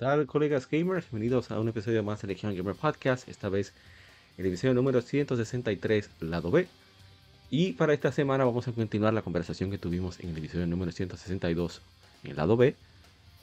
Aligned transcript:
Tal, 0.00 0.26
colegas 0.26 0.66
gamers? 0.66 1.10
Bienvenidos 1.10 1.50
a 1.50 1.60
un 1.60 1.68
episodio 1.68 2.02
más 2.02 2.22
de 2.22 2.28
Legion 2.28 2.56
Gamer 2.56 2.74
Podcast, 2.74 3.28
esta 3.28 3.50
vez 3.50 3.74
el 4.38 4.46
episodio 4.46 4.72
número 4.72 5.02
163, 5.02 6.08
lado 6.20 6.50
B. 6.50 6.66
Y 7.50 7.72
para 7.72 7.92
esta 7.92 8.10
semana 8.10 8.46
vamos 8.46 8.66
a 8.66 8.72
continuar 8.72 9.12
la 9.12 9.20
conversación 9.20 9.70
que 9.70 9.76
tuvimos 9.76 10.18
en 10.20 10.30
el 10.30 10.38
episodio 10.38 10.66
número 10.66 10.90
162, 10.90 11.82
en 12.24 12.30
el 12.30 12.36
lado 12.38 12.56
B, 12.56 12.74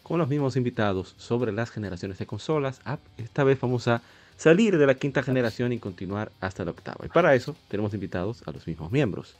con 0.01 0.17
los 0.17 0.29
mismos 0.29 0.55
invitados 0.55 1.13
sobre 1.19 1.51
las 1.51 1.69
generaciones 1.69 2.17
de 2.17 2.25
consolas. 2.25 2.81
Ah, 2.85 2.97
esta 3.19 3.43
vez 3.43 3.61
vamos 3.61 3.87
a 3.87 4.01
salir 4.35 4.79
de 4.79 4.87
la 4.87 4.95
quinta 4.95 5.21
generación 5.21 5.73
y 5.73 5.77
continuar 5.77 6.31
hasta 6.41 6.65
la 6.65 6.71
octava. 6.71 7.05
Y 7.05 7.09
para 7.09 7.35
eso 7.35 7.55
tenemos 7.67 7.93
invitados 7.93 8.41
a 8.47 8.51
los 8.51 8.65
mismos 8.65 8.91
miembros. 8.91 9.35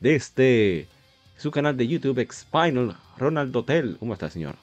De 0.00 0.16
este 0.16 0.88
su 1.36 1.50
canal 1.50 1.76
de 1.76 1.86
YouTube, 1.86 2.18
Expinal, 2.20 2.96
Ronald 3.18 3.54
Hotel. 3.56 3.96
¿Cómo 3.98 4.12
está, 4.14 4.30
señor? 4.30 4.56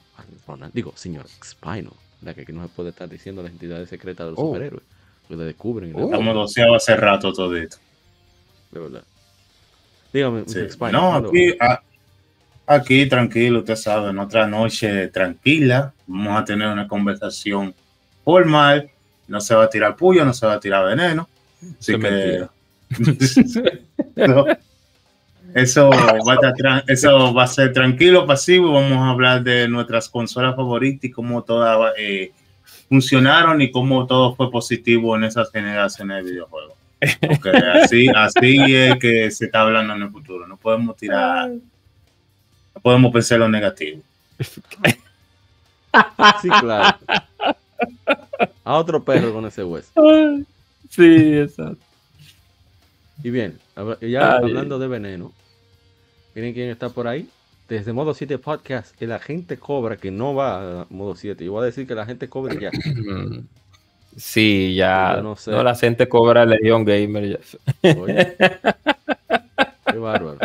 Ronald, 0.46 0.72
digo, 0.74 0.92
señor 0.96 1.26
Expinal, 1.36 1.92
la 2.22 2.34
que 2.34 2.50
no 2.52 2.62
se 2.62 2.68
puede 2.68 2.90
estar 2.90 3.08
diciendo 3.08 3.42
las 3.42 3.52
entidades 3.52 3.88
secretas 3.88 4.26
de 4.26 4.30
los 4.32 4.38
Oh. 4.40 4.46
superhéroes. 4.48 4.82
Lo 5.28 5.36
descubren. 5.38 5.92
Oh. 5.94 6.04
Estamos 6.04 6.34
doceados 6.34 6.76
hace 6.82 6.96
rato 6.96 7.32
todo 7.32 7.56
esto. 7.56 7.76
De 8.70 8.80
verdad. 8.80 9.02
Dígame, 10.12 10.42
Sí. 10.46 10.58
No, 10.60 10.78
¿cuándo- 10.78 11.28
aquí, 11.28 11.54
a- 11.58 11.82
aquí 12.66 13.06
tranquilo, 13.06 13.60
usted 13.60 13.76
sabe, 13.76 14.10
en 14.10 14.18
otra 14.18 14.46
noche 14.46 15.08
tranquila, 15.08 15.94
vamos 16.06 16.40
a 16.40 16.44
tener 16.44 16.68
una 16.68 16.86
conversación 16.86 17.74
formal, 18.24 18.90
no 19.28 19.40
se 19.40 19.54
va 19.54 19.64
a 19.64 19.70
tirar 19.70 19.96
puyo, 19.96 20.24
no 20.24 20.32
se 20.34 20.46
va 20.46 20.54
a 20.54 20.60
tirar 20.60 20.84
veneno. 20.86 21.28
Así 21.78 21.92
que 21.92 21.98
mentira. 21.98 22.50
No. 24.16 24.44
Eso, 25.54 25.90
va 25.90 26.32
a 26.32 26.34
estar 26.34 26.84
eso 26.88 27.34
va 27.34 27.44
a 27.44 27.46
ser 27.46 27.72
tranquilo, 27.72 28.26
pasivo, 28.26 28.70
y 28.70 28.72
vamos 28.72 28.98
a 28.98 29.10
hablar 29.10 29.42
de 29.42 29.68
nuestras 29.68 30.08
consolas 30.08 30.56
favoritas 30.56 31.04
y 31.04 31.10
cómo 31.10 31.42
todas 31.42 31.92
eh, 31.98 32.32
funcionaron 32.88 33.60
y 33.60 33.70
cómo 33.70 34.06
todo 34.06 34.34
fue 34.34 34.50
positivo 34.50 35.16
en 35.16 35.24
esas 35.24 35.50
generaciones 35.50 36.24
de 36.24 36.30
videojuegos. 36.30 36.74
Porque 37.20 37.50
así, 37.50 38.08
así 38.14 38.74
es 38.74 38.96
que 38.98 39.30
se 39.30 39.46
está 39.46 39.62
hablando 39.62 39.94
en 39.94 40.02
el 40.02 40.10
futuro. 40.10 40.46
No 40.46 40.56
podemos 40.56 40.96
tirar, 40.96 41.50
no 41.50 42.80
podemos 42.80 43.12
pensar 43.12 43.38
lo 43.38 43.48
negativo. 43.48 44.02
Sí, 46.40 46.48
claro. 46.60 46.96
A 48.64 48.74
otro 48.76 49.02
perro 49.02 49.32
con 49.32 49.44
ese 49.46 49.64
hueso. 49.64 49.90
Sí, 50.88 51.38
exacto. 51.38 51.84
Y 53.22 53.30
bien, 53.30 53.58
ya 54.00 54.36
Ay. 54.36 54.44
hablando 54.44 54.78
de 54.78 54.88
veneno, 54.88 55.32
miren 56.34 56.52
quién 56.54 56.70
está 56.70 56.88
por 56.88 57.06
ahí. 57.08 57.28
Desde 57.68 57.92
Modo 57.92 58.12
7 58.12 58.38
Podcast, 58.38 59.00
el 59.00 59.12
agente 59.12 59.56
Cobra 59.56 59.96
que 59.96 60.10
no 60.10 60.34
va 60.34 60.82
a 60.82 60.86
Modo 60.90 61.14
7. 61.14 61.44
Yo 61.44 61.52
voy 61.52 61.62
a 61.62 61.66
decir 61.66 61.86
que 61.86 61.94
la 61.94 62.04
gente 62.04 62.28
Cobra 62.28 62.54
ya. 62.58 62.70
Sí, 64.14 64.74
ya. 64.74 65.16
No 65.16 65.22
No, 65.22 65.36
sé. 65.36 65.50
la 65.52 65.74
gente 65.74 66.06
cobra 66.06 66.44
Legion 66.44 66.84
Gamer. 66.84 67.40
ya. 67.82 67.94
Oye. 67.98 68.36
Qué 69.90 69.96
bárbaro. 69.98 70.38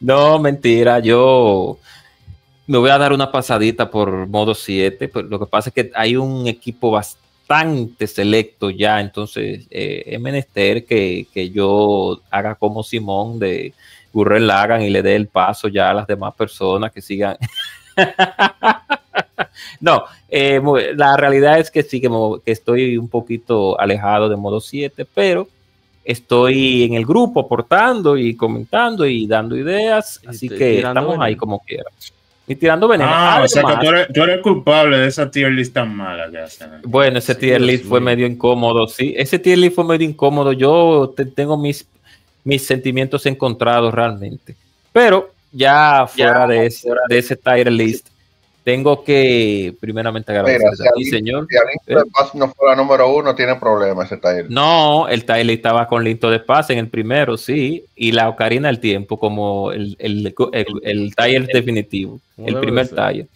No, 0.00 0.38
mentira. 0.38 0.98
Yo 0.98 1.78
me 2.66 2.76
voy 2.76 2.90
a 2.90 2.98
dar 2.98 3.14
una 3.14 3.32
pasadita 3.32 3.90
por 3.90 4.26
modo 4.26 4.54
7. 4.54 5.08
Pues 5.08 5.24
lo 5.26 5.38
que 5.38 5.46
pasa 5.46 5.70
es 5.70 5.74
que 5.74 5.90
hay 5.94 6.16
un 6.16 6.46
equipo 6.46 6.90
bastante 6.90 8.06
selecto 8.06 8.68
ya. 8.68 9.00
Entonces, 9.00 9.66
eh, 9.70 10.02
es 10.04 10.20
menester 10.20 10.84
que, 10.84 11.26
que 11.32 11.48
yo 11.48 12.20
haga 12.30 12.54
como 12.56 12.82
Simón 12.82 13.38
de 13.38 13.72
Gurren 14.12 14.46
Lagan 14.46 14.82
y 14.82 14.90
le 14.90 15.02
dé 15.02 15.14
el 15.16 15.28
paso 15.28 15.68
ya 15.68 15.90
a 15.90 15.94
las 15.94 16.06
demás 16.06 16.34
personas 16.34 16.92
que 16.92 17.00
sigan. 17.02 17.36
no, 19.80 20.04
eh, 20.28 20.60
la 20.96 21.16
realidad 21.16 21.58
es 21.58 21.70
que 21.70 21.82
sí, 21.82 22.00
que, 22.00 22.08
que 22.44 22.52
estoy 22.52 22.96
un 22.96 23.08
poquito 23.08 23.78
alejado 23.80 24.28
de 24.28 24.36
modo 24.36 24.60
7, 24.60 25.06
pero 25.14 25.48
estoy 26.04 26.84
en 26.84 26.94
el 26.94 27.04
grupo 27.04 27.40
aportando 27.40 28.16
y 28.16 28.34
comentando 28.34 29.04
y 29.06 29.26
dando 29.26 29.56
ideas, 29.56 30.20
Y 30.24 30.28
así 30.28 30.48
que 30.48 30.78
estamos 30.78 31.14
ahí 31.14 31.34
veneno. 31.34 31.38
como 31.40 31.58
quiera. 31.60 31.84
Y 32.46 32.54
tirando 32.56 32.88
veneno. 32.88 33.10
Ah, 33.12 33.42
o 33.44 33.48
sea 33.48 33.60
que 33.62 33.66
Además, 33.74 33.84
tú 33.84 33.90
eres, 33.90 34.08
tú 34.14 34.22
eres 34.22 34.40
culpable 34.40 34.96
de 34.98 35.06
esa 35.08 35.30
tier 35.30 35.52
list 35.52 35.74
tan 35.74 35.94
mala 35.94 36.30
que 36.30 36.38
hacen. 36.38 36.70
bueno, 36.84 37.18
ese 37.18 37.34
Sí, 37.34 37.40
tier 37.40 37.60
list 37.60 37.84
fue 37.84 38.00
medio 38.00 38.26
incómodo, 38.26 38.86
sí. 38.88 39.12
Ese 39.18 39.38
tier 39.38 39.58
list 39.58 39.74
fue 39.74 39.84
medio 39.84 40.08
incómodo. 40.08 40.52
Yo 40.54 41.12
te- 41.14 41.26
tengo 41.26 41.58
mis, 41.58 41.86
mis 42.48 42.66
sentimientos 42.66 43.26
encontrados 43.26 43.92
realmente. 43.92 44.56
Pero 44.90 45.32
ya 45.52 46.06
fuera 46.08 46.46
de, 46.46 46.64
ese, 46.64 46.88
de 47.06 47.18
ese 47.18 47.36
tier 47.36 47.70
list, 47.70 48.08
tengo 48.64 49.04
que 49.04 49.74
primeramente 49.78 50.32
agradecer 50.32 50.62
Mira, 50.62 50.76
si 50.76 50.88
a 50.88 50.92
ti, 50.92 51.04
señor. 51.04 51.46
Si 51.46 51.56
Alinto 51.58 52.06
de 52.06 52.10
Paz 52.10 52.34
no 52.34 52.50
fuera 52.54 52.74
número 52.74 53.14
uno, 53.14 53.34
tiene 53.34 53.56
problema 53.56 54.04
ese 54.04 54.16
taller. 54.16 54.50
No, 54.50 55.06
el 55.08 55.26
tier 55.26 55.44
list 55.44 55.58
estaba 55.58 55.86
con 55.86 56.02
Linto 56.02 56.30
de 56.30 56.40
Paz 56.40 56.70
en 56.70 56.78
el 56.78 56.88
primero, 56.88 57.36
sí. 57.36 57.84
Y 57.94 58.12
la 58.12 58.30
Ocarina 58.30 58.68
del 58.68 58.80
Tiempo 58.80 59.18
como 59.18 59.70
el, 59.70 59.94
el, 59.98 60.34
el, 60.52 60.66
el 60.84 61.14
tier 61.14 61.46
definitivo. 61.48 62.18
El 62.38 62.60
primer 62.60 62.88
tier. 62.88 63.26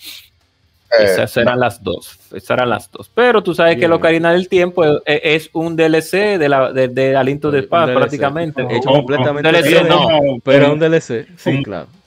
Eh, 0.99 1.05
Esas 1.05 1.37
eran 1.37 1.59
las 1.59 1.83
dos. 1.83 2.19
Esas 2.33 2.51
eran 2.51 2.69
las 2.71 2.91
dos. 2.91 3.11
Pero 3.15 3.43
tú 3.43 3.55
sabes 3.55 3.77
que 3.79 3.89
la 3.89 3.95
Ocarina 3.97 4.33
del 4.33 4.49
Tiempo 4.49 4.85
es, 4.85 5.01
es 5.07 5.51
un 5.53 5.75
DLC 5.77 6.39
de, 6.39 6.49
la, 6.49 6.73
de, 6.73 6.89
de 6.89 7.17
Aliento 7.17 7.51
de 7.51 7.63
Paz, 7.63 7.87
DLC. 7.89 7.97
prácticamente. 7.99 8.63
Hecho 8.71 8.91
Oh, 8.91 8.95
completamente 8.97 9.51
DLC 9.51 9.83
de- 9.83 9.89
no, 9.89 10.09
pero 10.45 10.65
como- 10.65 10.75
un 10.75 10.79
DLC. 10.81 11.27
Sí, 11.37 11.51
como- 11.51 11.63
claro. 11.63 11.87
Como 11.87 12.03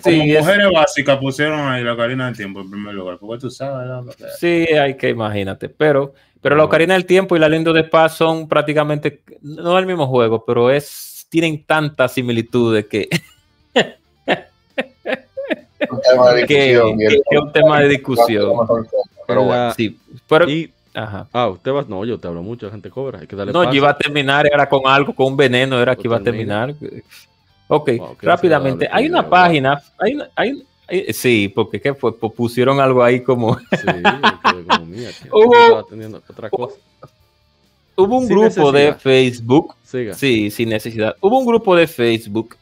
Perfecto. 0.00 0.10
Sí, 0.22 0.32
es- 0.36 0.40
mujeres 0.44 0.66
básicas 0.74 1.18
pusieron 1.18 1.60
ahí 1.60 1.82
la 1.82 1.96
Karina 1.96 2.26
del 2.26 2.36
Tiempo 2.36 2.60
en 2.60 2.70
primer 2.70 2.94
lugar, 2.94 3.16
porque 3.18 3.40
tú 3.40 3.50
sabes. 3.50 3.88
¿no? 3.88 4.04
Sí, 4.38 4.66
hay 4.74 4.96
que 4.98 5.08
imagínate. 5.08 5.70
Pero, 5.70 6.12
pero 6.42 6.54
la 6.56 6.62
No. 6.62 6.66
Ocarina 6.66 6.92
del 6.94 7.06
Tiempo 7.06 7.34
y 7.34 7.38
la 7.38 7.46
Aliento 7.46 7.72
de 7.72 7.84
Paz 7.84 8.16
son 8.16 8.46
prácticamente, 8.48 9.22
no 9.40 9.78
el 9.78 9.86
mismo 9.86 10.06
juego, 10.06 10.44
pero 10.44 10.70
es 10.70 11.26
tienen 11.30 11.64
tantas 11.64 12.12
similitudes 12.12 12.86
que, 12.86 13.08
que, 15.78 16.46
que 16.46 17.22
es 17.30 17.40
un 17.40 17.52
tema 17.52 17.80
de 17.80 17.88
discusión. 17.88 18.52
Pero 19.26 19.40
En 19.42 19.46
bueno, 19.46 19.66
la- 19.68 19.74
Sí, 19.74 19.98
pero, 20.28 20.48
Y, 20.48 20.72
ajá. 20.94 21.26
ah, 21.32 21.48
usted 21.48 21.70
va, 21.72 21.84
no, 21.86 22.04
yo 22.04 22.18
te 22.18 22.26
hablo 22.28 22.42
mucho 22.42 22.66
de 22.66 22.72
gente 22.72 22.90
Cobra. 22.90 23.20
Hay 23.20 23.26
que 23.26 23.36
darle 23.36 23.52
No, 23.52 23.60
paso. 23.60 23.70
yo 23.72 23.76
iba 23.76 23.90
a 23.90 23.96
terminar, 23.98 24.46
era 24.46 24.68
con 24.68 24.80
algo, 24.86 25.14
con 25.14 25.26
un 25.28 25.36
veneno, 25.36 25.80
era 25.80 25.94
que 25.94 26.02
iba 26.04 26.16
a 26.16 26.18
Pues 26.20 26.24
termina. 26.24 26.66
terminar. 26.66 27.02
Ok, 27.68 27.90
Wow, 27.98 28.16
rápidamente. 28.22 28.88
Hay 28.90 29.06
una 29.08 29.20
idea, 29.20 29.28
página, 29.30 29.82
hay 29.98 30.14
una- 30.14 30.30
hay- 30.34 30.64
hay- 30.88 31.12
sí, 31.12 31.52
porque 31.54 31.78
¿qué 31.80 31.92
fue? 31.94 32.12
Pusieron 32.18 32.80
algo 32.80 33.02
ahí 33.02 33.20
como. 33.22 33.58
Sí, 33.58 33.86
como, 34.66 34.86
mía, 34.86 35.10
Hubo- 35.30 35.52
yo 35.52 35.62
estaba 35.64 35.82
teniendo 35.84 36.22
otra 36.28 36.48
cosa. 36.48 36.76
Hubo 37.94 38.16
un 38.18 38.26
Sin 38.26 38.36
grupo 38.38 38.72
de. 38.72 38.94
Facebook, 38.94 39.74
Siga. 39.84 40.14
sí, 40.14 40.50
sin 40.50 40.68
necesidad. 40.70 41.16
Hubo 41.20 41.38
un 41.38 41.44
grupo 41.46 41.74
de 41.76 41.86
Facebook 41.86 42.56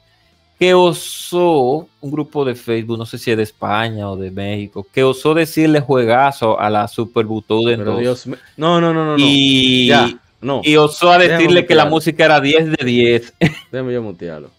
que 0.58 0.73
osó, 0.75 1.87
un 2.00 2.11
grupo 2.11 2.44
de 2.44 2.55
Facebook, 2.55 2.97
no 2.99 3.05
sé 3.06 3.19
si 3.19 3.31
es 3.31 3.37
de 3.37 3.43
España 3.43 4.08
o 4.11 4.17
de 4.17 4.31
México, 4.31 4.87
que 4.93 5.03
osó 5.05 5.35
decirle 5.35 5.81
juegazo 5.81 6.58
a 6.58 6.70
la 6.70 6.88
Super 6.88 7.26
Butoden 7.26 7.79
Pero 7.81 7.93
2. 7.93 8.00
Dios 8.00 8.26
mío. 8.26 8.37
No, 8.56 8.81
no, 8.81 8.94
no, 8.94 9.05
no. 9.05 9.12
no. 9.12 9.17
y, 9.19 9.88
Ya, 9.88 10.08
no. 10.41 10.62
y 10.64 10.76
osó 10.76 11.11
a 11.12 11.19
decirle 11.19 11.47
Déjame 11.47 11.67
que 11.67 11.75
la 11.75 11.85
música 11.87 12.25
era 12.25 12.41
10 12.41 12.70
de 12.79 12.85
10. 12.87 13.35
Déjame 13.73 13.93
yo 13.93 14.03
mutearlo. 14.03 14.50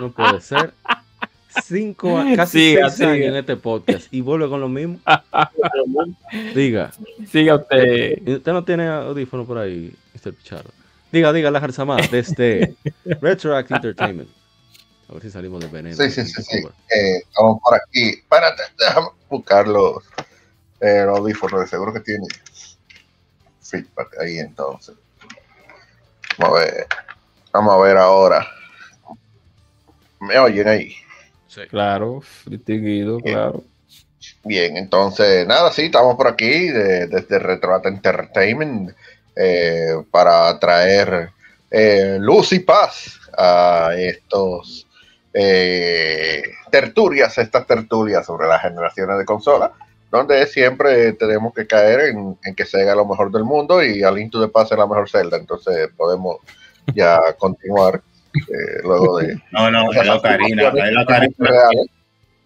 No 0.00 0.10
puede 0.12 0.40
ser. 0.40 0.72
Cinco, 1.64 2.16
a- 2.18 2.36
casi 2.36 2.70
Siga, 2.70 2.88
seis 2.90 3.00
años 3.08 3.16
siga. 3.16 3.28
en 3.30 3.36
este 3.36 3.56
podcast 3.56 4.06
y 4.14 4.20
vuelve 4.20 4.48
con 4.48 4.60
lo 4.60 4.68
mismo. 4.68 4.98
Diga. 6.54 6.92
Siga 7.30 7.56
usted. 7.56 8.18
¿y 8.24 8.34
¿Usted 8.34 8.52
no 8.52 8.62
tiene 8.62 8.86
audífono 8.86 9.44
por 9.44 9.58
ahí, 9.58 9.92
Mr. 10.14 10.32
Pichardo? 10.34 10.70
Diga, 11.12 11.32
diga, 11.32 11.50
la 11.50 11.60
Jarzamá, 11.60 11.96
desde 12.10 12.74
Retroact 13.04 13.70
Entertainment. 13.70 14.28
A 15.08 15.14
ver 15.14 15.22
si 15.22 15.30
salimos 15.30 15.60
del 15.60 15.70
veneno. 15.70 15.96
Sí, 15.96 16.10
sí, 16.10 16.24
sí, 16.26 16.42
sí. 16.42 16.58
Eh, 16.58 17.16
estamos 17.26 17.58
por 17.62 17.74
aquí. 17.74 18.10
Espérate, 18.10 18.62
déjame 18.78 19.08
buscar 19.30 19.66
los, 19.66 20.04
eh, 20.80 21.04
los 21.06 21.18
audífonos. 21.18 21.60
De 21.62 21.66
seguro 21.66 21.94
que 21.94 22.00
tiene 22.00 22.26
feedback 23.62 24.18
ahí 24.20 24.38
entonces. 24.38 24.94
Vamos 26.38 26.58
a 26.58 26.64
ver. 26.64 26.86
Vamos 27.52 27.74
a 27.74 27.78
ver 27.78 27.96
ahora. 27.96 28.46
¿Me 30.20 30.38
oyen 30.38 30.68
ahí? 30.68 30.94
Sí. 31.46 31.62
Claro, 31.70 32.20
distinguido, 32.44 33.18
Bien. 33.20 33.34
claro. 33.34 33.64
Bien, 34.44 34.76
entonces, 34.76 35.46
nada, 35.46 35.72
sí, 35.72 35.82
estamos 35.86 36.16
por 36.16 36.28
aquí 36.28 36.68
de- 36.68 37.06
desde 37.06 37.38
Retroat 37.38 37.86
Entertainment 37.86 38.90
eh, 39.40 39.94
para 40.10 40.58
traer 40.58 41.30
eh, 41.70 42.16
luz 42.20 42.52
y 42.52 42.58
paz 42.58 43.20
a 43.36 43.90
estos 43.96 44.88
eh, 45.32 46.42
tertulias, 46.72 47.38
estas 47.38 47.66
tertulias 47.66 48.26
sobre 48.26 48.48
las 48.48 48.62
generaciones 48.62 49.16
de 49.16 49.24
consolas, 49.24 49.70
donde 50.10 50.44
siempre 50.46 51.12
tenemos 51.12 51.54
que 51.54 51.66
caer 51.66 52.08
en, 52.08 52.36
en 52.42 52.54
que 52.54 52.64
Sega 52.64 52.96
lo 52.96 53.06
mejor 53.06 53.30
del 53.30 53.44
mundo 53.44 53.82
y 53.82 54.02
a 54.02 54.10
Link 54.10 54.32
to 54.32 54.40
the 54.40 54.48
Past 54.48 54.72
es 54.72 54.78
la 54.78 54.86
mejor 54.86 55.08
Zelda, 55.08 55.36
entonces 55.36 55.88
podemos 55.96 56.38
ya 56.94 57.20
continuar 57.38 58.02
eh, 58.34 58.80
luego 58.82 59.18
de... 59.18 59.40
No, 59.52 59.70
no, 59.70 59.92
es 59.92 60.04
la 60.04 60.16
Ocarina, 60.16 60.68
es 60.68 60.92
la 60.92 61.02
Ocarina. 61.02 61.50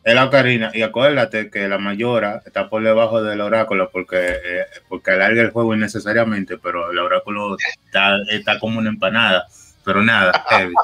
Es 0.04 0.14
la 0.14 0.24
Ocarina. 0.24 0.70
Y 0.74 0.82
acuérdate 0.82 1.50
que 1.50 1.68
la 1.68 1.78
Mayora 1.78 2.42
está 2.44 2.68
por 2.68 2.82
debajo 2.82 3.22
del 3.22 3.40
oráculo 3.40 3.90
porque, 3.90 4.18
eh, 4.18 4.66
porque 4.88 5.12
alarga 5.12 5.42
el 5.42 5.50
juego 5.50 5.74
innecesariamente, 5.74 6.58
pero 6.58 6.90
el 6.90 6.98
oráculo 6.98 7.56
está, 7.84 8.16
está 8.30 8.58
como 8.58 8.78
una 8.78 8.90
empanada. 8.90 9.46
Pero 9.84 10.02
nada, 10.02 10.44
heavy. 10.48 10.74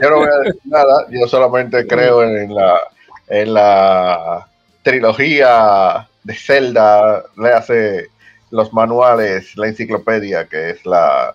Yo 0.00 0.10
no 0.10 0.16
voy 0.16 0.28
a 0.28 0.38
decir 0.38 0.60
nada, 0.64 1.06
yo 1.10 1.26
solamente 1.28 1.86
creo 1.86 2.22
en 2.24 2.54
la, 2.54 2.80
en 3.28 3.54
la 3.54 4.46
trilogía 4.82 6.08
de 6.24 6.34
Zelda, 6.34 7.22
le 7.36 7.52
hace 7.52 8.08
los 8.50 8.72
manuales, 8.72 9.56
la 9.56 9.68
enciclopedia, 9.68 10.46
que 10.46 10.70
es 10.70 10.84
la, 10.84 11.34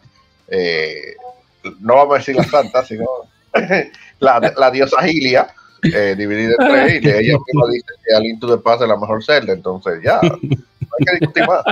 eh, 0.50 1.16
no 1.80 1.96
vamos 1.96 2.16
a 2.16 2.18
decir 2.20 2.36
la 2.36 2.44
santa, 2.44 2.84
sino 2.86 3.06
la, 4.20 4.54
la 4.58 4.72
diosa 4.72 5.02
Gilia, 5.04 5.48
eh, 5.84 6.16
dividida 6.18 6.56
en 6.60 6.68
tres, 6.70 6.96
y 6.96 7.00
de 7.06 7.20
ella 7.20 7.38
misma 7.46 7.68
dice 7.72 7.86
que 8.08 8.16
a 8.16 8.20
Link 8.20 8.40
to 8.40 8.48
the 8.58 8.62
Past 8.62 8.82
es 8.82 8.88
la 8.88 8.98
mejor 8.98 9.24
Zelda, 9.24 9.54
entonces 9.54 10.00
ya, 10.04 10.20
no 10.22 10.30
hay 10.42 11.06
que 11.06 11.12
discutir 11.20 11.46
más. 11.48 11.64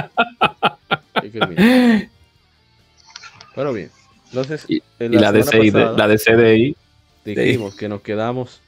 Pero 3.56 3.74
bien. 3.74 3.90
Entonces, 4.28 4.66
Y- 4.68 4.82
en 5.00 5.14
Y 5.14 5.18
la 5.18 5.32
de- 5.32 5.40
pasada 5.44 5.94
la 5.94 6.08
de 6.08 6.18
CDI, 6.18 6.76
dijimos 7.24 7.76
que 7.76 7.88
nos 7.88 8.02
quedamos 8.02 8.62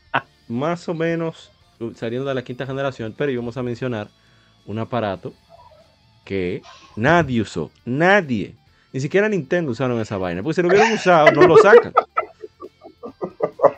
más 0.47 0.87
o 0.87 0.93
menos 0.93 1.51
saliendo 1.95 2.27
de 2.27 2.33
la 2.35 2.43
quinta 2.43 2.65
generación, 2.65 3.13
pero 3.17 3.31
íbamos 3.31 3.57
a 3.57 3.63
mencionar 3.63 4.07
un 4.65 4.79
aparato 4.79 5.33
que 6.25 6.61
nadie 6.95 7.41
usó, 7.41 7.69
nadie, 7.85 8.55
ni 8.97 9.01
siquiera 9.01 9.29
Nintendo 9.29 9.71
usaron 9.73 10.01
esa 10.01 10.17
vaina, 10.17 10.41
porque 10.41 10.55
si 10.55 10.61
lo 10.63 10.69
hubieran 10.69 10.91
usado, 10.93 11.31
no 11.33 11.45
lo 11.45 11.55
sacan. 11.57 11.93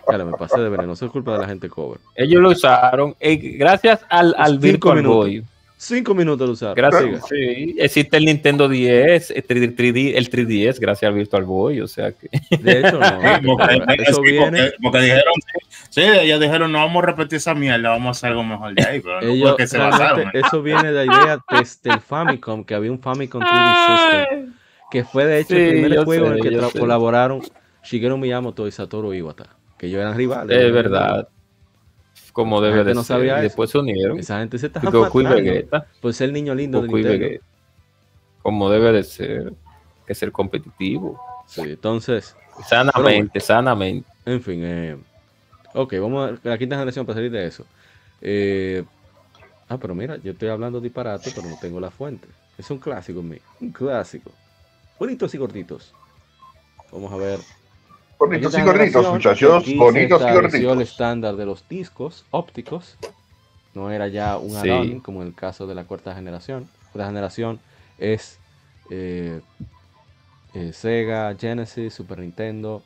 Claro, 0.08 0.26
me 0.26 0.32
pasé 0.38 0.62
de 0.62 0.70
veneno, 0.70 0.94
eso 0.94 1.06
es 1.08 1.12
culpa 1.12 1.34
de 1.34 1.40
la 1.40 1.48
gente 1.48 1.68
cover. 1.68 2.00
ellos 2.16 2.42
lo 2.42 2.50
usaron 2.52 3.16
eh, 3.20 3.36
gracias 3.58 4.00
al, 4.10 4.34
al 4.38 4.52
Cinco 4.54 4.62
Virtual 4.62 4.96
minutos. 4.96 5.16
Boy. 5.18 5.44
Cinco 5.82 6.14
minutos 6.16 6.48
lo 6.48 6.54
usaron. 6.54 6.76
Gracias, 6.76 7.24
sí, 7.30 7.76
existe 7.80 8.16
el 8.18 8.26
Nintendo 8.26 8.68
10, 8.70 9.32
el 9.32 9.48
3D, 9.48 9.76
3D, 9.76 10.14
el 10.16 10.30
3DS, 10.30 10.80
gracias 10.80 11.08
al 11.10 11.16
Virtual 11.16 11.44
Boy, 11.44 11.82
o 11.82 11.88
sea 11.88 12.12
que 12.14 12.28
De 12.58 12.80
hecho, 12.80 13.00
no. 13.00 13.54
Eso 13.98 14.16
sí, 14.16 14.22
viene. 14.32 14.72
porque- 14.82 15.00
dijeron, 15.00 15.34
sí, 15.90 16.02
ellos 16.02 16.40
dijeron, 16.40 16.72
no 16.72 16.80
vamos 16.80 17.04
a 17.04 17.06
repetir 17.08 17.38
esa 17.38 17.54
mierda, 17.56 17.90
vamos 17.90 18.08
a 18.08 18.12
hacer 18.12 18.30
algo 18.32 18.44
mejor 18.44 18.74
de 18.74 18.84
ahí, 18.84 19.00
pero 19.02 19.22
no 19.22 19.28
Ellos, 19.30 19.56
se 19.70 19.78
basaron. 19.78 20.28
¿eh? 20.30 20.42
eso 20.46 20.62
viene 20.62 20.92
de 20.92 21.06
la 21.06 21.14
idea 21.24 21.40
desde 21.52 21.92
el 21.92 22.00
Famicom, 22.00 22.64
que 22.64 22.74
había 22.76 22.92
un 22.92 23.00
Famicom 23.00 23.42
3D 23.42 24.20
System, 24.28 24.54
que 24.92 25.04
fue 25.04 25.26
de 25.26 25.40
hecho 25.40 25.56
Sí, 25.56 25.62
el 25.62 25.70
primer 25.70 26.04
juego 26.06 26.28
en 26.28 26.34
el 26.34 26.42
que 26.42 26.50
sé. 26.62 26.80
colaboraron 26.80 27.42
Shigeru 27.84 28.18
Miyamoto 28.18 28.68
y 28.68 28.72
Satoru 28.72 29.14
Iwata, 29.14 29.56
que 29.78 29.88
ellos 29.88 30.00
eran 30.02 30.16
rivales. 30.16 30.58
es 30.58 30.72
verdad, 30.74 31.28
como 32.34 32.62
debe 32.62 32.84
de 32.84 32.94
no 32.94 33.04
ser. 33.04 33.18
sabía 33.18 33.34
Y 33.36 33.36
eso. 33.36 33.44
después 33.44 33.70
se 33.70 33.78
unieron. 33.78 34.20
Esa 34.20 34.40
gente 34.40 34.58
se 34.58 34.68
estaba 34.68 34.90
Goku 34.92 35.22
y 35.22 35.26
Vegeta, 35.26 35.88
ser 36.12 36.28
el 36.30 36.34
niño 36.34 36.56
lindo 36.56 36.82
de 36.82 36.88
Goku 36.88 36.98
y 36.98 37.04
Nintendo. 37.04 37.40
Como 38.42 38.70
debe 38.70 38.92
de 38.92 39.04
ser, 39.04 39.54
que 40.06 40.16
ser 40.16 40.32
competitivo, 40.32 41.20
Sí, 41.46 41.62
entonces, 41.62 42.36
sanamente, 42.68 43.40
sanamente. 43.40 44.08
en 44.26 44.42
fin, 44.42 44.62
eh, 44.64 44.98
ok, 45.74 45.94
vamos 46.00 46.32
a 46.44 46.50
la 46.50 46.58
quinta 46.58 46.76
generación 46.76 47.06
para 47.06 47.16
salir 47.18 47.32
de 47.32 47.46
eso. 47.48 47.66
Eh, 48.22 48.84
ah, 49.68 49.78
pero 49.78 49.96
mira, 49.96 50.18
yo 50.18 50.32
estoy 50.32 50.50
hablando 50.50 50.80
disparate, 50.80 51.32
pero 51.36 51.48
no 51.48 51.58
tengo 51.60 51.80
la 51.80 51.92
fuente. 51.92 52.28
Es 52.58 52.70
un 52.72 52.80
clásico 52.80 53.22
mío, 53.24 53.40
un 53.60 53.72
clásico. 53.72 54.32
Bonitos 55.00 55.34
y 55.34 55.38
gorditos. 55.38 55.94
Vamos 56.92 57.12
a 57.14 57.18
ver. 57.18 57.40
Bonitos 58.18 58.54
y 58.54 58.58
generación, 58.58 59.06
muchachos, 59.14 59.64
bonitos 59.78 60.22
y 60.22 60.26
estableció 60.26 60.74
el 60.74 60.82
estándar 60.82 61.36
de 61.38 61.46
los 61.46 61.68
discos 61.70 62.26
ópticos. 62.32 62.98
No 63.74 63.92
era 63.92 64.08
ya 64.10 64.38
un 64.38 64.50
Sí. 64.52 64.70
add-on 64.70 65.00
como 65.00 65.22
en 65.22 65.30
el 65.30 65.36
caso 65.36 65.68
de 65.68 65.76
la 65.76 65.86
cuarta 65.86 66.14
generación. 66.14 66.68
La 66.94 67.06
generación 67.06 67.60
es 67.98 68.38
eh, 68.90 69.40
eh, 70.54 70.74
Sega, 70.74 71.34
Genesis, 71.40 71.94
Super 71.94 72.20
Nintendo. 72.20 72.84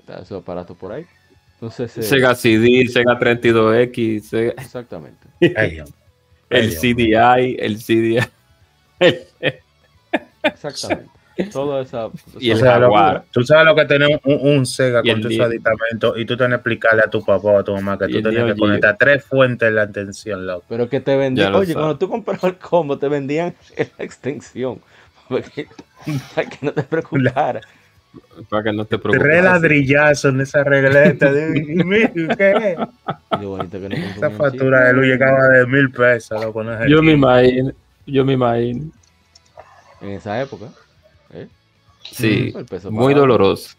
Está 0.00 0.20
esos 0.22 0.40
aparatos 0.42 0.76
por 0.76 0.92
ahí. 0.92 1.06
Entonces, 1.54 1.96
eh, 1.98 2.02
Sega 2.02 2.34
CD, 2.34 2.88
Sega 2.88 3.18
32X, 3.20 4.22
Sega- 4.30 4.54
exactamente. 4.56 5.28
Ay, 5.56 5.82
el. 6.48 6.74
CDI, 6.76 7.56
el 7.60 7.76
CDI. 7.78 8.18
Exactamente. 10.42 11.10
Todo 11.52 11.80
esa. 11.80 12.08
Y 12.38 12.50
O 12.50 12.54
el 12.54 12.60
sea, 12.60 12.78
lo- 12.78 12.86
Jaguar. 12.92 13.24
tú 13.30 13.42
sabes 13.42 13.64
lo 13.66 13.74
que 13.74 13.84
tenemos 13.84 14.20
un, 14.24 14.56
un 14.58 14.66
Sega 14.66 15.02
con 15.02 15.20
tus 15.20 15.38
aditamentos 15.40 16.18
y 16.18 16.24
tú 16.24 16.36
tienes 16.36 16.50
que 16.50 16.54
explicarle 16.56 17.02
a 17.02 17.10
tu 17.10 17.24
papá 17.24 17.48
o 17.48 17.58
a 17.58 17.64
tu 17.64 17.74
mamá 17.74 17.98
que 17.98 18.08
tú 18.08 18.22
tenías 18.22 18.44
que 18.52 18.56
conectar 18.58 18.96
tres 18.98 19.24
fuentes 19.24 19.68
de 19.68 19.74
la 19.74 19.82
atención, 19.82 20.46
loco. 20.46 20.64
Pero 20.68 20.88
que 20.88 21.00
te 21.00 21.16
vendían. 21.16 21.54
Oye, 21.54 21.66
sabes. 21.72 21.74
cuando 21.76 21.98
tú 21.98 22.08
comprabas 22.08 22.44
el 22.44 22.56
combo, 22.56 22.98
te 22.98 23.08
vendían 23.08 23.54
la 23.98 24.04
extensión. 24.04 24.80
Porque- 25.28 25.66
para 26.34 26.48
que 26.48 26.58
no 26.62 26.72
te 26.72 26.82
preocuparas. 26.82 27.64
Para 28.48 28.64
que 28.64 28.72
no 28.72 28.84
te 28.86 28.98
preocupes. 28.98 29.22
Tres 29.22 29.44
ladrillazos 29.44 30.32
en 30.34 30.40
esa 30.40 30.64
regleta. 30.64 31.30
¿qué? 31.32 32.76
Y 33.38 33.42
lo 33.42 33.50
bonito 33.50 33.80
que 33.80 33.88
no 33.88 33.94
Esa 33.96 34.30
factura 34.30 34.86
de 34.88 34.92
luz 34.94 35.06
llegaba 35.06 35.46
de 35.48 35.66
mil 35.66 35.90
pesos, 35.92 36.42
loco. 36.44 36.64
No 36.64 36.72
es 36.82 36.90
Yo 36.90 37.00
me 37.02 37.12
imagino, 37.12 37.70
yo 38.06 38.24
me 38.24 38.32
imagino. 38.32 38.90
En 40.00 40.08
esa 40.10 40.40
época. 40.42 40.66
Sí, 42.12 42.52
muy 42.54 42.64
pagado. 43.14 43.20
doloroso. 43.20 43.76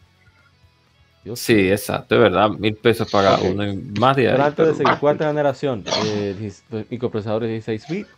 Sí, 1.35 1.69
exacto, 1.71 2.15
es 2.15 2.21
verdad. 2.21 2.49
Mil 2.49 2.75
pesos 2.75 3.07
Ok. 3.37 3.45
uno 3.51 3.67
y 3.71 3.75
más 3.99 4.17
antes 4.47 4.77
de 4.79 4.83
pero- 4.83 4.99
cuarta 4.99 5.27
generación, 5.27 5.83
eh, 6.05 6.35
dis- 6.39 6.63
microprocesadores 6.89 7.49
16 7.49 7.87
bits, 7.87 8.09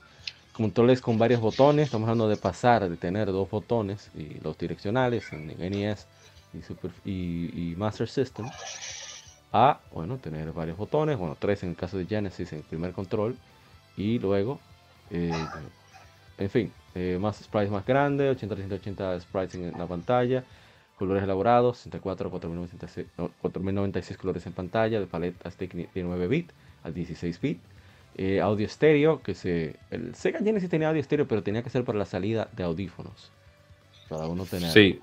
controles 0.53 1.01
con 1.01 1.17
varios 1.17 1.41
botones. 1.41 1.85
Estamos 1.87 2.07
hablando 2.07 2.29
de 2.29 2.37
pasar, 2.37 2.87
de 2.89 2.95
tener 2.95 3.27
dos 3.27 3.49
botones 3.49 4.09
y 4.15 4.39
los 4.41 4.57
direccionales 4.57 5.33
en 5.33 5.49
NES 5.59 6.07
y, 6.53 6.61
Super, 6.61 6.91
y, 7.03 7.71
y 7.71 7.75
Master 7.75 8.07
System. 8.07 8.45
A, 9.51 9.79
bueno, 9.91 10.17
tener 10.17 10.51
varios 10.53 10.77
botones, 10.77 11.17
bueno, 11.17 11.35
tres 11.37 11.61
en 11.63 11.69
el 11.71 11.75
caso 11.75 11.97
de 11.97 12.05
Genesis 12.05 12.53
en 12.53 12.59
el 12.59 12.63
primer 12.65 12.93
control. 12.93 13.35
Y 13.97 14.17
luego, 14.17 14.59
eh, 15.11 15.45
en 16.37 16.49
fin, 16.49 16.71
eh, 16.95 17.17
más 17.19 17.37
sprites 17.37 17.71
más 17.71 17.85
grandes, 17.85 18.37
80-180 18.37 19.19
sprites 19.21 19.55
en 19.55 19.71
la 19.77 19.87
pantalla, 19.87 20.43
colores 20.97 21.23
elaborados, 21.23 21.77
64 21.79 22.29
4096 22.29 23.07
no, 23.17 23.31
4096 23.41 24.17
colores 24.17 24.45
en 24.45 24.53
pantalla, 24.53 24.99
de 24.99 25.07
paletas 25.07 25.57
de 25.57 25.87
9 25.95 26.27
bits 26.27 26.53
a 26.83 26.91
16 26.91 27.41
bits. 27.41 27.61
Eh, 28.15 28.39
audio 28.41 28.67
estéreo, 28.67 29.23
que 29.23 29.33
se. 29.33 29.75
El 29.89 30.13
Sega 30.13 30.37
Genesis 30.37 30.69
tenía 30.69 30.89
audio 30.89 31.01
estéreo, 31.01 31.27
pero 31.27 31.41
tenía 31.41 31.63
que 31.63 31.71
ser 31.71 31.83
para 31.83 31.97
la 31.97 32.05
salida 32.05 32.47
de 32.51 32.63
audífonos. 32.63 33.31
Para 34.07 34.27
uno 34.27 34.45
tener. 34.45 34.69
Sí, 34.69 34.99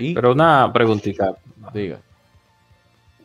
Y, 0.00 0.12
pero 0.12 0.32
una 0.32 0.72
preguntita. 0.72 1.36
diga, 1.72 2.00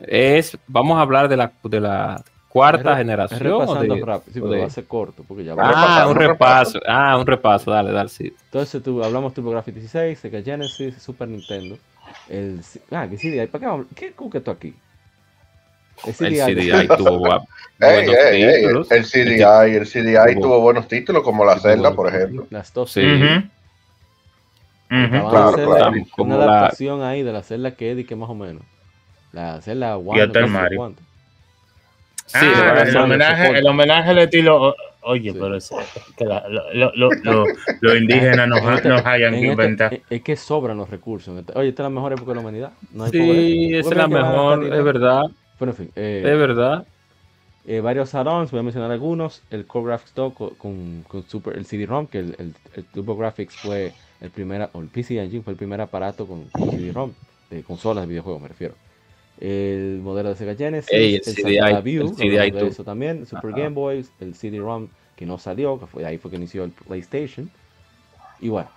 Es, 0.01 0.55
vamos 0.67 0.99
a 0.99 1.01
hablar 1.01 1.27
de 1.27 1.37
la, 1.37 1.51
de 1.63 1.79
la 1.79 2.23
cuarta 2.49 2.91
es 2.93 2.97
generación. 2.97 3.39
es 3.39 3.53
o 3.53 3.59
repasando 3.61 3.95
de- 3.95 4.01
rápido, 4.05 4.33
sí, 4.33 4.39
o 4.39 4.43
pero 4.43 4.53
de- 4.53 4.59
va 4.61 4.65
a 4.65 4.69
ser 4.69 4.85
corto, 4.85 5.23
porque 5.27 5.43
ya 5.45 5.53
Ah, 5.53 5.55
repasando, 5.67 6.11
un 6.11 6.17
repaso. 6.17 6.79
Ah, 6.87 7.17
un 7.17 7.25
repaso, 7.27 7.71
dale, 7.71 7.91
dale, 7.91 8.09
sí. 8.09 8.33
Entonces 8.45 8.83
tú, 8.83 9.03
hablamos 9.03 9.33
TurboGrafx 9.33 9.73
16, 9.73 10.19
Sega 10.19 10.41
Genesis, 10.41 10.95
Super 11.01 11.27
Nintendo. 11.27 11.77
El, 12.27 12.61
ah, 12.91 13.07
¿qué 13.09 13.17
CDI? 13.17 13.47
¿Para 13.47 13.59
qué 13.59 13.65
vamos? 13.67 13.85
¿Qué 13.95 14.11
cuqueto 14.13 14.51
aquí? 14.51 14.73
El 16.05 16.09
El 16.09 16.15
CDI. 16.15 16.55
CDI 16.71 16.87
tuvo 16.97 17.19
buenos 17.19 17.43
ey, 17.81 18.09
ey, 18.09 18.61
títulos. 18.61 18.91
el 18.91 19.03
CDI, 19.05 19.75
el 19.75 19.85
CDI 19.85 20.33
Tuvo- 20.35 20.41
tuvo 20.41 20.59
buenos 20.61 20.87
títulos 20.87 21.23
como 21.23 21.45
la 21.45 21.59
Zelda, 21.59 21.93
por 21.93 22.07
ejemplo. 22.13 22.47
Las 22.49 22.73
dos. 22.73 22.91
Sí. 22.91 23.01
Ujú. 23.01 23.25
Ujú. 24.91 25.11
Van 25.11 25.13
a 25.15 25.29
Claro, 25.29 25.51
claro. 25.53 25.91
una 25.91 26.05
Como 26.15 26.37
la- 26.37 26.43
adaptación 26.45 27.03
ahí 27.03 27.21
de 27.21 27.31
la 27.31 27.43
celda 27.43 27.71
que 27.75 27.91
Eddie, 27.91 28.05
que 28.07 28.15
más 28.15 28.29
o 28.29 28.33
menos. 28.35 28.63
La 29.33 29.61
celda 29.61 29.97
One. 29.97 30.17
Y 30.17 30.21
hasta 30.21 30.39
el 30.39 30.45
no 30.45 30.51
Mario. 30.51 30.77
cuánto. 30.79 31.03
Sí, 32.29 32.37
Ah, 32.41 32.83
el, 32.87 32.95
homenaje, 32.97 33.57
el 33.57 33.65
homenaje 33.67 34.09
al 34.11 34.17
estilo. 34.19 34.75
Oye, 35.01 35.31
Sí. 35.31 35.37
pero 35.39 35.55
es 35.55 35.71
que 36.15 36.25
la- 36.25 36.47
lo- 36.47 36.71
lo- 36.73 36.91
lo- 36.93 37.09
lo- 37.23 37.45
los 37.81 37.95
indígenas 37.97 38.47
nos, 38.47 38.61
este- 38.75 38.89
nos 38.89 39.03
hayan 39.05 39.33
este- 39.33 39.47
inventar. 39.47 39.99
es- 40.09 40.21
que 40.21 40.35
sobran 40.35 40.77
los 40.77 40.89
recursos. 40.89 41.35
este- 41.39 41.57
Oye, 41.57 41.69
esta 41.69 41.81
es 41.83 41.85
la 41.85 41.89
mejor 41.89 42.13
época 42.13 42.29
de 42.31 42.35
la 42.35 42.41
humanidad. 42.41 42.71
No 42.91 43.05
hay 43.05 43.11
Sí, 43.11 43.75
esa 43.75 43.89
es 43.89 43.97
la 43.97 44.07
mejor, 44.07 44.63
es 44.65 44.83
verdad, 44.83 45.23
Bueno, 45.57 45.71
en 45.71 45.75
fin. 45.77 45.91
eh, 45.95 46.21
es 46.23 46.37
verdad. 46.37 46.85
eh, 47.65 47.81
varios 47.81 48.13
add-ons, 48.15 48.51
voy 48.51 48.59
a 48.59 48.63
mencionar 48.63 48.91
algunos. 48.91 49.41
El 49.49 49.65
Core 49.65 49.87
Graphics 49.87 50.13
2 50.15 50.33
con, 50.33 50.49
con, 50.55 51.03
con 51.07 51.23
Super, 51.27 51.55
el 51.57 51.65
CD-ROM, 51.65 52.07
que 52.07 52.19
el, 52.19 52.35
el, 52.39 52.53
el 52.75 52.83
Turbo 52.85 53.15
Graphics 53.15 53.55
fue 53.57 53.93
el 54.21 54.29
primer, 54.31 54.69
o 54.73 54.81
el 54.81 54.87
PC 54.87 55.19
Engine 55.19 55.43
fue 55.43 55.53
el 55.53 55.57
primer 55.57 55.79
aparato 55.81 56.25
con, 56.27 56.45
con 56.45 56.69
CD-ROM, 56.71 57.11
de 57.49 57.63
consolas 57.63 58.03
de 58.03 58.07
videojuegos, 58.09 58.41
me 58.41 58.47
refiero. 58.49 58.73
El 59.39 60.01
modelo 60.03 60.29
de 60.29 60.35
Sega 60.35 60.55
Genesis, 60.55 60.91
Ey, 60.91 61.15
el 61.15 61.21
el 61.25 61.35
CDI, 61.35 61.57
Santa 61.57 61.81
View, 61.81 62.01
el 62.01 62.15
CDI 62.15 62.51
de 62.51 62.67
eso 62.67 62.83
también, 62.83 63.25
Super 63.25 63.51
Ajá. 63.51 63.59
Game 63.61 63.75
Boys, 63.75 64.11
el 64.19 64.35
CD-ROM 64.35 64.87
que 65.15 65.25
no 65.25 65.37
salió, 65.37 65.79
que 65.79 65.85
fue 65.87 66.05
ahí 66.05 66.17
fue 66.17 66.29
que 66.31 66.37
inició 66.37 66.63
el 66.65 66.71
PlayStation. 66.71 67.49
Y 68.41 68.49
bueno, 68.49 68.69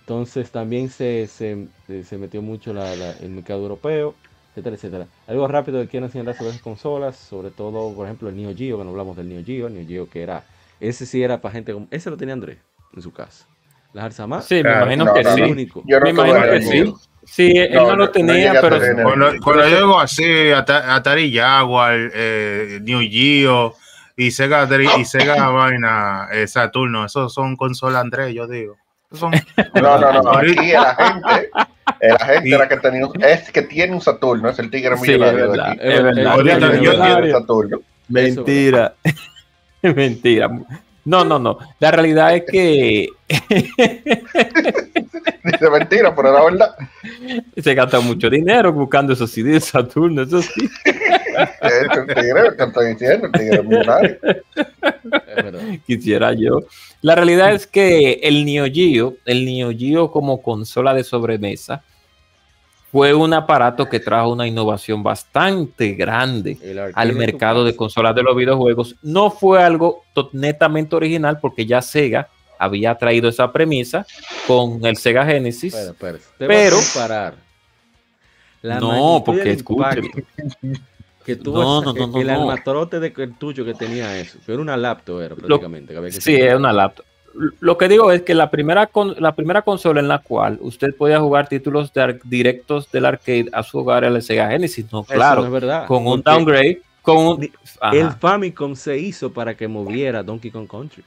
entonces 0.00 0.50
también 0.50 0.88
se, 0.88 1.26
se, 1.28 1.68
se 2.04 2.18
metió 2.18 2.42
mucho 2.42 2.72
la- 2.74 2.96
la- 2.96 3.12
el 3.20 3.30
mercado 3.30 3.60
europeo, 3.62 4.14
etcétera, 4.50 4.74
etcétera. 4.76 5.06
Algo 5.28 5.46
rápido 5.46 5.80
que 5.80 5.88
quiero 5.88 6.06
enseñar 6.06 6.34
sobre 6.36 6.50
esas 6.50 6.62
consolas, 6.62 7.16
sobre 7.16 7.50
todo, 7.50 7.94
por 7.94 8.06
ejemplo, 8.06 8.28
el 8.28 8.36
Neo 8.36 8.54
Geo, 8.56 8.78
que 8.78 8.84
no 8.84 8.90
hablamos 8.90 9.16
del 9.16 9.28
Neo 9.28 9.44
Geo, 9.44 9.68
el 9.68 9.74
Neo 9.74 9.86
Geo 9.86 10.10
que 10.10 10.22
era, 10.22 10.44
ese 10.80 11.06
sí 11.06 11.22
era 11.22 11.40
para 11.40 11.52
gente 11.52 11.72
como, 11.72 11.86
ese 11.92 12.10
lo 12.10 12.16
tenía 12.16 12.34
Andrés 12.34 12.58
en 12.94 13.02
su 13.02 13.12
casa. 13.12 13.46
Las 13.92 14.04
Alzamás, 14.06 14.46
Sí, 14.46 14.56
me 14.56 14.72
imagino 14.72 15.04
no, 15.04 15.14
que 15.14 15.22
no, 15.22 15.34
sí. 15.34 15.68
Yo 15.84 15.98
no 15.98 16.04
Me 16.04 16.10
imagino 16.10 16.42
que 16.50 16.62
sí. 16.62 16.94
Sí, 17.24 17.52
él 17.54 17.72
No, 17.74 17.94
lo 17.96 18.10
tenía, 18.10 18.60
pero 18.60 18.78
Cuando, 19.02 19.32
cuando 19.42 19.68
yo 19.68 19.76
digo 19.76 20.00
así, 20.00 20.50
Ata- 20.50 20.94
Atari 20.94 21.32
Jaguar, 21.34 22.10
eh, 22.14 22.78
New 22.82 23.00
Geo 23.00 23.74
y 24.16 24.30
Sega, 24.30 24.68
y 24.98 25.04
Sega 25.04 25.48
Vaina, 25.50 26.28
eh, 26.32 26.46
Saturno, 26.46 27.04
esos 27.04 27.32
son 27.32 27.56
consolas 27.56 28.02
Andrés, 28.02 28.34
yo 28.34 28.46
digo. 28.46 28.76
Son- 29.12 29.32
No, 29.74 29.98
no, 29.98 30.22
no. 30.22 30.30
Aquí 30.38 30.54
la 30.72 30.94
gente, 30.94 31.50
la 32.00 32.18
gente 32.26 32.54
era 32.54 32.68
que 32.68 32.76
tenía, 32.78 33.06
un- 33.06 33.24
es 33.24 33.50
que 33.50 33.62
tiene 33.62 33.92
un 33.92 34.00
Saturno, 34.00 34.48
es 34.48 34.58
el 34.58 34.70
tigre 34.70 34.96
Sí, 34.96 35.02
es 35.02 35.08
millonario 35.18 35.38
de 35.42 35.48
verdad, 35.50 35.70
aquí. 35.70 35.78
es 35.82 36.02
verdad. 36.02 36.26
Ahorita 36.32 36.54
El 36.56 36.60
yo- 36.60 36.68
tigre 36.70 36.84
yo- 36.84 37.16
tiene 37.16 37.32
Saturno. 37.32 37.80
Mentira. 38.08 38.94
Mentira. 39.82 40.50
No, 41.04 41.24
no, 41.24 41.38
no. 41.38 41.58
La 41.78 41.90
realidad 41.90 42.34
es 42.34 42.44
que 42.50 43.08
Dice 45.44 45.70
mentira, 45.70 46.14
pero 46.14 46.32
la 46.32 46.44
verdad. 46.44 46.74
se 47.56 47.74
gasta 47.74 48.00
mucho 48.00 48.28
dinero 48.28 48.72
buscando 48.72 49.12
esos 49.12 49.30
CDs 49.30 49.52
de 49.52 49.60
Saturno, 49.60 50.22
eso 50.22 50.42
sí. 50.42 50.68
Es. 51.62 51.88
Es. 55.36 55.80
Quisiera 55.86 56.34
yo. 56.34 56.60
La 57.00 57.14
realidad 57.14 57.54
es 57.54 57.66
que 57.66 58.20
el 58.22 58.44
Neo 58.44 58.66
Geo, 58.70 59.14
el 59.24 59.46
Neo 59.46 59.70
Geo 59.70 60.10
como 60.10 60.42
consola 60.42 60.92
de 60.92 61.04
sobremesa, 61.04 61.82
fue 62.90 63.14
un 63.14 63.32
aparato 63.32 63.88
que 63.88 64.00
trajo 64.00 64.30
una 64.30 64.46
innovación 64.46 65.02
bastante 65.02 65.92
grande 65.92 66.58
El 66.62 66.78
al 66.94 67.12
mercado 67.14 67.64
de 67.64 67.76
consolas 67.76 68.14
de 68.14 68.22
los 68.22 68.34
videojuegos. 68.36 68.96
No 69.02 69.30
fue 69.30 69.62
algo 69.62 70.02
netamente 70.32 70.96
original 70.96 71.38
porque 71.40 71.66
ya 71.66 71.80
Sega 71.82 72.28
había 72.58 72.94
traído 72.96 73.28
esa 73.28 73.52
premisa 73.52 74.04
con 74.46 74.84
el 74.84 74.96
Sega 74.96 75.24
Genesis. 75.24 75.74
Pero- 76.36 76.78
la 78.62 78.78
No, 78.80 79.22
porque 79.24 79.42
el 79.42 79.48
escúcheme. 79.48 80.06
impacto 80.06 80.82
Que 81.24 81.36
tuvo 81.36 81.62
No, 81.62 81.82
no, 81.82 81.92
no, 81.92 82.18
el 82.20 82.26
no. 82.26 82.40
armatrote 82.50 82.98
de 82.98 83.12
el 83.16 83.36
tuyo 83.38 83.64
que 83.64 83.74
tenía 83.74 84.18
eso. 84.18 84.38
Que 84.44 84.52
era 84.52 84.60
una 84.62 84.76
laptop, 84.76 85.20
era 85.20 85.34
prácticamente. 85.36 85.92
que 85.92 85.98
había 85.98 86.10
que 86.10 86.20
Sí, 86.20 86.34
es 86.34 86.54
una 86.54 86.72
laptop. 86.72 87.04
Lo 87.60 87.78
que 87.78 87.88
digo 87.88 88.10
es 88.12 88.22
que 88.22 88.34
la 88.34 88.50
primera, 88.50 88.86
con- 88.88 89.14
la 89.18 89.34
primera 89.34 89.62
consola 89.62 90.00
en 90.00 90.08
la 90.08 90.18
cual 90.18 90.58
usted 90.60 90.94
podía 90.96 91.20
jugar 91.20 91.48
títulos 91.48 91.92
de 91.92 92.00
ar- 92.02 92.20
directos 92.24 92.90
del 92.90 93.06
arcade 93.06 93.46
a 93.52 93.62
su 93.62 93.78
hogar 93.78 94.04
era 94.04 94.14
el 94.14 94.22
Sega 94.22 94.48
Genesis, 94.50 94.86
no, 94.92 95.04
claro, 95.04 95.42
no 95.42 95.46
es 95.46 95.52
verdad. 95.52 95.86
con 95.86 96.06
un 96.06 96.20
downgrade, 96.22 96.82
con 97.02 97.16
un... 97.18 97.50
El 97.92 98.10
Famicom 98.12 98.74
se 98.74 98.98
hizo 98.98 99.32
para 99.32 99.54
que 99.56 99.68
moviera 99.68 100.22
Donkey 100.22 100.50
Kong 100.50 100.66
Country. 100.68 101.04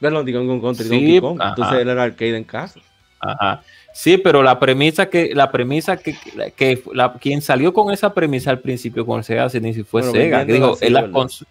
Perdón, 0.00 0.24
Donkey 0.24 0.34
Kong 0.46 0.60
Country, 0.62 0.84
Sí, 0.84 0.90
Donkey 0.90 1.20
Kong. 1.20 1.40
ajá. 1.40 1.48
Entonces 1.50 1.78
él 1.80 1.88
era 1.88 2.02
arcade 2.04 2.36
en 2.36 2.44
casa. 2.44 2.80
Ajá. 3.18 3.62
Sí, 3.92 4.18
pero 4.18 4.42
la 4.42 4.58
premisa 4.60 5.06
que, 5.06 5.34
la 5.34 5.50
premisa 5.50 5.96
que, 5.96 6.14
que 6.54 6.82
la- 6.92 7.12
quien 7.14 7.42
salió 7.42 7.72
con 7.74 7.92
esa 7.92 8.14
premisa 8.14 8.50
al 8.50 8.60
principio 8.60 9.04
con 9.04 9.18
el 9.18 9.24
Sega 9.24 9.48
Genesis 9.50 9.86
fue 9.86 10.02
Bueno, 10.02 10.12
Sega. 10.14 10.44
Digo, 10.44 10.72
así, 10.74 10.84
es 10.84 10.92
la 10.92 11.00
¿verdad? 11.02 11.14
cons- 11.16 11.44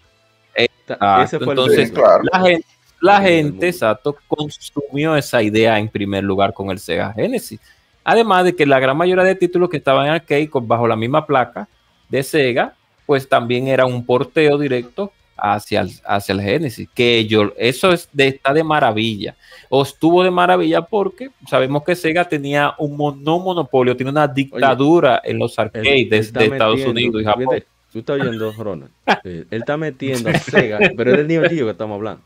Ta- 0.86 0.98
Ah, 1.02 1.22
Ese 1.24 1.40
fue 1.40 1.54
entonces, 1.54 1.92
claro. 1.92 2.24
la 2.32 2.40
gente, 2.42 2.66
la 3.02 3.22
gente, 3.22 3.68
exacto, 3.68 4.16
consumió 4.28 5.16
esa 5.16 5.42
idea 5.44 5.78
en 5.80 5.90
primer 5.90 6.24
lugar 6.24 6.54
con 6.54 6.70
el 6.72 6.80
Sega 6.80 7.14
Genesis. 7.14 7.60
Además 8.04 8.46
de 8.46 8.56
que 8.56 8.66
la 8.66 8.80
gran 8.80 8.96
mayoría 8.98 9.24
de 9.24 9.36
títulos 9.36 9.70
que 9.70 9.78
estaban 9.78 10.06
en 10.08 10.14
arcade 10.14 10.50
bajo 10.62 10.88
la 10.88 10.96
misma 10.96 11.26
placa 11.26 11.68
de 12.10 12.24
Sega, 12.24 12.74
pues 13.06 13.28
también 13.28 13.68
era 13.68 13.86
un 13.86 14.06
porteo 14.06 14.58
directo 14.58 15.12
hacia 15.38 15.82
el, 15.82 15.92
hacia 16.06 16.34
el 16.34 16.42
Genesis. 16.42 16.88
Que 16.94 17.26
yo, 17.26 17.52
eso 17.58 17.92
es 17.92 18.08
de, 18.14 18.28
está 18.28 18.54
de 18.54 18.64
maravilla. 18.64 19.36
O 19.70 19.82
estuvo 19.84 20.24
de 20.24 20.32
maravilla 20.32 20.82
porque 20.82 21.30
sabemos 21.50 21.84
que 21.84 21.96
Sega 21.96 22.26
tenía 22.30 22.74
un 22.78 22.96
mon- 22.96 23.24
no 23.24 23.40
monopolio, 23.40 23.96
tiene 23.98 24.12
una 24.12 24.28
dictadura 24.28 25.22
en 25.24 25.40
los 25.40 25.58
arcades 25.60 26.10
de, 26.10 26.18
Estados 26.18 26.50
metiendo- 26.80 26.90
Unidos 26.92 27.22
y 27.22 27.26
Japón. 27.26 27.64
Tú 27.92 28.00
estás 28.00 28.20
oyendo, 28.20 28.52
Ronald. 28.52 28.92
Él 29.24 29.48
está 29.52 29.78
metiendo 29.78 30.30
a 30.34 30.34
Sega, 30.40 30.80
pero 30.96 31.16
es 31.16 31.28
del 31.28 31.50
Geo 31.50 31.66
que 31.66 31.72
estamos 31.72 31.96
hablando. 31.96 32.22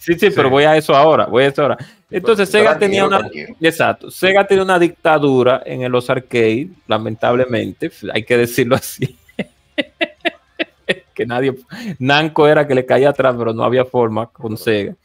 Sí, 0.00 0.14
sí, 0.18 0.30
pero 0.34 0.48
voy 0.48 0.64
a 0.64 0.76
eso 0.76 0.94
ahora, 0.96 1.26
voy 1.26 1.44
a 1.44 1.48
eso 1.48 1.60
ahora. 1.62 1.76
Entonces 2.10 2.48
Sega 2.48 2.78
tenía 2.78 3.04
una, 3.06 3.20
exacto, 3.60 4.10
Sega 4.10 4.46
tenía 4.46 4.64
una 4.64 4.78
dictadura 4.78 5.62
en 5.64 5.92
los 5.92 6.08
arcades, 6.08 6.68
lamentablemente, 6.88 7.90
hay 8.12 8.24
que 8.24 8.36
decirlo 8.38 8.76
así. 8.76 9.16
que 11.14 11.26
nadie, 11.26 11.54
Namco 11.98 12.48
era 12.48 12.66
que 12.66 12.74
le 12.74 12.86
caía 12.86 13.10
atrás, 13.10 13.34
pero 13.38 13.52
no 13.52 13.62
había 13.62 13.84
forma 13.84 14.26
con 14.26 14.56
Sega. 14.56 14.96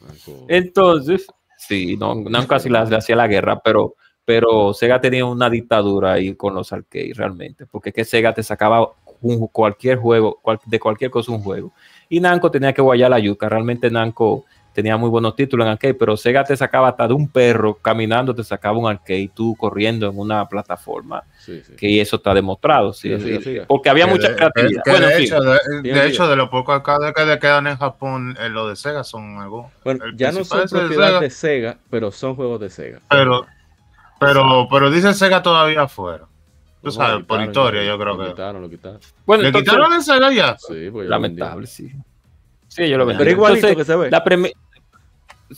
Entonces, 0.47 1.27
sí, 1.57 1.97
no, 1.97 2.15
Namco 2.15 2.47
casi 2.49 2.69
le 2.69 2.77
hacía 2.79 3.15
la 3.15 3.27
guerra, 3.27 3.59
pero, 3.59 3.95
pero 4.23 4.73
Sega 4.73 4.99
tenía 5.01 5.25
una 5.25 5.49
dictadura 5.49 6.13
ahí 6.13 6.35
con 6.35 6.55
los 6.55 6.71
arcades 6.71 7.17
realmente, 7.17 7.65
porque 7.65 7.91
que 7.91 8.05
Sega 8.05 8.33
te 8.33 8.43
sacaba 8.43 8.89
un- 9.21 9.47
cualquier 9.47 9.97
juego, 9.97 10.39
cual- 10.41 10.59
de 10.65 10.79
cualquier 10.79 11.11
cosa 11.11 11.31
un 11.33 11.41
juego. 11.41 11.73
Y 12.07 12.19
Namco 12.19 12.49
tenía 12.49 12.73
que 12.73 12.81
guayar 12.81 13.09
la 13.09 13.19
yuca, 13.19 13.49
realmente 13.49 13.89
Namco 13.91 14.45
tenía 14.75 14.98
muy 14.98 15.10
buenos 15.10 15.36
títulos 15.36 15.65
en 15.65 15.72
arcade, 15.72 15.94
pero 15.96 16.15
Sega 16.17 16.44
te 16.44 16.55
sacaba 16.55 16.89
hasta 16.89 17.08
de 17.08 17.13
un 17.15 17.29
perro 17.29 17.75
caminando, 17.75 18.36
te 18.36 18.44
sacaba 18.44 18.77
un 18.77 18.88
arcade, 18.88 19.32
tú 19.34 19.55
corriendo 19.55 20.08
en 20.10 20.20
una 20.20 20.48
plataforma, 20.48 21.24
Sí, 21.39 21.62
sí. 21.65 21.74
que 21.77 22.01
eso 22.01 22.17
está 22.17 22.34
demostrado, 22.34 22.91
sí, 22.94 23.10
porque 23.67 23.89
había 23.89 24.05
que 24.05 24.12
mucha 24.12 24.29
de- 24.29 24.36
creatividad. 24.36 24.84
que 24.84 24.91
Bueno, 24.91 25.08
de, 25.08 25.24
hecho, 25.24 25.39
de, 25.41 25.60
Diga, 25.82 26.01
de 26.01 26.08
hecho, 26.10 26.27
de 26.27 26.36
los 26.36 26.50
pocos 26.50 26.75
arcades 26.75 27.13
que 27.15 27.25
le 27.25 27.39
quedan 27.39 27.67
en 27.67 27.77
Japón, 27.77 28.38
eh, 28.39 28.50
los 28.50 28.67
de 28.70 28.75
Sega 28.75 29.03
son 29.05 29.38
algo. 29.39 29.72
Bueno, 29.84 30.05
el 30.05 30.17
ya 30.17 30.32
no 30.34 30.44
son 30.44 30.60
de 30.62 30.67
propiedad 30.67 31.08
Sega. 31.08 31.20
de 31.22 31.29
Sega, 31.29 31.77
pero 31.89 32.12
son 32.12 32.36
juegos 32.36 32.60
de 32.60 32.70
Sega. 32.70 33.00
Pero, 33.10 33.46
pero, 34.20 34.67
pero 34.70 34.91
dice 34.91 35.13
Sega 35.13 35.41
todavía 35.41 35.84
afuera. 35.84 36.25
Tú 36.84 36.91
sabes, 36.91 37.25
por 37.25 37.41
historia, 37.41 37.84
yo 37.84 37.98
creo 37.98 38.15
lo 38.15 38.24
que. 38.24 38.29
quitaron, 38.32 38.62
lo 38.62 38.70
quitaron. 38.70 39.00
Bueno, 39.25 39.41
¿Le 39.41 39.48
entonces- 39.50 39.72
quitaron 39.72 39.94
el 39.94 40.01
Sega 40.03 40.32
ya? 40.32 40.55
Sí, 40.58 40.91
ya 40.94 41.01
lamentable, 41.03 41.65
sí. 41.65 41.91
Sí, 42.67 42.89
yo 42.89 42.98
lo 42.98 43.05
Pero 43.05 43.17
vendí. 43.20 43.32
igualito 43.32 43.67
Entonces, 43.70 43.77
que 43.88 43.91
se 43.94 43.98
ve. 43.98 44.12
La 44.12 44.24
premi- 44.24 44.51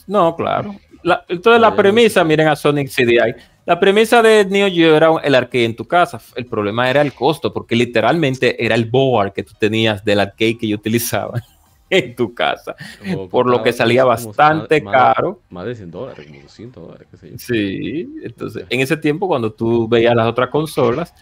no, 0.08 0.36
claro. 0.36 0.75
La- 1.03 1.24
entonces 1.29 1.62
la 1.62 1.75
premisa, 1.75 2.24
miren 2.24 2.48
a 2.48 2.56
Sonic 2.56 2.89
CDI, 2.89 3.36
la 3.65 3.79
premisa 3.79 4.22
de 4.22 4.46
Neo 4.46 4.70
Geo 4.70 4.96
era 4.96 5.10
el 5.24 5.36
arcade 5.36 5.65
en 5.65 5.75
tu 5.75 5.86
casa. 5.86 6.20
El 6.36 6.46
problema 6.46 6.89
era 6.89 7.01
el 7.01 7.13
costo, 7.13 7.53
porque 7.53 7.75
literalmente 7.75 8.63
era 8.63 8.75
el 8.75 8.86
board 8.86 9.32
que 9.34 9.44
tú 9.44 9.53
tenías 9.60 10.03
del 10.03 10.20
arcade 10.20 10.58
que 10.58 10.67
yo 10.67 10.75
utilizaba 10.75 11.41
en 11.89 12.15
tu 12.15 12.34
casa. 12.34 12.75
Como 13.00 13.29
Por 13.29 13.48
lo 13.50 13.62
que 13.63 13.72
salía 13.72 14.03
bastante 14.03 14.82
más- 14.82 14.94
caro. 14.94 15.41
Más 15.50 15.65
de 15.65 15.75
100 15.75 15.91
dólares, 15.91 16.25
como 16.27 16.41
200 16.41 16.84
dólares, 16.88 17.08
qué 17.12 17.17
sé 17.17 17.29
yo. 17.32 17.38
Sí, 17.38 18.10
entonces 18.24 18.65
en 18.70 18.82
ese 18.82 18.98
tiempo 18.98 19.27
cuando 19.27 19.51
tú 19.53 19.88
veías 19.88 20.15
las 20.15 20.27
otras 20.27 20.50
consolas 20.50 21.13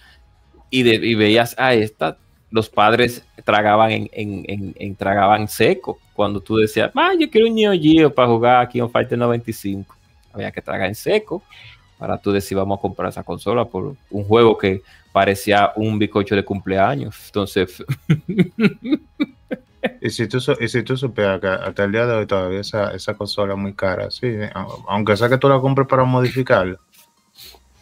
y, 0.69 0.83
de- 0.83 0.95
y 0.95 1.13
veías 1.15 1.53
a 1.59 1.73
esta, 1.73 2.17
los 2.49 2.69
padres 2.69 3.23
tragaban 3.43 3.91
en, 3.91 4.09
en- 4.13 4.45
en- 4.47 4.75
en- 4.77 4.95
tragaban 4.95 5.47
seco. 5.47 5.99
Cuando 6.15 6.39
tú 6.39 6.55
decías, 6.55 6.91
ah, 6.95 7.11
yo 7.19 7.29
quiero 7.29 7.47
un 7.47 7.55
Neo 7.55 7.73
Geo 7.73 8.13
para 8.13 8.27
jugar 8.27 8.61
aquí 8.63 8.79
en 8.79 8.89
Fighter 8.89 9.17
95, 9.17 9.95
había 10.33 10.51
que 10.51 10.61
tragar 10.61 10.87
en 10.87 10.95
seco 10.95 11.43
para 11.99 12.17
tú 12.17 12.31
decir, 12.31 12.57
vamos 12.57 12.79
a 12.79 12.81
comprar 12.81 13.09
esa 13.09 13.23
consola 13.23 13.65
por 13.65 13.95
un 14.09 14.23
juego 14.23 14.57
que 14.57 14.81
parecía 15.11 15.71
un 15.75 15.99
bicocho 15.99 16.35
de 16.35 16.43
cumpleaños. 16.43 17.15
Entonces, 17.27 17.83
Y 20.01 20.09
si 20.09 20.27
tú, 20.27 20.39
y 20.59 20.67
si 20.67 20.83
tú 20.83 20.97
supieras 20.97 21.39
que 21.39 21.47
hasta 21.47 21.83
el 21.83 21.91
día 21.91 22.05
de 22.05 22.15
hoy 22.15 22.25
todavía 22.25 22.59
esa, 22.59 22.91
esa 22.93 23.13
consola 23.13 23.53
es 23.53 23.59
muy 23.59 23.73
cara, 23.73 24.09
sí, 24.09 24.27
aunque 24.87 25.15
sea 25.15 25.29
que 25.29 25.37
tú 25.37 25.47
la 25.47 25.59
compres 25.59 25.87
para 25.87 26.03
modificarla, 26.03 26.77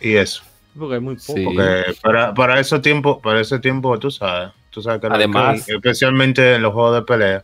y 0.01 0.15
eso. 0.15 0.43
Porque 0.77 0.95
hay 0.95 0.99
muy 1.01 1.15
poco. 1.15 1.33
Sí. 1.37 1.45
Porque 1.45 1.83
para, 2.01 2.33
para 2.33 2.59
ese 2.59 2.79
tiempo, 2.79 3.19
para 3.21 3.39
ese 3.39 3.59
tiempo, 3.59 3.97
tú 3.99 4.11
sabes, 4.11 4.51
tú 4.69 4.81
sabes 4.81 4.99
que 4.99 5.07
Además- 5.07 5.67
especialmente 5.69 6.55
en 6.55 6.61
los 6.61 6.73
juegos 6.73 6.95
de 6.95 7.01
pelea, 7.03 7.43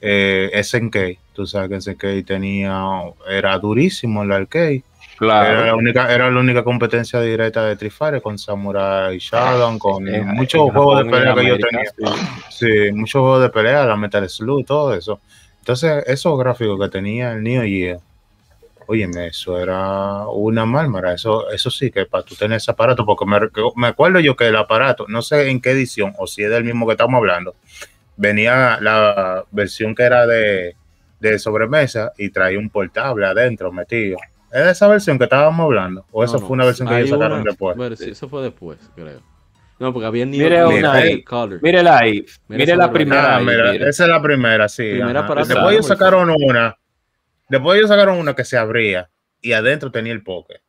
eh, 0.00 0.50
SNK, 0.54 1.18
tú 1.32 1.46
sabes 1.46 1.68
que 1.68 1.76
SNK 1.76 2.26
tenía, 2.26 2.82
era 3.28 3.58
durísimo 3.58 4.22
el 4.22 4.32
arcade. 4.32 4.82
Era 5.18 5.52
la 5.52 5.62
Claro. 5.62 5.76
única, 5.78 6.14
era 6.14 6.30
la 6.30 6.38
única 6.40 6.62
competencia 6.62 7.20
directa 7.22 7.64
de 7.64 7.90
Fighter 7.90 8.20
con 8.20 8.38
Samurai 8.38 9.16
Shodown, 9.18 9.78
con 9.78 10.06
En- 10.06 10.26
muchos 10.28 10.60
juegos 10.72 11.04
de 11.04 11.10
pelea 11.10 11.34
que 11.34 11.46
yo 11.46 11.58
tenía. 11.58 11.90
sí. 11.96 12.04
Sí, 12.50 12.92
muchos 12.92 13.20
juegos 13.20 13.42
de 13.42 13.48
pelea, 13.50 13.86
la 13.86 13.96
Metal 13.96 14.28
Slug, 14.28 14.64
todo 14.66 14.92
eso. 14.94 15.20
Entonces, 15.60 16.04
esos 16.06 16.38
gráficos 16.38 16.78
que 16.78 16.88
tenía 16.90 17.32
el 17.32 17.42
Neo 17.42 17.62
Geo, 17.62 18.02
óyeme, 18.86 19.28
eso 19.28 19.58
era 19.58 20.26
una 20.28 20.64
mármara. 20.64 21.14
Eso, 21.14 21.50
eso 21.50 21.70
sí, 21.70 21.90
que 21.90 22.06
para 22.06 22.22
tú 22.22 22.34
tener 22.34 22.58
ese 22.58 22.70
aparato, 22.70 23.04
porque 23.04 23.24
me, 23.26 23.38
me 23.74 23.86
acuerdo 23.88 24.20
yo 24.20 24.36
que 24.36 24.46
el 24.48 24.56
aparato, 24.56 25.06
no 25.08 25.22
sé 25.22 25.48
en 25.50 25.60
qué 25.60 25.70
edición, 25.70 26.12
o 26.18 26.26
si 26.26 26.42
es 26.44 26.50
del 26.50 26.62
mismo 26.64 26.86
que 26.86 26.92
estamos 26.92 27.18
hablando, 27.18 27.54
venía 28.16 28.78
la 28.80 29.44
versión 29.50 29.94
que 29.94 30.02
era 30.02 30.26
de, 30.26 30.76
de 31.20 31.38
sobremesa 31.38 32.12
y 32.18 32.30
traía 32.30 32.58
un 32.58 32.70
portable 32.70 33.26
adentro 33.26 33.72
metido. 33.72 34.18
¿Es 34.52 34.64
de 34.64 34.70
esa 34.70 34.88
versión 34.88 35.18
que 35.18 35.24
estábamos 35.24 35.64
hablando? 35.64 36.06
¿O 36.12 36.24
eso 36.24 36.34
No, 36.34 36.40
no, 36.40 36.46
fue 36.46 36.54
una 36.54 36.64
versión 36.64 36.88
que 36.88 36.96
ellos 36.98 37.10
sacaron 37.10 37.40
una- 37.40 37.50
después? 37.50 37.76
Bueno, 37.76 37.96
sí, 37.96 38.10
eso 38.10 38.28
fue 38.28 38.42
después, 38.42 38.78
creo. 38.94 39.20
No, 39.78 39.92
porque 39.92 40.06
había 40.06 40.24
ni 40.24 40.38
Mire 40.38 40.64
una 40.64 40.92
ahí. 40.92 41.22
Mírela 41.60 41.98
ahí. 41.98 42.24
Mire 42.48 42.64
esa 42.64 42.76
la 42.76 42.90
primera. 42.90 43.34
Ah, 43.34 43.36
ahí, 43.36 43.44
mira, 43.44 43.72
mire. 43.72 43.88
esa 43.90 44.04
es 44.04 44.08
la 44.08 44.22
primera, 44.22 44.68
sí. 44.70 44.84
Después 44.84 45.72
ellos 45.72 45.86
sacaron 45.86 46.30
una. 46.30 46.76
Después 47.50 47.76
ellos 47.78 47.90
sacaron 47.90 48.18
una 48.18 48.34
que 48.34 48.44
se 48.44 48.56
abría 48.56 49.10
y 49.42 49.52
adentro 49.52 49.90
tenía 49.90 50.14
el 50.14 50.22
poke. 50.22 50.62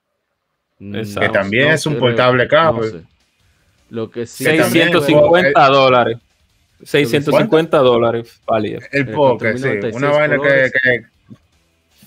Mm, 0.80 0.96
Exacto. 0.98 1.22
Que 1.22 1.30
también 1.30 1.70
es 1.70 1.86
un 1.86 1.94
creo, 1.94 2.02
portable 2.02 2.44
no 2.44 2.50
cable. 2.50 2.90
sé. 2.90 3.02
Lo 3.90 4.12
que 4.12 4.26
sí. 4.26 4.44
Que 4.44 4.58
también- 4.58 4.88
650 4.92 5.68
dólares. 5.70 6.18
650 6.84 7.78
dólares 7.80 8.40
válido. 8.46 8.80
El 8.92 9.10
Eh, 9.10 9.14
poke, 9.14 9.52
con 9.52 9.58
sí. 9.60 9.68
1096 9.68 9.96
Una 9.96 10.12
vaina 10.12 10.38
que, 10.38 10.72
que 10.72 11.06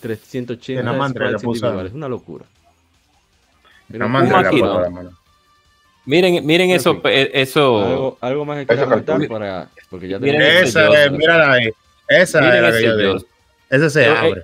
380 0.00 0.80
Que 0.80 0.84
la 0.84 0.92
madre 0.92 1.10
sprites 1.14 1.32
le 1.32 1.38
puso 1.38 1.58
individuales. 1.66 1.92
Una 1.92 2.08
locura. 2.08 2.44
Mira, 3.88 3.98
la 3.98 4.06
un 4.06 4.12
madre 4.12 4.60
la. 4.60 5.10
Miren, 6.06 6.46
miren 6.46 6.70
En 6.70 6.76
eso, 6.76 7.00
eh, 7.04 7.30
eso. 7.34 7.84
Algo, 7.84 8.18
algo 8.20 8.44
más 8.44 8.66
que 8.66 8.76
comentar 8.76 9.28
para. 9.28 9.68
Porque 9.90 10.08
ya 10.08 10.18
Miren 10.18 10.40
ese 10.40 10.62
Esa, 10.64 11.04
es, 11.04 11.12
mírala 11.12 11.52
ahí. 11.52 11.70
Esa 12.08 12.40
Miren 12.40 12.56
es 12.56 12.62
la 12.62 12.70
que 12.70 12.76
ese 12.78 12.86
yo 12.86 12.96
digo. 12.96 13.90
se 13.90 14.02
Eh, 14.02 14.08
abre. 14.08 14.42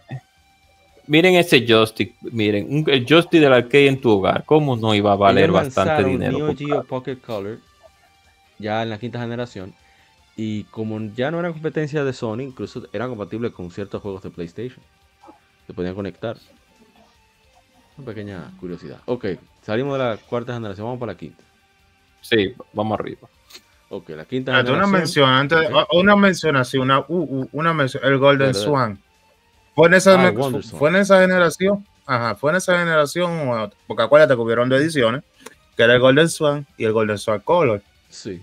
Miren 1.09 1.35
ese 1.37 1.65
joystick, 1.65 2.15
miren, 2.21 2.67
un, 2.69 2.85
el 2.89 3.07
joystick 3.07 3.41
del 3.41 3.53
arcade 3.53 3.87
en 3.87 4.01
tu 4.01 4.11
hogar, 4.11 4.43
¿cómo 4.45 4.77
no 4.77 4.93
iba 4.93 5.13
a 5.13 5.17
valer 5.17 5.53
bastante 5.53 6.03
dinero? 6.03 6.37
Neo? 6.39 6.57
Geo 6.57 6.83
Pocket 6.83 7.17
Color 7.25 7.59
ya 8.59 8.83
en 8.83 8.91
la 8.91 8.99
quinta 8.99 9.21
generación 9.21 9.73
y 10.37 10.65
como 10.65 11.01
ya 11.15 11.31
no 11.31 11.41
era 11.41 11.51
competencia 11.53 12.05
de 12.05 12.13
Sony, 12.13 12.41
incluso 12.43 12.87
era 12.93 13.09
compatible 13.09 13.51
con 13.53 13.71
ciertos 13.71 14.03
juegos 14.03 14.23
de 14.23 14.31
PlayStation. 14.31 14.81
Se 15.67 15.73
podían 15.73 15.95
conectar. 15.95 16.37
Una 17.97 18.07
pequeña 18.07 18.51
curiosidad. 18.61 18.99
Ok, 19.07 19.25
salimos 19.63 19.99
de 19.99 20.05
la 20.05 20.17
cuarta 20.19 20.53
generación, 20.55 20.87
vamos 20.87 21.01
para 21.01 21.13
la 21.13 21.19
quinta. 21.19 21.43
Sí, 22.21 22.55
vamos 22.73 22.99
arriba. 22.99 23.29
Ok, 23.89 24.11
la 24.11 24.25
quinta 24.25 24.53
una 24.53 24.63
generación. 24.65 24.91
mención, 24.93 25.31
antes, 25.31 25.59
Ok. 25.73 25.89
una 25.95 26.17
mención 26.17 26.57
así, 26.57 26.77
una, 26.77 27.01
uh, 27.01 27.05
uh, 27.09 27.49
una 27.53 27.73
mención, 27.73 28.05
el 28.05 28.19
Golden. 28.19 28.53
Swan. 28.55 28.99
¿Fue 29.75 29.89
en, 29.89 29.95
esa, 29.95 30.21
Ah, 30.21 30.29
el 30.29 30.37
Wonder 30.37 30.63
Swan. 30.63 30.79
¿Fue 30.79 30.89
en 30.91 30.97
esa 30.97 31.21
generación? 31.21 31.87
Ajá, 32.05 32.35
fue 32.35 32.51
en 32.51 32.57
esa 32.57 32.79
generación, 32.79 33.49
o- 33.49 33.71
porque 33.87 34.03
acuérdate 34.03 34.35
que 34.35 34.41
hubieron 34.41 34.69
dos 34.69 34.81
ediciones, 34.81 35.23
que 35.77 35.83
era 35.83 35.95
el 35.95 36.01
Golden 36.01 36.29
Swan 36.29 36.67
y 36.77 36.85
el 36.85 36.93
Golden 36.93 37.19
Swan 37.19 37.41
Color. 37.41 37.83
Sí. 38.11 38.43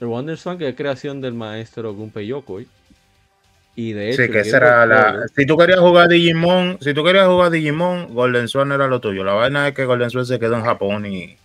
El 0.00 0.06
Wonder 0.06 0.36
Swan, 0.38 0.56
que 0.58 0.68
es 0.68 0.74
creación 0.76 1.20
del 1.20 1.34
maestro 1.34 1.92
Gunpei 1.94 2.26
Yokoi. 2.26 2.66
Y 3.76 3.92
de 3.92 4.10
hecho, 4.10 4.22
Sí, 4.24 4.30
que 4.30 4.42
Boy 4.42 4.60
la. 4.88 5.22
Si 5.36 5.46
tú 5.46 5.56
querías 5.56 5.78
jugar 5.78 6.08
Digimon, 6.08 6.78
si 6.80 6.92
tú 6.92 7.04
querías 7.04 7.26
jugar 7.26 7.50
Digimon, 7.50 8.12
Golden 8.14 8.48
Swan 8.48 8.72
era 8.72 8.86
lo 8.88 9.00
tuyo. 9.00 9.22
La 9.24 9.32
vaina 9.34 9.68
es 9.68 9.74
que 9.74 9.84
Golden 9.84 10.10
Swan 10.10 10.26
se 10.26 10.38
quedó 10.38 10.56
en 10.56 10.64
Japón 10.64 11.06
y, 11.06 11.36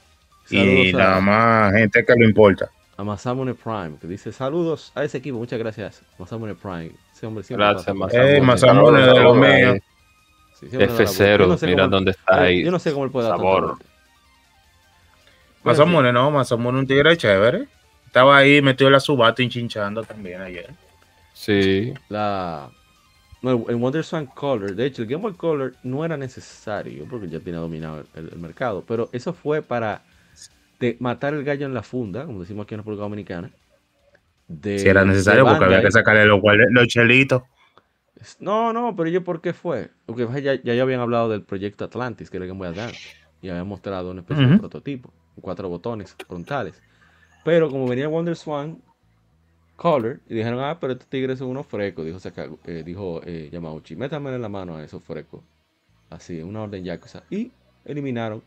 y 0.49 0.89
a- 0.93 0.97
nada 0.97 1.19
más 1.21 1.73
gente 1.73 2.03
que 2.05 2.13
lo 2.17 2.25
importa. 2.25 2.69
a 2.97 3.03
Masamune 3.03 3.53
Prime, 3.53 3.97
que 3.99 4.07
dice 4.07 4.31
saludos 4.31 4.91
a 4.95 5.03
ese 5.03 5.17
equipo, 5.17 5.37
muchas 5.37 5.59
gracias. 5.59 6.01
Masamune 6.17 6.55
Prime. 6.55 6.91
Ese 7.13 7.25
hombre 7.25 7.43
siempre 7.43 7.65
Gracias, 7.67 7.85
pasa- 7.85 7.93
Masamune. 7.93 8.37
Eh, 8.37 8.41
Masamune 8.41 9.01
de 9.01 9.19
lo 9.19 9.35
mío. 9.35 9.73
Sí, 10.59 10.67
siempre 10.69 10.87
da 10.87 10.93
la 10.93 10.95
vuelta. 10.95 11.13
Yo 11.13 11.25
F0, 11.43 11.47
no 11.47 11.57
sé 11.57 11.65
mira 11.67 11.83
cómo- 11.83 11.95
dónde 11.95 12.11
está 12.11 12.41
ahí. 12.41 12.63
Yo 12.63 12.71
no 12.71 12.79
sé 12.79 12.91
cómo 12.93 13.05
él 13.05 13.11
puede 13.11 13.27
Sabor. 13.29 13.77
Masamune, 15.63 16.11
no, 16.13 16.31
Masamune 16.31 16.79
un 16.79 16.87
tigre 16.87 17.17
chévere. 17.17 17.67
Estaba 18.15 18.38
ahí 18.38 18.62
metido 18.62 18.88
en 18.88 18.93
la 18.93 19.01
subata 19.01 19.43
hinchinchando 19.43 20.01
también 20.04 20.39
ayer. 20.39 20.69
Sí, 21.34 21.93
La, 22.08 22.69
no, 23.41 23.65
el, 23.67 23.75
Wonder 23.75 24.06
Swan 24.06 24.25
Color, 24.28 24.73
de 24.73 24.86
hecho, 24.86 25.01
el 25.01 25.10
Game 25.10 25.21
Boy 25.21 25.34
Color 25.34 25.75
no 25.84 26.06
era 26.06 26.15
necesario 26.15 27.06
porque 27.10 27.28
ya 27.28 27.41
tenía 27.41 27.60
dominado 27.60 28.06
el, 28.13 28.30
el 28.30 28.39
mercado, 28.39 28.86
pero 28.88 29.10
eso 29.12 29.34
fue 29.34 29.62
para 29.62 30.04
de 30.80 30.95
matar 31.01 31.34
el 31.34 31.43
gallo 31.43 31.65
en 31.65 31.73
la 31.73 31.84
funda, 31.84 32.25
como 32.25 32.39
decimos 32.39 32.63
aquí 32.63 32.75
en 32.75 32.80
República 32.80 33.04
Dominicana. 33.04 33.51
De, 34.47 34.80
Si 34.80 34.88
era 34.88 35.04
necesario, 35.04 35.43
porque 35.45 35.65
había 35.65 35.82
que 35.82 35.91
sacarle 35.91 36.25
los, 36.25 36.39
los 36.69 36.88
chelitos. 36.88 37.43
No, 38.39 38.71
no, 38.71 38.95
pero 38.95 39.10
yo 39.10 39.25
por 39.25 39.41
qué 39.41 39.51
fue. 39.51 39.89
Porque 40.06 40.25
ya, 40.41 40.54
ya, 40.54 40.73
ya 40.73 40.82
habían 40.82 41.01
hablado 41.01 41.28
del 41.28 41.41
proyecto 41.41 41.84
Atlantis, 41.84 42.30
que 42.30 42.38
era 42.38 42.45
el 42.45 42.51
Game 42.51 42.60
Boy 42.60 42.69
Advance, 42.69 42.97
y 43.41 43.49
habían 43.49 43.67
mostrado 43.67 44.12
una 44.12 44.21
especie 44.21 44.47
de 44.47 44.58
prototipo, 44.58 45.12
cuatro 45.41 45.67
botones 45.67 46.15
frontales. 46.25 46.82
Pero 47.45 47.69
como 47.69 47.88
venía 47.88 48.08
Wonder 48.08 48.36
Swan 48.36 48.81
Color, 49.75 50.19
y 50.27 50.34
dijeron, 50.34 50.60
ah, 50.62 50.79
pero 50.79 50.93
estos 50.93 51.08
tigres 51.08 51.38
son 51.39 51.49
unos 51.49 51.67
frecos, 51.67 52.03
dijo, 52.05 52.19
Saka- 52.19 52.49
eh, 52.65 52.81
dijo 52.84 53.21
eh, 53.23 53.49
Yamauchi, 53.51 53.95
métame 53.95 54.34
en 54.34 54.41
la 54.41 54.49
mano 54.49 54.75
a 54.77 54.84
esos 54.84 55.03
frecos. 55.03 55.41
Así, 56.10 56.41
una 56.41 56.63
orden 56.63 56.84
yakuza. 56.84 57.23
Y 57.29 57.51
eliminaron 57.86 58.41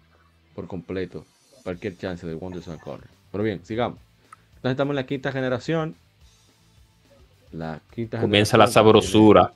por 0.54 0.66
completo 0.66 1.24
cualquier 1.62 1.96
chance 1.96 2.26
de 2.26 2.34
Wonder 2.34 2.60
Swan 2.62 2.78
Color. 2.78 3.04
Pero 3.30 3.44
bien, 3.44 3.64
sigamos. 3.64 3.98
Entonces 4.56 4.72
estamos 4.72 4.92
en 4.92 4.96
la 4.96 5.06
quinta 5.06 5.30
generación. 5.30 5.94
La 7.52 7.80
quinta 7.94 8.20
comienza 8.20 8.56
la 8.56 8.64
generación 8.66 8.84
sabrosura. 8.84 9.52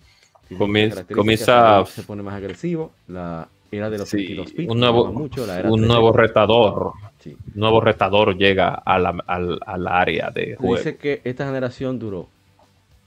tiene 0.46 0.58
Comienza- 0.58 1.04
comienza- 1.16 1.84
se 1.86 2.02
pone 2.04 2.22
más 2.22 2.34
agresivo. 2.34 2.92
La 3.08 3.48
era 3.72 3.90
de 3.90 3.98
los 3.98 4.08
Sí, 4.08 4.18
22 4.18 4.54
bits, 4.54 4.70
un 4.70 4.80
nuevo, 4.80 5.06
llama 5.06 5.18
mucho, 5.18 5.46
la 5.46 5.58
era 5.58 5.70
un 5.70 5.80
3D. 5.80 5.86
nuevo 5.86 6.12
retador. 6.12 6.92
Sí. 7.20 7.36
Un 7.54 7.60
nuevo 7.60 7.80
retador 7.80 8.36
llega 8.36 8.74
a 8.74 8.98
la- 8.98 9.22
al, 9.26 9.58
al 9.64 9.86
área 9.88 10.30
de 10.30 10.56
juego. 10.56 10.76
dice 10.76 10.96
que 10.96 11.20
esta 11.24 11.46
generación 11.46 11.98
duró. 11.98 12.28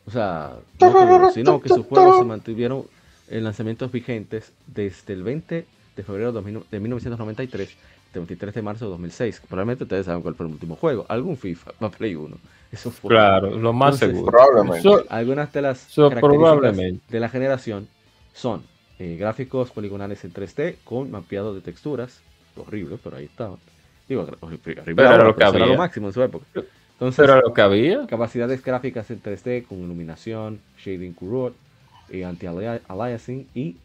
O 0.08 0.12
sea, 0.12 0.54
no 0.82 0.94
que 0.94 1.06
duró, 1.06 1.32
sino 1.32 1.62
que 1.62 1.70
sus 1.70 1.86
juegos 1.86 2.18
se 2.20 2.24
mantuvieron 2.26 2.84
en 3.30 3.44
lanzamientos 3.44 3.92
vigentes 3.92 4.54
desde 4.68 5.14
el 5.14 5.24
20 5.24 5.66
de 5.96 6.04
febrero 6.04 6.28
de 6.28 6.34
2000 6.34 6.64
de 6.72 6.80
1993 6.80 7.70
hasta 8.08 8.20
el 8.20 8.26
23 8.26 8.54
de 8.56 8.62
marzo 8.62 8.86
de 8.86 8.92
2006. 8.92 9.42
Probablemente 9.48 9.84
ustedes 9.84 10.06
saben 10.06 10.22
cuál 10.22 10.36
fue 10.36 10.46
el 10.46 10.52
último 10.54 10.76
juego. 10.76 11.06
Algún 11.10 11.38
FIFA 11.38 11.72
para 11.80 11.92
Play 11.98 12.16
1. 12.16 12.36
Eso 12.72 12.92
fue. 12.92 13.10
Claro, 13.10 13.52
lo 13.52 13.74
más 13.74 13.96
Entonces, 13.96 14.10
seguro. 14.18 14.32
Probablemente. 14.32 14.90
Algunas 15.10 15.52
de 15.54 15.62
las 15.62 15.80
So, 15.80 16.10
características 16.10 16.52
probablemente. 16.54 17.06
de 17.10 17.20
la 17.20 17.30
generación 17.30 17.88
son 18.34 18.64
eh, 19.00 19.18
gráficos 19.18 19.72
poligonales 19.72 20.24
en 20.24 20.34
3D 20.34 20.78
con 20.84 21.12
mapeado 21.12 21.54
de 21.54 21.62
texturas. 21.62 22.22
Horrible, 22.56 22.98
pero 23.04 23.18
ahí 23.18 23.26
estaban. 23.26 23.58
Digo, 24.08 24.28
horrible, 24.40 24.82
Pero 24.86 25.02
era 25.14 25.24
lo 25.24 25.36
que 25.36 25.76
máximo 25.78 26.08
en 26.08 26.14
su 26.14 26.22
época. 26.22 26.46
Entonces, 26.94 27.18
pero 27.18 27.42
lo 27.42 27.54
que 27.54 27.62
había. 27.62 28.08
capacidades 28.08 28.64
gráficas 28.64 29.10
en 29.12 29.22
3D 29.22 29.66
con 29.66 29.80
iluminación, 29.80 30.60
shading 30.78 31.14
currot, 31.14 31.56
eh, 32.10 32.24
anti-aliasing 32.24 33.48
y 33.54 33.76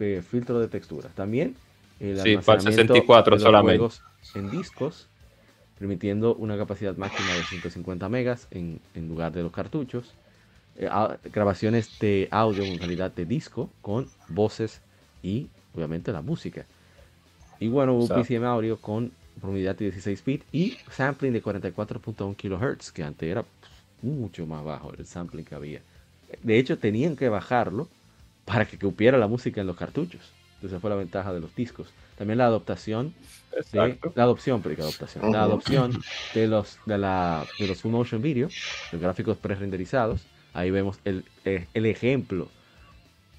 eh, 0.00 0.22
filtro 0.28 0.58
de 0.58 0.68
texturas. 0.68 1.14
También 1.14 1.56
el 2.00 2.16
Sí, 2.16 2.36
para 2.38 2.60
el 2.60 2.66
almacenamiento 2.66 2.94
64 2.94 3.36
de 3.36 3.40
solamente. 3.40 3.78
juegos 3.78 4.02
en 4.34 4.50
discos, 4.50 5.06
permitiendo 5.78 6.34
una 6.34 6.56
capacidad 6.56 6.96
máxima 6.96 7.34
de 7.34 7.44
150 7.44 8.08
megas 8.08 8.48
en, 8.50 8.80
en 8.94 9.08
lugar 9.08 9.32
de 9.32 9.42
los 9.42 9.52
cartuchos. 9.52 10.14
Eh, 10.80 10.88
a- 10.90 11.18
grabaciones 11.30 11.98
de 12.00 12.26
audio 12.30 12.64
en 12.64 12.78
calidad 12.78 13.10
de 13.12 13.26
disco 13.26 13.68
con 13.82 14.08
voces 14.28 14.80
y 15.22 15.46
obviamente 15.74 16.10
la 16.10 16.22
música. 16.22 16.64
Y 17.58 17.68
bueno, 17.68 17.92
hubo 17.92 18.04
Exacto. 18.04 18.22
PCM 18.22 18.46
audio 18.46 18.78
con 18.80 19.12
profundidad 19.38 19.76
de 19.76 19.90
16 19.90 20.24
bits 20.24 20.46
y 20.52 20.78
sampling 20.90 21.34
de 21.34 21.42
44.1 21.42 22.34
kHz, 22.34 22.92
que 22.92 23.04
antes 23.04 23.28
era 23.30 23.42
pues, 23.42 23.70
mucho 24.00 24.46
más 24.46 24.64
bajo 24.64 24.90
el 24.94 25.04
sampling 25.04 25.44
que 25.44 25.54
había. 25.54 25.82
De 26.42 26.58
hecho, 26.58 26.78
tenían 26.78 27.14
que 27.14 27.28
bajarlo 27.28 27.86
para 28.46 28.64
que 28.64 28.78
cupiera 28.78 29.18
la 29.18 29.28
música 29.28 29.60
en 29.60 29.66
los 29.66 29.76
cartuchos. 29.76 30.32
Entonces 30.54 30.80
fue 30.80 30.88
la 30.88 30.96
ventaja 30.96 31.30
de 31.34 31.40
los 31.40 31.54
discos. 31.54 31.88
También 32.16 32.38
la 32.38 32.46
adaptación 32.46 33.12
de 33.72 33.98
la 34.14 34.22
adopción, 34.22 34.62
pero 34.62 34.76
¿qué 34.76 34.82
adoptación? 34.82 35.30
La 35.30 35.42
adopción 35.42 35.92
de 36.34 36.46
los 36.46 36.78
de 36.86 36.96
la 36.96 37.46
de 37.58 37.66
los 37.66 37.82
full 37.82 37.92
motion 37.92 38.22
video, 38.22 38.48
los 38.92 39.00
gráficos 39.02 39.36
pre-renderizados. 39.36 40.22
Ahí 40.52 40.70
vemos 40.70 40.98
el, 41.04 41.24
eh, 41.44 41.66
el 41.74 41.86
ejemplo, 41.86 42.48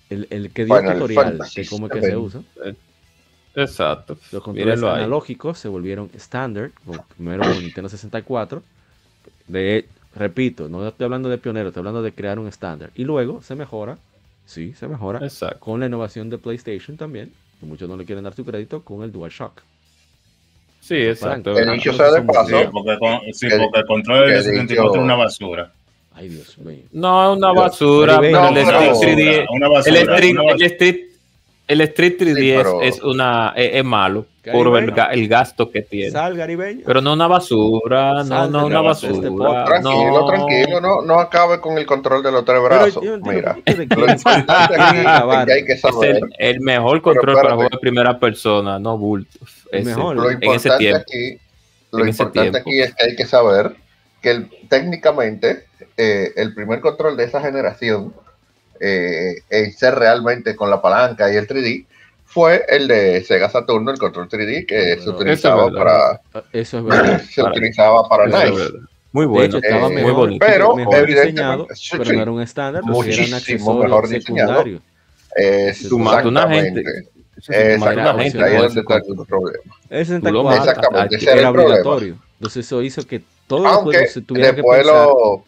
el, 0.10 0.28
el 0.30 0.52
que 0.52 0.66
dio 0.66 0.76
el 0.76 0.82
Final 0.82 0.96
tutorial 1.00 1.38
de 1.38 1.66
cómo 1.68 1.88
es 1.88 1.94
que 1.94 2.02
se 2.02 2.18
usa. 2.18 2.42
Exacto. 3.56 4.18
Los 4.32 4.44
controles 4.44 4.82
analógicos 4.82 5.60
se 5.60 5.68
volvieron 5.68 6.10
estándar, 6.14 6.72
primero 7.18 7.44
con 7.44 7.60
Nintendo 7.60 7.90
64. 7.90 8.64
De, 9.48 9.86
repito, 10.16 10.70
no 10.70 10.88
estoy 10.88 11.06
hablando 11.06 11.30
de 11.30 11.38
pionero, 11.38 11.70
estoy 11.70 11.82
hablando 11.82 12.02
de 12.02 12.14
crear 12.14 12.40
un 12.40 12.48
estándar. 12.48 12.92
Y 12.96 13.04
luego 13.04 13.42
se 13.42 13.56
mejora, 13.56 13.98
sí, 14.46 14.74
se 14.74 14.88
mejora 14.88 15.20
con 15.60 15.80
la 15.80 15.88
innovación 15.88 16.30
de 16.30 16.38
PlayStation 16.38 16.96
también, 16.96 17.34
que 17.60 17.66
muchos 17.66 17.90
no 17.90 17.98
le 17.98 18.06
quieren 18.06 18.24
dar 18.24 18.34
su 18.34 18.46
crédito, 18.46 18.84
con 18.84 19.04
el 19.04 19.12
DualShock. 19.12 19.62
Sí, 20.80 20.96
exacto. 20.96 21.58
El 21.58 21.72
dicho 21.74 21.94
sea 21.94 22.12
de 22.12 22.22
paso. 22.24 22.48
Sí, 22.48 22.68
porque, 22.72 22.98
sí, 23.34 23.48
porque 23.50 23.80
el 23.80 23.86
control 23.86 24.30
de 24.30 24.42
64 24.42 24.96
es 24.96 25.02
una 25.02 25.16
basura. 25.16 25.72
Ay, 26.14 26.30
Dios 26.30 26.58
mío. 26.58 26.84
No, 26.92 27.32
es 27.32 27.38
una 27.38 27.54
basura. 27.54 28.18
No, 28.18 28.50
el, 28.50 28.58
Street 28.58 28.94
3D, 28.94 29.46
el, 29.86 29.96
Street, 29.96 30.36
el 30.38 30.62
Street 30.64 31.12
el 31.72 31.80
Street 31.82 32.18
3DS 32.20 32.84
es, 32.84 33.02
una, 33.02 33.54
es, 33.56 33.84
malo 33.86 34.26
por 34.52 34.78
el, 34.78 34.94
el, 35.12 35.28
gasto 35.30 35.72
que 35.72 35.82
tiene. 35.84 36.12
Sal, 36.12 36.36
Garibeño. 36.36 36.82
Pero 36.86 37.00
no 37.02 37.14
una 37.14 37.28
basura, 37.28 38.26
no, 38.26 38.48
no 38.50 38.66
una 38.66 38.82
basura. 38.82 39.66
Tranquilo, 39.66 40.20
no. 40.20 40.26
tranquilo, 40.26 40.82
no, 40.82 41.02
no 41.02 41.20
acabe 41.20 41.62
con 41.62 41.78
el 41.78 41.86
control 41.86 42.24
de 42.24 42.32
los 42.34 42.44
tres 42.44 42.62
brazos. 42.62 43.02
Mira, 43.22 43.58
lo 43.66 43.84
importante 44.12 44.52
aquí 44.52 45.52
hay 45.52 45.66
que 45.66 45.78
saber. 45.78 46.16
Es 46.18 46.24
el, 46.40 46.56
el 46.56 46.60
mejor 46.60 47.02
control 47.02 47.36
para 47.36 47.54
jugar 47.54 47.72
de 47.72 47.78
primera 47.78 48.20
persona, 48.20 48.78
no 48.78 48.98
bultos. 48.98 49.66
Es 49.72 49.86
mejor. 49.86 50.18
Lo 50.18 50.30
importante, 50.30 50.94
aquí, 50.94 51.38
lo 51.92 52.06
importante 52.06 52.58
aquí 52.58 52.82
es 52.82 52.94
que 52.96 53.06
hay 53.06 53.16
que 53.16 53.26
saber 53.26 53.76
que 54.22 54.32
el, 54.32 54.50
técnicamente 54.70 55.66
eh, 55.98 56.32
el 56.36 56.54
primer 56.54 56.80
control 56.80 57.18
de 57.18 57.26
esa 57.26 57.42
generación 57.42 58.14
eh, 58.80 59.36
en 59.50 59.72
ser 59.74 59.96
realmente 59.96 60.56
con 60.56 60.70
la 60.70 60.82
palanca 60.82 61.32
y 61.32 61.36
el 61.36 61.48
3D 61.48 61.86
fue 62.26 62.66
el 62.70 62.88
de 62.88 63.24
Sega 63.24 63.50
Saturno, 63.50 63.92
el 63.92 64.00
control 64.00 64.30
3D 64.30 64.66
que 64.66 64.98
se 65.02 65.10
utilizaba 65.10 65.70
para 65.72 66.22
eso 66.54 66.80
es 66.80 66.86
verdad. 66.86 67.22
se 67.30 67.44
utilizaba 67.44 68.08
para 68.08 68.26
Nice. 68.28 68.72
Muy 69.12 69.26
bueno, 69.26 69.58
estaba 69.58 69.90
muy 69.90 70.12
bonito. 70.12 70.46
Pero 70.46 70.80
evidentemente, 70.80 71.74
pero 71.92 72.14
no 72.14 72.22
era 72.22 72.32
un 72.32 72.42
estándar, 72.42 72.82
era 72.86 72.94
un 72.94 73.34
accesorio 73.34 73.84
mejor 73.84 74.08
secundario. 74.08 74.82
una 75.92 76.48
gente. 76.48 76.84
Exactamente, 77.50 78.44
ahí 78.44 78.56
es 78.56 78.62
donde 78.62 78.82
está 78.82 78.96
el 78.96 79.26
problema. 79.28 79.76
El 79.90 80.06
64 80.06 80.58
Exactamente, 80.58 81.16
ese 81.16 81.32
era, 81.32 81.50
obligatorio. 81.50 82.18
Entonces 82.40 82.66
eso 82.66 82.82
hizo 82.82 83.06
que 83.06 83.22
todos 83.52 83.64
los 83.64 83.76
juegos 83.84 84.12
se 84.12 84.22
tuvieran 84.22 84.56
que 84.56 84.64
pensar 84.64 84.86
lo, 84.86 85.44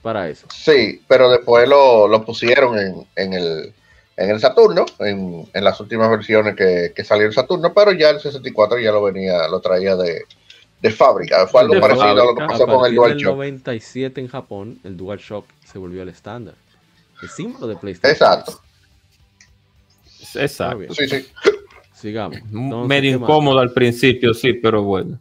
para 0.00 0.28
eso. 0.28 0.46
Sí, 0.54 1.02
pero 1.08 1.28
después 1.28 1.68
lo, 1.68 2.06
lo 2.06 2.24
pusieron 2.24 2.78
en, 2.78 3.06
en, 3.16 3.32
el, 3.34 3.72
en 4.16 4.30
el 4.30 4.40
Saturno, 4.40 4.86
en, 5.00 5.48
en 5.52 5.64
las 5.64 5.80
últimas 5.80 6.08
versiones 6.08 6.54
que, 6.54 6.92
que, 6.94 7.04
salió 7.04 7.26
el 7.26 7.32
Saturno, 7.32 7.74
pero 7.74 7.92
ya 7.92 8.10
el 8.10 8.20
64 8.20 8.78
ya 8.78 8.92
lo 8.92 9.02
venía, 9.02 9.48
lo 9.48 9.60
traía 9.60 9.96
de, 9.96 10.22
de 10.80 10.90
fábrica. 10.90 11.46
Fue 11.48 11.62
algo 11.62 11.80
parecido 11.80 12.10
a 12.10 12.14
lo 12.14 12.34
que 12.34 12.46
pasó 12.46 12.66
con 12.66 12.86
el 12.86 12.94
DualShock. 12.94 13.22
En 13.22 13.28
el 13.28 13.36
97 13.36 14.20
en 14.20 14.28
Japón, 14.28 14.78
el 14.84 14.96
DualShock 14.96 15.46
se 15.64 15.78
volvió 15.78 16.02
el 16.02 16.10
estándar. 16.10 16.54
El 17.20 17.28
símbolo 17.28 17.66
de 17.66 17.76
PlayStation. 17.76 18.12
Exacto. 18.12 18.60
Exacto. 20.34 20.94
Sí, 20.94 21.08
sí. 21.08 21.26
Sigamos. 21.92 22.38
medio 22.86 23.16
incómodo 23.16 23.58
al 23.58 23.72
principio, 23.72 24.32
sí, 24.32 24.52
pero 24.52 24.84
bueno 24.84 25.20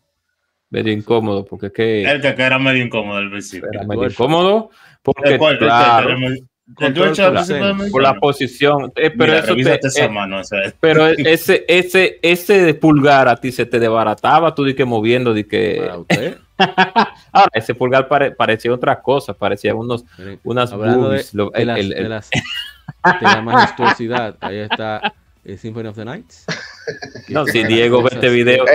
medio 0.69 0.93
incómodo 0.93 1.45
porque 1.45 1.67
es 1.67 1.73
que 1.73 2.03
el 2.03 2.21
que 2.21 2.43
era 2.43 2.59
medio 2.59 2.83
incómodo 2.83 3.17
al 3.17 3.29
principio. 3.29 3.69
era 3.71 3.83
medio 3.85 4.05
incómodo 4.05 4.69
porque 5.01 5.37
claro, 5.59 6.17
por 7.91 8.01
la 8.01 8.15
posición. 8.15 8.91
eh, 8.97 9.09
pero 9.17 9.35
eso 9.35 9.55
te, 9.55 9.87
esa 9.87 10.05
eh, 10.05 10.09
mano, 10.09 10.41
pero 10.81 11.07
ese 11.07 11.63
ese 11.67 12.19
ese 12.21 12.61
de 12.61 12.73
pulgar 12.73 13.29
a 13.29 13.37
ti 13.37 13.53
se 13.53 13.65
te 13.65 13.79
desbarataba 13.79 14.53
tú 14.53 14.65
di 14.65 14.73
que 14.73 14.83
moviendo 14.83 15.33
di 15.33 15.45
que 15.45 15.79
ahora 17.31 17.51
ese 17.53 17.73
pulgar 17.73 18.09
parecía 18.35 18.73
otra 18.73 19.01
cosa 19.01 19.33
parecía 19.33 19.73
unos 19.73 20.03
unas 20.43 20.73
boobies, 20.73 21.31
de, 21.31 21.49
de, 21.53 21.65
las, 21.65 21.77
de, 21.77 22.09
las, 22.09 22.29
de 22.29 23.21
la 23.21 23.41
majestuosidad 23.41 24.35
ahí 24.41 24.57
está 24.57 25.13
Symphony 25.55 25.87
of 25.87 25.95
the 25.95 26.03
Nights. 26.03 26.45
no, 27.29 27.45
si 27.45 27.63
Diego 27.63 28.01
ve 28.01 28.09
este 28.13 28.29
video, 28.29 28.65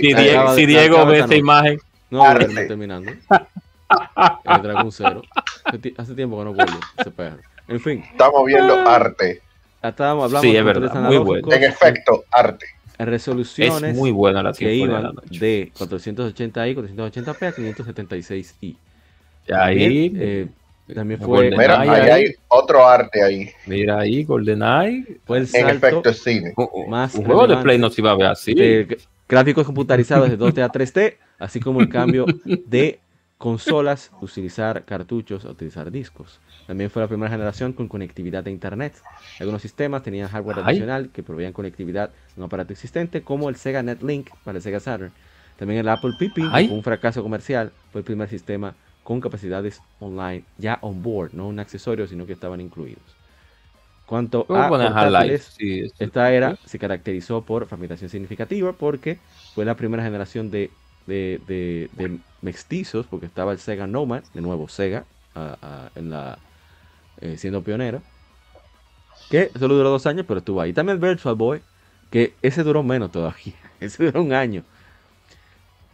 si, 0.00 0.66
Diego, 0.66 1.06
ve 1.06 1.18
esta 1.20 1.34
imagen. 1.34 1.78
No, 2.10 2.24
a 2.24 2.34
ver, 2.34 2.48
terminando. 2.68 3.10
El 3.10 4.62
Dragon 4.62 4.92
Zero. 4.92 5.22
Hace 5.96 6.14
tiempo 6.14 6.38
que 6.38 6.44
no 6.44 6.54
vuelvo 6.54 6.80
ese 6.98 7.10
perro. 7.10 7.38
En 7.68 7.80
fin. 7.80 8.04
Estamos 8.10 8.44
viendo 8.46 8.74
arte. 8.88 9.40
Estábamos 9.82 10.26
hablando 10.26 10.48
sí, 10.48 10.56
es 10.56 10.64
verdad, 10.64 10.94
muy 11.02 11.18
bueno. 11.18 11.52
En 11.52 11.64
efecto, 11.64 12.24
arte. 12.30 12.66
En 12.98 13.06
resoluciones 13.06 13.82
es 13.82 13.96
muy 13.96 14.10
buena 14.10 14.42
la 14.42 14.52
que 14.52 14.72
iban 14.74 15.14
de 15.30 15.72
480i, 15.76 16.76
480p 16.76 17.46
a 17.46 17.54
576i. 17.54 18.76
Ahí, 19.52 20.12
eh, 20.14 20.48
también 20.94 21.20
fue. 21.20 21.50
Mira, 21.50 21.80
ahí 21.80 21.88
hay 21.88 22.34
otro 22.48 22.86
arte 22.86 23.22
ahí. 23.22 23.50
Mira 23.66 24.00
ahí, 24.00 24.24
GoldenEye. 24.24 25.20
Fue 25.24 25.38
el 25.38 25.48
en 25.54 25.68
efecto, 25.68 26.12
cine. 26.12 26.54
Más 26.88 27.14
un 27.14 27.24
juego 27.24 27.46
de 27.46 27.56
Play 27.58 27.78
no 27.78 27.90
se 27.90 28.00
iba 28.00 28.10
a 28.10 28.16
ver 28.16 28.26
así. 28.26 28.54
gráficos 29.28 29.64
computarizados 29.64 30.28
de 30.28 30.38
2D 30.38 30.62
a 30.62 30.70
3D, 30.70 31.16
así 31.38 31.60
como 31.60 31.80
el 31.80 31.88
cambio 31.88 32.26
de 32.44 33.00
consolas, 33.38 34.12
utilizar 34.20 34.84
cartuchos, 34.84 35.44
utilizar 35.44 35.90
discos. 35.90 36.40
También 36.66 36.90
fue 36.90 37.02
la 37.02 37.08
primera 37.08 37.28
generación 37.28 37.72
con 37.72 37.88
conectividad 37.88 38.44
de 38.44 38.52
Internet. 38.52 38.94
Algunos 39.40 39.62
sistemas 39.62 40.02
tenían 40.04 40.28
hardware 40.28 40.60
adicional 40.60 41.10
que 41.10 41.24
proveían 41.24 41.52
conectividad 41.52 42.10
en 42.36 42.42
un 42.42 42.46
aparato 42.46 42.72
existente, 42.72 43.22
como 43.22 43.48
el 43.48 43.56
Sega 43.56 43.82
NetLink 43.82 44.30
para 44.44 44.58
el 44.58 44.62
Sega 44.62 44.78
Saturn. 44.78 45.12
También 45.56 45.80
el 45.80 45.88
Apple 45.88 46.12
Pippin, 46.18 46.46
un 46.70 46.82
fracaso 46.82 47.22
comercial, 47.22 47.72
fue 47.90 48.00
el 48.00 48.04
primer 48.04 48.28
sistema 48.28 48.74
con 49.02 49.20
capacidades 49.20 49.80
online 50.00 50.44
ya 50.58 50.78
on 50.82 51.02
board, 51.02 51.32
no 51.32 51.48
un 51.48 51.58
accesorio, 51.58 52.06
sino 52.06 52.26
que 52.26 52.32
estaban 52.32 52.60
incluidos. 52.60 53.02
Cuanto 54.06 54.46
a 54.50 54.68
portátiles, 54.68 55.56
esta 55.98 56.32
era 56.32 56.56
se 56.66 56.78
caracterizó 56.78 57.42
por 57.42 57.66
fragmentación 57.66 58.10
significativa 58.10 58.72
porque 58.72 59.18
fue 59.54 59.64
la 59.64 59.74
primera 59.74 60.02
generación 60.02 60.50
de, 60.50 60.70
de, 61.06 62.20
mestizos, 62.42 63.06
porque 63.06 63.26
estaba 63.26 63.52
el 63.52 63.58
Sega 63.58 63.86
Nomad, 63.86 64.22
de 64.34 64.40
nuevo 64.42 64.68
Sega, 64.68 65.04
en 65.94 66.10
la, 66.10 66.38
eh, 67.20 67.36
siendo 67.38 67.62
pionero, 67.62 68.02
que 69.30 69.50
solo 69.58 69.76
duró 69.76 69.90
dos 69.90 70.06
años, 70.06 70.26
pero 70.28 70.38
estuvo 70.38 70.60
ahí. 70.60 70.72
También 70.72 71.02
el 71.02 71.08
Virtual 71.08 71.34
Boy, 71.34 71.62
que 72.10 72.34
ese 72.42 72.62
duró 72.64 72.82
menos 72.82 73.12
todavía, 73.12 73.54
ese 73.80 74.04
duró 74.04 74.22
un 74.22 74.32
año. 74.32 74.64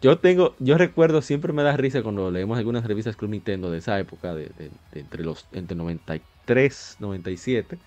Yo 0.00 0.18
tengo, 0.18 0.54
yo 0.60 0.78
recuerdo, 0.78 1.22
siempre 1.22 1.52
me 1.52 1.64
da 1.64 1.76
risa 1.76 2.02
cuando 2.02 2.30
leemos 2.30 2.56
algunas 2.56 2.84
revistas 2.84 3.16
Club 3.16 3.30
Nintendo 3.30 3.70
de 3.70 3.78
esa 3.78 3.98
época, 3.98 4.32
de, 4.34 4.50
entre 4.92 5.24
los 5.24 5.46
entre 5.52 5.76
93, 5.76 6.96
97, 7.00 7.78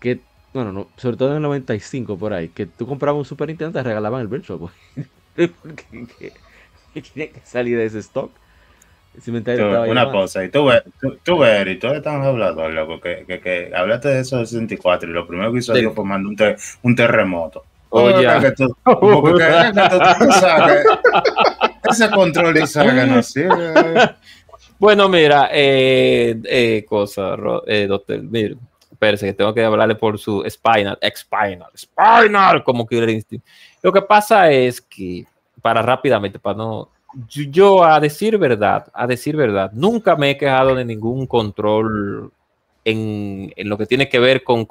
que, 0.00 0.20
bueno, 0.52 0.72
no, 0.72 0.88
sobre 0.96 1.16
todo 1.16 1.30
en 1.30 1.36
el 1.36 1.42
95 1.42 2.18
por 2.18 2.34
ahí, 2.34 2.48
que 2.48 2.66
tú 2.66 2.86
comprabas 2.86 3.18
un 3.18 3.24
Super 3.24 3.48
Nintendo 3.48 3.72
te 3.72 3.82
regalaban 3.82 4.20
el 4.20 4.28
Virtual 4.28 4.58
Boy. 4.58 4.70
que, 6.94 7.02
que 7.02 7.32
salir 7.42 7.78
de 7.78 7.86
ese 7.86 8.00
stock. 8.00 8.30
una 9.88 10.12
cosa, 10.12 10.44
y 10.44 10.50
tú 10.50 10.66
ves, 10.66 10.82
tú, 11.00 11.16
tú 11.24 11.38
ves, 11.38 11.66
y 11.66 11.76
tú 11.76 11.86
estás 11.86 12.22
hablando, 12.22 12.68
loco, 12.68 13.00
que, 13.00 13.24
que, 13.26 13.40
que, 13.40 13.72
hablaste 13.74 14.08
de 14.08 14.20
eso 14.20 14.36
de 14.36 14.44
64 14.44 15.08
y 15.08 15.12
lo 15.14 15.26
primero 15.26 15.50
que 15.52 15.60
hizo 15.60 15.72
Dios 15.72 15.94
fue 15.94 16.04
mandar 16.04 16.26
un, 16.26 16.56
un 16.82 16.94
terremoto. 16.96 17.64
Oye, 17.90 18.26
ese 21.90 22.10
control 22.10 22.54
de 22.54 22.66
saga 22.66 23.06
no 23.06 23.22
sirve. 23.22 24.16
Bueno, 24.78 25.08
mira, 25.08 25.48
eh, 25.52 26.40
eh, 26.44 26.84
cosa, 26.88 27.36
eh, 27.66 27.86
doctor, 27.86 28.22
mira, 28.22 28.54
espérese 28.90 29.26
que 29.26 29.34
tengo 29.34 29.52
que 29.52 29.62
hablarle 29.62 29.94
por 29.94 30.18
su 30.18 30.42
Spinal, 30.48 30.98
Spinal, 31.14 31.70
Spinal, 31.76 32.64
como 32.64 32.86
Killer 32.86 33.10
Instinct. 33.10 33.46
Lo 33.82 33.92
que 33.92 34.00
pasa 34.00 34.50
es 34.50 34.80
que, 34.80 35.26
para 35.60 35.82
rápidamente, 35.82 36.38
para 36.38 36.56
no, 36.56 36.88
yo 37.28 37.84
a 37.84 38.00
decir 38.00 38.38
verdad, 38.38 38.86
a 38.94 39.06
decir 39.06 39.36
verdad, 39.36 39.70
nunca 39.74 40.16
me 40.16 40.30
he 40.30 40.38
quejado 40.38 40.74
de 40.74 40.84
ningún 40.84 41.26
control 41.26 42.32
en, 42.84 43.52
lo 43.56 43.76
que 43.76 43.86
tiene 43.86 44.08
que 44.08 44.18
ver 44.18 44.42
con, 44.42 44.66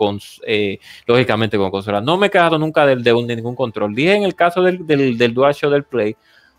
eh, 0.46 0.80
lógicamente, 1.06 1.58
con 1.58 1.72
consolas. 1.72 2.04
No 2.04 2.18
me 2.18 2.28
he 2.28 2.30
quejado 2.30 2.58
nunca 2.58 2.86
de, 2.86 2.96
de, 2.96 3.36
ningún 3.36 3.56
control. 3.56 3.94
Dije 3.94 4.16
en 4.16 4.24
el 4.24 4.36
caso 4.36 4.62
del, 4.62 4.86
del, 4.86 5.18
del 5.18 5.34
del 5.34 5.84
Play, 5.84 6.16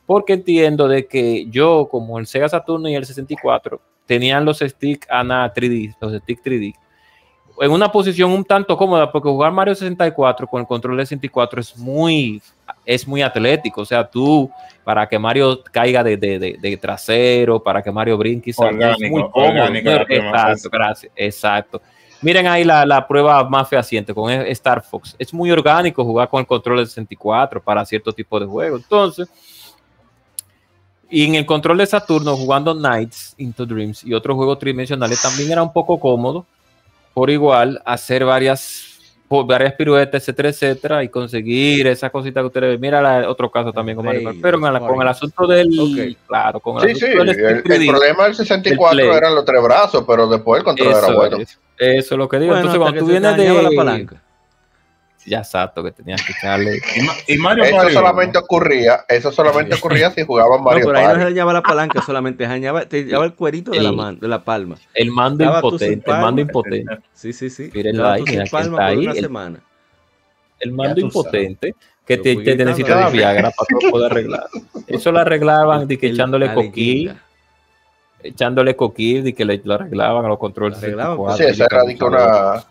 porque 0.07 0.33
entiendo 0.33 0.89
de 0.89 1.07
que 1.07 1.47
yo, 1.51 1.89
como 1.91 2.19
el 2.19 2.27
Sega 2.27 2.49
Saturn 2.49 2.87
y 2.87 2.97
el 2.97 3.07
64, 3.07 3.81
tenían 4.07 4.45
los 4.45 4.59
stick 4.59 5.07
ANA 5.09 5.53
3D, 5.55 5.95
los 6.01 6.15
stick 6.23 6.43
3D, 6.43 6.75
en 7.61 7.71
una 7.71 7.93
posición 7.93 8.31
un 8.31 8.45
tanto 8.45 8.77
cómoda, 8.77 9.13
porque 9.13 9.29
jugar 9.29 9.53
Mario 9.53 9.75
64 9.75 10.47
con 10.47 10.63
el 10.63 10.67
control 10.67 10.97
de 10.97 11.05
64 11.05 11.61
es 11.61 11.77
muy, 11.77 12.43
es 12.87 13.07
muy 13.07 13.23
atlético. 13.23 13.83
O 13.83 13.85
sea, 13.85 14.09
tú, 14.09 14.51
para 14.83 15.09
que 15.09 15.19
Mario 15.19 15.63
caiga 15.71 16.03
de, 16.03 16.17
de, 16.17 16.59
de, 16.59 16.77
trasero, 16.79 17.63
para 17.63 17.83
que 17.83 17.93
Mario 17.93 18.17
brinque, 18.17 18.53
orgánico, 18.57 19.05
es 19.05 19.11
muy 19.11 19.31
cómodo. 19.31 19.75
exacto, 19.75 20.71
gracias, 20.71 21.13
exacto. 21.15 21.83
Miren 22.23 22.47
ahí 22.47 22.65
la, 22.65 22.85
la 22.85 23.07
prueba 23.07 23.49
más 23.49 23.69
fehaciente 23.69 24.13
con 24.13 24.31
Star 24.31 24.83
Fox. 24.83 25.15
Es 25.19 25.33
muy 25.33 25.51
orgánico 25.51 26.05
jugar 26.05 26.29
con 26.29 26.41
el 26.41 26.47
control 26.47 26.79
de 26.79 26.87
64 26.87 27.63
para 27.63 27.85
cierto 27.85 28.13
tipo 28.13 28.39
de 28.39 28.47
juego. 28.47 28.77
Entonces, 28.77 29.29
y 31.11 31.25
en 31.25 31.35
el 31.35 31.45
control 31.45 31.79
de 31.79 31.87
Saturno, 31.87 32.37
jugando 32.37 32.73
Nights 32.73 33.35
into 33.39 33.67
Dreams 33.67 34.05
y 34.05 34.15
otros 34.15 34.37
juegos 34.37 34.59
tridimensionales, 34.59 35.21
también 35.21 35.51
era 35.51 35.63
un 35.63 35.73
poco 35.73 35.99
cómodo, 35.99 36.47
por 37.15 37.31
igual, 37.31 37.81
hacer 37.85 38.25
varias 38.25 38.91
varias 39.47 39.75
piruetas, 39.75 40.23
etcétera, 40.23 40.49
etcétera, 40.49 41.05
y 41.05 41.09
conseguir 41.09 41.87
esa 41.87 42.11
cosita 42.11 42.41
que 42.41 42.47
ustedes 42.47 42.71
ven. 42.71 42.81
Mira 42.81 43.01
la, 43.01 43.29
otro 43.31 43.51
caso 43.51 43.73
también 43.73 43.95
con 43.95 44.05
Mario 44.05 44.25
Kart, 44.25 44.39
pero 44.43 44.61
con, 44.61 44.73
la, 44.73 44.81
con, 44.81 45.01
el 45.01 45.09
asunto 45.09 45.47
del. 45.47 45.69
Okay. 45.79 46.17
Claro, 46.27 46.59
con 46.59 46.83
el 46.83 46.97
sí, 46.97 47.07
sí, 47.07 47.13
el, 47.13 47.29
el, 47.29 47.63
problema 47.63 48.25
del 48.25 48.35
64 48.35 49.17
eran 49.17 49.35
los 49.35 49.45
tres 49.45 49.63
brazos, 49.63 50.05
pero 50.07 50.27
después 50.27 50.59
el 50.59 50.65
control 50.65 50.91
eso 50.91 51.07
era 51.07 51.17
bueno. 51.17 51.37
Es, 51.37 51.59
eso 51.79 52.15
es 52.15 52.19
lo 52.19 52.29
que 52.29 52.41
digo. 52.41 52.53
Bueno, 52.53 52.73
Entonces, 52.73 52.81
cuando 52.81 53.01
tú 53.01 53.07
vienes 53.07 53.37
de. 53.37 53.63
la 53.63 53.71
palanca. 53.77 54.23
Ya 55.31 55.39
exacto, 55.39 55.85
que 55.85 55.93
tenías 55.93 56.21
que 56.25 56.33
echarle. 56.33 56.81
Y, 57.29 57.35
y 57.35 57.39
Mario 57.39 57.63
Eso 57.63 57.89
solamente 57.91 58.37
ocurría, 58.39 59.05
eso 59.09 59.31
solamente 59.31 59.77
ocurría 59.77 60.11
si 60.11 60.25
jugaban 60.25 60.59
No, 60.59 60.65
Mario 60.65 60.87
pero 60.87 60.99
ahí 60.99 61.07
no 61.07 61.15
se 61.15 61.25
dañaba 61.25 61.53
la 61.53 61.63
palanca 61.63 62.03
solamente, 62.03 62.45
se 62.45 62.51
dañaba, 62.51 62.85
te 62.87 63.05
dañaba 63.05 63.25
el 63.27 63.35
cuerito 63.35 63.71
de, 63.71 63.81
la 63.81 63.93
man- 63.93 64.19
de 64.19 64.27
la 64.27 64.43
palma. 64.43 64.75
El 64.93 65.13
mando 65.13 65.45
Daba 65.45 65.59
impotente, 65.59 66.11
el 66.11 66.17
mando 66.19 66.41
impotente. 66.43 66.99
Sí, 67.15 67.33
sí, 67.33 67.49
sí. 67.49 67.71
Daba 67.93 68.15
ahí, 68.15 68.25
mira 68.27 68.45
palma 68.51 68.65
está 68.65 68.71
por 68.77 68.83
ahí, 68.83 68.99
una 68.99 69.13
el- 69.13 69.21
semana. 69.21 69.61
El 70.59 70.73
mando 70.73 71.01
impotente 71.01 71.75
que 72.05 72.17
te, 72.17 72.23
te 72.23 72.35
gritando, 72.35 72.65
necesitaba. 72.65 73.09
Viagra 73.11 73.51
para 73.53 73.91
poder 73.91 74.11
arreglar. 74.11 74.47
Eso 74.89 75.13
lo 75.13 75.21
arreglaban 75.21 75.87
de 75.87 75.97
que 75.97 76.07
El- 76.09 76.15
echándole 76.15 76.53
coquí, 76.53 77.11
echándole 78.23 78.75
coquí, 78.75 79.21
de 79.21 79.33
que 79.33 79.45
le, 79.45 79.61
lo 79.65 79.75
arreglaban 79.75 80.25
a 80.25 80.29
los 80.29 80.39
controles. 80.39 80.79
Lo 80.81 80.85
arreglaban, 80.87 81.37
64, 81.37 81.47
Sí, 81.47 81.63
esa 81.63 81.93
y 81.93 81.97
era 81.97 82.55
una. 82.55 82.65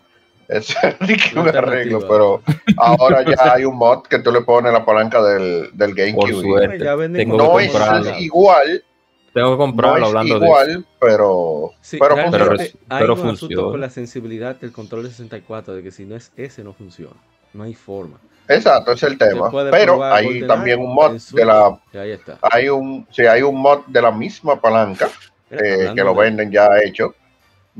Que 1.32 1.38
un 1.38 1.48
arreglo, 1.48 2.00
pero 2.08 2.42
ahora 2.76 3.22
ya 3.22 3.54
hay 3.54 3.64
un 3.64 3.76
mod 3.76 4.02
que 4.02 4.18
tú 4.18 4.32
le 4.32 4.40
pones 4.42 4.72
la 4.72 4.84
palanca 4.84 5.22
del, 5.22 5.70
del 5.72 5.94
GameCube. 5.94 6.68
Tengo 7.14 7.36
No 7.36 7.56
que 7.56 7.64
es 7.66 7.72
comprarlo. 7.72 8.18
igual, 8.18 8.84
Tengo 9.32 9.46
que 9.48 9.52
no 9.52 9.58
comprarlo 9.58 9.98
es 9.98 10.08
hablando 10.08 10.34
de 10.34 10.38
eso. 10.38 10.44
igual, 10.46 10.86
pero, 11.00 11.70
Sí, 11.80 11.98
pero 12.00 12.14
Pero 12.30 12.52
hay 12.58 12.72
pero 12.88 13.14
un 13.14 13.20
asunto 13.20 13.36
funciona. 13.38 13.70
con 13.70 13.80
la 13.80 13.90
sensibilidad 13.90 14.56
del 14.56 14.72
control 14.72 15.04
de 15.04 15.10
64, 15.10 15.74
de 15.74 15.82
que 15.84 15.90
si 15.92 16.04
no 16.04 16.16
es 16.16 16.32
ese 16.36 16.64
no 16.64 16.72
funciona. 16.72 17.14
No 17.52 17.62
hay 17.64 17.74
forma. 17.74 18.18
Exacto, 18.48 18.90
es 18.92 19.02
el 19.04 19.16
tema. 19.16 19.48
Pero 19.70 20.02
hay 20.02 20.44
también 20.46 20.80
un 20.80 20.92
mod 20.94 21.12
de 21.32 21.44
la, 21.44 21.78
y 21.92 21.96
ahí 21.98 22.10
está. 22.10 22.38
hay 22.42 22.68
un, 22.68 23.06
sí, 23.12 23.24
hay 23.24 23.42
un 23.42 23.56
mod 23.60 23.80
de 23.86 24.02
la 24.02 24.10
misma 24.10 24.60
palanca 24.60 25.08
Mira, 25.48 25.64
eh, 25.64 25.92
que 25.94 26.02
lo 26.02 26.14
de- 26.14 26.20
venden 26.22 26.50
ya 26.50 26.68
hecho, 26.82 27.14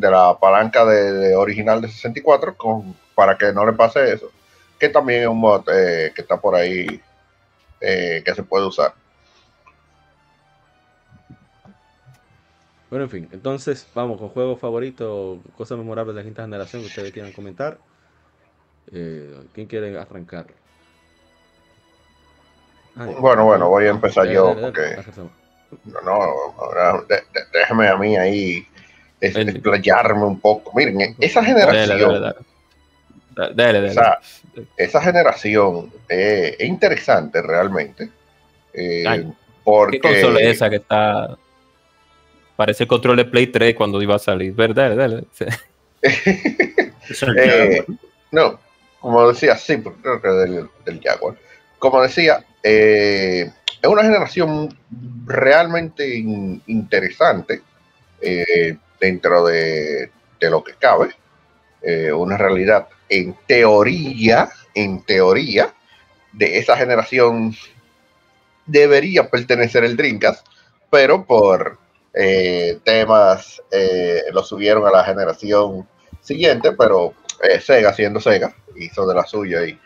de 0.00 0.10
la 0.10 0.38
palanca 0.38 0.84
de, 0.84 1.12
de 1.12 1.36
original 1.36 1.80
de 1.80 1.88
64, 1.88 2.56
con, 2.56 2.96
para 3.14 3.36
que 3.36 3.52
no 3.52 3.66
le 3.66 3.72
pase 3.74 4.14
eso, 4.14 4.30
que 4.78 4.88
también 4.88 5.22
es 5.22 5.28
un 5.28 5.38
mod 5.38 5.62
eh, 5.72 6.10
que 6.14 6.22
está 6.22 6.40
por 6.40 6.54
ahí 6.54 7.00
eh, 7.80 8.22
que 8.24 8.34
se 8.34 8.42
puede 8.42 8.66
usar. 8.66 8.94
Bueno, 12.88 13.04
en 13.04 13.10
fin, 13.10 13.28
entonces 13.30 13.86
vamos 13.94 14.18
con 14.18 14.30
juegos 14.30 14.58
favoritos, 14.58 15.38
cosas 15.56 15.78
memorables 15.78 16.16
de 16.16 16.22
la 16.22 16.24
quinta 16.24 16.42
generación 16.42 16.82
que 16.82 16.88
ustedes 16.88 17.12
quieran 17.12 17.32
comentar. 17.32 17.78
Eh, 18.90 19.44
¿Quién 19.52 19.66
quiere 19.68 19.96
arrancar? 19.96 20.46
Bueno, 22.96 23.44
bueno, 23.44 23.68
voy 23.68 23.84
a 23.84 23.90
empezar 23.90 24.24
dale, 24.24 24.34
yo, 24.34 24.54
dale, 24.54 24.72
dale, 24.72 24.94
porque-. 25.04 25.30
No, 25.84 26.00
no, 26.00 26.12
ahora 26.58 27.04
déjeme 27.52 27.86
a 27.86 27.96
mí 27.96 28.16
ahí 28.16 28.66
explayarme 29.20 30.24
un 30.24 30.40
poco. 30.40 30.72
Miren, 30.74 31.00
eh, 31.00 31.14
esa 31.20 31.40
Dale, 31.40 31.52
generación, 31.52 32.00
dale, 32.12 32.20
dale. 32.20 32.36
Dale, 33.34 33.54
dale, 33.54 33.78
o 33.78 33.82
dale. 33.82 33.92
sea, 33.94 34.18
esa 34.76 35.00
generación 35.02 35.92
eh, 36.08 36.56
es 36.58 36.68
interesante 36.68 37.40
realmente. 37.42 38.10
eh, 38.74 39.04
Ay, 39.06 39.32
porque 39.64 40.00
¿Qué 40.00 40.08
consola 40.08 40.40
es 40.40 40.56
esa 40.56 40.68
que 40.70 40.76
está? 40.76 41.36
Parece 42.56 42.82
el 42.84 42.88
control 42.88 43.16
de 43.16 43.24
Play 43.24 43.46
3 43.46 43.74
cuando 43.74 44.02
iba 44.02 44.16
a 44.16 44.18
salir. 44.18 44.52
Ver, 44.52 44.74
Dale, 44.74 44.96
dale. 44.96 45.24
Eh, 47.36 47.84
no, 48.30 48.60
como 49.00 49.28
decía, 49.28 49.56
sí, 49.56 49.76
porque 49.78 50.00
creo 50.02 50.22
que 50.22 50.28
del, 50.28 50.68
del 50.84 51.00
Jaguar. 51.02 51.34
Como 51.78 52.00
decía, 52.02 52.44
eh, 52.62 53.50
es 53.82 53.88
una 53.88 54.02
generación 54.02 54.78
realmente 55.24 56.16
in- 56.16 56.62
interesante 56.66 57.62
eh, 58.20 58.76
dentro 59.00 59.44
de, 59.46 60.10
de 60.40 60.50
lo 60.50 60.62
que 60.62 60.74
cabe. 60.74 61.10
Eh, 61.82 62.12
una 62.12 62.36
realidad 62.36 62.88
en 63.08 63.34
teoría, 63.46 64.50
en 64.74 65.02
teoría, 65.02 65.74
de 66.32 66.58
esa 66.58 66.76
generación 66.76 67.54
debería 68.66 69.28
pertenecer 69.28 69.84
el 69.84 69.96
Dreamcast, 69.96 70.46
pero 70.90 71.24
por 71.24 71.78
eh, 72.12 72.80
temas 72.84 73.62
eh, 73.70 74.22
lo 74.32 74.42
subieron 74.42 74.86
a 74.86 74.90
la 74.90 75.04
generación 75.04 75.88
siguiente, 76.20 76.72
pero 76.72 77.14
eh, 77.42 77.60
Sega 77.60 77.92
siendo 77.92 78.20
Sega 78.20 78.54
hizo 78.76 79.06
de 79.06 79.14
la 79.14 79.24
suya 79.26 79.64
y 79.64 79.78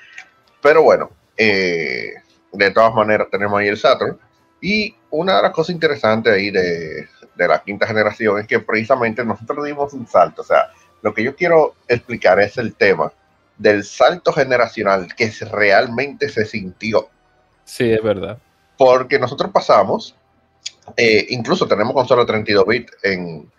pero 0.61 0.83
bueno 0.83 1.11
de 1.37 2.71
todas 2.73 2.95
maneras 2.95 3.29
tenemos 3.31 3.59
ahí 3.59 3.69
el 3.69 3.77
Saturn 3.77 4.19
y 4.61 4.95
una 5.11 5.37
de 5.37 5.43
las 5.43 5.53
cosas 5.53 5.75
interesantes 5.75 6.33
ahí 6.33 6.51
de, 6.51 7.09
de 7.37 7.49
la 7.49 7.63
quinta 7.63 7.87
generación 7.87 8.39
es 8.39 8.47
que 8.47 8.61
precisamente 8.61 9.25
nosotros 9.25 9.65
dimos 9.65 9.93
un 9.93 10.07
salto 10.07 10.43
o 10.43 10.45
sea 10.45 10.71
lo 11.03 11.13
que 11.13 11.23
yo 11.23 11.37
quiero 11.37 11.75
explicar 11.89 12.41
es 12.41 12.57
el 12.57 12.75
tema 12.75 13.13
del 13.59 13.85
salto 13.85 14.33
generacional 14.33 15.15
que 15.15 15.31
realmente 15.51 16.29
se 16.29 16.45
sintió 16.45 17.09
Sí, 17.65 17.91
es 17.91 18.03
verdad. 18.03 18.39
porque 18.77 19.19
nosotros 19.19 19.51
pasamos, 19.53 20.15
eh, 20.97 21.27
incluso 21.31 21.67
tenemos 21.67 21.95
consola 21.95 22.27
32 22.27 22.67
bit 22.67 22.91
en 23.03 23.51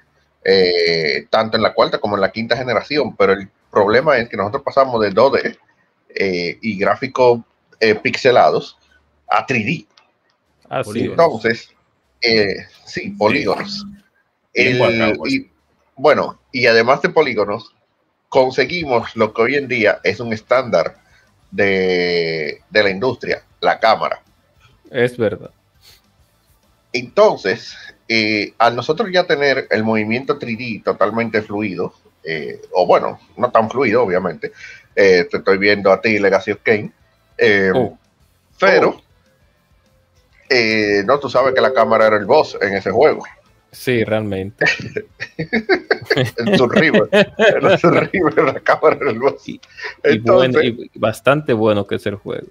eh, 0.43 1.25
tanto 1.29 1.57
en 1.57 1.63
la 1.63 1.73
cuarta 1.73 1.97
como 1.97 2.15
en 2.15 2.21
la 2.21 2.31
quinta 2.31 2.55
generación, 2.55 3.15
pero 3.15 3.33
el 3.33 3.49
problema 3.71 4.17
es 4.17 4.29
que 4.29 4.37
nosotros 4.37 4.61
pasamos 4.63 5.01
de 5.01 5.11
2D 5.11 5.57
eh, 6.09 6.59
y 6.61 6.77
gráficos 6.77 7.41
pixelados 8.03 8.77
a 9.27 9.45
3D. 9.45 9.87
Así 10.69 10.89
Polígono. 10.89 11.39
es. 11.43 11.74
Eh, 12.25 12.65
sí, 12.85 13.11
polígonos. 13.11 13.85
El- 14.53 14.77
pues. 15.17 15.33
y, 15.33 15.49
bueno, 15.95 16.39
y 16.51 16.65
además 16.67 17.01
de 17.01 17.09
polígonos, 17.09 17.73
conseguimos 18.29 19.15
lo 19.15 19.33
que 19.33 19.41
hoy 19.41 19.55
en 19.55 19.67
día 19.67 19.99
es 20.03 20.19
un 20.19 20.33
estándar 20.33 20.97
de, 21.51 22.61
de 22.69 22.83
la 22.83 22.89
industria, 22.89 23.43
la 23.61 23.79
cámara. 23.79 24.21
Es 24.89 25.17
verdad. 25.17 25.51
Entonces, 26.93 27.75
eh, 28.07 28.53
al 28.57 28.75
nosotros 28.75 29.09
ya 29.11 29.25
tener 29.25 29.67
el 29.69 29.83
movimiento 29.83 30.39
3D 30.39 30.83
totalmente 30.83 31.41
fluido, 31.41 31.93
eh, 32.23 32.61
o 32.71 32.85
bueno, 32.87 33.19
no 33.37 33.51
tan 33.51 33.69
fluido, 33.69 34.03
obviamente, 34.03 34.51
eh, 34.95 35.27
te 35.29 35.37
estoy 35.37 35.57
viendo 35.57 35.91
a 35.91 36.01
ti, 36.01 36.17
Legacy 36.19 36.51
of 36.51 36.59
Kane, 36.63 36.91
eh, 37.37 37.71
Oh. 37.73 37.97
pero 38.59 39.01
eh, 40.49 41.03
no, 41.05 41.19
tú 41.19 41.29
sabes 41.29 41.53
que 41.53 41.61
la 41.61 41.73
cámara 41.73 42.07
era 42.07 42.17
el 42.17 42.25
boss 42.25 42.57
en 42.61 42.75
ese 42.75 42.91
juego, 42.91 43.23
Sí, 43.71 44.03
realmente. 44.05 44.65
en 46.37 46.57
su 46.57 46.67
river, 46.69 47.09
en 47.11 47.77
su 47.77 47.89
river, 47.91 48.43
la 48.45 48.59
cámara 48.61 48.97
era 49.01 49.11
el 49.11 49.19
boss. 49.19 49.47
Y, 49.49 49.53
y 49.53 49.61
Entonces, 50.03 50.61
bueno, 50.63 50.63
y 50.63 50.91
bastante 50.95 51.53
bueno 51.53 51.85
que 51.85 51.95
es 51.95 52.05
el 52.05 52.15
juego. 52.15 52.47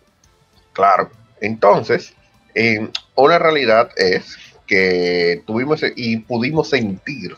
Claro. 0.72 1.11
Entonces, 1.40 2.14
eh, 2.54 2.88
una 3.14 3.38
realidad 3.38 3.90
es 3.96 4.37
que 4.66 5.42
tuvimos 5.46 5.83
e- 5.83 5.92
y 5.96 6.18
pudimos 6.18 6.70
sentir 6.70 7.37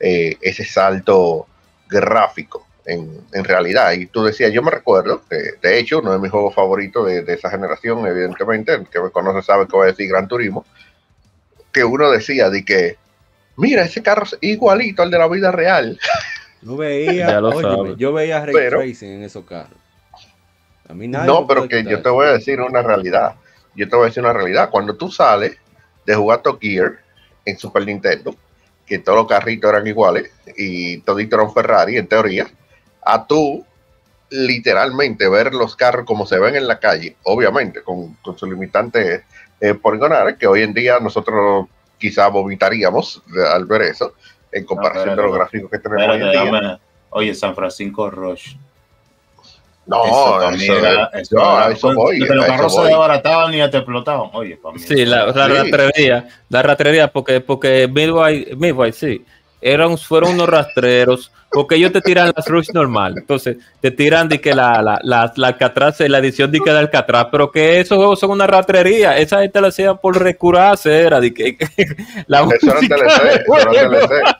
eh, 0.00 0.36
ese 0.40 0.64
salto 0.64 1.46
gráfico 1.88 2.65
en, 2.86 3.20
en 3.32 3.44
realidad. 3.44 3.92
Y 3.92 4.06
tú 4.06 4.24
decías, 4.24 4.52
yo 4.52 4.62
me 4.62 4.70
recuerdo, 4.70 5.22
que, 5.28 5.36
de 5.60 5.78
hecho, 5.78 5.98
uno 5.98 6.12
de 6.12 6.18
mis 6.18 6.30
juegos 6.30 6.54
favoritos 6.54 7.06
de, 7.06 7.22
de 7.22 7.34
esa 7.34 7.50
generación, 7.50 8.06
evidentemente, 8.06 8.72
el 8.74 8.86
que 8.88 9.00
me 9.00 9.10
conoce 9.10 9.42
sabe 9.42 9.66
que 9.66 9.76
voy 9.76 9.84
a 9.88 9.90
decir 9.90 10.08
Gran 10.08 10.28
Turismo, 10.28 10.64
que 11.72 11.84
uno 11.84 12.10
decía 12.10 12.48
de 12.48 12.64
que, 12.64 12.96
mira, 13.56 13.82
ese 13.82 14.02
carro 14.02 14.24
es 14.24 14.36
igualito 14.40 15.02
al 15.02 15.10
de 15.10 15.18
la 15.18 15.28
vida 15.28 15.50
real. 15.50 15.98
Yo 16.62 16.76
veía, 16.76 17.28
Ya 17.28 17.40
lo 17.40 17.50
óyeme, 17.50 17.62
sabes. 17.76 17.96
yo 17.98 18.12
veía 18.12 18.44
ray 18.44 18.54
Pero- 18.54 18.78
tracing 18.80 19.12
en 19.12 19.22
esos 19.24 19.44
carros. 19.44 19.78
A 20.88 20.94
mí 20.94 21.06
nadie 21.06 21.26
No, 21.26 21.46
pero 21.46 21.62
que 21.68 21.78
quitar 21.78 21.90
yo 21.92 21.96
te 21.98 22.08
eso. 22.08 22.14
voy 22.14 22.26
a 22.26 22.32
decir 22.32 22.60
una 22.60 22.80
realidad. 22.82 23.34
Yo 23.74 23.88
te 23.88 23.94
voy 23.94 24.04
a 24.04 24.08
decir 24.08 24.22
una 24.22 24.32
realidad. 24.32 24.70
Cuando 24.70 24.96
tú 24.96 25.10
sales 25.10 25.56
de 26.04 26.14
jugar 26.14 26.42
Top 26.42 26.58
Gear 26.60 26.98
en 27.44 27.58
Super 27.58 27.84
Nintendo, 27.84 28.34
que 28.86 28.98
todos 28.98 29.18
los 29.18 29.26
carritos 29.28 29.68
eran 29.70 29.86
iguales 29.86 30.30
y 30.56 30.98
todito 31.02 31.36
era 31.36 31.44
un 31.44 31.52
Ferrari, 31.52 31.96
en 31.98 32.06
teoría, 32.06 32.46
a 33.06 33.26
tú 33.26 33.64
literalmente 34.30 35.28
ver 35.28 35.54
los 35.54 35.76
carros 35.76 36.04
como 36.04 36.26
se 36.26 36.38
ven 36.38 36.56
en 36.56 36.66
la 36.66 36.78
calle, 36.80 37.16
obviamente, 37.22 37.82
con, 37.82 38.14
con 38.16 38.36
sus 38.36 38.48
limitantes 38.48 39.22
eh, 39.60 39.74
poligonales, 39.74 40.36
que 40.36 40.46
hoy 40.46 40.62
en 40.62 40.74
día 40.74 40.98
nosotros 41.00 41.66
quizá 41.98 42.28
vomitaríamos 42.28 43.22
al 43.54 43.64
ver 43.64 43.82
eso, 43.82 44.14
en 44.52 44.64
comparación 44.64 45.10
pero- 45.10 45.22
de 45.22 45.28
los 45.28 45.36
gráficos 45.38 45.70
que 45.70 45.78
tenemos 45.78 46.08
hoy 46.14 46.20
en 46.22 46.30
día. 46.30 46.42
déjame- 46.44 46.78
Oye, 47.10 47.34
San 47.34 47.54
Francisco 47.54 48.10
Rush. 48.10 48.56
No, 49.86 50.04
Eso 50.04 50.38
para 50.40 50.56
eso, 50.56 50.78
era- 50.78 51.04
es- 51.14 51.22
eso 51.22 51.36
no, 51.36 51.56
era- 51.58 51.72
eso 51.72 51.94
voy. 51.94 52.18
que 52.18 52.34
los 52.34 52.44
carros 52.44 52.74
se 52.74 52.82
desbarataban 52.82 53.54
y 53.54 53.58
ya 53.58 53.70
te 53.70 53.76
explotaban. 53.78 54.30
Oye, 54.32 54.56
para 54.56 54.74
mí. 54.74 54.80
Sí, 54.80 55.04
la, 55.06 55.26
la 55.26 55.46
Sí. 55.46 55.52
ratrería, 55.70 56.28
la 56.48 56.62
ratrería, 56.62 57.12
porque, 57.12 57.40
porque 57.40 57.86
Midway, 57.88 58.48
Midway, 58.56 58.92
sí, 58.92 59.24
eran, 59.60 59.96
fueron 59.96 60.32
unos 60.34 60.48
rastreros, 60.48 61.30
porque 61.56 61.76
ellos 61.76 61.90
te 61.90 62.02
tiran 62.02 62.34
las 62.36 62.46
rush 62.48 62.68
normal, 62.74 63.14
entonces 63.16 63.56
te 63.80 63.90
tiran 63.90 64.28
de 64.28 64.42
que 64.42 64.54
la, 64.54 64.82
la, 64.82 65.00
la, 65.02 65.32
la 65.36 65.46
Alcatraz, 65.46 66.00
la 66.00 66.18
edición 66.18 66.52
de 66.52 66.60
que 66.60 66.70
de 66.70 66.80
Alcatraz, 66.80 67.28
pero 67.32 67.50
que 67.50 67.80
esos 67.80 67.96
juegos 67.96 68.20
son 68.20 68.32
una 68.32 68.46
ratrería, 68.46 69.16
esa 69.16 69.40
gente 69.40 69.58
lo 69.62 69.68
hacía 69.68 69.94
por 69.94 70.22
recurarse, 70.22 71.00
era 71.00 71.18
de 71.18 71.32
que 71.32 71.56
la 72.26 72.40
Eso 72.40 72.66
era 72.66 72.78
un 72.78 72.88
DLC, 72.88 73.22
del 73.22 73.40
eso 73.40 73.56
era 73.56 73.70
un. 73.70 73.90
DLC. 73.90 74.36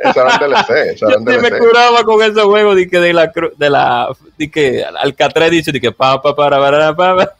Eso 0.00 0.20
era 0.20 0.24
un 0.24 0.38
DLC, 0.40 0.70
eso 0.70 1.08
Yo 1.08 1.08
era 1.08 1.18
un 1.18 1.24
me 1.24 1.50
curaba 1.56 2.02
con 2.02 2.20
ese 2.20 2.40
juego 2.40 2.74
de 2.74 2.88
que 2.88 2.98
de 2.98 3.12
la 3.12 3.32
de 3.56 3.70
la 3.70 4.08
de 4.36 4.50
que 4.50 4.84
Alcatraz 4.84 5.52
dice 5.52 5.70
de 5.70 5.80
que 5.80 5.92
pa 5.92 6.20
pa 6.20 6.34
para 6.34 6.58
para 6.58 6.96
para 6.96 7.32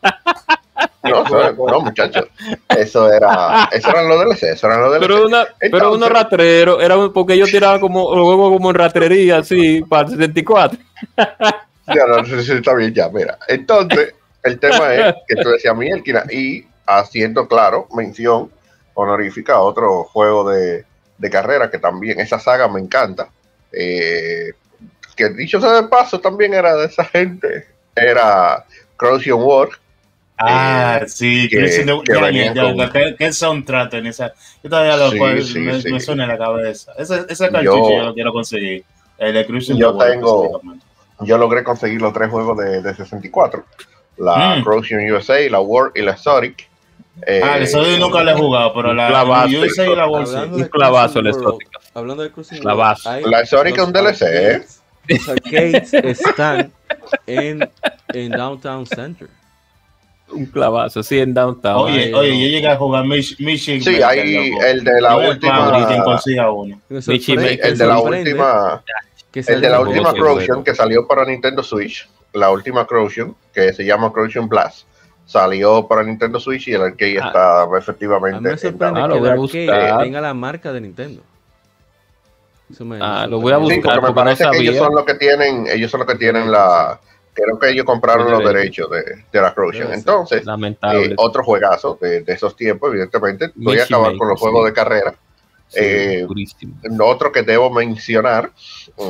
No, 1.05 1.25
eso- 1.25 1.53
no, 1.71 1.81
muchachos. 1.81 2.27
Eso 2.69 3.13
era, 3.13 3.69
eso 3.73 3.89
eran 3.91 4.09
los 4.09 4.19
DLC, 4.25 4.43
eso 4.45 4.67
eran 4.67 4.81
los 4.83 4.91
DLC. 4.93 5.01
Pero, 5.03 5.27
una, 5.27 5.45
pero 5.59 5.77
Entonces- 5.77 5.97
unos 5.97 6.09
ratreros, 6.11 6.83
era 6.83 6.97
un- 6.97 7.13
porque 7.13 7.35
ellos 7.35 7.51
tiraban 7.51 7.81
como 7.81 8.15
los 8.15 8.25
juegos 8.25 8.53
como 8.57 8.71
en 8.71 8.77
ratrería, 8.77 9.39
así, 9.39 9.83
para 9.83 10.09
el 10.09 10.15
64. 10.17 10.79
Ya, 11.17 12.07
no, 12.07 12.25
sí, 12.25 12.53
está 12.53 12.75
bien, 12.75 12.95
ya, 12.95 13.09
mira. 13.11 13.39
Entonces, 13.49 14.15
el 14.43 14.59
tema 14.59 14.95
es 14.95 15.15
que 15.29 15.37
tú 15.37 15.51
decías 15.51 15.77
Mielkina 15.77 16.25
y 16.31 16.65
haciendo, 16.87 17.47
claro, 17.47 17.87
mención 17.95 18.51
honorífica 18.95 19.55
a 19.55 19.61
otro 19.61 20.05
juego 20.05 20.49
de, 20.51 20.85
de 21.19 21.31
carrera 21.31 21.71
que 21.71 21.79
también, 21.79 22.21
esa 22.21 22.39
saga 22.39 22.69
me 22.69 22.81
encanta. 22.81 23.29
Eh, 23.73 24.53
que 25.17 25.29
dicho 25.31 25.61
sea 25.61 25.73
de 25.83 25.89
paso, 25.89 26.21
también 26.21 26.55
era 26.55 26.75
de 26.77 26.87
esa 26.87 27.05
gente. 27.05 27.67
Era 27.95 28.65
Crossing 28.97 29.35
War. 29.35 29.69
Ah, 30.49 31.01
eh, 31.03 31.09
sí, 31.09 31.49
que- 31.49 31.57
Cruising 31.59 31.87
the- 31.87 32.01
que 32.05 32.15
ya, 32.15 32.21
venía 32.25 32.55
ya, 32.55 32.63
con- 32.63 32.77
ya, 32.77 32.91
¿qué, 32.91 33.15
qué 33.19 33.33
soundtrack 33.33 33.95
en 33.95 34.07
esa? 34.07 34.33
Yo 34.63 34.71
todavía 34.71 34.97
lo 34.97 35.11
Sí, 35.11 35.19
cual 35.19 35.43
sí, 35.45 35.59
me, 35.59 35.81
sí. 35.83 35.93
me 35.93 36.01
suena 36.01 36.25
en 36.25 36.29
la 36.31 36.39
cabeza. 36.39 36.93
Ese, 36.99 37.25
ese 37.29 37.45
Yo- 37.47 37.53
cartucho 37.53 37.91
yo, 37.91 38.03
lo 38.05 38.15
quiero 38.15 38.33
conseguir. 38.33 38.85
El 39.19 39.35
de 39.35 39.47
Cruising 39.47 39.77
Yo 39.77 39.93
World, 39.93 40.13
tengo-. 40.13 40.63
Yo 41.21 41.39
logré 41.39 41.63
conseguir 41.63 42.01
los 42.03 42.13
tres 42.13 42.29
juegos 42.31 42.59
de, 42.59 42.83
de 42.83 42.95
64. 42.95 43.65
La 44.19 44.57
Mm. 44.57 44.65
Crossing 44.65 45.11
USA, 45.13 45.49
la 45.51 45.61
War 45.61 45.91
y 45.95 46.03
la 46.03 46.13
Exotic. 46.13 46.69
Eh, 47.27 47.41
Ah, 47.45 47.59
el 47.59 47.69
Sony 47.69 47.97
nunca 47.99 48.25
le 48.25 48.33
he 48.33 48.35
jugado, 48.35 48.75
pero 48.75 48.93
la 48.93 49.07
clavazo. 49.09 49.49
yo 49.49 49.65
hice 49.65 49.87
la. 49.95 50.03
Hablando 50.05 50.57
Un 50.57 50.65
clavazo 50.65 51.21
Cruising 51.21 51.27
el 51.27 51.33
World, 51.47 51.63
exótico. 51.63 51.81
Hablando 51.95 52.23
de 52.25 52.31
Cruising 52.33 52.59
Clavazo. 52.59 53.09
World, 53.11 53.27
La 53.29 53.41
Exotic 53.41 53.79
es 53.79 53.85
un 53.85 53.93
DLC, 53.93 54.23
¿eh? 54.23 54.55
arcades- 54.57 54.81
Los 55.09 55.29
arcades 55.29 55.95
están 55.95 56.73
en, 57.29 57.71
en 58.13 58.31
Downtown 58.33 58.87
Center. 58.87 59.29
Un 60.33 60.47
clavazo, 60.47 61.03
sí, 61.03 61.19
en 61.19 61.35
Downtown. 61.35 61.85
Oye, 61.85 62.05
Ay, 62.07 62.13
oye, 62.15 62.29
no. 62.31 62.35
yo 62.35 62.47
llegué 62.49 62.69
a 62.69 62.77
jugar 62.77 63.05
Mich 63.05 63.39
Mission. 63.41 63.81
Sí, 63.81 64.03
hay 64.03 64.19
el 64.67 64.83
de 64.85 65.01
la 65.01 65.17
última- 65.17 65.89
Michi 67.07 67.37
Maker, 67.37 67.61
El 67.67 67.79
de 67.79 67.87
la 67.87 67.99
última. 68.01 68.83
El 69.35 69.61
de 69.61 69.69
la 69.69 69.81
última 69.81 70.13
bueno. 70.13 70.65
que 70.65 70.75
salió 70.75 71.07
para 71.07 71.25
Nintendo 71.25 71.63
Switch, 71.63 72.09
la 72.33 72.51
última 72.51 72.87
Crossing, 72.87 73.35
que 73.53 73.73
se 73.73 73.85
llama 73.85 74.13
Crossing 74.13 74.49
Blast, 74.49 74.87
salió 75.27 75.87
para 75.87 76.03
Nintendo 76.03 76.39
Switch 76.41 76.69
y 76.69 76.73
el 76.75 76.83
arcade 76.83 77.19
Ah. 77.21 77.27
está 77.27 77.63
A 77.63 77.67
mí 77.67 77.79
efectivamente. 77.79 78.41
me 78.41 78.51
en 78.51 78.59
sorprende 78.59 79.01
Ah, 79.01 79.03
que 79.05 79.09
lo 79.09 79.19
voy 79.21 79.29
el 79.29 79.71
arcade 79.71 80.05
tenga 80.05 80.21
la 80.21 80.35
marca 80.35 80.73
de 80.73 80.81
Nintendo. 80.81 81.23
Eso 82.71 82.85
me- 82.85 82.99
Ah, 83.01 83.27
lo 83.27 83.41
voy 83.41 83.53
a. 83.53 83.57
Sí, 83.57 83.63
buscar. 83.63 83.83
porque 83.83 83.91
me 83.95 84.01
porque 84.01 84.09
no 84.09 84.15
parece 84.15 84.45
que 84.51 84.57
ellos 84.63 84.77
son 84.79 84.95
los 84.95 85.05
que 85.05 85.15
tienen, 85.15 85.67
ellos 85.67 85.91
son 85.91 86.01
los 86.01 86.09
que 86.09 86.15
tienen 86.17 86.51
la, 86.51 86.99
creo 87.35 87.59
que 87.59 87.69
ellos 87.71 87.85
compraron 87.85 88.31
Los 88.31 88.45
derechos. 88.45 88.89
de, 88.91 89.03
de 89.31 89.41
la 89.41 89.55
ser. 89.55 89.93
Entonces, 89.93 90.45
Lamentable. 90.47 91.07
eh, 91.07 91.15
otro 91.19 91.45
juegazo 91.45 91.99
de, 92.01 92.23
de 92.23 92.33
esos 92.33 92.57
tiempos, 92.57 92.91
evidentemente, 92.91 93.51
voy 93.57 93.79
a 93.79 93.85
acabar 93.85 94.17
con 94.17 94.29
los 94.29 94.39
sí. 94.39 94.43
juegos 94.45 94.65
de 94.67 94.73
carrera. 94.73 95.15
Sí, 95.69 95.81
eh. 95.81 96.27
Otro 97.01 97.33
que 97.33 97.43
debo 97.43 97.71
mencionar, 97.71 98.53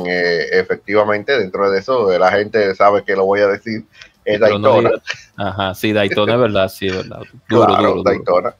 eh, 0.07 0.47
efectivamente, 0.51 1.37
dentro 1.37 1.69
de 1.69 1.79
eso, 1.79 2.17
la 2.17 2.31
gente 2.31 2.73
sabe 2.75 3.03
que 3.03 3.15
lo 3.15 3.25
voy 3.25 3.41
a 3.41 3.47
decir, 3.47 3.85
es 4.25 4.39
Pero 4.39 4.59
Daytona. 4.59 4.91
Ajá, 5.37 5.75
sí, 5.75 5.93
Daytona 5.93 6.33
es 6.33 6.39
verdad, 6.39 6.67
sí, 6.69 6.87
es 6.87 6.95
verdad. 6.95 7.21
Duro, 7.47 7.67
claro, 7.67 7.81
duro, 7.81 7.93
duro. 7.95 8.03
Daytona. 8.03 8.55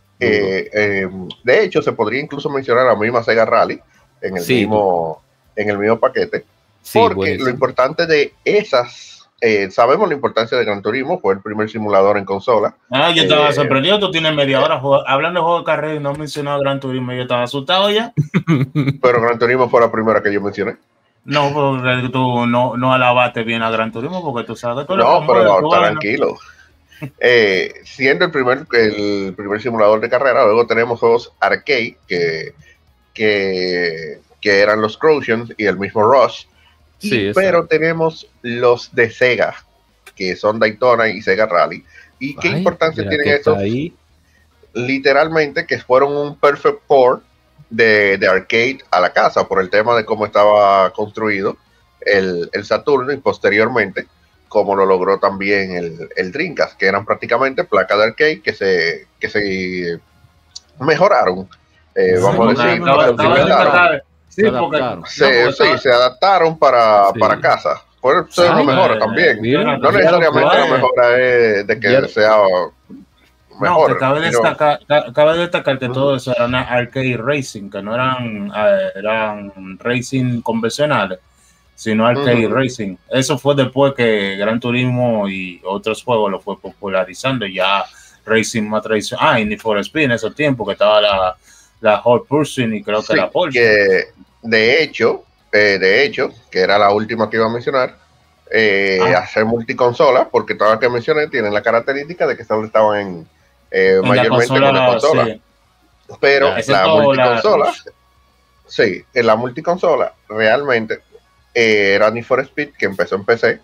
De 1.44 1.64
hecho, 1.64 1.82
se 1.82 1.92
podría 1.94 2.22
incluso 2.22 2.50
mencionar 2.50 2.86
la 2.86 2.96
misma 2.96 3.24
Sega 3.24 3.46
Rally 3.46 3.82
en 4.22 4.38
el 4.38 4.44
Sí. 4.44 4.56
mismo 4.62 5.22
en 5.58 5.70
el 5.70 5.78
mismo 5.78 5.98
paquete, 5.98 6.44
porque 6.94 7.38
lo 7.38 7.50
importante 7.50 8.06
de 8.06 8.34
esas, 8.44 9.15
eh, 9.42 9.70
sabemos 9.70 10.08
la 10.08 10.16
importancia 10.16 10.58
de 10.58 10.66
Gran 10.66 10.82
Turismo, 10.82 11.20
fue 11.20 11.34
el 11.34 11.42
primer 11.42 11.70
simulador 11.70 12.18
en 12.18 12.26
consola. 12.26 12.76
Ah, 12.90 13.12
yo 13.12 13.24
estaba 13.24 13.50
Eh, 13.50 13.54
sorprendido. 13.54 14.00
Tú 14.00 14.10
tienes 14.12 14.34
media 14.34 14.64
hora 14.64 14.80
jugando- 14.80 15.08
hablando 15.08 15.40
de 15.40 15.44
juego 15.44 15.60
de 15.60 15.66
carrera 15.66 15.94
y 15.96 16.00
no 16.00 16.10
has 16.12 16.18
mencionado 16.18 16.60
Gran 16.62 16.80
Turismo. 16.80 17.12
Yo 17.14 17.24
estaba 17.24 17.44
asustado 17.44 17.90
ya. 17.92 18.14
Pero 19.02 19.22
Gran 19.22 19.38
Turismo 19.38 19.70
fue 19.70 19.82
la 19.82 19.92
primera 19.92 20.22
que 20.24 20.34
yo 20.34 20.42
mencioné. 20.42 20.76
No, 21.26 21.52
porque 21.54 22.10
tú 22.14 22.46
no, 22.46 22.78
no 22.78 22.94
alabaste 22.94 23.44
bien 23.44 23.62
a 23.64 23.72
Gran 23.72 23.92
Turismo 23.92 24.24
porque 24.24 24.46
tú 24.48 24.56
sabes 24.56 24.84
que 24.84 24.88
tú 24.88 24.94
eres 24.94 25.06
No, 25.06 25.26
pero 25.26 25.60
no, 25.62 25.70
tranquilo. 25.70 26.38
Eh, 27.20 27.74
siendo 27.84 28.26
el 28.26 28.32
primer, 28.32 28.66
el 28.72 29.34
primer 29.36 29.60
simulador 29.62 30.00
de 30.00 30.10
carrera, 30.10 30.46
luego 30.46 30.66
tenemos 30.68 31.00
juegos 31.00 31.34
arcade 31.40 31.98
que, 32.08 32.54
que, 33.14 34.20
que 34.40 34.60
eran 34.60 34.82
los 34.82 34.98
Crossings 34.98 35.54
y 35.58 35.66
el 35.66 35.78
mismo 35.78 36.04
Rush. 36.04 36.46
Sí, 37.10 37.28
exacto. 37.28 37.40
pero 37.40 37.66
tenemos 37.68 38.28
los 38.42 38.94
de 38.96 39.10
Sega, 39.12 39.56
que 40.16 40.36
son 40.36 40.60
Daytona 40.60 41.08
y 41.10 41.22
Sega 41.22 41.46
Rally. 41.46 41.84
¿Y 42.20 42.36
qué 42.38 42.50
Ay, 42.50 42.58
importancia 42.58 43.08
tienen 43.08 43.28
estos? 43.30 43.58
ahí. 43.58 43.94
Literalmente 44.74 45.66
que 45.66 45.80
fueron 45.80 46.16
un 46.16 46.38
perfect 46.38 46.82
port 46.88 47.24
de, 47.70 48.18
de 48.18 48.28
arcade 48.28 48.80
a 48.92 49.00
la 49.00 49.12
casa 49.14 49.48
por 49.48 49.62
el 49.62 49.70
tema 49.70 49.96
de 49.96 50.06
cómo 50.06 50.26
estaba 50.26 50.92
construido 50.92 51.58
el, 52.02 52.50
el 52.54 52.66
Saturno 52.66 53.12
y 53.14 53.18
posteriormente 53.18 54.06
como 54.50 54.76
lo 54.76 54.86
logró 54.86 55.18
también 55.20 55.72
el, 55.76 56.10
el 56.16 56.32
Dreamcast, 56.32 56.78
que 56.78 56.86
eran 56.88 57.06
prácticamente 57.06 57.64
placas 57.64 57.98
de 57.98 58.04
arcade 58.06 58.42
que 58.42 58.54
se, 58.54 59.08
que 59.20 59.28
se 59.28 60.00
mejoraron. 60.80 61.50
Eh, 61.96 62.16
Sí, 62.18 62.24
vamos 62.24 62.60
a 62.60 62.66
decir, 62.68 62.82
acaba- 62.82 63.06
Acaba- 63.08 63.92
se 63.92 64.04
Sí, 64.36 64.42
Se 64.42 64.48
adaptaron. 64.50 65.06
se, 65.06 65.52
sí, 65.54 65.64
se 65.82 65.90
adaptaron 65.92 66.60
para, 66.60 67.12
Sí. 67.14 67.20
para 67.20 67.40
casa. 67.40 67.82
Fueron 68.02 68.28
Sí, 68.30 68.42
lo 68.42 68.60
eh, 68.60 68.64
mejor 68.66 69.00
también. 69.00 69.42
Mira, 69.42 69.78
No 69.78 69.92
necesariamente 69.92 70.56
la 70.58 70.66
mejora 70.68 71.18
es 71.18 71.66
de 71.68 71.80
que 71.80 71.92
Ya- 71.92 72.08
sea 72.08 72.38
No, 72.38 73.60
mejor. 73.62 73.94
que 73.94 73.98
cabe, 74.00 74.20
destacar, 74.22 74.80
ca- 74.86 75.06
cabe 75.14 75.38
destacar 75.38 75.80
que 75.80 75.88
todo 75.90 76.16
eso 76.18 76.34
eran 76.36 76.54
arcade 76.54 77.18
racing, 77.18 77.70
que 77.70 77.82
no 77.82 77.96
eran, 77.96 78.52
eh, 78.56 78.90
eran 78.96 79.80
racing 79.80 80.42
convencionales, 80.42 81.20
sino 81.74 82.06
arcade 82.06 82.48
racing. 82.50 82.98
Eso 83.10 83.38
fue 83.38 83.56
después 83.56 83.94
que 83.94 84.36
Gran 84.36 84.60
Turismo 84.60 85.30
y 85.30 85.62
otros 85.64 86.04
juegos 86.04 86.30
lo 86.30 86.40
fue 86.42 86.60
popularizando, 86.60 87.46
ya 87.46 87.86
racing 88.26 88.64
más 88.64 88.84
tradicional. 88.84 89.28
Ah, 89.36 89.40
y 89.40 89.46
Need 89.46 89.60
for 89.60 89.78
Speed 89.80 90.04
en 90.06 90.12
esos 90.12 90.36
tiempos, 90.36 90.68
que 90.68 90.74
estaba 90.74 91.00
la, 91.00 91.36
la 91.82 91.98
Hot 91.98 92.28
Pursuit 92.28 92.74
y 92.74 92.84
creo 92.84 93.02
que 93.02 93.08
Sí, 93.08 93.16
la 93.16 93.30
Porsche. 93.30 93.60
que 93.60 94.04
de 94.44 94.84
hecho, 94.84 95.24
eh, 95.52 95.78
de 95.80 96.04
hecho, 96.04 96.32
que 96.52 96.60
era 96.60 96.78
la 96.78 96.92
última 96.92 97.30
que 97.30 97.38
iba 97.38 97.46
a 97.46 97.50
mencionar, 97.50 97.98
eh, 98.52 99.00
Ah. 99.02 99.20
hacer 99.20 99.46
multiconsola, 99.46 100.30
porque 100.30 100.56
todas 100.56 100.74
las 100.74 100.80
que 100.80 100.90
mencioné 100.90 101.28
tienen 101.28 101.54
la 101.54 101.62
característica 101.64 102.28
de 102.28 102.38
que 102.38 102.44
solo 102.46 102.66
estaban 102.68 103.00
en, 103.00 103.28
eh, 103.72 103.96
En 103.96 104.02
la 104.04 104.08
mayormente 104.08 104.60
la 104.60 104.72
consola, 104.72 104.88
consola. 104.88 105.26
sí. 105.26 105.42
Pero 106.22 106.58
Ya, 106.60 106.72
la 106.74 106.88
multiconsola, 106.88 107.74
sí, 108.68 109.04
en 109.14 109.26
la 109.26 109.36
multiconsola 109.36 110.14
realmente 110.30 111.00
eh, 111.54 111.94
era 111.96 112.12
Need 112.12 112.24
for 112.26 112.40
Speed, 112.42 112.74
que 112.78 112.86
empezó 112.86 113.16
en 113.16 113.24
PC, 113.26 113.60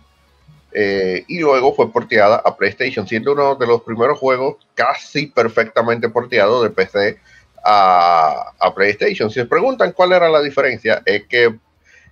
eh, 0.74 1.24
y 1.28 1.40
luego 1.40 1.76
fue 1.76 1.92
porteada 1.92 2.42
a 2.44 2.56
PlayStation, 2.56 3.06
siendo 3.08 3.34
uno 3.34 3.56
de 3.56 3.68
los 3.68 3.82
primeros 3.84 4.18
juegos 4.18 4.56
casi 4.74 5.28
perfectamente 5.28 6.08
porteados 6.10 6.64
de 6.64 6.70
PC 6.70 7.20
a, 7.64 8.54
a 8.60 8.74
PlayStation. 8.74 9.30
Si 9.30 9.40
se 9.40 9.46
preguntan 9.46 9.92
cuál 9.92 10.14
era 10.14 10.30
la 10.30 10.42
diferencia, 10.42 11.02
es 11.06 11.26
que 11.28 11.56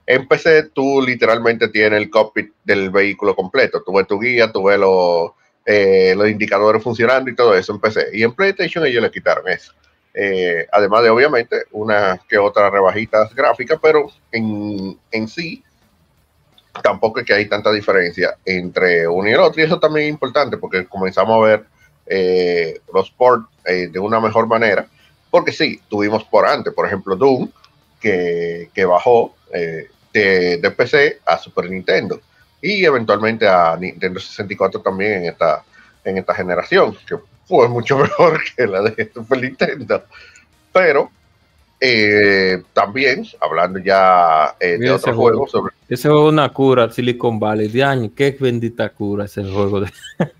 en 0.09 0.27
PC 0.27 0.63
tú 0.73 1.03
literalmente 1.03 1.67
tienes 1.67 2.01
el 2.01 2.09
cockpit 2.09 2.51
del 2.63 2.89
vehículo 2.89 3.35
completo. 3.35 3.83
Tú 3.85 3.93
ves 3.93 4.07
tu 4.07 4.19
guía, 4.19 4.51
tú 4.51 4.63
ves 4.63 4.79
los, 4.79 5.33
eh, 5.63 6.15
los 6.17 6.27
indicadores 6.27 6.81
funcionando 6.81 7.29
y 7.29 7.35
todo 7.35 7.55
eso 7.55 7.73
en 7.73 7.79
PC. 7.79 8.07
Y 8.13 8.23
en 8.23 8.33
PlayStation 8.33 8.83
ellos 8.87 9.03
le 9.03 9.11
quitaron 9.11 9.47
eso. 9.47 9.71
Eh, 10.15 10.65
además 10.71 11.03
de 11.03 11.11
obviamente 11.11 11.65
una 11.69 12.19
que 12.27 12.39
otra 12.39 12.71
rebajitas 12.71 13.35
gráficas, 13.35 13.77
pero 13.79 14.09
en, 14.31 14.97
en 15.11 15.27
sí 15.27 15.63
tampoco 16.81 17.19
es 17.19 17.25
que 17.27 17.35
hay 17.35 17.47
tanta 17.47 17.71
diferencia 17.71 18.35
entre 18.45 19.07
uno 19.07 19.29
y 19.29 19.33
el 19.33 19.39
otro. 19.39 19.61
Y 19.61 19.65
eso 19.65 19.79
también 19.79 20.07
es 20.07 20.11
importante 20.11 20.57
porque 20.57 20.87
comenzamos 20.87 21.37
a 21.37 21.47
ver 21.47 21.65
eh, 22.07 22.79
los 22.91 23.11
ports 23.11 23.47
de 23.63 23.99
una 23.99 24.19
mejor 24.19 24.47
manera. 24.47 24.87
Porque 25.29 25.51
sí, 25.51 25.79
tuvimos 25.89 26.23
por 26.23 26.45
antes, 26.47 26.73
por 26.73 26.85
ejemplo, 26.87 27.15
Doom, 27.15 27.49
que, 27.99 28.69
que 28.73 28.85
bajó, 28.85 29.35
eh, 29.53 29.89
de, 30.13 30.57
de 30.57 30.71
PC 30.71 31.19
a 31.25 31.37
Super 31.37 31.69
Nintendo 31.69 32.19
y 32.61 32.83
eventualmente 32.83 33.47
a 33.47 33.77
Nintendo 33.77 34.19
64 34.19 34.81
también 34.81 35.13
en 35.13 35.25
esta, 35.25 35.63
en 36.03 36.17
esta 36.17 36.33
generación, 36.33 36.95
que 37.07 37.15
fue 37.45 37.67
mucho 37.67 37.97
mejor 37.99 38.41
que 38.55 38.67
la 38.67 38.81
de 38.81 39.11
Super 39.13 39.41
Nintendo. 39.41 40.03
Pero 40.73 41.09
eh, 41.79 42.61
también, 42.73 43.25
hablando 43.39 43.79
ya 43.79 44.55
eh, 44.59 44.77
de 44.77 44.91
otro 44.91 45.15
juego, 45.15 45.29
juego. 45.29 45.47
sobre 45.47 45.73
Ese 45.87 46.07
es 46.07 46.13
una 46.13 46.49
cura, 46.49 46.91
Silicon 46.91 47.39
Valley. 47.39 47.69
De 47.69 47.83
año, 47.83 48.11
qué 48.15 48.35
bendita 48.39 48.89
cura 48.89 49.25
ese 49.25 49.43
juego. 49.43 49.81
De... 49.81 49.91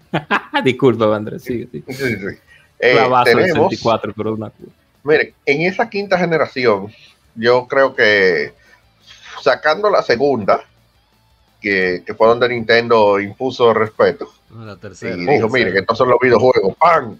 Disculpa, 0.63 1.15
Andrés, 1.15 1.43
sigue. 1.43 1.69
sí, 1.71 1.83
sí, 1.87 2.15
sí. 2.15 2.37
Eh, 2.81 2.95
del 2.95 3.23
tenemos, 3.25 3.71
64, 3.71 4.13
pero 4.15 4.33
una 4.33 4.49
cura. 4.49 4.71
Miren, 5.03 5.33
en 5.45 5.61
esa 5.61 5.89
quinta 5.89 6.17
generación, 6.17 6.93
yo 7.35 7.67
creo 7.67 7.95
que 7.95 8.53
sacando 9.41 9.89
la 9.89 10.03
segunda, 10.03 10.63
que, 11.61 12.03
que 12.05 12.13
fue 12.13 12.27
donde 12.27 12.49
Nintendo 12.49 13.19
impuso 13.19 13.73
respeto 13.73 14.31
la 14.57 14.77
y 15.01 15.25
dijo, 15.25 15.49
miren, 15.49 15.77
estos 15.77 15.97
son 15.97 16.09
los 16.09 16.19
videojuegos, 16.19 16.75
¡pam! 16.77 17.17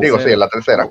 Digo, 0.00 0.18
sí, 0.20 0.30
en 0.30 0.38
la 0.38 0.48
tercera. 0.48 0.88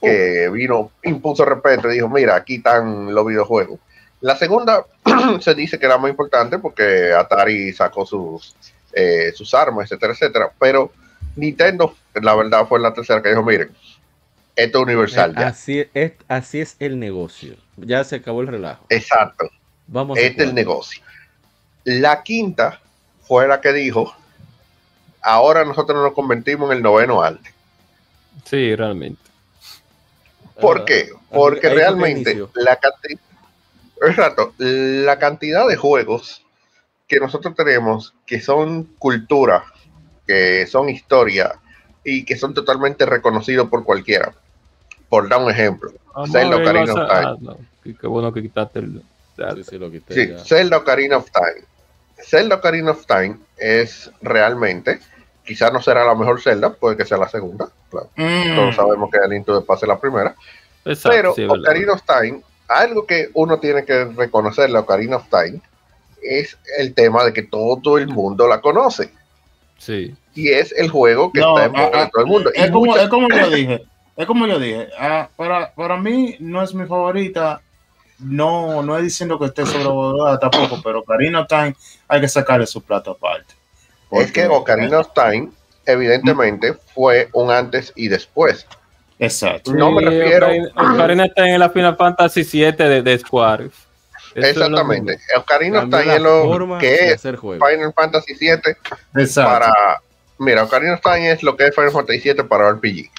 Que 0.00 0.48
vino, 0.52 0.92
impuso 1.02 1.44
respeto 1.44 1.90
y 1.90 1.94
dijo, 1.94 2.08
mira, 2.08 2.36
aquí 2.36 2.56
están 2.56 3.14
los 3.14 3.26
videojuegos. 3.26 3.78
La 4.20 4.36
segunda 4.36 4.84
se 5.40 5.54
dice 5.54 5.78
que 5.78 5.86
era 5.86 5.98
muy 5.98 6.10
importante 6.10 6.58
porque 6.58 7.12
Atari 7.12 7.72
sacó 7.72 8.04
sus, 8.04 8.54
eh, 8.92 9.32
sus 9.34 9.54
armas, 9.54 9.84
etcétera, 9.86 10.12
etcétera. 10.12 10.52
Pero 10.58 10.92
Nintendo, 11.36 11.94
la 12.20 12.34
verdad, 12.34 12.66
fue 12.66 12.80
la 12.80 12.92
tercera 12.92 13.22
que 13.22 13.30
dijo, 13.30 13.42
miren, 13.42 13.70
esto 14.58 14.78
es 14.78 14.84
universal 14.84 15.34
ya. 15.36 15.48
así, 15.48 15.86
es, 15.94 16.12
así 16.26 16.60
es 16.60 16.76
el 16.80 16.98
negocio. 16.98 17.56
Ya 17.76 18.02
se 18.02 18.16
acabó 18.16 18.40
el 18.40 18.48
relajo. 18.48 18.84
Exacto, 18.88 19.48
Vamos 19.86 20.18
a 20.18 20.20
este 20.20 20.42
es 20.42 20.48
el 20.48 20.54
negocio. 20.54 21.02
La 21.84 22.22
quinta 22.22 22.80
fue 23.22 23.46
la 23.46 23.60
que 23.60 23.72
dijo, 23.72 24.14
ahora 25.22 25.64
nosotros 25.64 26.02
nos 26.02 26.12
convertimos 26.12 26.70
en 26.70 26.78
el 26.78 26.82
noveno 26.82 27.22
arte. 27.22 27.54
Sí, 28.44 28.74
realmente. 28.74 29.22
¿Por 30.60 30.84
qué? 30.84 31.10
Porque 31.30 31.68
realmente 31.68 32.36
la 32.54 32.76
cantidad, 32.76 33.20
exacto, 34.02 34.54
la 34.58 35.18
cantidad 35.18 35.68
de 35.68 35.76
juegos 35.76 36.44
que 37.06 37.20
nosotros 37.20 37.54
tenemos 37.54 38.12
que 38.26 38.40
son 38.40 38.84
cultura, 38.98 39.64
que 40.26 40.66
son 40.66 40.88
historia 40.88 41.60
y 42.04 42.24
que 42.24 42.36
son 42.36 42.54
totalmente 42.54 43.06
reconocidos 43.06 43.68
por 43.68 43.84
cualquiera. 43.84 44.34
Por 45.08 45.28
dar 45.28 45.40
un 45.42 45.50
ejemplo, 45.50 45.92
Vamos 46.14 46.30
Zelda 46.32 46.56
a 46.56 46.58
ver, 46.58 46.68
Ocarina 46.68 46.92
of 46.92 47.08
Time. 47.08 47.24
ah, 47.26 47.36
no, 47.40 47.56
Qué, 47.82 47.94
qué 47.96 48.06
bueno 48.06 48.32
que 48.32 48.42
quitaste 48.42 48.78
el. 48.80 49.02
Sí, 49.54 49.64
sí, 49.64 49.78
lo 49.78 49.90
quité 49.90 50.14
Sí, 50.14 50.28
ya. 50.30 50.38
Zelda 50.44 50.76
Ocarina 50.78 51.16
of 51.16 51.30
Time. 51.30 51.64
Zelda 52.20 52.56
Ocarina 52.56 52.90
of 52.90 53.06
Time 53.06 53.36
es 53.56 54.10
realmente, 54.20 54.98
quizás 55.46 55.72
no 55.72 55.80
será 55.80 56.04
la 56.04 56.14
mejor 56.14 56.40
Zelda, 56.40 56.70
puede 56.72 56.96
que 56.96 57.04
sea 57.04 57.16
la 57.18 57.28
segunda, 57.28 57.68
claro. 57.90 58.10
Mm. 58.16 58.56
Todos 58.56 58.74
sabemos 58.76 59.10
que 59.10 59.18
el 59.18 59.30
Link 59.30 59.46
to 59.46 59.60
the 59.60 59.64
Past 59.64 59.84
es 59.84 59.88
la 59.88 60.00
primera. 60.00 60.34
Exacto, 60.84 61.10
Pero 61.16 61.34
sí. 61.34 61.44
Ocarina 61.48 61.92
of 61.92 62.02
Time, 62.02 62.42
algo 62.66 63.06
que 63.06 63.30
uno 63.34 63.58
tiene 63.60 63.84
que 63.84 64.04
reconocerle 64.06 64.76
a 64.76 64.80
Ocarina 64.80 65.16
of 65.16 65.28
Time 65.30 65.60
es 66.20 66.58
el 66.78 66.92
tema 66.94 67.24
de 67.24 67.32
que 67.32 67.44
todo 67.44 67.96
el 67.96 68.08
mundo 68.08 68.48
la 68.48 68.60
conoce. 68.60 69.10
Sí. 69.78 70.14
Y 70.34 70.48
es 70.50 70.72
el 70.76 70.90
juego 70.90 71.30
que 71.32 71.40
No, 71.40 71.56
está 71.56 71.66
en 71.66 71.72
boca 71.72 72.00
ah, 72.00 72.04
de 72.04 72.10
todo 72.10 72.22
el 72.24 72.26
mundo. 72.28 72.50
Y 72.54 72.60
Es 72.60 72.70
como, 72.72 72.86
muchos- 72.86 73.02
es 73.04 73.08
como 73.08 73.28
yo 73.28 73.50
dije, 73.50 73.82
es 74.18 74.26
como 74.26 74.46
yo 74.46 74.58
dije, 74.58 74.88
ah, 74.98 75.28
para, 75.36 75.72
para 75.74 75.96
mí 75.96 76.36
no 76.40 76.60
es 76.62 76.74
mi 76.74 76.84
favorita, 76.86 77.62
no, 78.18 78.82
no 78.82 78.96
es 78.98 79.04
diciendo 79.04 79.38
que 79.38 79.46
esté 79.46 79.64
sobrevalorada 79.64 80.38
tampoco, 80.40 80.80
pero 80.82 81.04
Karina 81.04 81.46
Time 81.46 81.74
hay 82.08 82.20
que 82.20 82.28
sacarle 82.28 82.66
su 82.66 82.82
plato 82.82 83.12
aparte. 83.12 83.54
es 84.10 84.32
que 84.32 84.46
Ocarina 84.48 84.98
of 84.98 85.08
Time, 85.14 85.50
evidentemente, 85.86 86.74
fue 86.94 87.28
un 87.32 87.50
antes 87.50 87.92
y 87.94 88.08
después. 88.08 88.66
Exacto. 89.20 89.72
No 89.72 89.92
me 89.92 90.02
refiero- 90.02 90.46
Ocarina, 90.46 90.68
Ocarina 90.94 91.24
está 91.26 91.48
en 91.48 91.60
la 91.60 91.70
Final 91.70 91.96
Fantasy 91.96 92.44
7 92.44 92.84
de, 92.88 93.02
de 93.02 93.18
Square. 93.18 93.64
Eso 94.34 94.46
es 94.46 94.56
lo 94.56 94.64
Exactamente. 94.66 95.18
Ocarina 95.36 95.78
of 95.78 95.82
Cambió 95.90 95.98
Time 96.00 96.14
es 96.16 96.22
la 96.22 96.28
lo 96.28 96.78
que 96.78 97.12
es. 97.12 97.22
Final 97.22 97.92
Fantasy 97.94 98.34
VII 98.34 98.60
Exacto. 99.16 99.50
para. 99.50 99.72
Mira, 100.38 100.64
Ocarina 100.64 100.94
of 100.94 101.00
Time 101.02 101.30
es 101.32 101.42
lo 101.42 101.56
que 101.56 101.66
es 101.66 101.74
Final 101.74 101.90
Fantasy 101.92 102.20
VII 102.32 102.42
para 102.44 102.70
RPG. 102.72 103.10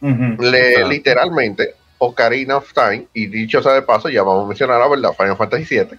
Le- 0.00 0.86
literalmente, 0.88 1.74
Ocarina 1.98 2.58
of 2.58 2.72
Time, 2.72 3.06
y 3.14 3.26
dicho 3.26 3.62
sea 3.62 3.72
de 3.72 3.82
paso, 3.82 4.08
ya 4.08 4.22
vamos 4.22 4.44
a 4.44 4.48
mencionar 4.48 4.80
la 4.80 4.88
verdad, 4.88 5.12
Final 5.16 5.36
Fantasy 5.36 5.64
VII, 5.78 5.98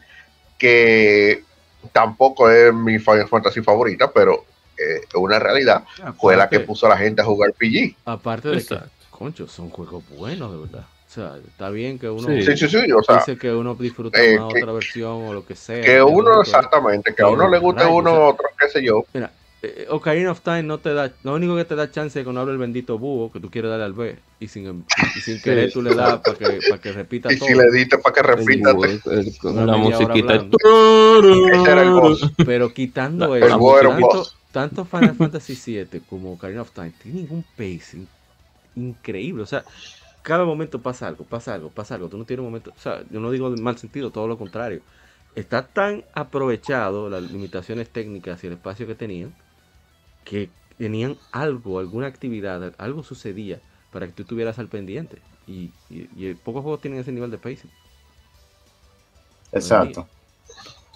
que 0.57 1.43
tampoco 1.91 2.49
es 2.49 2.73
mi 2.73 2.99
Final 2.99 3.27
Fantasy 3.27 3.61
favorita, 3.61 4.11
pero 4.11 4.45
eh, 4.77 5.01
una 5.15 5.39
realidad 5.39 5.83
fue 6.19 6.35
la 6.37 6.49
que 6.49 6.59
puso 6.59 6.85
a 6.85 6.89
la 6.89 6.97
gente 6.97 7.21
a 7.21 7.25
jugar 7.25 7.53
PG. 7.53 7.95
Aparte 8.05 8.49
de 8.49 8.53
que, 8.55 8.59
Exacto. 8.75 8.91
concho, 9.09 9.47
son 9.47 9.69
juegos 9.69 10.03
buenos, 10.17 10.51
de 10.51 10.57
verdad. 10.59 10.85
O 11.07 11.09
sea, 11.09 11.37
está 11.47 11.69
bien 11.69 11.97
que 11.97 12.09
uno 12.09 12.27
Sí. 12.27 12.43
Sí, 12.43 12.57
sí, 12.57 12.67
sí, 12.67 12.91
o 12.91 13.01
sea, 13.01 13.15
dice 13.15 13.37
que 13.37 13.51
uno 13.53 13.75
disfruta 13.75 14.19
eh, 14.21 14.33
que- 14.33 14.39
otra 14.39 14.73
versión 14.73 15.13
o 15.13 15.33
lo 15.33 15.45
que 15.45 15.55
sea. 15.55 15.81
que 15.81 16.03
uno 16.03 16.41
exactamente, 16.41 17.15
que 17.15 17.23
a 17.23 17.27
uno 17.29 17.47
le 17.47 17.57
guste 17.59 17.85
uno 17.85 18.11
o 18.11 18.13
sea, 18.15 18.25
otro, 18.25 18.49
qué 18.59 18.69
sé 18.69 18.83
yo. 18.83 19.05
Mira, 19.13 19.31
eh, 19.61 19.87
Ocarina 19.89 20.31
of 20.31 20.41
Time 20.41 20.63
no 20.63 20.79
te 20.81 20.93
da, 20.93 21.17
lo 21.23 21.35
único 21.35 21.55
que 21.55 21.65
te 21.65 21.75
da 21.75 21.91
chance 21.91 22.19
es 22.19 22.23
cuando 22.25 22.41
habla 22.41 22.53
el 22.53 22.59
bendito 22.59 22.97
búho, 22.99 23.31
que 23.31 23.39
tú 23.39 23.49
quieres 23.51 23.69
darle 23.71 23.85
al 23.85 23.93
B, 23.93 24.23
y 24.39 24.47
sin, 24.49 24.85
y 25.13 25.21
sin 25.21 25.41
querer 25.41 25.71
tú 25.71 25.81
le 25.81 25.93
das 25.93 26.21
para 26.21 26.37
que, 26.37 26.63
para 26.63 26.81
que 26.81 26.91
repita 26.93 27.33
Y 27.33 27.37
todo. 27.37 27.49
si 27.51 27.53
le 27.55 27.71
diste 27.71 27.97
para 27.99 28.13
que 28.15 28.21
repita, 28.23 28.73
con 29.37 29.57
hora 29.59 29.77
musiquita. 29.77 30.47
Pero 32.43 32.73
quitando 32.73 33.35
La- 33.35 33.35
eso, 33.35 33.47
el 33.47 33.55
búho 33.55 33.79
era 33.79 33.89
un 33.89 33.99
tanto, 33.99 34.33
tanto 34.51 34.85
Final 34.85 35.15
Fantasy 35.15 35.55
VII 35.55 36.05
como 36.05 36.33
Ocarina 36.33 36.61
of 36.61 36.71
Time 36.71 36.91
tienen 36.91 37.27
un 37.29 37.43
pacing 37.43 38.09
increíble. 38.75 39.43
O 39.43 39.45
sea, 39.45 39.65
cada 40.21 40.45
momento 40.45 40.81
pasa 40.83 41.07
algo, 41.07 41.27
pasa 41.27 41.53
algo, 41.55 41.73
pasa 41.73 41.95
algo. 41.95 42.09
Tú 42.09 42.17
no 42.17 42.25
tienes 42.25 42.41
un 42.41 42.47
momento, 42.47 42.73
o 42.75 42.79
sea, 42.79 43.05
yo 43.09 43.19
no 43.19 43.31
digo 43.31 43.47
en 43.49 43.61
mal 43.61 43.77
sentido, 43.77 44.11
todo 44.11 44.27
lo 44.27 44.37
contrario. 44.37 44.83
Está 45.35 45.67
tan 45.73 46.05
aprovechado 46.13 47.09
las 47.09 47.23
limitaciones 47.23 47.91
técnicas 47.91 48.43
y 48.43 48.47
el 48.47 48.53
espacio 48.53 48.87
que 48.87 48.95
tenían 48.95 49.35
que 50.29 50.49
tenían 50.77 51.17
algo, 51.31 51.79
alguna 51.79 52.07
actividad, 52.07 52.73
algo 52.77 53.03
sucedía 53.03 53.59
para 53.91 54.07
que 54.07 54.13
tú 54.13 54.23
estuvieras 54.23 54.59
al 54.59 54.67
pendiente. 54.67 55.17
Y, 55.47 55.71
y- 55.89 56.09
y 56.15 56.33
pocos 56.35 56.61
juegos 56.63 56.81
tienen 56.81 56.99
ese 56.99 57.11
nivel 57.11 57.31
de 57.31 57.37
pacing. 57.37 57.71
Exacto. 59.51 60.07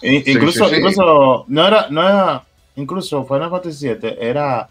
Incluso, 0.02 0.64
sí, 0.68 0.70
sí. 0.70 0.76
incluso, 0.80 1.44
no 1.48 1.66
era, 1.66 1.88
no 1.90 2.02
era, 2.02 2.44
incluso 2.76 3.24
Final 3.24 3.50
Fantasy 3.50 3.88
VII 3.88 4.16
era 4.20 4.68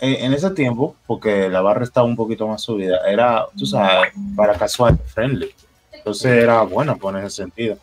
eh, 0.00 0.18
en 0.20 0.32
ese 0.34 0.50
tiempo, 0.50 0.94
porque 1.06 1.48
la 1.48 1.60
barra 1.62 1.84
estaba 1.84 2.06
un 2.06 2.16
poquito 2.16 2.46
más 2.46 2.62
subida, 2.62 2.98
era, 3.08 3.46
tú 3.56 3.66
sabes, 3.66 4.12
para 4.36 4.56
casual 4.58 4.98
friendly. 5.06 5.48
Entonces 5.92 6.30
era 6.42 6.62
bueno 6.62 6.96
pues, 6.98 7.14
en 7.16 7.24
ese 7.24 7.36
sentido. 7.42 7.76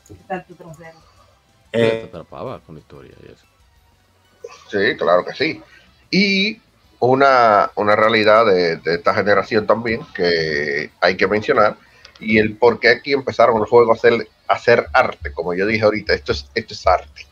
te 1.71 1.80
Eh, 1.80 2.05
atrapaba 2.07 2.59
con 2.61 2.76
la 2.76 2.82
historia 2.82 3.13
y 3.24 3.32
eso. 3.32 3.45
Sí, 4.69 4.97
claro 4.97 5.26
que 5.26 5.34
sí. 5.34 5.61
Y 6.14 6.61
una, 6.99 7.72
una 7.76 7.95
realidad 7.95 8.45
de, 8.45 8.78
de 8.78 8.95
esta 8.95 9.14
generación 9.16 9.66
también 9.66 10.01
que 10.14 10.91
hay 11.01 11.18
que 11.18 11.28
mencionar 11.28 11.76
y 12.20 12.38
el 12.38 12.55
por 12.55 12.80
qué 12.80 12.89
aquí 12.89 13.14
empezaron 13.14 13.59
los 13.59 13.70
juegos 13.70 13.89
a 13.89 13.93
hacer, 13.93 14.28
a 14.47 14.53
hacer 14.53 14.88
arte, 14.93 15.32
como 15.34 15.53
yo 15.53 15.66
dije 15.66 15.84
ahorita, 15.84 16.14
esto 16.14 16.32
es, 16.32 16.47
esto 16.53 16.74
es 16.74 16.88
arte. 16.88 17.26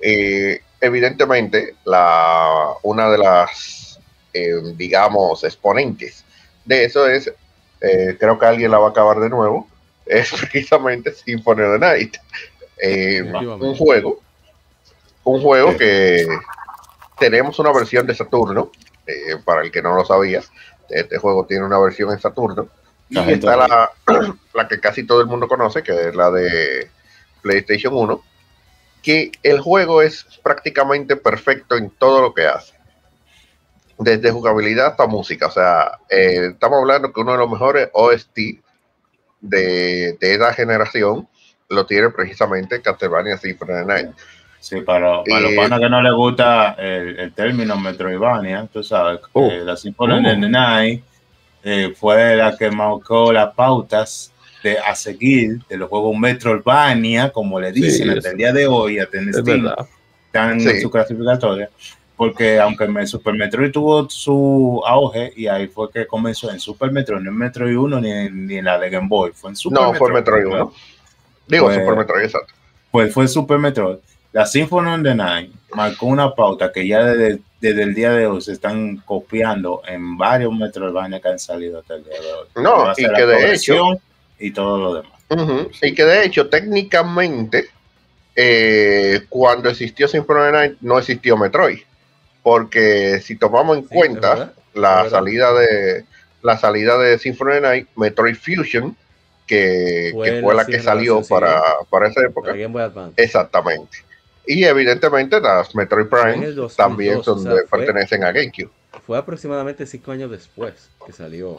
Eh, 0.00 0.60
evidentemente, 0.80 1.74
la, 1.84 2.68
una 2.82 3.10
de 3.10 3.18
las, 3.18 4.00
eh, 4.32 4.54
digamos, 4.76 5.44
exponentes 5.44 6.24
de 6.64 6.84
eso 6.84 7.08
es, 7.08 7.32
eh, 7.80 8.16
creo 8.18 8.38
que 8.38 8.46
alguien 8.46 8.70
la 8.70 8.78
va 8.78 8.88
a 8.88 8.90
acabar 8.90 9.18
de 9.20 9.28
nuevo, 9.28 9.68
es 10.06 10.30
precisamente 10.30 11.12
Symphony 11.12 11.62
of 11.62 11.72
the 11.74 11.78
Night. 11.78 12.16
Eh, 12.78 13.22
un 13.22 13.76
juego, 13.76 14.20
un 15.24 15.40
juego 15.40 15.76
que 15.76 16.26
tenemos 17.22 17.56
una 17.60 17.72
versión 17.72 18.04
de 18.04 18.16
Saturno, 18.16 18.72
eh, 19.06 19.36
para 19.44 19.62
el 19.62 19.70
que 19.70 19.80
no 19.80 19.94
lo 19.94 20.04
sabía, 20.04 20.42
este 20.88 21.18
juego 21.18 21.46
tiene 21.46 21.64
una 21.64 21.78
versión 21.78 22.10
en 22.10 22.18
Saturno, 22.18 22.68
y 23.08 23.14
La 23.14 23.30
está 23.30 23.56
la, 23.56 23.92
la 24.52 24.66
que 24.66 24.80
casi 24.80 25.06
todo 25.06 25.20
el 25.20 25.28
mundo 25.28 25.46
conoce, 25.46 25.84
que 25.84 26.08
es 26.08 26.16
la 26.16 26.32
de 26.32 26.90
PlayStation 27.40 27.94
1, 27.94 28.20
que 29.04 29.30
el 29.44 29.60
juego 29.60 30.02
es 30.02 30.24
prácticamente 30.42 31.14
perfecto 31.14 31.76
en 31.76 31.90
todo 31.90 32.22
lo 32.22 32.34
que 32.34 32.48
hace. 32.48 32.74
Desde 33.98 34.32
jugabilidad 34.32 34.88
hasta 34.88 35.06
música. 35.06 35.46
O 35.46 35.50
sea, 35.52 36.00
eh, 36.10 36.48
estamos 36.54 36.80
hablando 36.80 37.12
que 37.12 37.20
uno 37.20 37.32
de 37.32 37.38
los 37.38 37.50
mejores 37.50 37.88
OST 37.92 38.36
de, 39.40 40.16
de 40.18 40.34
esa 40.34 40.52
generación 40.54 41.28
lo 41.68 41.86
tiene 41.86 42.10
precisamente 42.10 42.82
Castlevania 42.82 43.38
Symphony 43.38 43.72
of 43.72 43.78
the 43.78 43.84
Night. 43.86 44.10
Sí, 44.62 44.80
para, 44.80 45.22
para 45.24 45.40
los 45.40 45.52
Eh, 45.52 45.56
panas 45.56 45.80
que 45.80 45.88
no 45.90 46.00
les 46.00 46.12
gusta 46.12 46.76
el, 46.78 47.18
el 47.18 47.32
término 47.32 47.76
Metroidvania, 47.76 48.68
tú 48.72 48.82
sabes, 48.82 49.20
Oh. 49.32 49.50
eh, 49.50 49.62
la 49.64 49.76
Symphony 49.76 50.14
Oh. 50.14 50.22
the 50.22 50.36
Night 50.48 51.02
eh, 51.64 51.92
fue 51.96 52.36
la 52.36 52.56
que 52.56 52.70
marcó 52.70 53.32
las 53.32 53.52
pautas 53.54 54.32
de, 54.62 54.78
a 54.78 54.94
seguir 54.94 55.58
de 55.68 55.76
los 55.76 55.88
juegos 55.88 56.16
Metroidvania, 56.16 57.30
como 57.30 57.58
le 57.60 57.72
dicen 57.72 58.08
Sí, 58.10 58.16
hasta 58.16 58.30
el 58.30 58.36
día 58.36 58.52
de 58.52 58.66
hoy, 58.66 58.98
Steam, 59.00 59.32
verdad. 59.64 59.86
están 60.26 60.60
Sí. 60.60 60.68
en 60.70 60.80
su 60.80 60.90
clasificatoria. 60.90 61.68
Porque 62.16 62.60
aunque 62.60 62.86
me- 62.86 63.04
Super 63.06 63.34
Metroid 63.34 63.72
tuvo 63.72 64.08
su 64.08 64.80
auge 64.86 65.32
y 65.36 65.48
ahí 65.48 65.66
fue 65.66 65.90
que 65.90 66.06
comenzó 66.06 66.50
en 66.52 66.60
Super 66.60 66.92
Metroid, 66.92 67.20
no 67.20 67.30
en 67.30 67.36
Metroid 67.36 67.76
1 67.76 68.00
ni 68.00 68.10
en, 68.12 68.46
ni 68.46 68.56
en 68.58 68.64
la 68.66 68.78
de 68.78 68.90
Game 68.90 69.08
Boy, 69.08 69.32
fue 69.34 69.50
en 69.50 69.56
Super 69.56 69.80
No, 69.80 69.94
fue 69.94 70.12
Metroid 70.12 70.46
1. 70.46 70.72
Digo, 71.48 71.66
Pues- 71.66 71.78
Super 71.78 71.96
Metroid, 71.96 72.24
exacto. 72.24 72.54
Pues 72.92 73.12
fue 73.12 73.26
Super 73.26 73.58
Metroid. 73.58 73.96
La 74.32 74.46
Symphony 74.46 74.88
of 74.94 75.02
the 75.02 75.14
Night 75.14 75.52
marcó 75.74 76.06
una 76.06 76.34
pauta 76.34 76.72
que 76.72 76.86
ya 76.86 77.04
desde, 77.04 77.40
desde 77.60 77.82
el 77.82 77.94
día 77.94 78.12
de 78.12 78.26
hoy 78.26 78.40
se 78.40 78.52
están 78.52 78.96
copiando 78.98 79.82
en 79.86 80.16
varios 80.16 80.54
Metroidvania 80.54 81.20
que 81.20 81.28
han 81.28 81.38
salido 81.38 81.80
hasta 81.80 81.94
el 81.94 82.04
día 82.04 82.20
de 82.20 82.32
hoy. 82.32 82.48
No, 82.56 82.92
y 82.92 83.04
que 83.14 83.26
de 83.26 83.36
progresión 83.36 83.98
y 84.38 84.50
todo 84.50 84.78
lo 84.78 84.94
demás. 84.94 85.12
Ujú, 85.28 85.70
Y 85.82 85.94
que 85.94 86.04
de 86.04 86.24
hecho, 86.24 86.48
técnicamente, 86.48 87.66
eh, 88.36 89.20
cuando 89.28 89.68
existió 89.68 90.08
Symphony 90.08 90.38
of 90.38 90.46
the 90.46 90.52
Night, 90.52 90.76
no 90.80 90.98
existió 90.98 91.36
Metroid. 91.36 91.80
Porque 92.42 93.20
si 93.20 93.36
tomamos 93.36 93.78
en 93.78 93.82
Sí, 93.84 93.94
cuenta 93.94 94.52
la 94.74 95.08
salida 95.08 95.52
de 95.52 96.04
la 96.42 96.58
salida 96.58 96.98
de 96.98 97.18
Symphony 97.18 97.50
of 97.50 97.54
the 97.56 97.60
Night, 97.60 97.88
Metroid 97.96 98.36
Fusion, 98.36 98.96
que 99.46 100.10
Fue 100.12 100.30
que 100.30 100.40
fue 100.42 100.54
la 100.54 100.62
la 100.62 100.66
que 100.66 100.80
salió 100.80 101.22
para, 101.22 101.60
para 101.90 102.08
esa 102.08 102.22
época. 102.22 102.52
Game 102.52 102.66
Boy 102.68 102.82
Advance. 102.82 103.22
Exactamente. 103.22 103.98
Y 104.46 104.64
evidentemente 104.64 105.40
las 105.40 105.74
Metroid 105.74 106.06
Prime 106.06 106.44
el 106.46 106.54
2002, 106.56 106.76
también 106.76 107.22
son 107.22 107.38
o 107.38 107.42
sea, 107.42 107.54
de- 107.54 107.66
fue- 107.66 107.78
pertenecen 107.80 108.24
a 108.24 108.32
GameCube. 108.32 108.70
Fue 109.06 109.16
aproximadamente 109.18 109.86
cinco 109.86 110.12
años 110.12 110.30
después 110.30 110.90
que 111.06 111.12
salió. 111.12 111.58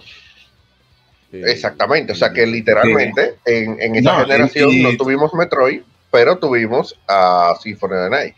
eh, 1.32 1.42
Exactamente, 1.48 2.12
o 2.14 2.16
sea 2.16 2.32
que 2.32 2.46
literalmente 2.46 3.36
en, 3.46 3.82
en 3.82 3.96
esa 3.96 4.14
No, 4.14 4.20
generación 4.26 4.70
y- 4.72 4.84
no 4.84 4.96
tuvimos 4.98 5.34
Metroid, 5.34 5.82
pero 6.12 6.38
tuvimos 6.38 6.98
a 7.08 7.56
Symphony 7.62 7.94
of 7.94 8.04
the 8.04 8.10
Night. 8.10 8.36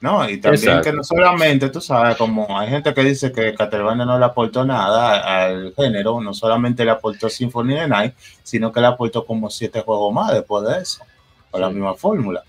No, 0.00 0.28
y 0.28 0.38
también 0.40 0.64
Exacto. 0.64 0.90
que 0.90 0.96
no 0.96 1.04
solamente, 1.04 1.68
tú 1.68 1.80
sabes, 1.80 2.16
como 2.16 2.58
hay 2.58 2.68
gente 2.68 2.92
que 2.92 3.04
dice 3.04 3.30
que 3.30 3.54
Castlevania 3.54 4.04
no 4.04 4.18
le 4.18 4.24
aportó 4.24 4.64
nada 4.64 5.44
al 5.44 5.72
género, 5.76 6.20
no 6.20 6.34
solamente 6.34 6.84
le 6.84 6.90
aportó 6.90 7.28
Symphony 7.30 7.74
of 7.74 7.80
the 7.82 7.88
Night, 7.88 8.14
sino 8.42 8.72
que 8.72 8.80
le 8.80 8.88
aportó 8.88 9.24
como 9.24 9.48
siete 9.48 9.80
juegos 9.82 10.12
más 10.12 10.32
después 10.32 10.64
de 10.66 10.80
eso, 10.82 11.04
con 11.52 11.60
la 11.60 11.70
misma 11.70 11.94
fórmula. 11.94 12.42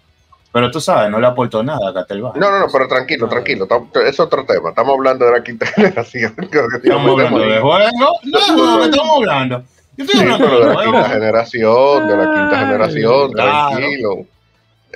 Pero 0.54 0.70
tú 0.72 0.80
sabes, 0.80 1.10
no 1.10 1.20
le 1.20 1.26
aportó 1.28 1.64
nada 1.64 1.90
a 1.90 1.94
Castlevania. 1.94 2.40
No, 2.40 2.52
no, 2.52 2.60
no, 2.60 2.68
pero 2.72 2.88
tranquilo, 2.88 3.26
Ah. 3.26 3.30
tranquilo, 3.30 3.68
es 4.06 4.20
otro 4.20 4.46
tema. 4.46 4.70
Estamos 4.70 4.94
hablando 4.96 5.26
de 5.26 5.32
la 5.32 5.44
quinta 5.44 5.66
generación. 5.76 6.36
Estamos 6.40 7.10
hablando 7.12 7.40
de 7.40 7.60
juegos. 7.60 7.92
No, 8.00 8.12
no, 8.24 8.78
no, 8.78 8.84
estamos 8.86 9.18
hablando. 9.18 9.64
Yo 9.98 10.06
estoy 10.06 10.20
Sí, 10.20 10.26
hablando 10.26 10.46
pero 10.46 10.60
de 10.60 10.66
de 10.70 10.76
la 10.76 10.84
quinta 10.84 11.10
generación, 11.10 12.08
de 12.08 12.18
la 12.18 12.24
quinta 12.26 12.60
Ay, 12.60 12.66
generación, 12.66 13.32
claro. 13.34 13.78
tranquilo. 13.78 14.26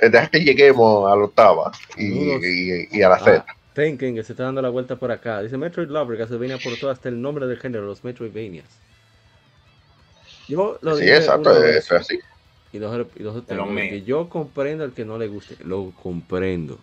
Eh, 0.00 0.08
Deja 0.10 0.26
que 0.28 0.40
lleguemos 0.44 1.12
a 1.12 1.16
la 1.16 1.24
octava 1.24 1.72
y, 1.96 2.08
Saludos. 2.08 2.44
y- 2.44 2.98
y 2.98 3.02
a 3.02 3.08
la 3.08 3.18
Z. 3.18 3.44
Ah, 3.48 3.54
Tenken, 3.74 4.14
que 4.14 4.22
se 4.24 4.32
está 4.32 4.44
dando 4.44 4.62
la 4.62 4.68
vuelta 4.70 4.94
por 4.96 5.10
acá. 5.10 5.40
Dice 5.42 5.56
Metroid 5.56 5.88
Lover, 5.88 6.18
Castlevania 6.18 6.54
aportó 6.56 6.88
hasta 6.90 7.08
el 7.08 7.20
nombre 7.20 7.46
del 7.48 7.58
género, 7.58 7.84
los 7.86 8.02
Metroidvanias. 8.04 8.66
Yo 10.48 10.78
lo 10.82 10.96
sí, 10.96 11.08
exacto, 11.08 11.50
eso 11.64 11.96
es 11.96 12.00
así. 12.02 12.18
Y 12.72 12.78
dos, 12.78 13.06
y 13.16 13.22
dos 13.22 13.42
que 13.46 14.02
yo 14.02 14.28
comprendo 14.28 14.84
al 14.84 14.92
que 14.92 15.04
no 15.04 15.16
le 15.18 15.28
guste, 15.28 15.56
lo 15.64 15.90
comprendo. 16.02 16.78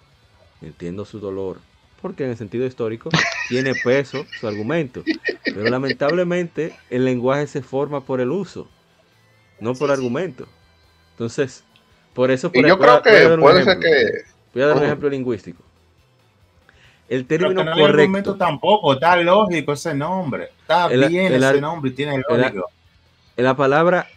Entiendo 0.62 1.06
su 1.06 1.20
dolor. 1.20 1.60
Porque 2.02 2.24
en 2.24 2.32
el 2.32 2.38
sentido 2.38 2.66
histórico 2.66 3.10
tiene 3.50 3.76
peso 3.76 4.26
su 4.40 4.48
argumento. 4.48 5.04
Pero 5.44 5.70
lamentablemente 5.70 6.74
el 6.90 7.06
lenguaje 7.06 7.46
se 7.48 7.62
forma 7.62 8.02
por 8.02 8.20
el 8.20 8.32
uso, 8.32 8.68
no 9.60 9.74
por 9.76 9.92
argumento. 9.92 10.48
Entonces, 11.12 11.64
por 12.14 12.32
eso 12.32 12.50
Y 12.54 12.62
por- 12.62 12.68
yo 12.68 12.78
voy 12.78 12.88
a- 12.90 13.02
creo 13.02 13.14
voy 13.14 13.14
a 13.14 13.24
que 13.24 13.30
dar 13.30 13.40
un 13.40 13.42
puede 13.42 13.64
ser 13.64 13.78
ejemplo. 13.78 13.90
que. 13.90 14.22
Voy 14.54 14.64
a 14.64 14.68
dar 14.68 14.78
un 14.78 14.84
ejemplo 14.84 15.10
lingüístico. 15.10 15.64
El 17.08 17.26
Pero 17.26 17.42
término 17.54 17.62
que 17.64 17.70
no 17.80 17.86
correcto, 17.88 18.36
tampoco, 18.36 18.94
está 18.94 19.16
lógico 19.18 19.74
ese 19.74 19.94
nombre. 19.94 20.50
Está 20.62 20.88
El- 20.88 21.08
bien 21.08 21.32
el 21.32 21.44
ese 21.44 21.62
nombre 21.62 21.92
y 21.92 21.94
tiene 21.94 22.16
el- 22.16 22.24
lógico. 22.28 22.70
en 23.38 23.44
la 23.46 23.56
palabra 23.56 24.08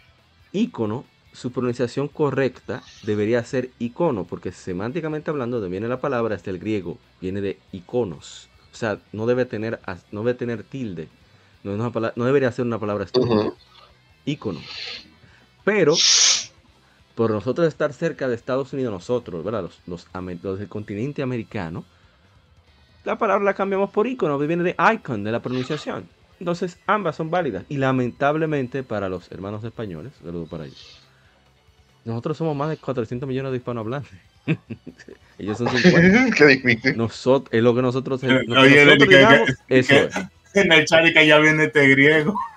ícono, 0.51 1.05
su 1.39 1.51
pronunciación 1.51 2.09
correcta 2.09 2.83
debería 3.01 3.43
ser 3.45 3.71
icono, 3.79 4.27
porque 4.27 4.51
semánticamente 4.51 5.31
hablando, 5.31 5.61
de 5.61 5.69
viene 5.69 5.87
la 5.87 6.01
palabra, 6.01 6.35
hasta 6.35 6.49
el 6.49 6.59
griego, 6.59 6.97
viene 7.21 7.41
de 7.41 7.59
iconos. 7.71 8.49
O 8.71 8.75
sea, 8.75 8.99
no 9.13 9.25
debe 9.25 9.45
tener, 9.45 9.79
no 10.11 10.21
debe 10.23 10.33
tener 10.37 10.63
tilde. 10.63 11.07
No, 11.63 11.91
debería 12.25 12.51
ser 12.51 12.65
una 12.65 12.79
palabra 12.79 13.05
estúpida. 13.05 13.35
Ujú. 13.35 13.53
ícono. 14.25 14.59
Pero, 15.63 15.93
por 17.15 17.31
nosotros 17.31 17.67
estar 17.67 17.93
cerca 17.93 18.27
de 18.27 18.35
Estados 18.35 18.71
Unidos, 18.73 18.93
nosotros, 18.93 19.43
¿verdad? 19.43 19.63
Los, 19.63 19.81
los, 19.85 20.07
ame- 20.13 20.39
los 20.41 20.59
del 20.59 20.69
continente 20.69 21.21
americano, 21.21 21.85
la 23.03 23.17
palabra 23.17 23.43
la 23.45 23.53
cambiamos 23.53 23.89
por 23.91 24.07
ícono, 24.07 24.39
que 24.39 24.47
viene 24.47 24.63
de 24.63 24.75
icon, 24.93 25.23
de 25.23 25.31
la 25.31 25.41
pronunciación. 25.41 26.09
Entonces, 26.39 26.79
ambas 26.87 27.15
son 27.15 27.29
válidas. 27.29 27.65
Y 27.67 27.77
lamentablemente, 27.77 28.83
para 28.83 29.09
los 29.09 29.31
hermanos 29.31 29.63
españoles, 29.63 30.15
saludo 30.17 30.47
para 30.47 30.65
ellos, 30.65 31.08
nosotros 32.05 32.37
somos 32.37 32.55
más 32.55 32.69
de 32.69 32.77
400 32.77 33.27
millones 33.27 33.51
de 33.51 33.57
hispanohablantes. 33.57 34.11
ellos 35.37 35.57
son 35.57 35.69
50. 35.77 36.35
Qué 36.35 36.45
difícil. 36.45 36.97
Nosotros, 36.97 37.49
es 37.53 37.61
lo 37.63 37.75
que 37.75 37.81
nosotros, 37.81 38.21
lo 38.23 38.29
que 38.29 38.59
Oye, 38.59 38.85
nosotros 38.85 39.07
que- 39.09 39.15
que- 39.15 39.17
digamos, 39.17 39.49
que- 39.67 39.79
eso 39.79 39.93
es. 39.95 40.15
En 40.55 40.71
el 40.71 40.85
que 41.13 41.27
ya 41.27 41.37
viene 41.39 41.65
este 41.65 41.87
griego. 41.87 42.39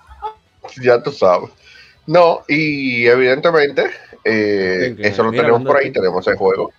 Ya 0.80 1.02
tú 1.02 1.10
sabes. 1.10 1.50
No, 2.06 2.42
y 2.48 3.04
evidentemente, 3.06 3.90
eh, 4.24 4.94
eso 5.00 5.24
lo 5.24 5.30
mira, 5.32 5.42
tenemos 5.42 5.64
por 5.64 5.76
de 5.76 5.84
ahí, 5.84 5.92
tenemos 5.92 6.26
el 6.28 6.36
juego. 6.36 6.72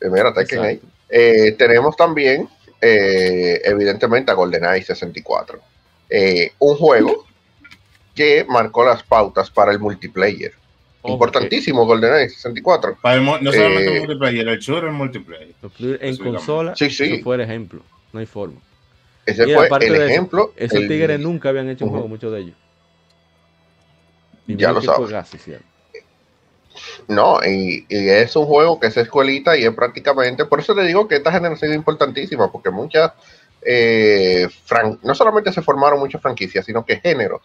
Eh, 0.00 0.08
mira, 0.10 0.32
Tekken 0.34 0.60
ahí. 0.60 0.80
Eh, 1.08 1.52
tenemos 1.58 1.96
también, 1.96 2.48
eh, 2.80 3.60
evidentemente, 3.64 4.30
a 4.30 4.34
GoldenEye 4.34 4.82
64. 4.84 5.58
Eh, 6.10 6.52
un 6.58 6.76
juego 6.76 7.26
que 8.14 8.44
marcó 8.48 8.84
las 8.84 9.02
pautas 9.02 9.50
para 9.50 9.72
el 9.72 9.78
multiplayer. 9.78 10.52
Importantísimo 11.12 11.84
GoldenEye 11.86 12.28
64. 12.28 12.98
Para 13.00 13.16
el 13.16 13.24
no 13.24 13.36
solamente 13.52 13.90
Eh, 13.90 13.94
el 13.94 13.98
multiplayer, 14.00 14.48
el 14.48 14.58
shooter 14.58 14.84
el 14.84 14.92
multiplayer. 14.92 15.54
En 16.00 16.16
consola, 16.16 16.74
Sí, 16.76 16.90
sí. 16.90 17.14
eso 17.14 17.24
fue 17.24 17.36
el 17.36 17.42
ejemplo. 17.42 17.80
No 18.12 18.20
hay 18.20 18.26
forma. 18.26 18.60
Ese 19.24 19.44
Mira, 19.44 19.58
fue 19.58 19.66
aparte 19.66 19.86
el 19.86 19.92
de 19.92 19.98
eso, 19.98 20.06
ejemplo. 20.08 20.52
Esos 20.56 20.78
el- 20.80 20.88
tigres 20.88 21.18
nunca 21.20 21.48
habían 21.48 21.68
hecho 21.68 21.84
un 21.84 21.90
juego, 21.90 22.08
muchos 22.08 22.32
de 22.32 22.40
ellos. 22.40 22.56
Y 24.46 24.56
Ya 24.56 24.72
lo 24.72 24.80
sabes. 24.80 25.10
No, 27.08 27.40
y, 27.44 27.86
y 27.88 28.08
es 28.08 28.36
un 28.36 28.44
juego 28.46 28.78
que 28.78 28.88
es 28.88 28.96
escuelita 28.96 29.56
y 29.56 29.64
es 29.64 29.72
prácticamente, 29.74 30.44
por 30.44 30.60
eso 30.60 30.74
te 30.74 30.82
digo 30.82 31.08
que 31.08 31.16
esta 31.16 31.32
generación 31.32 31.70
es 31.72 31.76
importantísima, 31.76 32.52
porque 32.52 32.70
muchas, 32.70 33.12
eh, 33.62 34.46
fran- 34.68 34.98
no 35.02 35.14
solamente 35.14 35.52
se 35.52 35.62
formaron 35.62 35.98
muchas 35.98 36.20
franquicias, 36.20 36.66
sino 36.66 36.84
que 36.84 36.96
géneros 37.00 37.40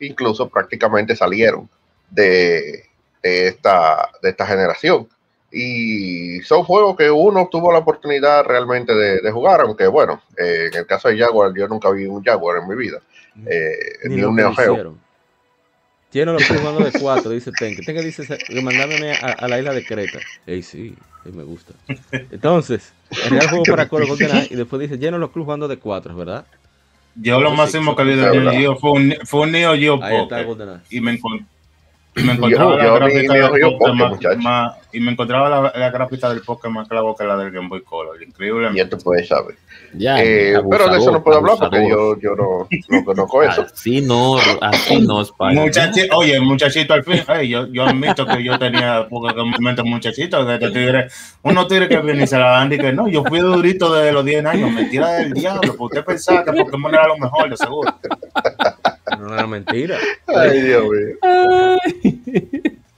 incluso 0.00 0.48
prácticamente 0.48 1.14
salieron 1.14 1.68
de, 2.10 2.84
de 3.22 3.48
esta, 3.48 4.10
de 4.22 4.30
esta 4.30 4.46
generación. 4.46 5.08
Y 5.52 6.40
son 6.42 6.62
juegos 6.62 6.96
que 6.96 7.10
uno 7.10 7.48
tuvo 7.50 7.72
la 7.72 7.78
oportunidad 7.78 8.44
realmente 8.44 8.94
de, 8.94 9.20
de 9.20 9.30
jugar, 9.32 9.60
aunque 9.62 9.86
bueno, 9.88 10.22
eh, 10.36 10.68
en 10.72 10.78
el 10.78 10.86
caso 10.86 11.08
de 11.08 11.18
Jaguar, 11.18 11.52
yo 11.56 11.66
nunca 11.66 11.90
vi 11.90 12.06
un 12.06 12.22
Jaguar 12.22 12.62
en 12.62 12.68
mi 12.68 12.76
vida, 12.76 13.00
eh, 13.46 13.74
Ni 14.04 14.14
ni, 14.14 14.20
lo 14.22 14.30
un 14.30 14.36
Neo 14.36 14.54
Geo. 14.54 14.94
Tiene 16.10 16.32
los 16.32 16.44
jugando 16.44 16.84
de 16.84 16.90
4, 16.92 17.30
dice 17.30 17.52
Tenke. 17.52 17.82
Tenke 17.82 18.02
dice 18.02 18.26
que 18.26 18.60
mandándome 18.60 19.12
a, 19.12 19.32
a 19.32 19.48
la 19.48 19.58
isla 19.58 19.72
de 19.72 19.84
Creta. 19.84 20.18
Ey, 20.46 20.62
sí, 20.62 20.94
ey, 21.24 21.32
me 21.32 21.44
gusta. 21.44 21.72
Entonces, 22.32 22.92
el 23.24 23.30
real 23.30 23.48
juego 23.48 23.64
para 23.64 23.88
Colo 23.88 24.06
GoldenEye 24.08 24.48
y 24.50 24.56
después 24.56 24.80
dice 24.80 24.98
lleno 24.98 25.18
los 25.18 25.30
clubes 25.30 25.46
jugando 25.46 25.68
de 25.68 25.78
4, 25.78 26.16
¿verdad? 26.16 26.44
Yo 27.16 27.40
lo 27.40 27.50
máximo 27.52 27.94
que 27.94 28.04
vi 28.04 28.16
de 28.16 28.16
sí, 28.16 28.22
Neo 28.22 28.44
verdad. 28.44 28.52
Geo 28.52 28.76
fue 28.76 28.90
un, 28.92 29.14
fue 29.24 29.40
un 29.40 29.52
Neo 29.52 29.74
Geo 29.74 30.00
y 30.90 31.00
me, 31.00 31.12
encon- 31.12 31.46
y 32.16 32.22
me 32.22 32.32
encontraba 32.32 32.72
Yo- 32.72 32.76
la 32.98 33.06
Neo 33.08 33.52
del 33.52 33.78
Pocket, 33.78 34.36
más- 34.38 34.74
y 34.92 35.00
me 35.00 35.12
encontraba 35.12 35.48
la, 35.48 35.72
la 35.78 35.90
gráfica 35.90 36.28
del 36.28 36.42
más 36.70 36.88
clavo 36.88 37.14
que 37.16 37.24
la 37.24 37.36
del 37.36 37.50
Game 37.52 37.68
Boy 37.68 37.82
Color. 37.82 38.22
Increíble. 38.22 38.70
Ya 38.74 38.88
tú 38.88 38.98
puedes 38.98 39.28
saber. 39.28 39.56
Ya, 39.92 40.22
Eh, 40.22 40.54
pero 40.70 40.88
de 40.88 40.98
eso 40.98 41.10
no 41.10 41.22
puedo 41.22 41.38
hablar 41.38 41.56
porque 41.58 41.88
yo, 41.88 42.18
yo 42.20 42.36
no, 42.36 42.68
no 42.88 43.04
conozco 43.04 43.42
eso. 43.44 43.62
Así 43.62 44.00
no, 44.00 44.36
así 44.60 45.00
no, 45.00 45.20
Spider. 45.22 45.54
Muchachi- 45.56 46.08
oye, 46.14 46.38
muchachito 46.40 46.94
al 46.94 47.02
fin, 47.04 47.20
ey, 47.28 47.48
yo, 47.48 47.66
yo 47.66 47.84
admito 47.84 48.24
que 48.26 48.42
yo 48.44 48.58
tenía 48.58 49.06
poco 49.08 49.28
momento 49.44 49.84
muchachito, 49.84 50.46
que 50.46 50.54
este 50.54 50.70
tigre, 50.70 51.08
uno 51.42 51.66
tigre 51.66 51.88
que 51.88 51.98
viene 51.98 52.22
y 52.22 52.26
se 52.26 52.38
la 52.38 52.50
dan 52.50 52.72
y 52.72 52.78
que 52.78 52.92
no, 52.92 53.08
yo 53.08 53.24
fui 53.24 53.40
durito 53.40 53.92
desde 53.92 54.12
los 54.12 54.24
10 54.24 54.44
años, 54.46 54.70
mentira 54.72 55.08
del 55.14 55.32
diablo, 55.32 55.74
porque 55.76 55.98
usted 55.98 56.04
pensaba 56.04 56.44
que 56.44 56.52
Pokémon 56.52 56.94
era 56.94 57.08
lo 57.08 57.18
mejor, 57.18 57.50
de 57.50 57.56
seguro. 57.56 57.92
No 59.18 59.34
era 59.34 59.46
mentira. 59.46 59.98
Ay, 60.28 60.60
Dios 60.62 60.84
mío. 60.84 61.16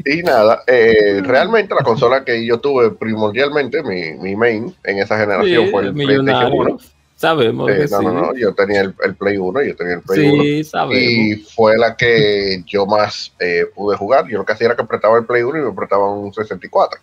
Y 0.04 0.22
nada, 0.22 0.62
eh, 0.66 1.20
realmente 1.24 1.74
la 1.74 1.82
consola 1.84 2.24
que 2.24 2.44
yo 2.44 2.58
tuve 2.58 2.90
primordialmente, 2.90 3.82
mi, 3.82 4.12
mi 4.14 4.34
main 4.36 4.74
en 4.84 4.98
esa 4.98 5.18
generación 5.18 5.64
Sí, 5.66 5.70
fue 5.70 5.82
el 5.82 5.92
PlayStation 5.94 6.24
millonario. 6.24 6.60
1. 6.60 6.78
Sabemos 7.16 7.70
Eh, 7.70 7.74
que 7.74 7.80
no, 7.82 7.98
sí. 7.98 8.04
no, 8.04 8.12
no, 8.12 8.34
yo 8.34 8.52
tenía 8.54 8.80
el, 8.80 8.94
el 9.04 9.14
Play 9.14 9.36
1, 9.36 9.62
yo 9.62 9.76
tenía 9.76 9.94
el 9.94 10.00
Play 10.02 10.28
1. 10.30 10.42
Sí, 10.42 10.64
sabemos. 10.64 10.96
Y 10.96 11.36
fue 11.36 11.78
la 11.78 11.96
que 11.96 12.64
yo 12.66 12.84
más 12.84 13.32
eh, 13.38 13.66
pude 13.74 13.96
jugar. 13.96 14.26
Yo 14.28 14.38
lo 14.38 14.44
que 14.44 14.52
hacía 14.54 14.66
era 14.66 14.76
que 14.76 14.82
apretaba 14.82 15.16
el 15.18 15.24
Play 15.24 15.42
1 15.42 15.58
y 15.58 15.62
me 15.62 15.70
apretaba 15.70 16.12
un 16.12 16.32
64 16.34 16.98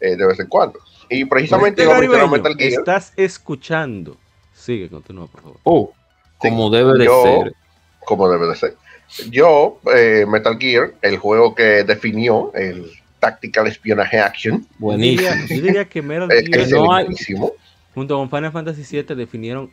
eh, 0.00 0.14
de 0.14 0.26
vez 0.26 0.38
en 0.38 0.46
cuando. 0.46 0.78
Y 1.10 1.24
precisamente 1.24 1.82
Este 1.82 1.92
caribeño, 1.94 2.28
Metal 2.28 2.54
Gear. 2.56 2.72
estás 2.72 3.12
escuchando. 3.16 4.16
Sigue, 4.52 4.88
continúa, 4.88 5.26
por 5.26 5.40
favor. 5.42 5.56
Oh, 5.64 5.92
como 6.38 6.70
debe 6.70 6.98
de 6.98 7.04
yo- 7.06 7.22
ser. 7.22 7.52
como 8.04 8.28
debe 8.28 8.46
de 8.46 8.54
ser. 8.56 8.74
Yo, 9.30 9.78
eh, 9.94 10.24
Metal 10.28 10.58
Gear, 10.58 10.94
el 11.02 11.16
juego 11.18 11.54
que 11.54 11.84
definió 11.84 12.52
el 12.54 12.90
Tactical 13.20 13.66
Espionage 13.66 14.18
Action, 14.18 14.60
Yo 14.62 14.66
Buenísimo. 14.78 15.30
diría, 15.30 15.46
yo 15.56 15.62
diría 15.62 15.84
que 15.88 16.02
Metal 16.02 16.28
Gear, 16.44 16.68
no 16.70 16.92
hay- 16.92 17.06
junto 17.94 18.16
con 18.18 18.28
Final 18.30 18.52
Fantasy 18.52 18.82
VII, 19.02 19.14
definieron 19.16 19.70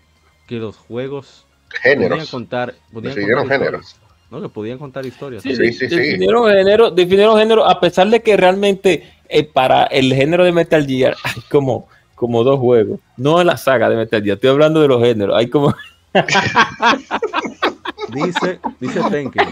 que 0.47 0.55
los 0.55 0.77
juegos 0.77 1.45
podían 1.83 1.99
Géneros. 1.99 2.29
contar. 2.31 2.75
Podían 2.93 3.15
contar 3.15 3.47
géneros. 3.47 3.85
historias, 3.85 4.01
¿no? 4.31 4.41
Que 4.41 4.49
podían 4.49 4.77
contar 4.77 5.05
historias. 5.05 5.43
Sí, 5.43 5.55
Sí, 5.55 5.73
sí, 5.73 5.89
sí. 5.89 5.95
definieron 5.95 6.49
género, 6.49 6.91
definieron 6.91 7.37
género, 7.37 7.65
a 7.69 7.79
pesar 7.79 8.07
de 8.09 8.21
que 8.21 8.37
realmente 8.37 9.11
eh, 9.29 9.43
para 9.43 9.83
el 9.85 10.13
género 10.13 10.43
de 10.45 10.51
Metal 10.51 10.85
Gear 10.85 11.15
hay 11.23 11.41
como, 11.49 11.87
como 12.15 12.43
dos 12.43 12.59
juegos. 12.59 12.99
No 13.17 13.41
en 13.41 13.47
la 13.47 13.57
saga 13.57 13.89
de 13.89 13.95
Metal 13.97 14.23
Gear, 14.23 14.35
estoy 14.35 14.51
hablando 14.51 14.81
de 14.81 14.87
los 14.87 15.01
géneros. 15.03 15.35
Hay 15.37 15.49
como 15.49 15.73
Dice, 18.13 18.59
dice 18.79 19.01
Tenken. 19.09 19.47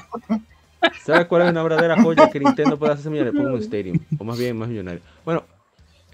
¿Sabes 1.03 1.25
cuál 1.27 1.43
es 1.43 1.51
una 1.51 1.63
verdadera 1.63 2.01
joya 2.01 2.29
que 2.29 2.39
Nintendo 2.39 2.77
puede 2.77 2.93
hacerse 2.93 3.09
millonario? 3.09 3.39
Pokémon 3.39 3.61
Stadium. 3.61 3.99
O 4.19 4.23
más 4.23 4.37
bien, 4.37 4.57
más 4.57 4.67
millonario. 4.69 5.01
Bueno, 5.23 5.43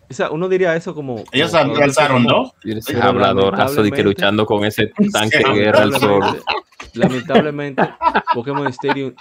o 0.09 0.13
sea, 0.13 0.29
uno 0.31 0.47
diría 0.49 0.75
eso 0.75 0.93
como. 0.93 1.23
Ellos 1.31 1.51
como- 1.51 1.73
como- 2.23 2.29
dos. 2.29 2.51
ese 2.63 2.93
Pero 2.93 3.03
habladorazo 3.07 3.81
de 3.83 3.91
que 3.91 3.97
lamentablemente- 3.97 4.03
luchando 4.03 4.45
con 4.45 4.65
ese 4.65 4.91
tanque 5.11 5.37
de 5.39 5.53
guerra 5.53 5.81
al 5.83 5.93
sol. 5.99 6.23
Lamentablemente, 6.93 7.83
Pokémon 8.33 8.67
Stadium 8.67 9.13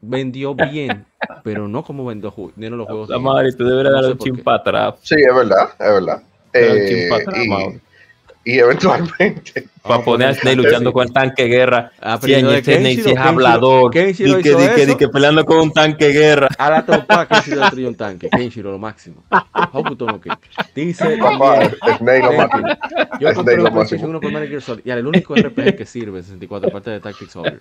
vendió 0.00 0.54
bien, 0.54 1.04
pero 1.42 1.66
no 1.68 1.82
como 1.82 2.04
vendió 2.04 2.32
vendieron 2.36 2.78
los 2.78 2.86
juegos. 2.86 3.08
La 3.08 3.18
madre, 3.18 3.52
tú 3.52 3.64
deberías 3.64 3.94
No 3.94 4.02
dar 4.02 4.12
un 4.12 4.18
chin 4.18 4.36
para 4.42 4.56
atrás. 4.58 4.94
Sí, 5.02 5.14
es 5.18 5.34
verdad, 5.34 5.70
es 5.72 5.78
verdad. 5.78 6.22
Dar 6.52 6.62
un 6.70 6.76
Eh, 6.76 6.86
chin 6.88 7.08
pa' 7.08 7.16
atrás, 7.16 7.44
y, 7.44 7.48
Mauro. 7.48 7.80
Y 8.44 8.58
eventualmente, 8.58 9.68
Para 9.82 10.02
poner 10.02 10.28
a 10.28 10.34
Snake 10.34 10.56
luchando 10.56 10.92
con 10.92 11.06
el 11.06 11.12
tanque 11.12 11.42
de 11.42 11.48
guerra. 11.50 11.92
Sí, 12.22 12.32
ese 12.32 12.40
Snake 12.40 12.62
sí 12.62 12.70
Kenshiro, 12.72 13.08
es 13.10 13.16
Kenshiro- 13.16 13.18
hablador. 13.28 13.90
Kenshiro 13.90 14.36
Di 14.36 14.42
que, 14.42 14.48
hizo 14.48 14.58
di 14.58 14.68
que, 14.74 14.86
di 14.86 14.94
que 14.96 15.08
peleando 15.08 15.44
con 15.44 15.58
un 15.58 15.72
tanque 15.72 16.06
de 16.06 16.12
guerra. 16.12 16.48
A 16.56 16.70
la 16.70 16.86
topa, 16.86 17.26
Kenshiro 17.28 17.60
destruyó 17.60 17.88
un 17.88 17.94
tanque. 17.94 18.30
Kenshiro, 18.30 18.70
lo 18.72 18.78
máximo. 18.78 19.22
Hokuto 19.72 20.06
no 20.06 20.20
Ken. 20.20 20.32
Dice. 20.74 21.18
papá, 21.18 21.70
Snake 21.98 22.22
lo 22.22 22.32
máximo. 22.32 22.68
Yo 23.20 23.34
compré 23.34 23.54
un 23.56 23.64
lo 23.64 23.70
PlayStation 23.72 23.74
máximo. 23.74 24.08
1 24.08 24.20
por 24.20 24.32
Metal 24.32 24.48
Gear 24.48 24.62
Solid. 24.62 24.82
Y 24.84 24.90
el 24.90 25.06
único 25.06 25.34
RPG 25.34 25.76
que 25.76 25.84
sirve 25.86 26.18
en 26.18 26.24
64, 26.24 26.68
aparte 26.70 26.90
de 26.90 27.00
Tactics 27.00 27.36
Ogre. 27.36 27.58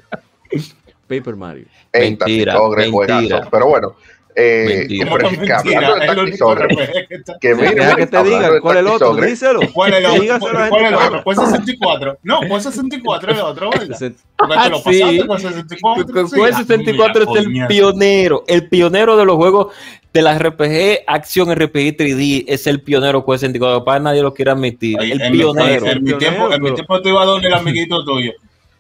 Paper 1.08 1.36
Mario. 1.36 1.66
En 1.92 2.02
Mentira, 2.18 2.56
mentira. 2.76 3.48
Pero 3.52 3.68
bueno, 3.68 3.96
eh, 4.36 4.76
Mentira. 4.80 5.06
¿Cómo 5.06 5.18
que 5.18 5.24
pero 5.24 5.28
es 5.28 5.34
que 5.34 5.54
mentira? 5.54 5.78
hablando 5.78 5.96
de 5.96 6.06
Es 6.06 6.08
lo 6.08 6.16
Tactics 6.16 6.42
único 6.42 6.48
Ogre, 6.48 6.66
RPG 6.68 7.08
que 7.08 7.16
está- 7.16 7.96
que 7.96 8.08
te 8.08 8.24
digan 8.24 8.60
cuál 8.62 8.78
es 8.78 8.82
el 8.82 8.88
otro. 8.88 9.16
Díselo. 9.16 9.60
¿Cuál 9.74 9.94
es 9.94 10.00
el 10.00 10.06
otro? 10.32 10.40
¿Cuál 10.70 10.84
es 10.84 10.88
el 10.90 10.96
otro? 10.96 11.24
Pues 11.24 11.38
64. 11.40 12.18
No, 12.24 12.40
pues 12.48 12.64
64 12.64 13.32
es 13.32 13.38
el 13.38 13.44
otro, 13.44 13.70
Porque 14.38 14.56
te 14.56 14.70
lo 14.70 14.78
Sí. 14.80 14.84
pasaste 14.84 15.28
con 15.28 15.40
64. 15.40 16.06
Con 16.14 16.30
sí. 16.30 16.42
el 16.42 16.54
64 16.56 17.26
Mira, 17.28 17.42
es 17.42 17.48
el 17.48 17.68
pionero, 17.68 18.44
el 18.48 18.68
pionero 18.70 19.18
de 19.18 19.26
los 19.26 19.36
juegos 19.38 19.74
de 20.14 20.22
las 20.22 20.38
RPG, 20.40 21.04
acción 21.08 21.50
RPG 21.56 21.96
3D, 21.98 22.46
es 22.48 22.68
el 22.68 22.82
pionero 22.82 23.24
con 23.26 23.34
el 23.34 23.40
64. 23.40 23.84
Para 23.86 24.00
nadie 24.00 24.22
lo 24.22 24.34
quiere 24.34 24.52
admitir. 24.52 24.98
El 25.02 25.22
en 25.22 25.32
mi- 25.32 25.38
pionero. 25.40 25.86
En, 25.88 26.04
mi 26.04 26.14
tiempo 26.18 27.02
te 27.02 27.10
iba 27.10 27.22
a 27.22 27.26
donde 27.26 27.48
el 27.48 27.54
amiguito 27.54 28.04
tuyo. 28.04 28.32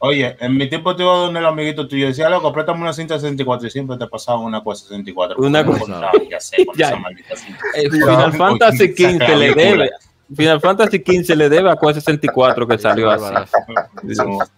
Oye, 0.05 0.35
en 0.41 0.57
mi 0.57 0.67
tiempo 0.67 0.93
te 0.97 1.01
iba 1.03 1.13
a 1.13 1.17
donde 1.17 1.39
el 1.39 1.45
amiguito 1.45 1.87
tuyo. 1.87 2.07
Decía, 2.07 2.27
loco, 2.27 2.51
préstame 2.51 2.81
una 2.81 2.91
cinta 2.91 3.17
64 3.17 3.67
y 3.67 3.71
siempre 3.71 3.95
te 3.95 4.05
pasaba 4.07 4.39
una 4.39 4.61
cosa 4.61 4.83
64. 4.83 5.37
Una 5.41 5.65
cosa. 5.65 6.01
no 6.01 6.29
Ya 6.29 6.41
sé, 6.41 6.65
con 6.65 6.75
Ya. 6.77 6.87
esa 6.87 6.97
maldita 6.97 7.35
cinta. 7.37 7.59
Eh, 7.75 7.89
Final 7.89 8.33
Fantasy 8.33 8.87
XV 8.97 9.37
le 9.37 9.53
debe. 9.53 9.89
Final 10.35 10.59
Fantasy 10.59 10.97
XV 10.97 11.35
le 11.37 11.47
debe 11.47 11.71
a 11.71 11.77
Core 11.77 11.93
64 11.93 12.67
que 12.67 12.77
salió 12.79 13.09
así. 13.11 13.33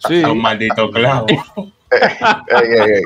Sí. 0.08 0.22
son 0.22 0.40
malditos 0.40 0.90
clavos. 0.92 1.30
Ey, 1.30 2.10
ey, 2.50 2.80
ey. 2.96 3.02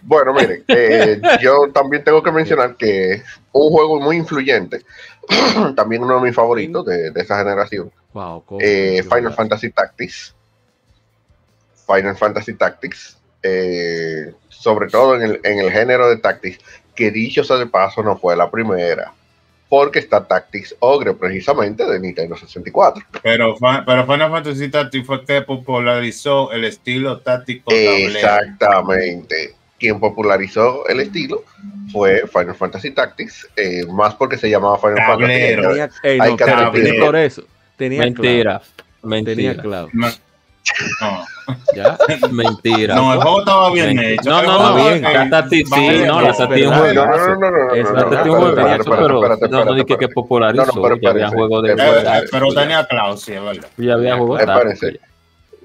Bueno, 0.00 0.32
miren, 0.32 0.64
eh, 0.68 1.20
yo 1.42 1.70
también 1.74 2.02
tengo 2.02 2.22
que 2.22 2.32
mencionar 2.32 2.76
que 2.76 3.22
un 3.52 3.70
juego 3.70 4.00
muy 4.00 4.16
influyente, 4.16 4.80
también 5.76 6.02
uno 6.02 6.14
de 6.16 6.22
mis 6.22 6.34
favoritos 6.34 6.86
de, 6.86 7.10
de 7.10 7.20
esa 7.20 7.36
generación, 7.40 7.92
Wow, 8.14 8.42
eh, 8.58 9.02
Final 9.02 9.34
Fantasy 9.34 9.70
Tactics. 9.70 10.34
Final 11.88 12.16
Fantasy 12.16 12.54
Tactics, 12.54 13.16
eh, 13.42 14.32
sobre 14.50 14.88
todo 14.88 15.16
en 15.16 15.22
el, 15.22 15.40
en 15.42 15.58
el 15.58 15.70
género 15.72 16.08
de 16.10 16.18
Tactics, 16.18 16.58
que 16.94 17.10
dicho 17.10 17.42
sea 17.42 17.56
de 17.56 17.66
paso 17.66 18.02
no 18.02 18.18
fue 18.18 18.36
la 18.36 18.50
primera, 18.50 19.12
porque 19.68 19.98
está 20.00 20.26
Tactics 20.26 20.74
Ogre 20.80 21.14
precisamente 21.14 21.84
de 21.86 21.98
Nintendo 22.00 22.36
64. 22.36 23.04
Pero, 23.22 23.56
pero 23.86 24.06
Final 24.06 24.30
Fantasy 24.30 24.68
Tactics 24.68 25.06
fue 25.06 25.24
que 25.24 25.42
popularizó 25.42 26.50
el 26.52 26.64
estilo 26.64 27.20
táctico. 27.20 27.70
Exactamente. 27.72 29.54
Quien 29.78 30.00
popularizó 30.00 30.86
el 30.88 30.98
estilo 31.00 31.44
fue 31.92 32.26
Final 32.26 32.56
Fantasy 32.56 32.90
Tactics, 32.90 33.48
eh, 33.54 33.86
más 33.86 34.14
porque 34.16 34.36
se 34.36 34.50
llamaba 34.50 34.76
Final 34.78 34.96
Tablero. 34.96 35.62
Fantasy. 35.74 36.00
Tenía, 36.02 36.12
ey, 36.14 36.18
Hay 36.20 36.30
no, 36.30 36.36
que 36.36 36.44
pero 36.44 36.56
admitir. 36.58 37.00
por 37.00 37.16
eso. 37.16 37.42
Tenía 37.76 38.00
Mentira. 38.00 38.60
Tenía 39.00 39.54
Mentira. 39.54 39.86
No, 39.92 40.08
no, 41.00 41.24
¿Ya? 41.74 41.96
Mentira. 42.30 42.94
no, 42.94 43.14
el 43.14 43.20
juego 43.20 43.38
estaba 43.40 43.70
bien 43.72 43.86
Mentira. 43.96 44.10
hecho. 44.10 44.30
No, 44.30 44.42
no, 44.42 44.48
juego 44.52 44.62
no, 44.62 44.94
estaba 44.94 45.42
bien. 45.48 45.66
sí, 45.66 46.04
no, 46.06 46.20
la 46.20 46.32
Tati 46.32 46.60
es 46.60 46.66
un 46.66 46.70
No, 46.72 46.78
juego. 46.78 46.94
no, 47.06 47.16
no, 47.16 47.36
no, 47.36 47.50
no, 47.50 47.74
Es 47.74 47.84
no, 47.84 47.92
la 47.92 48.00
no, 48.02 48.10
Tati 48.10 48.28
no, 48.28 48.32
un 48.34 48.38
juego 48.38 48.48
espérate, 48.48 48.74
hecho, 48.74 48.82
espérate, 48.82 49.02
pero 49.02 49.22
espérate, 49.32 49.48
no, 49.48 49.64
no 49.64 49.74
dije 49.74 49.96
que 49.98 50.08
popularizó, 50.08 50.66
No, 50.66 50.72
no, 50.74 50.82
pero 50.82 50.96
ya 51.00 51.10
había 51.10 51.28
juegos 51.28 51.62
de 51.62 51.70
Eh, 51.72 51.74
eh, 51.78 52.22
pero 52.30 52.48
tenía 52.54 52.86
Klaus, 52.86 53.22
sí, 53.22 53.32
es 53.32 53.42
verdad. 53.42 53.68
ya 53.76 53.94
había 53.94 54.16
juegos 54.16 54.40
Espérense. 54.40 54.86
tácticos. 54.92 55.08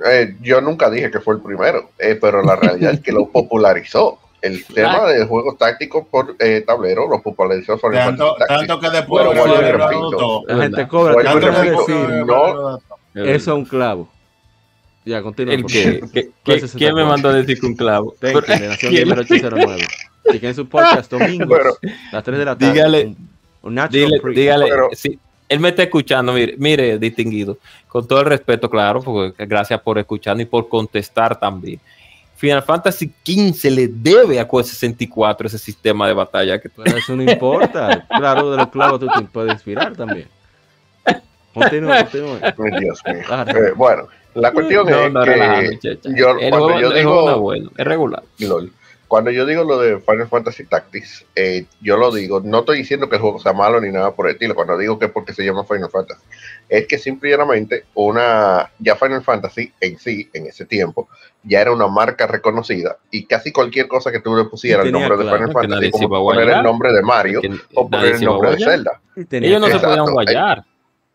Eh, 0.09 0.35
yo 0.41 0.59
nunca 0.61 0.89
dije 0.89 1.11
que 1.11 1.19
fue 1.19 1.35
el 1.35 1.41
primero, 1.41 1.91
eh, 1.99 2.17
pero 2.19 2.41
la 2.43 2.55
realidad 2.55 2.93
es 2.93 2.99
que 3.01 3.11
lo 3.11 3.27
popularizó. 3.29 4.19
El 4.41 4.65
tema 4.73 5.05
de 5.05 5.25
juegos 5.25 5.57
tácticos 5.57 6.05
por 6.11 6.35
eh, 6.39 6.63
tablero 6.67 7.07
lo 7.07 7.21
popularizó 7.21 7.77
Final 7.77 8.07
Tanto, 8.17 8.35
tanto 8.45 8.79
que 8.79 8.89
después 8.89 9.25
Bueno, 9.25 9.55
repito. 9.55 10.43
La 10.47 10.57
gente 10.63 10.87
cobra. 10.87 11.15
De 11.15 11.61
digo, 11.63 11.79
decir, 11.85 12.25
no. 12.25 12.79
es 13.13 13.47
un 13.47 13.63
clavo. 13.63 14.09
Ya, 15.05 15.21
continúa. 15.21 15.53
¿El 15.53 15.65
qué? 15.65 16.01
¿Qué, 16.13 16.29
¿Cuál 16.29 16.31
qué- 16.43 16.53
es 16.55 16.63
ese 16.63 16.77
quién 16.77 16.95
me 16.95 17.03
mandó 17.03 17.29
a 17.29 17.33
decir 17.33 17.59
que 17.59 17.65
un 17.65 17.75
clavo? 17.75 18.15
Nación 18.21 18.75
¿Quién? 18.79 19.03
Gamer 19.09 19.19
809. 19.19 19.83
Y 20.33 20.39
que 20.39 20.47
en 20.47 20.55
su 20.55 20.67
podcast 20.67 21.11
domingos, 21.11 21.47
Bueno, 21.47 21.71
las 22.11 22.23
3 22.23 22.39
de 22.39 22.45
la 22.45 22.57
tarde. 22.57 22.73
dígale- 22.73 23.05
un, 23.07 23.29
un 23.63 23.75
Natural 23.75 24.09
Dile, 24.09 24.33
dígale, 24.33 24.65
Pero- 24.69 24.89
sí, 24.93 25.19
él 25.49 25.59
me 25.59 25.69
está 25.69 25.83
escuchando, 25.83 26.31
mire, 26.33 26.55
mire, 26.57 26.97
distinguido, 26.97 27.57
con 27.87 28.07
todo 28.07 28.21
el 28.21 28.25
respeto, 28.27 28.69
claro, 28.69 29.01
porque 29.01 29.45
gracias 29.45 29.79
por 29.81 29.99
escuchar 29.99 30.39
y 30.39 30.45
por 30.45 30.67
contestar 30.69 31.37
también. 31.39 31.79
Final 32.37 32.63
Fantasy 32.63 33.11
XV 33.25 33.69
le 33.71 33.87
debe 33.87 34.39
a 34.39 34.47
Core 34.47 34.65
64 34.65 35.47
ese 35.47 35.57
sistema 35.59 36.07
de 36.07 36.13
batalla 36.13 36.59
que 36.59 36.67
Pero 36.69 36.97
eso 36.97 37.15
no 37.15 37.23
importa. 37.23 38.05
Claro, 38.17 38.51
de 38.51 38.57
los 38.57 38.67
clavos 38.69 38.99
tú 38.99 39.07
te 39.07 39.21
puedes 39.25 39.53
inspirar 39.53 39.95
también. 39.95 40.27
Continúa, 41.53 41.99
continúa. 42.03 42.39
Dios 42.79 43.01
mío. 43.05 43.23
Eh, 43.47 43.71
bueno, 43.75 44.07
la 44.35 44.51
cuestión 44.51 44.89
no, 44.89 44.99
es 45.05 45.13
no, 45.13 45.23
que 45.23 45.79
yo- 46.15 46.31
el 46.39 46.49
cuando 46.49 46.65
juego, 46.67 46.79
yo 46.79 46.87
el 46.89 46.93
digo- 46.95 47.29
es 47.31 47.37
bueno, 47.37 47.71
es 47.77 47.85
regular. 47.85 48.23
LOL. 48.39 48.71
Cuando 49.07 49.29
yo 49.29 49.45
digo 49.45 49.63
lo 49.63 49.77
de 49.77 49.99
Final 49.99 50.27
Fantasy 50.27 50.63
Tactics, 50.65 51.23
eh, 51.35 51.65
yo 51.81 51.97
lo 51.97 52.11
digo, 52.11 52.41
no 52.43 52.59
estoy 52.61 52.79
diciendo 52.79 53.07
que 53.09 53.17
el 53.17 53.21
juego 53.21 53.39
sea 53.39 53.53
malo 53.53 53.79
ni 53.79 53.91
nada 53.91 54.09
por 54.11 54.25
el 54.27 54.33
estilo, 54.33 54.55
cuando 54.55 54.75
digo 54.75 54.97
que 54.97 55.05
es 55.05 55.11
porque 55.11 55.33
se 55.33 55.45
llama 55.45 55.63
Final 55.65 55.91
Fantasy, 55.91 56.23
es 56.67 56.87
que 56.87 56.97
simplemente 56.97 57.83
una, 57.93 58.71
ya 58.79 58.95
Final 58.95 59.21
Fantasy 59.21 59.71
en 59.79 59.99
sí, 59.99 60.27
en 60.33 60.47
ese 60.47 60.65
tiempo, 60.65 61.09
ya 61.43 61.61
era 61.61 61.71
una 61.71 61.87
marca 61.87 62.25
reconocida 62.25 62.97
y 63.11 63.25
casi 63.25 63.51
cualquier 63.51 63.87
cosa 63.87 64.11
que 64.11 64.19
tú 64.19 64.35
le 64.35 64.45
pusieras 64.45 64.83
el 64.87 64.91
nombre 64.91 65.15
de 65.15 65.23
Final 65.25 65.51
Fantasy, 65.51 65.91
como 65.91 66.07
poner 66.09 66.21
guayar. 66.45 66.57
el 66.57 66.63
nombre 66.63 66.91
de 66.91 67.01
Mario 67.03 67.41
o 67.75 67.87
poner 67.87 68.15
el 68.15 68.23
nombre 68.23 68.51
de. 68.55 68.63
Zelda. 68.65 68.99
Ellos 69.15 69.61
no 69.61 69.67
se 69.67 69.79
podían 69.79 70.05
guayar. 70.11 70.63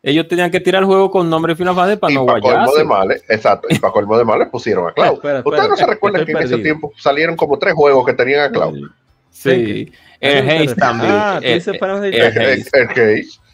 Ellos 0.03 0.29
tenían 0.29 0.51
que 0.51 0.61
tirar 0.61 0.83
el 0.83 0.87
juego 0.87 1.11
con 1.11 1.29
nombre 1.29 1.57
Final 1.57 1.75
Fantasy 1.75 1.97
para 1.99 2.13
y 2.13 2.15
no 2.17 2.25
para 2.27 2.41
colmo 2.41 2.57
guayarse. 2.57 2.79
de 2.79 2.85
males, 2.85 3.25
exacto, 3.29 3.67
y 3.71 3.79
para 3.81 3.93
colmo 3.93 4.17
de 4.17 4.25
males 4.25 4.49
pusieron 4.49 4.89
a 4.89 4.93
Cloud. 4.93 5.15
Espera, 5.15 5.39
¿Ustedes 5.41 5.55
espera, 5.59 5.69
no 5.69 5.77
se 5.77 5.87
recuerdan 5.87 6.25
que 6.25 6.33
en 6.33 6.39
ese 6.39 6.59
tiempo 6.59 6.93
salieron 6.97 7.37
como 7.37 7.59
tres 7.59 7.75
juegos 7.75 8.07
que 8.07 8.13
tenían 8.13 8.41
a 8.43 8.51
Cloud? 8.51 8.89
Sí. 9.31 9.93
¿A 10.23 10.27
El 10.27 10.49
Haze 10.51 10.75
también. 10.77 11.13
Ah, 11.13 11.41
El- 11.43 11.53
el 11.53 11.63
El, 12.05 12.15
el, 12.15 12.23
el 12.23 12.35
Case, 12.35 12.71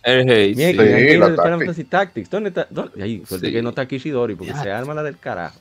El 0.02 0.20
Haze. 0.20 0.54
Sí. 0.54 0.54
Sí, 0.54 0.62
el 0.62 1.08
Final 1.12 1.36
Tactics. 1.36 1.58
Fantasy 1.58 1.84
Tactics. 1.84 2.30
¿Dónde 2.30 2.48
está? 2.50 2.66
¿Dónde? 2.70 3.02
Ahí, 3.02 3.22
suerte 3.26 3.46
Sí. 3.46 3.52
que 3.52 3.62
no 3.62 3.70
está 3.70 3.86
Kishidori 3.86 4.34
porque 4.34 4.52
Ya. 4.52 4.62
se 4.62 4.70
arma 4.70 4.92
la 4.94 5.02
del 5.02 5.18
carajo. 5.18 5.58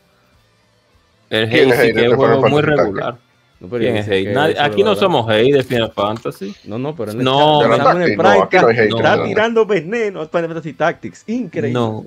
El 1.29 1.49
¿Quién 1.49 1.69
es 1.69 1.73
Haze, 1.73 1.81
Haze 1.81 1.93
que 1.93 1.99
es 1.99 2.03
de 2.03 2.09
un 2.09 2.15
juego 2.17 2.49
muy 2.49 2.61
regular. 2.61 3.15
No, 3.63 3.69
pero 3.69 3.81
¿Quién 3.81 3.95
es 3.95 4.05
Haze? 4.05 4.33
Nadie- 4.33 4.59
aquí 4.59 4.83
no 4.83 4.93
somos 4.93 5.25
Haze 5.29 5.53
de 5.53 5.63
Final 5.63 5.91
Fantasy. 5.93 6.53
No, 6.65 6.77
no, 6.77 6.93
pero 6.93 7.11
en 7.13 7.23
No, 7.23 7.61
el 7.63 7.69
chat, 7.69 7.79
no, 7.79 7.91
en 7.91 8.01
el 8.01 8.17
no, 8.17 8.23
Prime, 8.23 8.37
no 8.37 8.43
está- 8.43 8.69
hate, 8.83 8.89
no. 9.17 9.23
tirando 9.23 9.65
veneno 9.65 10.21
a 10.21 10.27
Final 10.27 10.47
Fantasy 10.47 10.73
Tactics. 10.73 11.23
Increíble. 11.27 11.71
No. 11.73 12.05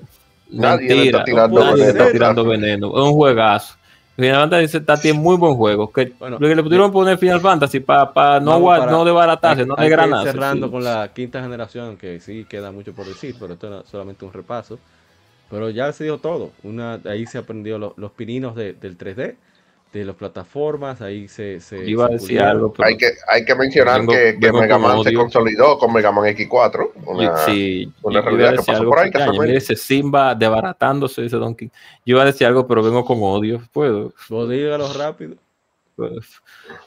Nadie 0.51 0.87
Mentira, 0.87 1.19
está 1.19 1.23
tirando 1.25 1.59
nadie 1.59 1.73
veneno. 1.83 1.89
está 1.99 2.11
tirando 2.11 2.45
veneno. 2.45 2.87
Es 2.97 3.03
un 3.03 3.13
juegazo. 3.13 3.75
Final 4.15 4.35
Fantasy 4.49 4.77
está 4.77 4.97
tiene 5.01 5.19
muy 5.19 5.35
buen 5.35 5.55
juego. 5.55 5.91
Que 5.91 6.13
Bueno, 6.19 6.37
lo 6.39 6.47
que 6.47 6.55
le 6.55 6.63
pudieron 6.63 6.91
poner 6.91 7.17
Final 7.17 7.41
Fantasy 7.41 7.79
para 7.79 8.39
no, 8.39 8.51
Vamos 8.51 8.61
gua- 8.61 8.77
para- 8.79 8.91
no 8.91 9.03
desbaratarse, 9.03 9.65
no 9.65 9.73
Hay 9.77 9.87
ir 9.87 9.89
desgranarse. 9.97 10.31
cerrando 10.31 10.67
sí. 10.67 10.71
con 10.71 10.83
la 10.83 11.11
quinta 11.13 11.41
generación, 11.41 11.97
que 11.97 12.19
sí 12.19 12.45
queda 12.47 12.71
mucho 12.71 12.93
por 12.93 13.05
decir, 13.07 13.35
pero 13.39 13.53
esto 13.53 13.81
es 13.81 13.89
solamente 13.89 14.23
un 14.25 14.31
repaso. 14.31 14.77
Pero 15.49 15.69
ya 15.71 15.91
se 15.91 16.03
dio 16.03 16.17
todo. 16.19 16.51
Una, 16.63 16.99
ahí 17.05 17.25
se 17.25 17.39
aprendió 17.39 17.77
lo- 17.79 17.93
los 17.97 18.11
pininos 18.11 18.55
de- 18.55 18.73
del 18.73 18.95
3D, 18.97 19.35
de 19.93 20.05
las 20.05 20.15
plataformas, 20.15 21.01
ahí 21.01 21.27
se... 21.27 21.59
se 21.59 21.87
iba 21.89 22.05
a 22.05 22.09
decir 22.09 22.39
algo, 22.41 22.71
pero 22.73 22.87
Hay 22.89 22.97
que, 22.97 23.07
hay 23.27 23.45
que 23.45 23.55
mencionar 23.55 24.01
Vengo- 24.01 24.11
que, 24.13 24.17
que 24.39 24.45
vengo 24.47 24.59
Mega 24.61 24.75
con 24.75 24.81
Man 24.83 25.03
se 25.03 25.13
consolidó 25.13 25.77
con 25.79 25.93
Mega 25.93 26.11
Man 26.11 26.25
X4. 26.25 26.89
Una, 27.05 27.37
sí, 27.37 27.91
una 28.03 28.19
yo 28.19 28.19
iba 28.19 28.19
a 28.19 28.21
realidad 28.31 28.49
que 28.51 28.57
decir 28.57 28.65
pasó 28.73 28.79
algo 28.81 28.91
por 28.91 28.99
ahí. 28.99 29.11
Mira 29.39 29.57
ese 29.57 29.75
Simba 29.75 30.35
desbaratándose 30.35 31.25
ese 31.25 31.37
Donkey. 31.37 31.69
Yo 32.05 32.15
iba 32.15 32.21
a 32.21 32.25
decir 32.25 32.45
algo, 32.45 32.67
pero 32.67 32.83
vengo 32.83 33.03
con 33.05 33.17
odio. 33.21 33.61
¿Puedo? 33.71 34.13
Vos 34.29 34.49
dígalo 34.49 34.91
rápido. 34.93 35.35
Pues, 35.95 36.27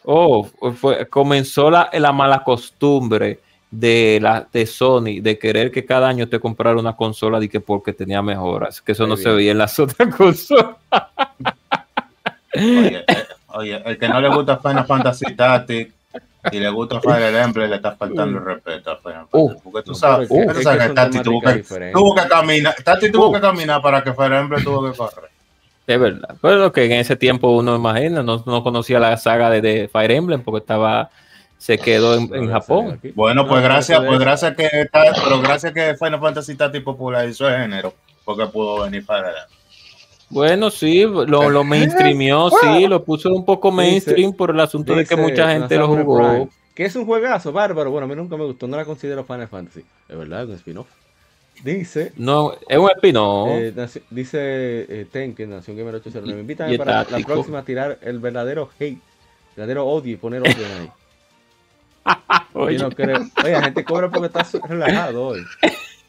Oh, 0.05 0.44
fue, 0.74 1.07
comenzó 1.09 1.70
la, 1.70 1.90
la 1.92 2.12
mala 2.12 2.44
costumbre 2.44 3.40
de 3.70 4.18
la 4.20 4.46
de 4.53 4.66
Sony 4.66 5.20
de 5.22 5.38
querer 5.38 5.70
que 5.70 5.84
cada 5.84 6.09
año 6.09 6.28
te 6.28 6.38
comprara 6.40 6.78
una 6.78 6.96
consola 6.96 7.42
y 7.42 7.48
que 7.48 7.61
porque 7.61 7.92
tenía 7.92 8.20
mejoras, 8.20 8.80
que 8.82 8.92
eso 8.92 9.05
Muy 9.05 9.11
no 9.11 9.16
bien. 9.16 9.24
se 9.24 9.34
veía 9.34 9.53
en 9.53 9.59
las 9.59 9.78
otras 9.78 10.14
consolas. 10.14 10.76
Oye, 12.55 13.05
eh, 13.07 13.16
oye, 13.48 13.82
el 13.84 13.98
que 13.98 14.09
no 14.09 14.20
le 14.20 14.28
gusta 14.28 14.59
Final 14.59 14.86
Fantasy 14.86 15.34
Tactics 15.34 15.92
y 16.53 16.59
le 16.59 16.68
gusta 16.70 17.01
Fire 17.01 17.34
Emblem 17.36 17.68
le 17.70 17.76
está 17.76 17.92
faltando 17.92 18.38
el 18.38 18.44
respeto 18.44 18.90
a 18.90 18.96
Final 18.96 19.26
Uh. 19.30 19.48
Fantasy. 19.48 19.61
Porque 19.70 19.82
tú 19.86 19.94
sabes, 19.94 20.28
tú 20.28 20.34
es 20.40 20.62
sabes 20.62 20.88
que 20.88 20.94
Tactics 20.94 21.22
tuvo 21.24 21.40
que, 21.40 21.53
diferentes. 21.55 21.94
tuvo 21.94 22.14
que 22.14 22.28
caminar, 22.28 22.74
Tactics 22.82 23.12
tuvo 23.12 23.28
Uh. 23.28 23.32
que 23.34 23.40
caminar 23.40 23.82
para 23.82 24.03
que 24.03 24.12
Fire 24.14 24.32
Emblem 24.32 24.64
tuvo 24.64 24.90
que 24.90 24.96
correr. 24.96 25.30
Es 25.86 25.98
verdad. 26.01 26.34
Pero 26.40 26.72
que 26.72 26.84
en 26.84 26.92
ese 26.92 27.16
tiempo 27.16 27.51
uno 27.51 27.74
imagina, 27.76 28.22
no, 28.22 28.42
no 28.46 28.62
conocía 28.62 28.98
la 29.01 29.16
saga 29.16 29.51
de, 29.51 29.61
de 29.61 29.88
Fire 29.88 30.11
Emblem 30.12 30.42
porque 30.42 30.59
estaba 30.61 31.11
se 31.59 31.76
quedó 31.78 32.14
en, 32.14 32.51
Japón. 32.51 32.98
Bueno, 33.14 33.42
No, 33.42 33.48
pues 33.48 33.62
gracias, 33.62 33.98
pues 34.01 34.12
es- 34.14 34.18
gracias 34.20 34.57
que 34.57 34.64
está, 34.72 35.03
pero 35.22 35.40
gracias 35.42 35.72
que 35.74 35.94
Final 35.96 36.18
Fantasy 36.20 36.55
Tactics 36.55 36.84
popularizó 36.84 37.48
el 37.48 37.61
género, 37.62 37.92
porque 38.24 38.46
pudo 38.46 38.82
venir 38.84 39.05
Fire 39.05 39.26
Emblem. 39.26 39.59
Bueno, 40.30 40.70
sí, 40.70 41.02
lo, 41.02 41.24
lo 41.50 41.64
mainstreamió, 41.64 42.50
sí, 42.50 42.86
lo 42.86 43.04
puso 43.04 43.34
un 43.34 43.44
poco 43.44 43.70
mainstream 43.70 44.32
por 44.32 44.50
el 44.50 44.60
asunto 44.60 44.94
de 44.94 45.04
que 45.04 45.16
mucha 45.16 45.50
gente 45.52 45.76
lo 45.76 45.88
jugó. 45.88 46.18
Prime, 46.18 46.48
Que 46.74 46.84
es 46.86 46.96
un 46.96 47.04
juegazo, 47.04 47.52
bárbaro. 47.52 47.90
Bueno, 47.90 48.06
a 48.06 48.08
mí 48.08 48.14
nunca 48.14 48.36
me 48.36 48.44
gustó, 48.44 48.66
no 48.66 48.76
la 48.76 48.84
considero 48.84 49.24
Final 49.24 49.48
Fantasy. 49.48 49.84
Es 50.08 50.16
verdad, 50.16 50.44
es 50.44 50.48
un 50.48 50.54
spin-off. 50.54 50.86
Dice, 51.62 52.12
No, 52.16 52.54
es 52.68 52.78
un 52.78 52.90
espino. 52.90 53.46
eh, 53.48 53.74
dice 54.10 54.38
eh, 54.40 55.06
Ten, 55.12 55.34
que 55.34 55.46
Nación 55.46 55.76
Gamer 55.76 55.96
809. 55.96 56.34
Me 56.34 56.40
invitan 56.40 56.72
y 56.72 56.78
para 56.78 57.04
la 57.04 57.18
próxima 57.18 57.58
a 57.58 57.64
tirar 57.64 57.98
el 58.00 58.18
verdadero 58.18 58.70
hate, 58.78 58.96
el 58.96 59.56
verdadero 59.56 59.86
odio 59.86 60.14
y 60.14 60.16
poner 60.16 60.40
orden 60.40 60.56
ahí. 60.80 60.90
Oye, 62.54 62.78
Yo 62.78 62.88
no 62.88 62.94
creo. 62.94 63.18
Oye, 63.44 63.52
la 63.52 63.62
gente 63.62 63.84
cobra 63.84 64.08
porque 64.10 64.28
está 64.28 64.46
relajado 64.66 65.26
hoy. 65.26 65.42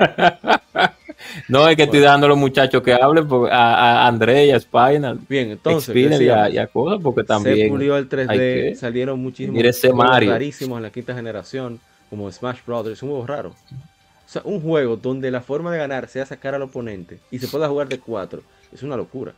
no, 1.48 1.68
es 1.68 1.76
que 1.76 1.82
estoy 1.84 2.00
dando 2.00 2.26
a 2.26 2.28
los 2.30 2.38
muchachos 2.38 2.82
que 2.82 2.92
hablen 2.94 3.26
porque 3.28 3.52
a, 3.52 4.04
a 4.04 4.06
André 4.08 4.46
y 4.46 4.50
a 4.52 4.60
Spinal, 4.60 5.18
Bien, 5.28 5.50
entonces, 5.50 5.90
Spinal 5.90 6.22
y 6.22 6.28
a, 6.28 6.48
y 6.50 6.58
a 6.58 6.66
cosas, 6.66 7.00
porque 7.02 7.22
se 7.22 7.26
también. 7.26 7.68
pulió 7.68 7.96
el 7.96 8.08
3D, 8.08 8.28
hay 8.30 8.38
que- 8.38 8.74
salieron 8.76 9.20
muchísimos 9.20 9.94
Mario. 9.94 10.30
rarísimos 10.32 10.76
en 10.78 10.82
la 10.82 10.90
quinta 10.90 11.14
generación, 11.14 11.80
como 12.08 12.30
Smash 12.30 12.58
Brothers, 12.66 13.02
un 13.02 13.10
juego 13.10 13.26
raro. 13.26 13.48
O 13.50 14.32
sea, 14.32 14.42
un 14.44 14.60
juego 14.60 14.96
donde 14.96 15.30
la 15.30 15.40
forma 15.40 15.72
de 15.72 15.78
ganar 15.78 16.08
sea 16.08 16.24
sacar 16.24 16.54
al 16.54 16.62
oponente 16.62 17.18
y 17.30 17.38
se 17.38 17.48
pueda 17.48 17.68
jugar 17.68 17.88
de 17.88 17.98
cuatro, 17.98 18.42
es 18.72 18.82
una 18.82 18.96
locura. 18.96 19.32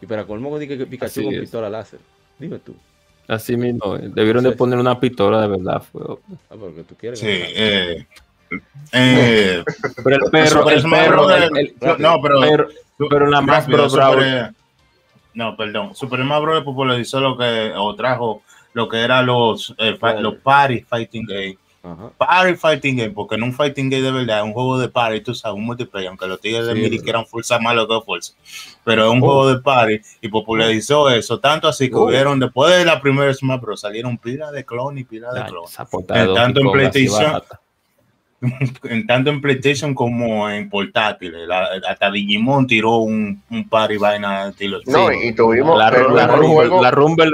Y 0.00 0.06
para 0.06 0.24
colmo 0.24 0.56
dice 0.58 0.78
que 0.78 0.86
Pikachu 0.86 1.06
Así 1.20 1.24
con 1.24 1.34
es. 1.34 1.40
pistola 1.40 1.68
láser. 1.68 1.98
Dime 2.38 2.58
tú. 2.58 2.74
Así 3.26 3.56
mismo, 3.58 3.96
eh, 3.96 4.08
debieron 4.14 4.42
de 4.44 4.52
poner 4.52 4.78
una 4.78 4.98
pistola 4.98 5.42
de 5.42 5.48
verdad. 5.48 5.82
fue- 5.92 6.02
Ah, 6.48 6.54
porque 6.58 6.82
tú 6.84 6.94
quieres. 6.94 7.18
Sí, 7.18 7.26
ganar. 7.26 7.50
eh, 7.56 8.06
eh, 8.92 9.62
Pero 10.02 10.16
el 10.24 10.30
perro, 10.30 10.62
Super 10.62 10.74
el 10.78 10.82
perro, 10.90 11.30
el- 11.30 11.56
el- 11.58 11.74
no, 11.98 12.20
pero, 12.22 12.40
pero, 12.40 12.68
pero 13.10 13.26
la 13.26 13.40
más 13.40 13.64
rápido, 13.66 13.88
Super- 13.90 14.52
no, 15.34 15.56
perdón, 15.56 15.94
Super 15.94 16.22
Bros. 16.24 16.64
popularizó 16.64 17.20
lo 17.20 17.36
que, 17.36 17.72
o 17.76 17.94
trajo 17.94 18.42
lo 18.72 18.88
que 18.88 18.98
eran 19.00 19.26
los, 19.26 19.74
eh, 19.78 19.96
los 20.20 20.34
party 20.36 20.80
fighting 20.82 21.26
game. 21.26 21.58
Ajá. 21.80 22.10
Party 22.18 22.54
fighting 22.56 22.96
game, 22.96 23.10
porque 23.10 23.36
en 23.36 23.44
un 23.44 23.52
fighting 23.52 23.88
game 23.88 24.02
de 24.02 24.10
verdad 24.10 24.38
es 24.40 24.44
un 24.44 24.52
juego 24.52 24.78
de 24.78 24.88
party, 24.88 25.20
tú 25.20 25.32
sabes, 25.34 25.56
un 25.56 25.64
multiplayer, 25.64 26.08
aunque 26.08 26.26
los 26.26 26.40
tigres 26.40 26.66
de 26.66 26.72
Sí, 26.74 26.78
Miri 26.80 26.90
verdad. 26.90 27.04
quieran 27.04 27.26
fuerza 27.26 27.58
más 27.60 27.74
lo 27.76 27.86
que 27.86 28.00
fuerza. 28.04 28.34
Pero 28.84 29.04
es 29.06 29.10
un 29.12 29.18
Oh. 29.22 29.26
juego 29.26 29.48
de 29.54 29.60
party 29.60 30.00
y 30.20 30.28
popularizó 30.28 31.08
eso, 31.08 31.38
tanto 31.38 31.68
así 31.68 31.88
que 31.88 31.94
Oh. 31.94 32.02
hubieron, 32.06 32.40
después 32.40 32.76
de 32.76 32.84
la 32.84 33.00
primera 33.00 33.32
Smash 33.32 33.60
Bros. 33.60 33.80
salieron 33.80 34.18
pila 34.18 34.50
de 34.50 34.64
clon 34.64 34.98
y 34.98 35.04
pila 35.04 35.32
de 35.32 35.44
clon. 35.44 35.64
de 36.08 36.34
tanto 36.34 36.60
en 36.60 36.72
PlayStation, 36.72 37.40
tanto 39.06 39.30
en 39.30 39.40
PlayStation 39.40 39.94
como 39.94 40.48
en 40.48 40.68
portátiles. 40.70 41.46
La- 41.48 41.68
hasta 41.88 42.10
Digimon 42.10 42.66
tiró 42.66 42.96
un, 42.98 43.42
un 43.50 43.68
par 43.68 43.90
y 43.92 43.96
vaina 43.98 44.44
de 44.44 44.50
estilo. 44.50 44.78
No, 44.86 45.08
Sí. 45.08 45.14
y 45.28 45.32
tuvimos 45.32 45.76
La, 45.78 45.90
la, 45.90 45.98
mejor 46.26 46.38
Rumble, 46.38 46.80
la 46.82 46.90
Rumble, 46.90 47.30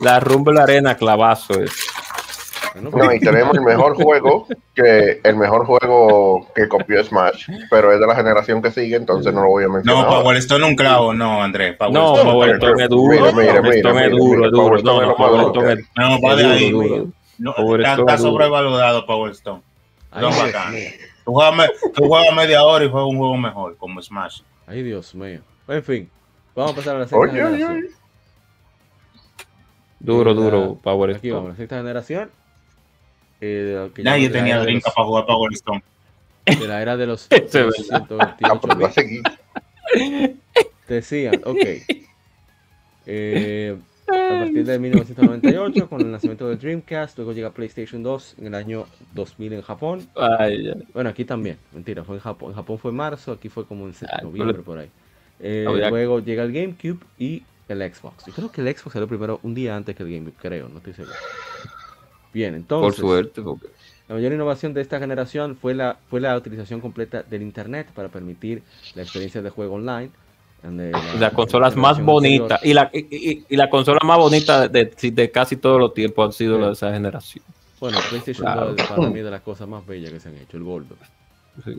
la 0.00 0.20
Rumble 0.20 0.60
Arena 0.60 0.96
clavazo 0.96 1.60
es. 1.60 1.72
No, 2.80 3.12
y 3.12 3.20
tenemos 3.20 3.54
el 3.56 3.62
mejor 3.62 3.94
juego 3.94 4.48
que 4.74 5.20
el 5.22 5.36
mejor 5.36 5.64
juego 5.64 6.48
que 6.56 6.66
copió 6.66 7.04
Smash, 7.04 7.46
pero 7.70 7.92
es 7.92 8.00
de 8.00 8.06
la 8.08 8.16
generación 8.16 8.60
que 8.60 8.72
sigue, 8.72 8.96
entonces 8.96 9.32
no 9.32 9.42
lo 9.42 9.48
voy 9.50 9.62
a 9.62 9.68
mencionar. 9.68 10.04
No, 10.04 10.10
Power 10.10 10.36
Stone 10.38 10.64
un 10.66 10.74
clavo, 10.74 11.14
no, 11.14 11.40
Andrés. 11.40 11.76
Power 11.76 11.92
No, 11.92 12.16
Stone- 12.16 12.30
Power 12.32 12.50
Stone 12.56 12.82
es 12.82 12.88
duro. 12.88 13.32
Mira, 13.32 14.04
es 14.04 14.10
duro, 14.10 14.50
No, 14.50 14.56
Power 14.56 14.78
Stone 14.80 15.72
es- 15.74 15.88
No, 15.96 16.20
va 16.20 16.34
de 16.34 16.42
duro, 16.70 16.94
ahí. 16.94 17.12
No, 17.38 17.76
está, 17.76 18.18
sobrevalorado 18.18 19.06
Power 19.06 19.30
Stone. 19.32 19.62
Ay. 20.14 20.22
Tú 21.24 21.32
juegas, 21.32 21.56
me- 21.56 21.70
tú 21.94 22.04
juegas 22.06 22.34
media 22.36 22.64
hora 22.64 22.84
y 22.84 22.88
juegas 22.90 23.08
un 23.10 23.16
juego 23.18 23.36
mejor, 23.36 23.76
como 23.76 24.00
Smash. 24.02 24.42
Ay, 24.66 24.82
Dios 24.82 25.14
mío. 25.14 25.40
En 25.68 25.82
fin, 25.82 26.10
vamos 26.54 26.72
a 26.72 26.76
pasar 26.76 26.96
a 26.96 26.98
la 27.00 27.04
sexta 27.06 27.16
Oye, 27.18 27.30
oye, 27.42 27.56
generación. 27.58 27.72
oye. 27.78 27.94
Duro, 29.98 30.34
duro, 30.34 30.78
Power 30.82 31.16
Aquí 31.16 31.30
vamos, 31.30 31.44
Stone. 31.44 31.52
la 31.52 31.56
sexta 31.56 31.76
generación. 31.78 32.30
eh, 33.40 33.90
que 33.94 34.02
Nadie 34.02 34.28
de 34.28 34.34
la 34.34 34.38
tenía 34.40 34.54
era 34.54 34.60
de 34.64 34.66
drinka 34.66 34.88
los- 34.88 34.94
para 34.94 35.06
jugar 35.06 35.26
Power 35.26 35.52
Stone. 35.54 35.82
De 36.46 36.68
la 36.68 36.82
era 36.82 36.96
de 36.96 37.06
los, 37.06 37.26
Eso 37.30 37.42
es 37.42 37.52
de 37.52 37.62
los 37.64 37.88
verdad. 38.08 38.36
128 38.38 39.00
Ah, 39.24 39.32
pues. 39.90 40.30
Decían, 40.88 41.40
ok. 41.44 41.58
Eh, 43.06 43.76
a 44.06 44.40
partir 44.40 44.64
de 44.64 44.78
1998, 44.78 45.88
con 45.88 46.00
el 46.00 46.10
nacimiento 46.10 46.48
de 46.48 46.56
Dreamcast, 46.56 47.16
luego 47.18 47.32
llega 47.32 47.50
PlayStation 47.50 48.02
2 48.02 48.36
en 48.38 48.46
el 48.46 48.54
año 48.54 48.86
2000 49.14 49.52
en 49.54 49.62
Japón. 49.62 50.06
Ay, 50.16 50.68
ay. 50.68 50.86
Bueno, 50.92 51.10
aquí 51.10 51.24
también, 51.24 51.58
mentira, 51.72 52.04
fue 52.04 52.16
en 52.16 52.22
Japón. 52.22 52.50
En 52.50 52.56
Japón 52.56 52.78
fue 52.78 52.90
en 52.90 52.96
marzo, 52.96 53.32
aquí 53.32 53.48
fue 53.48 53.66
como 53.66 53.86
en 53.86 53.94
Ay, 54.00 54.24
noviembre 54.24 54.62
por 54.62 54.78
ahí. 54.78 54.90
Eh, 55.40 55.66
luego 55.90 56.20
llega 56.20 56.42
el 56.42 56.52
GameCube 56.52 57.00
y 57.18 57.42
el 57.68 57.94
Xbox. 57.94 58.26
Yo 58.26 58.32
creo 58.32 58.52
que 58.52 58.60
el 58.60 58.76
Xbox 58.76 58.92
salió 58.92 59.08
primero 59.08 59.40
un 59.42 59.54
día 59.54 59.76
antes 59.76 59.96
que 59.96 60.02
el 60.02 60.10
GameCube, 60.10 60.36
creo, 60.40 60.68
no 60.68 60.78
estoy 60.78 60.92
seguro. 60.92 61.14
Bien, 62.32 62.50
Por 62.50 62.60
entonces, 62.60 63.00
suerte, 63.00 63.42
porque 63.42 63.68
la 64.08 64.16
mayor 64.16 64.32
innovación 64.32 64.74
de 64.74 64.80
esta 64.80 64.98
generación 64.98 65.56
fue 65.56 65.72
la, 65.72 65.98
fue 66.10 66.20
la 66.20 66.36
utilización 66.36 66.80
completa 66.80 67.22
del 67.22 67.42
Internet 67.42 67.88
para 67.94 68.08
permitir 68.08 68.62
la 68.94 69.02
experiencia 69.02 69.40
de 69.40 69.50
juego 69.50 69.76
online. 69.76 70.10
Donde 70.64 70.90
la- 70.90 71.14
las 71.20 71.32
consolas 71.32 71.74
la 71.76 71.80
más 71.82 72.00
bonitas 72.00 72.60
anterior- 72.60 72.60
y 72.64 72.74
la, 72.74 72.90
y, 72.92 73.30
y- 73.32 73.44
y 73.48 73.56
la 73.56 73.68
consola 73.70 74.00
más 74.04 74.18
bonita 74.18 74.66
de, 74.68 74.90
casi 75.30 75.56
todos 75.56 75.78
los 75.78 75.94
tiempos 75.94 76.26
han 76.26 76.32
sido 76.32 76.58
las 76.58 76.68
de 76.68 76.72
esa 76.72 76.92
generación. 76.92 77.44
Bueno, 77.80 77.98
PlayStation 78.08 78.44
Claro. 78.46 78.74
2 78.74 78.86
para 78.88 79.08
mí 79.10 79.18
es 79.18 79.24
de 79.24 79.30
las 79.30 79.42
cosas 79.42 79.68
más 79.68 79.84
bellas 79.86 80.10
que 80.12 80.20
se 80.20 80.28
han 80.30 80.36
hecho, 80.38 80.56
el. 80.56 80.64
Sí. 81.64 81.76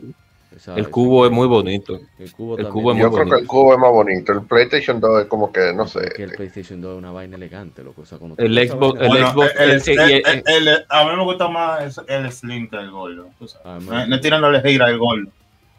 Esa- 0.54 0.74
El 0.76 0.88
cubo 0.88 1.26
es 1.26 1.32
muy 1.32 1.48
bonito. 1.48 1.98
El 2.18 2.32
cubo, 2.32 2.56
el 2.56 2.68
cubo 2.68 2.92
es 2.92 2.98
Yo 2.98 3.10
muy 3.10 3.20
creo 3.20 3.28
que 3.36 3.40
el 3.42 3.46
cubo 3.46 3.72
es 3.74 3.78
más 3.78 3.90
bonito. 3.90 4.32
El 4.32 4.42
PlayStation 4.42 5.00
2 5.00 5.22
es 5.22 5.26
como 5.26 5.52
que, 5.52 5.72
no 5.74 5.86
sé. 5.86 6.08
que 6.16 6.22
el 6.22 6.30
PlayStation 6.30 6.80
2 6.80 6.92
es 6.92 6.98
una 6.98 7.10
vaina 7.10 7.36
elegante, 7.36 7.82
loco. 7.82 8.02
O 8.02 8.06
sea, 8.06 8.16
El 8.38 8.56
Xbox- 8.56 9.00
el 9.02 9.08
Bueno, 9.08 9.30
Xbox, 9.32 9.50
el- 9.58 9.70
el- 9.70 9.82
el- 9.86 10.00
el- 10.24 10.42
el- 10.46 10.68
el- 10.68 10.84
a 10.88 11.04
mí 11.04 11.16
me 11.16 11.24
gusta 11.24 11.48
más 11.48 12.00
el 12.06 12.32
Slim 12.32 12.68
que 12.70 12.76
el 12.76 12.90
Gordo. 12.90 13.26
tú 13.38 13.48
sabes. 13.48 13.66
Ah, 13.66 13.78
No, 13.82 13.90
man. 13.90 14.08
no 14.08 14.16
es 14.16 14.22
tirándole 14.22 14.62
gira 14.62 14.86
al 14.86 14.96
Gordo. 14.98 15.28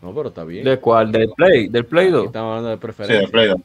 No, 0.01 0.13
pero 0.13 0.29
está 0.29 0.43
bien. 0.43 0.63
¿De 0.63 0.77
cuál? 0.79 1.11
¿Del 1.11 1.29
Play? 1.35 1.67
¿Del 1.69 1.85
Play 1.85 2.05
Aquí 2.07 2.13
2? 2.13 2.25
estamos 2.27 2.49
hablando 2.49 2.69
de 2.69 2.75
Sí, 2.75 2.81
preferencia. 2.81 3.21
de 3.21 3.27
Play 3.27 3.47
2. 3.47 3.57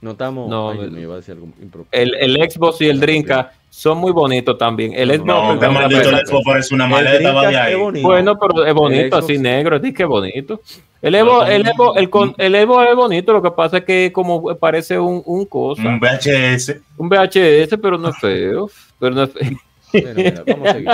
No 0.00 0.10
estamos. 0.10 0.50
No, 0.50 0.70
ay, 0.70 0.78
mío, 0.90 1.00
iba 1.00 1.14
a 1.14 1.16
decir 1.16 1.32
algo. 1.34 1.48
El, 1.90 2.14
el 2.16 2.50
Xbox 2.50 2.80
y 2.82 2.88
el 2.90 3.00
Dreamcast 3.00 3.52
son 3.70 3.96
muy 3.98 4.12
bonitos 4.12 4.58
también. 4.58 4.92
El 4.94 5.08
No, 5.08 5.14
Xbox, 5.14 5.26
No, 5.54 5.60
que 5.60 5.68
maldito 5.68 6.08
el 6.10 6.26
Xbox 6.26 6.44
parece 6.44 6.74
una 6.74 6.86
maleta, 6.86 7.32
va 7.32 7.48
de 7.48 7.56
ahí. 7.56 7.72
es. 7.94 8.02
Bueno, 8.02 8.38
pero 8.38 8.66
es 8.66 8.74
bonito, 8.74 9.16
así 9.16 9.38
negro, 9.38 9.80
sí 9.80 9.94
que 9.94 10.04
bonito. 10.04 10.60
El 11.00 11.14
Evo, 11.14 11.44
el 11.44 11.66
Evo, 11.66 11.96
el, 11.96 12.08
con- 12.10 12.34
el 12.38 12.54
Evo 12.54 12.82
es 12.82 12.94
bonito, 12.94 13.32
lo 13.32 13.42
que 13.42 13.50
pasa 13.50 13.78
es 13.78 13.84
que 13.84 14.10
como 14.12 14.54
parece 14.56 14.98
un, 14.98 15.22
un 15.26 15.44
cosa, 15.46 15.82
Un 15.82 15.98
VHS. 16.00 16.76
un 16.98 17.08
VHS, 17.08 17.76
pero 17.80 17.96
no 17.98 18.08
es 18.10 18.18
feo. 18.18 18.70
Pero 19.00 19.14
no 19.14 19.22
es 19.24 19.30
feo. 19.32 19.50
Mira, 19.92 20.12
mira, 20.14 20.44
vamos 20.46 20.68
a 20.68 20.72
seguir. 20.72 20.90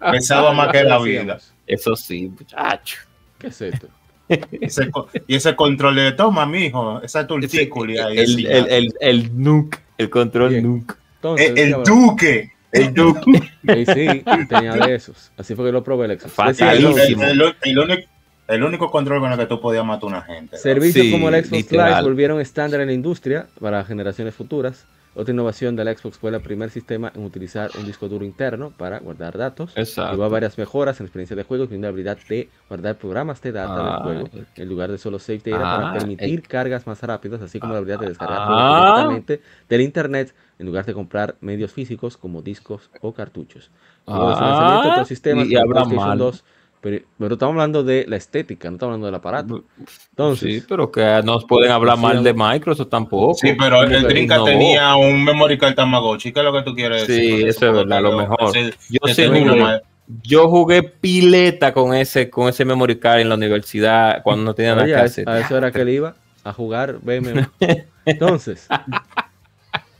Pesaba 0.10 0.52
más 0.52 0.68
que 0.72 0.84
la 0.84 0.98
vida. 0.98 1.38
Eso 1.66 1.96
sí, 1.96 2.28
muchacho. 2.28 2.98
¿Qué 3.38 3.46
es 3.48 3.60
esto? 3.60 3.88
Ese 4.28 4.90
y 5.28 5.36
ese 5.36 5.54
control 5.54 5.94
de 5.96 6.12
toma, 6.12 6.46
mijo, 6.46 7.00
esa 7.02 7.26
tultícula 7.26 8.06
ahí. 8.06 8.18
el, 8.18 8.24
así, 8.24 8.46
el, 8.46 8.66
el, 8.68 8.94
el 9.00 9.42
nuke, 9.42 9.78
el 9.98 10.10
control 10.10 10.50
Bien. 10.50 10.64
nuke. 10.64 10.94
Entonces, 11.16 11.50
el, 11.50 11.58
el 11.58 11.72
duque. 11.84 12.52
El 12.72 12.92
duke. 12.92 13.42
Y 13.62 13.86
sí, 13.86 14.24
tenía 14.48 14.72
de 14.74 14.94
esos. 14.96 15.30
Así 15.36 15.54
fue 15.54 15.66
que 15.66 15.72
lo 15.72 15.82
probé 15.84 16.06
el 16.06 16.18
Xbox. 16.18 16.32
Fatal. 16.32 16.82
Decía, 16.94 17.30
El, 17.30 17.40
el- 17.40 17.42
el- 17.42 17.56
el 17.62 17.78
único, 17.78 18.02
el 18.48 18.62
único 18.64 18.90
control 18.90 19.20
con 19.20 19.32
el 19.32 19.38
que 19.38 19.46
tú 19.46 19.60
podías 19.60 19.84
matar 19.84 20.04
a 20.04 20.06
una 20.06 20.22
gente. 20.22 20.56
Servicios 20.58 21.06
Sí, 21.06 21.12
como 21.12 21.28
el 21.28 21.36
Xbox 21.44 21.52
literal. 21.52 21.90
Live 21.90 22.02
volvieron 22.02 22.40
estándar 22.40 22.80
en 22.80 22.88
la 22.88 22.92
industria 22.92 23.46
para 23.60 23.84
generaciones 23.84 24.34
futuras. 24.34 24.84
Otra 25.18 25.32
innovación 25.32 25.76
del 25.76 25.96
Xbox 25.96 26.18
fue 26.18 26.30
el 26.30 26.40
primer 26.42 26.68
sistema 26.68 27.10
en 27.14 27.24
utilizar 27.24 27.70
un 27.78 27.86
disco 27.86 28.06
duro 28.06 28.22
interno 28.24 28.70
para 28.76 28.98
guardar 28.98 29.38
datos. 29.38 29.72
Exacto. 29.74 30.12
Llevó 30.12 30.24
a 30.24 30.28
varias 30.28 30.58
mejoras 30.58 31.00
en 31.00 31.04
la 31.04 31.08
experiencia 31.08 31.34
de 31.34 31.42
juego, 31.42 31.64
incluyendo 31.64 31.86
la 31.86 31.90
habilidad 31.90 32.18
de 32.28 32.50
guardar 32.68 32.96
programas 32.98 33.40
de 33.40 33.52
data 33.52 33.74
Ah, 33.78 33.84
del 33.84 34.02
juego, 34.28 34.44
en 34.56 34.68
lugar 34.68 34.90
de 34.92 34.98
solo 34.98 35.18
save 35.18 35.38
data, 35.42 35.56
ah, 35.62 35.76
para 35.80 35.92
permitir 35.94 36.42
cargas 36.42 36.86
más 36.86 37.02
rápidas, 37.02 37.40
así 37.40 37.58
como 37.58 37.72
la 37.72 37.78
habilidad 37.78 38.00
de 38.00 38.08
descargar 38.08 38.38
Ah. 38.42 38.82
directamente 38.82 39.40
del 39.70 39.80
internet, 39.80 40.34
en 40.58 40.66
lugar 40.66 40.84
de 40.84 40.92
comprar 40.92 41.36
medios 41.40 41.72
físicos 41.72 42.18
como 42.18 42.42
discos 42.42 42.90
o 43.00 43.14
cartuchos. 43.14 43.70
Luego 44.06 44.28
de 44.28 44.34
su 44.36 44.40
lanzamiento, 44.42 44.88
Ah, 44.88 44.92
otros 44.92 45.08
sistemas 45.08 45.46
y 45.46 45.54
como 45.54 45.62
habla 45.62 45.74
PlayStation 45.84 46.08
mal. 46.08 46.18
2, 46.18 46.44
pero, 46.90 47.04
pero 47.18 47.34
estamos 47.34 47.52
hablando 47.54 47.82
de 47.82 48.04
la 48.06 48.14
estética, 48.16 48.68
no 48.70 48.76
estamos 48.76 48.92
hablando 48.92 49.06
del 49.06 49.14
aparato. 49.16 49.64
Entonces, 50.10 50.60
sí, 50.60 50.66
pero 50.68 50.92
que 50.92 51.20
no 51.24 51.40
pueden 51.40 51.72
hablar 51.72 51.96
Sí, 51.96 52.02
mal 52.02 52.22
de. 52.22 52.32
Microsoft 52.32 52.88
tampoco. 52.90 53.34
Sí, 53.34 53.54
pero 53.58 53.82
el 53.82 53.88
que 53.90 53.98
Drinka 54.06 54.34
innovó. 54.36 54.46
tenía 54.46 54.94
un 54.94 55.24
memory 55.24 55.58
card 55.58 55.74
Tamagotchi. 55.74 56.32
¿Qué 56.32 56.38
es 56.40 56.44
lo 56.44 56.52
que 56.52 56.62
tú 56.62 56.74
quieres 56.76 57.08
decir? 57.08 57.38
Sí, 57.38 57.42
eso 57.44 57.66
es 57.66 57.72
verdad, 57.72 58.00
lo 58.02 58.16
mejor. 58.16 58.56
ese- 58.56 58.72
Yo 58.88 58.98
ese 59.04 59.24
sí 59.24 59.30
niño 59.30 59.50
jugué, 59.50 59.62
mal- 59.62 59.82
yo 60.22 60.48
jugué 60.48 60.82
pileta 60.84 61.74
con 61.74 61.92
ese, 61.92 62.30
con 62.30 62.48
ese 62.48 62.64
memory 62.64 63.00
card 63.00 63.18
en 63.20 63.28
la 63.30 63.34
universidad 63.34 64.22
cuando 64.22 64.44
no 64.44 64.54
tenía 64.54 64.76
nada 64.76 64.86
que 64.86 64.94
a, 64.94 65.02
hacer. 65.02 65.28
a 65.28 65.40
eso 65.40 65.58
era 65.58 65.72
que 65.72 65.80
él 65.80 65.88
iba 65.88 66.14
a 66.44 66.52
jugar 66.52 66.98
BM. 67.02 67.48
Entonces, 68.04 68.68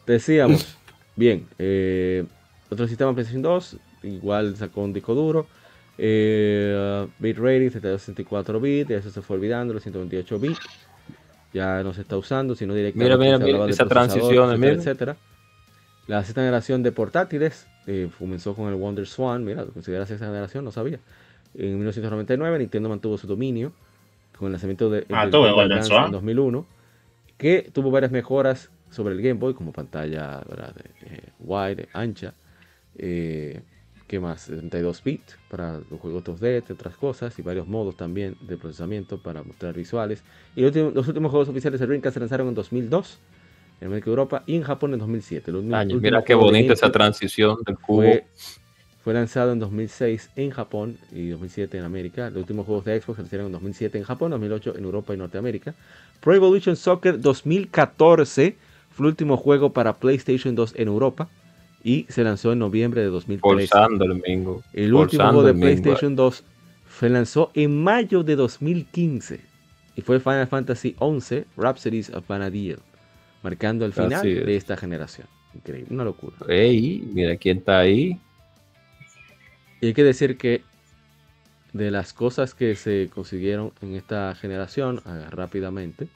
decíamos, 0.06 0.76
bien, 1.16 1.46
eh, 1.58 2.24
otro 2.70 2.86
sistema 2.86 3.12
PlayStation 3.12 3.42
2, 3.42 3.76
igual 4.02 4.56
sacó 4.56 4.82
un 4.82 4.92
disco 4.92 5.14
duro, 5.14 5.46
eh, 5.98 7.06
bit 7.18 7.38
rating 7.38 7.70
6264 7.70 8.60
bits, 8.60 8.90
eso 8.90 9.10
se 9.10 9.22
fue 9.22 9.36
olvidando, 9.36 9.74
los 9.74 9.82
128 9.82 10.38
bits, 10.38 10.60
ya 11.52 11.82
no 11.82 11.92
se 11.94 12.02
está 12.02 12.16
usando, 12.16 12.54
sino 12.54 12.74
directamente 12.74 13.16
Mira, 13.16 13.16
mira, 13.18 13.38
se 13.38 13.44
mira, 13.44 13.54
hablaba 13.54 13.66
de 13.66 13.72
esa 13.72 13.86
transición, 13.86 14.50
etcétera, 14.50 14.72
etcétera. 14.74 15.16
La 16.06 16.22
sexta 16.22 16.42
generación 16.42 16.82
de 16.82 16.92
portátiles 16.92 17.66
eh, 17.86 18.08
comenzó 18.18 18.54
con 18.54 18.68
el 18.68 18.74
Wonder 18.74 19.06
Swan, 19.06 19.44
mira, 19.44 19.64
considera 19.64 20.06
sexta 20.06 20.26
generación, 20.26 20.64
no 20.64 20.70
sabía. 20.70 21.00
En 21.54 21.74
1999 21.74 22.58
Nintendo 22.58 22.88
mantuvo 22.88 23.16
su 23.16 23.26
dominio 23.26 23.72
con 24.38 24.46
el 24.46 24.52
lanzamiento 24.52 24.90
de, 24.90 25.06
Ah, 25.10 25.26
Golden 25.28 25.82
Swan. 25.84 26.06
en 26.06 26.12
2001, 26.12 26.66
que 27.38 27.70
tuvo 27.72 27.90
varias 27.90 28.12
mejoras 28.12 28.70
sobre 28.90 29.14
el 29.14 29.22
Game 29.22 29.34
Boy, 29.40 29.54
como 29.54 29.72
pantalla 29.72 30.42
¿verdad? 30.48 30.74
de, 30.74 31.14
eh, 31.16 31.22
wide, 31.40 31.88
ancha, 31.92 32.34
eh, 32.98 33.62
¿qué 34.06 34.20
más? 34.20 34.42
72 34.42 35.02
bits 35.02 35.36
para 35.48 35.80
los 35.90 36.00
juegos 36.00 36.24
2D, 36.24 36.58
entre 36.58 36.74
otras 36.74 36.96
cosas, 36.96 37.38
y 37.38 37.42
varios 37.42 37.66
modos 37.66 37.96
también 37.96 38.36
de 38.40 38.56
procesamiento 38.56 39.18
para 39.18 39.42
mostrar 39.42 39.74
visuales. 39.74 40.22
Y 40.54 40.60
los 40.62 40.68
últimos, 40.68 40.94
los 40.94 41.08
últimos 41.08 41.30
juegos 41.30 41.48
oficiales 41.48 41.80
de 41.80 41.86
Dreamcast 41.86 42.14
se 42.14 42.20
lanzaron 42.20 42.48
en 42.48 42.54
2002 42.54 43.18
en 43.80 43.88
América 43.88 44.08
y 44.08 44.10
Europa 44.10 44.42
y 44.46 44.56
en 44.56 44.62
Japón 44.62 44.92
en 44.94 44.98
2007. 45.00 45.52
Los 45.52 45.58
últimos- 45.60 45.78
Año, 45.78 45.94
últimos 45.96 46.02
mira 46.02 46.24
qué 46.24 46.34
bonita 46.34 46.72
esa 46.72 46.90
transición 46.90 47.58
del 47.66 47.76
cubo. 47.76 48.02
fue, 48.02 48.26
fue 49.02 49.14
lanzado 49.14 49.52
en 49.52 49.58
2006 49.58 50.30
en 50.36 50.50
Japón 50.50 50.98
y 51.12 51.28
2007 51.28 51.76
en 51.78 51.84
América. 51.84 52.30
Los 52.30 52.40
últimos 52.40 52.64
juegos 52.66 52.84
de 52.84 53.00
Xbox 53.00 53.16
se 53.16 53.22
lanzaron 53.22 53.46
en 53.46 53.52
2007 53.52 53.98
en 53.98 54.04
Japón, 54.04 54.30
2008 54.30 54.76
en 54.78 54.84
Europa 54.84 55.14
y 55.14 55.16
Norteamérica. 55.18 55.74
Pro 56.20 56.34
Evolution 56.34 56.74
Soccer 56.76 57.20
2014 57.20 58.56
fue 58.90 59.04
el 59.04 59.08
último 59.10 59.36
juego 59.36 59.72
para 59.72 59.94
PlayStation 59.94 60.54
2 60.54 60.74
en 60.76 60.88
Europa 60.88 61.28
y 61.82 62.06
se 62.08 62.24
lanzó 62.24 62.52
en 62.52 62.58
noviembre 62.58 63.02
de 63.02 63.08
2013. 63.08 63.68
Forzando 63.68 64.04
el 64.72 64.94
último 64.94 65.24
juego 65.24 65.42
de. 65.42 65.54
PlayStation 65.54 66.16
2 66.16 66.44
se 66.98 67.08
lanzó 67.08 67.50
en 67.54 67.82
mayo 67.82 68.22
de 68.22 68.36
2015 68.36 69.40
y 69.96 70.00
fue 70.00 70.20
Final 70.20 70.46
Fantasy 70.46 70.96
XI 70.98 71.44
Rhapsodies 71.56 72.10
of 72.10 72.26
Vanadiel, 72.26 72.78
marcando 73.42 73.84
el 73.84 73.92
final 73.92 74.26
es. 74.26 74.46
de 74.46 74.56
esta 74.56 74.76
generación. 74.76 75.26
Increíble, 75.54 75.88
una 75.90 76.04
locura. 76.04 76.36
Ey, 76.48 77.08
mira 77.12 77.36
quién 77.36 77.58
está 77.58 77.80
ahí. 77.80 78.20
Y 79.80 79.86
hay 79.86 79.94
que 79.94 80.04
decir 80.04 80.36
que 80.36 80.62
de 81.72 81.90
las 81.90 82.12
cosas 82.12 82.54
que 82.54 82.74
se 82.74 83.10
consiguieron 83.14 83.72
en 83.82 83.94
esta 83.94 84.34
generación 84.34 85.02
rápidamente 85.30 86.08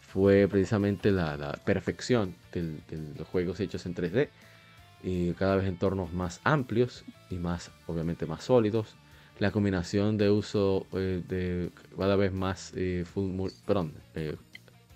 fue 0.00 0.46
precisamente 0.48 1.10
la, 1.10 1.36
la 1.36 1.52
perfección 1.52 2.34
de 2.52 2.78
los 3.18 3.26
juegos 3.28 3.60
hechos 3.60 3.86
en 3.86 3.94
3D 3.94 4.28
y 5.02 5.32
cada 5.32 5.56
vez 5.56 5.66
entornos 5.66 6.12
más 6.12 6.40
amplios 6.44 7.04
y 7.30 7.36
más 7.36 7.70
obviamente 7.86 8.26
más 8.26 8.44
sólidos 8.44 8.96
la 9.40 9.50
combinación 9.50 10.18
de 10.18 10.30
uso 10.30 10.86
eh, 10.92 11.22
de 11.26 11.70
cada 11.96 12.14
vez 12.14 12.30
más 12.30 12.72
eh, 12.76 13.04
eh, 14.14 14.36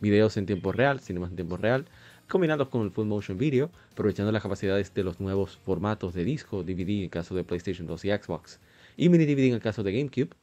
videos 0.00 0.36
en 0.36 0.46
tiempo 0.46 0.70
real, 0.70 1.00
cinemas 1.00 1.30
en 1.30 1.36
tiempo 1.36 1.57
real, 1.57 1.86
combinados 2.28 2.68
con 2.68 2.82
el 2.82 2.90
full 2.90 3.07
motion 3.07 3.38
video, 3.38 3.70
aprovechando 3.92 4.30
las 4.32 4.42
capacidades 4.42 4.92
de 4.92 5.02
los 5.02 5.18
nuevos 5.18 5.57
formatos 5.57 6.12
de 6.12 6.24
disco, 6.24 6.62
DVD 6.62 7.05
en 7.05 7.09
caso 7.09 7.34
de 7.34 7.42
PlayStation 7.42 7.86
2 7.86 8.05
y 8.05 8.11
Xbox, 8.11 8.61
y 8.98 9.09
mini 9.09 9.24
DVD 9.24 9.48
en 9.48 9.55
el 9.55 9.61
caso 9.61 9.82
de 9.82 9.92
GameCube. 9.92 10.36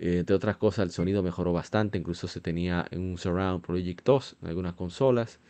Entre 0.00 0.36
otras 0.36 0.56
cosas, 0.56 0.84
el 0.84 0.92
sonido 0.92 1.24
mejoró 1.24 1.52
bastante, 1.52 1.98
incluso 1.98 2.28
se 2.28 2.40
tenía 2.40 2.86
en 2.92 3.00
un 3.00 3.18
Surround 3.18 3.62
Project 3.62 4.04
2 4.04 4.36
en 4.42 4.48
algunas 4.48 4.74
consolas. 4.74 5.40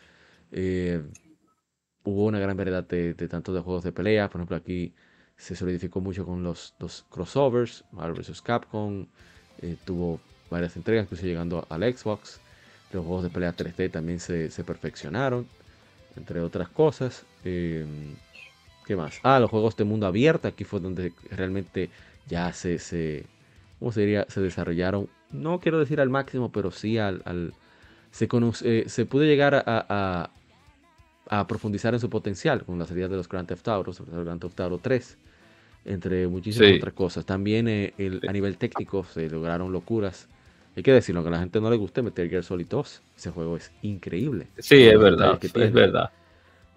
Hubo 2.09 2.25
una 2.25 2.39
gran 2.39 2.57
variedad 2.57 2.85
de, 2.85 3.13
de 3.15 3.29
tanto 3.29 3.53
de 3.53 3.61
juegos 3.61 3.85
de 3.85 3.93
pelea, 3.93 4.29
por 4.31 4.41
ejemplo 4.41 4.57
aquí 4.57 4.93
se 5.37 5.55
solidificó 5.55 6.01
mucho 6.01 6.25
con 6.25 6.43
los, 6.43 6.75
los 6.79 7.05
crossovers, 7.11 7.85
Marvel 7.93 8.21
vs. 8.23 8.41
Capcom, 8.43 9.07
eh, 9.61 9.77
tuvo 9.85 10.19
varias 10.51 10.75
entregas, 10.77 11.05
incluso 11.05 11.27
llegando 11.27 11.67
al 11.69 11.83
Xbox. 11.83 12.41
Los 12.93 13.05
juegos 13.05 13.25
de 13.25 13.31
pelea 13.31 13.53
3D 13.53 13.91
también 13.91 14.21
se, 14.21 14.51
se 14.51 14.65
perfeccionaron, 14.65 15.47
entre 16.17 16.41
otras 16.41 16.71
cosas. 16.71 17.27
Eh, 17.45 17.85
¿Qué 18.87 18.97
más? 18.97 19.21
Ah, 19.23 19.39
los 19.39 19.51
juegos 19.51 19.77
de 19.77 19.85
mundo 19.85 20.07
abierto, 20.07 20.49
aquí 20.49 20.65
fue 20.65 20.81
donde 20.81 21.13
realmente 21.31 21.91
ya 22.27 22.53
se, 22.55 22.79
se 22.79 23.27
¿cómo 23.79 23.93
se? 23.93 24.25
Se 24.29 24.41
desarrollaron, 24.41 25.09
no 25.31 25.61
quiero 25.61 25.79
decir 25.79 26.01
al 26.01 26.09
máximo, 26.11 26.51
pero 26.51 26.71
sí 26.71 26.99
al... 26.99 27.23
al- 27.27 27.53
se, 28.11 28.27
conoce- 28.27 28.65
eh, 28.85 28.89
se 28.89 29.05
pudo 29.05 29.25
llegar 29.25 29.55
a- 29.55 30.31
a 31.29 31.47
profundizar 31.47 31.95
en 31.95 32.01
su 32.01 32.09
potencial 32.09 32.65
con 32.65 32.79
la 32.79 32.87
salida 32.87 33.09
de 33.09 33.17
los 33.17 33.29
Grand 33.29 33.47
Theft 33.49 33.69
Auto, 33.69 33.93
sobre 33.93 34.11
todo 34.11 34.21
el 34.21 34.27
Grand 34.27 34.41
Theft 34.41 34.59
Auto 34.61 34.79
3, 34.83 35.19
entre 35.85 36.27
muchísimas 36.27 36.69
Sí. 36.71 36.77
otras 36.77 36.95
cosas. 36.95 37.25
También 37.27 37.69
eh, 37.69 37.95
el- 37.99 38.21
a 38.29 38.33
nivel 38.33 38.57
técnico 38.57 39.05
se 39.05 39.29
lograron 39.29 39.71
locuras. 39.73 40.29
Hay 40.77 40.83
que 40.83 40.93
decirlo, 40.93 41.23
que 41.23 41.29
a 41.29 41.33
la 41.33 41.41
gente 41.41 41.61
no 41.61 41.71
le 41.71 41.77
guste 41.77 42.03
meter 42.03 42.29
Gear 42.31 42.45
Solid 42.45 42.67
2. 42.69 43.03
Ese 43.17 43.31
juego 43.31 43.57
es 43.57 43.73
increíble. 43.83 44.47
Sí, 44.59 44.85
es 44.85 44.99
verdad. 44.99 45.39
que 45.39 45.49
Es 45.49 45.73
verdad. 45.73 46.11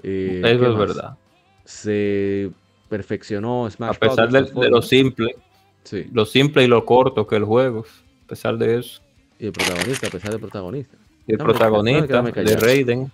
Eh, 0.04 0.42
Eso 0.44 0.60
¿qué 0.60 0.70
es 0.72 0.78
verdad. 0.78 1.18
Se 1.66 2.52
perfeccionó 2.90 3.70
Smash 3.70 3.96
A 3.96 4.00
pesar 4.00 4.30
Brothers, 4.30 4.54
de, 4.56 4.70
lo 4.70 4.82
simple, 4.82 5.36
Sí, 5.84 6.08
lo 6.14 6.26
simple 6.26 6.64
y 6.64 6.68
lo 6.68 6.86
corto 6.86 7.26
que 7.26 7.36
el 7.38 7.44
juego, 7.46 7.86
a 8.26 8.28
pesar 8.28 8.58
de 8.58 8.80
eso. 8.80 9.02
y 9.40 9.48
el 9.48 9.52
protagonista, 9.52 10.08
a 10.08 10.10
pesar 10.12 10.32
del 10.32 10.40
protagonista. 10.40 10.98
Y 11.28 11.32
el 11.34 11.38
protagonista 11.38 12.22
de. 12.22 12.56
Raiden, 12.58 13.12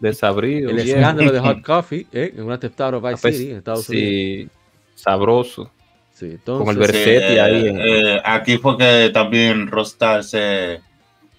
de 0.00 0.14
Sabrío, 0.14 0.70
El 0.70 0.78
escándalo 0.78 1.32
de 1.32 1.40
Hot 1.40 1.62
Coffee 1.64 2.06
eh, 2.12 2.32
en 2.36 2.44
una 2.44 2.58
Theft 2.58 2.80
Auto 2.80 3.00
Vice 3.00 3.14
A 3.14 3.16
pes- 3.20 3.36
City 3.36 3.50
en 3.50 3.56
Estados 3.58 3.88
Unidos. 3.88 4.08
sí, 4.10 4.48
sabroso. 4.94 5.70
Sí, 6.12 6.26
entonces, 6.26 6.64
Con 6.66 6.74
el 6.74 6.78
Versetti 6.80 7.32
Sí, 7.34 7.38
ahí 7.38 7.66
eh, 7.68 7.74
eh, 8.16 8.22
aquí 8.24 8.58
fue 8.58 8.76
que 8.76 9.10
también 9.14 9.68
Rostar 9.68 10.24
se, 10.24 10.80
Se 10.80 10.80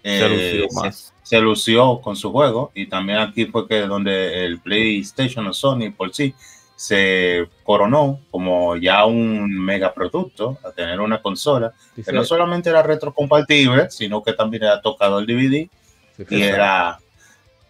eh, 0.04 0.30
lució 0.30 0.70
se- 0.70 0.76
más. 0.76 1.14
se 1.22 1.42
lució 1.42 2.00
con 2.02 2.16
su 2.16 2.32
juego 2.32 2.72
y 2.74 2.86
también 2.88 3.20
aquí 3.20 3.46
fue 3.46 3.68
que 3.68 3.82
donde 3.82 4.46
el 4.46 4.60
PlayStation 4.62 5.46
o 5.48 5.54
Sony 5.54 5.92
por 5.96 6.14
sí 6.14 6.34
se 6.78 7.46
coronó 7.64 8.22
como 8.32 8.78
ya 8.78 9.06
un 9.06 9.52
megaproducto 9.66 10.58
a 10.64 10.72
tener 10.72 11.02
una 11.02 11.22
consola 11.22 11.74
dice- 11.94 12.10
que 12.10 12.16
no 12.16 12.24
solamente 12.24 12.70
era 12.70 12.82
retrocompatible 12.82 13.90
sino 13.92 14.24
que 14.24 14.32
también 14.32 14.64
era 14.64 14.82
tocador 14.82 15.26
DVD 15.26 15.68
sí, 16.16 16.24
y 16.30 16.42
era 16.42 16.98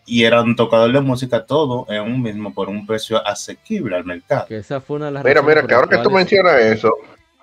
y 0.09 0.23
era 0.25 0.41
un 0.41 0.55
tocador 0.55 0.91
de 0.91 1.01
música 1.01 1.45
todo 1.45 1.85
en 1.87 2.01
un 2.01 2.21
mismo 2.21 2.51
por 2.51 2.67
un 2.67 2.85
precio 2.87 3.25
asequible 3.25 3.95
al 3.95 4.05
mercado. 4.05 4.47
que 4.47 4.57
esa 4.57 4.81
fue 4.81 4.97
una 4.97 5.05
de 5.05 5.11
las 5.11 5.23
Mira, 5.23 5.41
mira, 5.43 5.65
que 5.67 5.73
ahora 5.75 5.87
que 5.87 5.99
tú 5.99 6.09
mencionas 6.09 6.59
eso, 6.59 6.91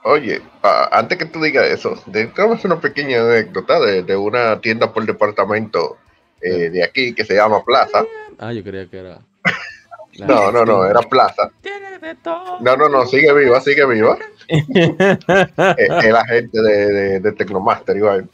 oye, 0.03 0.43
antes 0.91 1.17
que 1.17 1.27
tú 1.27 1.41
digas 1.41 1.67
eso, 1.69 2.03
déjame 2.07 2.55
hacer 2.55 2.71
una 2.73 2.81
pequeña 2.81 3.21
anécdota 3.21 3.79
de, 3.79 4.03
de 4.03 4.17
una 4.17 4.61
tienda 4.61 4.93
por 4.93 5.07
departamento 5.07 5.97
eh, 6.41 6.71
de 6.71 6.83
aquí 6.83 7.14
que 7.14 7.25
se 7.25 7.35
llama 7.35 7.64
Plaza. 7.64 8.05
Ah, 8.39 8.53
yo 8.53 8.62
creía 8.62 8.87
que 8.89 8.99
era. 8.99 9.19
No, 10.19 10.51
no, 10.51 10.64
no, 10.64 10.87
era 10.87 11.03
Plaza. 11.03 11.51
No, 12.61 12.75
no, 12.75 12.89
no, 12.89 13.05
sigue 13.05 13.35
viva, 13.35 13.61
sigue 13.61 13.85
viva. 13.85 14.17
Es 14.49 14.64
es 14.71 16.11
la 16.11 16.25
gente 16.25 16.62
de, 16.62 16.87
de, 16.87 17.21
de 17.21 17.33
Tecnomaster, 17.33 17.95
igual. 17.99 18.27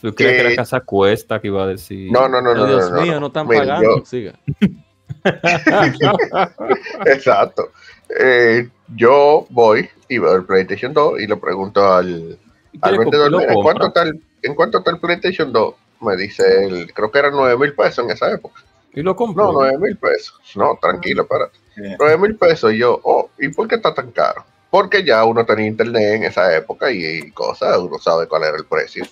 ¿Tú 0.00 0.14
crees 0.14 0.32
que 0.32 0.42
Que- 0.42 0.50
la 0.50 0.56
casa 0.56 0.80
cuesta 0.80 1.40
que 1.40 1.48
iba 1.48 1.62
a 1.64 1.66
decir? 1.66 2.10
No, 2.10 2.28
no, 2.28 2.40
no, 2.40 2.54
No, 2.54 2.60
no. 2.62 2.66
Dios 2.66 2.90
no, 2.90 3.02
mío, 3.02 3.20
no 3.20 3.26
están 3.28 3.46
Mira, 3.46 3.60
pagando. 3.60 3.98
yo- 3.98 4.04
Siga. 4.04 4.34
Exacto. 7.06 7.70
Eh, 8.18 8.68
yo 8.96 9.46
voy 9.50 9.88
y 10.08 10.18
veo 10.18 10.34
el 10.34 10.44
PlayStation 10.44 10.92
2 10.92 11.20
y 11.20 11.26
le 11.26 11.36
pregunto 11.36 11.80
al, 11.92 12.38
al 12.80 12.80
¿Quiere 12.80 12.98
vendedor, 12.98 13.30
"Mira, 13.30 13.52
¿en 13.52 13.62
cuánto, 13.62 13.86
está 13.86 14.02
el, 14.02 14.22
¿en 14.42 14.54
cuánto 14.54 14.78
está 14.78 14.90
el 14.90 14.98
PlayStation 14.98 15.52
2? 15.52 15.74
Me 16.00 16.16
dice, 16.16 16.64
el, 16.64 16.92
creo 16.92 17.10
que 17.10 17.18
eran 17.20 17.32
9 17.34 17.56
mil 17.58 17.74
pesos 17.74 18.04
en 18.04 18.10
esa 18.10 18.30
época. 18.32 18.60
Y 18.94 19.02
lo 19.02 19.14
compró. 19.16 19.46
No, 19.46 19.52
9 19.60 19.78
mil 19.78 19.96
pesos. 19.96 20.34
No, 20.56 20.78
tranquilo, 20.80 21.22
espérate. 21.22 21.58
Sí. 21.74 21.82
9 21.98 22.18
mil 22.18 22.36
pesos. 22.36 22.72
Y 22.72 22.78
yo, 22.78 23.00
oh, 23.04 23.30
¿y 23.38 23.48
por 23.48 23.68
qué 23.68 23.76
está 23.76 23.94
tan 23.94 24.10
caro? 24.10 24.44
Porque 24.68 25.04
ya 25.04 25.24
uno 25.24 25.46
tenía 25.46 25.66
internet 25.66 26.14
en 26.16 26.24
esa 26.24 26.54
época 26.56 26.90
y, 26.90 27.04
y 27.04 27.30
cosas, 27.30 27.78
uno 27.78 27.98
sabe 27.98 28.26
cuál 28.26 28.42
era 28.44 28.56
el 28.56 28.64
precio. 28.64 29.04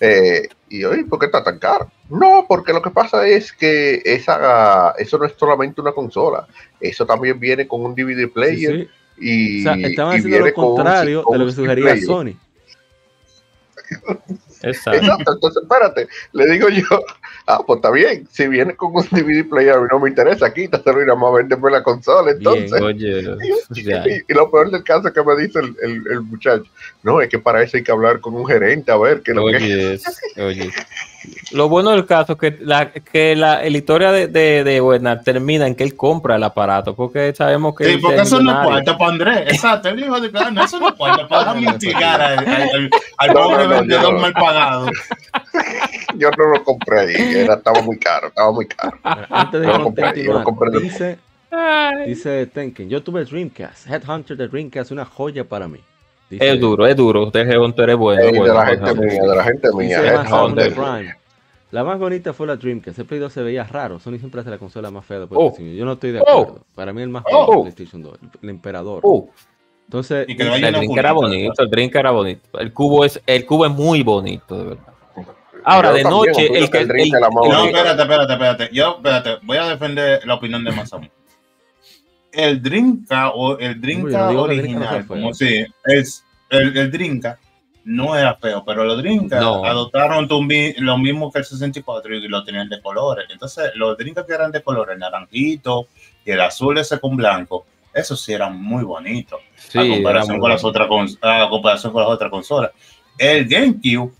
Eh, 0.00 0.48
y 0.68 0.80
yo, 0.80 0.94
¿y 0.94 1.04
por 1.04 1.18
qué 1.18 1.26
está 1.26 1.42
tan 1.42 1.58
caro? 1.58 1.90
No, 2.08 2.46
porque 2.48 2.72
lo 2.72 2.80
que 2.80 2.90
pasa 2.90 3.26
es 3.26 3.52
que 3.52 4.00
esa, 4.04 4.94
eso 4.98 5.18
no 5.18 5.24
es 5.24 5.32
solamente 5.36 5.80
una 5.80 5.92
consola, 5.92 6.46
eso 6.80 7.04
también 7.04 7.38
viene 7.40 7.66
con 7.66 7.84
un 7.84 7.94
DVD 7.94 8.28
player 8.32 8.88
sí. 9.18 9.20
y, 9.20 9.60
O 9.60 9.62
sea, 9.64 9.74
estaban 9.88 10.14
y 10.14 10.18
haciendo 10.18 10.28
viene 10.28 10.52
lo 10.56 10.62
un- 10.62 10.74
contrario 10.76 11.22
con 11.24 11.32
de 11.32 11.38
lo 11.40 11.46
que 11.46 11.52
sugería 11.52 11.84
player. 11.84 12.04
Sony. 12.04 12.34
Exacto. 14.62 15.00
Exacto, 15.00 15.32
entonces 15.32 15.62
espérate, 15.62 16.08
le 16.32 16.46
digo 16.50 16.68
yo, 16.68 16.82
ah, 17.48 17.62
pues 17.66 17.78
está 17.78 17.90
bien, 17.90 18.28
si 18.30 18.46
viene 18.46 18.76
con 18.76 18.94
un 18.94 19.02
DVD 19.10 19.48
player 19.48 19.74
a 19.74 19.80
mí 19.80 19.86
no 19.90 19.98
me 19.98 20.10
interesa, 20.10 20.52
quítaselo 20.52 21.02
y 21.02 21.06
nada 21.06 21.18
más 21.18 21.32
véndeme 21.32 21.70
la 21.70 21.82
consola, 21.82 22.30
entonces. 22.30 22.80
Oye, 22.80 23.22
ya. 23.82 24.04
Y, 24.06 24.22
y 24.28 24.34
lo 24.34 24.50
peor 24.50 24.70
del 24.70 24.84
caso 24.84 25.08
es 25.08 25.14
que 25.14 25.22
me 25.24 25.34
dice 25.36 25.58
el, 25.60 25.74
el- 25.82 26.12
el 26.12 26.20
muchacho, 26.20 26.64
no, 27.02 27.20
es 27.20 27.28
que 27.28 27.38
para 27.38 27.62
eso 27.62 27.76
hay 27.76 27.82
que 27.82 27.90
hablar 27.92 28.20
con 28.20 28.34
un 28.34 28.46
gerente 28.46 28.92
a 28.92 28.96
ver 28.96 29.22
qué 29.22 29.32
es 29.32 29.36
lo 29.36 29.46
que 29.46 29.56
Oye, 29.56 29.94
es- 29.94 30.20
oye. 30.36 30.70
Lo 31.52 31.68
bueno 31.68 31.90
del 31.90 32.06
caso 32.06 32.34
es 32.34 32.38
que 32.38 32.56
la, 32.60 32.90
que 32.92 33.34
la, 33.34 33.56
la 33.62 33.66
historia 33.76 34.12
de, 34.12 34.28
de, 34.28 34.62
de 34.64 34.80
Werner 34.80 35.20
termina 35.22 35.66
en 35.66 35.74
que 35.74 35.82
él 35.84 35.96
compra 35.96 36.36
el 36.36 36.44
aparato, 36.44 36.94
porque 36.94 37.34
sabemos 37.34 37.74
que 37.74 37.84
Sí, 37.84 37.98
porque 38.00 38.16
es 38.20 38.28
eso 38.28 38.40
no 38.40 38.62
cuarto 38.62 38.96
para 38.96 39.10
Andrés. 39.10 39.38
Exacto, 39.52 39.88
él 39.88 39.96
dijo 39.96 40.20
de 40.20 40.30
que 40.30 40.50
no, 40.52 40.64
eso 40.64 40.78
no 40.78 40.94
cuarto 40.96 41.26
para 41.28 41.54
mitigar 41.54 42.20
al, 42.20 42.38
al, 42.38 42.62
al- 42.62 42.90
al 43.18 43.32
pobre 43.32 43.64
no, 43.64 43.64
no, 43.64 43.68
vendedor 43.80 44.20
mal 44.20 44.32
pagado. 44.32 44.90
yo 46.16 46.30
no 46.36 46.46
lo 46.46 46.64
compré 46.64 47.00
ahí, 47.00 47.14
era, 47.36 47.54
estaba 47.54 47.82
muy 47.82 47.98
caro, 47.98 48.28
estaba 48.28 48.52
muy 48.52 48.66
caro. 48.66 48.96
Antes 49.02 49.60
de 49.60 49.66
Yo 49.66 49.78
lo 49.78 49.84
compré, 49.84 50.22
yo 50.22 50.32
lo 50.32 50.44
continuar, 50.44 50.44
compré 50.44 50.80
dice, 50.80 51.18
dice 52.06 52.46
Tenken, 52.46 52.88
yo 52.88 53.02
tuve 53.02 53.20
el 53.20 53.26
Dreamcast, 53.26 53.88
Headhunter 53.88 54.36
de 54.36 54.48
Dreamcast, 54.48 54.90
una 54.90 55.04
joya 55.04 55.44
para 55.44 55.68
mí. 55.68 55.80
Dice- 56.30 56.46
Es 56.50 56.60
duro, 56.60 56.86
es 56.86 56.94
duro. 56.94 57.24
Usted 57.24 57.48
es 57.48 57.96
bueno. 57.96 58.22
De 58.22 58.52
la 58.52 58.66
gente 58.66 58.94
no. 58.94 59.02
mía, 59.02 59.22
de 59.22 59.36
la 59.36 59.44
gente 59.44 59.72
mía. 59.72 61.16
La 61.70 61.84
más 61.84 61.98
bonita 61.98 62.32
fue 62.32 62.46
la 62.46 62.56
Dreamcast. 62.56 62.98
El 62.98 63.04
Play 63.04 63.20
2 63.20 63.30
se 63.32 63.42
veía 63.42 63.64
raro. 63.64 63.98
Sony 63.98 64.18
siempre 64.18 64.40
hace 64.40 64.48
la 64.50 64.58
consola 64.58 64.90
más 64.90 65.04
fea 65.04 65.20
de 65.20 65.26
Oh. 65.30 65.54
Yo 65.58 65.84
no 65.84 65.92
estoy 65.92 66.12
de 66.12 66.20
Oh. 66.20 66.40
acuerdo. 66.42 66.64
Para 66.74 66.92
mí 66.94 67.02
el 67.02 67.10
más 67.10 67.24
Oh. 67.30 67.30
feo 67.30 67.42
es 67.42 67.56
el 67.68 67.74
PlayStation 67.74 68.02
2. 68.02 68.18
El, 68.42 68.48
emperador. 68.48 69.00
Uh, 69.04 69.28
Entonces, 69.84 70.26
el 70.28 70.36
drink 70.36 70.96
era 70.98 71.12
bonito, 71.12 71.62
el 71.62 71.70
drink 71.70 71.94
era 71.94 72.10
bonito. 72.10 72.58
El 72.58 72.72
cubo 72.72 73.04
es, 73.04 73.20
el 73.26 73.44
cubo 73.46 73.66
es 73.66 73.72
muy 73.72 74.02
bonito, 74.02 74.56
de 74.56 74.64
verdad. 74.64 74.92
Ahora, 75.68 75.88
Yo 75.90 75.94
de 75.96 76.02
también 76.02 76.20
noche, 76.32 76.46
el 76.58 76.70
que 76.70 76.78
el 76.78 76.90
el- 76.90 77.00
el- 77.14 77.20
No, 77.20 77.64
espérate, 77.66 78.02
espérate, 78.02 78.32
espérate. 78.32 78.70
Yo, 78.72 78.96
espérate, 78.96 79.36
voy 79.42 79.56
a 79.58 79.66
defender 79.66 80.26
la 80.26 80.34
opinión 80.34 80.64
de 80.64 80.72
Masamu. 80.72 81.08
El 82.32 82.62
Drinka 82.62 83.30
o 83.30 83.58
el 83.58 83.80
Drinka 83.80 84.18
no 84.26 84.32
no 84.32 84.42
original, 84.42 85.06
como 85.06 85.32
si 85.34 85.64
es 85.84 86.24
el, 86.50 86.76
el 86.76 86.90
Drinka 86.90 87.38
no 87.84 88.16
era 88.16 88.34
feo, 88.34 88.62
pero 88.66 88.84
los 88.84 88.98
Drinka 88.98 89.40
No. 89.40 89.64
adoptaron 89.64 90.28
lo 90.28 90.98
mismo 90.98 91.32
que 91.32 91.38
el 91.38 91.44
64 91.44 92.14
y 92.14 92.28
lo 92.28 92.44
tenían 92.44 92.68
de 92.68 92.80
colores. 92.82 93.24
Entonces, 93.30 93.70
los 93.76 93.96
Drinka 93.96 94.26
que 94.26 94.34
eran 94.34 94.52
de 94.52 94.62
colores, 94.62 94.92
el 94.94 95.00
naranjito 95.00 95.88
y 96.24 96.30
el 96.32 96.40
azul 96.42 96.76
ese 96.78 97.00
con 97.00 97.16
blanco, 97.16 97.64
esos 97.94 98.20
sí 98.20 98.34
eran 98.34 98.60
muy 98.62 98.84
bonitos 98.84 99.40
sí, 99.56 99.78
a 99.78 99.82
era 99.82 99.94
comparación 99.94 100.36
muy 100.36 100.40
con 100.42 100.50
las 100.50 100.62
otras 100.64 100.86
cons- 100.88 101.18
a 101.22 101.48
comparación 101.48 101.92
con 101.92 102.02
las 102.02 102.10
otras 102.10 102.30
consolas. 102.30 102.70
El 103.16 103.48
GameCube, 103.48 104.12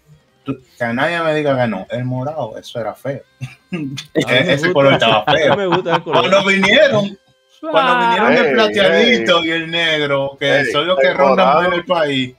tú- 0.55 0.61
que 0.79 0.85
nadie 0.87 1.21
me 1.21 1.35
diga 1.35 1.61
que 1.61 1.69
no, 1.69 1.87
el 1.91 2.05
morado, 2.05 2.57
eso 2.59 2.81
era 2.81 2.95
feo. 2.95 3.23
Ese 4.15 4.55
gusta- 4.57 4.73
color 4.73 4.93
estaba 4.95 5.25
feo. 5.25 5.57
me 5.57 5.67
gusta 5.67 5.97
el 5.97 6.03
color. 6.03 6.21
Cuando 6.21 6.45
vinieron, 6.49 7.19
cuando 7.61 8.07
vinieron 8.07 8.33
Ey, 8.33 8.39
el 8.39 8.53
plateadito 8.55 9.45
y 9.45 9.51
el 9.51 9.71
negro, 9.71 10.37
que 10.39 10.61
Ey, 10.61 10.67
son 10.73 10.87
los 10.87 10.99
que 10.99 11.13
rondan 11.13 11.67
en 11.67 11.73
el 11.75 11.85
país. 11.85 12.35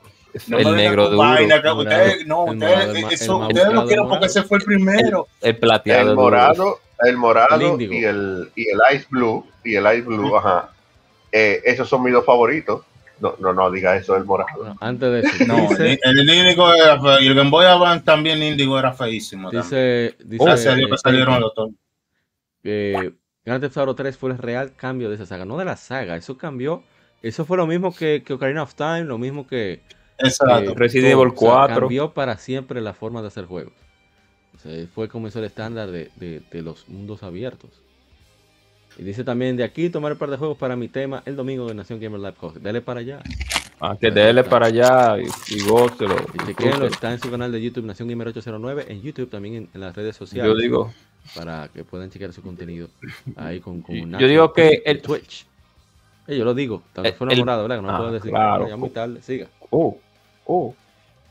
No 0.47 0.57
me 0.57 0.63
el 0.63 0.75
negro 0.75 1.03
con 1.05 1.11
duro. 1.15 1.27
vaina, 1.29 1.61
que 1.61 1.71
ustedes, 1.71 2.27
no, 2.27 2.43
ustedes, 2.45 2.89
el 2.89 3.13
eso, 3.13 3.41
el 3.41 3.47
ustedes 3.47 3.73
lo 3.73 3.85
quieren 3.87 4.07
porque 4.07 4.25
ese 4.27 4.43
fue 4.43 4.59
el 4.59 4.63
primero. 4.63 5.27
El 5.41 5.57
plateado. 5.57 6.09
El 6.11 6.15
morado, 6.15 6.79
el 7.03 7.17
morado 7.17 7.77
y 7.79 8.03
el, 8.05 8.51
y 8.55 8.69
el 8.69 8.79
ice 8.95 9.07
blue, 9.09 9.45
y 9.63 9.75
el 9.75 9.85
ice 9.85 10.01
blue, 10.01 10.35
ajá. 10.37 10.69
Eh, 11.31 11.61
esos 11.65 11.87
son 11.89 12.03
mis 12.03 12.13
dos 12.13 12.25
favoritos. 12.25 12.81
No, 13.21 13.35
no, 13.39 13.53
no 13.53 13.69
diga 13.71 13.95
eso 13.97 14.13
del 14.13 14.25
morado. 14.25 14.49
Bueno, 14.57 14.77
antes 14.79 15.11
de 15.11 15.19
eso, 15.19 15.45
No, 15.45 15.69
dice, 15.69 15.99
el, 16.03 16.19
el 16.19 16.29
Índigo 16.29 16.73
era 16.73 16.99
feo 17.01 17.19
y 17.19 17.27
el 17.27 17.35
Game 17.35 17.49
Boy 17.49 17.65
Advance 17.65 18.03
también 18.05 18.41
Índigo 18.41 18.77
era 18.79 18.93
feísimo. 18.93 19.49
también. 19.51 19.63
dice, 19.63 20.15
dice 20.25 20.45
Gracias 20.45 20.73
a 20.73 20.77
Dios 20.77 20.87
eh, 20.87 20.91
que 20.91 20.97
salieron 20.97 21.39
los 21.41 21.53
dos. 21.55 21.69
eh, 22.63 23.11
Grand 23.45 23.61
Theft 23.61 23.77
Auto 23.77 23.95
3 23.95 24.17
fue 24.17 24.31
el 24.31 24.37
real 24.37 24.73
cambio 24.75 25.09
de 25.09 25.15
esa 25.15 25.25
saga, 25.25 25.45
no 25.45 25.57
de 25.57 25.65
la 25.65 25.75
saga, 25.77 26.15
eso 26.15 26.37
cambió, 26.37 26.83
eso 27.21 27.45
fue 27.45 27.57
lo 27.57 27.65
mismo 27.67 27.93
que, 27.95 28.21
que 28.23 28.33
Ocarina 28.33 28.63
of 28.63 28.75
Time, 28.75 29.03
lo 29.05 29.17
mismo 29.17 29.47
que 29.47 29.81
Exacto. 30.19 30.71
eh, 30.71 30.73
Resident 30.75 31.13
Evil 31.13 31.27
o 31.27 31.37
sea, 31.39 31.49
4. 31.49 31.79
cambió 31.79 32.11
para 32.13 32.37
siempre 32.37 32.81
la 32.81 32.93
forma 32.93 33.21
de 33.21 33.27
hacer 33.29 33.45
juegos. 33.45 33.73
O 34.55 34.59
sea, 34.59 34.85
fue 34.93 35.07
comenzó 35.07 35.39
el 35.39 35.45
estándar 35.45 35.89
de, 35.89 36.11
de- 36.17 36.41
de 36.51 36.61
los 36.61 36.87
mundos 36.89 37.23
abiertos. 37.23 37.69
Y 38.99 39.03
dice 39.03 39.23
también 39.23 39.55
de 39.55 39.63
aquí 39.63 39.89
tomar 39.89 40.11
un 40.11 40.17
par 40.17 40.29
de 40.29 40.35
juegos 40.35 40.57
para 40.57 40.75
mi 40.75 40.89
tema 40.89 41.23
el 41.25 41.35
domingo 41.37 41.65
de 41.67 41.73
Nación 41.73 41.99
Gamer 42.01 42.19
Live 42.19 42.33
Coge. 42.33 42.59
Dale 42.59 42.81
para 42.81 42.99
allá. 42.99 43.21
Ah, 43.79 43.95
que 43.99 44.11
dele 44.11 44.43
para 44.43 44.65
allá 44.67 45.17
y, 45.17 45.55
y 45.55 45.61
gócelo. 45.61 46.17
Y 46.33 46.45
chequenlo, 46.47 46.85
está 46.85 47.13
en 47.13 47.19
su 47.19 47.31
canal 47.31 47.49
de 47.49 47.61
YouTube 47.61 47.85
Nación 47.85 48.09
Gamer 48.09 48.27
809, 48.27 48.85
en 48.89 49.01
YouTube 49.01 49.29
también 49.29 49.55
en, 49.55 49.69
en 49.73 49.79
las 49.79 49.95
redes 49.95 50.17
sociales. 50.17 50.51
Yo 50.53 50.59
digo, 50.59 50.91
para 51.33 51.69
que 51.69 51.85
puedan 51.85 52.09
chequear 52.09 52.33
su 52.33 52.41
contenido 52.41 52.89
ahí 53.37 53.61
con, 53.61 53.81
con 53.81 53.95
Yo 54.19 54.27
digo 54.27 54.51
que 54.51 54.81
el- 54.85 55.01
Twitch. 55.01 55.45
Eh, 56.27 56.37
yo 56.37 56.43
lo 56.43 56.53
digo, 56.53 56.83
tanto 56.91 57.09
El- 57.09 57.15
fue 57.15 57.27
el- 57.27 57.33
enamorado, 57.33 57.61
¿verdad? 57.63 57.75
Que 57.77 57.81
no 57.83 57.89
Ah, 57.89 57.97
puedo 57.97 58.11
decir. 58.11 58.29
claro. 58.31 58.67
Ya 58.67 58.75
muy 58.75 58.89
tarde, 58.89 59.21
siga. 59.21 59.47
oh, 59.69 59.97
oh. 60.45 60.75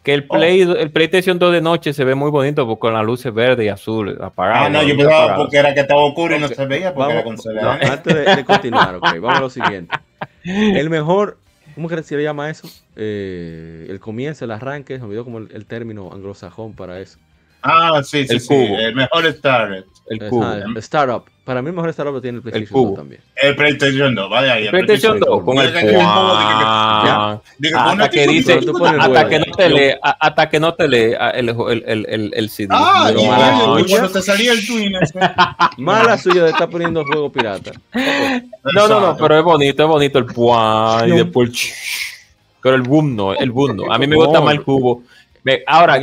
Que 0.08 0.14
el, 0.14 0.24
Play, 0.26 0.62
el 0.62 0.90
PlayStation 0.90 1.38
2 1.38 1.52
de 1.52 1.60
noche 1.60 1.92
se 1.92 2.02
ve 2.02 2.14
muy 2.14 2.30
bonito 2.30 2.66
porque 2.66 2.80
con 2.80 2.94
las 2.94 3.04
luces 3.04 3.34
verde 3.34 3.66
y 3.66 3.68
azul 3.68 4.16
apagadas. 4.22 4.62
Ah, 4.64 4.70
no, 4.70 4.82
yo 4.82 4.96
pensaba 4.96 5.16
apagadas. 5.16 5.38
porque 5.38 5.56
era 5.58 5.74
que 5.74 5.80
estaba 5.80 6.02
oscuro 6.02 6.34
y 6.34 6.38
no 6.38 6.48
se 6.48 6.64
veía 6.64 6.94
porque 6.94 7.12
era 7.12 7.22
Vamos, 7.22 7.24
con 7.24 7.34
no, 7.34 7.42
celular. 7.42 7.84
antes 7.84 8.14
de, 8.14 8.36
de 8.36 8.44
continuar, 8.46 8.94
ok, 8.94 9.02
vamos 9.20 9.36
a 9.36 9.40
lo 9.40 9.50
siguiente. 9.50 9.94
El 10.44 10.88
mejor, 10.88 11.36
¿cómo 11.74 11.90
que 11.90 12.02
se 12.02 12.16
le 12.16 12.22
llama 12.22 12.48
eso? 12.48 12.66
Eh, 12.96 13.86
el 13.90 14.00
comienzo, 14.00 14.46
el 14.46 14.50
arranque, 14.52 14.94
se 14.94 15.00
me 15.00 15.08
olvidó 15.08 15.24
como 15.24 15.38
el, 15.40 15.50
el 15.52 15.66
término 15.66 16.10
anglosajón 16.10 16.72
para 16.72 16.98
eso. 17.00 17.18
Ah, 17.62 18.00
sí, 18.04 18.26
sí, 18.26 18.34
El 18.34 18.40
sí. 18.40 18.48
cubo. 18.48 18.78
El 18.78 18.94
mejor 18.94 19.26
Star. 19.26 19.84
El 20.10 20.18
cubo. 20.30 20.44
ah, 20.44 20.58
el 20.64 20.76
startup. 20.78 21.24
Para 21.44 21.60
mí 21.62 21.68
el 21.68 21.74
mejor 21.74 21.90
startup 21.90 22.14
lo 22.14 22.20
tiene 22.20 22.36
el 22.38 22.42
PlayStation 22.42 22.72
cubo. 22.72 22.88
2 22.90 22.96
también. 22.98 23.20
El 23.36 23.56
PlayStation 23.56 24.14
2, 24.14 24.30
vaya 24.30 24.52
ahí. 24.54 24.64
El 24.66 24.70
PlayStation 24.70 25.18
2 25.20 25.42
con 25.44 25.58
el 25.58 25.72
que- 25.72 25.78
que 25.80 25.92
con 25.94 27.82
una 27.82 27.92
Hasta 27.92 28.10
que 28.10 28.20
chica- 28.20 28.32
dice, 28.32 28.60
hasta 29.00 29.28
que 29.28 29.38
no 29.38 29.52
te 29.56 29.68
lee, 29.70 29.94
hasta 30.02 30.48
que 30.50 30.60
no 30.60 30.74
te 30.74 30.88
lee 30.88 31.14
ah, 31.18 31.30
el, 31.30 31.48
el, 31.48 31.84
el, 31.86 32.06
el, 32.08 32.32
el 32.34 32.50
CD. 32.50 32.68
Ah, 32.72 33.04
Pero 33.08 33.20
y 33.20 33.26
mala 33.28 33.52
y 33.52 33.82
suya. 33.82 33.86
cuando 33.98 34.10
te 34.12 34.22
salía 34.22 34.52
el 34.52 34.66
twin. 34.66 34.92
Mala 35.78 36.18
suya 36.18 36.44
de 36.44 36.50
estar 36.50 36.68
poniendo 36.68 37.04
juego 37.04 37.30
pirata. 37.32 37.72
No, 38.74 38.88
no, 38.88 39.00
no, 39.00 39.16
pero 39.16 39.38
es 39.38 39.44
bonito, 39.44 39.82
es 39.82 39.88
bonito 39.88 40.18
el 40.18 40.26
puan 40.26 41.08
y 41.08 41.12
después 41.16 41.48
el 41.50 41.56
Pero 42.62 42.76
el 42.76 42.82
boom 42.82 43.16
no, 43.16 43.34
el 43.34 43.50
boom 43.50 43.76
no. 43.76 43.92
A 43.92 43.98
mí 43.98 44.06
me 44.06 44.16
gusta 44.16 44.40
más 44.40 44.54
el 44.54 44.62
cubo. 44.62 45.02
Ahora, 45.66 45.98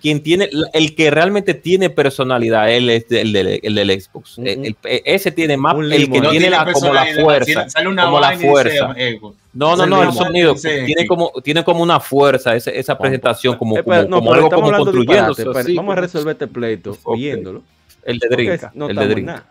quien 0.00 0.22
tiene, 0.22 0.48
el 0.72 0.94
que 0.94 1.10
realmente 1.10 1.54
tiene 1.54 1.90
personalidad, 1.90 2.70
él 2.70 2.90
es 2.90 3.06
el 3.10 3.32
del, 3.32 3.60
el 3.62 3.74
del 3.74 4.00
Xbox. 4.00 4.38
Un- 4.38 4.46
El- 4.46 4.64
el- 4.64 4.76
ese 5.04 5.30
tiene 5.32 5.56
más, 5.56 5.74
un 5.74 5.90
el 5.92 6.10
que 6.10 6.20
¿no? 6.20 6.30
tiene 6.30 6.50
la, 6.50 6.70
como 6.72 6.92
la 6.92 7.06
fuerza. 7.20 7.44
tiene- 7.46 7.70
Sale 7.70 7.88
una 7.88 8.04
como 8.04 8.20
la 8.20 8.38
fuerza. 8.38 8.94
eh, 8.96 9.18
No, 9.52 9.76
no, 9.76 9.86
no, 9.86 10.02
el 10.02 10.12
sonido 10.12 10.54
tiene 10.54 11.06
como, 11.06 11.30
tiene 11.42 11.62
como 11.64 11.82
una 11.82 12.00
fuerza, 12.00 12.54
esa, 12.56 12.70
esa 12.70 12.98
presentación, 12.98 13.56
como, 13.56 13.78
Eh, 13.78 13.82
como, 13.84 14.02
no, 14.02 14.16
como 14.18 14.32
algo 14.34 14.50
como 14.50 14.70
construyéndose. 14.72 15.44
así, 15.54 15.74
Vamos 15.76 15.96
a 15.96 16.00
resolver 16.00 16.32
este 16.32 16.46
pleito 16.48 16.96
viéndolo. 17.14 17.62
el 18.04 18.18
de 18.18 18.28
Drinka, 18.28 18.72
no 18.74 18.88
el 18.88 18.96
de 18.96 19.06
Drinka. 19.08 19.32
nada. 19.32 19.50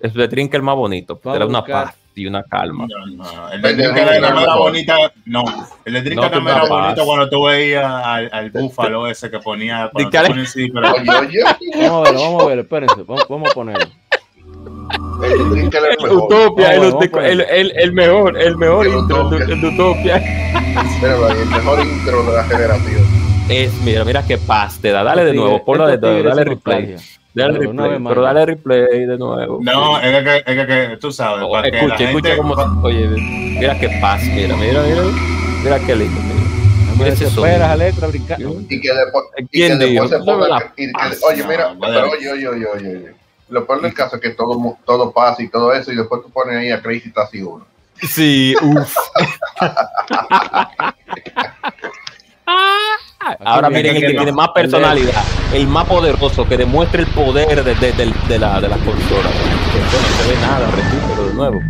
El 0.00 0.12
de 0.12 0.28
Drinka 0.28 0.56
el 0.56 0.62
más 0.62 0.76
bonito, 0.76 1.14
te 1.16 1.20
Vamos 1.28 1.38
da 1.38 1.44
a 1.44 1.48
una 1.48 1.64
paz 1.64 1.94
y 2.16 2.26
una 2.26 2.42
calma. 2.44 2.86
No, 2.88 3.06
no, 3.24 3.50
el 3.52 3.60
de 3.62 3.70
El 3.70 3.80
era 3.80 4.30
más 4.32 4.40
mejor. 4.40 4.58
bonita. 4.58 4.96
No, 5.26 5.44
el 5.84 6.02
de 6.04 6.14
No, 6.14 6.22
no 6.22 6.28
era 6.50 6.60
capaz. 6.62 6.68
bonito 6.68 7.04
cuando 7.04 7.28
tú 7.28 7.44
veías 7.44 7.84
al, 7.84 8.30
al 8.32 8.50
búfalo 8.50 9.06
ese 9.06 9.30
que 9.30 9.38
ponía. 9.38 9.90
Sí, 10.46 10.68
pero. 10.72 10.94
Vamos 10.94 11.08
a 11.08 11.20
verlo, 11.20 12.20
vamos 12.22 12.42
a 12.42 12.46
verlo, 12.46 12.62
espérense, 12.62 13.02
vamos, 13.06 13.26
vamos 13.28 13.50
a 13.50 13.54
ponerlo. 13.54 13.86
El 15.22 15.32
el 15.32 15.70
mejor. 16.00 16.12
Utopia, 16.12 16.74
el, 16.74 16.82
el, 16.84 17.40
el, 17.40 17.72
el 17.76 17.92
mejor, 17.92 18.38
el 18.40 18.56
mejor 18.56 18.86
El 18.86 18.92
intro, 18.94 19.32
el, 19.36 19.64
Utopia. 19.64 20.16
el 20.16 21.36
el 21.36 21.46
mejor 21.46 21.80
intro 21.86 22.22
de 22.24 22.32
la 22.32 22.44
generación. 22.44 23.04
Es, 23.48 23.72
mira, 23.82 24.04
mira 24.04 24.24
qué 24.26 24.38
paz 24.38 24.78
te 24.80 24.90
da. 24.90 25.04
Dale 25.04 25.24
de 25.24 25.34
nuevo, 25.34 25.64
ponlo 25.64 25.86
de 25.86 25.98
nuevo, 25.98 26.28
dale 26.28 26.44
replay. 26.44 26.96
Dale 27.32 27.58
replay, 27.58 27.98
pero 28.08 28.22
dale 28.22 28.46
replay 28.46 29.06
de 29.06 29.18
nuevo. 29.18 29.58
No, 29.62 30.00
es 30.00 30.24
que, 30.24 30.36
es 30.46 30.66
que, 30.66 30.96
tú 31.00 31.12
sabes, 31.12 31.44
Oh, 31.46 31.52
para 31.52 31.70
que 31.70 31.76
la 31.76 31.82
escucha, 31.94 31.98
gente... 31.98 32.30
escucha 32.32 32.36
cómo. 32.36 32.82
Oye, 32.82 33.06
mira 33.08 33.78
qué 33.78 33.88
paz, 34.00 34.22
mira, 34.24 34.56
mira, 34.56 34.82
mira. 34.82 35.02
Mira 35.62 35.78
qué 35.80 35.96
lindo, 35.96 36.20
mira. 36.22 37.12
Ese 37.12 37.26
letra 37.76 38.06
brincando. 38.08 38.60
Y 38.68 38.80
que 38.80 38.92
después, 38.92 39.24
y 39.36 39.42
que 39.42 39.48
¿Quién 39.50 39.78
después 39.78 40.10
se 40.10 40.18
ponga. 40.18 40.72
Y 40.76 40.86
que- 40.86 40.92
oye, 41.30 41.44
mira, 41.46 41.74
no, 41.74 41.80
pero 41.80 42.10
oye, 42.10 42.32
oye, 42.32 42.48
oye, 42.48 42.66
oye, 42.66 42.88
oye. 42.96 43.14
Lo 43.48 43.64
peor 43.66 43.80
del 43.82 43.94
caso 43.94 44.16
es 44.16 44.22
que 44.22 44.30
todo, 44.30 44.58
mu- 44.58 44.76
todo 44.84 45.12
pasa 45.12 45.40
y 45.42 45.48
todo 45.48 45.72
eso, 45.72 45.92
y 45.92 45.96
después 45.96 46.22
tú 46.22 46.30
pones 46.30 46.56
ahí 46.56 46.70
a 46.72 46.82
Crazy 46.82 47.12
Taxi 47.12 47.42
1. 47.42 47.64
Sí, 48.02 48.54
uff. 48.62 48.96
Ahora 53.44 53.68
miren 53.70 53.96
el 53.96 54.00
que 54.02 54.06
que 54.08 54.12
no. 54.14 54.18
tiene 54.22 54.32
más 54.32 54.48
personalidad, 54.54 55.22
el 55.52 55.66
más 55.66 55.84
poderoso, 55.86 56.46
que 56.48 56.56
demuestre 56.56 57.02
el 57.02 57.08
poder 57.08 57.62
de, 57.64 57.74
de, 57.74 57.92
de- 57.92 58.12
de 58.28 58.38
la, 58.38 58.60
de 58.60 58.68
la 58.68 58.76
consola. 58.76 59.28
Que 59.72 59.78
esto 59.78 59.96
no 60.00 60.08
se 60.22 60.28
ve 60.30 60.36
nada, 60.40 60.70
repítelo 60.70 61.26
de 61.28 61.34
nuevo. 61.34 61.60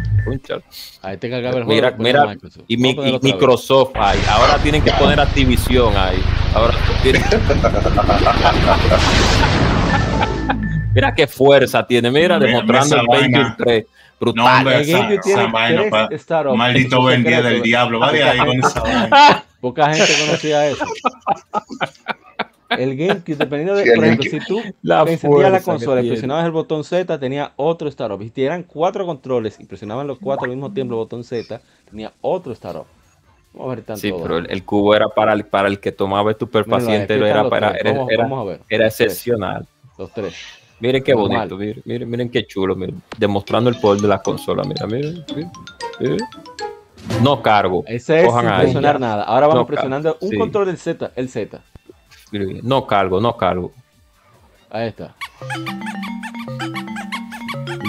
Ahí 1.03 1.17
te 1.19 1.31
cagaba 1.31 1.59
el 1.59 1.65
juego. 1.65 1.69
Mira, 1.69 1.95
mira, 1.99 2.27
Microsoft. 2.27 2.65
y, 2.67 2.77
mi-. 2.77 2.97
Microsoft 3.23 3.93
ahí. 3.95 4.19
Ahora 4.29 4.59
tienen 4.59 4.83
que 4.83 4.91
poner 4.93 5.21
Activision 5.21 5.97
ahí. 5.97 6.21
Ahora 6.55 6.75
tienen- 7.03 7.25
Mira 10.95 11.15
qué 11.15 11.27
fuerza 11.27 11.87
tiene, 11.87 12.11
mira, 12.11 12.39
Mira, 12.39 12.51
demostrando 12.53 12.97
el 12.97 13.07
Pentium 13.07 13.33
vaina. 13.43 13.57
3. 13.59 13.85
No, 13.85 13.91
Brutal. 14.19 14.57
hombre, 14.57 14.81
esa- 14.81 15.13
esa 15.13 15.47
vaina, 15.49 15.83
pa-. 15.91 16.09
Maldito 16.55 17.03
vendía 17.05 17.43
del 17.43 17.61
diablo. 17.63 18.01
Va 18.01 18.13
de 18.13 18.23
ahí 18.23 18.39
con 18.39 18.49
esa 18.59 18.81
vaina. 18.83 19.45
Poca 19.61 19.93
gente 19.95 20.13
conocía 20.25 20.69
eso. 20.69 20.85
El 22.71 22.97
GameCube, 22.97 23.37
dependiendo 23.37 23.75
de. 23.75 23.85
Sí, 23.85 23.91
por 23.95 24.05
ejemplo, 24.05 24.31
si 24.31 24.41
tú 24.41 24.61
La 24.83 25.03
encendías 25.03 25.53
la 25.53 25.61
consola 25.63 26.03
y 26.03 26.09
presionabas 26.09 26.45
el 26.45 26.51
botón 26.51 26.83
Z, 26.85 27.19
tenía 27.19 27.53
otro 27.57 27.89
startup. 27.89 28.21
Y 28.23 28.31
si 28.31 28.45
eran 28.45 28.65
cuatro 28.65 29.07
controles 29.07 29.59
y 29.61 29.65
presionaban 29.65 30.07
los 30.07 30.19
cuatro 30.19 30.45
al 30.45 30.51
mismo 30.51 30.73
tiempo 30.73 30.95
el 30.95 30.99
botón 30.99 31.23
Z, 31.25 31.61
tenía 31.89 32.13
otro 32.21 32.53
startup. 32.53 32.87
Vamos 33.55 33.73
a 33.73 33.75
ver 33.77 33.85
tanto. 33.85 34.01
Sí, 34.01 34.13
pero 34.21 34.39
el, 34.39 34.51
el 34.51 34.65
cubo 34.65 34.95
era 34.95 35.09
para 35.09 35.33
el, 35.33 35.45
para 35.47 35.69
el 35.69 35.79
que 35.81 35.93
tomaba 35.93 36.33
estupefaciente, 36.33 37.15
era, 37.15 37.49
para, 37.49 37.71
era, 37.77 37.93
vamos, 37.93 38.11
era- 38.11 38.23
vamos 38.25 38.41
a 38.41 38.45
ver. 38.51 38.61
era 38.69 38.87
excepcional. 38.89 39.67
Los 39.97 40.13
tres. 40.13 40.35
Miren 40.79 41.03
qué 41.03 41.15
Normal. 41.15 41.49
bonito, 41.49 41.57
miren, 41.57 41.83
miren, 41.87 42.11
miren 42.11 42.29
qué 42.31 42.47
chulo, 42.47 42.77
miren, 42.77 43.01
demostrando 43.17 43.71
el 43.71 43.81
poder 43.81 44.03
de 44.03 44.09
la 44.09 44.19
consola, 44.21 44.63
mira, 44.65 44.87
miren, 44.87 45.25
miren, 45.35 45.51
miren. 46.01 46.19
No 47.23 47.41
cargo, 47.43 47.85
Ese 47.87 48.21
es 48.21 48.27
Cojan 48.27 48.47
sin 48.49 48.57
presionar 48.61 49.01
nada. 49.01 49.23
Ahora 49.25 49.47
vamos 49.47 49.63
No, 49.63 49.67
presionando 49.67 50.19
un 50.21 50.31
sí. 50.31 50.37
control 50.39 50.67
del 50.67 50.77
Z, 50.79 51.11
el 51.17 51.29
Z. 51.29 51.61
no 52.63 52.87
cargo, 52.87 53.21
no 53.21 53.37
cargo. 53.37 53.73
Ahí 54.71 54.89
está. 54.89 55.15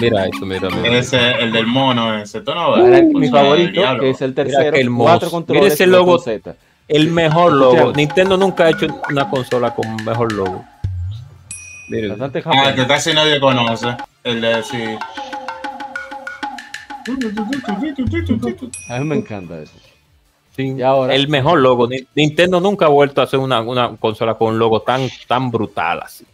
Mira 0.00 0.26
eso, 0.26 0.46
mira, 0.46 0.68
mira. 0.70 0.96
Ese, 0.98 1.32
el 1.42 1.52
del 1.52 1.66
mono, 1.66 2.16
ese. 2.18 2.40
Tú 2.40 2.54
no 2.54 2.60
Ahora, 2.60 2.82
ves. 2.84 3.04
mi 3.12 3.28
favorito, 3.28 3.82
que 4.00 4.10
es 4.10 4.22
el 4.22 4.30
Mira 4.30 4.44
tercero, 4.44 4.76
hermoso. 4.76 5.04
cuatro 5.10 5.30
controles. 5.30 5.62
Mira 5.64 5.74
ese 5.74 5.86
logo. 5.86 6.18
Z. 6.18 6.54
El 6.86 7.10
mejor 7.10 7.52
logo. 7.52 7.92
Nintendo 7.92 8.36
nunca 8.36 8.64
ha 8.64 8.70
hecho 8.70 8.86
una 9.10 9.28
consola 9.28 9.74
con 9.74 9.96
mejor 10.04 10.32
logo. 10.32 10.64
Miren, 11.90 12.10
Bastante 12.10 12.42
Ah, 12.46 12.72
que 12.74 12.86
casi 12.86 13.12
nadie 13.12 13.40
conoce. 13.40 13.88
El 14.22 14.40
de 14.40 14.62
sí. 14.62 14.78
A 18.88 18.98
mí 18.98 19.04
me 19.04 19.16
encanta 19.16 19.60
eso. 19.60 19.72
sí, 20.56 20.74
y 20.76 20.82
ahora- 20.82 21.14
el 21.14 21.28
mejor 21.28 21.58
logo. 21.60 21.86
Ni- 21.88 22.06
Nintendo 22.14 22.60
nunca 22.60 22.86
ha 22.86 22.88
vuelto 22.88 23.20
a 23.20 23.24
hacer 23.24 23.38
una, 23.40 23.60
una 23.60 23.96
consola 23.96 24.34
con 24.34 24.54
un 24.54 24.58
logo 24.58 24.82
tan, 24.82 25.08
tan 25.26 25.50
brutal 25.50 26.00
así. 26.02 26.24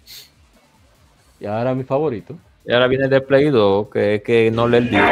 Y 1.41 1.47
ahora 1.47 1.75
mi 1.75 1.85
favorito. 1.85 2.35
Y 2.67 2.73
ahora 2.73 2.87
viene 2.87 3.05
el 3.05 3.11
de 3.11 3.21
Play 3.21 3.51
2, 3.51 3.89
que, 3.91 4.23
que 4.25 4.51
no 4.51 4.67
le 4.67 4.79
el 4.79 4.89
disco. 4.91 5.07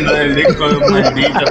Lo 0.00 0.12
del 0.12 0.34
disco 0.36 0.68
de 0.68 0.76
un 0.76 0.92
maldito. 0.92 1.44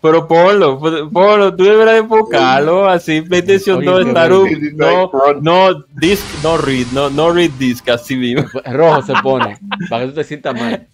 Pero 0.00 0.28
ponlo, 0.28 0.78
ponlo, 1.12 1.56
tú 1.56 1.64
deberás 1.64 1.98
enfocarlo 1.98 2.88
así, 2.88 3.20
PlayStation 3.20 3.78
Oye, 3.78 3.86
2 3.86 4.02
qué 4.02 4.08
estar 4.08 4.32
un, 4.32 4.76
no, 4.76 5.10
no, 5.40 5.84
disc, 5.96 6.24
no 6.44 6.56
read, 6.56 6.86
no, 6.92 7.10
no 7.10 7.32
read 7.32 7.50
disc, 7.58 7.88
así 7.88 8.14
mismo. 8.14 8.44
Rojo 8.64 9.02
se 9.02 9.14
pone. 9.22 9.58
para 9.90 10.04
que 10.04 10.10
tú 10.10 10.14
te 10.14 10.24
sientas 10.24 10.54
mal. 10.54 10.86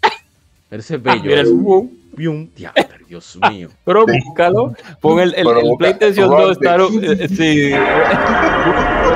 Pero 0.71 0.81
ese 0.81 0.95
es 0.95 1.03
bello. 1.03 1.37
Eso. 1.37 1.55
wow. 1.55 1.91
Pium. 2.17 2.49
Diablo, 2.57 2.83
Dios 3.07 3.39
mío. 3.51 3.69
Pero 3.85 4.07
búscalo, 4.07 4.73
pon 5.01 5.21
el, 5.21 5.35
el, 5.35 5.49
el 5.49 5.77
PlayStation 5.79 6.31
Rodnix. 6.31 6.47
2 6.47 6.51
estar, 6.57 6.81
eh, 6.81 7.29
sí. 7.29 7.71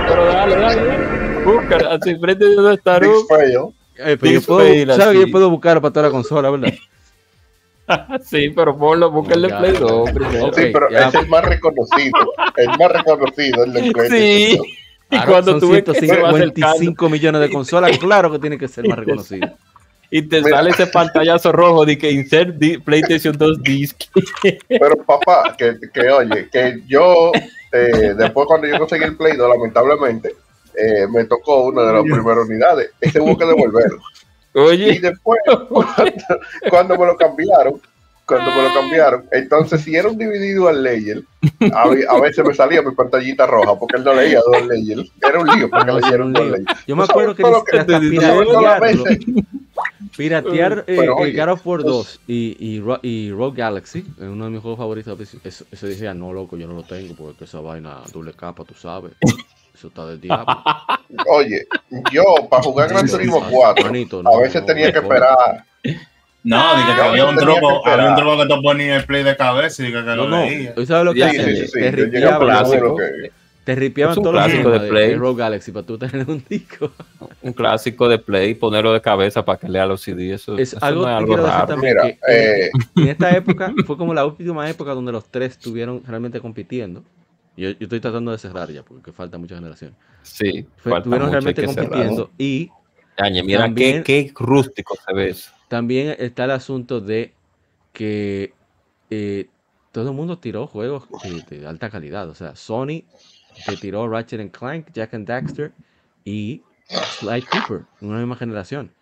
Pero 0.08 0.24
dale, 0.26 0.56
dale. 0.56 1.44
Búscalo, 1.44 1.90
así, 1.92 2.14
PlayStation 2.14 2.62
2 2.62 2.76
estar 2.76 3.02
fail. 3.28 3.58
Eh, 3.96 4.16
pero 4.20 4.32
yo 4.32 4.42
puedo, 4.42 4.96
¿sabes 4.96 5.18
que 5.18 5.26
yo 5.26 5.32
puedo 5.32 5.50
buscar 5.50 5.80
para 5.80 5.92
toda 5.92 6.06
la 6.06 6.12
consola, 6.12 6.50
verdad? 6.50 6.72
Sí, 8.24 8.50
pero 8.50 8.76
ponlo, 8.76 9.10
Ya, 9.48 9.58
Play 9.58 9.72
ya, 9.74 9.80
2 9.80 10.06
ya. 10.06 10.12
primero. 10.14 10.52
Sí, 10.54 10.62
pero 10.72 10.90
ya. 10.90 11.08
es 11.08 11.14
el 11.14 11.28
más 11.28 11.44
reconocido. 11.44 12.34
El 12.56 12.68
más 12.78 12.92
reconocido, 12.92 13.64
el 13.64 13.72
del 13.72 13.92
Sí. 14.10 14.58
Y 15.10 15.16
Ahora 15.16 15.26
cuando 15.26 15.52
acercando 15.52 15.72
155 15.72 17.08
millones 17.08 17.40
de 17.40 17.50
consolas, 17.50 17.96
claro 17.98 18.30
que 18.30 18.38
tiene 18.38 18.58
que 18.58 18.68
ser 18.68 18.86
más 18.86 18.98
reconocido. 18.98 19.48
y 20.10 20.20
te 20.20 20.42
Mira. 20.42 20.58
sale 20.58 20.70
ese 20.70 20.86
pantallazo 20.88 21.50
rojo 21.50 21.86
de 21.86 21.96
que 21.96 22.10
insert 22.10 22.58
PlayStation 22.84 23.34
2 23.34 23.62
disc. 23.62 24.02
Pero 24.68 24.96
papá, 25.06 25.54
que, 25.56 25.76
que 25.94 26.10
oye, 26.10 26.50
que 26.52 26.82
yo, 26.86 27.32
eh, 27.72 28.12
después 28.18 28.46
cuando 28.46 28.66
yo 28.66 28.78
conseguí 28.78 29.04
el 29.04 29.16
Play 29.16 29.34
2, 29.38 29.48
lamentablemente, 29.48 30.34
eh, 30.74 31.06
me 31.10 31.24
tocó 31.24 31.62
una 31.68 31.84
de 31.84 31.92
las 31.94 32.02
primeras 32.02 32.46
unidades. 32.46 32.90
Ese 33.00 33.18
hubo 33.20 33.36
que 33.38 33.46
devolverlo. 33.46 34.00
Y 34.54 34.98
después, 34.98 35.40
cuando, 35.68 36.12
cuando 36.70 36.98
me 36.98 37.06
lo 37.06 37.16
cambiaron, 37.16 37.80
cuando 38.26 38.50
me 38.50 38.62
lo 38.68 38.74
cambiaron, 38.74 39.24
entonces 39.32 39.80
si 39.82 39.94
era 39.96 40.08
un 40.08 40.18
dividido 40.18 40.68
al 40.68 40.82
layer, 40.82 41.22
a, 41.72 41.88
ve- 41.88 42.04
a 42.08 42.20
veces 42.20 42.44
me 42.44 42.52
salía 42.54 42.82
mi 42.82 42.94
pantallita 42.94 43.46
roja 43.46 43.78
porque 43.78 43.96
él 43.96 44.04
no 44.04 44.12
leía 44.14 44.40
dos 44.44 44.66
layers. 44.66 45.10
Era 45.26 45.38
un 45.40 45.46
lío 45.46 45.70
porque 45.70 45.86
No, 45.86 45.94
le 45.96 46.02
sí, 46.02 46.08
era 46.08 46.08
dieron 46.08 46.26
un 46.28 46.32
dos 46.34 46.50
layers. 46.50 46.84
Yo 46.86 46.96
me 46.96 47.04
acuerdo 47.04 47.34
que 47.34 47.42
lo 47.42 47.56
hasta 47.58 47.70
te- 47.70 47.84
Todas 47.84 48.02
las 48.02 48.10
piratearlo, 48.10 49.04
veces, 49.04 49.18
piratear 50.16 50.78
eh, 50.80 50.96
Pero, 50.98 51.02
el 51.02 51.10
oye, 51.10 51.32
God 51.40 51.52
of 51.52 51.66
War 51.66 51.80
pues- 51.82 51.86
2 51.92 52.20
y, 52.26 52.56
y, 52.58 52.82
y 53.08 53.30
Rogue 53.32 53.56
Galaxy, 53.56 54.04
uno 54.18 54.44
de 54.44 54.50
mis 54.50 54.60
juegos 54.60 54.78
favoritos, 54.78 55.18
eso, 55.44 55.64
eso 55.70 55.86
decía, 55.86 56.12
no, 56.14 56.32
loco, 56.32 56.56
yo 56.56 56.66
no 56.66 56.74
lo 56.74 56.82
tengo 56.82 57.14
porque 57.14 57.44
esa 57.44 57.60
vaina 57.60 57.98
doble 58.12 58.32
capa, 58.34 58.64
tú 58.64 58.74
sabes. 58.74 59.12
Eso 59.78 59.88
está 59.88 60.06
del 60.06 60.20
diablo. 60.20 60.46
Oye, 61.28 61.66
yo 62.12 62.22
para 62.50 62.62
jugar 62.64 62.88
Gran 62.88 63.06
Turismo 63.08 63.46
4, 63.48 63.84
Manito, 63.84 64.22
a 64.26 64.40
veces 64.40 64.60
no, 64.62 64.66
tenía 64.66 64.92
que 64.92 64.98
esperar. 64.98 65.64
No, 66.42 66.76
dije 66.76 66.90
que 66.92 66.96
Yo 66.96 67.04
había 67.04 67.24
un 67.26 67.36
que 67.36 67.42
truco, 67.44 67.86
había 67.86 68.10
un 68.10 68.16
truco 68.16 68.38
que 68.38 68.46
tú 68.54 68.62
ponías 68.62 69.00
el 69.00 69.06
play 69.06 69.22
de 69.22 69.36
cabeza 69.36 69.82
y 69.82 69.86
dije 69.86 69.98
que 70.00 70.04
No, 70.06 70.16
lo 70.16 70.28
no, 70.28 70.44
leía. 70.44 70.74
¿tú 70.74 70.84
sabes 70.84 71.04
lo 71.04 71.14
que 71.14 71.20
Sí, 71.22 71.26
hacían? 71.28 71.44
sí, 71.46 71.56
sí, 71.56 71.66
sí. 71.68 71.72
Te 71.80 71.90
ripiaban, 71.92 72.40
que- 72.96 73.30
te 73.64 73.74
ripiaban 73.74 74.14
todos 74.16 74.34
los 74.34 74.44
clásico 74.44 74.56
sistemas 74.62 74.82
de 74.82 74.88
Play. 74.88 75.08
de 75.10 75.16
Rogue 75.16 75.38
Galaxy 75.38 75.72
para 75.72 75.86
tú 75.86 75.98
tener 75.98 76.28
un 76.28 76.44
disco. 76.48 76.90
un 77.42 77.52
clásico 77.52 78.08
de 78.08 78.18
Play, 78.18 78.54
ponerlo 78.54 78.92
de 78.92 79.00
cabeza 79.00 79.44
para 79.44 79.58
que 79.58 79.68
lea 79.68 79.86
los 79.86 80.00
CD. 80.00 80.32
Eso, 80.34 80.56
Es 80.58 80.72
eso 80.72 80.84
algo 80.84 81.02
no 81.02 81.10
es 81.10 81.16
algo 81.16 81.36
raro. 81.36 81.66
también. 81.66 81.96
Mira, 82.02 82.16
que 82.26 82.66
eh, 82.66 82.70
En 82.96 83.08
esta 83.08 83.30
época 83.36 83.72
fue 83.86 83.96
como 83.96 84.12
la 84.14 84.24
última 84.24 84.68
época 84.68 84.92
donde 84.94 85.12
los 85.12 85.24
tres 85.26 85.52
estuvieron 85.52 86.02
realmente 86.06 86.40
compitiendo. 86.40 87.02
Yo, 87.58 87.70
yo 87.70 87.76
estoy 87.80 88.00
tratando 88.00 88.30
de 88.30 88.38
cerrar 88.38 88.70
ya 88.70 88.82
porque 88.82 89.12
falta 89.12 89.36
mucha 89.38 89.54
generación. 89.56 89.94
Sí, 90.22 90.66
Fue- 90.76 90.92
falta 90.92 90.98
estuvieron 90.98 91.30
realmente 91.30 91.66
cerrar. 91.66 91.88
compitiendo 91.88 92.30
y 92.38 92.70
Yañe, 93.18 93.42
mira 93.42 93.60
También- 93.62 94.04
qué, 94.04 94.26
qué 94.26 94.32
rústico 94.36 94.94
se 95.04 95.12
ve 95.12 95.30
eso. 95.30 95.50
también 95.66 96.14
está 96.20 96.44
el 96.44 96.52
asunto 96.52 97.00
de 97.00 97.34
que 97.92 98.52
eh, 99.10 99.48
todo 99.90 100.10
el 100.10 100.14
mundo 100.16 100.38
tiró 100.38 100.66
juegos 100.68 101.08
de, 101.48 101.58
de 101.58 101.66
alta 101.66 101.90
calidad. 101.90 102.28
O 102.28 102.34
sea, 102.36 102.54
Sony 102.54 103.02
te 103.66 103.76
tiró 103.80 104.08
Ratchet 104.08 104.40
and 104.40 104.52
Clank, 104.52 104.92
Jack 104.92 105.14
and 105.14 105.26
Daxter 105.26 105.72
y 106.24 106.62
Sly 107.18 107.42
Cooper 107.42 107.86
en 108.00 108.08
una 108.08 108.18
misma 108.18 108.36
generación. 108.36 108.92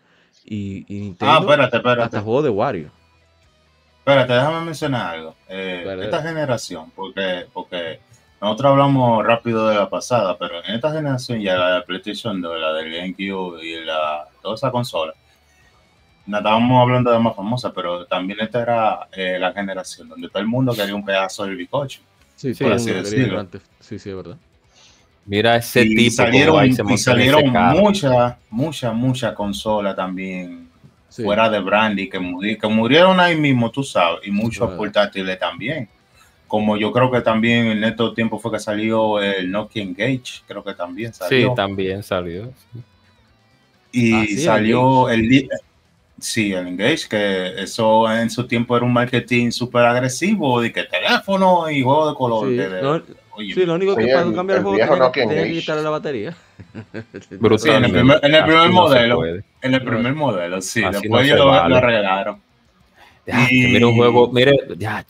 Y, 0.44 0.86
y 0.88 1.00
Nintendo 1.00 1.34
Ah, 1.34 1.38
espérate, 1.40 1.76
espérate. 1.76 2.02
hasta 2.02 2.20
juego 2.22 2.40
de 2.42 2.50
Wario. 2.50 2.90
Espérate, 3.98 4.32
déjame 4.32 4.64
mencionar 4.64 5.14
algo. 5.16 5.34
Eh, 5.48 5.84
esta 6.04 6.22
generación, 6.22 6.90
porque, 6.94 7.46
porque 7.52 7.98
nosotros 8.47 8.70
hablamos 8.73 9.24
rápido 9.24 9.68
de 9.68 9.74
la 9.77 9.89
pasada, 9.89 10.36
pero 10.39 10.64
en 10.64 10.74
esta 10.74 10.93
generación 10.93 11.40
ya 11.40 11.56
la 11.56 11.74
de 11.77 11.82
PlayStation 11.82 12.40
2, 12.40 12.60
la 12.60 12.73
del 12.73 12.93
GameCube 12.93 13.62
y 13.64 13.85
la, 13.85 14.24
toda 14.43 14.55
esa 14.55 14.70
consola, 14.70 15.12
no 16.27 16.39
estábamos 16.39 16.82
hablando 16.82 17.10
de 17.12 17.18
más 17.18 17.36
famosa, 17.36 17.73
pero 17.73 18.05
también 18.06 18.40
esta 18.40 18.62
era 18.62 19.09
eh, 19.12 19.39
la 19.39 19.52
generación 19.52 20.09
donde 20.09 20.28
todo 20.28 20.40
el 20.40 20.48
mundo 20.48 20.74
quería 20.74 20.94
un 20.94 21.05
pedazo 21.05 21.44
del 21.44 21.56
bicocho. 21.56 22.01
Sí, 22.35 22.55
Sí, 22.55 22.64
así 22.64 22.90
decirlo. 22.90 23.47
Sí, 23.81 23.98
sí, 23.98 24.10
es 24.10 24.16
verdad. 24.16 24.36
Mira 25.24 25.56
ese 25.56 25.82
y 25.82 25.94
tipo 25.97 26.14
salieron, 26.16 26.59
ahí 26.60 26.73
se 26.73 26.82
y 26.89 26.98
salieron 26.98 27.48
muchas, 27.51 28.36
muchas, 28.51 28.94
muchas 28.94 29.32
consolas 29.35 29.97
también 29.97 30.66
Sí. 31.09 31.23
fuera 31.24 31.48
de 31.48 31.60
Brandy 31.60 32.09
que, 32.10 32.18
muri- 32.18 32.59
que 32.59 32.68
murieron 32.68 33.18
ahí 33.20 33.36
mismo, 33.36 33.70
tú 33.70 33.82
sabes, 33.82 34.20
y 34.27 34.31
muchos 34.31 34.60
Verdad. 34.66 34.77
portátiles 34.77 35.39
también. 35.39 35.89
Como 36.48 36.77
yo 36.77 36.93
creo 36.93 37.10
que 37.10 37.20
también 37.23 37.66
en 37.66 37.82
estos 37.85 38.14
tiempos 38.14 38.40
fue 38.40 38.52
que 38.52 38.60
salió 38.60 39.20
el 39.20 39.51
Nokia 39.51 39.82
Engage, 39.82 40.43
creo 40.47 40.62
que 40.62 40.74
también 40.74 41.12
Sí, 41.12 41.18
salió. 41.20 41.55
también 41.55 42.02
salió. 42.02 42.52
y 43.93 44.12
Ah, 44.12 44.24
sí, 44.27 44.32
el 44.35 44.40
salió 44.40 45.09
el, 45.09 45.23
li- 45.23 45.48
sí, 46.20 46.52
el 46.52 46.68
Engage, 46.68 47.09
que 47.09 47.62
eso 47.62 48.10
en 48.12 48.31
su 48.31 48.47
tiempo 48.47 48.77
era 48.77 48.85
un 48.86 48.93
marketing 48.93 49.51
súper 49.51 49.82
agresivo, 49.86 50.60
de 50.60 50.73
que 50.73 50.85
teléfono 50.85 51.68
y 51.70 51.82
juego 51.82 52.09
de 52.10 52.14
color. 52.14 52.48
Sí, 52.48 52.55
de- 52.56 52.82
no, 52.82 53.02
oye, 53.32 53.55
sí, 53.55 53.64
lo 53.66 53.74
único 53.74 53.94
Sí, 53.97 54.05
que 54.05 54.12
para 54.12 54.27
el- 54.28 54.35
cambiar 54.35 54.59
el 54.59 54.60
el 54.60 54.64
juego 54.64 54.78
tenía, 54.85 54.98
Nokia 54.98 55.28
tenía 55.28 55.44
que 55.44 55.52
quitarle 55.60 55.82
la 55.82 55.90
batería. 55.90 56.36
Brutal. 57.40 57.59
Sí, 57.59 57.70
en 57.70 57.85
el 57.86 57.90
primer- 57.93 58.20
en 58.23 58.35
el 58.35 58.44
primer 58.44 58.68
no 58.68 58.73
modelo. 58.73 59.16
puede. 59.16 59.44
en 59.62 59.74
el 59.74 59.82
primer 59.82 60.14
modelo, 60.14 60.60
sí, 60.60 60.85
Así 60.85 60.93
después 61.01 61.10
no 61.10 61.20
ellos 61.35 61.39
lo, 61.39 61.47
vale. 61.47 61.68
lo 61.70 61.77
arreglaron. 61.77 62.40
Ya, 63.27 63.48
Y- 63.51 63.66
mira 63.66 63.86
un 63.89 63.97
juego, 63.97 64.31
mire, 64.31 64.52
ya, 64.77 65.05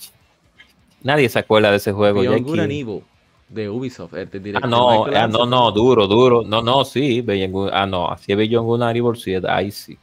nadie 1.03 1.29
se 1.29 1.39
acuerda 1.39 1.71
de 1.71 1.77
ese 1.77 1.93
juego. 1.93 2.21
Beyond 2.21 2.45
Good 2.47 2.59
and 2.61 2.73
Evil 2.73 3.03
de 3.49 3.69
Ubisoft. 3.71 4.15
El, 4.15 4.29
Ah, 4.33 4.39
director 4.39 4.69
no, 4.71 5.05
ah, 5.07 5.27
no, 5.29 5.47
no, 5.47 5.71
duro, 5.73 6.07
duro. 6.07 6.43
No, 6.45 6.63
no, 6.63 6.85
sí, 6.85 7.21
Beyond 7.21 7.53
Good- 7.55 7.71
Ah, 7.73 7.87
no, 7.87 8.09
así 8.11 8.33
es 8.33 8.39
Beyond 8.39 8.67
Good 8.67 8.83
and 8.83 8.97
Evil, 8.97 9.17
sí, 9.17 9.35
ahí 9.49 9.71
sí. 9.71 9.97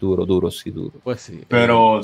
Duro, 0.00 0.24
duro, 0.24 0.50
sí, 0.50 0.70
duro. 0.70 0.92
Pues 1.04 1.20
sí. 1.20 1.42
Pero, 1.46 2.00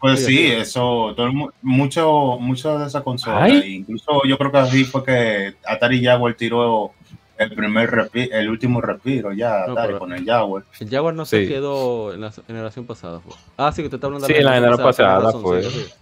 pues 0.00 0.20
Sí, 0.20 0.26
sí, 0.26 0.36
sí. 0.38 0.52
eso, 0.52 1.12
todo 1.14 1.26
el 1.26 1.32
mu- 1.32 1.50
mucho, 1.60 2.38
mucho 2.40 2.78
de 2.78 2.86
esa 2.86 3.02
consola. 3.02 3.42
Ay. 3.44 3.74
Incluso 3.76 4.22
yo 4.26 4.38
creo 4.38 4.50
que 4.50 4.58
así 4.58 4.84
fue 4.84 5.04
que 5.04 5.54
Atari 5.66 6.02
Jaguar 6.02 6.32
tiró 6.34 6.92
el 7.36 7.54
primer 7.54 8.08
el 8.14 8.48
último 8.48 8.80
respiro 8.80 9.32
ya, 9.34 9.66
No, 9.66 9.72
Atari 9.74 9.98
con 9.98 10.14
el 10.14 10.24
Jaguar. 10.24 10.62
El 10.80 10.88
Jaguar 10.88 11.12
no 11.14 11.26
se 11.26 11.42
Sí. 11.42 11.48
quedó 11.52 12.14
en 12.14 12.22
la 12.22 12.32
generación 12.32 12.86
pasada. 12.86 13.20
fue. 13.20 13.34
Ah, 13.58 13.70
sí, 13.70 13.82
que 13.82 13.90
te 13.90 13.96
está 13.96 14.06
hablando 14.06 14.26
Sí, 14.26 14.32
en 14.32 14.44
la 14.44 14.54
generación 14.54 14.86
pasada 14.86 15.08
tienes 15.18 15.24
razón, 15.26 15.42
fue. 15.42 15.62
sí, 15.62 15.70
sí. 15.70 15.92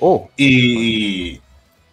Oh, 0.00 0.28
Y, 0.36 1.40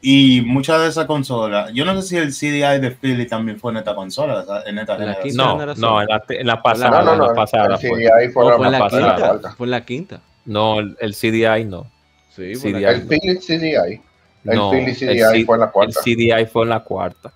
y 0.01 0.41
muchas 0.41 0.81
de 0.81 0.87
esas 0.87 1.05
consolas, 1.05 1.71
yo 1.73 1.83
no 1.85 2.01
sé 2.01 2.07
si 2.07 2.17
el 2.17 2.31
CDI 2.31 2.79
de 2.79 2.91
Philly 2.91 3.27
también 3.27 3.59
fue 3.59 3.71
en 3.71 3.77
esta 3.77 3.95
consola, 3.95 4.45
en 4.65 4.77
esta 4.79 4.93
la 4.93 4.99
generación. 4.99 5.35
no, 5.35 5.65
no, 5.75 6.01
en 6.01 6.07
la, 6.07 6.23
en 6.29 6.47
la 6.47 6.55
No, 6.55 6.61
pasada, 6.63 7.01
no, 7.03 7.13
en 7.13 7.19
la 7.19 7.27
no. 7.27 7.33
pasada 7.33 7.75
el 7.75 7.89
fue. 7.89 7.99
CDI 7.99 8.31
fue 8.31 8.43
Oh, 8.45 8.49
la 8.51 8.55
fue 8.57 8.65
en 8.67 8.71
la 8.71 8.79
pasada, 8.79 9.31
quinta. 9.33 9.51
Fue 9.55 9.67
en 9.67 9.71
la 9.71 9.85
quinta. 9.85 10.21
No, 10.45 10.79
el, 10.79 10.95
el 10.99 11.13
CDI 11.13 11.65
no. 11.65 11.87
Sí, 12.29 12.43
de. 12.53 12.83
El. 12.85 13.07
Philips 13.07 13.45
CDI. 13.47 14.01
El 14.45 14.55
no 14.55 14.71
el 14.71 14.95
CDI 14.95 15.43
fue 15.43 15.55
en 15.57 15.61
la 15.61 15.71
cuarta. 15.71 15.99
El 16.05 16.15
CDI 16.15 16.45
fue 16.45 16.63
en 16.63 16.69
la 16.69 16.79
cuarta. 16.81 17.33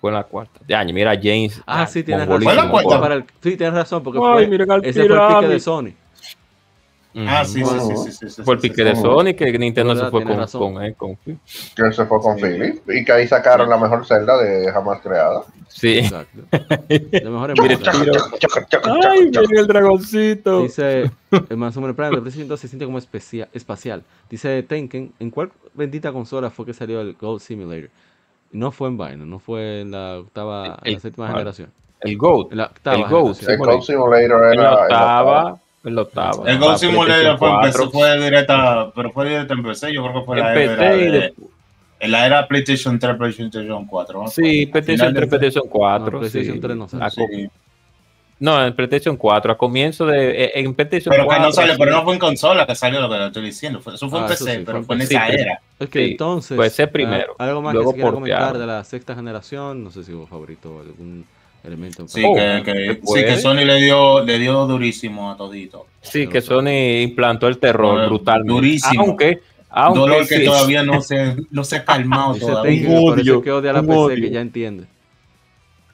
Fue 0.00 0.10
en 0.10 0.14
la 0.16 0.24
cuarta. 0.24 0.58
Ya, 0.66 0.82
mira, 0.84 1.12
James. 1.14 1.62
Ah, 1.64 1.86
sí, 1.86 2.02
tienes 2.02 2.26
razón. 2.26 2.42
mongolísimo. 2.42 2.54
Fue 2.54 2.64
la 2.64 2.70
cuarta. 2.70 2.88
Fue 2.88 3.00
para 3.00 3.14
el- 3.14 3.24
sí, 3.40 3.56
tienes 3.56 3.74
razón, 3.74 4.02
porque 4.02 4.18
Ay, 4.20 4.32
fue, 4.32 4.46
miren 4.48 4.70
al 4.72 4.84
ese 4.84 5.06
fue 5.06 5.16
el 5.16 5.34
pique 5.36 5.48
de 5.48 5.60
Sony. 5.60 5.90
Ah, 7.14 7.44
sí, 7.44 7.62
sí, 7.64 7.78
sí, 7.80 7.96
sí, 7.96 8.12
sí, 8.12 8.30
sí, 8.30 8.42
Fue 8.42 8.54
el 8.54 8.60
pique 8.60 8.76
sí, 8.76 8.82
de. 8.84 8.96
Sony 8.96 9.34
que 9.36 9.58
Nintendo 9.58 9.94
Verdad, 9.94 10.06
se 10.06 10.10
fue 10.10 10.24
con, 10.24 10.74
con, 10.74 10.84
eh, 10.84 10.94
con- 10.94 11.16
Que 11.16 11.92
se 11.92 12.06
fue 12.06 12.20
con 12.20 12.38
Sí. 12.38 12.44
Philips. 12.44 12.80
Y 12.88 13.04
que 13.04 13.12
ahí 13.12 13.28
sacaron 13.28 13.68
la 13.68 13.76
mejor 13.76 14.06
celda 14.06 14.36
de 14.42 14.72
jamás 14.72 15.00
creada. 15.00 15.42
Sí. 15.68 15.98
Exacto. 15.98 16.40
Lo 17.22 17.30
mejor 17.30 17.50
Ay, 19.10 19.30
miren 19.30 19.58
el 19.58 19.66
dragoncito. 19.66 20.62
Dice 20.62 21.10
el 21.48 21.56
Mansumer 21.56 21.94
Prime 21.94 22.10
PlayStation 22.12 22.48
2 22.48 22.60
se 22.60 22.68
siente 22.68 22.84
como 22.86 22.98
especia- 22.98 23.48
espacial. 23.52 24.02
Dice 24.30 24.62
Tenken, 24.62 25.12
¿en 25.18 25.30
cuál 25.30 25.50
bendita 25.74 26.12
consola 26.12 26.50
fue 26.50 26.66
que 26.66 26.74
salió 26.74 27.00
el 27.00 27.14
Gold 27.14 27.40
Simulator? 27.40 27.90
No 28.52 28.70
fue 28.70 28.88
en 28.88 28.98
Vaino, 28.98 29.24
no 29.24 29.38
fue 29.38 29.80
en 29.80 29.90
la 29.92 30.18
octava, 30.18 30.64
en 30.64 30.70
la 30.72 30.78
El- 30.84 31.00
séptima 31.00 31.28
generación. 31.28 31.70
El 32.00 32.18
la 32.50 32.64
octava 32.66 32.96
El. 32.96 33.02
El. 33.04 33.08
Code 33.08 33.82
Simulator 33.82 34.44
En 34.46 34.52
era. 34.58 34.62
la 34.62 34.70
el 34.76 34.82
octava. 34.82 35.58
En 35.84 35.94
la 35.96 36.02
octava. 36.02 36.48
El 36.48 36.58
Gold 36.58 36.78
Simulator 36.78 37.38
fue, 37.38 37.50
empezó, 37.50 37.90
4. 37.90 37.90
fue 37.90 38.20
directa, 38.24 38.92
pero 38.94 39.10
fue 39.10 39.28
directa 39.28 39.54
en 39.54 39.62
PC, 39.64 39.92
yo 39.92 40.02
creo 40.04 40.20
que 40.20 40.26
fue 40.26 40.36
la 40.38 40.52
En 40.54 40.58
era 40.70 40.76
PC 40.76 40.96
y 40.96 41.04
de, 41.04 41.10
de- 41.10 41.34
en 42.00 42.10
la 42.10 42.26
era 42.26 42.46
PlayStation 42.48 42.98
3, 42.98 43.16
PlayStation 43.16 43.86
4. 43.86 44.22
¿no? 44.22 44.28
Sí, 44.28 44.66
PlayStation 44.66 45.08
final 45.08 45.14
3, 45.14 45.14
del- 45.14 45.28
PlayStation 45.28 45.68
4. 45.68 46.10
No, 46.12 46.18
PlayStation 46.20 46.54
sí. 46.54 46.60
3 46.60 46.76
no 46.76 46.88
sale. 46.88 47.04
Co- 47.16 47.26
Sí. 47.32 47.50
No, 48.40 48.64
en 48.66 48.74
PlayStation 48.74 49.16
4, 49.16 49.52
a 49.52 49.56
comienzo 49.56 50.04
de. 50.06 50.30
eh, 50.46 50.50
En 50.56 50.74
PlayStation 50.74 51.12
Pero 51.12 51.26
4. 51.26 51.40
que 51.42 51.46
no 51.48 51.52
salió, 51.52 51.72
sí. 51.74 51.78
pero 51.78 51.92
no 51.92 52.02
fue 52.02 52.14
en 52.14 52.18
consola 52.18 52.66
que 52.66 52.74
salió 52.74 53.00
lo 53.00 53.08
que 53.08 53.16
le 53.16 53.26
estoy 53.28 53.44
diciendo. 53.44 53.80
Fue- 53.80 53.94
eso 53.94 54.08
fue 54.10 54.18
en 54.18 54.24
Ah, 54.24 54.32
eso 54.32 54.44
PC, 54.44 54.56
sí, 54.58 54.62
pero 54.66 54.78
fue 54.78 54.86
fue 54.86 54.94
en 54.96 55.00
en 55.02 55.06
esa 55.06 55.26
Sí, 55.28 55.32
era. 55.38 55.60
Ok, 55.78 55.88
Sí, 55.92 55.98
entonces. 56.12 56.56
puede 56.56 56.70
ser 56.70 56.90
primero, 56.90 57.36
ah, 57.38 57.44
algo 57.44 57.62
más 57.62 57.72
luego 57.74 57.90
que 57.92 57.98
se 57.98 58.02
quiera 58.02 58.14
comentar 58.14 58.58
de 58.58 58.66
la 58.66 58.82
sexta 58.82 59.14
generación. 59.14 59.84
No 59.84 59.90
sé 59.92 60.02
si 60.02 60.12
hubo 60.12 60.26
favorito 60.26 60.80
algún 60.80 61.24
elemento. 61.64 62.08
Sí, 62.08 62.22
Oh, 62.24 62.34
que, 62.34 62.62
que- 62.64 63.00
¿se 63.04 63.18
sí, 63.20 63.24
que 63.24 63.36
Sony 63.38 63.64
le 63.64 63.80
dio, 63.80 64.22
le 64.24 64.38
dio 64.38 64.66
durísimo 64.66 65.30
a 65.30 65.36
todito. 65.36 65.86
Sí, 66.00 66.26
que 66.26 66.40
Sony 66.40 67.02
implantó 67.02 67.46
el 67.48 67.58
terror 67.58 68.02
Eh, 68.02 68.06
brutalmente. 68.08 68.52
durísimo. 68.52 69.02
Aunque. 69.04 69.40
aunque 69.70 70.00
Dolor 70.00 70.28
que 70.28 70.36
sí- 70.38 70.44
todavía 70.44 70.82
no 70.82 71.00
se, 71.02 71.36
no 71.50 71.64
se 71.64 71.76
ha 71.76 71.84
calmado 71.84 72.34
todavía. 72.34 72.82
Eso 72.88 72.92
odio, 73.04 73.40
que 73.42 73.52
odia 73.52 73.72
la 73.72 73.80
un 73.80 73.86
PC, 73.86 73.98
odio. 73.98 74.16
que 74.24 74.30
ya 74.30 74.40
entiende. 74.40 74.86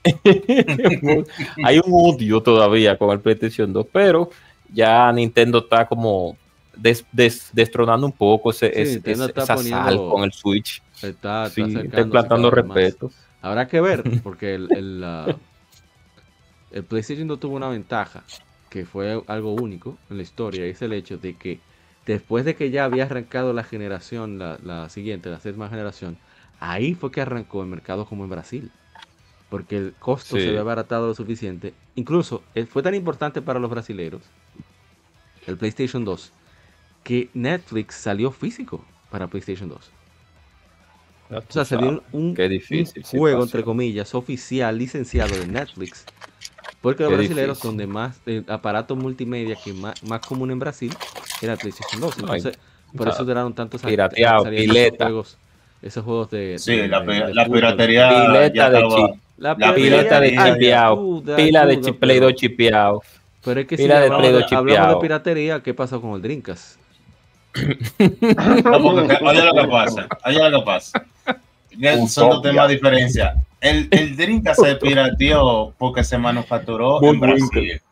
hay 1.64 1.78
un 1.78 1.84
odio 1.92 2.40
todavía 2.42 2.96
con 2.96 3.10
el 3.10 3.20
PlayStation 3.20 3.72
2, 3.72 3.86
pero 3.92 4.30
ya 4.72 5.12
Nintendo 5.12 5.58
está 5.58 5.86
como 5.86 6.36
des- 6.76 7.04
des- 7.12 7.50
destronando 7.52 8.06
un 8.06 8.12
poco 8.12 8.50
ese, 8.50 8.66
Sí, 8.68 8.80
ese- 8.80 8.92
Nintendo 8.94 9.24
ese- 9.24 9.30
está 9.30 9.42
esa 9.42 9.54
poniendo- 9.56 9.84
sal 9.84 9.96
con 10.10 10.24
el 10.24 10.32
Switch. 10.32 10.82
Está, 10.94 11.46
está 11.46 11.50
Sí, 11.50 11.62
está 11.62 12.00
implantando 12.00 12.50
más. 12.50 12.54
respeto. 12.54 13.10
Habrá 13.42 13.68
que 13.68 13.80
ver, 13.80 14.02
porque 14.22 14.54
el, 14.54 14.68
el, 14.74 15.00
la- 15.00 15.36
el 16.70 16.84
PlayStation 16.84 17.26
2 17.28 17.40
tuvo 17.40 17.56
una 17.56 17.68
ventaja 17.68 18.24
que 18.70 18.84
fue 18.84 19.22
algo 19.26 19.52
único 19.54 19.96
en 20.10 20.18
la 20.18 20.22
historia, 20.22 20.64
es 20.66 20.82
el 20.82 20.92
hecho 20.92 21.16
de 21.16 21.34
que 21.36 21.60
después 22.06 22.44
de 22.44 22.54
que 22.54 22.70
ya 22.70 22.84
había 22.84 23.04
arrancado 23.04 23.52
la 23.52 23.64
generación, 23.64 24.38
la, 24.38 24.58
la 24.62 24.88
siguiente, 24.90 25.30
la 25.30 25.40
séptima 25.40 25.68
generación, 25.68 26.18
ahí 26.60 26.94
fue 26.94 27.10
que 27.10 27.20
arrancó 27.20 27.62
el 27.62 27.68
mercado 27.68 28.06
como 28.06 28.24
en 28.24 28.30
Brasil. 28.30 28.70
Porque 29.50 29.78
el 29.78 29.94
costo 29.98 30.36
Sí. 30.36 30.42
se 30.42 30.48
había 30.48 30.60
abaratado 30.60 31.06
lo 31.06 31.14
suficiente. 31.14 31.72
Incluso 31.94 32.42
eh, 32.54 32.66
fue 32.66 32.82
tan 32.82 32.94
importante 32.94 33.40
para 33.40 33.58
los 33.58 33.70
brasileros, 33.70 34.20
el 35.46 35.56
PlayStation 35.56 36.04
2, 36.04 36.32
que 37.02 37.30
Netflix 37.32 37.94
salió 37.94 38.30
físico 38.30 38.84
para 39.10 39.26
PlayStation 39.26 39.70
2. 39.70 39.90
Ya 41.30 41.38
O 41.38 41.42
sea, 41.48 41.64
salió 41.64 42.02
un, 42.12 42.36
juego, 43.10 43.42
entre 43.42 43.62
comillas, 43.64 44.14
oficial, 44.14 44.76
licenciado 44.76 45.34
de 45.38 45.46
Netflix. 45.46 46.04
Porque 46.80 47.02
los 47.02 47.10
Qué 47.10 47.16
brasileños, 47.16 47.48
difícil. 47.56 47.68
donde 47.70 47.86
más 47.86 48.20
el 48.26 48.44
aparato 48.48 48.94
multimedia 48.96 49.56
que 49.62 49.72
más, 49.72 50.00
más 50.04 50.20
común 50.20 50.50
en 50.52 50.58
Brasil 50.60 50.94
era 51.42 51.54
el 51.54 51.58
PlayStation 51.58 52.00
2. 52.00 52.14
Ay, 52.16 52.20
Entonces, 52.22 52.58
por 52.96 53.06
sea, 53.06 53.14
eso 53.14 53.24
duraron 53.24 53.52
tantos 53.54 53.82
años. 53.82 53.90
pirateado, 53.90 54.44
pileta. 54.44 54.94
Esos 55.04 55.06
juegos, 55.06 55.38
esos 55.82 56.04
juegos 56.04 56.30
de. 56.30 56.58
Sí, 56.58 56.76
de- 56.76 56.88
la, 56.88 57.00
de- 57.00 57.32
de 57.32 57.50
piratería 57.52 58.08
Pileta 58.08 58.70
de 58.70 58.88
chip. 58.88 59.20
La 59.38 59.54
la 59.58 59.74
Pileta 59.74 60.20
de 60.20 60.30
chipeado. 60.30 61.22
Pila 61.36 61.66
de 61.66 61.76
Play 61.94 62.18
2 62.20 62.26
pero- 62.26 62.30
chipeado. 62.32 63.02
Pero 63.44 63.60
es 63.60 63.66
que 63.66 63.76
pila 63.76 63.94
si 63.94 64.00
de 64.00 64.04
hablamos, 64.06 64.26
de, 64.26 64.32
2 64.32 64.42
hablamos 64.52 64.66
de 64.66 64.74
chipeado. 64.76 65.00
piratería, 65.00 65.60
¿qué 65.62 65.74
pasa 65.74 65.98
con 65.98 66.12
el 66.14 66.22
Drinkas? 66.22 66.78
No, 67.54 68.82
porque 68.82 69.18
oye 69.22 69.42
lo 69.44 69.52
que 69.54 69.68
pasa, 69.68 70.08
oye 70.24 70.50
lo 70.50 70.58
que 70.60 70.64
pasa. 70.66 71.04
Son 72.08 72.30
dos 72.30 72.42
temas 72.42 72.68
de 72.68 72.74
diferencia. 72.74 73.34
El, 73.60 73.88
el 73.90 74.16
Drinka 74.16 74.54
se 74.54 74.76
pirateó 74.76 75.74
porque 75.78 76.04
se 76.04 76.18
manufacturó 76.18 77.02
en 77.02 77.20
Brasil. 77.20 77.82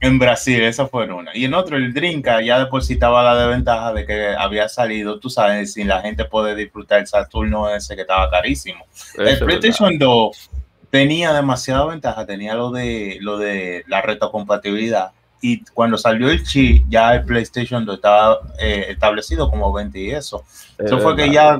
En 0.00 0.18
Brasil, 0.18 0.62
esa 0.62 0.86
fue 0.86 1.12
una. 1.12 1.36
Y 1.36 1.44
en 1.44 1.54
otro, 1.54 1.76
el 1.76 1.92
Drinka 1.92 2.40
ya 2.40 2.60
depositaba 2.60 3.22
la 3.22 3.36
desventaja 3.36 3.92
de 3.92 4.06
que 4.06 4.28
había 4.28 4.68
salido, 4.68 5.18
tú 5.18 5.28
sabes, 5.28 5.72
sin 5.72 5.88
la 5.88 6.00
gente 6.00 6.24
poder 6.24 6.56
disfrutar 6.56 7.00
el 7.00 7.06
Saturno 7.08 7.68
ese 7.68 7.96
que 7.96 8.02
estaba 8.02 8.30
carísimo. 8.30 8.84
Eso 8.92 9.22
el 9.22 9.38
PlayStation 9.38 9.98
2 9.98 10.50
tenía 10.90 11.32
demasiada 11.32 11.84
ventaja, 11.86 12.26
tenía 12.26 12.54
lo 12.54 12.70
de 12.70 13.18
lo 13.20 13.38
de 13.38 13.84
la 13.88 14.00
retrocompatibilidad. 14.00 15.12
Y 15.40 15.64
cuando 15.66 15.96
salió 15.96 16.28
el 16.30 16.42
chip, 16.44 16.84
ya 16.88 17.14
el 17.14 17.24
PlayStation 17.24 17.84
2 17.84 17.94
estaba 17.96 18.38
eh, 18.58 18.86
establecido 18.88 19.48
como 19.50 19.72
20 19.72 19.98
y 19.98 20.10
eso. 20.10 20.42
Eso 20.78 20.98
fue 20.98 21.14
que 21.14 21.30
ya 21.30 21.58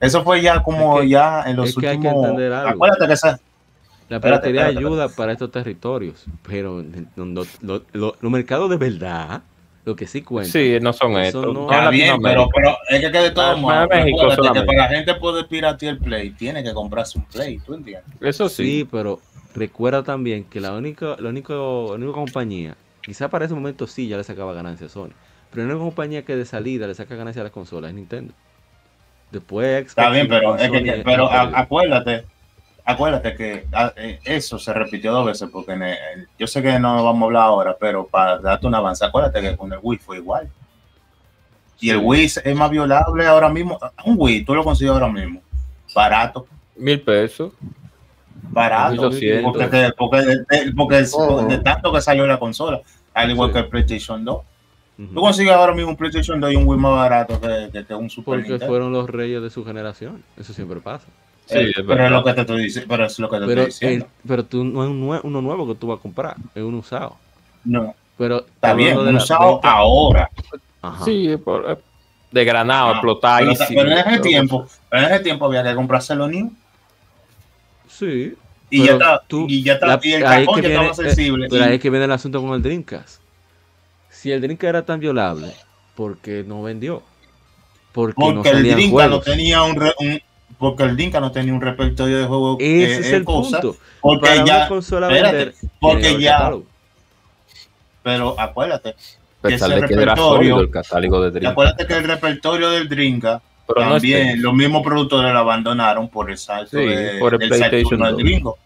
eso 0.00 0.24
fue 0.24 0.40
ya 0.42 0.62
como 0.62 0.96
Es 0.98 1.02
que- 1.02 1.08
ya 1.10 1.42
en 1.46 1.56
los 1.56 1.68
es 1.68 1.76
que 1.76 1.88
hay 1.88 2.00
que 2.00 2.08
últimos. 2.08 2.24
entender 2.24 2.52
algo. 2.52 2.70
Acuérdate 2.70 3.06
que 3.06 3.12
esa, 3.12 3.38
La 4.08 4.20
piratería 4.20 4.62
espérate, 4.62 4.78
ayuda 4.86 5.08
para 5.08 5.32
estos 5.32 5.50
territorios, 5.52 6.24
pero 6.42 6.82
los 7.14 7.62
lo, 7.62 7.82
lo- 7.92 8.16
los 8.20 8.32
mercados 8.32 8.68
de 8.70 8.76
verdad, 8.76 9.42
lo 9.84 9.94
que 9.94 10.06
sí 10.08 10.22
cuenta. 10.22 10.50
Sí, 10.50 10.78
no 10.80 10.92
son 10.92 11.12
Eso 11.12 11.38
estos. 11.40 11.54
no- 11.54 11.70
está 11.70 11.84
en 11.84 11.90
bien, 11.92 12.20
pero, 12.22 12.48
pero 12.52 12.76
es 12.88 13.00
que, 13.00 13.12
que 13.12 13.18
de 13.18 13.30
todos 13.30 13.60
modos, 13.60 13.88
que 13.88 14.62
para 14.62 14.78
la 14.78 14.88
gente 14.88 15.14
poder 15.14 15.46
piratear 15.46 15.94
el 15.94 15.98
Play, 16.00 16.30
tiene 16.30 16.64
que 16.64 16.72
comprarse 16.74 17.18
un 17.18 17.24
Play, 17.26 17.58
¿tú 17.64 17.74
entiendes? 17.74 18.04
Eso 18.20 18.48
Sí, 18.48 18.64
sí. 18.80 18.88
pero 18.90 19.20
recuerda 19.54 20.02
también 20.02 20.44
que 20.44 20.60
la 20.60 20.72
única, 20.72 21.16
la 21.18 21.28
única, 21.28 21.54
la 21.54 21.94
única 21.94 22.12
compañía, 22.12 22.76
quizá 23.10 23.28
para 23.28 23.44
ese 23.46 23.54
momento 23.54 23.88
sí 23.88 24.06
ya 24.06 24.16
le 24.16 24.22
sacaba 24.22 24.52
ganancia 24.52 24.86
a 24.86 24.88
Sony, 24.88 25.10
pero 25.50 25.66
la 25.66 25.72
única 25.74 25.84
compañía 25.84 26.24
que 26.24 26.36
de 26.36 26.44
salida 26.44 26.86
le 26.86 26.94
saca 26.94 27.16
ganancia 27.16 27.40
a 27.40 27.44
las 27.44 27.52
consolas 27.52 27.88
es 27.88 27.96
Nintendo. 27.96 28.32
Después 29.32 29.84
Está 29.86 30.10
bien, 30.10 30.28
pero, 30.28 30.54
es 30.56 30.70
que- 30.70 30.78
Sony 30.78 31.02
pero 31.04 31.28
han 31.28 31.52
a- 31.52 31.58
acuérdate, 31.58 32.24
acuérdate 32.84 33.34
que 33.34 33.66
eh, 33.96 34.20
eso 34.24 34.60
se 34.60 34.72
repitió 34.72 35.12
dos 35.12 35.26
veces, 35.26 35.48
porque 35.52 35.72
en 35.72 35.82
el- 35.82 36.28
yo 36.38 36.46
sé 36.46 36.62
que 36.62 36.78
no 36.78 37.02
vamos 37.04 37.22
a 37.22 37.24
hablar 37.26 37.42
ahora, 37.42 37.76
pero 37.80 38.06
para 38.06 38.38
darte 38.38 38.68
un 38.68 38.76
avance, 38.76 39.04
acuérdate 39.04 39.40
que 39.40 39.56
con 39.56 39.72
el 39.72 39.80
Wii 39.82 39.98
fue 39.98 40.18
igual. 40.18 40.48
Y 41.80 41.90
el. 41.90 41.96
Wii 41.98 42.24
es 42.26 42.54
más 42.54 42.70
violable 42.70 43.26
ahora 43.26 43.48
mismo. 43.48 43.76
Un 44.04 44.14
Wii, 44.18 44.44
tú 44.44 44.54
lo 44.54 44.62
consigues 44.62 44.92
ahora 44.92 45.08
mismo. 45.08 45.40
Barato, 45.94 46.46
Mil 46.76 47.00
pesos. 47.00 47.52
barato. 48.52 48.92
1200. 48.92 49.52
Porque, 49.52 49.66
te- 49.66 49.92
porque, 50.72 50.98
es- 50.98 51.14
Ujú. 51.14 51.48
de 51.48 51.58
tanto 51.58 51.92
que 51.92 52.00
salió 52.00 52.26
la 52.26 52.38
consola, 52.38 52.80
al 53.14 53.30
igual 53.30 53.50
Sí. 53.50 53.52
que 53.54 53.58
el 53.60 53.68
PlayStation 53.68 54.24
2. 54.24 54.36
Ujú. 54.98 55.14
Tú 55.14 55.20
consigues 55.20 55.52
ahora 55.52 55.72
mismo 55.72 55.90
un 55.90 55.96
PlayStation 55.96 56.40
2 56.40 56.52
y 56.52 56.56
un 56.56 56.66
Wii 56.66 56.78
más 56.78 56.92
barato 56.92 57.40
que, 57.40 57.70
que- 57.72 57.84
que 57.86 57.94
un 57.94 58.10
Super 58.10 58.34
Porque 58.34 58.48
Nintendo. 58.50 58.66
fueron 58.66 58.92
los 58.92 59.08
reyes 59.08 59.42
de 59.42 59.50
su 59.50 59.64
generación. 59.64 60.22
Eso 60.36 60.52
siempre 60.52 60.80
pasa. 60.80 61.06
Sí, 61.46 61.56
Eh, 61.58 61.70
es 61.76 61.82
pero 61.86 62.04
es 62.04 62.10
lo 62.10 62.22
que 62.22 62.32
te 62.34 62.40
estoy 62.42 62.62
diciendo. 62.64 62.88
Pero 62.88 63.04
es 63.06 63.18
lo 63.18 63.28
que 63.30 63.38
te 63.40 63.46
Pero, 63.46 63.62
estoy 63.62 63.88
diciendo. 63.88 64.06
el- 64.06 64.28
pero 64.28 64.44
tú 64.44 64.62
no 64.64 64.84
es 64.84 64.90
un 64.90 65.08
nue- 65.08 65.20
uno 65.24 65.40
nuevo 65.42 65.66
que 65.66 65.74
tú 65.74 65.86
vas 65.88 65.98
a 65.98 66.02
comprar, 66.02 66.36
es 66.54 66.62
uno 66.62 66.78
usado. 66.78 67.16
no, 67.64 67.94
Pero 68.18 68.44
está 68.46 68.74
bien, 68.74 68.98
un 68.98 69.16
usado 69.16 69.60
ahora. 69.62 70.28
Ajá. 70.82 71.04
Sí, 71.04 71.34
por- 71.42 71.80
de 72.30 72.44
granado, 72.44 72.88
Ah, 72.88 72.92
explotar. 72.92 73.40
pero, 73.40 73.52
y 73.52 73.56
sí, 73.56 73.64
pero 73.74 73.90
en 73.90 73.98
ese 73.98 74.04
pero- 74.10 74.22
tiempo, 74.22 74.66
pero 74.90 75.06
en 75.06 75.12
ese 75.14 75.24
tiempo 75.24 75.46
había 75.46 75.62
que 75.64 75.74
comprarse 75.74 76.14
los 76.14 76.30
new 76.30 76.52
Sí. 77.88 78.34
Y 78.70 78.84
ya 78.86 78.92
está, 78.92 79.22
tú- 79.26 79.46
y 79.48 79.62
ya 79.62 79.74
está, 79.74 79.86
la- 79.86 80.00
y 80.02 80.12
el 80.12 80.22
cajón 80.22 80.54
que 80.56 80.62
ya 80.62 80.68
viene, 80.68 80.86
estaba 80.90 81.08
eh, 81.08 81.10
sensible. 81.14 81.46
Pero 81.50 81.64
ahí 81.64 81.74
es 81.74 81.80
que 81.80 81.90
viene 81.90 82.04
el 82.04 82.12
asunto 82.12 82.40
con 82.40 82.54
el 82.54 82.62
Dreamcast. 82.62 83.20
Si 84.10 84.30
el 84.32 84.40
Dreamcast 84.40 84.68
era 84.68 84.84
tan 84.84 85.00
violable, 85.00 85.52
¿por 85.96 86.18
qué 86.18 86.44
no 86.46 86.62
vendió? 86.62 87.02
Porque, 87.92 88.14
no 88.18 88.34
porque 88.34 88.48
el 88.50 88.56
salían 88.56 88.76
Drinka 88.76 89.08
no 89.08 89.20
tenía 89.20 89.62
un, 89.64 89.76
re- 89.76 89.94
un- 89.98 90.20
porque 90.58 90.82
el 90.84 90.94
Drinka 90.96 91.20
no 91.20 91.32
tenía 91.32 91.52
un 91.52 91.60
repertorio 91.60 92.18
de 92.18 92.24
juegos 92.26 92.56
Ese 92.60 92.84
eh, 92.94 92.98
es 93.00 93.06
eh, 93.12 93.16
el 93.16 93.24
cosas, 93.24 93.60
punto. 93.60 93.76
porque 94.00 94.28
Para 94.28 94.44
ya 94.44 94.68
consola 94.68 95.06
espérate, 95.08 95.36
vender, 95.36 95.54
porque 95.80 96.20
ya- 96.20 96.32
catálogo. 96.38 96.64
pero 98.02 98.38
acuérdate 98.38 98.94
Pues 99.40 99.54
ese 99.54 99.64
que 99.66 99.72
era 99.94 100.14
repertorio- 100.14 100.60
el 100.60 100.70
catálogo 100.70 101.20
de 101.22 101.28
y 101.28 101.32
Dream. 101.32 101.52
acuérdate 101.52 101.86
que 101.86 101.94
el 101.94 102.04
repertorio 102.04 102.70
del 102.70 102.88
Drinka 102.88 103.42
No 103.76 103.90
también 103.92 104.28
este. 104.28 104.40
los 104.40 104.54
mismos 104.54 104.82
productores 104.82 105.32
lo 105.32 105.38
abandonaron 105.38 106.08
por 106.08 106.30
el 106.30 106.38
salto 106.38 106.78
Sí, 106.78 106.84
de- 106.86 107.18
por 107.18 107.34
el 107.34 107.38
del 107.40 107.48
PlayStation 107.48 107.84
Saturno 107.84 108.04
al 108.06 108.12
2. 108.12 108.22
Dringo. 108.22 108.58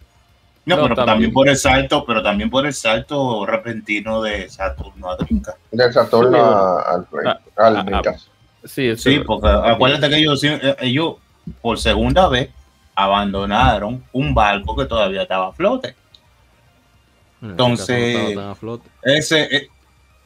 No, 0.67 0.77
No, 0.77 0.83
pero 0.85 0.95
también. 0.95 1.07
también. 1.15 1.33
por 1.35 1.49
el 1.49 1.57
salto, 1.57 2.05
pero 2.07 2.23
también 2.23 2.49
por 2.51 2.67
el 2.67 2.73
salto 2.73 3.45
repentino 3.45 4.23
de 4.23 4.49
Saturno 4.49 5.11
a 5.11 5.17
Drinka. 5.17 5.55
Del 5.71 5.93
Saturno 5.93 6.39
a- 6.39 6.81
al 6.95 7.05
Play, 7.05 7.27
Ah, 7.27 7.41
al 7.67 7.77
ah, 7.77 7.83
Dreamcast. 7.83 8.29
Sí, 8.65 8.89
eso 8.89 9.11
Sí, 9.11 9.19
porque 9.19 9.49
acuérdate 9.49 10.09
que 10.09 10.17
ellos, 10.17 10.43
eh, 10.43 10.75
ellos 10.81 11.17
por 11.61 11.79
segunda 11.79 12.29
vez 12.29 12.49
abandonaron 12.95 14.03
un 14.13 14.35
barco 14.35 14.75
que 14.75 14.87
todavía 14.87 15.23
estaba 15.23 15.49
a 15.49 15.53
flote. 15.53 15.89
Este 15.89 17.51
Entonces- 17.51 18.39
a. 18.39 18.57
Ese, 19.03 19.43
eh, 19.55 19.69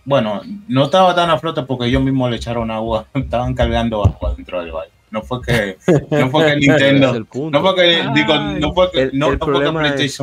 bueno, 0.09 0.41
no 0.69 0.85
estaba 0.85 1.15
tan 1.15 1.29
a 1.31 1.39
flote 1.39 1.63
porque 1.65 1.87
ellos 1.87 2.03
mismos 2.03 2.31
le 2.31 2.37
echaron 2.37 2.71
agua, 2.71 3.07
estaban 3.15 3.55
cargando 3.55 4.03
agua 4.05 4.35
dentro 4.35 4.61
del 4.63 4.73
barco. 4.73 4.93
No 5.11 5.23
fue 5.23 5.41
que, 5.43 5.79
no 6.11 6.29
fue 6.31 6.47
que 6.47 6.57
Nintendo, 6.67 7.13
no 7.51 7.61
fue 7.63 7.75
que, 7.77 7.81
Ay. 7.83 8.09
digo, 8.15 8.35
no 8.37 8.73
fue 8.75 8.91
que, 8.91 9.03
El- 9.03 9.19
no, 9.19 9.27
el 9.29 9.39
no 9.39 9.39
fue 9.39 9.55
que 9.55 9.59
problema 9.71 9.89
es. 9.89 10.21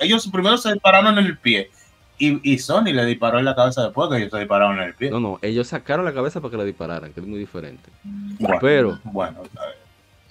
Ellos 0.00 0.28
primero 0.28 0.56
se 0.58 0.72
dispararon 0.72 1.18
en 1.18 1.26
el 1.26 1.38
pie 1.38 1.70
y, 2.18 2.52
y 2.52 2.58
Sony 2.58 2.92
le 2.92 3.04
disparó 3.06 3.38
en 3.38 3.44
la 3.44 3.54
cabeza 3.54 3.84
después 3.84 4.10
que 4.10 4.16
ellos 4.18 4.30
se 4.30 4.38
dispararon 4.38 4.78
en 4.78 4.84
el 4.84 4.94
pie. 4.94 5.10
No, 5.10 5.20
no, 5.20 5.38
ellos 5.42 5.66
sacaron 5.68 6.04
la 6.04 6.12
cabeza 6.12 6.40
para 6.40 6.50
que 6.50 6.56
la 6.58 6.64
dispararan, 6.64 7.12
que 7.12 7.20
es 7.20 7.26
muy 7.26 7.38
diferente. 7.38 7.90
Bueno, 8.38 8.58
pero- 8.60 8.98
bueno, 9.04 9.38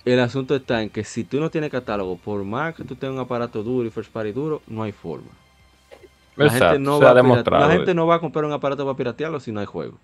El 0.05 0.19
asunto 0.19 0.55
está 0.55 0.81
en 0.83 0.89
que 0.89 1.03
si 1.03 1.23
tú 1.23 1.39
no 1.39 1.49
tienes 1.49 1.69
catálogo, 1.71 2.17
por 2.17 2.43
más 2.43 2.75
que 2.75 2.83
tú 2.83 2.95
tengas 2.95 3.15
un 3.15 3.21
aparato 3.21 3.63
duro 3.63 3.87
y 3.87 3.91
first 3.91 4.11
party 4.11 4.31
duro, 4.31 4.61
no 4.67 4.83
hay 4.83 4.91
forma. 4.91 5.29
La 6.37 6.49
gente, 6.49 6.79
no 6.79 6.97
se 6.99 7.03
va 7.03 7.09
ha 7.09 7.11
a 7.11 7.15
pirate- 7.15 7.27
demostrado. 7.27 7.67
la 7.67 7.73
gente 7.73 7.93
no 7.93 8.07
va 8.07 8.15
a 8.15 8.19
comprar 8.19 8.45
un 8.45 8.51
aparato 8.51 8.85
para 8.85 8.95
piratearlo 8.97 9.39
si 9.39 9.51
no 9.51 9.59
hay 9.59 9.65
juego. 9.65 9.97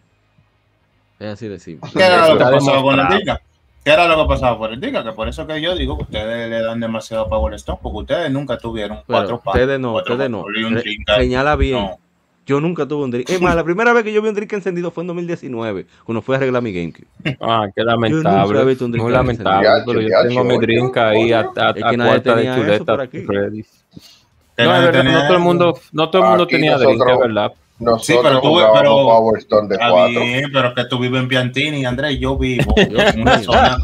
Es 1.19 1.27
así 1.33 1.47
de 1.47 1.59
simple. 1.59 1.89
¿Qué 1.93 2.03
era 2.03 2.27
lo 2.27 2.37
que 2.37 2.43
pasaba 2.43 2.81
con 2.81 2.99
el. 2.99 3.07
Diga? 3.19 3.41
¿Qué 3.85 3.91
era 3.91 4.07
lo 4.07 4.17
que 4.23 4.27
pasaba 4.29 4.57
por 4.57 4.71
el 4.73 4.79
Diga? 4.79 5.03
Que 5.03 5.11
por 5.11 5.27
eso 5.27 5.45
que 5.45 5.61
yo 5.61 5.75
digo 5.75 5.97
que 5.97 6.03
ustedes 6.03 6.49
le 6.49 6.61
dan 6.61 6.79
demasiado 6.79 7.27
Power 7.29 7.53
Stone, 7.55 7.79
porque 7.81 7.97
ustedes 7.99 8.31
nunca 8.31 8.57
tuvieron 8.57 8.97
Pero 9.05 9.19
cuatro 9.19 9.39
palos. 9.41 9.61
ustedes 9.61 9.79
no, 9.79 9.91
cuatro 9.93 10.13
ustedes 10.15 10.29
no. 10.31 10.45
Re-. 10.47 10.83
Señala 11.17 11.55
bien. 11.55 11.79
No. 11.79 11.97
Yo 12.45 12.59
nunca 12.59 12.85
tuve 12.85 13.05
un 13.05 13.11
drink. 13.11 13.29
Es 13.29 13.39
más, 13.41 13.55
la 13.55 13.63
primera 13.63 13.93
vez 13.93 14.03
que 14.03 14.11
yo 14.11 14.21
vi 14.21 14.27
un 14.27 14.35
drink 14.35 14.51
encendido 14.51 14.91
fue 14.91 15.03
en 15.03 15.07
2019, 15.07 15.85
cuando 16.03 16.21
fui 16.21 16.33
a 16.35 16.37
arreglar 16.39 16.61
mi 16.61 16.73
GameCube. 16.73 17.07
Ah, 17.39 17.67
qué 17.73 17.81
nunca 17.83 17.91
lamentable. 17.91 18.59
he 18.59 18.65
visto 18.65 18.83
un 18.85 18.91
drink 18.91 19.03
Muy 19.03 19.13
lamentable, 19.13 19.69
pero 19.85 20.01
yo 20.01 20.09
tengo 20.27 20.43
mi 20.43 20.57
drink 20.57 20.97
ahí 20.97 21.31
a, 21.31 21.39
a, 21.39 21.69
Es 21.73 21.83
a 21.83 21.89
que 21.91 21.97
cuarta 21.97 22.35
de 22.35 22.55
chuleta 22.55 23.07
No, 24.57 24.63
es 24.75 24.81
verdad, 24.83 24.91
tenía 25.01 25.13
no 25.19 25.23
todo 25.27 25.33
el 25.37 25.43
mundo, 25.43 25.79
no 25.91 26.09
todo 26.09 26.21
el 26.23 26.27
mundo 26.29 26.43
Aquí 26.43 26.55
tenía 26.55 26.77
drink, 26.77 26.91
nosotros- 26.99 27.13
es 27.13 27.19
verdad. 27.27 27.53
Nosotros 27.79 28.05
Sí, 28.05 28.15
pero 28.21 28.39
tú- 28.39 28.59
pero- 28.73 28.89
Power 28.91 29.39
Stone 29.39 29.67
de 29.67 29.75
Está 29.75 29.89
4. 29.89 30.21
bien, 30.21 30.43
pero 30.53 30.73
que 30.75 30.85
tú 30.85 30.99
vives 30.99 31.21
en 31.21 31.27
Piantini, 31.27 31.85
Andrés, 31.85 32.19
yo 32.19 32.37
vivo 32.37 32.73
en 32.77 33.21
una 33.21 33.39
zona 33.39 33.77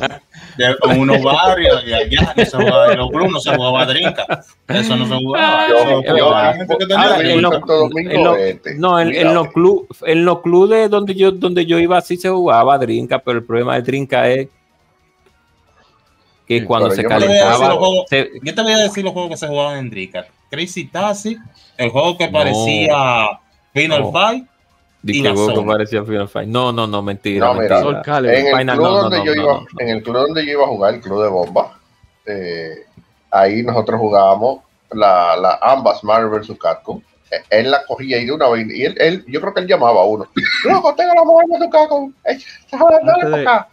de 0.57 0.65
en 0.89 0.99
unos 0.99 1.21
barrios 1.23 1.83
y 1.85 1.93
allá 1.93 2.33
no 2.37 2.45
se 2.45 2.55
jugaba, 2.57 2.91
en 2.93 2.99
los 2.99 3.11
no 3.11 3.39
se 3.39 3.55
jugaba 3.55 3.85
drinka. 3.87 4.25
Eso 4.67 4.95
no 4.95 5.07
se 5.07 5.15
jugaba. 5.15 5.67
Yo- 5.67 5.75
Eso 6.01 6.17
yo- 6.17 6.31
la 6.31 7.17
drink. 7.17 7.31
en 7.31 7.41
los- 7.41 7.53
en 7.95 8.23
los-. 8.23 8.37
No, 8.77 8.99
en, 8.99 9.07
en 9.07 9.13
Cuidado. 9.15 9.33
los 9.33 9.47
clubes 9.53 9.87
en 10.05 10.25
los 10.25 10.41
clubes 10.41 10.89
donde 10.89 11.15
yo 11.15 11.31
donde 11.31 11.65
yo 11.65 11.79
iba 11.79 11.99
sí 12.01 12.15
se 12.15 12.29
jugaba 12.29 12.77
drinka, 12.77 13.19
pero 13.19 13.39
el 13.39 13.43
problema 13.43 13.75
de 13.75 13.81
drinka 13.81 14.29
es 14.29 14.47
que 16.49 16.59
Sí, 16.59 16.65
cuando 16.65 16.89
se 16.91 17.03
calentaba 17.05 17.30
Yo 17.30 17.30
te 17.30 17.38
voy 17.38 17.45
a 17.45 17.47
decir 17.53 17.67
los 17.69 17.77
juegos- 17.77 18.05
se- 18.09 18.30
Yo 18.43 18.55
te 18.55 18.61
voy 18.63 18.71
a 18.73 18.77
decir 18.80 19.03
los 19.05 19.13
juegos 19.13 19.30
que 19.31 19.38
se 19.38 19.47
jugaban 19.47 19.77
en 19.77 19.89
Drinka. 19.89 20.26
Crazy 20.49 20.85
Taxi, 20.85 21.38
el 21.77 21.89
juego 21.91 22.17
que 22.17 22.27
parecía 22.27 23.39
Final 23.71 24.01
No. 24.01 24.11
Fight. 24.11 24.45
y 25.03 25.21
la 25.21 25.34
juego 25.34 25.61
que 25.61 25.67
parecía 25.67 26.03
Final 26.03 26.27
Fight. 26.27 26.49
No, 26.49 26.71
no, 26.73 26.88
no, 26.88 27.01
mentira, 27.01 27.45
No, 27.47 27.53
mentira. 27.53 27.80
En 27.80 28.69
el 28.69 28.76
club 28.76 28.88
donde 28.89 29.17
no, 29.19 29.26
yo 29.26 29.35
no, 29.35 29.41
iba, 29.43 29.53
no, 29.53 29.59
no. 29.61 29.67
en 29.80 29.89
el 29.89 30.03
club 30.03 30.15
donde 30.17 30.45
yo 30.45 30.51
iba 30.53 30.63
a 30.63 30.67
jugar, 30.67 30.93
el 30.95 31.01
club 31.01 31.21
de 31.23 31.30
bomba, 31.30 31.80
eh, 32.26 32.73
ahí 33.31 33.61
nosotros 33.63 33.99
jugábamos 33.99 34.61
la, 34.91 35.38
la 35.38 35.59
ambas 35.61 36.03
Marvel 36.03 36.41
vs. 36.41 36.57
Capcom. 36.59 36.99
Eh, 37.31 37.35
Él 37.51 37.69
la 37.69 37.85
cogía 37.85 38.17
y 38.17 38.26
de 38.26 38.31
una 38.31 38.49
vez, 38.49 38.65
y 38.73 38.84
él, 38.85 38.95
él- 38.99 39.23
yo 39.27 39.39
creo 39.39 39.53
que 39.53 39.59
él 39.61 39.67
llamaba 39.67 40.01
a 40.01 40.05
uno. 40.05 40.26
Loco, 40.65 40.95
tengo 40.95 41.13
la. 41.13 41.69
Capcom. 41.69 42.11
Eh, 42.26 42.39
dale 42.71 42.85
Antes 43.13 43.26
de 43.26 43.30
para 43.30 43.41
acá. 43.57 43.67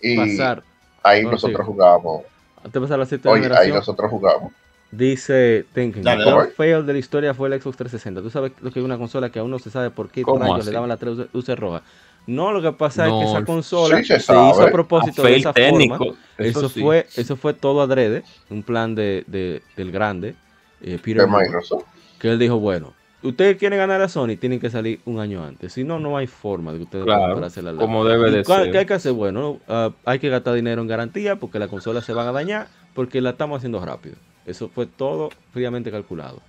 Y 0.00 0.16
Pasar, 0.16 0.62
ahí 1.02 1.22
no, 1.24 1.32
nosotros 1.32 1.66
sí. 1.66 1.72
jugábamos. 1.72 2.22
antes 2.58 2.72
de 2.72 2.80
pasar 2.80 3.00
a 3.00 3.04
la 3.04 3.30
Oye, 3.32 3.50
ahí 3.56 3.72
nosotros 3.72 4.10
jugábamos. 4.10 4.52
dice 4.90 5.64
Dale, 5.74 6.22
el 6.22 6.24
peor 6.24 6.52
fail 6.56 6.86
de 6.86 6.92
la 6.92 6.98
historia 6.98 7.34
fue 7.34 7.48
el 7.48 7.60
Xbox 7.60 7.76
360. 7.78 8.22
Tú 8.22 8.30
sabes 8.30 8.52
lo 8.60 8.70
que 8.70 8.78
es 8.80 8.84
una 8.84 8.98
consola 8.98 9.30
que 9.30 9.38
aún 9.38 9.50
no 9.50 9.58
se 9.58 9.70
sabe 9.70 9.90
por 9.90 10.10
qué 10.10 10.22
¿Cómo 10.22 10.38
rayos 10.38 10.60
así? 10.60 10.68
le 10.68 10.72
daban 10.74 10.88
la 10.88 10.96
tres 10.96 11.16
luces 11.32 11.58
rojas. 11.58 11.82
No, 12.26 12.52
lo 12.52 12.62
que 12.62 12.72
pasa 12.72 13.06
No, 13.08 13.20
es 13.20 13.26
que 13.26 13.32
esa 13.32 13.44
consola 13.44 13.96
sí 13.98 14.04
se, 14.04 14.20
se 14.20 14.32
hizo 14.32 14.62
a 14.62 14.70
propósito 14.70 15.22
de 15.24 15.36
esa 15.36 15.52
técnico. 15.52 15.96
forma. 15.98 16.18
Eso, 16.38 16.68
sí. 16.68 16.80
fue, 16.80 17.06
eso 17.16 17.36
fue 17.36 17.52
todo 17.54 17.80
adrede, 17.82 18.22
un 18.48 18.62
plan 18.62 18.94
de, 18.94 19.24
de- 19.26 19.62
del 19.76 19.90
grande, 19.90 20.36
eh, 20.80 20.98
Peter 21.02 21.22
De 21.22 21.26
Moore, 21.26 21.46
Microsoft. 21.46 21.84
que 22.18 22.28
él 22.30 22.38
dijo, 22.38 22.58
bueno, 22.60 22.94
ustedes 23.22 23.56
quieren 23.56 23.78
ganar 23.78 24.00
a 24.02 24.08
Sony, 24.08 24.36
tienen 24.38 24.58
que 24.60 24.70
salir 24.70 25.00
un 25.04 25.18
año 25.20 25.44
antes. 25.44 25.72
Si 25.72 25.84
no, 25.84 25.98
no 25.98 26.16
hay 26.16 26.26
forma 26.26 26.72
de 26.72 26.78
que 26.78 26.84
ustedes 26.84 27.04
Claro, 27.04 27.20
puedan 27.20 27.34
pararse 27.36 27.62
la 27.62 27.72
como 27.74 28.04
debe 28.04 28.30
de 28.30 28.42
¿Qué 28.42 28.52
hay 28.52 28.72
ser. 28.72 28.86
que 28.86 28.94
hacer? 28.94 29.12
Bueno, 29.12 29.58
ah, 29.68 29.90
hay 30.04 30.18
que 30.18 30.28
gastar 30.28 30.54
dinero 30.54 30.82
en 30.82 30.88
garantía 30.88 31.36
porque 31.36 31.58
las 31.58 31.68
consolas 31.68 32.04
se 32.04 32.12
van 32.12 32.26
a 32.28 32.32
dañar 32.32 32.68
porque 32.94 33.20
la 33.20 33.30
estamos 33.30 33.58
haciendo 33.58 33.84
rápido. 33.84 34.16
Eso 34.46 34.68
fue 34.68 34.86
todo 34.86 35.30
fríamente 35.52 35.90
calculado. 35.90 36.40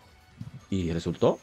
Y 0.69 0.91
resultó. 0.91 1.39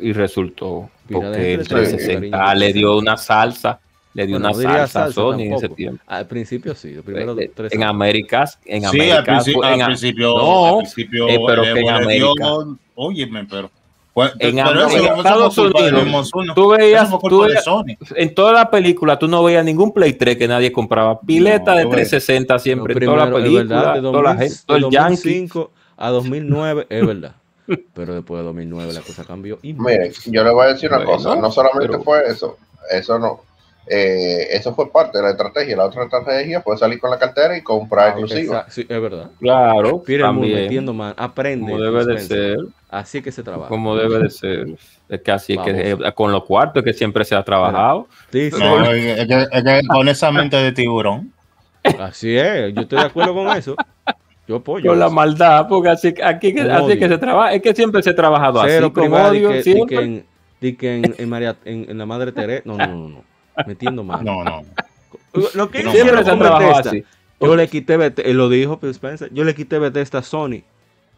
y 0.00 0.12
resultó 0.12 0.90
porque 1.10 1.26
el 1.26 1.34
gente 1.34 1.56
le 1.58 1.64
360 1.64 2.30
cariño, 2.38 2.54
le 2.60 2.72
dio 2.72 2.96
una 2.98 3.16
salsa, 3.16 3.80
le 4.14 4.26
dio 4.26 4.38
Bueno, 4.38 4.54
una 4.56 4.62
no 4.68 4.74
salsa 4.76 5.04
a 5.06 5.12
Sony 5.12 5.40
en 5.40 5.52
ese 5.54 5.68
tiempo. 5.70 6.02
Al 6.06 6.26
principio 6.26 6.74
sí, 6.74 6.94
los 6.94 7.04
primeros 7.04 7.36
Eh, 7.38 7.50
tres 7.54 7.72
en. 7.72 7.82
Américas, 7.82 8.58
en 8.64 8.82
Sí, 8.82 8.86
al 8.86 8.92
América, 9.18 9.24
principio, 9.24 9.58
fue- 9.60 9.66
al 9.68 9.74
en 9.74 9.82
a- 9.82 9.86
principio, 9.86 10.28
no, 10.36 10.66
al 10.66 10.76
principio 10.78 11.28
eh, 11.28 11.38
pero 11.46 11.62
que 11.62 11.68
en 11.70 11.74
dio- 11.76 11.90
América. 11.90 12.44
óyeme, 12.94 13.44
pero 13.50 13.70
pues, 14.18 14.32
En 14.38 14.56
pero 14.56 14.86
eso- 14.86 15.14
Estados 15.16 15.58
Unidos, 15.58 16.30
tú 16.54 16.68
veías, 16.70 17.10
tú 17.28 17.40
veías- 17.40 17.64
Sony. 17.64 17.84
en 18.16 18.34
toda 18.34 18.52
la 18.52 18.70
película 18.70 19.18
tú 19.18 19.28
no 19.28 19.44
veías 19.44 19.64
ningún 19.64 19.92
Play 19.92 20.14
3 20.14 20.36
que 20.36 20.48
nadie 20.48 20.72
compraba. 20.72 21.20
Pileta 21.20 21.72
No, 21.72 21.76
de 21.78 21.84
yo 21.84 21.90
360 21.90 22.58
siempre, 22.58 22.94
en 22.94 23.00
toda 23.04 23.16
la 23.16 23.24
Primero, 23.26 23.44
película, 23.44 23.76
verdad, 23.78 23.94
de 23.94 24.00
toda 24.00 24.22
la 24.22 24.28
2000 24.30 24.48
gente, 24.48 24.62
todo 24.66 24.76
el 24.76 24.82
yankee. 24.90 25.10
2005 25.14 25.70
a 25.96 26.10
2009 26.10 26.86
es 26.90 27.06
verdad. 27.06 27.32
Pero 27.94 28.14
después 28.14 28.38
de 28.40 28.44
2009 28.46 28.92
la 28.94 29.00
cosa 29.02 29.24
cambió. 29.24 29.58
Y 29.62 29.74
Miren, 29.74 30.12
yo 30.26 30.42
le 30.42 30.50
voy 30.50 30.64
a 30.66 30.68
decir 30.72 30.88
una 30.88 31.04
Bueno, 31.04 31.12
cosa, 31.12 31.36
no 31.36 31.50
solamente 31.52 31.88
pero- 31.88 32.02
fue 32.02 32.22
eso, 32.26 32.56
eso 32.90 33.18
no. 33.18 33.40
Eh, 33.90 34.48
eso 34.50 34.74
fue 34.74 34.90
parte 34.90 35.18
de 35.18 35.24
la 35.24 35.30
estrategia. 35.30 35.76
La 35.76 35.86
otra 35.86 36.04
estrategia 36.04 36.60
fue 36.60 36.76
salir 36.78 36.98
con 37.00 37.10
la 37.10 37.18
cartera 37.18 37.56
y 37.56 37.62
comprar 37.62 38.10
exclusiva. 38.10 38.58
Exacto, 38.58 38.72
sí, 38.72 38.86
es 38.88 39.00
verdad. 39.00 39.30
Claro, 39.40 40.02
también. 40.20 40.62
metiendo 40.62 40.92
man, 40.92 41.14
aprende. 41.16 41.72
Como 41.72 41.82
debe 41.82 42.04
de 42.04 42.18
ser. 42.20 42.58
Así 42.90 43.22
que 43.22 43.32
se 43.32 43.42
trabaja. 43.42 43.68
Como 43.68 43.96
debe 43.96 44.18
de 44.20 44.30
ser. 44.30 44.66
Es 45.08 45.20
que 45.22 45.30
así 45.30 45.54
es 45.54 45.60
que 45.60 45.72
Vamos. 45.94 46.06
eh, 46.06 46.12
con 46.14 46.32
los 46.32 46.44
cuartos 46.44 46.82
que 46.82 46.92
siempre 46.92 47.24
se 47.24 47.34
ha 47.34 47.42
trabajado. 47.42 48.08
No, 48.32 48.38
es 48.92 49.26
que, 49.26 49.46
es 49.52 49.64
que 49.64 49.80
con 49.88 50.08
esa 50.08 50.30
mente 50.30 50.56
de 50.56 50.72
tiburón. 50.72 51.32
Así 51.98 52.36
es, 52.36 52.74
yo 52.74 52.82
estoy 52.82 52.98
de 52.98 53.06
acuerdo 53.06 53.34
con 53.34 53.56
eso. 53.56 53.74
Yo 54.46 54.56
apoyo. 54.56 54.90
Con 54.90 54.98
la 54.98 55.10
maldad, 55.10 55.66
porque 55.68 55.90
así, 55.90 56.14
aquí 56.24 56.54
que- 56.54 56.62
así 56.62 56.98
que 56.98 57.08
se 57.08 57.18
trabaja. 57.18 57.52
Es 57.52 57.62
que 57.62 57.74
siempre 57.74 58.02
se 58.02 58.10
ha 58.10 58.16
trabajado 58.16 58.62
Cero 58.66 58.86
así, 58.86 58.94
con 58.94 59.04
y 59.04 59.14
odio, 59.14 59.48
que, 59.50 59.56
di 59.56 59.62
siempre. 59.62 59.96
que 59.96 60.02
en, 60.02 60.26
di 60.60 60.76
que 60.76 60.96
en, 60.96 61.14
en 61.18 61.28
María, 61.28 61.56
en, 61.64 61.86
en 61.90 61.98
la 61.98 62.06
Madre 62.06 62.32
Teresa. 62.32 62.62
No, 62.64 62.76
no, 62.78 62.86
no, 62.86 63.08
no. 63.08 63.24
Metiendo 63.66 64.04
más. 64.04 64.22
No, 64.22 64.44
no. 64.44 64.62
Lo 65.54 65.70
que 65.70 65.82
No, 65.82 65.92
Siempre 65.92 66.24
se 66.24 66.30
así. 66.30 67.04
Yo 67.40 67.54
le 67.54 67.68
quité 67.68 67.96
Bethesda, 67.96 68.28
él 68.28 68.36
lo 68.36 68.48
dijo 68.48 68.78
Phil 68.80 68.90
Spencer, 68.90 69.32
yo 69.32 69.44
le 69.44 69.54
quité 69.54 69.78
Bethesda 69.78 70.18
a 70.18 70.22
Sony 70.22 70.62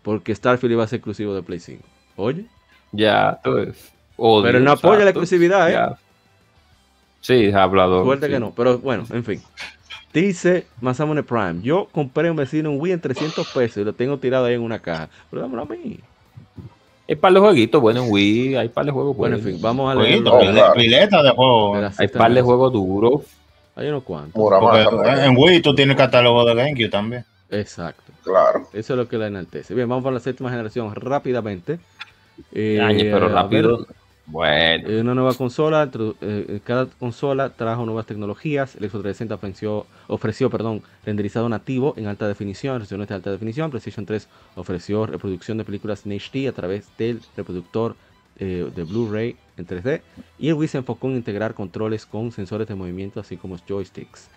porque 0.03 0.35
Starfield 0.35 0.73
iba 0.73 0.85
a 0.85 0.87
ser 0.87 0.99
exclusivo 0.99 1.35
de 1.35 1.43
Play 1.43 1.61
5. 1.61 1.83
Oye, 2.17 2.45
Ya, 2.93 3.41
odio, 3.45 3.73
pero 4.43 4.61
no 4.61 4.73
apoya 4.73 5.05
la 5.05 5.11
exclusividad, 5.11 5.71
¿eh? 5.71 5.73
Ya. 5.73 5.99
Sí, 7.21 7.47
es 7.47 7.55
hablador. 7.55 8.05
Suerte 8.05 8.27
sí. 8.27 8.33
que 8.33 8.41
no, 8.41 8.53
pero 8.55 8.79
bueno, 8.79 9.05
en 9.11 9.25
fin. 9.25 9.43
Dice 10.13 10.67
Masamune 10.81 11.23
Prime, 11.23 11.63
yo 11.63 11.89
compré 11.93 12.31
un 12.31 12.37
vecino 12.37 12.71
un 12.71 12.81
Wii 12.81 12.93
en 12.93 13.01
300 13.01 13.47
pesos 13.53 13.77
y 13.79 13.85
lo 13.85 13.93
tengo 13.93 14.19
tirado 14.19 14.47
ahí 14.47 14.55
en 14.55 14.63
una 14.63 14.81
caja. 14.81 15.09
Pero 15.31 15.43
dámelo 15.43 15.63
a 15.63 15.67
mí. 15.67 16.01
Hay 17.11 17.17
par 17.17 17.33
de 17.33 17.41
jueguitos, 17.41 17.81
bueno, 17.81 18.05
en 18.05 18.11
Wii, 18.13 18.55
hay 18.55 18.69
par 18.69 18.87
de 18.87 18.93
juegos 18.93 19.17
Bueno, 19.17 19.35
en 19.37 19.43
buenos. 19.43 19.55
fin, 19.59 19.63
vamos 19.63 19.91
a 19.91 20.01
leer 20.01 20.23
pileta 20.75 21.23
de 21.25 21.31
juego. 21.31 21.75
de 21.75 21.83
la 21.83 21.93
Hay 21.99 22.07
par 22.09 22.33
de 22.33 22.41
juegos 22.41 22.73
duros. 22.73 23.23
Hay 23.75 23.89
unos 23.89 24.05
cuantos. 24.05 24.41
En 25.19 25.37
Wii 25.37 25.61
tú 25.61 25.75
tienes 25.75 25.97
catálogo 25.97 26.45
de 26.45 26.55
GameCube 26.55 26.89
también. 26.89 27.25
Exacto. 27.51 28.13
claro. 28.23 28.69
Eso 28.73 28.93
es 28.93 28.97
lo 28.97 29.09
que 29.09 29.19
la 29.19 29.27
enaltece. 29.27 29.75
Bien, 29.75 29.89
vamos 29.89 30.05
para 30.05 30.15
la 30.15 30.21
séptima 30.21 30.51
generación 30.51 30.95
rápidamente. 30.95 31.81
Eh, 32.53 32.79
pero 33.13 33.27
a 33.27 33.29
rápido. 33.29 33.79
ver, 33.79 33.87
Bueno. 34.31 34.89
Eh, 34.89 35.01
Una 35.01 35.15
nueva 35.15 35.35
consola, 35.35 35.91
introdu- 35.91 36.17
eh, 36.21 36.61
cada 36.63 36.87
consola 36.87 37.51
trajo 37.51 37.85
nuevas 37.85 38.07
tecnologías. 38.07 38.77
El 38.77 38.83
Xbox 38.89 39.03
360 39.03 39.35
ofreció, 39.35 39.87
ofreció 40.07 40.51
renderizado 41.05 41.49
nativo 41.49 41.95
en 41.97 42.07
alta 42.07 42.29
definición, 42.29 42.75
resoluciones 42.79 43.09
de 43.09 43.15
alta 43.15 43.31
definición. 43.33 43.71
PlayStation 43.71 44.07
3 44.07 44.29
ofreció 44.57 45.07
reproducción 45.07 45.59
de 45.59 45.65
películas 45.65 46.07
en 46.07 46.13
HD 46.13 46.49
a 46.49 46.53
través 46.53 46.89
del 46.97 47.21
reproductor 47.37 47.97
eh, 48.39 48.71
de 48.75 48.85
Blu-ray 48.85 49.37
en 49.57 49.67
3D. 49.67 50.01
Y 50.39 50.49
el 50.49 50.55
Wii 50.55 50.69
se 50.69 50.79
enfocó 50.79 51.09
en 51.09 51.17
integrar 51.17 51.55
controles 51.55 52.07
con 52.07 52.31
sensores 52.31 52.69
de 52.69 52.75
movimiento, 52.75 53.21
así 53.21 53.37
como 53.37 53.59
joysticks. 53.59 54.29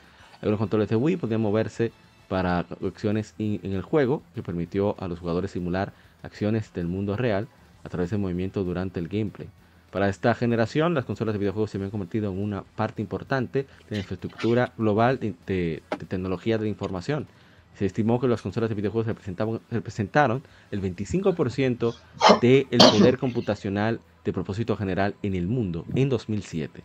Algunos 0.42 0.60
controles 0.60 0.90
de 0.90 0.96
Wii 0.96 1.18
podían 1.18 1.42
moverse 1.42 1.92
para 2.28 2.66
acciones 2.84 3.36
in- 3.38 3.60
en 3.64 3.74
el 3.74 3.82
juego, 3.84 4.24
que 4.34 4.42
permitió 4.42 4.96
a 5.00 5.08
los 5.08 5.20
jugadores 5.20 5.52
simular 5.52 5.94
acciones 6.24 6.74
del 6.74 6.88
mundo 6.88 7.16
real 7.16 7.48
a 7.84 7.90
través 7.90 8.10
del 8.10 8.20
movimiento 8.20 8.64
durante 8.64 9.00
el 9.00 9.08
gameplay. 9.08 9.50
Para 9.94 10.10
esta 10.10 10.34
generación, 10.34 10.96
las 10.96 11.06
consolas 11.06 11.34
de 11.34 11.40
videojuegos 11.40 11.70
se 11.70 11.78
habían 11.78 11.92
convertido 11.92 12.32
en 12.32 12.42
una 12.42 12.64
parte 12.64 13.02
importante 13.02 13.60
de 13.90 13.92
la 13.92 13.98
infraestructura 14.00 14.74
global 14.78 15.20
de, 15.20 15.36
de- 15.46 15.84
de 16.00 16.06
tecnología 16.08 16.58
de 16.58 16.64
la 16.64 16.70
información. 16.70 17.28
Se 17.76 17.86
estimó 17.86 18.20
que 18.20 18.28
las 18.28 18.42
consolas 18.42 18.70
de 18.70 18.76
videojuegos 18.76 19.08
representaban- 19.08 19.62
representaron 19.70 20.42
el 20.72 20.82
25% 20.82 21.94
del 22.42 22.68
poder 22.92 23.18
computacional 23.20 24.00
de 24.26 24.34
propósito 24.34 24.76
general 24.76 25.14
en 25.22 25.36
el 25.36 25.48
mundo 25.48 25.86
en 25.96 26.10
2007. 26.10 26.82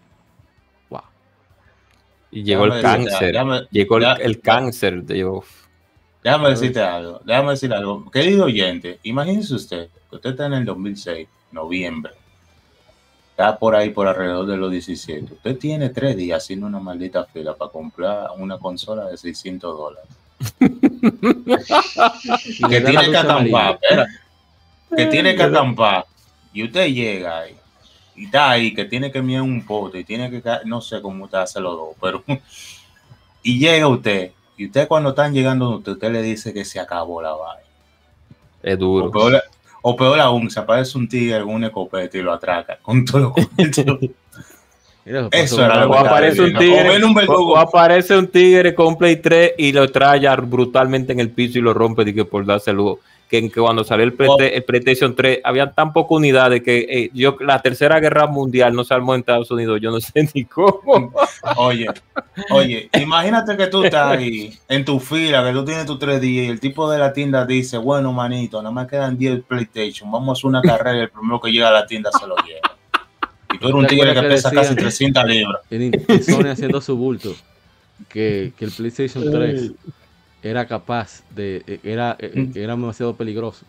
Wow. 0.90 1.01
Y 2.30 2.43
llegó 2.43 2.66
el 2.66 2.72
Déjame 2.72 3.05
cáncer. 3.06 3.32
déjame- 3.35 3.68
Llegó 3.70 3.97
el, 3.97 4.40
cáncer. 4.43 5.06
Llegó. 5.06 5.44
Déjame 6.22 6.51
decirte 6.51 6.80
algo, 6.80 7.20
déjame 7.24 7.51
decir 7.52 7.72
algo. 7.72 8.10
Querido 8.10 8.44
oyente, 8.44 8.98
imagínese 9.02 9.55
usted 9.55 9.89
que 10.10 10.16
usted 10.16 10.30
está 10.30 10.44
en 10.47 10.52
el 10.55 10.64
2006, 10.66 11.26
noviembre. 11.52 12.12
Está 13.39 13.56
por 13.56 13.77
ahí 13.77 13.90
por 13.90 14.09
alrededor 14.09 14.47
de 14.47 14.56
los 14.56 14.69
17. 14.69 15.35
Usted 15.35 15.59
tiene 15.59 15.90
tres 15.90 16.16
días 16.16 16.43
haciendo 16.43 16.66
una 16.66 16.81
maldita 16.81 17.24
fila 17.24 17.55
para 17.55 17.70
comprar 17.70 18.31
una 18.36 18.59
consola 18.59 19.05
de 19.05 19.16
600 19.16 19.78
dólares. 19.78 20.10
Y 22.48 22.69
Que 22.69 22.81
la 22.81 22.90
tiene 22.90 23.10
que 23.12 23.16
acampar, 23.16 23.78
espera. 23.81 24.06
Que 24.97 25.06
tiene 25.06 25.36
que 25.36 25.43
acampar. 25.44 26.06
Y 26.52 26.65
usted 26.65 26.89
llega 26.89 27.39
ahí. 27.39 27.56
Y 28.16 28.24
está 28.24 28.51
ahí, 28.51 28.74
que 28.74 28.86
tiene 28.86 29.12
que 29.12 29.23
mirar 29.23 29.43
un 29.43 29.65
pote. 29.65 30.01
Y 30.01 30.05
tiene 30.05 30.28
que, 30.32 30.43
no 30.65 30.81
sé 30.81 31.01
cómo 31.01 31.27
usted 31.27 31.39
hace 31.39 31.60
los 31.60 31.77
dos, 31.77 31.90
pero. 32.01 32.24
Y 33.44 33.60
llega 33.60 33.86
usted. 33.86 34.32
Y 34.56 34.66
usted 34.66 34.89
cuando 34.89 35.10
están 35.10 35.32
llegando 35.32 35.77
usted, 35.77 35.93
usted 35.93 36.10
le 36.10 36.23
dice 36.23 36.52
que 36.52 36.65
se 36.65 36.81
acabó 36.81 37.23
la 37.23 37.35
vaina. 37.35 37.62
Es 38.65 38.74
O 38.74 38.78
duro. 38.78 39.12
peor, 39.12 39.44
o 39.90 39.97
peor 39.97 40.20
aún, 40.20 40.51
se 40.51 40.60
aparece 40.60 40.98
un 40.98 41.09
tigre 41.09 41.43
con 41.43 41.55
un 41.55 41.65
escopeta 41.65 42.19
y 42.19 42.23
lo 42.23 42.32
atraca 42.32 42.78
con 42.82 43.05
todo 43.06 43.20
lo 43.20 43.35
que 43.35 43.47
Mira, 45.06 45.28
Eso 45.32 45.56
pasó 45.56 45.65
era 45.65 45.86
lo 45.86 45.90
O 45.90 45.93
que 45.93 45.98
aparece 45.98 46.43
un 46.43 46.55
O 46.55 46.59
tigre. 46.59 47.05
un. 47.05 47.19
O 47.27 47.56
aparece 47.56 48.19
un 48.19 48.27
tigre 48.28 48.74
con 48.74 48.98
Play 48.98 49.16
3 49.16 49.52
y 49.56 49.73
lo 49.73 49.90
trae 49.90 50.20
ya 50.20 50.36
brutalmente 50.36 51.12
en 51.15 51.20
el 51.20 51.31
piso 51.31 51.59
y 51.59 51.62
lo 51.62 51.73
rompe 51.73 52.05
de 52.05 52.12
que 52.12 52.27
por 52.27 52.44
dárselo. 52.44 52.98
Que, 53.28 53.42
que 53.50 53.60
cuando 53.60 53.84
salió 53.84 54.05
el, 54.05 54.14
Play- 54.14 54.30
el 54.55 54.64
PlayStation 54.64 55.14
3 55.14 55.40
había 55.44 55.70
tan 55.70 55.92
pocas 55.92 56.12
unidades 56.16 56.62
que 56.62 56.78
eh, 56.88 57.10
yo 57.12 57.36
la 57.40 57.60
tercera 57.60 58.00
guerra 58.00 58.26
mundial 58.26 58.72
no 58.74 58.84
se 58.84 58.94
armó 58.94 59.14
en 59.14 59.20
Estados 59.20 59.50
Unidos. 59.50 59.80
Yo 59.82 59.90
no 59.90 60.00
sé 60.00 60.26
ni 60.34 60.44
cómo. 60.46 61.12
Oye, 61.59 61.88
oye, 62.50 62.88
imagínate 62.98 63.55
que 63.59 63.66
tú 63.66 63.84
estás 63.84 64.16
ahí 64.16 64.59
en 64.68 64.82
tu 64.82 64.98
fila, 64.98 65.44
que 65.44 65.52
tú 65.52 65.62
tienes 65.62 65.84
tus 65.84 65.98
tres 65.98 66.22
días 66.22 66.46
y 66.46 66.48
el 66.48 66.59
tipo 66.59 66.90
de 66.90 66.98
la 66.98 67.12
tienda 67.12 67.44
dice, 67.44 67.76
bueno, 67.76 68.12
manito, 68.14 68.62
nada 68.62 68.72
más 68.72 68.88
quedan 68.88 69.18
10 69.18 69.42
PlayStation, 69.44 70.10
vamos 70.10 70.30
a 70.30 70.32
hacer 70.32 70.46
una 70.48 70.62
carrera 70.62 70.96
y 70.96 71.00
el 71.02 71.10
primero 71.10 71.38
que 71.38 71.50
llega 71.52 71.68
a 71.68 71.72
la 71.72 71.86
tienda 71.86 72.10
se 72.18 72.26
lo 72.26 72.34
lleva. 72.36 72.76
Y 73.52 73.59
tú 73.59 73.66
eres 73.66 73.74
un 73.74 73.82
¿Te 73.86 73.88
tigre 73.94 74.14
que 74.14 74.20
que 74.22 74.26
pesa 74.28 74.50
casi 74.50 74.74
decían? 74.74 75.12
300 75.12 75.24
libras. 75.26 75.60
Sony 76.24 76.48
haciendo 76.50 76.80
su 76.80 76.96
bulto 76.96 77.34
que, 78.09 78.52
que 78.56 78.64
el 78.64 78.70
PlayStation 78.70 79.30
3 79.30 79.72
era 80.43 80.66
capaz 80.66 81.23
de 81.35 81.62
eh, 81.66 81.81
era 81.82 82.16
eh, 82.19 82.51
era 82.55 82.74
demasiado 82.74 83.15
peligroso. 83.16 83.65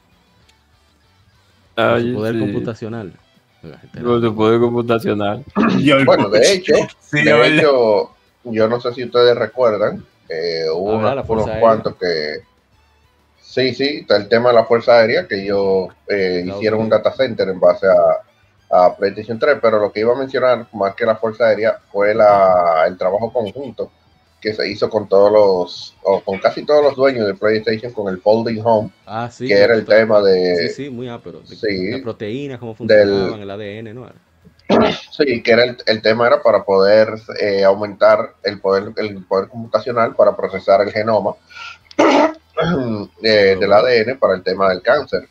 Su 1.75 1.81
Ay, 1.81 2.13
poder 2.13 2.33
sí. 2.35 2.39
computacional 2.41 3.13
Con 4.03 4.21
su 4.21 4.35
poder 4.35 4.59
computacional. 4.59 5.43
Bueno, 6.05 6.29
de 6.29 6.53
hecho, 6.53 6.73
Sí, 6.99 7.23
de 7.23 7.47
hecho, 7.47 8.11
yo 8.43 8.67
no 8.67 8.79
sé 8.81 8.93
si 8.93 9.03
ustedes 9.05 9.35
recuerdan, 9.37 10.05
eh, 10.27 10.65
hubo 10.73 10.99
Ah, 11.05 11.23
unos, 11.27 11.49
cuantos 11.59 11.95
que... 11.95 12.41
Sí, 13.41 13.73
sí, 13.73 13.99
está 14.01 14.17
el 14.17 14.27
tema 14.29 14.49
de 14.49 14.55
la 14.55 14.65
Fuerza 14.65 14.99
Aérea, 14.99 15.27
que 15.27 15.41
ellos 15.43 15.87
eh, 16.07 16.45
hicieron 16.45 16.81
un 16.81 16.89
data 16.89 17.11
center 17.11 17.49
en 17.49 17.59
base 17.59 17.87
a, 17.87 18.85
a 18.85 18.95
PlayStation 18.95 19.39
3, 19.39 19.57
pero 19.61 19.79
lo 19.79 19.91
que 19.91 20.01
iba 20.01 20.13
a 20.13 20.17
mencionar, 20.19 20.67
más 20.73 20.93
que 20.93 21.05
la 21.05 21.15
Fuerza 21.15 21.45
Aérea, 21.47 21.79
fue 21.91 22.13
la, 22.13 22.83
el 22.87 22.95
trabajo 22.97 23.33
conjunto 23.33 23.91
que 24.41 24.53
se 24.53 24.69
hizo 24.69 24.89
con 24.89 25.07
todos 25.09 25.31
los, 25.31 25.95
o 26.03 26.21
con 26.21 26.39
casi 26.39 26.63
todos 26.65 26.81
los 26.83 26.95
dueños 26.95 27.27
de 27.27 27.33
PlayStation, 27.33 27.91
con 27.91 28.07
el 28.13 28.21
Folding 28.21 28.61
Home, 28.63 28.89
ah 29.05 29.29
sí 29.31 29.47
que 29.47 29.53
era 29.53 29.75
el 29.75 29.85
tema 29.85 30.21
de... 30.21 30.69
sí 30.69 30.83
sí 30.85 30.89
muy 30.89 31.09
ápero 31.09 31.41
de, 31.41 31.55
sí, 31.55 31.91
las 31.91 32.01
proteínas 32.01 32.59
cómo 32.59 32.75
del- 32.79 33.09
funcionaban 33.09 33.41
el 33.41 33.51
ADN 33.51 33.95
no 33.95 34.09
Sí, 35.11 35.41
que 35.41 35.51
era 35.51 35.63
el, 35.63 35.77
el 35.87 36.01
tema 36.01 36.27
era 36.27 36.41
para 36.43 36.63
poder 36.63 37.09
eh, 37.39 37.63
aumentar 37.63 38.35
el 38.43 38.61
poder, 38.61 38.93
el 38.97 39.23
poder 39.25 39.49
computacional 39.49 40.15
para 40.15 40.35
procesar 40.35 40.81
el 40.81 40.91
genoma 40.91 41.33
eh, 43.23 43.57
del 43.59 43.73
ADN 43.73 44.17
para 44.19 44.35
el 44.35 44.43
tema 44.43 44.69
del 44.69 44.81
cáncer. 44.81 45.27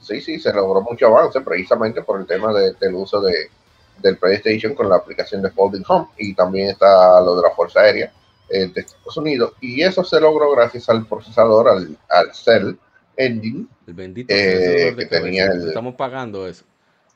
Sí, 0.00 0.20
sí, 0.20 0.38
se 0.38 0.52
logró 0.52 0.80
mucho 0.82 1.06
avance 1.08 1.40
precisamente 1.40 2.00
por 2.02 2.20
el 2.20 2.26
tema 2.26 2.52
de- 2.52 2.74
del 2.74 2.94
uso 2.94 3.20
de, 3.20 3.50
del 3.98 4.16
PlayStation 4.18 4.74
con 4.74 4.88
la 4.88 4.96
aplicación 4.96 5.42
de 5.42 5.50
Folding 5.50 5.84
Home 5.88 6.06
y 6.16 6.32
también 6.34 6.68
está 6.70 7.20
lo 7.20 7.34
de 7.36 7.42
la 7.42 7.50
Fuerza 7.54 7.80
Aérea 7.80 8.12
eh, 8.48 8.70
de 8.72 8.80
Estados 8.80 9.16
Unidos 9.16 9.52
y 9.60 9.82
eso 9.82 10.04
se 10.04 10.20
logró 10.20 10.50
gracias 10.52 10.88
al 10.88 11.06
procesador, 11.06 11.68
al, 11.68 11.96
al 12.08 12.34
Cell 12.34 12.74
Engine. 13.16 13.66
el 13.86 13.94
bendito 13.94 14.32
Eh, 14.34 14.94
que 14.96 15.06
tenía 15.06 15.46
el- 15.46 15.68
estamos 15.68 15.94
pagando 15.94 16.46
eso 16.46 16.64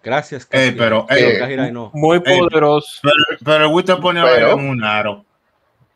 gracias 0.03 0.49
Eh, 0.51 0.75
pero, 0.77 1.03
eh, 1.11 1.15
Pero 1.15 1.39
Kajirai 1.41 1.73
no 1.73 1.91
Muy 1.95 2.21
poderoso. 2.21 3.01
Pero, 3.03 3.15
pero 3.45 3.65
el 3.65 3.71
güey 3.71 3.85
te 3.85 3.97
pone 3.97 4.21
a 4.21 4.25
Pero- 4.25 4.53
en 4.53 4.69
un 4.69 4.83
aro. 4.83 5.25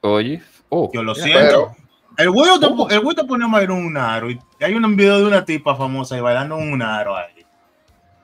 Oye. 0.02 0.43
Oh, 0.69 0.90
Yo 0.93 1.02
lo 1.02 1.15
siento. 1.15 1.74
Pero 2.16 2.28
El 2.28 2.31
güey, 2.31 2.51
te, 2.61 2.94
el 2.94 3.15
te 3.16 3.24
pone 3.24 3.44
a 3.44 3.62
en 3.62 3.70
un 3.70 3.97
aro. 3.97 4.31
Y 4.31 4.39
hay 4.61 4.74
un 4.74 4.94
video 4.97 5.19
de 5.19 5.24
una 5.24 5.44
tipa 5.44 5.74
famosa 5.74 6.16
y 6.16 6.20
bailando 6.20 6.59
en 6.59 6.73
un 6.73 6.82
aro 6.82 7.16
ahí. 7.16 7.44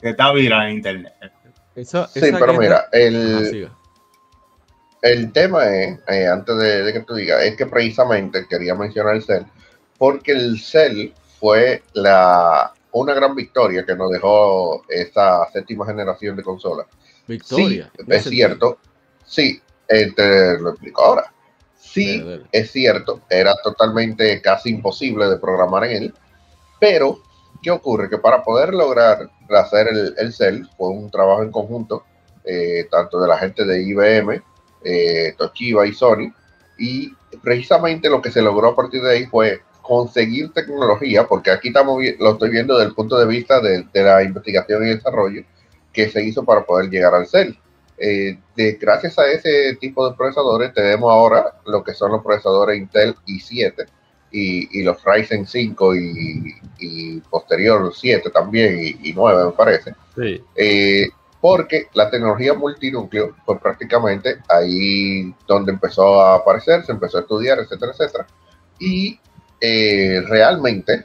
Que 0.01 0.11
está 0.11 0.31
viral 0.33 0.69
en 0.69 0.77
internet. 0.77 1.15
Esa- 1.75 2.07
sí, 2.09 2.19
esa 2.19 2.39
pero 2.39 2.53
guerra- 2.53 2.59
mira, 2.59 2.85
el, 2.93 3.47
siga. 3.47 3.71
El 5.03 5.33
tema 5.33 5.67
es, 5.75 5.99
eh, 6.09 6.27
antes 6.27 6.57
de, 6.57 6.83
de 6.83 6.93
que 6.93 7.01
tú 7.01 7.15
digas, 7.15 7.43
es 7.43 7.57
que 7.57 7.67
precisamente 7.67 8.47
quería 8.49 8.75
mencionar 8.75 9.17
el 9.17 9.23
Cell, 9.23 9.45
porque 9.99 10.33
el 10.33 10.59
Cell 10.61 11.13
fue 11.39 11.83
la, 11.95 12.73
una 12.93 13.15
gran 13.15 13.35
victoria 13.35 13.85
que 13.87 13.97
nos 13.97 14.11
dejó 14.11 14.83
esta 14.89 15.49
séptima 15.53 15.87
generación 15.87 16.37
de 16.37 16.43
consolas. 16.43 16.87
Victoria 17.27 17.91
Sí, 17.95 18.03
¿en 18.03 18.07
qué 18.07 18.17
es 18.17 18.25
cierto. 18.25 18.79
Sí, 19.25 19.63
Eh, 19.89 20.13
te 20.15 20.59
lo 20.61 20.71
explico 20.71 21.03
ahora. 21.03 21.33
Sí, 21.77 22.21
Dale, 22.21 22.31
dale. 22.31 22.49
es 22.53 22.71
cierto, 22.71 23.23
era 23.29 23.55
totalmente 23.63 24.41
casi 24.41 24.71
imposible 24.71 25.27
de 25.29 25.39
programar 25.39 25.85
en 25.85 26.03
él, 26.05 26.15
pero 26.79 27.19
¿qué 27.63 27.71
ocurre? 27.73 28.09
Que 28.09 28.19
para 28.19 28.43
poder 28.45 28.73
lograr 28.73 29.29
hacer 29.49 29.89
el, 29.89 30.15
el 30.17 30.33
cel 30.33 30.69
fue 30.77 30.91
un 30.91 31.11
trabajo 31.11 31.43
en 31.43 31.51
conjunto, 31.51 32.05
eh, 32.45 32.87
tanto 32.91 33.21
de 33.21 33.27
la 33.29 33.39
gente 33.39 33.65
de 33.65 33.83
IBM, 33.83 34.43
eh, 34.85 35.35
Toshiba 35.37 35.87
y 35.87 35.93
Sony, 35.93 36.33
y 36.79 37.13
precisamente 37.43 38.09
lo 38.09 38.21
que 38.23 38.31
se 38.31 38.43
logró 38.43 38.69
a 38.69 38.77
partir 38.77 39.03
de 39.03 39.11
ahí 39.13 39.27
fue 39.27 39.61
conseguir 39.83 40.53
tecnología, 40.53 41.27
porque 41.27 41.51
aquí 41.51 41.69
estamos 41.69 42.03
lo 42.19 42.33
estoy 42.33 42.51
viendo 42.51 42.75
desde 42.77 42.89
el 42.91 42.95
punto 42.95 43.19
de 43.19 43.27
vista 43.27 43.61
de, 43.61 43.85
de 43.93 44.03
la 44.03 44.23
investigación 44.23 44.87
y 44.87 44.91
desarrollo 44.91 45.43
que 45.93 46.09
se 46.09 46.23
hizo 46.23 46.45
para 46.45 46.65
poder 46.65 46.89
llegar 46.91 47.15
al 47.15 47.27
cel. 47.27 47.59
Eh, 47.99 48.39
de, 48.57 48.73
gracias 48.81 49.19
a 49.19 49.27
ese 49.27 49.75
tipo 49.81 50.09
de 50.09 50.17
procesadores 50.17 50.73
tenemos 50.73 51.11
ahora 51.13 51.61
lo 51.67 51.85
que 51.85 51.93
son 51.93 52.13
los 52.13 52.23
procesadores 52.23 52.79
Intel 52.79 53.15
i7 53.27 53.75
y, 54.31 54.79
y 54.79 54.83
los 54.85 55.05
Ryzen 55.05 55.47
5 55.47 55.97
y, 55.97 56.55
y 56.79 57.21
posterior 57.29 57.93
7 57.95 58.31
también 58.31 58.79
y, 58.83 59.11
y 59.11 59.13
9 59.13 59.45
me 59.47 59.53
parece 59.53 59.95
Sí. 60.15 60.43
eh, 60.57 61.11
porque 61.41 61.89
la 61.95 62.11
tecnología 62.11 62.53
multinúcleo 62.55 63.35
fue 63.45 63.59
prácticamente 63.59 64.39
ahí 64.49 65.35
donde 65.47 65.73
empezó 65.73 66.21
a 66.21 66.37
aparecer, 66.37 66.85
se 66.85 66.93
empezó 66.93 67.19
a 67.19 67.21
estudiar, 67.23 67.59
etcétera, 67.59 67.93
etcétera. 67.93 68.27
Y 68.79 69.19
eh, 69.61 70.23
realmente, 70.29 71.05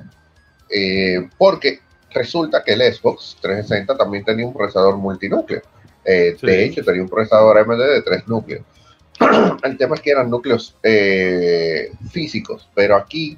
eh, 0.70 1.30
porque 1.38 1.80
resulta 2.12 2.64
que 2.64 2.74
el 2.74 2.82
Xbox 2.94 3.38
360 3.42 3.98
también 3.98 4.26
tenía 4.26 4.46
un 4.46 4.54
procesador 4.54 4.98
multinúcleo. 4.98 5.62
Eh, 6.04 6.36
Sí. 6.40 6.48
De 6.48 6.66
hecho, 6.66 6.84
tenía 6.84 7.02
un 7.02 7.10
procesador 7.10 7.58
AMD 7.58 7.80
de 7.80 8.02
tres 8.02 8.28
núcleos. 8.28 8.64
El 9.64 9.78
tema 9.78 9.96
es 9.96 10.02
que 10.02 10.12
eran 10.12 10.30
núcleos 10.30 10.76
físicos, 12.12 12.70
pero 12.76 12.98
aquí 12.98 13.38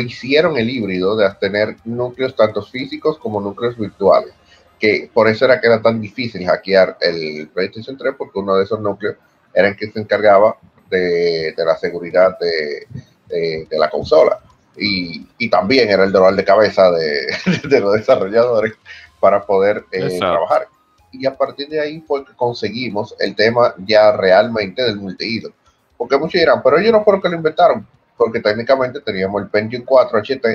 hicieron 0.00 0.56
el 0.56 0.68
híbrido 0.68 1.16
de 1.16 1.28
tener 1.40 1.76
núcleos 1.84 2.34
tanto 2.34 2.62
físicos 2.62 3.18
como 3.18 3.40
núcleos 3.40 3.78
virtuales. 3.78 4.34
Que 4.82 5.08
por 5.14 5.28
eso 5.28 5.44
era 5.44 5.60
que 5.60 5.68
era 5.68 5.80
tan 5.80 6.00
difícil 6.00 6.44
hackear 6.44 6.96
el 7.00 7.48
PlayStation 7.54 7.96
3, 7.96 8.14
porque 8.18 8.40
uno 8.40 8.56
de 8.56 8.64
esos 8.64 8.80
núcleos 8.80 9.14
era 9.54 9.68
el 9.68 9.76
que 9.76 9.88
se 9.88 10.00
encargaba 10.00 10.56
de, 10.90 11.54
de 11.56 11.64
la 11.64 11.76
seguridad 11.76 12.36
de, 12.40 12.88
de- 13.28 13.66
de 13.70 13.78
la 13.78 13.88
consola. 13.88 14.40
Y, 14.76 15.28
y 15.38 15.48
también 15.48 15.88
era 15.88 16.02
el 16.02 16.10
dolor 16.10 16.34
de 16.34 16.44
cabeza 16.44 16.90
de, 16.90 17.26
de 17.68 17.80
los 17.80 17.94
desarrolladores 17.94 18.72
para 19.20 19.46
poder 19.46 19.84
eh, 19.92 20.18
trabajar. 20.18 20.66
Y 21.12 21.26
a 21.26 21.36
partir 21.36 21.68
de 21.68 21.78
ahí 21.80 22.00
fue 22.00 22.24
que 22.24 22.32
conseguimos 22.34 23.14
el 23.20 23.36
tema 23.36 23.74
ya 23.86 24.10
realmente 24.16 24.82
del 24.82 24.96
multihilo. 24.96 25.52
Porque 25.96 26.16
muchos 26.18 26.40
dirán, 26.40 26.60
pero 26.60 26.78
ellos 26.78 26.90
no 26.90 27.04
fueron 27.04 27.22
que 27.22 27.28
lo 27.28 27.36
inventaron, 27.36 27.86
porque 28.16 28.40
técnicamente 28.40 29.00
teníamos 29.00 29.42
el 29.42 29.48
Pentium 29.48 29.84
4 29.84 30.18
HT, 30.18 30.46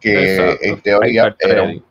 que 0.00 0.34
Exacto. 0.34 0.58
en 0.64 0.80
teoría 0.80 1.36
era 1.38 1.62
un, 1.62 1.84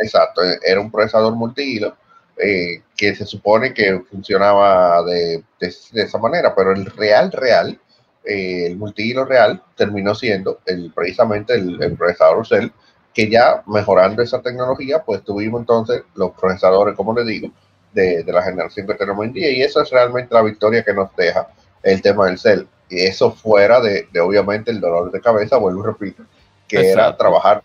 exacto, 0.00 0.42
era 0.62 0.80
un 0.80 0.90
procesador 0.90 1.34
multihilo 1.34 1.96
eh, 2.36 2.82
que 2.96 3.14
se 3.14 3.26
supone 3.26 3.74
que 3.74 4.00
funcionaba 4.10 5.02
de, 5.04 5.42
de- 5.60 5.74
de 5.92 6.02
esa 6.02 6.18
manera, 6.18 6.54
pero 6.54 6.72
el 6.72 6.86
real, 6.86 7.30
real, 7.32 7.78
eh, 8.24 8.66
el 8.66 8.76
multihilo 8.76 9.24
real 9.24 9.62
terminó 9.76 10.14
siendo 10.14 10.60
el, 10.66 10.92
precisamente 10.94 11.54
el, 11.54 11.82
el 11.82 11.96
procesador 11.96 12.46
Cell, 12.46 12.68
que 13.12 13.28
ya 13.28 13.62
mejorando 13.66 14.22
esa 14.22 14.40
tecnología, 14.40 15.02
pues 15.02 15.22
tuvimos 15.24 15.60
entonces 15.60 16.02
los 16.14 16.30
procesadores, 16.32 16.94
como 16.94 17.12
les 17.14 17.26
digo, 17.26 17.50
de, 17.92 18.22
de 18.22 18.32
la 18.32 18.42
generación 18.42 18.86
que 18.86 18.94
tenemos 18.94 19.20
hoy 19.20 19.26
en 19.28 19.32
día, 19.34 19.50
y 19.50 19.62
eso 19.62 19.82
es 19.82 19.90
realmente 19.90 20.32
la 20.34 20.42
victoria 20.42 20.84
que 20.84 20.94
nos 20.94 21.14
deja 21.16 21.48
el 21.82 22.00
tema 22.00 22.26
del 22.26 22.38
Cell. 22.38 22.62
Y 22.88 23.00
eso 23.04 23.32
fuera 23.32 23.80
de, 23.80 24.06
de, 24.12 24.20
obviamente 24.20 24.70
el 24.70 24.80
dolor 24.80 25.10
de 25.10 25.20
cabeza, 25.20 25.56
vuelvo 25.56 25.82
y 25.82 25.86
repito, 25.86 26.22
que 26.68 26.76
era 26.92 27.16
trabajar 27.16 27.62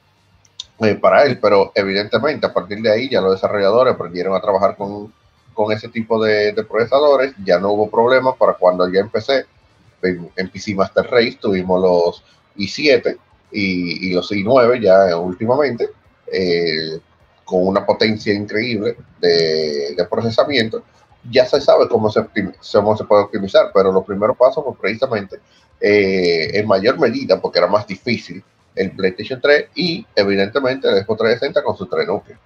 eh, 0.79 0.95
para 0.95 1.23
él, 1.23 1.39
pero 1.39 1.71
evidentemente 1.75 2.45
a 2.45 2.53
partir 2.53 2.81
de 2.81 2.91
ahí 2.91 3.09
ya 3.09 3.21
los 3.21 3.33
desarrolladores 3.33 3.93
aprendieron 3.93 4.35
a 4.35 4.41
trabajar 4.41 4.75
con, 4.75 5.13
con 5.53 5.71
ese 5.71 5.89
tipo 5.89 6.23
de, 6.23 6.51
de 6.51 6.63
procesadores, 6.63 7.33
ya 7.43 7.59
no 7.59 7.71
hubo 7.71 7.89
problema 7.89 8.35
para 8.35 8.53
cuando 8.53 8.87
ya 8.91 8.99
empecé 8.99 9.45
en, 10.01 10.29
en 10.35 10.49
PC 10.49 10.75
Master 10.75 11.05
Race 11.09 11.37
tuvimos 11.41 11.81
los 11.81 12.23
i7 12.57 13.17
y, 13.51 14.07
y 14.09 14.13
los 14.13 14.31
i9 14.31 14.81
ya 14.81 15.17
últimamente 15.17 15.89
eh, 16.31 16.99
con 17.43 17.67
una 17.67 17.85
potencia 17.85 18.33
increíble 18.33 18.97
de, 19.19 19.93
de 19.95 20.05
procesamiento. 20.05 20.83
Ya 21.29 21.45
se 21.45 21.61
sabe 21.61 21.87
cómo 21.87 22.11
se, 22.11 22.25
cómo 22.73 22.97
se 22.97 23.03
puede 23.03 23.23
optimizar, 23.23 23.71
pero 23.73 23.91
los 23.91 24.05
primeros 24.05 24.37
pasos 24.37 24.63
fue 24.63 24.75
precisamente 24.77 25.37
eh, 25.79 26.51
en 26.53 26.67
mayor 26.67 26.99
medida, 26.99 27.39
porque 27.39 27.59
era 27.59 27.67
más 27.67 27.87
difícil, 27.87 28.43
el 28.75 28.91
PlayStation 28.91 29.39
3 29.41 29.69
y 29.75 30.05
evidentemente 30.15 30.87
el 30.89 31.03
Xbox 31.03 31.19
360 31.19 31.63
con 31.63 31.77
sus 31.77 31.89
tres 31.89 32.07
núcleos. 32.07 32.39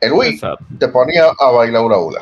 El 0.00 0.12
Wii 0.12 0.30
Exacto. 0.34 0.64
te 0.78 0.88
ponía 0.88 1.26
a 1.38 1.50
bailar 1.50 1.82
una 1.82 1.96
ula. 1.98 2.20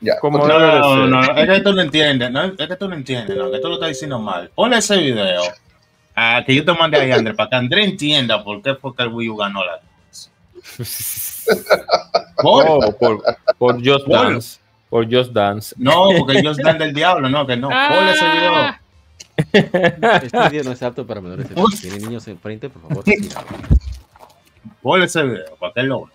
Ya, 0.00 0.18
Como 0.18 0.38
No, 0.38 0.48
no, 0.48 1.06
no, 1.06 1.20
es 1.22 1.46
que 1.48 1.60
tú 1.60 1.72
no 1.72 1.82
entiendes, 1.82 2.30
no, 2.30 2.44
es 2.44 2.56
que 2.56 2.76
tú 2.76 2.88
no 2.88 2.96
entiendes, 2.96 3.36
no, 3.36 3.50
que 3.52 3.60
tú 3.60 3.68
lo 3.68 3.74
estás 3.74 3.90
diciendo 3.90 4.18
mal. 4.18 4.50
Ponle 4.54 4.78
ese 4.78 4.96
video 4.96 5.42
ah, 6.16 6.42
que 6.44 6.54
yo 6.56 6.64
te 6.64 6.72
mandé 6.72 6.98
ahí, 6.98 7.12
André, 7.12 7.34
para 7.34 7.48
que 7.50 7.56
André 7.56 7.84
entienda 7.84 8.42
por 8.42 8.60
qué 8.62 8.74
fue 8.74 8.94
que 8.96 9.02
el 9.04 9.10
Wii 9.10 9.28
U 9.28 9.36
ganó 9.36 9.64
la. 9.64 9.80
Por- 12.42 12.64
Oh, 12.68 12.92
por, 12.98 13.22
por 13.58 13.74
Just. 13.84 14.06
Dance. 14.08 14.58
Por 14.90 15.04
Just 15.10 15.32
Dance. 15.32 15.74
No, 15.78 16.08
porque 16.18 16.38
ellos 16.38 16.56
dan 16.56 16.78
del 16.78 16.92
diablo, 16.92 17.28
no, 17.28 17.46
que 17.46 17.56
no. 17.56 17.68
Ponle 17.68 18.12
ese 18.12 18.28
video. 18.28 18.74
Este 19.52 20.48
video 20.50 20.64
no 20.64 20.72
es 20.72 20.82
apto 20.82 21.06
para 21.06 21.20
menores 21.20 21.48
de 21.48 21.54
edad. 21.54 21.64
Uy. 21.64 21.72
Si 21.72 21.88
tiene 21.88 22.06
niños 22.06 22.26
enfrente, 22.28 22.68
por 22.70 22.82
favor, 22.82 23.04
retíralo. 23.06 23.46
Ponle 24.80 25.04
ese 25.06 25.22
video, 25.22 25.56
para 25.56 25.72
que 25.72 25.80
él 25.80 25.86
lo. 25.86 26.10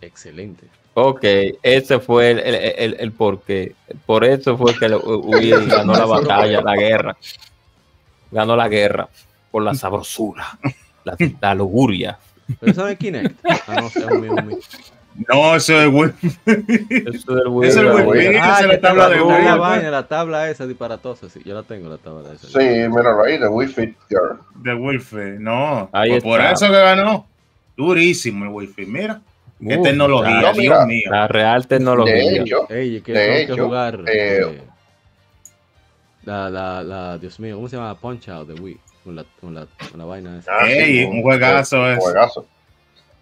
Excelente. 0.00 0.66
Ok, 0.94 1.24
ese 1.62 2.00
fue 2.00 2.32
el, 2.32 2.38
el, 2.40 2.54
el, 2.54 2.96
el 2.98 3.12
porqué. 3.12 3.74
Por 4.04 4.24
eso 4.24 4.58
fue 4.58 4.76
que 4.76 4.86
el 4.86 4.96
Wii 4.96 5.50
ganó 5.66 5.94
la 5.94 6.04
batalla, 6.04 6.60
la 6.60 6.76
guerra. 6.76 7.16
Ganó 8.30 8.56
la 8.56 8.68
guerra. 8.68 9.08
Por 9.50 9.62
la 9.62 9.74
sabrosura, 9.74 10.58
la, 11.04 11.16
la 11.40 11.54
lujuria. 11.54 12.18
¿Pero 12.58 12.74
saben 12.74 12.96
Kinect? 12.96 13.38
Ah, 13.68 13.76
no, 13.80 13.86
es 13.86 13.96
un 13.96 14.20
mío, 14.20 14.32
un 14.32 14.46
mío. 14.46 14.58
No, 15.28 15.54
eso 15.56 15.80
es 15.80 15.88
Wii. 15.92 16.12
Eso. 17.14 17.62
Es 17.64 17.76
el 17.76 17.86
era 17.86 17.94
Wii 17.96 18.04
bueno. 18.04 18.30
Fit. 18.30 18.40
Ah, 18.40 18.56
esa 18.58 18.60
es 18.60 18.60
que 18.60 18.66
la 18.68 18.80
tabla 18.80 19.08
de 19.10 19.20
Wii. 19.20 19.44
la 19.44 19.56
vaina, 19.56 19.90
la 19.90 20.08
tabla 20.08 20.50
esa 20.50 20.66
disparatosa. 20.66 21.28
Sí, 21.28 21.42
yo 21.44 21.54
la 21.54 21.62
tengo, 21.62 21.88
la 21.90 21.98
tabla 21.98 22.32
esa. 22.32 22.46
Sí, 22.46 22.58
míralo 22.88 23.22
ahí, 23.24 23.38
de 23.38 23.46
Wii 23.48 23.68
Fit 23.68 23.96
Girl. 24.08 24.38
De 24.56 24.74
Wi-Fi, 24.74 25.38
no. 25.38 25.88
Ahí 25.92 26.10
Pues 26.12 26.22
por 26.24 26.40
eso 26.40 26.66
que 26.66 26.72
ganó. 26.72 27.26
Durísimo 27.76 28.44
el 28.46 28.50
Wi-Fi. 28.52 28.86
Mira, 28.86 29.20
qué 29.66 29.76
tecnología, 29.78 30.52
mira. 30.56 30.76
Dios 30.76 30.86
mío. 30.86 31.10
La 31.10 31.28
real 31.28 31.62
De 31.62 31.68
tecnología. 31.68 32.42
hecho, 32.42 32.66
Ey, 32.70 33.00
que 33.00 33.12
De 33.12 33.18
tengo 33.26 33.36
hecho, 33.38 33.54
que 33.56 33.60
jugar. 33.62 33.94
eh, 34.06 34.40
eh, 34.42 34.62
la, 36.24 36.48
la, 36.48 36.82
la, 36.82 37.18
Dios 37.18 37.38
mío, 37.40 37.56
¿cómo 37.56 37.68
se 37.68 37.76
llama? 37.76 37.94
Punch 37.96 38.28
Out 38.28 38.48
de 38.48 38.60
Wii. 38.60 38.78
Con 39.04 39.16
la, 39.16 39.24
con 39.40 39.52
la, 39.54 39.66
con 39.90 39.98
la 39.98 40.04
vaina 40.04 40.38
esa. 40.38 40.52
Ah, 40.60 40.70
Ey, 40.70 41.04
un 41.04 41.22
juegazo 41.22 41.80
un 41.82 41.88
ese. 41.90 42.00
juegazo. 42.00 42.46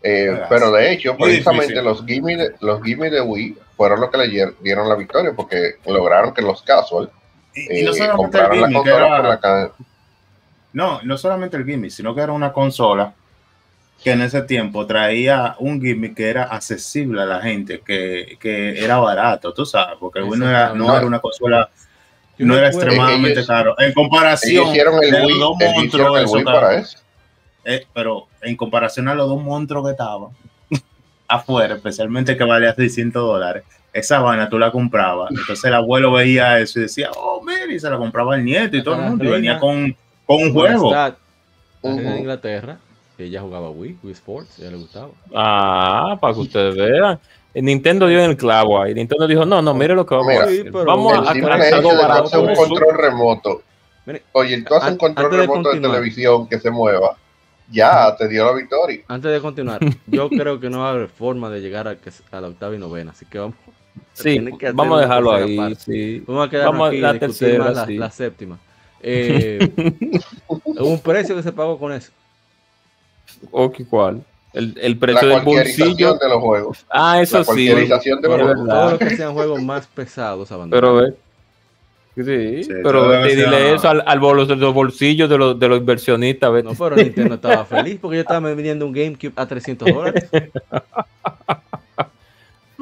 Eh, 0.02 0.40
pero 0.48 0.70
de 0.72 0.92
hecho, 0.92 1.14
Muy 1.14 1.28
precisamente 1.28 1.66
difícil. 1.74 1.84
los 1.84 2.06
gimme 2.06 2.36
de, 2.36 2.54
los 2.60 2.82
gimme 2.82 3.10
de 3.10 3.20
Wii 3.20 3.56
fueron 3.76 4.00
los 4.00 4.10
que 4.10 4.16
le 4.18 4.28
dier- 4.30 4.54
dieron 4.60 4.88
la 4.88 4.94
victoria 4.94 5.32
porque 5.36 5.74
lograron 5.86 6.32
que 6.32 6.40
los 6.40 6.62
casual 6.62 7.10
Y, 7.54 7.80
y 7.80 7.82
no 7.82 7.90
eh, 7.90 7.94
solamente 7.94 8.04
el 8.04 8.16
compraran 8.16 8.60
la 8.60 8.66
gimmick, 8.68 8.76
consola 8.82 9.08
por 9.18 9.26
era, 9.26 9.28
la 9.62 9.70
no, 10.72 11.00
no 11.02 11.18
solamente 11.18 11.56
el 11.56 11.64
gimmick, 11.66 11.90
sino 11.90 12.14
que 12.14 12.20
era 12.22 12.32
una 12.32 12.52
consola 12.52 13.12
que 14.02 14.12
en 14.12 14.22
ese 14.22 14.40
tiempo 14.42 14.86
traía 14.86 15.56
un 15.58 15.78
gimmick 15.80 16.14
que 16.14 16.30
era 16.30 16.44
accesible 16.44 17.20
a 17.20 17.26
la 17.26 17.42
gente, 17.42 17.82
que, 17.84 18.38
que 18.40 18.82
era 18.82 18.96
barato, 18.98 19.52
tú 19.52 19.66
sabes, 19.66 19.96
porque 20.00 20.20
el 20.20 20.24
Wii 20.24 20.40
no 20.40 20.48
era, 20.48 20.68
no 20.72 20.86
No. 20.86 20.96
era 20.96 21.06
una 21.06 21.18
consola, 21.20 21.68
no 22.38 22.56
era 22.56 22.68
extremadamente 22.68 23.32
ellos- 23.32 23.46
caro. 23.46 23.74
En 23.78 23.92
comparación 23.92 24.52
Ellos 24.52 24.68
hicieron 24.70 24.94
el 25.04 25.26
Wii, 25.26 25.38
monstruos, 25.74 26.18
el 26.20 26.26
Wii 26.26 26.44
para 26.44 26.76
eso. 26.76 26.96
Eh, 27.64 27.86
pero 27.94 28.26
en 28.42 28.56
comparación 28.56 29.08
a 29.08 29.14
los 29.14 29.28
dos 29.28 29.42
monstruos 29.42 29.84
que 29.84 29.90
estaban 29.92 30.30
afuera, 31.28 31.74
especialmente 31.76 32.36
que 32.36 32.44
valía 32.44 32.74
600 32.74 33.22
dólares, 33.22 33.64
esa 33.92 34.20
vaina 34.20 34.48
tú 34.48 34.58
la 34.58 34.70
comprabas. 34.70 35.30
Entonces 35.30 35.64
el 35.64 35.74
abuelo 35.74 36.12
veía 36.12 36.58
eso 36.60 36.78
y 36.78 36.82
decía, 36.82 37.10
oh, 37.16 37.42
mira, 37.44 37.72
y 37.72 37.78
se 37.80 37.90
la 37.90 37.96
compraba 37.98 38.36
el 38.36 38.44
nieto 38.44 38.76
y 38.76 38.82
todo 38.84 38.94
el 38.96 39.02
mundo, 39.02 39.24
y 39.24 39.28
venía 39.28 39.58
con, 39.58 39.96
con 40.26 40.42
un 40.42 40.52
juego. 40.52 40.92
Ujú. 41.82 41.98
Inglaterra, 41.98 42.78
ella 43.18 43.40
jugaba 43.40 43.70
Wii, 43.70 43.98
Wii 44.02 44.12
Sports, 44.12 44.58
ella 44.58 44.70
le 44.70 44.76
gustaba. 44.76 45.08
Ah, 45.34 46.16
para 46.20 46.34
que 46.34 46.40
ustedes 46.40 46.74
vean. 46.76 47.18
Nintendo 47.54 48.06
dio 48.06 48.20
en 48.20 48.30
el 48.30 48.36
clavo 48.36 48.80
ahí. 48.80 48.94
Nintendo 48.94 49.26
dijo, 49.26 49.44
no, 49.44 49.60
no, 49.60 49.74
mire 49.74 49.94
lo 49.94 50.06
que 50.06 50.14
vamos 50.14 50.28
Mira, 50.28 50.42
a 50.42 50.46
hacer. 50.46 50.64
pero- 50.70 50.84
Vamos 50.84 51.12
a, 51.28 51.32
hecho 51.32 51.76
algo 51.76 51.96
barato. 51.96 52.24
hacer 52.24 52.38
un 52.38 52.54
control 52.54 52.96
remoto. 52.98 53.62
Mire, 54.06 54.22
Oye, 54.32 54.62
tú 54.62 54.74
haces 54.74 54.92
un 54.92 54.98
control 54.98 55.30
remoto 55.36 55.72
de 55.72 55.80
televisión 55.80 56.46
que 56.48 56.60
se 56.60 56.70
mueva. 56.70 57.16
Ya 57.70 58.14
te 58.16 58.28
dio 58.28 58.44
la 58.46 58.52
victoria. 58.54 59.00
Antes 59.08 59.30
de 59.32 59.40
continuar, 59.40 59.80
yo 60.06 60.28
creo 60.28 60.58
que 60.60 60.68
no 60.70 60.80
va 60.80 60.88
a 60.88 60.92
haber 60.92 61.08
forma 61.08 61.48
de 61.50 61.60
llegar 61.60 61.88
a, 61.88 61.96
que- 61.96 62.10
a 62.32 62.40
la 62.40 62.48
octava 62.48 62.74
y 62.74 62.78
novena, 62.78 63.12
así 63.12 63.26
que 63.26 63.38
vamos. 63.38 63.56
Sí, 64.12 64.38
que 64.58 64.72
vamos 64.72 64.98
a 64.98 65.02
dejarlo 65.02 65.32
ahí. 65.32 65.74
Sí. 65.76 66.22
Vamos 66.26 66.46
a 66.46 66.50
quedarnos 66.50 66.72
Vamos 66.74 66.86
a 66.86 66.88
aquí 66.88 66.96
y 66.98 67.00
la 67.00 67.12
discutir 67.14 67.36
tercera, 67.38 67.64
más 67.64 67.74
la, 67.76 67.86
sí. 67.86 67.96
la 67.96 68.10
séptima. 68.10 68.58
Eh, 69.02 69.70
un 70.76 71.00
precio 71.00 71.34
que 71.36 71.42
se 71.42 71.52
pagó 71.52 71.78
con 71.78 71.92
eso. 71.92 72.10
Ok, 73.50 73.80
¿cuál? 73.88 74.22
El, 74.52 74.76
el 74.80 74.92
La 74.92 74.98
precio 74.98 75.28
del 75.28 75.42
cualquierización 75.42 75.88
bolsillo. 75.88 76.14
de 76.18 76.28
los 76.28 76.40
juegos. 76.40 76.86
Ah, 76.90 77.20
eso 77.22 77.38
La 77.38 77.44
sí. 77.44 77.66
de 77.68 77.86
los 77.88 78.00
Todo, 78.00 78.20
juegos. 78.36 78.46
verdad. 78.46 78.66
todo 78.66 78.90
lo 78.92 78.98
que 78.98 79.16
sean 79.16 79.32
juegos 79.32 79.62
más 79.62 79.86
pesados 79.86 80.50
abandonados. 80.52 80.98
Pero 81.00 81.12
ve. 81.12 81.16
Sí, 82.24 82.64
Sí, 82.64 82.72
pero 82.82 83.22
te 83.22 83.36
dile 83.36 83.74
eso 83.74 83.88
al, 83.88 84.02
al 84.06 84.20
bolo 84.20 84.46
de 84.46 84.56
los 84.56 84.74
bolsillos 84.74 85.28
de 85.30 85.38
los, 85.38 85.58
de 85.58 85.68
los 85.68 85.78
inversionistas. 85.78 86.52
vete. 86.52 86.68
No, 86.68 86.74
pero 86.74 86.96
Nintendo 86.96 87.34
estaba 87.36 87.64
feliz 87.64 87.98
porque 88.00 88.16
yo 88.16 88.22
estaba 88.22 88.48
vendiendo 88.54 88.86
un 88.86 88.92
GameCube 88.92 89.32
a 89.36 89.46
300 89.46 89.88
dólares. 89.92 90.28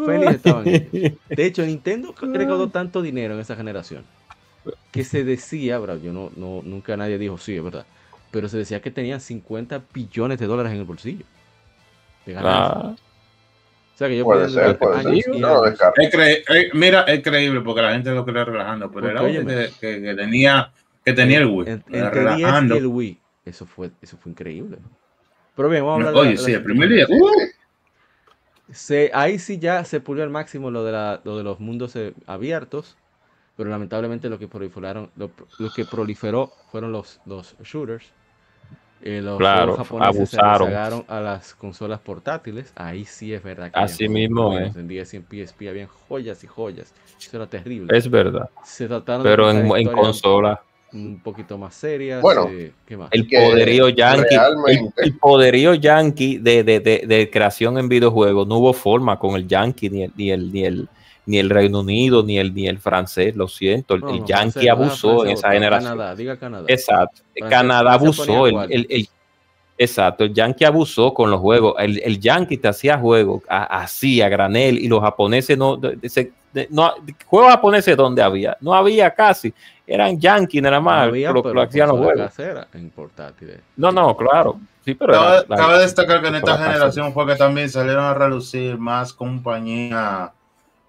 Feliz 0.04 0.30
estaban 0.30 0.66
ellos. 0.68 1.12
De 1.34 1.46
hecho, 1.46 1.64
Nintendo 1.64 2.14
recaudó 2.20 2.68
tanto 2.70 3.02
dinero 3.02 3.34
en 3.34 3.40
esa 3.40 3.56
generación 3.56 4.04
que 4.90 5.04
se 5.04 5.24
decía, 5.24 5.78
bro, 5.78 5.96
yo 5.98 6.12
no, 6.12 6.30
no, 6.36 6.62
nunca 6.64 6.96
nadie 6.96 7.18
dijo 7.18 7.38
sí, 7.38 7.56
es 7.56 7.64
verdad, 7.64 7.86
pero 8.30 8.48
se 8.48 8.58
decía 8.58 8.80
que 8.82 8.90
tenían 8.90 9.20
50 9.20 9.82
billones 9.94 10.38
de 10.38 10.46
dólares 10.46 10.72
en 10.72 10.78
el 10.78 10.84
bolsillo. 10.84 11.26
De 12.26 12.32
ganancias. 12.34 12.76
Ah, 12.76 12.96
O 13.98 14.00
sea 14.00 14.06
que 14.06 14.16
yo 14.16 14.24
Puede 14.24 14.48
ser, 14.48 14.78
puede 14.78 15.02
ser. 15.02 15.10
años 15.10 15.24
y 15.26 15.40
No 15.40 15.48
lo 15.48 15.54
años. 15.64 15.70
descarto. 15.72 16.00
Es 16.00 16.14
cre- 16.14 16.44
eh, 16.54 16.70
mira, 16.72 17.00
es 17.02 17.20
creíble 17.20 17.60
porque 17.62 17.82
la 17.82 17.90
gente 17.94 18.12
lo 18.12 18.24
cree 18.24 18.44
relajando, 18.44 18.92
pero 18.92 19.00
Porque, 19.08 19.10
era 19.10 19.22
óyeme. 19.24 19.54
que, 19.56 19.70
que- 19.80 20.02
que 20.02 20.14
tenía, 20.14 20.70
que 21.04 21.12
tenía 21.14 21.38
el 21.40 21.46
Wii. 21.46 21.68
En- 21.68 21.84
era 21.90 22.06
entre 22.06 22.20
10 22.20 22.32
relajando. 22.36 22.74
y 22.76 22.78
el 22.78 22.86
Wii, 22.86 23.20
eso 23.44 23.66
fue, 23.66 23.90
eso 24.00 24.16
fue 24.16 24.30
increíble. 24.30 24.78
Pero 25.56 25.68
bien, 25.68 25.82
vamos 25.84 26.04
a 26.04 26.08
hablar 26.10 26.14
de 26.14 26.20
Oye, 26.20 26.36
la- 26.38 26.42
sí, 26.44 26.52
la- 26.52 26.58
el 26.58 26.62
primer 26.62 26.88
día. 26.90 27.06
¡uh! 27.08 27.28
Se, 28.72 29.10
ahí 29.14 29.40
sí 29.40 29.58
ya 29.58 29.84
se 29.84 29.98
pulió 29.98 30.22
al 30.22 30.30
máximo 30.30 30.70
lo 30.70 30.84
de, 30.84 30.92
la, 30.92 31.20
lo 31.24 31.36
de 31.36 31.42
los 31.42 31.58
mundos 31.58 31.96
eh, 31.96 32.12
abiertos, 32.26 32.96
pero 33.56 33.68
lamentablemente 33.68 34.28
lo 34.28 34.38
que 34.38 34.46
proliferaron, 34.46 35.10
lo, 35.16 35.32
lo 35.58 35.70
que 35.74 35.84
proliferó 35.86 36.52
fueron 36.70 36.92
los, 36.92 37.20
los 37.26 37.56
shooters. 37.64 38.06
Eh, 39.02 39.20
los 39.22 39.38
Claro, 39.38 39.76
japoneses 39.76 40.30
se 40.30 40.36
abusaron. 40.36 40.68
rezagaron 40.68 41.04
a 41.08 41.20
las 41.20 41.54
consolas 41.54 42.00
portátiles. 42.00 42.72
Ahí 42.76 43.04
sí 43.04 43.32
es 43.32 43.42
verdad 43.42 43.70
que 43.70 43.78
Así 43.78 44.08
mismo, 44.08 44.58
eh. 44.58 44.72
En 44.74 44.88
10 44.88 45.14
y 45.14 45.16
en 45.18 45.24
PSP 45.24 45.68
habían 45.68 45.88
joyas 46.08 46.42
y 46.42 46.46
joyas. 46.46 46.92
Eso 47.18 47.36
era 47.36 47.46
terrible. 47.46 47.96
es 47.96 48.10
verdad. 48.10 48.48
se 48.64 48.86
trataron 48.88 49.22
de 49.22 49.28
Pero 49.30 49.44
contar 49.44 49.64
en, 49.80 49.88
en 49.88 49.92
consola, 49.94 50.60
un 50.92 51.20
poquito 51.20 51.58
más 51.58 51.74
serias. 51.74 52.22
Bueno, 52.22 52.48
eh, 52.50 52.72
¿qué 52.86 52.96
más? 52.96 53.08
el 53.12 53.26
poderío 53.28 53.88
yankee, 53.90 54.36
el 54.96 55.16
poderío 55.18 55.74
yankee 55.74 56.38
de, 56.38 56.64
de, 56.64 56.80
de, 56.80 57.04
de 57.06 57.30
creación 57.30 57.78
en 57.78 57.88
videojuegos, 57.88 58.46
no 58.48 58.56
hubo 58.56 58.72
forma 58.72 59.18
con 59.18 59.36
el 59.36 59.46
yankee, 59.46 59.90
ni 59.90 60.02
el, 60.04 60.12
ni 60.16 60.30
el, 60.30 60.52
ni 60.52 60.64
el, 60.64 60.88
ni 61.28 61.38
el 61.38 61.50
Reino 61.50 61.80
Unido, 61.80 62.22
ni 62.22 62.38
el, 62.38 62.54
ni 62.54 62.66
el 62.66 62.78
francés, 62.78 63.36
lo 63.36 63.46
siento. 63.48 63.94
El, 63.94 64.00
No, 64.00 64.08
el 64.10 64.20
no, 64.20 64.26
yankee 64.26 64.66
no, 64.66 64.72
abusó 64.72 65.24
en 65.26 65.32
esa 65.32 65.50
generación. 65.52 65.92
Canadá, 65.92 66.14
diga 66.16 66.36
Canadá. 66.38 66.64
Exacto. 66.68 67.22
Francia- 67.36 67.48
Canadá 67.58 67.92
abusó. 67.92 68.46
El, 68.46 68.56
el- 68.72 68.86
el- 68.88 69.08
exacto. 69.76 70.24
El 70.24 70.34
Yankee 70.34 70.64
abusó 70.64 71.12
con 71.14 71.30
los 71.30 71.38
juegos. 71.40 71.74
El, 71.78 72.00
el 72.02 72.18
Yankee 72.18 72.56
te 72.56 72.66
hacía 72.68 72.98
juegos 72.98 73.42
así, 73.48 74.20
a 74.22 74.28
granel, 74.28 74.78
y 74.78 74.88
los 74.88 75.00
japoneses 75.00 75.56
no. 75.56 75.78
se- 76.04 76.32
no 76.70 76.94
juegos 77.26 77.50
japoneses 77.52 77.96
donde 77.96 78.22
había. 78.22 78.56
No 78.60 78.74
había 78.74 79.10
casi. 79.14 79.52
Eran 79.86 80.18
Yankee 80.18 80.60
nada 80.60 80.80
más. 80.80 81.08
había, 81.08 81.30
lo, 81.30 81.42
lo 81.42 81.60
hacían 81.62 81.88
los 81.88 81.98
juegos. 81.98 82.16
casera 82.28 82.66
en 82.74 82.90
portátiles. 82.90 83.58
No, 83.76 83.92
no, 83.92 84.16
claro. 84.16 84.58
Sí, 84.84 84.94
pero 84.94 85.12
Cabe, 85.12 85.36
era- 85.36 85.44
la- 85.48 85.56
cabe 85.56 85.78
destacar 85.80 86.22
que 86.22 86.28
en 86.28 86.34
esta 86.36 86.56
generación 86.56 87.12
fue 87.12 87.26
que 87.26 87.36
también 87.36 87.68
salieron 87.68 88.04
a 88.04 88.14
relucir 88.14 88.78
más 88.78 89.12
compañías 89.12 90.30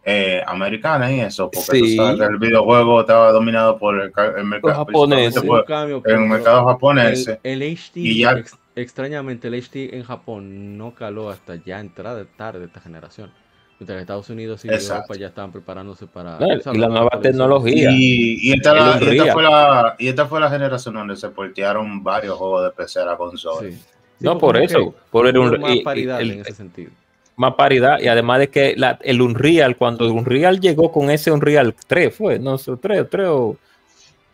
eh, 0.04 0.42
americanas 0.48 1.12
y 1.12 1.20
eso, 1.20 1.52
porque 1.52 1.80
Sí. 1.80 1.96
tú 1.98 2.04
sabes 2.04 2.20
que 2.20 2.26
el 2.26 2.38
videojuego 2.38 3.02
estaba 3.02 3.32
dominado 3.32 3.78
por 3.78 4.00
el, 4.02 4.12
ca- 4.12 4.34
el 4.38 4.46
mercado 4.46 4.84
Hubo 4.84 5.08
por 5.46 5.66
cambio, 5.66 6.02
el 6.06 6.20
mercado 6.22 6.66
japonés. 6.66 7.28
el, 7.44 7.62
el 7.62 7.78
HD, 7.78 8.00
Y 8.00 8.20
ya- 8.22 8.32
ex- 8.32 8.58
extrañamente, 8.76 9.50
el 9.50 9.56
HD 9.56 9.96
en 9.96 10.04
Japón 10.04 10.78
no 10.78 10.96
caló 10.96 11.30
hasta 11.30 11.56
ya 11.64 11.80
entrada 11.80 12.26
tarde 12.38 12.60
de 12.60 12.66
esta 12.66 12.80
generación. 12.80 13.32
Mientras 13.80 13.96
que 13.98 14.02
Estados 14.02 14.30
Unidos 14.30 14.66
y 14.66 14.68
Exacto. 14.70 14.94
Europa 15.04 15.16
ya 15.20 15.28
estaban 15.28 15.52
preparándose 15.54 16.06
para. 16.06 16.38
No, 16.38 16.48
y 16.74 16.78
la 16.78 16.88
nueva 16.90 17.12
tecnología. 17.22 17.90
Y, 17.92 18.38
y 18.42 18.52
esta, 18.52 18.72
El 18.72 18.78
la- 18.78 18.84
y, 18.84 18.90
esta 18.92 19.06
Unreal. 19.06 19.32
fue 19.32 19.44
la, 19.44 19.96
y 20.00 20.08
esta 20.10 20.26
fue 20.26 20.40
la 20.42 20.50
generación 20.50 20.96
donde 20.96 21.16
se 21.16 21.30
portearon 21.30 22.04
varios 22.04 22.36
juegos 22.38 22.64
de 22.66 22.72
PC 22.72 23.00
a 23.00 23.06
la 23.06 23.16
consola. 23.18 23.70
Sí. 23.70 23.78
Sí, 23.78 24.26
no, 24.26 24.38
por 24.38 24.58
eso. 24.58 24.92
que 24.92 24.98
Por 25.12 25.28
el, 25.28 25.38
y- 25.38 25.80
y 25.80 25.82
paridad 25.84 26.20
el- 26.20 26.32
en 26.32 26.40
ese 26.42 26.54
sentido. 26.56 26.92
Más 27.40 27.56
paridad. 27.56 27.99
Y 27.99 28.07
además 28.07 28.40
de 28.40 28.49
que 28.49 28.76
la- 28.76 28.99
el 29.02 29.22
Unreal, 29.22 29.78
cuando 29.78 30.06
el 30.06 30.11
Unreal 30.11 30.60
llegó 30.60 30.91
con 30.91 31.10
ese 31.10 31.32
Unreal 31.32 31.74
3, 31.88 32.14
fue, 32.16 32.38
no 32.38 32.57
sé, 32.57 32.74
3, 32.80 33.10
3 33.10 33.28
o. 33.30 33.56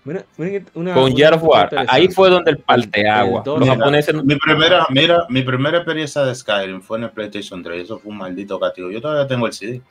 Mira, 0.04 0.24
miren 0.38 0.66
una- 0.76 0.94
con 0.94 1.04
una 1.06 1.16
Gear 1.16 1.34
of 1.36 1.42
cosa 1.42 1.70
War. 1.72 1.86
Ahí 1.88 2.08
fue 2.10 2.30
donde 2.30 2.52
el 2.52 2.58
parteagua. 2.60 3.44
Los 3.46 3.60
Mira, 3.60 3.76
japoneses 3.76 4.14
Mi 4.24 4.36
primera, 4.36 4.86
mira, 4.90 5.26
mi 5.30 5.42
primera 5.42 5.78
experiencia 5.78 6.24
de 6.24 6.36
Skyrim 6.36 6.82
fue 6.82 6.98
en 7.00 7.06
el 7.06 7.10
PlayStation 7.12 7.62
3. 7.64 7.84
Eso 7.84 8.00
fue 8.00 8.12
un 8.12 8.18
maldito 8.18 8.60
castigo. 8.60 8.92
Yo 8.92 9.02
todavía 9.02 9.28
tengo 9.28 9.48
el 9.48 9.54
CD. 9.54 9.82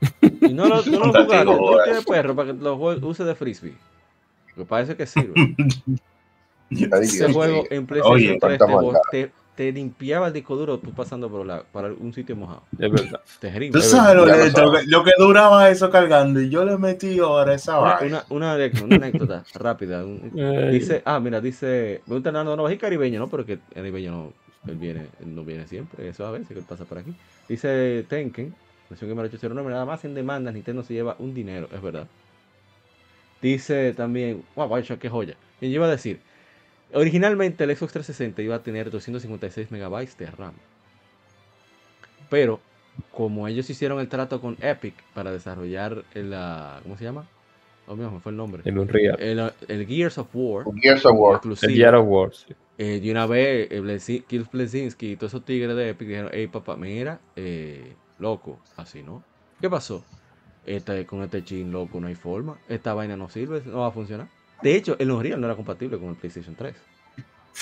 Y 0.40 0.54
no 0.54 0.66
lo, 0.66 0.82
no 0.82 0.98
lo 0.98 1.12
jugaste, 1.12 1.44
tú 1.44 1.78
tienes 1.84 2.04
perro 2.04 2.34
para 2.34 2.52
que 2.52 2.58
lo 2.58 2.74
use 2.76 3.22
de 3.24 3.34
frisbee. 3.34 3.74
Me 4.56 4.64
parece 4.64 4.96
que 4.96 5.06
sirve. 5.06 5.34
Ese 7.02 7.32
juego 7.32 7.64
en 7.70 7.84
PlayStation 7.86 8.14
Oye, 8.16 8.26
3 8.28 8.34
te, 8.40 8.58
cuánta 8.58 8.64
bo- 8.66 8.82
maldad. 8.82 9.00
te, 9.10 9.30
te 9.60 9.70
limpiaba 9.72 10.28
el 10.28 10.32
disco 10.32 10.56
duro 10.56 10.78
tú 10.78 10.90
pasando 10.94 11.28
por 11.28 11.44
la, 11.44 11.62
para 11.62 11.88
un 11.92 12.14
sitio 12.14 12.34
mojado. 12.34 12.62
Es 12.78 12.90
verdad. 12.90 13.20
Terrible. 13.40 13.72
Tú 13.72 13.78
Es 13.80 13.90
sabes 13.90 14.16
lo, 14.16 14.24
lento 14.24 14.72
lo 14.86 15.04
que 15.04 15.10
duraba 15.18 15.68
eso 15.68 15.90
cargando. 15.90 16.40
Y 16.40 16.48
yo 16.48 16.64
le 16.64 16.78
metí 16.78 17.18
ahora 17.18 17.52
esa 17.52 17.78
Una, 17.78 17.94
vaina. 17.96 18.24
una, 18.30 18.36
una 18.36 18.52
anécdota, 18.54 18.84
una 18.86 18.96
anécdota 18.96 19.44
rápida. 19.52 20.02
un- 20.06 20.32
Ay. 20.40 20.70
dice, 20.78 21.02
ah, 21.04 21.20
mira, 21.20 21.42
dice, 21.42 22.00
me 22.06 22.14
gusta 22.14 22.32
no, 22.32 22.56
no, 22.56 22.68
es 22.70 22.78
caribeño, 22.78 23.18
¿no? 23.20 23.28
Pero 23.28 23.44
que 23.44 23.52
el 23.52 23.60
caribeño 23.74 24.10
no, 24.12 24.32
él 24.72 24.78
viene, 24.78 25.08
él 25.20 25.34
no 25.34 25.44
viene 25.44 25.66
siempre, 25.66 26.08
eso 26.08 26.24
a 26.26 26.30
veces 26.30 26.48
que 26.48 26.54
él 26.60 26.64
pasa 26.66 26.86
por 26.86 26.96
aquí. 26.96 27.12
Dice 27.46 28.06
Tenken, 28.08 28.54
versión 28.88 29.10
Gamer 29.10 29.26
809, 29.26 29.70
nada 29.70 29.84
más 29.84 30.02
en 30.06 30.14
demandas, 30.14 30.54
Nintendo 30.54 30.82
se 30.82 30.94
lleva 30.94 31.16
un 31.18 31.34
dinero, 31.34 31.68
es 31.70 31.82
verdad. 31.82 32.06
Dice 33.42 33.92
también, 33.94 34.42
wow, 34.54 34.68
vaya, 34.68 34.98
qué 34.98 35.08
joya. 35.10 35.34
Y 35.60 35.68
yo 35.68 35.74
iba 35.76 35.86
a 35.86 35.90
decir, 35.90 36.20
originalmente 36.92 37.64
el 37.64 37.76
Xbox 37.76 37.92
360 37.92 38.42
iba 38.42 38.56
a 38.56 38.62
tener 38.62 38.90
256 38.90 39.70
megabytes 39.70 40.16
de 40.18 40.26
RAM. 40.26 40.54
Pero, 42.28 42.60
como 43.10 43.48
ellos 43.48 43.68
hicieron 43.70 44.00
el 44.00 44.08
trato 44.08 44.40
con 44.40 44.56
Epic 44.60 44.94
para 45.14 45.32
desarrollar 45.32 46.04
el, 46.14 46.32
ah, 46.34 46.80
¿cómo 46.82 46.96
se 46.96 47.04
llama? 47.04 47.26
Oh, 47.86 47.96
mío, 47.96 48.10
me 48.10 48.20
fue 48.20 48.30
el 48.30 48.36
nombre. 48.36 48.62
El 48.64 48.78
Unreal. 48.78 49.16
El, 49.20 49.52
el 49.66 49.86
Gears 49.86 50.18
of 50.18 50.28
War, 50.32 50.64
Gears 50.80 51.04
of 51.06 51.14
War. 51.16 51.40
El 51.62 51.74
Gear 51.74 51.94
of 51.96 52.06
War. 52.08 52.32
sí. 52.34 52.54
eh, 52.78 53.10
una 53.10 53.26
vez, 53.26 53.68
eh, 53.70 54.24
Kill 54.28 54.46
Blesinski 54.52 55.12
y 55.12 55.16
todos 55.16 55.32
esos 55.32 55.44
tigres 55.44 55.74
de 55.76 55.88
Epic 55.90 56.06
dijeron, 56.08 56.30
hey 56.32 56.46
papá, 56.46 56.76
mira, 56.76 57.20
eh, 57.36 57.94
loco, 58.18 58.60
así, 58.76 59.02
¿no? 59.02 59.24
¿Qué 59.60 59.68
pasó? 59.68 60.04
Este, 60.66 61.04
con 61.06 61.22
este 61.22 61.42
chin 61.42 61.72
loco 61.72 62.00
no 62.00 62.06
hay 62.06 62.14
forma, 62.14 62.58
esta 62.68 62.94
vaina 62.94 63.16
no 63.16 63.28
sirve, 63.28 63.62
no 63.66 63.80
va 63.80 63.88
a 63.88 63.90
funcionar. 63.92 64.28
De 64.60 64.76
hecho, 64.76 64.96
el 64.98 65.10
Unreal 65.10 65.40
no 65.40 65.46
era 65.46 65.56
compatible 65.56 65.98
con 65.98 66.10
el 66.10 66.16
PlayStation 66.16 66.54
3 66.56 66.76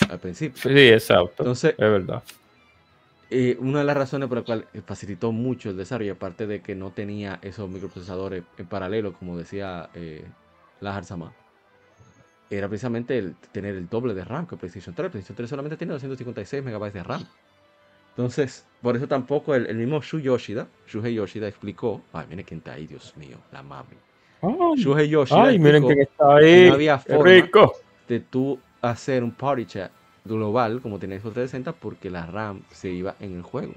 al 0.08 0.20
principio. 0.20 0.62
Sí, 0.62 0.70
exacto. 0.90 1.44
Entonces, 1.44 1.72
es 1.72 1.78
verdad. 1.78 2.22
eh, 3.30 3.56
una 3.60 3.80
de 3.80 3.84
las 3.84 3.96
razones 3.96 4.28
por 4.28 4.38
la 4.38 4.44
cual 4.44 4.68
facilitó 4.86 5.32
mucho 5.32 5.70
el 5.70 5.76
desarrollo, 5.76 6.14
aparte 6.14 6.46
de 6.46 6.62
que 6.62 6.74
no 6.74 6.92
tenía 6.92 7.38
esos 7.42 7.68
microprocesadores 7.68 8.44
en 8.56 8.68
paralelo, 8.68 9.12
como 9.14 9.36
decía 9.36 9.90
eh, 9.94 10.32
Lahar 10.80 11.04
Sama, 11.04 11.36
era 12.50 12.68
precisamente 12.68 13.18
el 13.18 13.36
tener 13.52 13.74
el 13.76 13.88
doble 13.88 14.14
de 14.14 14.24
RAM 14.24 14.46
que 14.46 14.54
el 14.54 14.58
PlayStation 14.60 14.94
3. 14.94 15.06
El 15.06 15.10
PlayStation 15.12 15.36
3 15.36 15.50
solamente 15.50 15.76
tiene 15.76 15.92
256 15.94 16.64
megabytes 16.64 16.94
de 16.94 17.02
RAM. 17.04 17.28
Entonces, 18.16 18.68
por 18.82 18.96
eso 18.96 19.08
tampoco 19.08 19.54
el, 19.54 19.66
el 19.66 19.76
mismo 19.78 20.00
Shu 20.02 20.18
Yoshida, 20.20 20.68
Shuhei 20.86 21.14
Yoshida 21.14 21.48
explicó, 21.48 22.08
ay, 22.12 22.26
miren 22.28 22.44
quién 22.46 22.58
está 22.58 22.72
ahí, 22.74 22.86
Dios 22.86 23.16
mío, 23.16 23.44
la 23.52 23.62
mami. 23.62 23.96
Ay, 24.42 24.76
Shuhei 24.82 25.08
Yoshida 25.08 25.42
ay, 25.44 25.58
miren 25.58 25.84
quién 25.86 26.00
está 26.00 26.36
ahí. 26.36 26.68
no 26.68 26.74
había 26.74 26.98
forma. 26.98 27.24
rico. 27.24 27.72
de 28.08 28.20
tú 28.20 28.58
hacer 28.80 29.22
un 29.24 29.32
party 29.32 29.66
chat 29.66 29.90
global 30.24 30.80
como 30.80 30.98
tenía 30.98 31.18
Xbox 31.18 31.34
360 31.34 31.72
porque 31.72 32.08
la 32.10 32.24
RAM 32.26 32.62
se 32.70 32.88
iba 32.90 33.14
en 33.20 33.34
el 33.36 33.42
juego. 33.42 33.74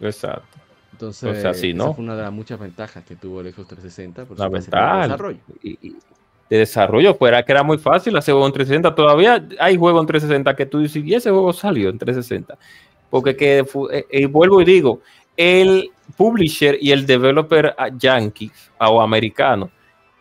Exacto. 0.00 0.58
Entonces, 0.92 1.36
O 1.38 1.40
sea, 1.40 1.54
sí, 1.54 1.70
esa 1.70 1.78
¿no? 1.78 1.94
fue 1.94 2.04
una 2.04 2.14
de 2.16 2.22
las 2.22 2.32
muchas 2.32 2.58
ventajas 2.58 3.04
que 3.04 3.16
tuvo 3.16 3.40
el 3.40 3.52
Xbox 3.52 3.68
360 3.68 4.24
por 4.26 4.38
La 4.38 4.50
facilidad 4.50 4.60
de 4.80 4.90
ventaja. 4.92 5.02
desarrollo. 5.08 5.38
Y- 5.62 5.78
y 5.88 5.96
de 6.50 6.58
desarrollo, 6.58 7.14
fuera 7.14 7.42
que 7.42 7.52
era 7.52 7.62
muy 7.62 7.78
fácil 7.78 8.16
hacer 8.16 8.32
juego 8.34 8.46
en 8.46 8.52
360. 8.52 8.94
Todavía 8.94 9.44
hay 9.58 9.76
juegos 9.76 10.00
en 10.02 10.06
360 10.06 10.54
que 10.54 10.66
tú 10.66 10.78
dices, 10.80 11.02
y 11.04 11.14
ese 11.14 11.30
juego 11.30 11.52
salió 11.52 11.88
en 11.88 11.98
360. 11.98 12.56
Porque 13.10 13.34
que, 13.36 13.64
fu- 13.64 13.88
eh, 13.90 14.06
eh, 14.10 14.26
vuelvo 14.26 14.60
y 14.60 14.64
digo, 14.64 15.00
el 15.36 15.90
publisher 16.16 16.78
y 16.80 16.92
el 16.92 17.06
developer 17.06 17.74
yankee 17.98 18.50
o 18.78 19.00
americano 19.00 19.70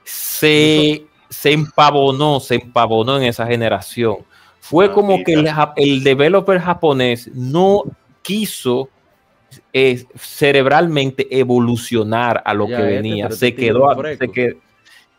se, 0.04 1.06
se 1.30 1.52
empavonó, 1.52 2.40
se 2.40 2.56
empavonó 2.56 3.18
en 3.18 3.24
esa 3.24 3.46
generación. 3.46 4.18
Fue 4.60 4.92
como 4.92 5.24
que 5.24 5.34
el, 5.34 5.50
el 5.76 6.04
developer 6.04 6.60
japonés 6.60 7.30
no 7.34 7.84
quiso 8.22 8.90
eh, 9.74 10.04
cerebralmente 10.16 11.28
evolucionar 11.38 12.42
a 12.46 12.54
lo 12.54 12.68
Ya, 12.68 12.78
que 12.78 12.84
venía. 12.84 13.30
Se 13.32 13.54
quedó, 13.54 13.88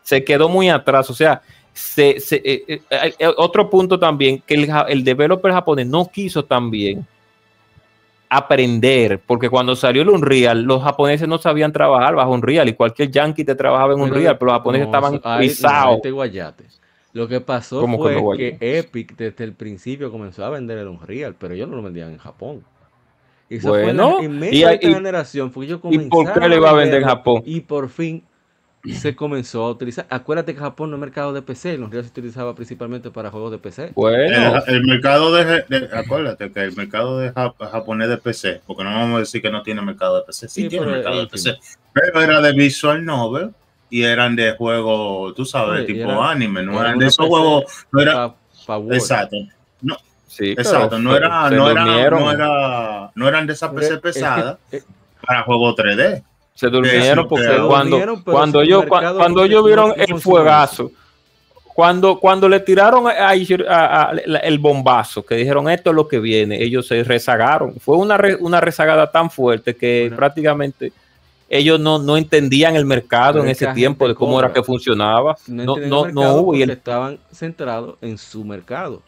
se, 0.01 0.23
quedó 0.23 0.49
muy 0.49 0.69
atrás. 0.69 1.09
O 1.09 1.13
sea, 1.13 1.41
se, 1.73 2.19
se- 2.19 2.41
eh, 2.43 2.81
eh, 2.89 3.27
otro 3.37 3.69
punto 3.69 3.99
también, 3.99 4.41
que 4.45 4.55
el, 4.55 4.69
el 4.89 5.03
developer 5.03 5.51
japonés 5.51 5.85
no 5.87 6.07
quiso 6.07 6.43
también 6.43 7.05
aprender, 8.29 9.19
porque 9.25 9.49
cuando 9.49 9.75
salió 9.75 10.01
el 10.01 10.09
Unreal, 10.09 10.63
los 10.63 10.83
japoneses 10.83 11.27
no 11.27 11.37
sabían 11.37 11.71
trabajar 11.71 12.15
bajo 12.15 12.31
Unreal 12.31 12.67
y 12.69 12.73
cualquier 12.73 13.11
yankee 13.11 13.43
te 13.43 13.55
trabajaba 13.55 13.93
en 13.93 14.01
Unreal, 14.01 14.37
pero 14.37 14.51
los 14.51 14.59
japoneses 14.59 14.87
no, 14.87 14.95
estaban 14.95 15.39
pisados. 15.39 15.99
este. 16.03 16.65
Lo 17.13 17.29
que 17.29 17.39
pasó 17.39 17.79
¿Cómo 17.79 18.05
que 18.05 18.19
fue 18.19 18.37
que? 18.37 18.57
Epic 18.59 19.15
desde 19.15 19.45
el 19.45 19.53
principio 19.53 20.11
comenzó 20.11 20.43
a 20.43 20.49
vender 20.49 20.77
el 20.79 20.87
Unreal, 20.87 21.35
pero 21.39 21.53
ellos 21.53 21.69
no 21.69 21.77
lo 21.77 21.83
vendían 21.83 22.11
en 22.11 22.17
Japón. 22.17 22.63
Y 23.49 23.59
Bueno, 23.59 24.17
fue 24.17 24.27
medio 24.27 24.53
y 24.53 24.63
esta 24.63 24.87
generación, 24.87 25.51
porque 25.51 25.67
ellos 25.67 25.79
¿Y 25.83 25.97
por 25.97 25.99
qué 25.99 26.09
comenzaron 26.09 26.49
le 26.49 26.55
iba 26.57 26.69
a 26.69 26.73
vender 26.73 27.01
en 27.03 27.07
Japón? 27.07 27.43
Y 27.45 27.61
por 27.61 27.89
fin 27.89 28.23
se 28.93 29.15
comenzó 29.15 29.63
a 29.65 29.71
utilizar. 29.71 30.05
Acuérdate 30.09 30.53
que 30.53 30.59
Japón 30.59 30.89
no 30.91 30.97
es 30.97 30.99
mercado 31.01 31.33
de 31.33 31.41
PC, 31.41 31.73
el 31.73 31.83
Unreal 31.83 32.03
se 32.03 32.09
utilizaba 32.11 32.53
principalmente 32.55 33.09
para 33.11 33.31
juegos 33.31 33.51
de 33.51 33.57
PC. 33.57 33.91
Bueno, 33.95 34.61
El, 34.67 34.75
el 34.75 34.83
mercado 34.85 35.33
de, 35.33 35.63
de- 35.67 35.89
acuérdate 35.93 36.51
que 36.51 36.61
el 36.61 36.75
mercado 36.75 37.17
de 37.19 37.33
Jap- 37.33 37.55
japonés 37.71 38.09
de 38.09 38.17
PC, 38.17 38.61
porque 38.67 38.83
no 38.83 38.91
vamos 38.91 39.15
a 39.17 39.19
decir 39.19 39.41
que 39.41 39.49
no 39.49 39.63
tiene 39.63 39.81
mercado 39.81 40.17
de 40.17 40.23
PC, 40.25 40.47
sí, 40.47 40.61
Sí, 40.63 40.69
tiene 40.69 40.85
pero 40.85 40.95
mercado 40.97 41.17
de 41.17 41.23
es 41.23 41.29
PC, 41.29 41.57
pero 41.93 42.21
era 42.21 42.41
de 42.41 42.53
visual 42.53 43.03
novel 43.03 43.51
y 43.89 44.03
eran 44.03 44.35
de 44.35 44.51
juegos, 44.53 45.33
tú 45.35 45.45
sabes, 45.45 45.83
y 45.83 45.87
tipo 45.93 46.09
era- 46.11 46.29
anime, 46.31 46.63
no 46.63 46.73
era 46.73 46.89
eran 46.89 46.99
de 46.99 47.07
esos 47.07 47.25
juegos, 47.27 47.63
no 47.91 48.01
era, 48.01 48.13
Pa- 48.13 48.35
pa 48.81 48.95
exacto, 48.95 49.37
sí, 50.27 50.53
pero 50.55 50.61
exacto, 50.69 50.99
no 50.99 51.15
era, 51.15 51.49
no 51.49 51.69
era, 51.71 51.85
no 52.09 52.31
era, 52.31 53.11
no 53.15 53.27
eran 53.27 53.47
de 53.47 53.53
esas 53.53 53.71
PC 53.71 53.85
es 53.85 53.93
que- 53.93 53.99
pesadas 53.99 54.57
eh, 54.71 54.81
para 55.25 55.43
juegos 55.43 55.75
3D. 55.75 56.23
Se 56.55 56.69
durmieron 56.69 57.27
porque 57.27 57.45
se 57.45 57.57
cuando, 57.67 57.97
durmieron, 57.97 58.21
cuando, 58.23 58.59
mercado 58.61 59.17
cuando 59.19 59.39
no- 59.41 59.45
ellos 59.45 59.65
vieron 59.65 59.93
el 59.97 60.19
fuegazo, 60.21 60.89
cuando, 61.73 62.17
cuando 62.17 62.47
le 62.47 62.61
tiraron 62.61 63.07
a- 63.07 63.11
a- 63.11 64.03
a- 64.03 64.13
la- 64.25 64.39
el 64.39 64.57
bombazo, 64.59 65.25
que 65.25 65.35
dijeron 65.35 65.69
esto 65.69 65.89
es 65.89 65.95
lo 65.97 66.07
que 66.07 66.19
viene, 66.19 66.63
ellos 66.63 66.87
se 66.87 67.03
rezagaron. 67.03 67.75
Fue 67.81 67.97
una, 67.97 68.15
re- 68.15 68.35
una 68.39 68.61
rezagada 68.61 69.11
tan 69.11 69.29
fuerte 69.29 69.75
que 69.75 70.03
Bueno. 70.03 70.15
prácticamente 70.15 70.93
ellos 71.49 71.77
no, 71.77 71.99
no 71.99 72.15
entendían 72.15 72.77
el 72.77 72.85
mercado 72.85 73.33
Pero 73.33 73.43
en 73.43 73.49
ese 73.49 73.67
tiempo, 73.73 74.07
de 74.07 74.15
cómo 74.15 74.39
era 74.39 74.53
que 74.53 74.63
funcionaba. 74.63 75.35
no, 75.47 75.75
No, 75.75 76.07
no, 76.07 76.33
hubo. 76.37 76.55
y 76.55 76.61
el- 76.61 76.69
estaban 76.69 77.19
centrados 77.33 77.97
en 78.01 78.17
su 78.17 78.45
mercado, 78.45 79.01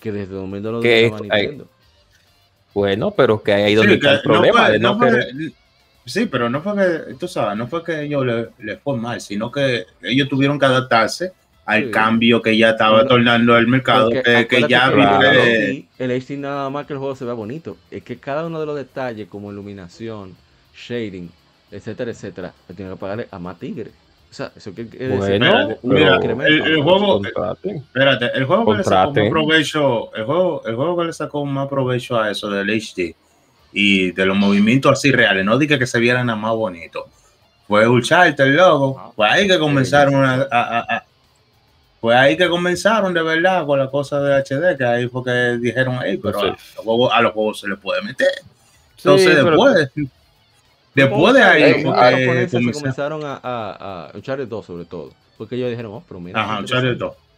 que 0.00 0.10
desde 0.10 0.34
el 0.34 0.40
momento 0.40 0.72
lo 0.72 0.80
Que 0.80 1.12
Nintendo. 1.12 1.66
bueno, 2.74 3.12
pero 3.12 3.40
que 3.40 3.52
ahí 3.52 3.74
donde 3.76 3.92
Sí, 3.92 3.98
está 3.98 4.08
que 4.08 4.14
el 4.16 4.22
problema 4.22 4.68
de 4.68 4.78
no, 4.80 4.98
querer- 4.98 5.28
sí, 6.04 6.26
pero 6.26 6.48
no 6.50 6.60
fue 6.62 6.74
que, 6.76 7.14
tú 7.14 7.28
sabes, 7.28 7.56
no 7.56 7.66
fue 7.68 7.84
que 7.84 8.02
ellos 8.02 8.24
le, 8.26 8.48
le 8.58 8.76
fue 8.78 8.96
mal, 8.96 9.20
sino 9.20 9.50
que 9.50 9.86
ellos 10.02 10.28
tuvieron 10.28 10.58
que 10.58 10.66
adaptarse 10.66 11.32
al 11.64 11.84
Sí. 11.84 11.90
cambio 11.92 12.42
que 12.42 12.56
ya 12.56 12.70
estaba 12.70 12.94
Bueno, 12.94 13.08
tornando 13.08 13.56
el 13.56 13.68
mercado, 13.68 14.10
que, 14.10 14.46
que 14.48 14.60
ya 14.68 14.88
que 14.90 14.94
Claro. 14.96 15.30
el 15.30 15.38
HD, 15.38 15.88
el 15.98 16.10
HD 16.10 16.36
nada 16.38 16.68
más 16.70 16.86
que 16.86 16.92
el 16.94 16.98
juego 16.98 17.14
se 17.14 17.24
vea 17.24 17.34
bonito. 17.34 17.76
Es 17.90 18.02
que 18.02 18.16
cada 18.18 18.44
uno 18.46 18.58
de 18.58 18.66
los 18.66 18.76
detalles, 18.76 19.28
como 19.28 19.52
iluminación, 19.52 20.34
shading, 20.76 21.30
etcétera, 21.70 22.10
etcétera, 22.10 22.52
le 22.68 22.74
tiene 22.74 22.90
que 22.90 22.96
pagarle 22.96 23.28
a 23.30 23.38
más 23.38 23.58
tigre. 23.60 23.90
O 24.30 24.34
sea, 24.34 24.50
eso 24.56 24.74
que 24.74 24.88
quiere 24.88 25.08
decir 25.08 25.18
Bueno, 25.38 25.46
Espérate, 25.46 25.78
un 25.82 25.94
mira, 25.94 26.46
el, 26.48 26.60
el 26.62 26.82
juego, 26.82 27.20
Contraten. 27.22 27.76
espérate, 27.76 28.30
el 28.34 28.44
juego 28.44 28.72
que 28.72 28.78
le 28.78 28.84
sacó 28.84 29.12
más 29.14 29.28
provecho, 29.28 30.14
el 30.16 30.24
juego, 30.24 30.62
el 30.66 30.74
juego 30.74 30.96
que 30.98 31.04
le 31.04 31.12
sacó 31.12 31.44
más 31.46 31.68
provecho 31.68 32.18
a 32.18 32.30
eso 32.30 32.48
del 32.50 32.70
HD 32.70 33.14
y 33.72 34.12
de 34.12 34.26
los 34.26 34.36
movimientos 34.36 34.92
así 34.92 35.10
reales, 35.12 35.44
no 35.44 35.58
dije 35.58 35.78
que 35.78 35.86
se 35.86 35.98
vieran 35.98 36.26
nada 36.26 36.38
más 36.38 36.54
bonito. 36.54 37.06
Fue 37.66 37.88
Uncharted, 37.88 38.54
loco. 38.54 39.12
Fue 39.16 39.28
ahí 39.28 39.46
que 39.48 39.58
comenzaron 39.58 40.24
a, 40.24 40.34
a- 40.34 40.78
a- 40.78 40.96
a- 40.96 41.04
fue 42.00 42.16
ahí 42.16 42.36
que 42.36 42.48
comenzaron 42.48 43.14
de 43.14 43.22
verdad 43.22 43.64
con 43.64 43.78
la 43.78 43.88
cosa 43.88 44.20
de 44.20 44.34
HD, 44.42 44.76
que 44.76 44.84
ahí 44.84 45.08
fue 45.08 45.22
que 45.24 45.58
dijeron, 45.60 45.98
hey, 46.04 46.18
pero 46.22 46.40
Sí. 46.40 46.46
los 46.46 46.84
juegos, 46.84 47.12
a 47.14 47.22
los 47.22 47.32
juegos 47.32 47.60
se 47.60 47.68
les 47.68 47.78
puede 47.78 48.02
meter. 48.02 48.26
Sí, 48.96 49.08
Entonces 49.08 49.28
pero- 49.36 49.50
después, 49.50 49.88
después 50.94 51.34
de 51.34 51.42
ahí, 51.42 51.62
Eh, 51.62 51.72
Los 51.74 51.82
fue 51.82 51.90
ah, 51.92 52.10
japoneses 52.10 52.34
que 52.44 52.48
se 52.50 52.56
comenzó- 52.58 52.80
comenzaron 52.80 53.24
a, 53.24 53.40
a, 53.42 54.06
a 54.06 54.16
Uncharted 54.16 54.48
2 54.48 54.66
sobre 54.66 54.84
todo. 54.84 55.10
Porque 55.38 55.54
ellos 55.56 55.70
dijeron, 55.70 55.92
oh, 55.94 56.04
pero 56.06 56.20
mira. 56.20 56.40
Ajá, 56.42 56.58
Uncharted 56.60 56.92
interesante. 56.92 57.16
2. 57.20 57.31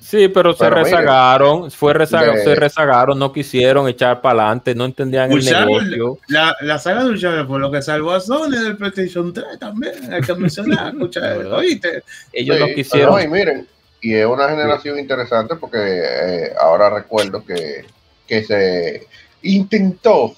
Sí, 0.00 0.28
pero 0.28 0.52
se 0.52 0.58
Pero 0.64 0.76
mire, 0.76 0.90
rezagaron, 0.90 1.70
fue 1.70 1.94
de- 1.94 2.06
se 2.06 2.54
rezagaron, 2.54 3.18
no 3.18 3.32
quisieron 3.32 3.88
echar 3.88 4.20
para 4.20 4.40
adelante, 4.42 4.74
no 4.74 4.84
entendían 4.84 5.32
el 5.32 5.42
negocio. 5.44 6.18
La, 6.28 6.54
la 6.60 6.78
saga 6.78 7.04
de 7.04 7.10
Uncharted 7.10 7.46
fue 7.46 7.58
lo 7.58 7.70
que 7.70 7.80
salvó 7.80 8.12
a 8.12 8.20
Sony 8.20 8.50
del 8.50 8.76
PlayStation 8.76 9.32
3 9.32 9.58
también, 9.58 10.12
hay 10.12 10.20
que 10.20 10.34
mencionar, 10.34 10.92
¿oíste? 11.52 12.02
Ellos 12.32 12.56
Sí, 12.58 12.62
no 12.68 12.74
quisieron. 12.74 13.14
no, 13.14 13.20
y 13.22 13.28
miren, 13.28 13.66
y 14.02 14.12
es 14.14 14.26
una 14.26 14.48
generación 14.50 14.98
interesante 14.98 15.56
porque 15.56 15.78
eh, 15.80 16.52
ahora 16.60 16.90
recuerdo 16.90 17.42
que, 17.44 17.86
que 18.28 18.44
se 18.44 19.06
intentó 19.42 20.34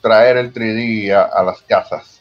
traer 0.00 0.36
el 0.38 0.52
3D 0.52 1.12
a, 1.12 1.22
a 1.22 1.44
las 1.44 1.62
casas. 1.62 2.13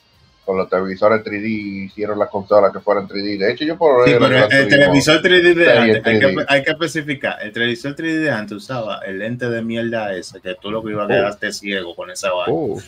Con 0.45 0.57
los 0.57 0.69
televisores 0.69 1.23
3D 1.23 1.85
hicieron 1.85 2.19
las 2.19 2.29
consolas 2.29 2.73
que 2.73 2.81
fueran 2.81 3.07
3D. 3.07 3.37
De 3.37 3.51
hecho, 3.53 3.63
yo 3.63 3.77
por 3.77 4.05
Sí, 4.05 4.13
pero 4.19 4.45
el 4.45 4.67
televisor 4.67 5.21
3D 5.21 5.53
de 5.53 5.71
antes, 5.71 6.05
hay, 6.05 6.19
3D. 6.19 6.19
que, 6.35 6.45
hay 6.49 6.63
que 6.63 6.71
especificar, 6.71 7.37
el 7.41 7.53
televisor 7.53 7.95
3D 7.95 8.19
de 8.19 8.29
antes 8.31 8.57
usaba 8.57 8.99
el 9.05 9.19
lente 9.19 9.49
de 9.49 9.61
mierda 9.61 10.13
ese, 10.13 10.41
que 10.41 10.55
tú 10.61 10.69
lo 10.69 10.83
que 10.83 10.91
ibas 10.91 11.03
a 11.03 11.05
Oh. 11.05 11.15
quedarte 11.15 11.51
ciego 11.53 11.95
con 11.95 12.11
esa 12.11 12.31
vaina. 12.33 12.51
Uh, 12.53 12.81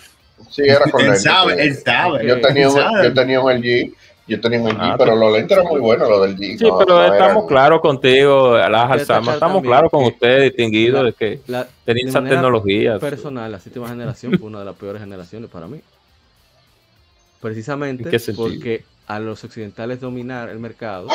Sí, 0.49 0.63
era 0.67 0.81
con 0.91 1.01
él 1.05 1.15
sabe, 1.15 1.53
sí. 1.55 1.61
él 1.61 1.75
sabe. 1.77 2.27
Yo 2.27 2.41
tenía, 2.41 2.63
él 2.63 2.67
un, 2.67 2.75
sabe. 2.75 3.03
yo 3.07 3.13
tenía 3.13 3.39
un 3.39 3.51
LG, 3.53 3.93
yo 4.27 4.41
tenía 4.41 4.59
un 4.59 4.67
LG, 4.67 4.77
Ah, 4.81 4.95
pero 4.97 5.15
los 5.15 5.31
lentes 5.31 5.57
eran 5.57 5.71
muy 5.71 5.79
buenos, 5.79 6.09
los 6.09 6.21
del 6.23 6.35
G. 6.35 6.57
sí, 6.57 6.65
no- 6.65 6.77
pero 6.77 6.95
no 6.97 7.05
estamos 7.05 7.35
eran- 7.37 7.47
claros 7.47 7.79
contigo, 7.79 8.55
Destacar 8.55 8.99
Sama, 9.05 9.33
estamos 9.35 9.63
claros 9.63 9.89
con 9.89 10.03
distinguidos, 10.03 10.99
la- 10.99 11.03
de 11.05 11.13
que 11.13 11.25
de 11.93 11.99
esa 12.01 12.21
tecnología. 12.21 12.99
personal, 12.99 13.49
la 13.49 13.59
séptima 13.61 13.87
generación 13.87 14.37
fue 14.37 14.49
una 14.49 14.59
de 14.59 14.65
las 14.65 14.75
peores 14.75 15.01
generaciones 15.01 15.49
para 15.49 15.67
mí. 15.67 15.79
Precisamente 17.45 18.19
porque 18.35 18.83
a 19.05 19.19
los 19.19 19.43
occidentales 19.43 20.01
dominar 20.01 20.49
el 20.49 20.57
mercado, 20.59 21.07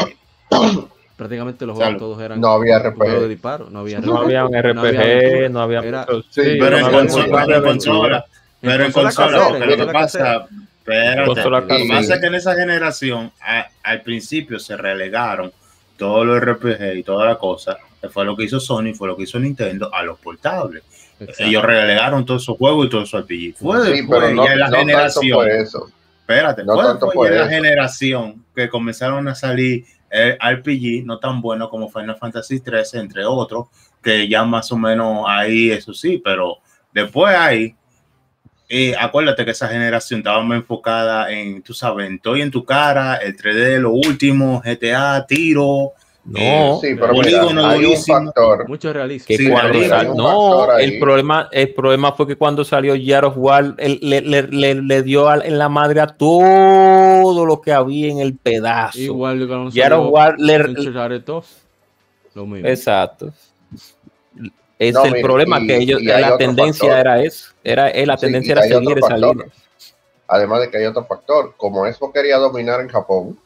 prácticamente 1.16 1.66
los 1.66 1.74
O 1.74 1.78
sea, 1.78 1.86
juegos 1.88 2.00
todos 2.00 2.22
eran 2.22 2.40
no 2.40 2.48
había 2.52 2.78
juegos 2.80 2.98
de 3.08 3.14
RPG. 3.18 3.28
disparo, 3.28 3.68
no 3.70 3.80
había 3.80 3.98
No 4.00 4.18
había 4.18 4.44
un 4.44 4.54
RPG, 4.56 5.50
no 5.50 5.60
había 5.60 5.80
era- 5.80 6.06
Sí, 6.30 6.56
Pero 6.58 6.78
en 6.78 6.90
consola, 6.90 7.42
pero 7.44 7.56
en 7.56 7.62
consola, 7.64 8.24
pero 8.60 8.86
lo 8.88 9.76
que 9.86 9.92
pasa, 9.92 10.46
espérate, 10.78 11.26
lo 11.50 11.66
que 11.66 11.86
pasa 11.88 12.14
es 12.14 12.20
que 12.20 12.26
en 12.26 12.34
esa 12.36 12.54
generación, 12.54 13.32
a- 13.40 13.66
al 13.82 14.02
principio 14.02 14.58
se 14.60 14.76
relegaron 14.76 15.52
todos 15.96 16.24
los 16.26 16.40
RPG 16.40 16.94
y 16.96 17.02
toda 17.02 17.26
la 17.26 17.36
cosa, 17.38 17.76
que 18.00 18.08
fue 18.08 18.24
lo 18.24 18.36
que 18.36 18.44
hizo 18.44 18.60
Sony, 18.60 18.94
fue 18.94 19.08
lo 19.08 19.16
que 19.16 19.24
hizo 19.24 19.38
Nintendo 19.40 19.92
a 19.92 20.02
los 20.04 20.18
portables. 20.18 20.82
Exacto. 21.18 21.42
Ellos 21.44 21.62
relegaron 21.64 22.24
todos 22.24 22.42
esos 22.42 22.56
juegos 22.56 22.86
y 22.86 22.88
todos 22.88 23.08
esos 23.08 23.20
RPG. 23.22 23.56
Fue 23.58 23.84
Sí, 23.84 23.92
después, 23.92 24.20
pero 24.20 24.34
no, 24.34 24.44
ya 24.46 24.52
en 24.54 24.58
la 24.60 24.66
no 24.68 24.72
tanto 24.72 24.86
generación. 24.86 25.36
por 25.36 25.48
eso. 25.50 25.90
Espérate, 26.30 26.64
No 26.64 26.98
fue 27.12 27.28
ya 27.28 27.34
en 27.34 27.38
la 27.38 27.48
generación 27.48 28.44
que 28.54 28.68
comenzaron 28.68 29.26
a 29.26 29.34
salir 29.34 29.84
eh, 30.10 30.38
RPG 30.40 31.04
no 31.04 31.18
tan 31.18 31.40
buenos 31.40 31.68
como 31.68 31.88
Final 31.90 32.16
Fantasy 32.16 32.60
13, 32.60 32.98
entre 32.98 33.24
otros, 33.24 33.66
que 34.02 34.28
ya 34.28 34.44
más 34.44 34.70
o 34.70 34.76
menos 34.76 35.24
ahí, 35.26 35.70
eso 35.70 35.92
sí, 35.92 36.20
pero 36.22 36.58
después 36.92 37.34
ahí, 37.34 37.74
eh, 38.68 38.94
acuérdate 38.98 39.44
que 39.44 39.50
esa 39.50 39.68
generación 39.68 40.20
estaba 40.20 40.42
más 40.42 40.58
enfocada 40.58 41.30
en, 41.32 41.62
tú 41.62 41.74
sabes, 41.74 42.06
en 42.06 42.14
estoy 42.14 42.42
en 42.42 42.50
tu 42.52 42.64
cara, 42.64 43.16
el 43.16 43.36
3D, 43.36 43.78
lo 43.78 43.90
último, 43.90 44.62
GTA, 44.64 45.26
tiro. 45.26 45.92
No, 46.22 46.78
Sí, 46.80 46.94
pero 47.00 47.14
mira, 47.14 47.42
hay 47.70 47.84
un 47.86 47.96
factor. 47.96 48.68
Mucho 48.68 48.92
realismo. 48.92 49.26
que 49.26 49.36
Sí, 49.38 49.48
cuando 49.50 49.68
realista, 49.72 49.96
sal- 49.96 50.04
hay 50.06 50.10
un 50.12 50.16
no, 50.18 50.26
factor 50.58 50.80
el 50.80 50.98
problema, 50.98 51.48
el 51.50 51.74
problema 51.74 52.12
fue 52.12 52.26
que 52.26 52.36
cuando 52.36 52.64
salió 52.64 52.94
War, 53.36 53.74
él 53.78 53.98
le, 54.02 54.20
le- 54.20 54.42
le- 54.42 54.74
le 54.74 55.02
dio 55.02 55.32
en 55.42 55.58
la 55.58 55.68
madre 55.68 56.00
a 56.00 56.06
todo 56.06 57.46
lo 57.46 57.60
que 57.60 57.72
había 57.72 58.10
en 58.12 58.18
el 58.18 58.36
pedazo. 58.36 58.98
Igual 58.98 59.38
que 59.38 59.46
War 60.10 60.34
le, 60.38 60.58
Uncharted 60.60 61.22
2, 61.24 61.46
lo 62.34 62.46
mismo. 62.46 62.68
exacto. 62.68 63.32
Es 64.78 64.94
No, 64.94 65.04
el 65.04 65.20
problema 65.20 65.58
y- 65.60 65.66
que 65.66 65.76
ellos, 65.78 66.02
la 66.02 66.36
tendencia 66.38 66.88
factor. 66.88 67.00
era 67.00 67.22
eso, 67.22 67.52
era 67.64 67.90
eh, 67.90 68.06
la 68.06 68.16
Sí, 68.16 68.26
tendencia 68.26 68.52
era 68.52 68.62
seguir 68.62 68.98
esa 68.98 69.16
línea. 69.16 69.46
Además 70.28 70.60
de 70.60 70.70
que 70.70 70.76
hay 70.78 70.84
otro 70.84 71.04
factor, 71.06 71.54
como 71.56 71.86
Expo 71.86 72.12
quería 72.12 72.36
dominar 72.38 72.80
en 72.80 72.88
Japón, 72.88 73.38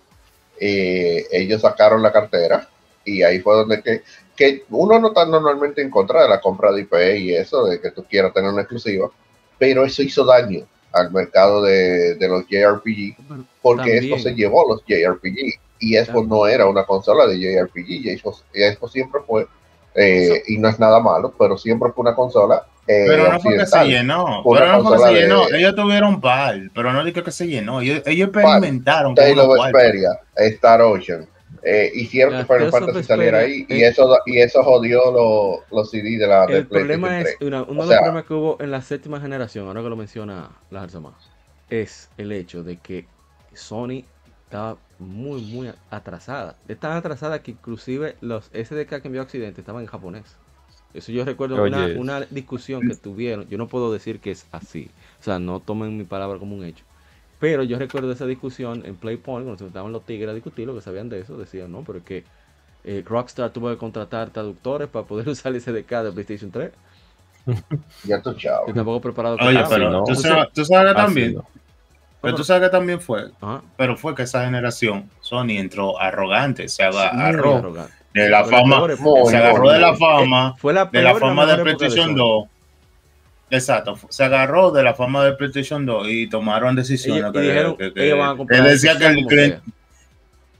eh, 0.60 1.26
ellos 1.32 1.62
sacaron 1.62 2.02
la 2.02 2.12
cartera 2.12 2.68
y 3.04 3.22
ahí 3.22 3.40
fue 3.40 3.54
donde 3.54 3.82
que, 3.82 4.02
que 4.36 4.64
uno 4.70 4.98
no 4.98 5.08
está 5.08 5.26
normalmente 5.26 5.82
en 5.82 5.90
contra 5.90 6.22
de 6.22 6.28
la 6.28 6.40
compra 6.40 6.72
de 6.72 6.82
IP 6.82 6.94
y 7.18 7.34
eso, 7.34 7.66
de 7.66 7.80
que 7.80 7.90
tú 7.90 8.04
quieras 8.04 8.32
tener 8.32 8.50
una 8.50 8.62
exclusiva, 8.62 9.10
pero 9.58 9.84
eso 9.84 10.02
hizo 10.02 10.24
daño 10.24 10.66
al 10.92 11.12
mercado 11.12 11.62
de, 11.62 12.14
de 12.14 12.28
los 12.28 12.46
JRPG 12.48 13.16
porque 13.60 13.92
También. 13.92 14.04
Expo 14.04 14.18
se 14.18 14.34
llevó 14.34 14.68
los 14.68 14.84
JRPG 14.86 15.58
y 15.80 15.96
Expo 15.96 16.20
También. 16.20 16.28
no 16.28 16.46
era 16.46 16.66
una 16.66 16.84
consola 16.84 17.26
de 17.26 17.38
JRPG 17.38 17.90
y 17.90 18.10
Expo, 18.10 18.38
Expo 18.52 18.88
siempre 18.88 19.20
fue 19.26 19.46
eh, 19.94 20.42
y 20.48 20.58
no 20.58 20.68
es 20.68 20.78
nada 20.78 21.00
malo, 21.00 21.32
pero 21.38 21.56
siempre 21.56 21.92
fue 21.92 22.02
una 22.02 22.14
consola. 22.14 22.66
Eh, 22.86 23.04
Pero 23.08 23.32
no 23.32 23.40
fue 23.40 23.56
que 23.56 23.66
se 23.66 23.84
llenó. 23.84 24.42
Pero 24.44 24.72
no 24.72 24.82
fue 24.84 24.96
que 24.98 25.02
se 25.04 25.12
llenó. 25.14 25.46
de- 25.48 25.58
Ellos 25.58 25.74
tuvieron 25.74 26.20
par, 26.20 26.56
pero 26.74 26.92
no 26.92 27.02
dije 27.04 27.22
que 27.22 27.30
se 27.30 27.46
llenó. 27.46 27.80
Ellos, 27.80 28.02
ellos 28.06 28.28
experimentaron 28.28 29.14
cuartos. 29.14 29.72
Vesperia, 29.72 30.20
Star 30.36 30.80
Ocean. 30.82 31.26
Eh, 31.66 31.90
hicieron 31.94 32.36
que 32.36 32.44
Final 32.52 32.70
Fantasy 32.70 33.04
saliera 33.04 33.38
ahí 33.38 33.64
y 33.70 33.82
eh. 33.82 33.88
eso 33.88 34.18
y 34.26 34.38
eso 34.38 34.62
jodió 34.62 35.00
los 35.10 35.60
los 35.70 35.90
CD 35.90 36.18
de 36.18 36.26
la 36.26 36.44
de 36.44 36.58
El 36.58 36.66
problema 36.66 37.20
es, 37.20 37.38
3. 37.38 37.48
una- 37.48 37.62
uno 37.62 37.80
O 37.80 37.86
de 37.86 37.94
los 37.94 37.96
problemas 37.96 38.24
que 38.24 38.34
hubo 38.34 38.56
en 38.60 38.70
la 38.70 38.82
séptima 38.82 39.18
generación, 39.18 39.66
ahora 39.66 39.80
que 39.82 39.88
lo 39.88 39.96
menciona 39.96 40.50
la 40.70 40.82
Arzama, 40.82 41.14
es 41.70 42.10
el 42.18 42.32
hecho 42.32 42.62
de 42.64 42.76
que 42.76 43.06
Sony 43.54 44.04
estaba 44.44 44.76
muy, 44.98 45.40
muy 45.40 45.72
atrasada. 45.90 46.56
Es 46.68 46.78
tan 46.78 46.92
atrasada 46.92 47.42
que 47.42 47.52
inclusive 47.52 48.16
los 48.20 48.50
SDK 48.52 49.00
que 49.00 49.08
envió 49.08 49.22
a 49.22 49.24
Occidente 49.24 49.62
estaban 49.62 49.80
en 49.82 49.88
japonés. 49.88 50.36
Eso 50.94 51.10
yo 51.10 51.24
recuerdo 51.24 51.62
una, 51.62 51.86
Oye. 51.86 51.98
una 51.98 52.20
discusión 52.22 52.82
que 52.88 52.94
tuvieron. 52.94 53.48
Yo 53.48 53.58
no 53.58 53.66
puedo 53.66 53.92
decir 53.92 54.20
que 54.20 54.30
es 54.30 54.46
así. 54.52 54.90
O 55.20 55.24
sea, 55.24 55.38
no 55.38 55.60
tomen 55.60 55.98
mi 55.98 56.04
palabra 56.04 56.38
como 56.38 56.54
un 56.54 56.64
hecho. 56.64 56.84
Pero 57.40 57.64
yo 57.64 57.78
recuerdo 57.78 58.12
esa 58.12 58.26
discusión 58.26 58.82
en 58.86 58.94
Playpoint, 58.94 59.44
cuando 59.44 59.58
se 59.58 59.66
estaban 59.66 59.92
los 59.92 60.06
tigres 60.06 60.30
a 60.30 60.34
discutir, 60.34 60.66
lo 60.66 60.74
que 60.74 60.80
sabían 60.80 61.08
de 61.08 61.20
eso, 61.20 61.36
decían, 61.36 61.72
no, 61.72 61.82
pero 61.82 61.98
es 61.98 62.04
que 62.04 62.24
eh, 62.84 63.02
Rockstar 63.04 63.50
tuvo 63.50 63.70
que 63.70 63.76
contratar 63.76 64.30
traductores 64.30 64.88
para 64.88 65.04
poder 65.04 65.28
usar 65.30 65.52
el 65.54 65.60
SDK 65.60 65.90
de 65.90 66.12
PlayStation 66.12 66.50
3. 66.50 66.70
Ya 68.04 68.22
tú 68.22 68.32
chao. 68.34 68.66
Yo 68.66 68.72
tampoco 68.72 69.00
preparado 69.00 69.36
Oye, 69.40 69.62
pero 69.68 69.90
no. 69.90 70.04
tú, 70.04 70.14
sabes, 70.14 70.46
tú 70.54 70.64
sabes 70.64 70.92
que 70.92 70.96
también. 70.96 71.36
Pero 72.22 72.36
tú 72.36 72.44
sabes 72.44 72.68
que 72.68 72.72
también 72.72 73.00
fue. 73.00 73.30
Ajá. 73.40 73.62
Pero 73.76 73.96
fue 73.98 74.14
que 74.14 74.22
esa 74.22 74.44
generación, 74.44 75.10
Sony 75.20 75.58
entró 75.58 76.00
arrogante, 76.00 76.68
se 76.68 76.82
agarró 76.82 77.56
arrogante. 77.56 77.92
De 78.14 78.28
la 78.30 78.44
fama, 78.44 78.86
se 79.28 79.36
agarró 79.36 79.70
de 79.70 79.78
la 79.80 79.94
fama, 79.96 80.52
Eh, 80.56 80.58
Fue 80.60 80.72
la 80.72 80.84
de 80.86 81.02
la 81.02 81.14
fama 81.16 81.44
de 81.46 81.62
PlayStation 81.62 82.10
Sony. 82.10 82.16
2. 82.16 82.44
Exacto, 83.50 83.98
se 84.08 84.24
agarró 84.24 84.70
de 84.70 84.82
la 84.82 84.94
fama 84.94 85.24
de 85.24 85.32
PlayStation 85.34 85.84
2 85.84 86.06
y 86.08 86.28
tomaron 86.28 86.74
decisiones 86.74 87.22
Ellos- 87.24 87.32
que, 87.32 87.38
y 87.38 87.42
dijeron, 87.48 87.76
que- 87.76 87.92
que- 87.92 88.06
ellos 88.06 88.18
van 88.18 88.28
a 88.28 88.32
que 88.32 88.38
comprar 88.38 88.62
decía 88.62 88.96
que 88.98 89.06
el 89.06 89.26
cliente, 89.26 89.60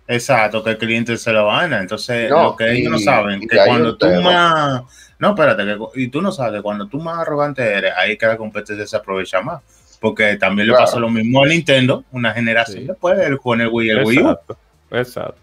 exacto, 0.07 0.63
que 0.63 0.71
el 0.71 0.79
cliente 0.79 1.17
se 1.17 1.33
lo 1.33 1.47
gana. 1.47 1.81
Entonces, 1.81 2.29
No, 2.31 2.43
lo 2.43 2.57
que 2.57 2.73
ellos 2.73 2.93
no 2.93 2.99
saben, 2.99 3.41
que 3.41 3.57
cuando 3.67 3.97
tú 3.97 4.07
tema. 4.07 4.21
más, 4.21 4.83
no, 5.19 5.29
espérate, 5.31 5.65
que, 5.65 5.79
y 6.03 6.09
tú 6.09 6.21
no 6.21 6.31
sabes, 6.33 6.61
cuando 6.63 6.87
tú 6.87 6.99
más 7.01 7.19
arrogante 7.19 7.63
eres, 7.63 7.93
ahí 7.97 8.17
que 8.19 8.27
la 8.27 8.37
competencia 8.37 8.87
se 8.87 8.97
aprovecha 8.97 9.41
más. 9.41 9.63
Porque 10.01 10.37
también 10.37 10.67
le 10.69 10.73
Claro. 10.75 10.85
pasó 10.85 11.01
lo 11.01 11.09
mismo 11.09 11.43
a 11.43 11.47
Nintendo, 11.47 12.05
una 12.13 12.33
generación 12.33 12.81
Sí. 12.81 12.87
después, 12.87 13.19
el- 13.19 13.39
con 13.39 13.61
el 13.63 13.69
Wii 13.69 13.87
y 13.87 13.91
el 13.91 14.05
Wii 14.05 14.19
U. 14.23 14.37
Exacto. 14.91 15.37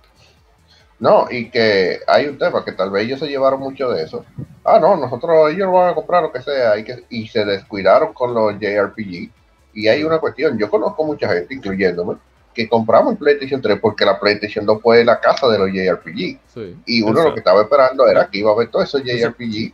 No, 1.02 1.28
y 1.32 1.49
que 1.49 1.99
hay 2.07 2.28
un 2.28 2.38
tema 2.38 2.64
que 2.64 2.73
tal 2.73 2.91
vez 2.91 3.06
ellos 3.06 3.19
se 3.19 3.28
llevaron 3.28 3.60
mucho 3.60 3.90
de 3.90 4.03
eso. 4.03 4.23
Ah, 4.64 4.80
no, 4.80 4.95
nosotros 4.95 5.49
ellos 5.49 5.65
lo 5.65 5.72
van 5.73 5.90
a 5.90 5.95
comprar 5.95 6.22
lo 6.22 6.32
que 6.32 6.41
sea 6.44 6.78
y, 6.78 6.84
que, 6.84 7.03
y 7.10 7.28
se 7.28 7.44
descuidaron 7.44 8.14
con 8.14 8.36
los 8.36 8.53
JRPG. 8.60 9.30
Y 9.73 9.88
hay 9.88 10.03
una 10.03 10.19
cuestión, 10.19 10.60
yo 10.60 10.69
conozco 10.69 11.03
mucha 11.03 11.28
gente, 11.28 11.56
incluyéndome, 11.56 12.18
que 12.53 12.69
compramos 12.69 13.14
el 13.14 13.18
PlayStation 13.18 13.60
3 13.60 13.80
porque 13.82 14.06
la 14.06 14.19
PlayStation 14.19 14.64
2 14.64 14.80
fue 14.80 15.03
la 15.03 15.19
casa 15.19 15.48
de 15.49 15.57
los 15.57 15.69
JRPG. 15.73 16.38
Sí. 16.53 16.76
Y 16.86 17.02
uno 17.02 17.11
Exacto. 17.14 17.30
lo 17.30 17.34
que 17.34 17.40
estaba 17.40 17.61
esperando 17.64 18.07
era 18.07 18.28
que 18.28 18.38
iba 18.38 18.52
a 18.52 18.56
ver 18.56 18.68
todos 18.69 18.86
esos 18.86 19.02
JRPG 19.03 19.73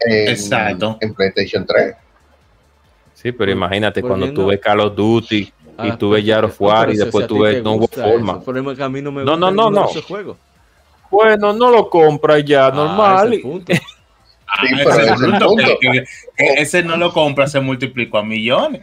en, 0.00 0.28
Exacto. 0.30 0.98
en 1.00 1.14
PlayStation 1.14 1.64
3. 1.64 1.94
Sí, 3.14 3.30
pero 3.30 3.52
imagínate 3.52 4.00
cuando 4.00 4.26
volviendo- 4.26 4.42
tú 4.42 4.48
ves 4.48 4.60
Call 4.60 4.80
of 4.80 4.96
Duty 4.96 5.52
Ah, 5.76 5.86
of 6.44 6.50
perfecto. 6.58 6.64
War 6.64 6.80
Pero 6.86 6.92
y 6.92 6.96
después 6.96 7.26
te 7.26 7.62
No 7.62 7.72
Hubo 7.74 7.88
Forma. 7.88 8.32
eso, 8.32 8.38
El 8.38 8.44
problema 8.44 8.72
es 8.72 8.78
que 8.78 8.84
a 8.84 8.88
mí 8.88 9.02
no 9.02 9.12
me 9.12 9.24
No, 9.24 9.36
no, 9.36 9.50
no, 9.50 9.70
no. 9.70 9.88
esos 9.88 10.04
juegos. 10.04 10.36
Bueno, 11.10 11.52
no 11.52 11.70
lo 11.70 11.88
compras 11.90 12.44
ya, 12.44 12.66
Ah, 12.66 12.70
normal. 12.72 13.34
ese. 13.34 13.80
Ah, 14.46 14.66
Sí, 14.68 14.80
ese 14.80 15.16
punto, 16.82 16.88
no 16.88 16.96
lo 16.96 17.12
compra, 17.12 17.48
se 17.48 17.58
multiplicó 17.58 18.18
a 18.18 18.22
millones. 18.22 18.82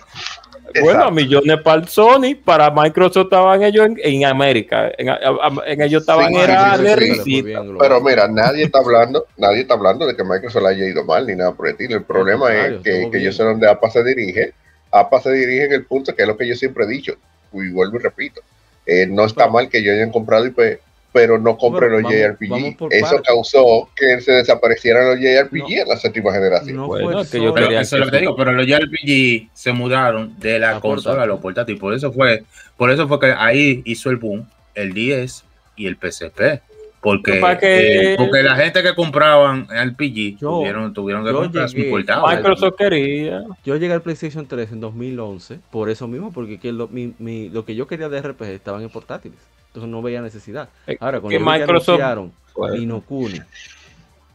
Bueno, 0.73 0.89
a 0.89 0.91
Exacto. 0.93 1.11
millones 1.11 1.61
para 1.61 1.81
el 1.81 1.87
Sony, 1.87 2.35
para 2.43 2.71
Microsoft 2.71 3.25
estaban 3.25 3.61
ellos 3.63 3.85
en, 3.85 3.97
en 4.03 4.25
América. 4.25 4.91
En, 4.97 5.81
ellos 5.81 6.01
estaban 6.01 6.33
Sí, 6.33 6.39
era 6.39 6.77
sí, 6.77 6.83
de 6.83 7.15
sí. 7.23 7.43
Pero 7.79 8.01
mira, 8.01 8.27
nadie 8.27 8.63
está 8.65 8.79
hablando, 8.79 9.25
nadie 9.37 9.61
está 9.61 9.73
hablando 9.73 10.05
de 10.07 10.15
que 10.15 10.23
Microsoft 10.23 10.63
le 10.63 10.69
haya 10.69 10.85
ido 10.87 11.03
mal 11.03 11.27
ni 11.27 11.35
nada 11.35 11.53
por 11.53 11.67
el 11.67 11.73
estilo. 11.73 11.97
El 11.97 12.03
problema 12.03 12.53
es 12.53 12.81
que, 12.81 13.09
que 13.11 13.21
yo 13.21 13.31
sé 13.31 13.43
dónde 13.43 13.69
APA 13.69 13.89
se 13.89 14.03
dirige. 14.03 14.53
APA 14.91 15.21
se 15.21 15.31
dirige 15.31 15.65
en 15.65 15.73
el 15.73 15.85
punto 15.85 16.13
que 16.15 16.21
es 16.23 16.27
lo 16.27 16.37
que 16.37 16.47
yo 16.47 16.55
siempre 16.55 16.85
he 16.85 16.87
dicho, 16.87 17.15
y 17.53 17.69
vuelvo 17.69 17.97
y 17.97 18.01
repito. 18.03 18.41
eh, 18.85 19.05
no 19.07 19.25
está 19.25 19.43
Pero- 19.43 19.53
mal 19.53 19.69
que 19.69 19.83
yo 19.83 19.93
hayan 19.93 20.11
comprado 20.11 20.45
IP, 20.47 20.79
pero 21.13 21.37
no 21.37 21.55
compren 21.57 21.91
Bueno, 21.91 21.95
los 21.97 22.03
vamos- 22.03 22.15
JRPG. 22.39 22.49
vamos 22.49 22.75
Eso 22.93 23.05
partes. 23.05 23.27
causó 23.27 23.89
que 23.95 24.21
se 24.21 24.31
desaparecieran 24.31 25.07
los 25.07 25.19
JRPG 25.19 25.75
No. 25.75 25.81
en 25.83 25.87
la 25.87 25.97
séptima 25.97 26.33
generación. 26.33 26.75
No 26.77 26.87
Bueno, 26.87 27.23
que 27.29 27.41
yo 27.43 27.53
Pero 27.53 27.69
eso 27.69 27.95
es 27.95 27.99
lo 27.99 28.05
que 28.05 28.11
te 28.11 28.19
digo, 28.21 28.35
pero 28.35 28.51
los 28.53 28.65
JRPG 28.65 29.49
se 29.53 29.71
mudaron 29.71 30.37
de 30.39 30.57
la 30.57 30.77
A 30.77 30.79
consola 30.79 31.23
a 31.23 31.25
los 31.27 31.39
portátiles. 31.39 31.79
Por 31.79 31.93
eso 31.93 32.11
fue, 32.11 32.43
por 32.75 32.89
eso 32.91 33.07
fue 33.07 33.19
que 33.19 33.33
ahí 33.37 33.81
hizo 33.85 34.09
el 34.09 34.15
boom 34.17 34.47
el 34.73 34.93
10 34.93 35.43
y 35.75 35.85
el 35.87 35.95
PSP. 35.97 36.61
Porque, 37.01 37.35
Para 37.39 37.57
que- 37.57 38.13
eh, 38.13 38.15
porque 38.15 38.43
la 38.43 38.55
gente 38.55 38.83
que 38.83 38.93
compraban 38.93 39.67
RPG 39.71 40.37
Yo- 40.37 40.59
tuvieron, 40.59 40.93
tuvieron 40.93 41.25
que 41.25 41.31
comprar 41.31 41.67
su 41.67 41.77
llegué- 41.77 41.89
portable. 41.89 42.35
Microsoft 42.35 42.75
quería. 42.77 43.43
Yo 43.65 43.75
llegué 43.77 43.93
al 43.93 44.01
PlayStation 44.03 44.45
3 44.45 44.71
en 44.71 44.79
2011 44.81 45.59
por 45.71 45.89
eso 45.89 46.07
mismo, 46.07 46.31
porque 46.31 46.59
que 46.59 46.71
lo, 46.71 46.87
mi- 46.89 47.15
mi- 47.17 47.49
lo 47.49 47.65
que 47.65 47.73
yo 47.75 47.87
quería 47.87 48.07
de 48.07 48.19
RPG 48.21 48.53
estaban 48.53 48.83
en 48.83 48.89
portátiles. 48.89 49.39
Entonces 49.69 49.89
no 49.89 50.01
veía 50.03 50.21
necesidad. 50.21 50.69
Eh, 50.85 50.97
Ahora, 50.99 51.19
cuando 51.21 51.39
Microsoft- 51.39 51.87
anunciaron 51.95 52.31
Bueno. 52.55 52.75
Ni 52.75 52.85
no 52.85 53.01
Kuni 53.01 53.39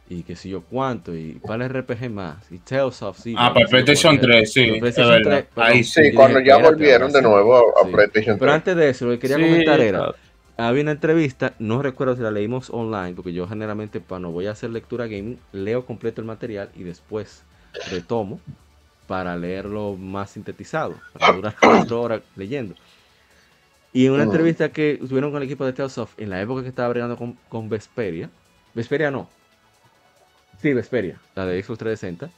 y 0.08 0.22
que 0.22 0.34
si 0.36 0.48
yo 0.48 0.62
cuánto 0.62 1.14
y 1.14 1.32
para 1.46 1.66
el 1.66 1.70
RPG 1.70 2.08
más 2.10 2.50
y 2.50 2.58
Tales 2.58 3.02
of 3.02 3.18
sí, 3.18 3.34
Ah, 3.36 3.52
para 3.52 3.66
PlayStation 3.66 4.16
cuánto. 4.16 4.26
3, 4.28 4.52
sí, 4.52 4.60
Pero 4.62 4.74
es 4.74 4.80
PlayStation 4.80 5.12
verdad. 5.12 5.30
3, 5.30 5.44
perdón, 5.54 5.70
Ahí 5.72 5.84
Sí, 5.84 6.12
cuando 6.14 6.40
ya 6.40 6.56
volvieron 6.58 7.12
de 7.12 7.22
nuevo 7.22 7.78
a 7.78 7.84
Sí. 7.86 7.92
PlayStation 7.92 8.38
Pero 8.38 8.50
3. 8.50 8.54
antes 8.54 8.76
de 8.76 8.88
eso, 8.88 9.04
lo 9.04 9.10
que 9.12 9.18
quería 9.20 9.36
Sí, 9.36 9.42
comentar 9.42 9.80
era. 9.80 10.14
Había 10.56 10.82
una 10.82 10.92
entrevista, 10.92 11.54
no 11.58 11.82
recuerdo 11.82 12.16
si 12.16 12.22
la 12.22 12.30
leímos 12.30 12.70
online, 12.70 13.14
porque 13.14 13.32
yo 13.32 13.46
generalmente 13.46 14.00
cuando 14.00 14.30
voy 14.30 14.46
a 14.46 14.52
hacer 14.52 14.70
lectura 14.70 15.06
gaming, 15.06 15.38
leo 15.52 15.84
completo 15.84 16.20
el 16.20 16.26
material 16.26 16.70
y 16.74 16.82
después 16.82 17.42
retomo 17.90 18.40
para 19.06 19.36
leerlo 19.36 19.96
más 19.96 20.30
sintetizado, 20.30 20.94
para 21.18 21.32
durar 21.36 21.56
cuatro 21.60 22.00
horas 22.00 22.22
leyendo. 22.36 22.74
Y 23.92 24.06
en 24.06 24.12
una 24.12 24.24
entrevista 24.24 24.70
que 24.70 24.98
tuvieron 25.08 25.30
con 25.30 25.40
el 25.42 25.46
equipo 25.46 25.64
de 25.64 25.72
Tales 25.72 25.98
en 26.16 26.30
la 26.30 26.40
época 26.40 26.62
que 26.62 26.68
estaba 26.68 26.88
bregando 26.88 27.16
con, 27.16 27.34
con 27.48 27.68
Vesperia, 27.68 28.30
Vesperia 28.74 29.10
no, 29.10 29.28
sí, 30.60 30.72
Vesperia, 30.72 31.18
la 31.34 31.46
de 31.46 31.62
Xbox 31.62 31.78
360, 31.78 32.30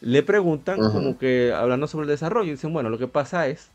le 0.00 0.22
preguntan 0.22 0.78
como 0.78 1.18
que 1.18 1.52
hablando 1.52 1.86
sobre 1.86 2.04
el 2.04 2.10
desarrollo, 2.10 2.48
y 2.48 2.52
dicen, 2.52 2.72
bueno, 2.72 2.90
lo 2.90 2.98
que 2.98 3.08
pasa 3.08 3.46
es 3.48 3.70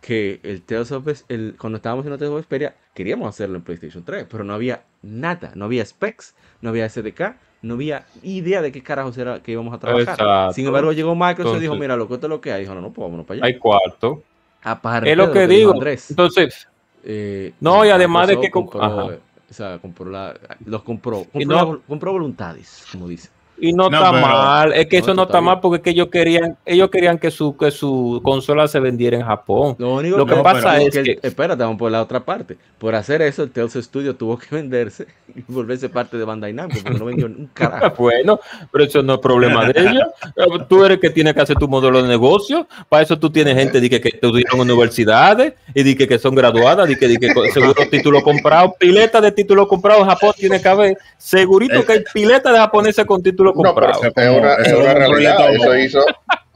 que 0.00 0.40
el 0.42 0.62
Tales 0.62 0.92
of 0.92 1.06
el, 1.28 1.56
cuando 1.58 1.76
estábamos 1.76 2.02
haciendo 2.02 2.18
Tales 2.18 2.30
of 2.30 2.36
Vesperia, 2.36 2.74
queríamos 2.94 3.28
hacerlo 3.28 3.56
en 3.56 3.62
PlayStation 3.62 4.04
3, 4.04 4.26
pero 4.30 4.44
no 4.44 4.54
había 4.54 4.82
nada, 5.02 5.52
no 5.54 5.64
había 5.64 5.84
specs, 5.84 6.34
no 6.60 6.70
había 6.70 6.88
SDK, 6.88 7.34
no 7.62 7.74
había 7.74 8.06
idea 8.22 8.62
de 8.62 8.70
qué 8.70 8.82
carajos 8.82 9.18
era 9.18 9.42
que 9.42 9.52
íbamos 9.52 9.74
a 9.74 9.78
trabajar. 9.78 10.14
Exacto. 10.14 10.52
Sin 10.52 10.66
embargo, 10.66 10.92
llegó 10.92 11.14
Microsoft 11.14 11.56
y 11.56 11.60
dijo, 11.60 11.72
Entonces- 11.74 11.80
mira, 11.80 11.96
lo 11.96 12.06
que 12.08 12.14
esto 12.14 12.26
es 12.26 12.30
lo 12.30 12.40
que 12.40 12.52
hay. 12.52 12.60
Dijo, 12.62 12.74
no, 12.74 12.80
no, 12.80 12.92
pues 12.92 13.04
vámonos 13.04 13.26
para 13.26 13.36
allá. 13.38 13.46
Hay 13.46 13.58
cuarto. 13.58 14.22
Aparte 14.62 15.10
Es 15.10 15.16
lo 15.16 15.28
de 15.28 15.32
que 15.32 15.46
digo. 15.48 15.72
Andrés, 15.72 16.10
Entonces, 16.10 16.68
eh, 17.04 17.52
No, 17.60 17.84
y 17.84 17.90
además 17.90 18.28
de 18.28 18.40
que 18.40 18.50
compró, 18.50 18.80
o 18.80 19.54
sea, 19.54 19.78
compró 19.78 20.10
la, 20.10 20.38
los 20.66 20.82
compró, 20.82 21.24
compró, 21.32 21.56
no- 21.56 21.80
compró 21.86 22.12
voluntades, 22.12 22.84
como 22.92 23.08
dice. 23.08 23.30
Y 23.60 23.72
no, 23.72 23.88
No, 23.90 23.96
está 23.98 24.10
pero- 24.12 24.26
mal. 24.26 24.72
Es 24.72 24.86
que 24.86 24.98
No, 24.98 25.04
eso 25.04 25.14
no 25.14 25.22
está 25.22 25.32
está 25.38 25.40
mal 25.40 25.60
porque 25.60 25.76
es 25.78 25.82
que 25.82 25.90
ellos 25.90 26.08
querían, 26.08 26.56
ellos 26.64 26.90
querían 26.90 27.18
que 27.18 27.30
su, 27.30 27.56
que 27.56 27.70
su 27.70 28.20
consola 28.24 28.68
se 28.68 28.80
vendiera 28.80 29.16
en 29.16 29.24
Japón. 29.24 29.76
Lo 29.78 29.94
único 29.94 30.16
Lo 30.18 30.26
que 30.26 30.36
pasa 30.36 30.74
pero 30.76 30.88
es 30.88 30.96
el- 30.96 31.04
que- 31.04 31.18
espérate, 31.22 31.62
vamos 31.62 31.78
por 31.78 31.90
la 31.90 32.02
otra 32.02 32.20
parte. 32.24 32.56
Por 32.78 32.94
hacer 32.94 33.22
eso, 33.22 33.42
el 33.42 33.50
Tales 33.50 33.72
Studio 33.74 34.14
tuvo 34.16 34.38
que 34.38 34.46
venderse 34.54 35.06
y 35.34 35.42
volverse 35.48 35.88
parte 35.88 36.16
de 36.16 36.24
Bandai 36.24 36.52
Namco, 36.52 36.76
porque 36.82 36.98
no 36.98 37.04
vendió 37.04 37.26
un 37.26 37.50
carajo. 37.52 37.94
Bueno, 38.08 38.38
pero 38.72 38.84
eso 38.84 39.02
no 39.02 39.14
es 39.14 39.20
problema 39.20 39.66
de 39.66 39.80
ellos. 39.80 40.04
Eh, 40.36 40.44
Tú 40.68 40.84
eres 40.84 40.96
el 40.96 41.00
que 41.00 41.10
tiene 41.10 41.34
que 41.34 41.40
hacer 41.40 41.56
tu 41.56 41.68
modelo 41.68 42.02
de 42.02 42.08
negocio. 42.08 42.66
Para 42.88 43.02
eso 43.02 43.18
tú 43.18 43.30
tienes 43.30 43.54
gente 43.56 43.80
di 43.80 43.88
que, 43.90 44.00
que 44.00 44.08
estudian 44.08 44.44
en 44.52 44.60
universidades 44.60 45.54
y 45.74 45.82
di 45.82 45.94
que, 45.96 46.06
que 46.08 46.18
son 46.18 46.34
graduadas, 46.34 46.88
di 46.88 46.96
que, 46.96 47.08
que 47.18 47.28
seguro 47.52 47.74
títulos 47.90 48.22
comprados, 48.22 48.72
pileta 48.78 49.20
de 49.20 49.32
títulos 49.32 49.66
comprados 49.68 50.02
en 50.02 50.08
Japón 50.08 50.32
tiene 50.36 50.60
que 50.60 50.68
haber. 50.68 50.96
Segurito 51.16 51.84
que 51.84 51.92
hay 51.92 52.04
pileta 52.12 52.52
de 52.52 52.58
japoneses 52.58 53.04
con 53.04 53.22
No, 53.56 53.74
pero 53.74 53.90
es 53.90 54.28
una, 54.28 54.54
es 54.54 54.72
una 54.72 54.94
realidad. 54.94 55.54
Eso 55.54 55.76
hizo, 55.76 56.04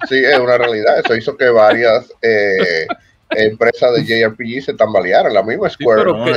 sí, 0.09 0.17
es 0.17 0.39
una 0.39 0.59
realidad. 0.59 0.99
Eso 1.05 1.15
hizo 1.17 1.37
que 1.37 1.49
varias 1.51 2.13
eh, 2.23 2.87
empresas 3.31 3.95
de 3.95 4.05
JRPG 4.05 4.63
se 4.65 4.75
tambalearan. 4.75 5.33
La 5.33 5.43
misma 5.43 5.69
Square. 5.71 6.03
pero 6.03 6.17
No, 6.19 6.25
que 6.25 6.33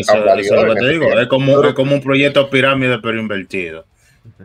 eso, 0.00 0.16
lo 0.64 0.74
te 0.74 0.88
digo. 0.88 1.06
Es 1.18 1.26
como, 1.28 1.62
es 1.64 1.74
como 1.74 1.94
un 1.94 2.02
proyecto 2.02 2.48
pirámide, 2.50 2.98
pero 3.02 3.18
invertido. 3.18 3.84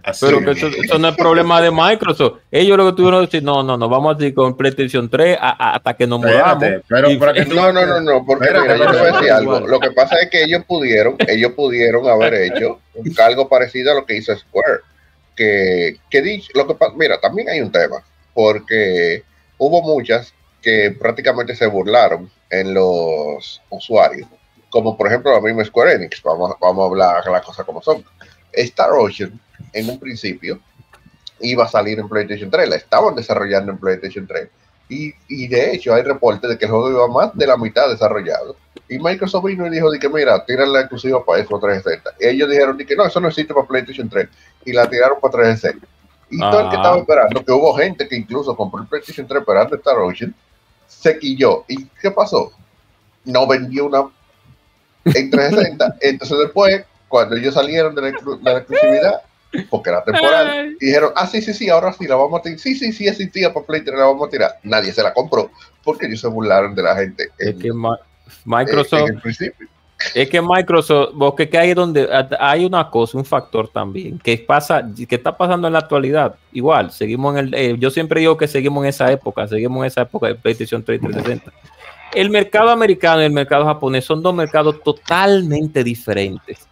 Así 0.03 0.27
Pero 0.27 0.45
que 0.45 0.51
es. 0.51 0.57
eso, 0.57 0.67
eso 0.67 0.99
no 0.99 1.07
es 1.09 1.15
problema 1.15 1.59
de 1.59 1.71
Microsoft. 1.71 2.37
Ellos 2.51 2.77
lo 2.77 2.85
que 2.91 2.95
tuvieron 2.95 3.21
que 3.21 3.25
decir, 3.25 3.43
no, 3.43 3.63
no, 3.63 3.77
no, 3.77 3.89
vamos 3.89 4.15
a 4.15 4.19
seguir 4.19 4.35
con 4.35 4.55
PlayStation 4.55 5.09
3 5.09 5.37
a- 5.41 5.49
a- 5.49 5.75
hasta 5.75 5.95
que 5.95 6.05
nos. 6.05 6.23
Espérate, 6.23 6.81
pero 6.87 7.09
Y- 7.09 7.17
para 7.17 7.33
que 7.33 7.45
tú- 7.45 7.55
No, 7.55 7.73
no, 7.73 7.85
no, 7.87 7.99
no, 7.99 8.23
porque 8.23 8.47
mira, 8.47 8.77
yo 8.77 8.91
te 8.91 8.97
voy 8.99 9.07
a 9.07 9.11
decir 9.11 9.31
algo. 9.31 9.59
Lo 9.61 9.79
que 9.79 9.89
pasa 9.91 10.17
es 10.21 10.29
que 10.29 10.43
ellos 10.43 10.63
pudieron, 10.67 11.15
ellos 11.27 11.53
pudieron 11.53 12.07
haber 12.07 12.35
hecho 12.35 12.79
un 12.93 13.11
cargo 13.13 13.49
parecido 13.49 13.91
a 13.91 13.95
lo 13.95 14.05
que 14.05 14.17
hizo 14.17 14.35
Square. 14.37 14.81
Que, 15.41 15.97
que 16.11 16.43
lo 16.53 16.67
que 16.67 16.75
mira, 16.95 17.19
también 17.19 17.49
hay 17.49 17.61
un 17.61 17.71
tema, 17.71 18.03
porque 18.31 19.23
hubo 19.57 19.81
muchas 19.81 20.35
que 20.61 20.91
prácticamente 20.91 21.55
se 21.55 21.65
burlaron 21.65 22.29
en 22.47 22.75
los 22.75 23.59
usuarios, 23.71 24.29
como 24.69 24.95
por 24.95 25.07
ejemplo 25.07 25.33
la 25.33 25.41
misma 25.41 25.65
Square 25.65 25.93
Enix, 25.93 26.21
vamos, 26.21 26.53
vamos 26.61 26.83
a 26.83 26.87
hablar 26.87 27.25
las 27.25 27.43
cosas 27.43 27.65
como 27.65 27.81
son. 27.81 28.05
Star 28.53 28.91
Ocean, 28.91 29.39
en 29.73 29.89
un 29.89 29.99
principio, 29.99 30.59
iba 31.39 31.63
a 31.63 31.67
salir 31.67 31.97
en 31.97 32.07
PlayStation 32.07 32.51
3, 32.51 32.69
la 32.69 32.75
estaban 32.75 33.15
desarrollando 33.15 33.71
en 33.71 33.79
PlayStation 33.79 34.27
3. 34.27 34.47
Y, 34.89 35.11
y 35.27 35.47
de 35.47 35.73
hecho 35.73 35.95
hay 35.95 36.03
reportes 36.03 36.51
de 36.51 36.57
que 36.59 36.65
el 36.65 36.71
juego 36.71 36.91
iba 36.91 37.07
más 37.07 37.35
de 37.35 37.47
la 37.47 37.57
mitad 37.57 37.89
desarrollado. 37.89 38.55
Y 38.91 38.99
Microsoft 38.99 39.45
vino 39.45 39.65
y 39.65 39.69
dijo 39.69 39.89
de 39.89 39.97
que 39.99 40.09
mira, 40.09 40.43
tiran 40.45 40.71
la 40.73 40.81
exclusiva 40.81 41.23
para 41.23 41.43
Xbox 41.43 41.61
360. 41.61 42.11
Y 42.19 42.27
ellos 42.27 42.49
dijeron 42.49 42.77
de 42.77 42.85
que 42.85 42.95
no, 42.95 43.05
eso 43.05 43.19
no 43.21 43.29
existe 43.29 43.53
para 43.53 43.65
PlayStation 43.65 44.09
3. 44.09 44.27
Y 44.65 44.73
la 44.73 44.89
tiraron 44.89 45.17
para 45.21 45.31
360. 45.31 45.87
Y 46.29 46.39
todo 46.39 46.59
el 46.61 46.69
que 46.69 46.75
Ah. 46.75 46.79
estaba 46.79 46.97
esperando, 46.97 47.45
que 47.45 47.51
hubo 47.51 47.73
gente 47.75 48.07
que 48.07 48.15
incluso 48.15 48.55
compró 48.55 48.81
el 48.81 48.87
PlayStation 48.87 49.25
3 49.27 49.39
esperando 49.41 49.75
Star 49.77 49.97
Ocean, 49.97 50.35
se 50.87 51.17
quilló. 51.17 51.63
¿Y 51.69 51.85
qué 52.01 52.11
pasó? 52.11 52.51
No 53.23 53.47
vendió 53.47 53.85
una 53.85 54.03
en 55.05 55.29
360. 55.29 55.95
Entonces 56.01 56.37
después, 56.39 56.83
cuando 57.07 57.35
ellos 57.37 57.53
salieron 57.53 57.95
de 57.95 58.01
la, 58.01 58.09
exclu- 58.09 58.39
de 58.39 58.51
la 58.51 58.57
exclusividad, 58.59 59.21
porque 59.69 59.89
era 59.89 60.03
temporal, 60.03 60.75
y 60.79 60.85
dijeron, 60.85 61.11
ah, 61.15 61.27
sí, 61.27 61.41
sí, 61.41 61.53
sí, 61.53 61.69
ahora 61.69 61.91
sí 61.93 62.07
la 62.07 62.15
vamos 62.15 62.39
a 62.39 62.43
tirar. 62.43 62.59
Sí, 62.59 62.75
sí, 62.75 62.91
sí, 62.93 63.07
existía 63.07 63.53
para 63.53 63.65
Play 63.65 63.83
3, 63.85 63.97
la 63.97 64.05
vamos 64.05 64.27
a 64.27 64.29
tirar. 64.31 64.51
Nadie 64.63 64.91
se 64.93 65.01
la 65.03 65.13
compró 65.13 65.49
porque 65.83 66.05
ellos 66.07 66.21
se 66.21 66.27
burlaron 66.27 66.75
de 66.75 66.83
la 66.83 66.95
gente 66.95 67.29
Es 67.37 67.47
en, 67.47 67.59
que 67.59 67.71
Microsoft, 68.45 69.09
es 70.15 70.29
que 70.29 70.41
Microsoft, 70.41 71.13
porque 71.17 71.49
que 71.49 71.57
hay 71.57 71.73
donde 71.73 72.07
hay 72.39 72.65
una 72.65 72.89
cosa, 72.89 73.17
un 73.17 73.25
factor 73.25 73.69
también, 73.69 74.19
que 74.19 74.37
pasa, 74.37 74.83
que 75.07 75.15
está 75.15 75.35
pasando 75.37 75.67
en 75.67 75.73
la 75.73 75.79
actualidad. 75.79 76.35
Igual, 76.51 76.91
seguimos 76.91 77.37
en 77.37 77.47
el, 77.47 77.53
eh, 77.53 77.75
yo 77.79 77.89
siempre 77.89 78.19
digo 78.19 78.37
que 78.37 78.47
seguimos 78.47 78.83
en 78.83 78.89
esa 78.89 79.11
época, 79.11 79.47
seguimos 79.47 79.81
en 79.81 79.87
esa 79.87 80.01
época 80.01 80.27
de 80.27 80.35
PlayStation 80.35 80.83
3 80.83 80.97
y 80.97 81.01
360. 81.01 81.51
El 82.13 82.29
mercado 82.29 82.69
americano 82.69 83.21
y 83.21 83.25
el 83.25 83.31
mercado 83.31 83.65
japonés 83.65 84.03
son 84.03 84.21
dos 84.21 84.33
mercados 84.33 84.81
totalmente 84.83 85.83
diferentes. 85.83 86.67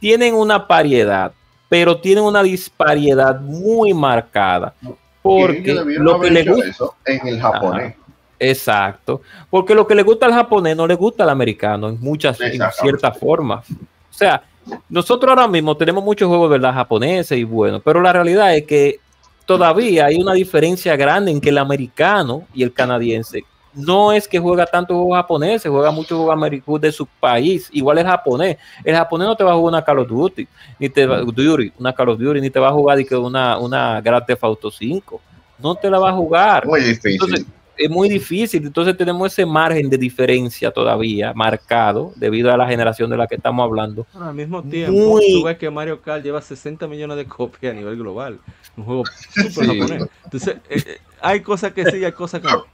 Tienen 0.00 0.34
una 0.34 0.58
variedad, 0.58 1.32
pero 1.68 1.98
tienen 1.98 2.24
una 2.24 2.42
disparidad 2.42 3.40
muy 3.40 3.94
marcada. 3.94 4.74
Porque 5.22 5.74
lo 5.74 6.20
que 6.20 6.30
le 6.30 6.44
gusta 6.44 6.68
eso 6.68 6.94
en 7.04 7.26
el 7.26 7.40
japonés. 7.40 7.94
Exacto, 8.38 9.22
porque 9.50 9.74
lo 9.74 9.86
que 9.86 9.94
le 9.94 10.02
gusta 10.02 10.26
al 10.26 10.32
japonés 10.32 10.76
no 10.76 10.86
le 10.86 10.94
gusta 10.94 11.24
al 11.24 11.30
americano 11.30 11.88
en 11.88 12.00
muchas, 12.00 12.40
en 12.40 12.52
Exactamente. 12.52 12.80
cierta 12.82 13.12
forma. 13.12 13.62
O 14.10 14.14
sea, 14.14 14.42
nosotros 14.88 15.30
ahora 15.30 15.48
mismo 15.48 15.76
tenemos 15.76 16.04
muchos 16.04 16.28
juegos, 16.28 16.50
¿verdad? 16.50 16.74
Japoneses 16.74 17.38
y 17.38 17.44
bueno, 17.44 17.80
pero 17.80 18.00
la 18.00 18.12
realidad 18.12 18.54
es 18.54 18.64
que 18.64 19.00
todavía 19.46 20.06
hay 20.06 20.16
una 20.16 20.34
diferencia 20.34 20.94
grande 20.96 21.30
en 21.30 21.40
que 21.40 21.48
el 21.48 21.58
americano 21.58 22.44
y 22.54 22.62
el 22.62 22.72
canadiense 22.72 23.44
no 23.74 24.12
es 24.12 24.26
que 24.26 24.38
juega 24.38 24.66
tanto 24.66 24.94
juegos 24.94 25.16
japoneses, 25.16 25.70
juega 25.70 25.90
muchos 25.90 26.16
juegos 26.16 26.32
americanos 26.32 26.80
de 26.80 26.92
su 26.92 27.06
país, 27.06 27.68
igual 27.72 27.98
el 27.98 28.06
japonés. 28.06 28.56
El 28.84 28.96
japonés 28.96 29.28
no 29.28 29.36
te 29.36 29.44
va 29.44 29.52
a 29.52 29.54
jugar 29.54 29.72
una 29.74 29.84
Call 29.84 30.00
of 30.00 30.08
Duty, 30.08 30.48
ni 30.78 30.88
te 30.88 31.06
va, 31.06 31.20
Duty, 31.20 31.72
una 31.78 31.92
Call 31.92 32.08
of 32.10 32.18
Duty, 32.18 32.40
ni 32.40 32.50
te 32.50 32.58
va 32.58 32.68
a 32.68 32.72
jugar 32.72 33.04
que 33.04 33.16
una, 33.16 33.58
una 33.58 34.00
Grand 34.00 34.26
Theft 34.26 34.44
Auto 34.44 34.70
5. 34.70 35.20
No 35.58 35.74
te 35.74 35.90
la 35.90 35.98
va 35.98 36.10
a 36.10 36.12
jugar 36.12 36.66
Muy 36.66 36.80
difícil. 36.80 37.12
Entonces, 37.12 37.46
es 37.78 37.88
muy 37.90 38.08
difícil. 38.08 38.66
Entonces 38.66 38.96
tenemos 38.96 39.32
ese 39.32 39.46
margen 39.46 39.88
de 39.88 39.96
diferencia 39.96 40.70
todavía 40.70 41.32
marcado 41.34 42.12
debido 42.16 42.52
a 42.52 42.56
la 42.56 42.66
generación 42.66 43.08
de 43.10 43.16
la 43.16 43.26
que 43.26 43.36
estamos 43.36 43.64
hablando. 43.64 44.06
Pero 44.12 44.24
al 44.26 44.34
mismo 44.34 44.62
tiempo, 44.62 44.92
Muy- 44.98 45.32
tú 45.40 45.44
ves 45.44 45.56
que 45.58 45.70
Mario 45.70 46.00
Kart 46.02 46.22
lleva 46.22 46.42
60 46.42 46.86
millones 46.88 47.16
de 47.16 47.24
copias 47.26 47.72
a 47.72 47.76
nivel 47.76 47.96
global. 47.96 48.38
Un 48.76 48.84
juego 48.84 49.04
súper 49.34 49.52
Sí. 49.52 49.80
japonés. 49.80 50.08
Entonces, 50.24 50.56
eh, 50.68 50.82
eh, 50.86 50.98
hay 51.20 51.40
cosas 51.40 51.72
que 51.72 51.84
sí 51.90 51.98
y 51.98 52.04
hay 52.04 52.12
cosas 52.12 52.40
que 52.40 52.48
no. 52.48 52.64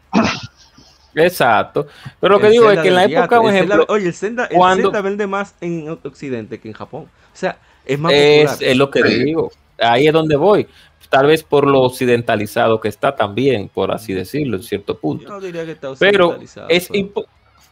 Exacto. 1.16 1.86
Pero 2.20 2.34
lo 2.34 2.40
que 2.40 2.46
El 2.46 2.52
digo 2.52 2.70
es 2.70 2.80
que 2.80 2.88
en 2.88 2.94
la 2.94 3.04
época, 3.04 3.40
por 3.40 3.50
ejemplo, 3.52 3.76
Zelda- 3.76 3.92
oye, 3.92 4.06
el 4.08 4.14
Zelda, 4.14 4.44
el 4.46 4.56
cuando- 4.56 4.82
Zelda 4.88 5.00
vende 5.00 5.26
más 5.26 5.54
en 5.60 5.88
Occidente 5.88 6.58
que 6.58 6.68
en 6.68 6.74
Japón. 6.74 7.02
O 7.04 7.36
sea, 7.36 7.56
es 7.84 7.98
más 7.98 8.12
es, 8.12 8.50
popular. 8.50 8.70
es 8.70 8.76
lo 8.76 8.90
que 8.90 9.02
Sí. 9.02 9.24
digo. 9.24 9.52
Ahí 9.78 10.06
es 10.06 10.12
donde 10.12 10.36
voy. 10.36 10.66
Tal 11.08 11.26
vez 11.26 11.42
por 11.42 11.66
lo 11.66 11.82
occidentalizado 11.82 12.80
que 12.80 12.88
está 12.88 13.14
también, 13.14 13.68
por 13.68 13.92
así 13.92 14.12
decirlo, 14.12 14.56
en 14.56 14.62
cierto 14.62 14.94
Yo 14.94 15.00
punto. 15.00 15.28
no 15.28 15.40
diría 15.40 15.64
que 15.64 15.72
está 15.72 15.92
Pero 15.98 16.38
es 16.68 16.88
pero- 16.88 17.26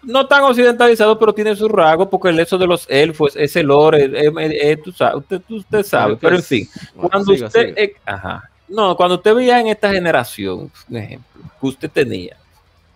no 0.05 0.27
tan 0.27 0.43
occidentalizado, 0.43 1.17
pero 1.19 1.33
tiene 1.33 1.55
su 1.55 1.69
rasgo, 1.69 2.11
porque 2.11 2.31
el 2.31 2.41
eso 2.41 2.59
de 2.59 2.67
los 2.67 2.87
elfos, 2.91 3.37
ese 3.37 3.63
lore, 3.63 4.05
eh, 4.07 4.33
eh, 4.37 4.59
eh, 4.73 4.77
tú 4.77 4.91
sabes, 4.93 5.17
usted, 5.19 5.41
usted 5.49 5.83
sabe, 5.85 6.17
pero 6.21 6.35
en 6.37 6.43
fin. 6.43 6.69
Bueno, 6.95 7.09
cuando 7.11 7.33
siga, 7.35 7.47
usted, 7.47 7.69
siga. 7.69 7.81
eh, 7.83 7.95
ajá, 8.05 8.51
no, 8.69 8.97
cuando 8.97 9.15
usted 9.17 9.35
veía 9.35 9.61
en 9.61 9.69
esta 9.69 9.93
generación, 9.93 10.71
un 10.91 10.97
ejemplo, 10.97 11.43
que 11.61 11.67
usted 11.69 11.91
tenía, 11.91 12.37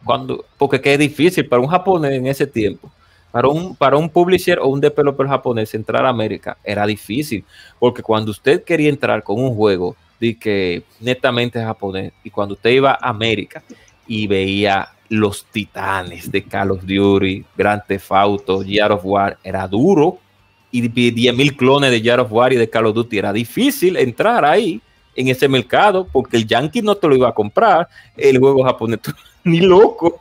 cuando, 0.04 0.44
porque 0.58 0.80
que 0.80 0.94
es 0.94 0.98
difícil 0.98 1.46
para 1.48 1.62
un 1.62 1.68
japonés 1.68 2.12
en 2.12 2.26
ese 2.26 2.46
tiempo, 2.46 2.90
para 3.30 3.46
un, 3.48 3.76
para 3.76 3.96
un 3.96 4.08
publisher 4.10 4.58
o 4.58 4.66
un 4.66 4.80
developer 4.80 5.28
japonés 5.28 5.74
entrar 5.74 6.04
a 6.06 6.08
América, 6.08 6.56
era 6.64 6.84
difícil, 6.86 7.44
porque 7.78 8.02
cuando 8.02 8.32
usted 8.32 8.64
quería 8.64 8.88
entrar 8.88 9.22
con 9.22 9.38
un 9.40 9.54
juego 9.54 9.94
de 10.20 10.38
que 10.38 10.82
netamente 11.00 11.62
japonés, 11.62 12.12
y 12.24 12.30
cuando 12.30 12.54
usted 12.54 12.70
iba 12.70 12.92
a 12.92 13.08
América 13.10 13.62
y 14.06 14.26
veía 14.26 14.88
los 15.08 15.44
titanes 15.46 16.30
de 16.30 16.42
Call 16.42 16.72
of 16.72 16.84
Duty, 16.84 17.44
Grand 17.56 17.82
Theft 17.86 18.12
Auto, 18.12 18.62
Gear 18.64 18.92
of 18.92 19.02
War, 19.04 19.38
era 19.44 19.68
duro, 19.68 20.18
y 20.70 20.82
10.000 20.82 21.56
clones 21.56 21.90
de 21.90 22.02
Jar 22.02 22.20
of 22.20 22.32
War 22.32 22.52
y 22.52 22.56
de 22.56 22.68
Call 22.68 22.86
of 22.86 22.94
Duty. 22.94 23.18
Era 23.18 23.32
difícil 23.32 23.96
entrar 23.96 24.44
ahí 24.44 24.80
en 25.14 25.28
ese 25.28 25.48
mercado 25.48 26.06
porque 26.10 26.36
el 26.36 26.46
Yankee 26.46 26.82
no 26.82 26.94
te 26.96 27.08
lo 27.08 27.16
iba 27.16 27.28
a 27.28 27.34
comprar, 27.34 27.88
el 28.16 28.38
juego 28.38 28.64
japonés 28.64 29.00
ni 29.44 29.60
loco. 29.60 30.20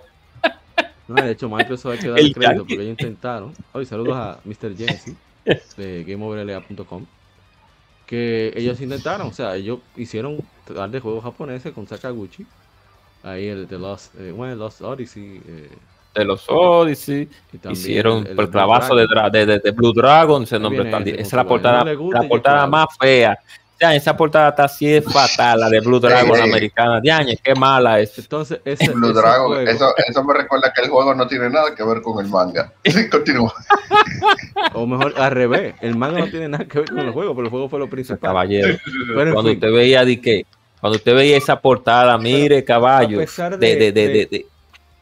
No, 1.08 1.16
de 1.16 1.32
hecho, 1.32 1.50
Microsoft 1.50 1.94
hay 1.94 2.00
que 2.00 2.08
dar 2.10 2.20
El 2.20 2.34
crédito 2.34 2.42
Yankee. 2.42 2.58
porque 2.60 2.74
ellos 2.84 3.00
intentaron. 3.00 3.54
Hoy 3.74 3.86
saludos 3.86 4.16
a 4.16 4.40
Mr. 4.44 4.76
Jensen 4.76 5.18
de 5.78 6.04
GameOverLA.com. 6.04 7.06
Que 8.06 8.54
ellos 8.56 8.80
intentaron, 8.82 9.28
o 9.28 9.34
sea, 9.34 9.56
ellos 9.56 9.80
hicieron 9.98 10.38
darle 10.68 11.00
juegos 11.00 11.24
japoneses 11.24 11.74
con 11.74 11.88
Sakaguchi. 11.88 12.46
Ahí 13.24 13.48
el 13.48 13.68
de 13.68 13.80
Lost, 13.80 14.14
eh, 14.20 14.32
bueno, 14.32 14.56
Lost 14.56 14.82
Odyssey. 14.82 15.42
eh, 15.48 15.70
De 16.14 16.24
los 16.24 16.46
Odyssey, 16.48 17.28
y 17.52 17.58
hicieron 17.74 18.20
el- 18.20 18.28
el 18.40 18.50
clavazo 18.50 18.96
de. 18.96 19.06
Dra- 19.08 19.30
de, 19.32 19.46
de- 19.46 19.60
de 19.60 19.72
Blue 19.72 19.92
Dragon, 19.94 20.46
Ahí 20.46 20.60
nombre 20.60 20.84
ese 20.90 21.12
esa 21.22 21.22
es 21.28 21.34
la 21.34 21.44
portada. 21.50 21.80
No 21.80 21.86
gusta 21.96 22.18
la 22.22 22.30
portada 22.30 22.68
más 22.68 22.88
fea. 23.00 23.40
Ya, 23.80 23.94
esa 23.94 24.16
portada 24.16 24.50
está 24.50 24.64
así 24.66 24.86
de 24.88 25.02
fatal, 25.02 25.60
la 25.60 25.70
de 25.70 25.82
Blue 25.82 26.00
Dragon 26.00 26.40
americana. 26.40 27.02
Diañe, 27.02 27.38
qué 27.44 27.54
mala 27.56 28.00
es. 28.00 28.18
Entonces, 28.18 28.60
ese, 28.64 28.90
Blue 28.92 29.08
ese 29.10 29.20
Dragon, 29.20 29.48
juego- 29.48 29.70
eso, 29.70 29.94
eso 30.08 30.24
me 30.24 30.34
recuerda 30.34 30.72
que 30.74 30.82
el 30.84 30.90
juego 30.90 31.14
no 31.14 31.28
tiene 31.28 31.50
nada 31.50 31.76
que 31.76 31.84
ver 31.84 32.02
con 32.02 32.24
el 32.24 32.32
manga. 32.32 32.72
Continúa. 33.12 33.54
o 34.74 34.86
mejor 34.88 35.14
al 35.18 35.32
revés, 35.32 35.76
el 35.82 35.96
manga 35.98 36.20
no 36.20 36.28
tiene 36.30 36.48
nada 36.48 36.66
que 36.66 36.80
ver 36.80 36.90
con 36.90 37.00
el 37.00 37.12
juego, 37.12 37.36
pero 37.36 37.46
el 37.48 37.52
juego 37.52 37.68
fue 37.70 37.80
lo 37.80 37.90
principal. 37.90 38.20
Caballero. 38.30 38.78
Cuando 39.14 39.44
fin, 39.44 39.52
usted 39.58 39.72
veía 39.74 40.06
de 40.06 40.22
que, 40.22 40.46
cuando 40.80 40.98
usted 40.98 41.14
veía 41.14 41.36
esa 41.38 41.60
portada, 41.60 42.18
mire, 42.18 42.64
caballo, 42.64 43.18
a 43.18 43.22
pesar 43.22 43.58
de, 43.58 43.76
de- 43.76 43.92
de, 43.92 44.08
de, 44.08 44.46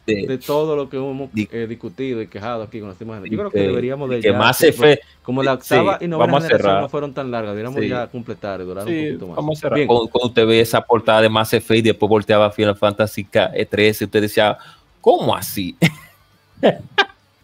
de- 0.05 0.37
todo 0.37 0.75
lo 0.75 0.89
que 0.89 0.97
hemos 0.97 1.31
Di- 1.33 1.47
eh, 1.51 1.65
discutido 1.67 2.21
y 2.21 2.27
quejado 2.27 2.63
aquí 2.63 2.79
con 2.79 2.89
las 2.89 2.99
imágenes, 3.01 3.31
yo 3.31 3.37
creo 3.37 3.51
que 3.51 3.59
deberíamos 3.59 4.09
de 4.09 4.19
que 4.19 4.31
ya- 4.31 4.37
más 4.37 4.61
F, 4.61 4.99
Como 5.23 5.41
la 5.41 5.53
Sí, 5.61 5.73
octava 5.75 5.97
y 6.01 6.07
novena 6.07 6.41
generación 6.41 6.81
no 6.81 6.89
fueron 6.89 7.13
tan 7.13 7.31
largas, 7.31 7.51
deberíamos 7.51 7.79
Sí. 7.81 7.87
ya 7.87 8.07
completar 8.07 8.59
y 8.59 8.65
durar 8.65 8.85
un 8.85 8.93
poquito 8.93 9.27
más. 9.27 9.35
vamos 9.37 9.57
a 9.57 9.61
cerrar. 9.61 9.75
Bien. 9.77 9.87
Cuando, 9.87 10.07
cuando 10.09 10.27
usted 10.27 10.45
ve 10.45 10.59
esa 10.59 10.81
portada 10.81 11.21
de 11.21 11.29
Mass 11.29 11.53
Effect 11.53 11.79
y 11.79 11.89
después 11.89 12.09
volteaba 12.09 12.47
a 12.47 12.51
Final 12.51 12.75
Fantasy 12.75 13.23
K- 13.23 13.51
13, 13.69 14.03
usted 14.05 14.21
decía, 14.21 14.57
¿cómo 14.99 15.33
así? 15.35 15.77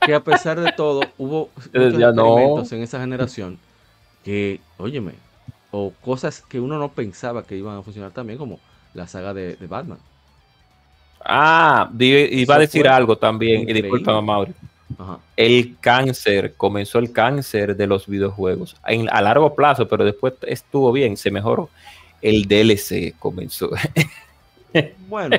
Que 0.01 0.13
a 0.13 0.21
pesar 0.23 0.59
de 0.59 0.71
todo, 0.71 1.01
hubo 1.17 1.49
muchos 1.73 1.99
no. 2.15 2.37
experimentos 2.37 2.71
en 2.71 2.81
esa 2.83 2.99
generación 2.99 3.59
que, 4.23 4.59
óyeme, 4.77 5.13
o 5.71 5.93
cosas 6.01 6.41
que 6.41 6.59
uno 6.59 6.79
no 6.79 6.89
pensaba 6.89 7.43
que 7.43 7.55
iban 7.57 7.77
a 7.77 7.81
funcionar 7.83 8.11
también, 8.11 8.37
como 8.39 8.59
la 8.93 9.07
saga 9.07 9.33
de, 9.33 9.55
de 9.55 9.67
Batman. 9.67 9.99
Ah, 11.23 11.89
iba 11.99 12.55
a 12.55 12.59
decir 12.59 12.81
fue 12.81 12.89
algo 12.89 13.17
también, 13.17 13.69
y 13.69 13.73
disculpa, 13.73 14.19
Mauri. 14.21 14.53
Ajá. 14.97 15.19
El 15.37 15.75
cáncer, 15.79 16.53
comenzó 16.57 16.99
el 16.99 17.11
cáncer 17.11 17.75
de 17.75 17.87
los 17.87 18.07
videojuegos 18.07 18.75
en- 18.85 19.09
a 19.09 19.21
largo 19.21 19.53
plazo, 19.55 19.87
pero 19.87 20.03
después 20.03 20.33
estuvo 20.41 20.91
bien, 20.91 21.15
se 21.17 21.29
mejoró. 21.31 21.69
El 22.21 22.47
DLC 22.47 23.13
comenzó. 23.19 23.69
Bueno, 25.07 25.35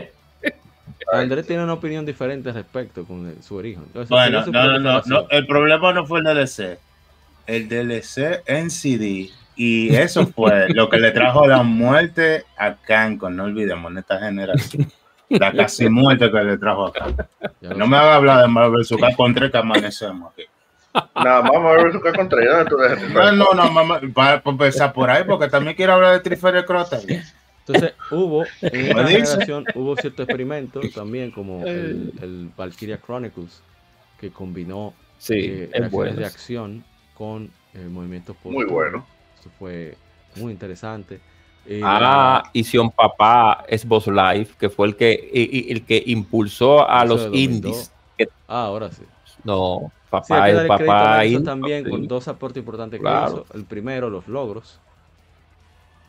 Andrés 1.12 1.46
tiene 1.46 1.62
una 1.62 1.74
opinión 1.74 2.04
diferente 2.04 2.48
al 2.48 2.56
respecto 2.56 3.04
con 3.04 3.28
el- 3.28 3.42
su 3.42 3.54
origen. 3.54 3.84
Eso- 3.94 4.06
Bueno, 4.08 4.44
no, 4.46 4.52
no, 4.52 4.78
no, 4.78 5.02
no, 5.06 5.26
el 5.30 5.46
problema 5.46 5.92
no 5.92 6.04
fue 6.06 6.18
el 6.20 6.24
DLC. 6.24 6.78
El 7.46 7.68
DLC 7.68 8.42
en 8.46 8.70
CD 8.70 9.30
Y 9.56 9.94
eso 9.94 10.26
fue 10.26 10.68
lo 10.70 10.88
que 10.88 10.98
le 10.98 11.10
trajo 11.10 11.46
la 11.46 11.62
muerte 11.62 12.44
a 12.56 12.74
Cancon, 12.76 13.36
no 13.36 13.44
olvidemos, 13.44 13.90
en 13.92 13.98
esta 13.98 14.18
generación. 14.18 14.90
La 15.30 15.52
casi 15.52 15.88
muerte 15.88 16.30
que 16.30 16.42
le 16.42 16.58
trajo 16.58 16.92
a 16.94 17.08
lo 17.60 17.74
No 17.76 17.86
me 17.86 17.96
haga 17.96 18.16
hablar 18.16 18.42
de 18.42 18.48
Marvel 18.48 18.84
Sucar 18.84 19.14
con 19.16 19.34
tres 19.34 19.50
que 19.50 19.58
amanecemos 19.58 20.32
aquí. 20.32 20.44
Nada 21.14 21.42
más 21.42 21.52
a 21.52 22.12
contra 22.16 22.42
ella. 22.42 22.64
tú 22.64 22.76
déjate 22.76 23.08
No, 23.14 23.32
no, 23.32 23.54
no, 23.54 23.70
mamá, 23.70 24.00
para 24.12 24.42
para 24.42 24.50
empezar 24.50 24.92
por 24.92 25.08
ahí, 25.08 25.22
porque 25.24 25.48
también 25.48 25.76
quiero 25.76 25.92
hablar 25.92 26.14
de 26.14 26.20
Triferia 26.20 26.64
Crote. 26.64 27.22
Entonces 27.66 27.94
hubo, 28.10 28.44
en 28.60 28.86
esta 28.86 28.94
¿Me 28.94 29.08
dice? 29.08 29.26
generación, 29.26 29.64
hubo 29.74 29.96
ciertos 29.96 30.24
experimentos 30.24 30.92
también, 30.92 31.30
como 31.30 31.64
el, 31.64 32.12
el 32.20 32.50
Valkyria 32.56 32.98
Chronicles, 33.00 33.62
que 34.18 34.30
combinó 34.32 34.94
Sí, 35.18 35.34
eh, 35.34 35.64
es 35.64 35.70
reacciones 35.70 35.90
bueno. 35.92 36.16
de 36.16 36.24
acción 36.26 36.84
con 37.14 37.50
eh, 37.74 37.86
movimientos 37.88 38.34
por 38.42 38.52
Muy 38.52 38.64
bueno. 38.64 39.06
Eso 39.38 39.50
fue 39.58 39.96
muy 40.36 40.52
interesante. 40.52 41.20
Eh, 41.66 41.80
Ah, 41.84 42.42
y 42.52 42.64
Sion 42.64 42.90
Papá 42.90 43.64
es 43.68 43.84
Boss 43.86 44.06
Life, 44.08 44.54
que 44.58 44.68
fue 44.70 44.88
el 44.88 44.96
que, 44.96 45.12
y- 45.32 45.68
y- 45.68 45.72
el 45.72 45.84
que 45.84 46.02
impulsó 46.06 46.90
a 46.90 47.04
Eso 47.04 47.06
los 47.06 47.20
de 47.22 47.26
2002. 47.28 47.54
indies. 47.54 47.92
Que- 48.18 48.28
ah, 48.48 48.64
ahora 48.64 48.90
sí. 48.90 49.02
no, 49.44 49.78
Sí, 49.84 49.92
papá 50.10 50.42
crédito 50.42 50.72
a 50.72 50.78
papá 50.78 51.24
indie, 51.26 51.44
también 51.44 51.84
sí. 51.84 51.90
con 51.90 52.08
dos 52.08 52.28
aportes 52.28 52.58
importantes 52.60 52.98
que 52.98 53.02
Claro. 53.02 53.44
hizo. 53.46 53.56
El 53.58 53.64
primero, 53.64 54.10
los 54.10 54.26
logros. 54.28 54.78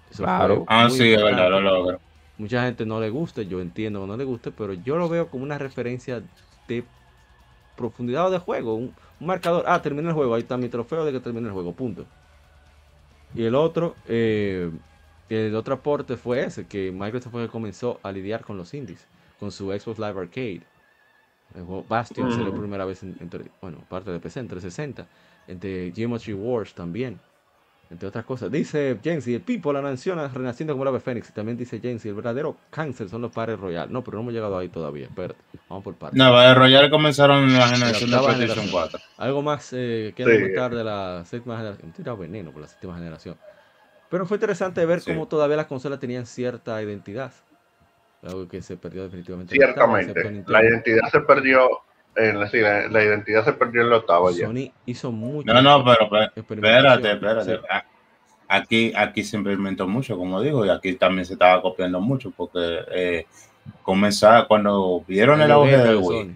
Eso 0.10 0.24
Claro. 0.24 0.66
Ah, 0.68 0.90
sí, 0.90 1.14
es 1.14 1.22
verdad, 1.22 1.30
importante. 1.32 1.50
lo 1.52 1.62
logro. 1.62 2.00
Mucha 2.38 2.64
gente 2.64 2.86
no 2.86 3.00
le 3.00 3.10
gusta, 3.10 3.44
yo 3.44 3.62
entiendo 3.62 4.02
que 4.02 4.08
no 4.08 4.18
le 4.18 4.24
guste, 4.24 4.52
pero 4.52 4.74
yo 4.74 4.98
lo 4.98 5.08
veo 5.08 5.28
como 5.28 5.44
una 5.44 5.58
referencia 5.60 6.22
de 6.68 6.84
profundidad 7.78 8.32
de 8.32 8.40
juego, 8.40 8.74
un, 8.76 8.94
un 9.20 9.28
marcador. 9.28 9.64
Ah, 9.68 9.82
terminé 9.82 10.08
el 10.10 10.16
juego, 10.16 10.34
ahí 10.34 10.42
está 10.42 10.58
mi 10.58 10.68
trofeo 10.68 11.06
de 11.06 11.12
que 11.12 11.20
terminé 11.20 11.48
el 11.48 11.54
juego, 11.54 11.72
punto. 11.74 12.06
Y 13.36 13.44
el 13.46 13.56
otro, 13.56 13.96
eh, 14.08 14.70
el 15.48 15.56
otro 15.56 15.76
aporte 15.76 16.18
fue 16.18 16.44
ese, 16.44 16.66
que 16.68 16.92
Microsoft 16.92 17.32
fue 17.32 17.44
que 17.46 17.50
comenzó 17.52 18.00
a 18.04 18.12
lidiar 18.12 18.42
con 18.44 18.58
los 18.58 18.74
indies, 18.74 19.06
con 19.40 19.52
su 19.52 19.68
Xbox 19.72 19.98
Live 20.00 20.20
Arcade. 20.20 20.62
El 21.56 21.64
juego 21.66 21.86
Bastion 21.88 22.28
Mm. 22.30 22.32
salió 22.32 22.52
por 22.52 22.60
primera 22.62 22.86
vez 22.86 23.04
en, 23.04 23.16
entre- 23.20 23.46
bueno, 23.62 23.80
parte 23.90 24.12
de 24.12 24.20
PC, 24.20 24.40
en 24.40 24.48
360. 24.48 25.08
Entre 25.48 25.92
Geometry 25.94 26.34
Wars 26.34 26.74
también. 26.74 27.20
Entre 27.90 28.08
otras 28.08 28.24
cosas. 28.24 28.50
Dice 28.50 28.98
Jensi, 29.04 29.34
el 29.34 29.42
Pipo, 29.42 29.74
la 29.74 29.82
nación 29.82 30.18
renaciendo 30.34 30.74
como 30.74 30.84
el 30.84 30.88
ave 30.90 31.02
fénix. 31.02 31.30
Y 31.30 31.34
también 31.34 31.58
dice 31.58 31.82
Jensi, 31.82 32.08
el 32.08 32.16
verdadero 32.16 32.56
cáncer 32.70 33.10
son 33.10 33.22
los 33.22 33.34
pares 33.34 33.60
royal. 33.60 33.92
No, 33.92 34.02
pero 34.02 34.16
no 34.16 34.22
hemos 34.22 34.34
llegado 34.34 34.58
ahí 34.58 34.70
todavía. 34.70 35.08
Espérate, 35.08 35.36
vamos 35.68 35.84
por 35.84 35.96
partes. 35.96 36.18
No, 36.18 36.32
Battle 36.32 36.54
Royale 36.56 36.90
comenzaron 36.90 37.44
en 37.50 37.54
la 37.60 37.68
generación 37.68 38.10
de 38.12 38.18
PlayStation 38.18 38.38
generación. 38.38 38.68
4. 38.72 39.00
Algo 39.18 39.42
más 39.42 39.74
eh, 39.74 40.14
que 40.16 40.24
Sí. 40.24 40.32
comentar 40.32 40.74
de 40.74 40.84
la 40.86 41.26
séptima 41.26 41.58
generación. 41.58 41.92
Tirado 41.92 42.18
veneno 42.18 42.52
por 42.52 42.62
la 42.62 42.68
séptima 42.70 42.96
generación. 42.96 43.36
Pero 44.12 44.28
fue 44.28 44.36
interesante 44.38 44.86
ver 44.86 45.00
Sí. 45.02 45.12
cómo 45.12 45.28
todavía 45.28 45.56
las 45.58 45.66
consolas 45.66 46.00
tenían 46.00 46.28
cierta 46.28 46.80
identidad. 46.84 47.32
Algo 48.22 48.48
que 48.48 48.62
se 48.62 48.78
perdió 48.78 49.04
definitivamente. 49.04 49.56
Ciertamente. 49.56 50.44
La 50.46 50.64
identidad 50.64 51.10
se 51.12 51.22
perdió. 51.22 51.68
En 52.14 52.38
la, 52.42 52.50
la, 52.52 52.88
la 52.90 53.04
identidad 53.06 53.46
se 53.46 53.54
perdió 53.54 53.84
en 53.84 53.90
la 53.90 53.98
octava 53.98 54.30
ya. 54.32 54.46
Sony 54.48 54.70
hizo 54.86 55.14
mucho. 55.14 55.52
No, 55.54 55.62
no, 55.62 55.84
pero 55.86 56.10
pe- 56.10 56.40
experimentación. 56.42 57.06
espérate, 57.06 57.12
espérate. 57.14 57.56
Sí. 57.56 57.78
Aquí, 58.50 58.94
aquí 58.98 59.24
se 59.24 59.38
implementó 59.38 59.88
mucho, 59.88 60.18
como 60.18 60.42
digo, 60.42 60.66
y 60.66 60.70
aquí 60.70 60.94
también 60.96 61.26
se 61.26 61.34
estaba 61.34 61.62
copiando 61.62 62.02
mucho, 62.02 62.32
porque 62.36 62.80
eh, 62.92 63.26
comenzaba 63.82 64.46
cuando 64.46 65.02
vieron 65.08 65.42
el 65.42 65.50
auge 65.52 65.72
juguete 65.78 65.88
del 65.88 66.02
de 66.02 66.06
Wii. 66.08 66.36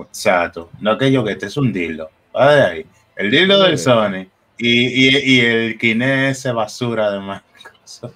Exacto. 0.00 0.70
No 0.80 0.98
que 0.98 1.10
yo 1.10 1.24
que 1.24 1.32
este 1.32 1.46
es 1.46 1.56
un 1.56 1.72
dildo. 1.72 2.10
Ahí. 2.34 2.84
El 3.16 3.30
dildo 3.30 3.62
del 3.62 3.78
Sony 3.78 4.26
y, 4.58 5.08
y, 5.08 5.36
y 5.36 5.40
el 5.40 5.78
Kinect 5.78 6.30
ese 6.30 6.52
basura 6.52 7.10
de 7.10 7.20
Microsoft. 7.20 8.14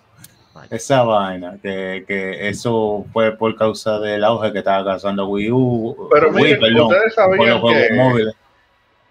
Esa 0.71 1.03
vaina, 1.03 1.59
que, 1.63 2.05
que 2.07 2.49
eso 2.49 3.07
fue 3.13 3.37
por 3.37 3.57
causa 3.57 3.99
del 3.99 4.23
auge 4.25 4.53
que 4.53 4.59
estaba 4.59 4.85
causando 4.85 5.27
Wii 5.27 5.51
U. 5.51 6.09
Pero 6.13 6.29
Wii, 6.31 6.43
miren, 6.45 6.61
perdón, 6.61 6.87
ustedes 6.89 7.15
sabían 7.15 7.61
juegos 7.61 7.73
que, 7.89 7.95
móviles. 7.95 8.35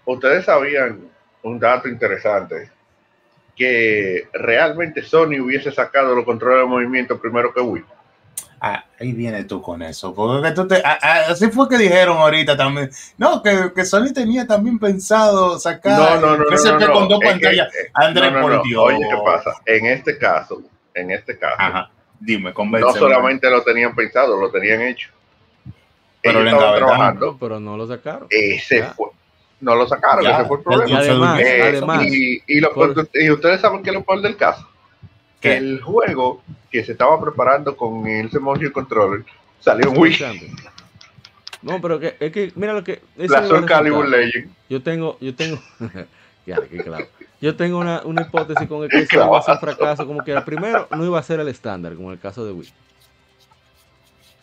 ustedes 0.04 0.44
sabían 0.44 1.00
un 1.42 1.58
dato 1.58 1.88
interesante 1.88 2.70
que 3.56 4.28
realmente 4.32 5.02
Sony 5.02 5.40
hubiese 5.40 5.70
sacado 5.70 6.14
los 6.14 6.24
controles 6.24 6.60
de 6.60 6.66
movimiento 6.66 7.20
primero 7.20 7.52
que 7.52 7.60
Wii. 7.60 7.84
Ah, 8.62 8.84
ahí 9.00 9.12
viene 9.12 9.44
tú 9.44 9.62
con 9.62 9.80
eso. 9.82 10.14
Porque 10.14 10.48
que 10.48 10.54
tú 10.54 10.68
te, 10.68 10.76
ah, 10.84 10.98
ah, 11.00 11.20
así 11.30 11.48
fue 11.50 11.66
que 11.68 11.78
dijeron 11.78 12.18
ahorita 12.18 12.56
también. 12.56 12.90
No, 13.16 13.42
que, 13.42 13.72
que 13.74 13.84
Sony 13.86 14.12
tenía 14.14 14.46
también 14.46 14.78
pensado 14.78 15.58
sacar 15.58 15.98
No, 15.98 16.20
no, 16.20 16.36
no, 16.36 16.44
no, 16.44 16.56
PSP 16.56 16.72
no, 16.72 16.78
no. 16.88 16.92
con 16.92 17.08
dos 17.08 17.18
Es 17.22 17.28
que- 17.28 17.32
pantallas. 17.40 17.74
eh, 17.74 17.90
Andrés, 17.94 18.32
no, 18.32 18.38
no, 18.38 18.42
por 18.42 18.54
no. 18.56 18.62
Dios. 18.62 18.82
Oye, 18.84 18.98
¿qué 19.08 19.16
pasa? 19.24 19.50
En 19.64 19.86
este 19.86 20.18
caso, 20.18 20.62
en 20.94 21.10
este 21.10 21.38
caso, 21.38 21.56
Ajá, 21.58 21.90
dime, 22.18 22.52
no 22.54 22.92
solamente 22.92 23.48
lo 23.48 23.62
tenían 23.62 23.94
pensado, 23.94 24.38
lo 24.38 24.50
tenían 24.50 24.82
hecho. 24.82 25.08
Pero 26.22 26.40
Ellos 26.40 26.52
estaban 26.52 26.76
trabajando. 26.76 27.26
No, 27.32 27.38
pero 27.38 27.58
no 27.60 27.76
lo 27.78 27.86
sacaron. 27.86 28.26
Ese 28.28 28.80
Ya. 28.80 28.90
fue. 28.92 29.06
No 29.62 29.74
lo 29.74 29.86
sacaron, 29.88 30.22
Ya, 30.22 30.36
ese 30.38 30.44
fue 30.44 30.56
el 30.56 30.60
Y 30.60 30.64
problema. 30.64 30.84
Entonces, 31.00 31.10
además, 31.10 31.40
Eh, 31.40 31.62
además, 31.62 32.06
y, 32.06 32.42
y 32.46 32.60
lo- 32.60 32.72
por- 32.74 33.08
y 33.14 33.30
ustedes 33.30 33.60
saben 33.62 33.82
que 33.82 33.88
es 33.90 33.94
lo 33.96 34.02
peor 34.04 34.20
del 34.20 34.36
caso. 34.36 34.68
Que 35.40 35.48
¿Qué? 35.48 35.56
el 35.56 35.80
juego 35.80 36.42
que 36.70 36.84
se 36.84 36.92
estaba 36.92 37.20
preparando 37.20 37.76
con 37.76 38.06
ese 38.06 38.38
motion 38.38 38.70
controller 38.72 39.24
salió 39.58 39.88
en 39.88 39.98
Wii. 39.98 40.18
No, 41.62 41.80
pero 41.80 41.98
que, 42.00 42.16
es 42.18 42.32
que, 42.32 42.52
mira 42.54 42.72
lo 42.72 42.84
que. 42.84 43.02
La 43.16 43.46
Soul 43.46 43.66
Calibur. 43.66 44.08
Legend. 44.08 44.50
Yo 44.68 44.82
tengo, 44.82 45.18
yo 45.20 45.34
tengo, 45.34 45.58
ya, 46.46 46.56
qué 46.70 46.78
claro. 46.78 47.06
Yo 47.40 47.56
tengo 47.56 47.78
una, 47.78 48.02
una 48.04 48.22
hipótesis 48.22 48.68
con 48.68 48.84
el 48.84 48.90
que 48.90 48.98
eso 49.00 49.16
iba 49.16 49.38
a 49.38 49.42
ser 49.42 49.54
un 49.54 49.60
fracaso, 49.60 50.06
como 50.06 50.22
que 50.22 50.32
el 50.32 50.44
primero 50.44 50.88
no 50.90 51.04
iba 51.04 51.18
a 51.18 51.22
ser 51.22 51.40
el 51.40 51.48
estándar, 51.48 51.94
como 51.94 52.08
en 52.08 52.14
el 52.14 52.20
caso 52.20 52.44
de 52.44 52.52
Wii. 52.52 52.72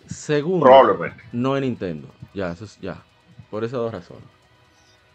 Segundo, 0.07 0.65
Probablemente. 0.65 1.23
no 1.31 1.57
en 1.57 1.63
Nintendo. 1.63 2.07
Ya, 2.33 2.51
eso 2.51 2.65
es, 2.65 2.79
ya. 2.79 3.03
Por 3.49 3.63
esas 3.63 3.79
dos 3.79 3.91
razones. 3.91 4.23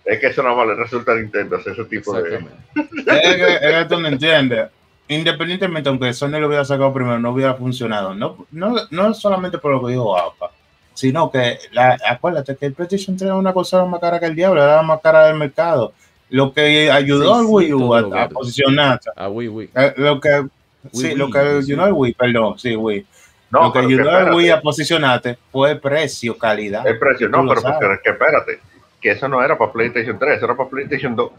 Es 0.04 0.18
que 0.18 0.26
eso 0.26 0.42
nada 0.42 0.56
más 0.56 0.66
le 0.66 0.74
resulta 0.74 1.12
a 1.12 1.14
Nintendo 1.14 1.56
hacer 1.56 1.72
ese 1.74 1.84
tipo 1.84 2.12
de. 2.14 2.22
Exactamente. 2.22 2.62
Es 3.12 3.36
que, 3.36 3.54
es 3.54 3.60
que 3.60 3.84
tú 3.88 4.00
no 4.00 4.09
entiendes. 4.09 4.70
Independientemente, 5.14 5.89
aunque 5.89 6.12
Sony 6.12 6.39
lo 6.40 6.47
hubiera 6.48 6.64
sacado 6.64 6.93
primero, 6.93 7.18
no 7.18 7.30
hubiera 7.32 7.55
funcionado. 7.55 8.14
No, 8.14 8.47
no, 8.51 8.74
no 8.90 9.14
solamente 9.14 9.59
por 9.59 9.72
lo 9.72 9.84
que 9.84 9.93
dijo 9.93 10.16
APA, 10.16 10.51
sino 10.94 11.30
que, 11.30 11.59
la, 11.72 11.97
acuérdate 12.09 12.56
que 12.56 12.66
el 12.66 12.74
PlayStation 12.74 13.16
3 13.16 13.26
era 13.28 13.34
una 13.36 13.52
consola 13.52 13.84
más 13.84 14.01
cara 14.01 14.18
que 14.20 14.26
el 14.26 14.34
diablo, 14.34 14.62
era 14.62 14.76
la 14.76 14.82
más 14.82 15.01
cara 15.01 15.26
del 15.26 15.36
mercado. 15.36 15.93
Lo 16.30 16.52
que 16.52 16.90
ayudó 16.90 17.34
al 17.34 17.44
Wii 17.47 17.72
U 17.74 17.94
a, 17.94 17.98
a 17.98 18.02
600 18.02 18.32
posicionarse. 18.32 19.10
A 19.16 19.28
Wii, 19.28 19.48
Wii. 19.48 19.70
eh, 19.74 19.94
Lo 19.98 20.18
que, 20.20 20.47
sí, 20.93 21.06
Wii, 21.09 21.14
lo 21.16 21.30
que 21.30 21.39
ayudó 21.39 21.84
al 21.84 21.93
Wii, 21.93 22.14
perdón, 22.14 22.59
sí, 22.59 22.74
Wii. 22.74 23.06
No, 23.51 23.64
lo 23.64 23.72
que 23.72 23.78
ayudó 23.80 24.10
al 24.10 24.32
Wii 24.34 24.48
a 24.51 24.60
posicionarte 24.62 25.36
fue 25.51 25.76
precio, 25.76 26.39
calidad. 26.39 26.86
El 26.86 26.98
precio, 26.98 27.28
no, 27.28 27.47
pero 27.47 27.60
porque, 27.60 28.01
que 28.02 28.10
espérate. 28.10 28.60
Que 28.98 29.10
eso 29.10 29.28
no 29.28 29.43
era 29.44 29.59
para 29.59 29.72
PlayStation 29.72 30.18
3, 30.18 30.36
eso 30.36 30.44
era 30.47 30.56
para 30.56 30.70
PlayStation 30.70 31.14
2. 31.14 31.30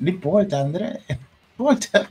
No 0.00 0.08
importa, 0.10 0.60
Andrés. 0.60 0.98
No 1.56 1.70
importa. 1.70 2.10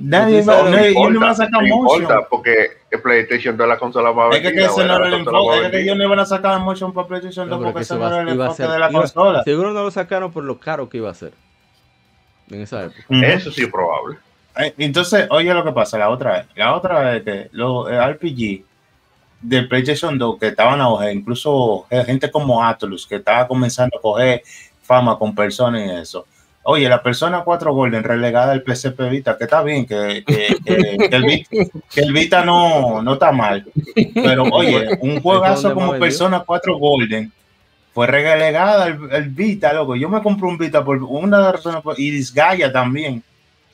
Nadie 0.00 0.38
Eso 0.40 0.50
va, 0.50 0.62
no 0.62 0.70
no, 0.70 1.10
no 1.10 1.20
van 1.20 1.30
a 1.30 1.34
sacar 1.34 1.62
no 1.62 1.76
motion. 1.76 2.02
importa, 2.02 2.26
porque 2.28 2.66
el 2.90 3.00
PlayStation 3.02 3.56
2 3.56 3.64
es 3.64 3.68
la 3.68 3.78
consola 3.78 4.12
más 4.12 4.34
Es 4.34 4.36
que, 4.36 4.42
que 4.42 4.48
vendida, 4.48 4.66
ese 4.66 4.80
o 4.80 4.84
era 4.84 4.92
no 4.98 5.04
era 5.04 5.06
el 5.08 5.14
enfoque, 5.20 5.64
es 5.66 5.70
que 5.70 5.80
ellos 5.82 5.96
no 5.96 6.04
iban 6.04 6.18
a 6.20 6.26
sacar 6.26 6.60
motion 6.60 6.92
para 6.94 7.06
PlayStation 7.08 7.48
2 7.48 7.58
No, 7.58 7.58
pero 7.58 7.68
que 7.68 7.72
porque 7.72 7.82
ese 7.84 7.94
eso 7.94 8.00
no 8.00 8.06
era 8.08 8.22
el 8.22 8.28
a 8.40 8.44
enfoque 8.44 8.62
de 8.62 8.68
la 8.78 8.90
iba- 8.90 9.00
consola. 9.00 9.42
Seguro 9.44 9.72
no 9.72 9.82
lo 9.82 9.90
sacaron 9.90 10.32
por 10.32 10.44
lo 10.44 10.58
caro 10.58 10.88
que 10.88 10.96
iba 10.98 11.10
a 11.10 11.14
ser. 11.14 11.32
En 12.50 12.62
esa 12.62 12.84
época. 12.84 13.00
Ujú. 13.10 13.22
Eso 13.24 13.50
sí 13.52 13.62
es 13.62 13.68
probable. 13.70 14.16
Eh, 14.56 14.74
Entonces, 14.78 15.26
oye 15.30 15.52
lo 15.52 15.62
que 15.64 15.72
pasa, 15.72 15.98
la 15.98 16.08
otra 16.08 16.32
vez. 16.32 16.46
La 16.56 16.74
otra 16.74 17.00
vez 17.00 17.22
que 17.22 17.48
los 17.52 17.90
eh, 17.90 18.00
RPG 18.12 18.64
del 19.40 19.68
PlayStation 19.68 20.18
2 20.18 20.38
que 20.38 20.46
estaban 20.48 20.74
en 20.74 20.80
auge, 20.80 21.12
incluso 21.12 21.86
eh, 21.90 22.02
gente 22.04 22.30
como 22.30 22.64
Atlus 22.64 23.06
que 23.06 23.16
estaba 23.16 23.46
comenzando 23.46 23.98
a 23.98 24.00
coger 24.00 24.42
fama 24.82 25.16
con 25.18 25.34
personas 25.34 25.86
y 25.86 25.90
eso. 25.90 26.26
Oye, 26.70 26.86
la 26.86 27.02
persona 27.02 27.40
4 27.44 27.72
Golden 27.72 28.04
relegada 28.04 28.52
al 28.52 28.62
PSP 28.62 29.08
Vita, 29.08 29.38
que 29.38 29.44
está 29.44 29.62
bien, 29.62 29.86
que, 29.86 30.22
que, 30.26 30.54
que- 30.64 31.08
que 31.08 31.16
el, 31.16 31.22
Vita, 31.24 31.48
que 31.94 32.00
el 32.02 32.12
Vita 32.12 32.44
no, 32.44 33.00
no 33.02 33.14
está 33.14 33.32
mal. 33.32 33.64
Pero 34.12 34.42
oye, 34.52 34.86
un 35.00 35.18
juegazo 35.20 35.68
como 35.72 35.92
persona 36.00 36.40
4 36.44 36.76
Golden 36.76 37.32
fue 37.94 38.06
relegada 38.06 38.84
al, 38.84 38.98
al 39.10 39.24
Vita, 39.30 39.72
loco. 39.72 39.96
Yo 39.96 40.10
me 40.10 40.20
compré 40.20 40.46
un 40.46 40.58
Vita 40.58 40.84
por 40.84 41.02
una 41.02 41.38
de 41.38 41.42
las 41.44 41.52
razones, 41.54 41.80
por- 41.82 41.98
y 41.98 42.10
Disgaea 42.10 42.70
también. 42.70 43.22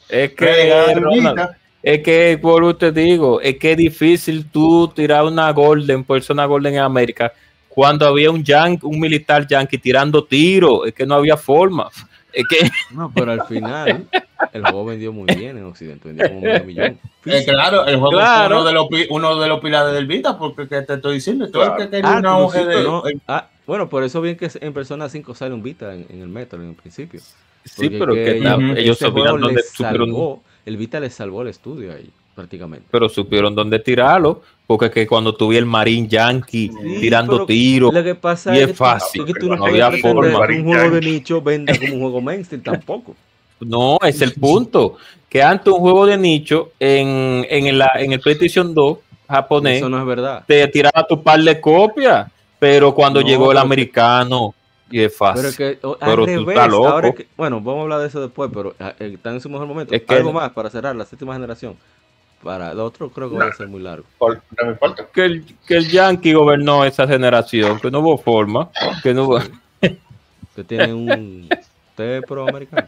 Es 0.08 0.32
que, 0.34 0.72
al 0.72 0.94
Ronald, 1.02 1.48
es 1.82 1.98
que, 2.00 2.38
por 2.40 2.78
te 2.78 2.92
digo, 2.92 3.40
es 3.40 3.56
que 3.58 3.72
es 3.72 3.76
difícil 3.76 4.46
tú 4.50 4.86
tirar 4.94 5.24
una 5.24 5.50
Golden, 5.50 6.04
persona 6.04 6.44
Golden 6.46 6.74
en 6.74 6.80
América, 6.80 7.32
cuando 7.68 8.06
había 8.06 8.30
un 8.30 8.44
yan- 8.44 8.78
un 8.84 9.00
militar 9.00 9.44
yankee 9.48 9.78
tirando 9.78 10.22
tiros, 10.22 10.86
es 10.86 10.94
que 10.94 11.04
no 11.04 11.16
había 11.16 11.36
forma. 11.36 11.88
Es 12.34 12.44
que 12.48 12.68
No, 12.94 13.12
pero 13.14 13.32
al 13.32 13.44
final, 13.46 14.06
el 14.52 14.62
juego 14.62 14.84
vendió 14.86 15.12
muy 15.12 15.26
bien 15.36 15.56
en 15.56 15.64
Occidente. 15.64 16.08
Vendió 16.08 16.28
como 16.28 16.40
medio 16.40 16.64
millón. 16.64 16.98
Eh, 17.26 17.44
claro, 17.46 17.86
el 17.86 17.96
juego 17.96 18.10
Claro. 18.12 18.48
fue 18.48 18.56
uno 18.56 18.64
de, 18.66 18.72
los, 18.72 18.88
pi- 18.88 19.06
uno 19.10 19.36
de 19.40 19.48
los 19.48 19.60
pilares 19.60 19.94
del 19.94 20.06
Vita, 20.06 20.36
porque 20.38 20.68
que 20.68 20.82
te 20.82 20.94
estoy 20.94 21.14
diciendo, 21.14 21.50
todo 21.50 21.62
el 21.64 21.76
que 21.76 21.90
quería 21.90 22.10
Ah, 22.10 22.16
un 22.16 22.22
tú 22.22 22.28
auge 22.28 22.58
pusiste, 22.60 22.76
de. 22.78 22.84
¿no? 22.84 23.02
Ah, 23.28 23.48
bueno, 23.66 23.88
por 23.88 24.02
eso 24.04 24.20
bien 24.20 24.36
que 24.36 24.50
en 24.60 24.72
Persona 24.74 25.08
5 25.08 25.34
sale 25.34 25.54
un 25.54 25.62
Vita 25.62 25.94
en, 25.94 26.06
en 26.10 26.20
el 26.20 26.28
Metal 26.28 26.60
en 26.60 26.70
el 26.70 26.74
principio. 26.74 27.20
Sí, 27.64 27.88
pero 27.88 28.12
que 28.14 28.24
que 28.24 28.30
ellos- 28.38 28.98
dónde 28.98 29.62
supieron, 29.62 30.10
salvó- 30.10 30.42
el 30.66 30.76
Vita 30.76 31.00
les 31.00 31.14
salvó 31.14 31.42
el 31.42 31.48
estudio 31.48 31.92
ahí, 31.94 32.10
prácticamente. 32.34 32.86
pero 32.90 33.08
supieron 33.08 33.54
dónde 33.54 33.78
tirarlo, 33.78 34.42
porque 34.66 34.90
que 34.90 35.06
cuando 35.06 35.34
tuve 35.34 35.58
el 35.58 35.66
Marine 35.66 36.08
Yankee 36.08 36.68
Sí, 36.70 37.00
tirando 37.00 37.44
tiros, 37.46 37.92
Lo 37.92 38.02
que 38.02 38.14
pasa 38.14 38.54
y 38.54 38.58
es, 38.58 38.62
es 38.62 38.66
que 38.68 38.72
tú- 38.72 38.78
fácil, 38.78 39.24
que 39.26 39.32
tú 39.34 39.48
no, 39.54 39.64
había 39.66 39.90
forma. 39.92 40.46
que 40.46 40.54
un 40.60 40.64
juego 40.64 40.90
de 40.94 41.00
nicho 41.00 41.42
venda 41.42 41.78
como 41.78 41.94
un 41.94 42.00
juego 42.00 42.20
mainstream 42.20 42.62
tampoco. 42.62 43.14
No, 43.60 43.98
es 44.02 44.20
el 44.20 44.34
punto. 44.34 44.96
Que 45.28 45.42
antes 45.42 45.72
un 45.72 45.78
juego 45.80 46.04
de 46.06 46.18
nicho 46.18 46.72
en, 46.78 47.46
en, 47.48 47.78
la, 47.78 47.90
en 47.96 48.12
el 48.12 48.20
PlayStation 48.20 48.74
2 48.74 48.98
japonés 49.28 49.78
Eso 49.78 49.88
no 49.88 49.98
es 50.00 50.06
verdad. 50.06 50.44
te 50.46 50.66
tiraba 50.68 51.06
tu 51.06 51.22
par 51.22 51.40
de 51.40 51.60
copias, 51.60 52.30
pero 52.58 52.94
cuando 52.94 53.20
No, 53.20 53.26
llegó 53.26 53.52
el 53.52 53.56
que- 53.58 53.62
americano, 53.62 54.54
y 54.90 55.00
es 55.00 55.14
Pero 55.18 55.34
fácil. 55.34 55.56
que 55.56 55.78
o- 55.86 55.96
Pero 55.98 56.10
al 56.10 56.16
tú 56.18 56.26
revés, 56.26 56.48
estás 56.48 56.68
loco. 56.70 56.88
ahora 56.88 57.12
que- 57.12 57.26
bueno, 57.36 57.56
vamos 57.60 57.78
a 57.78 57.82
hablar 57.82 58.00
de 58.00 58.06
eso 58.08 58.20
después, 58.20 58.50
pero 58.52 58.74
ah, 58.78 58.92
eh, 58.98 59.12
está 59.14 59.30
en 59.30 59.40
su 59.40 59.48
mejor 59.48 59.66
momento. 59.66 59.94
Es 59.94 60.02
que- 60.02 60.14
Algo 60.14 60.32
más 60.32 60.50
para 60.50 60.68
cerrar 60.68 60.94
la 60.94 61.04
séptima 61.06 61.32
generación. 61.32 61.74
Para 62.44 62.72
el 62.72 62.78
otro 62.80 63.08
creo 63.10 63.30
que 63.30 63.36
va 63.36 63.46
a 63.46 63.52
ser 63.52 63.68
muy 63.68 63.80
largo. 63.80 64.04
Por- 64.18 64.42
no 64.58 64.66
me 64.66 64.72
importa. 64.72 65.06
que, 65.12 65.24
el, 65.24 65.44
que 65.66 65.76
el 65.78 65.88
Yankee 65.90 66.34
gobernó 66.34 66.84
esa 66.84 67.06
generación, 67.08 67.80
que 67.80 67.90
no 67.90 68.00
hubo 68.00 68.18
forma, 68.18 68.68
que 69.02 69.14
no 69.14 69.24
hubo- 69.24 69.40
Que 70.54 70.62
tiene 70.62 70.92
un 70.94 71.48
té 71.96 72.20
pro 72.22 72.46
americano. 72.48 72.86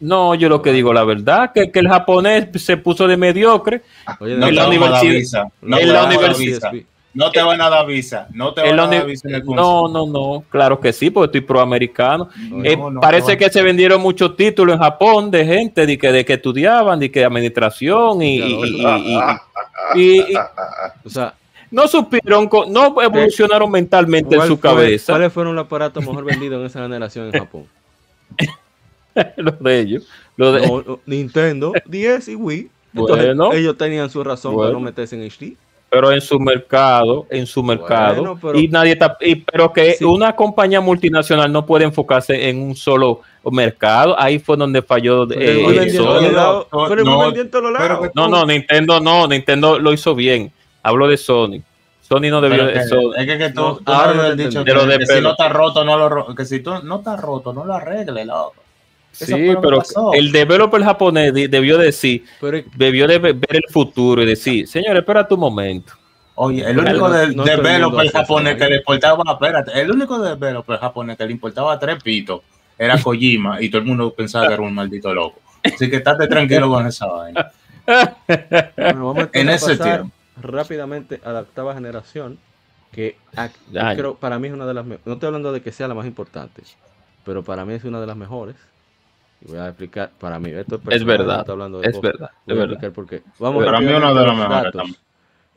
No, 0.00 0.34
yo 0.34 0.48
lo 0.48 0.60
que 0.62 0.72
digo 0.72 0.92
la 0.92 1.04
verdad, 1.04 1.52
que, 1.54 1.70
que 1.70 1.78
el 1.78 1.88
japonés 1.88 2.48
se 2.62 2.76
puso 2.76 3.06
de 3.06 3.16
mediocre 3.16 3.82
Oye, 4.20 4.36
No 4.36 4.46
En 4.48 4.54
te 4.54 4.60
la 4.60 4.68
universidad- 4.68 5.02
visa. 5.12 5.48
No 5.62 5.78
en 5.78 5.92
la 5.92 6.04
universidad- 6.04 6.70
visa. 6.72 6.86
No 7.16 7.30
te 7.30 7.42
van 7.42 7.60
a 7.62 7.70
dar 7.70 7.86
visa. 7.86 8.28
No 8.34 8.52
te 8.52 8.60
van 8.60 8.78
a 8.78 8.86
dar 8.86 9.06
visa 9.06 9.26
en 9.28 9.36
el 9.36 9.44
No, 9.46 9.88
no, 9.88 10.06
no, 10.06 10.44
claro 10.50 10.78
que 10.78 10.92
sí, 10.92 11.08
porque 11.10 11.38
estoy 11.38 11.40
proamericano. 11.40 12.28
No, 12.50 12.62
Eh, 12.64 12.76
no, 12.76 13.00
parece 13.00 13.32
no. 13.32 13.38
que 13.38 13.48
se 13.50 13.62
vendieron 13.62 14.02
muchos 14.02 14.36
títulos 14.36 14.74
en 14.76 14.82
Japón 14.82 15.30
de 15.30 15.44
gente 15.46 15.86
de 15.86 15.96
que, 15.96 16.12
de 16.12 16.24
que 16.24 16.34
estudiaban, 16.34 17.00
de 17.00 17.10
que 17.10 17.24
administración 17.24 18.20
y, 18.22 18.42
O 21.04 21.08
sea, 21.10 21.34
no 21.70 21.88
supieron, 21.88 22.48
no 22.68 23.00
evolucionaron 23.02 23.70
mentalmente 23.70 24.34
en 24.34 24.38
¿cuál 24.40 24.48
su 24.48 24.56
fue- 24.58 24.70
cabeza 24.70 25.12
¿cuáles 25.12 25.32
fueron 25.32 25.54
los 25.56 25.64
aparatos 25.64 26.04
mejor 26.06 26.24
vendidos 26.24 26.60
en 26.60 26.66
esa 26.66 26.82
generación 26.82 27.26
en 27.26 27.32
Japón? 27.40 27.64
los 29.36 29.58
de 29.62 29.80
ellos. 29.80 30.08
Lo 30.36 30.52
de, 30.52 30.66
No, 30.66 30.82
no, 30.86 31.00
Nintendo, 31.06 31.72
10 31.86 32.28
y 32.28 32.34
Wii. 32.34 32.70
Entonces, 32.94 33.26
Bueno. 33.26 33.52
ellos 33.52 33.76
tenían 33.76 34.08
su 34.10 34.22
razón 34.24 34.54
Bueno. 34.54 34.68
para 34.70 34.78
no 34.78 34.84
meterse 34.84 35.16
en 35.16 35.22
HD. 35.30 35.56
Pero 35.88 36.10
en 36.12 36.20
su 36.20 36.38
mercado, 36.40 37.26
en 37.30 37.46
su 37.46 37.62
mercado, 37.62 38.16
Bueno, 38.22 38.38
pero- 38.40 38.58
y 38.58 38.68
nadie 38.68 38.92
está, 38.92 39.16
y, 39.20 39.36
pero 39.36 39.72
que 39.72 39.92
Sí. 39.94 40.04
una 40.04 40.34
compañía 40.34 40.80
multinacional 40.80 41.50
no 41.52 41.64
puede 41.64 41.84
enfocarse 41.84 42.48
en 42.48 42.60
un 42.60 42.74
solo 42.76 43.20
mercado, 43.50 44.18
ahí 44.18 44.38
fue 44.38 44.56
donde 44.56 44.82
falló 44.82 45.26
Pero 45.28 45.40
eh, 45.40 45.92
todos 45.96 46.22
no, 46.32 46.66
Pero 46.88 47.04
no, 47.04 47.32
No, 48.14 48.28
no, 48.28 48.46
Nintendo 48.46 49.00
no, 49.00 49.28
Nintendo 49.28 49.78
lo 49.78 49.92
hizo 49.92 50.14
bien. 50.14 50.50
Hablo 50.82 51.06
de 51.08 51.16
Sony. 51.16 51.62
Sony 52.00 52.30
no 52.30 52.40
debió 52.40 52.66
que- 52.72 52.84
Sony. 52.84 53.12
es 53.16 53.26
que, 53.26 53.38
que 53.38 53.48
tú, 53.50 53.60
No, 53.60 53.76
tú 53.76 53.92
ahora 53.92 54.14
no 54.14 54.20
habías 54.22 54.36
te 54.36 54.42
dicho 54.48 54.64
que, 54.64 54.70
De 54.72 54.86
lo 54.86 54.98
que 54.98 55.06
si 55.06 55.20
no 55.20 55.30
está 55.30 55.48
roto, 55.48 55.84
no 55.84 55.96
lo 56.08 56.34
que 56.34 56.44
si 56.44 56.60
tú 56.60 56.72
no 56.82 56.96
está 56.96 57.16
roto, 57.16 57.52
no 57.52 57.64
lo 57.64 57.74
arregles, 57.74 58.26
loco. 58.26 58.54
Sí, 59.24 59.56
pero 59.62 59.82
el 60.14 60.30
developer 60.30 60.82
japonés 60.82 61.32
de- 61.32 61.48
debió 61.48 61.78
decir, 61.78 62.24
Pero 62.40 62.62
debió 62.76 63.06
de 63.08 63.18
ver 63.18 63.36
el 63.50 63.64
futuro 63.70 64.22
y 64.22 64.26
decir, 64.26 64.68
señor, 64.68 64.96
espera 64.96 65.26
tu 65.26 65.36
momento. 65.38 65.94
Oye, 66.34 66.68
el 66.68 66.78
único 66.78 67.08
de, 67.08 67.34
no 67.34 67.44
developer 67.44 68.10
japonés 68.10 68.56
que 68.56 68.66
le 68.68 68.76
importaba, 68.76 69.22
espérate, 69.32 69.80
el 69.80 69.90
único 69.90 70.18
developer 70.18 70.78
japonés 70.78 71.16
que 71.16 71.24
le 71.24 71.32
importaba 71.32 71.78
tres 71.78 72.02
pitos 72.02 72.42
era 72.78 72.98
Kojima 73.02 73.62
y 73.62 73.70
todo 73.70 73.80
el 73.80 73.86
mundo 73.86 74.12
pensaba 74.12 74.46
que 74.48 74.52
era 74.54 74.62
un 74.62 74.74
maldito 74.74 75.14
loco. 75.14 75.40
Así 75.64 75.88
que 75.88 75.96
estate 75.96 76.28
tranquilo 76.28 76.68
con 76.68 76.86
esa 76.86 77.06
vaina. 77.06 77.50
Bueno, 77.86 79.14
vamos 79.14 79.28
En 79.32 79.48
ese 79.48 79.76
tiempo. 79.78 80.10
rápidamente 80.42 81.20
a 81.24 81.32
la 81.32 81.40
octava 81.40 81.72
generación, 81.74 82.38
que 82.92 83.16
creo, 83.72 84.16
para 84.16 84.38
mí 84.38 84.48
es 84.48 84.54
una 84.54 84.66
de 84.66 84.74
las 84.74 84.84
no 84.84 84.94
estoy 84.94 85.26
hablando 85.26 85.52
de 85.52 85.62
que 85.62 85.72
sea 85.72 85.88
la 85.88 85.94
más 85.94 86.06
importante, 86.06 86.62
pero 87.24 87.42
para 87.42 87.64
mí 87.64 87.72
es 87.72 87.84
una 87.84 87.98
de 88.00 88.06
las 88.06 88.16
mejores. 88.16 88.56
Y 89.40 89.48
voy 89.48 89.58
a 89.58 89.68
explicar, 89.68 90.10
para 90.18 90.38
mí, 90.38 90.50
esto 90.50 90.78
personal, 90.80 91.18
verdad, 91.18 91.34
no 91.34 91.38
estoy 91.40 91.52
hablando 91.52 91.78
de 91.80 91.88
Es 91.88 91.92
cosas. 91.92 92.12
verdad, 92.12 92.30
Voy 92.46 92.54
es 92.54 92.60
a 92.60 92.60
verdad. 92.60 92.72
explicar 92.72 92.92
por 92.92 93.06
qué. 93.06 93.22
Vamos 93.38 93.64
Para 93.64 93.80
mí 93.80 93.86
rápidamente 93.86 93.98
una 93.98 94.08
de 94.08 94.20
a 94.20 94.24
las 94.24 94.36
los 94.36 94.36
mejores 94.36 94.72
también. 94.74 94.96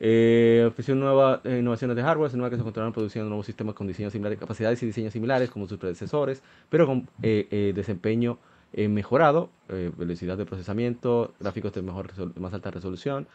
Eh, 0.02 0.64
ofreció 0.66 0.94
nuevas 0.94 1.40
eh, 1.44 1.58
innovaciones 1.58 1.96
de 1.96 2.02
hardware, 2.02 2.30
se 2.30 2.36
nueva 2.36 2.48
que 2.50 2.56
se 2.56 2.60
encontrarán 2.62 2.92
produciendo 2.92 3.28
nuevos 3.28 3.44
sistemas 3.46 3.74
con 3.74 3.86
diseños 3.86 4.12
similares, 4.12 4.38
capacidades 4.38 4.82
y 4.82 4.86
diseños 4.86 5.12
similares 5.12 5.50
como 5.50 5.66
sus 5.68 5.78
predecesores, 5.78 6.42
pero 6.70 6.86
con 6.86 7.06
eh, 7.22 7.48
eh, 7.50 7.72
desempeño 7.74 8.38
eh, 8.72 8.88
mejorado, 8.88 9.50
eh, 9.68 9.90
velocidad 9.96 10.38
de 10.38 10.46
procesamiento, 10.46 11.34
gráficos 11.38 11.72
de 11.74 11.82
mejor 11.82 12.08
más 12.38 12.54
alta 12.54 12.70
resolución 12.70 13.26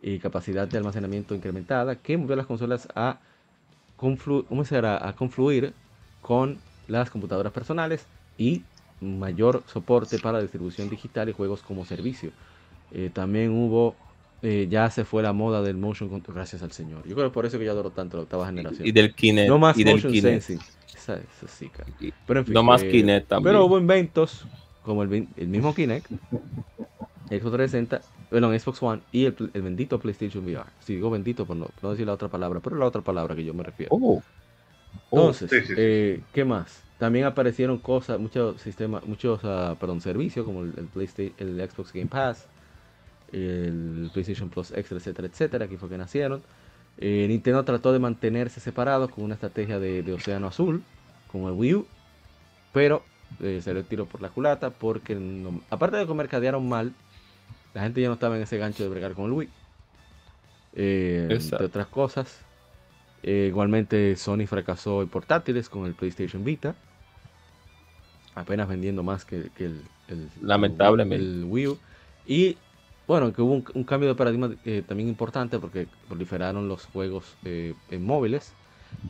y 0.00 0.18
capacidad 0.20 0.68
de 0.68 0.78
almacenamiento 0.78 1.34
incrementada, 1.34 1.96
que 1.96 2.16
movió 2.16 2.36
las 2.36 2.46
consolas 2.46 2.88
a, 2.94 3.18
conflu- 3.98 4.44
¿cómo 4.46 4.64
será? 4.64 5.06
a 5.06 5.14
confluir 5.14 5.74
con 6.20 6.58
las 6.86 7.10
computadoras 7.10 7.52
personales 7.52 8.06
y 8.36 8.62
mayor 9.02 9.62
soporte 9.66 10.18
para 10.18 10.40
distribución 10.40 10.88
digital 10.88 11.28
y 11.28 11.32
juegos 11.32 11.62
como 11.62 11.84
servicio. 11.84 12.30
Eh, 12.92 13.10
también 13.12 13.50
hubo, 13.50 13.96
eh, 14.42 14.68
ya 14.70 14.90
se 14.90 15.04
fue 15.04 15.22
la 15.22 15.32
moda 15.32 15.62
del 15.62 15.76
motion 15.76 16.08
control, 16.08 16.36
gracias 16.36 16.62
al 16.62 16.72
señor. 16.72 17.06
Yo 17.06 17.14
creo 17.14 17.28
que 17.28 17.34
por 17.34 17.46
eso 17.46 17.58
que 17.58 17.64
yo 17.64 17.72
adoro 17.72 17.90
tanto 17.90 18.16
la 18.16 18.24
octava 18.24 18.46
generación. 18.46 18.86
Y 18.86 18.92
del 18.92 19.14
Kinect. 19.14 19.48
no 19.48 19.58
más 19.58 19.76
y 19.78 19.84
del 19.84 19.94
motion 19.94 20.12
Kinect. 20.12 20.42
sensing. 20.42 20.66
Esa, 20.94 21.14
esa 21.14 21.48
sí, 21.48 21.68
cara. 21.68 21.90
Pero 22.26 22.40
en 22.40 22.46
fin, 22.46 22.54
No 22.54 22.62
más 22.62 22.82
eh, 22.82 22.90
Kinect 22.90 23.28
también. 23.28 23.52
Pero 23.52 23.64
hubo 23.64 23.78
inventos 23.78 24.46
como 24.84 25.02
el, 25.02 25.28
mismo 25.36 25.74
Kinect, 25.74 26.06
Xbox 26.10 27.52
360, 27.52 28.00
bueno, 28.30 28.58
Xbox 28.58 28.82
One 28.82 29.02
y 29.12 29.24
el, 29.24 29.34
bendito 29.54 29.98
PlayStation 29.98 30.44
VR. 30.44 30.68
Si 30.80 30.94
digo 30.94 31.10
bendito, 31.10 31.46
por 31.46 31.56
no, 31.56 31.68
decir 31.82 32.06
la 32.06 32.14
otra 32.14 32.28
palabra, 32.28 32.60
pero 32.60 32.76
es 32.76 32.80
la 32.80 32.86
otra 32.86 33.02
palabra 33.02 33.34
que 33.34 33.44
yo 33.44 33.54
me 33.54 33.62
refiero. 33.62 33.94
Oh. 33.94 34.22
Oh, 35.08 35.20
Entonces, 35.20 35.50
sí, 35.50 35.60
sí, 35.60 35.66
sí. 35.68 35.74
eh, 35.76 36.20
¿qué 36.32 36.44
más? 36.44 36.82
También 37.02 37.24
aparecieron 37.24 37.78
cosas, 37.78 38.20
muchos 38.20 38.60
sistemas, 38.60 39.04
muchos, 39.04 39.40
ah, 39.42 39.74
perdón, 39.80 40.00
servicios 40.00 40.46
como 40.46 40.62
el, 40.62 40.72
el 40.76 40.84
PlayStation, 40.86 41.34
el 41.38 41.68
Xbox 41.68 41.92
Game 41.92 42.06
Pass, 42.06 42.46
el 43.32 44.08
PlayStation 44.12 44.48
Plus 44.48 44.70
Extra, 44.70 44.98
etcétera, 44.98 45.26
etcétera. 45.26 45.64
Aquí 45.64 45.76
fue 45.76 45.88
que 45.88 45.98
nacieron. 45.98 46.42
Eh, 46.98 47.26
Nintendo 47.28 47.64
trató 47.64 47.92
de 47.92 47.98
mantenerse 47.98 48.60
separados 48.60 49.10
con 49.10 49.24
una 49.24 49.34
estrategia 49.34 49.80
de, 49.80 50.04
de 50.04 50.12
océano 50.12 50.46
azul, 50.46 50.84
con 51.32 51.42
el 51.46 51.54
Wii 51.54 51.74
U, 51.74 51.86
pero 52.72 53.02
eh, 53.40 53.58
se 53.64 53.74
le 53.74 53.82
tiró 53.82 54.06
por 54.06 54.22
la 54.22 54.28
culata 54.28 54.70
porque, 54.70 55.16
no- 55.16 55.60
aparte 55.70 55.96
de 55.96 56.06
que 56.06 56.14
mercadearon 56.14 56.68
mal, 56.68 56.92
la 57.74 57.82
gente 57.82 58.00
ya 58.00 58.06
no 58.06 58.14
estaba 58.14 58.36
en 58.36 58.42
ese 58.42 58.58
gancho 58.58 58.84
de 58.84 58.88
bregar 58.90 59.14
con 59.14 59.24
el 59.24 59.32
Wii. 59.32 59.48
Eh, 60.74 61.26
entre 61.56 61.66
otras 61.66 61.88
cosas. 61.88 62.38
Igualmente 63.24 64.14
Sony 64.14 64.46
fracasó 64.46 65.02
en 65.02 65.08
portátiles 65.08 65.68
con 65.68 65.86
el 65.86 65.94
PlayStation 65.94 66.44
Vita. 66.44 66.76
Apenas 68.34 68.68
vendiendo 68.68 69.02
más 69.02 69.24
que, 69.24 69.50
que 69.56 69.66
el, 69.66 69.80
el- 70.08 70.28
Lamentablemente. 70.40 71.24
el 71.24 71.44
Wii 71.44 71.66
U. 71.68 71.78
Y 72.26 72.56
bueno, 73.06 73.32
que 73.32 73.42
hubo 73.42 73.52
un, 73.52 73.64
un 73.74 73.84
cambio 73.84 74.08
de 74.08 74.14
paradigma 74.14 74.54
eh, 74.64 74.82
también 74.86 75.08
importante 75.08 75.58
porque 75.58 75.86
proliferaron 76.08 76.68
los 76.68 76.86
juegos 76.86 77.24
eh, 77.44 77.74
en 77.90 78.04
móviles. 78.04 78.52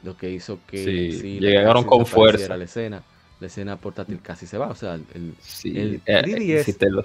Lo 0.05 0.17
que 0.17 0.31
hizo 0.31 0.59
que 0.67 1.13
Sí, 1.13 1.41
la 1.41 1.51
llegaron 1.51 1.85
con 1.85 2.07
fuerza. 2.07 2.57
La 2.57 2.65
escena, 2.65 3.03
la 3.41 3.47
escena 3.47 3.77
portátil 3.77 4.21
casi 4.23 4.47
se 4.47 4.57
va. 4.59 4.69
O 4.69 4.75
sea, 4.75 4.95
el, 4.95 5.05
el- 5.15 5.35
Sí, 5.41 5.77
El 5.77 6.01
eh, 6.07 6.23
3DS 6.25 6.63
si 6.65 6.73
te 6.75 6.91
lo- 6.91 7.05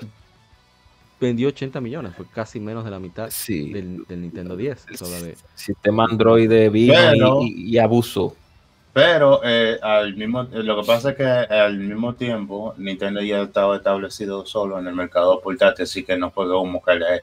vendió 1.19 1.47
80 1.47 1.81
millones, 1.81 2.13
fue 2.15 2.25
casi 2.31 2.59
menos 2.59 2.85
de 2.85 2.91
la 2.91 2.99
mitad 2.99 3.29
sí. 3.31 3.71
del, 3.73 4.05
del 4.07 4.21
Nintendo 4.21 4.55
10. 4.55 4.85
solo 4.95 5.19
de- 5.21 5.35
Sistema 5.55 6.05
Android 6.05 6.69
vino 6.71 6.93
Pero- 6.93 7.41
y, 7.41 7.47
y- 7.47 7.69
y 7.71 7.77
abusó. 7.79 8.35
Pero 8.93 9.41
eh, 9.43 9.77
al 9.81 10.15
mismo, 10.15 10.41
eh, 10.43 10.63
lo 10.63 10.81
que 10.81 10.87
pasa 10.87 11.11
es 11.11 11.17
que 11.17 11.23
al 11.25 11.77
mismo 11.77 12.15
tiempo 12.15 12.73
Nintendo 12.77 13.21
ya 13.21 13.43
estaba 13.43 13.77
establecido 13.77 14.45
solo 14.45 14.79
en 14.79 14.87
el 14.87 14.95
mercado 14.95 15.39
portátil, 15.41 15.83
así 15.83 16.03
que 16.03 16.17
no 16.17 16.31
fue 16.31 16.47
como 16.47 16.81
que 16.81 16.95
le, 16.95 17.21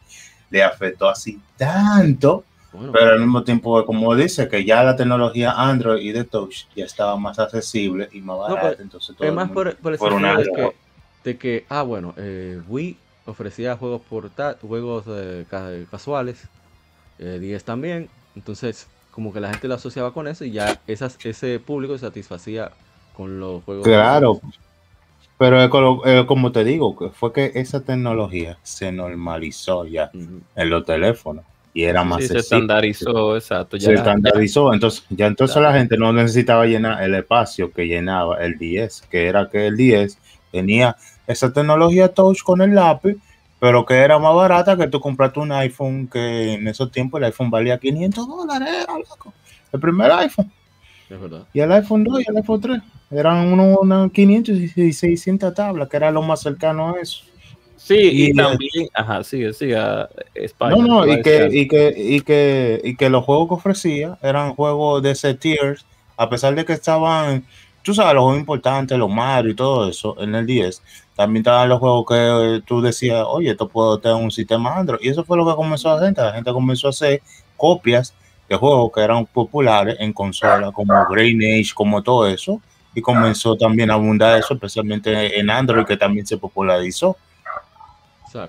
le 0.51 0.63
afectó 0.63 1.09
así 1.09 1.41
tanto. 1.57 2.45
bueno, 2.73 2.93
Pero 2.93 3.11
al 3.13 3.21
mismo 3.21 3.43
tiempo, 3.43 3.85
como 3.85 4.15
dice, 4.15 4.49
que 4.49 4.65
ya 4.65 4.85
la 4.85 4.95
tecnología 4.97 5.53
Android 5.53 6.01
y 6.03 6.13
de 6.13 6.25
Touch 6.25 6.67
ya 6.77 6.85
estaba 6.85 7.17
más 7.17 7.39
accesible 7.41 8.09
y 8.13 8.21
más 8.21 8.39
barata. 8.39 8.77
pero 8.77 8.83
entonces 8.83 9.17
todo 9.17 9.29
Es 9.29 9.33
más 9.33 9.51
por, 9.51 9.77
por 9.99 9.99
por 9.99 10.13
una- 10.13 10.37
de 10.37 10.51
que, 10.53 10.77
de 11.25 11.39
que, 11.39 11.67
ah, 11.69 11.83
bueno, 11.83 12.15
eh, 12.17 12.61
Wii 12.67 12.99
ofrecía 13.25 13.77
juegos 13.77 14.03
porta 14.03 14.59
juegos 14.61 15.05
eh, 15.09 15.47
ca- 15.49 15.71
casuales, 15.91 16.51
eh, 17.19 17.39
10 17.41 17.65
también, 17.65 18.11
entonces 18.35 18.89
como 19.15 19.33
que 19.33 19.41
la 19.41 19.51
gente 19.51 19.69
lo 19.69 19.75
asociaba 19.75 20.13
con 20.13 20.27
eso 20.27 20.45
y 20.45 20.51
ya 20.51 20.81
esas, 20.89 21.17
ese 21.25 21.61
público 21.61 21.95
se 21.97 22.01
satisfacía 22.05 22.73
con 23.17 23.39
los 23.39 23.63
juegos. 23.63 23.85
Claro, 23.85 24.41
pero 25.39 25.63
es 25.63 25.69
como, 25.69 26.05
eh, 26.05 26.27
como 26.27 26.51
te 26.51 26.65
digo, 26.65 27.13
fue 27.15 27.33
que 27.33 27.53
esa 27.55 27.81
tecnología 27.81 28.59
se 28.65 28.91
normalizó 28.91 29.87
ya 29.87 30.11
en 30.13 30.71
los 30.71 30.85
teléfonos 30.85 31.45
y 31.73 31.85
era 31.85 32.03
más 32.03 32.23
Sí, 32.23 32.29
se 32.29 32.39
estandarizó, 32.39 33.37
exacto. 33.37 33.77
Ya 33.77 33.87
se 33.87 33.95
estandarizó, 33.95 34.75
entonces 34.75 35.05
ya 35.11 35.27
entonces 35.27 35.63
la 35.63 35.73
gente 35.73 35.97
no 35.97 36.13
necesitaba 36.13 36.67
llenar 36.67 37.01
el 37.01 37.15
espacio 37.15 37.73
que 37.73 37.87
llenaba 37.87 38.45
el 38.45 38.59
10, 38.59 39.03
que 39.11 39.29
era 39.29 39.49
que 39.49 39.69
el 39.69 39.77
10 39.77 40.19
tenía 40.51 40.97
esa 41.29 41.53
tecnología 41.53 42.09
touch 42.09 42.43
con 42.43 42.63
el 42.63 42.75
lápiz, 42.75 43.17
pero 43.65 43.87
que 43.87 43.95
era 43.95 44.19
más 44.19 44.35
barata 44.35 44.77
que 44.77 44.89
tú 44.89 45.01
compraste 45.01 45.41
un 45.41 45.51
iPhone 45.51 46.07
que 46.07 46.53
en 46.53 46.69
esos 46.69 46.93
tiempos 46.93 47.19
el 47.19 47.25
iPhone 47.25 47.51
valía 47.51 47.79
500 47.79 48.29
dólares, 48.29 48.69
era 48.69 48.99
loco. 48.99 49.33
El 49.73 49.81
primer 49.81 50.13
iPhone. 50.13 50.53
Es 51.09 51.19
verdad. 51.19 51.47
Y 51.55 51.61
el 51.61 51.73
iPhone 51.73 52.05
2 52.05 52.21
y 52.21 52.25
el 52.31 52.37
iPhone 52.37 52.61
3. 52.61 52.83
Eran 53.11 53.51
unos 53.51 53.79
unos 53.81 54.13
500 54.13 54.55
y 54.77 54.93
600 54.93 55.55
tablas, 55.55 55.89
que 55.89 55.97
era 55.97 56.11
lo 56.11 56.21
más 56.21 56.43
cercano 56.43 56.95
a 56.95 57.01
eso. 57.01 57.25
Sí, 57.79 57.95
y, 57.95 58.27
Y, 58.27 58.31
eh, 58.33 58.35
también, 58.35 58.89
ajá, 58.93 59.25
sí, 59.25 59.51
sí, 59.55 59.73
a 59.73 60.11
España. 60.35 60.77
No, 60.77 60.83
no, 60.83 61.07
y 61.11 61.23
que, 61.23 61.49
y, 61.51 61.67
que, 61.67 61.95
y, 61.97 62.21
que, 62.21 62.83
y 62.85 62.97
que 62.97 63.09
los 63.09 63.25
juegos 63.25 63.49
que 63.49 63.55
ofrecía 63.55 64.19
eran 64.21 64.55
juegos 64.55 65.03
de 65.03 65.13
ese 65.13 65.33
tiers, 65.33 65.87
a 66.19 66.29
pesar 66.29 66.55
de 66.55 66.67
que 66.67 66.75
estaban, 66.75 67.47
tú 67.85 67.95
sabes, 67.95 68.15
los 68.15 68.23
juegos 68.25 68.41
importantes, 68.41 68.99
los 68.99 69.09
Mario 69.11 69.53
y 69.53 69.55
todo 69.55 69.89
eso 69.89 70.17
en 70.21 70.35
el 70.35 70.45
10, 70.47 70.83
también 71.15 71.43
estaban 71.43 71.69
los 71.69 71.79
juegos 71.79 72.07
que 72.09 72.17
eh, 72.57 72.63
tú 72.67 72.81
decías, 72.81 73.25
oye, 73.29 73.51
esto 73.53 73.69
puedo 73.69 73.99
tener 74.01 74.17
un 74.17 74.31
sistema 74.33 74.77
Android. 74.77 75.01
Y 75.03 75.09
eso 75.11 75.23
fue 75.25 75.37
lo 75.37 75.47
que 75.47 75.55
comenzó 75.55 75.91
a 75.91 75.97
hacer, 75.99 76.15
la 76.17 76.33
gente 76.33 76.53
comenzó 76.53 76.89
a 76.89 76.91
hacer 76.91 77.23
copias 77.57 78.13
de 78.49 78.57
juegos 78.57 78.91
que 78.93 79.01
eran 79.01 79.25
populares 79.27 79.97
en 80.01 80.13
consolas, 80.13 80.73
como 80.73 80.93
Brain 81.09 81.41
Age, 81.43 81.71
como 81.75 82.03
todo 82.03 82.27
eso, 82.27 82.61
y 82.95 83.01
comenzó 83.01 83.57
también 83.57 83.91
a 83.91 83.95
abundar 83.95 84.39
eso, 84.39 84.55
especialmente 84.55 85.39
en 85.39 85.51
Android, 85.51 85.85
que 85.87 85.97
también 85.97 86.27
se 86.27 86.37
popularizó. 86.37 87.17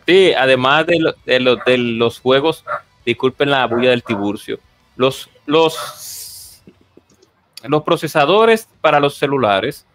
Sí, 0.05 0.33
además 0.33 0.85
de, 0.87 0.99
lo- 0.99 1.13
de 1.25 1.39
lo- 1.39 1.55
de 1.57 1.77
los 1.77 2.19
juegos, 2.19 2.63
disculpen 3.05 3.51
la 3.51 3.65
bulla 3.67 3.91
del 3.91 4.03
Tiburcio, 4.03 4.59
los, 4.95 5.29
los, 5.45 5.73
los 7.67 7.83
procesadores 7.83 8.67
para 8.81 8.99
los 8.99 9.15
celulares, 9.15 9.85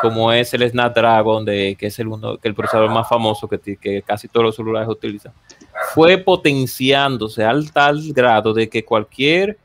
como 0.00 0.32
es 0.32 0.52
el 0.54 0.68
Snapdragon, 0.68 1.44
de, 1.44 1.76
que 1.78 1.86
es 1.86 1.98
el, 1.98 2.08
uno, 2.08 2.38
que 2.38 2.48
el 2.48 2.54
procesador 2.54 2.90
más 2.90 3.08
famoso 3.08 3.48
que, 3.48 4.02
casi 4.02 4.28
todos 4.28 4.46
los 4.46 4.56
celulares 4.56 4.88
utilizan, 4.88 5.32
fue 5.94 6.18
potenciándose 6.18 7.44
al 7.44 7.72
tal 7.72 8.00
grado 8.12 8.54
de 8.54 8.68
que 8.68 8.84
cualquier 8.84 9.58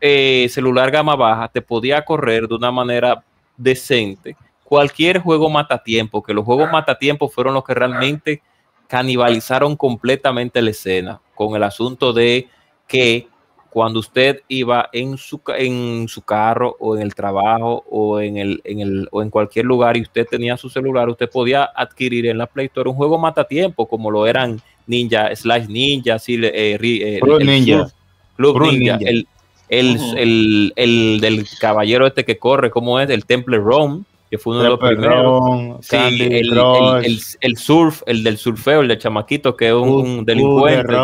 eh, 0.00 0.46
celular 0.50 0.90
gama 0.90 1.16
baja 1.16 1.48
te 1.48 1.62
podía 1.62 2.04
correr 2.04 2.46
de 2.46 2.54
una 2.54 2.70
manera 2.70 3.24
decente. 3.56 4.36
Cualquier 4.64 5.20
juego 5.20 5.48
matatiempo, 5.48 6.22
que 6.22 6.34
los 6.34 6.44
juegos 6.44 6.70
matatiempo 6.70 7.28
fueron 7.28 7.54
los 7.54 7.64
que 7.64 7.74
realmente 7.74 8.42
canibalizaron 8.88 9.76
completamente 9.76 10.60
la 10.62 10.70
escena 10.70 11.20
con 11.34 11.54
el 11.56 11.62
asunto 11.62 12.12
de 12.12 12.48
que 12.86 13.28
cuando 13.70 14.00
usted 14.00 14.42
iba 14.48 14.88
en 14.92 15.16
su, 15.18 15.40
en 15.56 16.06
su 16.08 16.22
carro 16.22 16.76
o 16.80 16.96
en 16.96 17.02
el 17.02 17.14
trabajo 17.14 17.84
o 17.90 18.20
en, 18.20 18.36
el, 18.36 18.60
en 18.64 18.80
el, 18.80 19.08
o 19.10 19.22
en 19.22 19.30
cualquier 19.30 19.66
lugar 19.66 19.96
y 19.96 20.02
usted 20.02 20.26
tenía 20.26 20.56
su 20.56 20.68
celular, 20.68 21.08
usted 21.08 21.28
podía 21.30 21.64
adquirir 21.74 22.26
en 22.26 22.38
la 22.38 22.46
Play 22.46 22.66
Store 22.66 22.88
un 22.90 22.96
juego 22.96 23.18
matatiempo 23.18 23.86
como 23.86 24.10
lo 24.10 24.26
eran 24.26 24.60
Ninja, 24.86 25.34
Slash 25.34 25.66
Ninja, 25.68 26.14
así, 26.14 26.34
eh, 26.42 26.78
eh, 26.80 27.20
el 27.40 27.46
Ninja. 27.46 27.88
Club- 28.36 28.60
Ninja, 28.62 28.96
Ninja. 28.98 29.10
el, 29.10 29.26
el, 29.68 29.98
el, 30.16 30.72
el 30.76 31.20
del 31.20 31.46
caballero 31.60 32.06
este 32.06 32.24
que 32.24 32.38
corre, 32.38 32.70
¿cómo 32.70 33.00
es? 33.00 33.10
El 33.10 33.24
Temple 33.26 33.58
Run, 33.58 34.06
que 34.30 34.38
fue 34.38 34.54
uno 34.54 34.62
de 34.62 34.68
los 34.70 34.78
primeros. 34.78 35.76
Sí, 35.86 35.96
el, 35.96 36.20
el, 36.32 36.48
Crush, 36.50 37.04
el- 37.04 37.20
el 37.40 37.56
surf, 37.56 38.02
el 38.06 38.22
del 38.22 38.36
surfeo, 38.38 38.80
el 38.80 38.88
de 38.88 38.98
chamaquito, 38.98 39.56
que 39.56 39.68
es 39.68 39.72
un, 39.74 39.88
un 39.88 40.24
delincuente. 40.24 40.94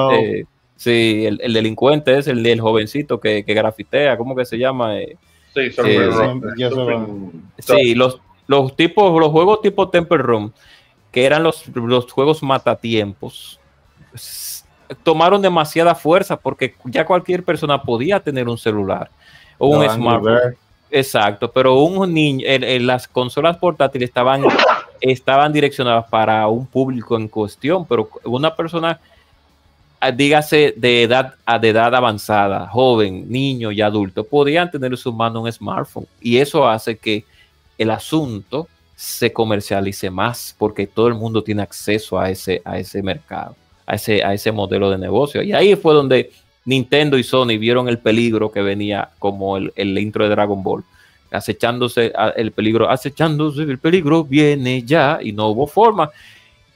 eh, 0.41 0.45
sí, 0.83 1.25
el, 1.27 1.41
el 1.43 1.53
delincuente 1.53 2.19
es 2.19 2.27
el 2.27 2.43
del 2.43 2.61
jovencito 2.61 3.21
que, 3.21 3.45
que 3.45 3.55
grafitea, 3.55 4.17
¿cómo 4.17 4.35
que 4.35 4.45
se 4.45 4.59
llama? 4.59 4.99
Eh, 4.99 5.17
Sí, 5.55 5.71
Sí, 7.59 7.95
los, 7.95 8.21
los 8.47 8.75
tipos, 8.75 9.19
los 9.21 9.31
juegos 9.31 9.61
tipo 9.61 9.91
Temple 9.91 10.19
Run, 10.19 10.53
que 11.11 11.27
eran 11.27 11.43
los, 11.43 11.69
los 11.69 12.11
juegos 12.11 12.43
matatiempos, 12.43 13.61
tomaron 15.03 15.43
demasiada 15.43 15.95
fuerza 15.95 16.37
porque 16.37 16.75
ya 16.85 17.05
cualquier 17.05 17.45
persona 17.45 17.83
podía 17.83 18.21
tener 18.21 18.49
un 18.49 18.59
celular 18.59 19.11
o 19.59 19.69
un 19.69 19.89
smartphone. 19.89 20.57
Exacto, 20.91 21.51
pero 21.51 21.79
un 21.81 22.13
niño, 22.13 22.45
en, 22.47 22.65
en 22.65 22.87
las 22.87 23.09
consolas 23.09 23.57
portátiles 23.57 24.11
estaban, 24.11 24.43
estaban 25.01 25.53
direccionadas 25.53 26.07
para 26.11 26.47
un 26.49 26.67
público 26.67 27.17
en 27.17 27.29
cuestión, 27.29 27.87
pero 27.87 28.11
una 28.25 28.55
persona, 28.55 29.01
dígase 30.11 30.75
de 30.77 31.05
edad, 31.05 31.35
a 31.47 31.59
de 31.59 31.69
edad 31.69 31.95
avanzada, 31.95 32.67
joven, 32.67 33.27
niño 33.31 33.71
y 33.71 33.81
adulto, 33.81 34.25
podían 34.25 34.71
tener 34.71 34.91
en 34.91 34.97
sus 34.97 35.15
manos 35.15 35.45
un 35.45 35.53
smartphone. 35.53 36.07
Y 36.21 36.39
eso 36.39 36.67
hace 36.69 36.97
que 36.97 37.25
el 37.79 37.91
asunto 37.91 38.67
se 38.97 39.33
comercialice 39.33 40.11
más, 40.11 40.55
porque 40.59 40.87
todo 40.87 41.09
el 41.09 41.15
mundo 41.15 41.43
tiene 41.43 41.63
acceso 41.63 42.19
a 42.19 42.31
ese, 42.31 42.61
a 42.65 42.79
ese 42.79 43.03
mercado, 43.03 43.55
a 43.87 43.95
ese, 43.95 44.25
a 44.25 44.35
ese 44.35 44.51
modelo 44.51 44.91
de 44.91 44.99
negocio. 44.99 45.43
Y 45.43 45.53
ahí 45.53 45.75
fue 45.77 45.95
donde 45.95 46.31
Nintendo 46.65 47.19
y 47.19 47.23
Sony 47.25 47.59
vieron 47.59 47.89
el 47.89 47.99
peligro 47.99 48.51
que 48.51 48.63
venía 48.63 49.11
como 49.19 49.57
el, 49.57 49.73
el 49.77 49.99
intro 49.99 50.25
de 50.25 50.31
Dragon 50.31 50.63
Ball, 50.63 50.85
acechándose 51.31 52.13
a- 52.17 52.29
el 52.31 52.53
peligro, 52.53 52.89
acechándose 52.91 53.63
el 53.63 53.79
peligro 53.79 54.23
viene 54.25 54.83
ya 54.83 55.19
y 55.23 55.33
no 55.33 55.49
hubo 55.49 55.67
forma. 55.67 56.11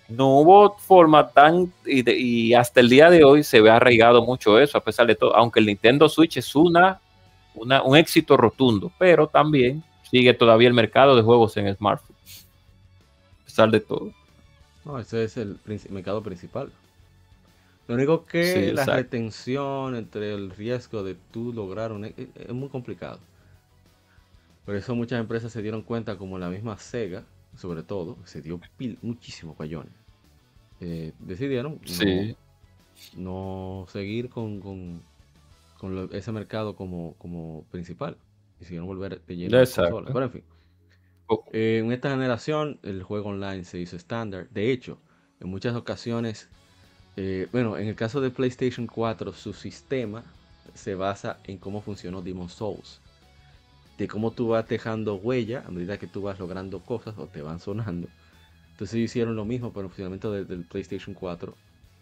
No 0.08 0.38
hubo 0.38 0.76
forma 0.78 1.28
tan 1.30 1.72
y, 1.84 2.02
de- 2.02 2.16
y 2.18 2.54
hasta 2.54 2.80
el 2.80 2.88
día 2.88 3.10
de 3.10 3.24
hoy 3.24 3.42
se 3.42 3.60
ve 3.60 3.70
arraigado 3.70 4.24
mucho 4.24 4.58
eso, 4.60 4.78
a 4.78 4.84
pesar 4.84 5.06
de 5.06 5.16
todo, 5.16 5.34
aunque 5.36 5.60
el 5.60 5.66
Nintendo 5.66 6.08
Switch 6.08 6.36
es 6.36 6.54
una, 6.54 7.00
una- 7.54 7.82
un 7.82 7.96
éxito 7.96 8.36
rotundo, 8.36 8.92
pero 8.98 9.26
también 9.28 9.82
sigue 10.10 10.32
todavía 10.34 10.68
el 10.68 10.74
mercado 10.74 11.16
de 11.16 11.22
juegos 11.22 11.56
en 11.56 11.74
smartphone. 11.74 12.16
A 13.42 13.44
pesar 13.44 13.70
de 13.70 13.80
todo. 13.80 14.12
No, 14.84 14.98
ese 14.98 15.24
es 15.24 15.36
el 15.36 15.60
mercado 15.90 16.22
principal. 16.22 16.72
Lo 17.88 17.94
único 17.94 18.26
que 18.26 18.42
Sí, 18.42 18.72
la 18.72 18.82
exacto. 18.82 18.92
retención 18.96 19.96
entre 19.96 20.32
el 20.34 20.50
riesgo 20.50 21.02
de 21.02 21.16
tú 21.32 21.52
lograr 21.52 21.90
un... 21.92 22.04
e- 22.04 22.14
Es 22.34 22.52
muy 22.52 22.68
complicado. 22.68 23.18
Por 24.66 24.74
eso 24.76 24.94
muchas 24.94 25.18
empresas 25.20 25.50
se 25.52 25.62
dieron 25.62 25.80
cuenta, 25.82 26.18
como 26.18 26.38
la 26.38 26.50
misma 26.50 26.76
Sega, 26.78 27.24
sobre 27.56 27.82
todo, 27.82 28.16
se 28.24 28.42
dio 28.42 28.60
pil- 28.78 28.98
muchísimo 29.02 29.54
payones. 29.54 29.92
Eh, 30.80 31.12
decidieron 31.20 31.80
no- 31.82 31.88
Sí. 31.88 32.36
no, 33.16 33.86
seguir 33.88 34.28
con, 34.28 34.60
con- 34.60 35.02
con 35.78 35.94
lo- 35.94 36.12
ese 36.12 36.32
mercado 36.32 36.76
como, 36.76 37.14
como 37.18 37.64
principal. 37.70 38.16
Decidieron 38.58 38.86
volver 38.86 39.20
de 39.26 39.36
lleno 39.36 39.58
Exacto. 39.58 40.02
Pero 40.06 40.22
en 40.22 40.30
fin. 40.30 40.42
Oh. 41.28 41.44
Eh, 41.52 41.80
en 41.84 41.92
esta 41.92 42.10
generación 42.10 42.78
el 42.82 43.02
juego 43.02 43.30
online 43.30 43.64
se 43.64 43.78
hizo 43.78 43.96
estándar. 43.96 44.48
De 44.50 44.70
hecho, 44.72 44.98
en 45.40 45.48
muchas 45.48 45.74
ocasiones, 45.76 46.48
eh, 47.16 47.48
bueno, 47.52 47.76
en 47.76 47.88
el 47.88 47.94
caso 47.96 48.20
de 48.20 48.30
PlayStation 48.30 48.86
4, 48.86 49.32
su 49.32 49.52
sistema 49.52 50.22
se 50.74 50.94
basa 50.94 51.38
en 51.44 51.58
cómo 51.58 51.80
funcionó 51.82 52.22
Demon 52.22 52.48
Souls. 52.48 53.00
De 53.98 54.08
cómo 54.08 54.30
tú 54.32 54.48
vas 54.48 54.68
dejando 54.68 55.14
huella 55.16 55.64
a 55.66 55.70
medida 55.70 55.98
que 55.98 56.06
tú 56.06 56.22
vas 56.22 56.38
logrando 56.38 56.80
cosas 56.80 57.14
o 57.18 57.26
te 57.26 57.40
van 57.42 57.60
sonando. 57.60 58.08
Entonces 58.72 58.96
hicieron 58.96 59.36
lo 59.36 59.44
mismo 59.44 59.72
para 59.72 59.84
el 59.84 59.88
funcionamiento 59.90 60.30
de- 60.32 60.44
del 60.44 60.64
PlayStation 60.64 61.14
4. 61.14 61.54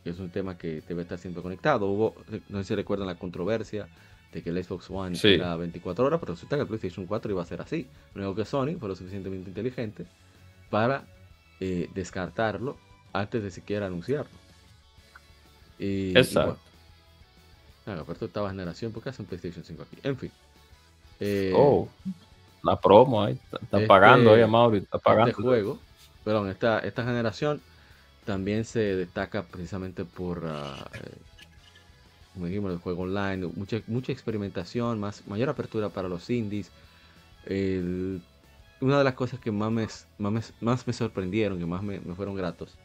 Que 0.02 0.10
es 0.10 0.18
un 0.18 0.28
tema 0.28 0.58
que 0.58 0.82
debe 0.86 1.02
estar 1.02 1.18
siempre 1.18 1.42
conectado. 1.42 1.86
Hubo, 1.86 2.14
no 2.50 2.58
sé 2.58 2.64
si 2.64 2.74
recuerdan 2.74 3.06
la 3.06 3.14
controversia 3.14 3.88
de 4.32 4.42
que 4.42 4.50
el 4.50 4.62
Xbox 4.62 4.90
One 4.90 5.14
Sí. 5.16 5.28
era 5.28 5.54
24 5.56 6.04
horas, 6.04 6.18
pero 6.20 6.34
resulta 6.34 6.56
que 6.56 6.62
el 6.62 6.68
PlayStation 6.68 7.06
4 7.06 7.30
iba 7.30 7.40
a 7.42 7.46
ser 7.46 7.62
así. 7.62 7.86
Único 8.14 8.34
que 8.34 8.44
Sony 8.44 8.76
fue 8.78 8.88
lo 8.88 8.96
suficientemente 8.96 9.48
inteligente 9.50 10.04
para 10.70 11.04
eh, 11.60 11.88
descartarlo 11.94 12.76
antes 13.12 13.42
de 13.42 13.50
siquiera 13.52 13.86
anunciarlo. 13.86 14.28
Y, 15.78 16.10
y 16.10 16.16
Exacto. 16.18 16.58
bueno. 17.86 17.98
Ah, 17.98 18.02
aparte 18.02 18.20
de 18.20 18.26
octava 18.26 18.50
generación, 18.50 18.92
¿por 18.92 19.02
qué 19.02 19.10
hacen 19.10 19.24
PlayStation 19.26 19.64
5 19.64 19.82
aquí? 19.84 19.96
En 20.02 20.16
fin. 20.18 20.32
Eh, 21.20 21.52
Oh, 21.54 21.88
la 22.62 22.80
promo 22.80 23.22
ahí. 23.22 23.34
Están 23.34 23.82
Este- 23.82 23.86
pagando 23.86 24.34
ahí, 24.34 24.46
Mauri. 24.48 24.78
Está 24.78 24.98
pagando. 24.98 25.30
este 25.30 25.42
juego, 25.42 25.78
perdón, 26.24 26.48
esta, 26.48 26.78
esta 26.80 27.04
generación 27.04 27.60
también 28.24 28.64
se 28.64 28.80
destaca 28.96 29.46
precisamente 29.46 30.04
por, 30.04 30.42
eh, 30.46 31.16
como 32.32 32.46
dijimos, 32.46 32.72
el 32.72 32.78
juego 32.78 33.02
online, 33.02 33.46
mucha, 33.54 33.80
mucha 33.86 34.12
experimentación, 34.12 34.98
más, 34.98 35.26
mayor 35.26 35.50
apertura 35.50 35.90
para 35.90 36.08
los 36.08 36.28
indies. 36.30 36.70
El- 37.46 38.22
una 38.80 38.98
de 38.98 39.04
las 39.04 39.14
cosas 39.14 39.38
que 39.40 39.52
más 39.52 39.70
me, 39.70 39.86
más 40.18 40.52
más 40.60 40.86
me 40.86 40.92
sorprendieron, 40.92 41.58
que 41.58 41.66
más 41.66 41.82
me, 41.82 42.00
me 42.00 42.14
fueron 42.14 42.34
gratos, 42.34 42.76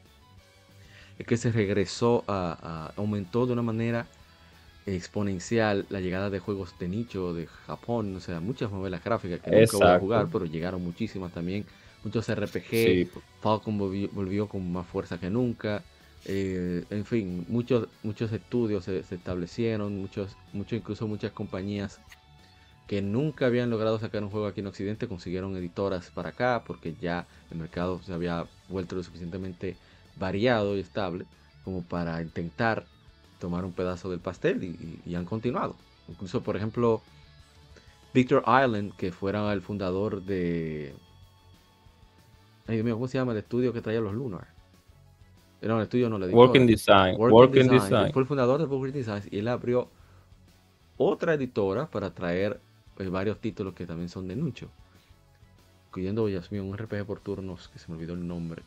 es 1.17 1.25
que 1.25 1.35
se 1.35 1.51
regresó 1.51 2.23
a, 2.27 2.57
a- 2.61 2.93
aumentó 2.95 3.45
de 3.45 3.53
una 3.53 3.61
manera 3.63 4.05
exponencial 4.95 5.85
la 5.89 6.01
llegada 6.01 6.29
de 6.29 6.39
juegos 6.39 6.77
de 6.77 6.87
nicho 6.89 7.33
de 7.33 7.47
Japón, 7.47 8.15
o 8.15 8.19
sea, 8.19 8.39
muchas 8.41 8.71
novelas 8.71 9.03
gráficas 9.03 9.41
que 9.41 9.51
nunca 9.51 9.77
voy 9.77 9.91
a 9.91 9.95
Exacto. 9.95 9.95
jugar, 9.95 10.29
pero 10.31 10.45
llegaron 10.45 10.83
muchísimas 10.83 11.31
también, 11.33 11.67
muchos 12.03 12.27
RPG, 12.29 13.01
Sí, 13.01 13.09
Falcon 13.39 13.77
volvió, 13.77 14.09
volvió 14.11 14.47
con 14.49 14.71
más 14.71 14.87
fuerza 14.87 15.19
que 15.19 15.29
nunca. 15.29 15.85
eh, 16.25 16.85
en 16.89 17.05
fin, 17.05 17.45
muchos, 17.47 17.87
muchos 18.03 18.31
estudios 18.33 18.83
se, 18.85 19.03
se 19.03 19.15
establecieron, 19.15 19.97
muchos, 19.97 20.37
muchos, 20.51 20.77
incluso 20.79 21.07
muchas 21.07 21.31
compañías 21.33 22.01
que 22.87 23.01
nunca 23.01 23.45
habían 23.45 23.69
logrado 23.69 23.99
sacar 23.99 24.23
un 24.23 24.31
juego 24.31 24.47
aquí 24.47 24.61
en 24.61 24.67
Occidente, 24.67 25.07
consiguieron 25.07 25.55
editoras 25.55 26.11
para 26.11 26.29
acá 26.29 26.63
porque 26.65 26.95
ya 26.95 27.27
el 27.49 27.57
mercado 27.57 28.01
se 28.01 28.13
había 28.13 28.47
vuelto 28.67 28.95
lo 28.95 29.03
suficientemente 29.03 29.79
variado 30.15 30.75
y 30.75 30.79
estable 30.81 31.27
como 31.61 31.87
para 31.87 32.21
intentar 32.21 32.89
tomar 33.39 33.65
un 33.65 33.71
pedazo 33.71 34.09
del 34.09 34.19
pastel 34.19 34.63
y, 34.63 35.01
y 35.05 35.15
han 35.15 35.25
continuado. 35.25 35.75
Incluso, 36.07 36.41
por 36.41 36.55
ejemplo, 36.55 37.01
Victor 38.13 38.43
Island, 38.45 38.95
que 38.95 39.11
fuera 39.11 39.51
el 39.53 39.61
fundador 39.61 40.23
de... 40.23 40.93
Ay, 42.67 42.75
Dios 42.75 42.85
mío, 42.85 42.95
¿cómo 42.95 43.07
se 43.07 43.17
llama 43.17 43.31
el 43.33 43.39
estudio 43.39 43.73
que 43.73 43.81
traía 43.81 44.01
los 44.01 44.13
Lunar? 44.13 44.47
Era 45.61 45.75
un 45.75 45.81
estudio, 45.81 46.09
no 46.09 46.17
le 46.17 46.27
digo. 46.27 46.39
Working 46.39 46.65
Design. 46.65 47.15
Working, 47.17 47.67
Design. 47.67 48.13
Fue 48.13 48.21
el 48.21 48.27
fundador 48.27 48.59
de 48.59 48.65
Working 48.65 48.93
Design 48.93 49.23
y 49.29 49.39
él 49.39 49.47
abrió 49.47 49.89
otra 50.97 51.33
editora 51.33 51.87
para 51.87 52.13
traer 52.13 52.59
pues, 52.95 53.09
varios 53.09 53.39
títulos 53.39 53.73
que 53.73 53.85
también 53.85 54.09
son 54.09 54.27
de 54.27 54.35
nicho. 54.35 54.69
Incluyendo, 55.87 56.27
Dios 56.27 56.51
mío, 56.51 56.63
un 56.63 56.77
RPG 56.77 57.05
por 57.05 57.19
turnos 57.19 57.67
que 57.69 57.79
se 57.79 57.89
me 57.89 57.95
olvidó 57.95 58.13
el 58.13 58.25
nombre. 58.27 58.63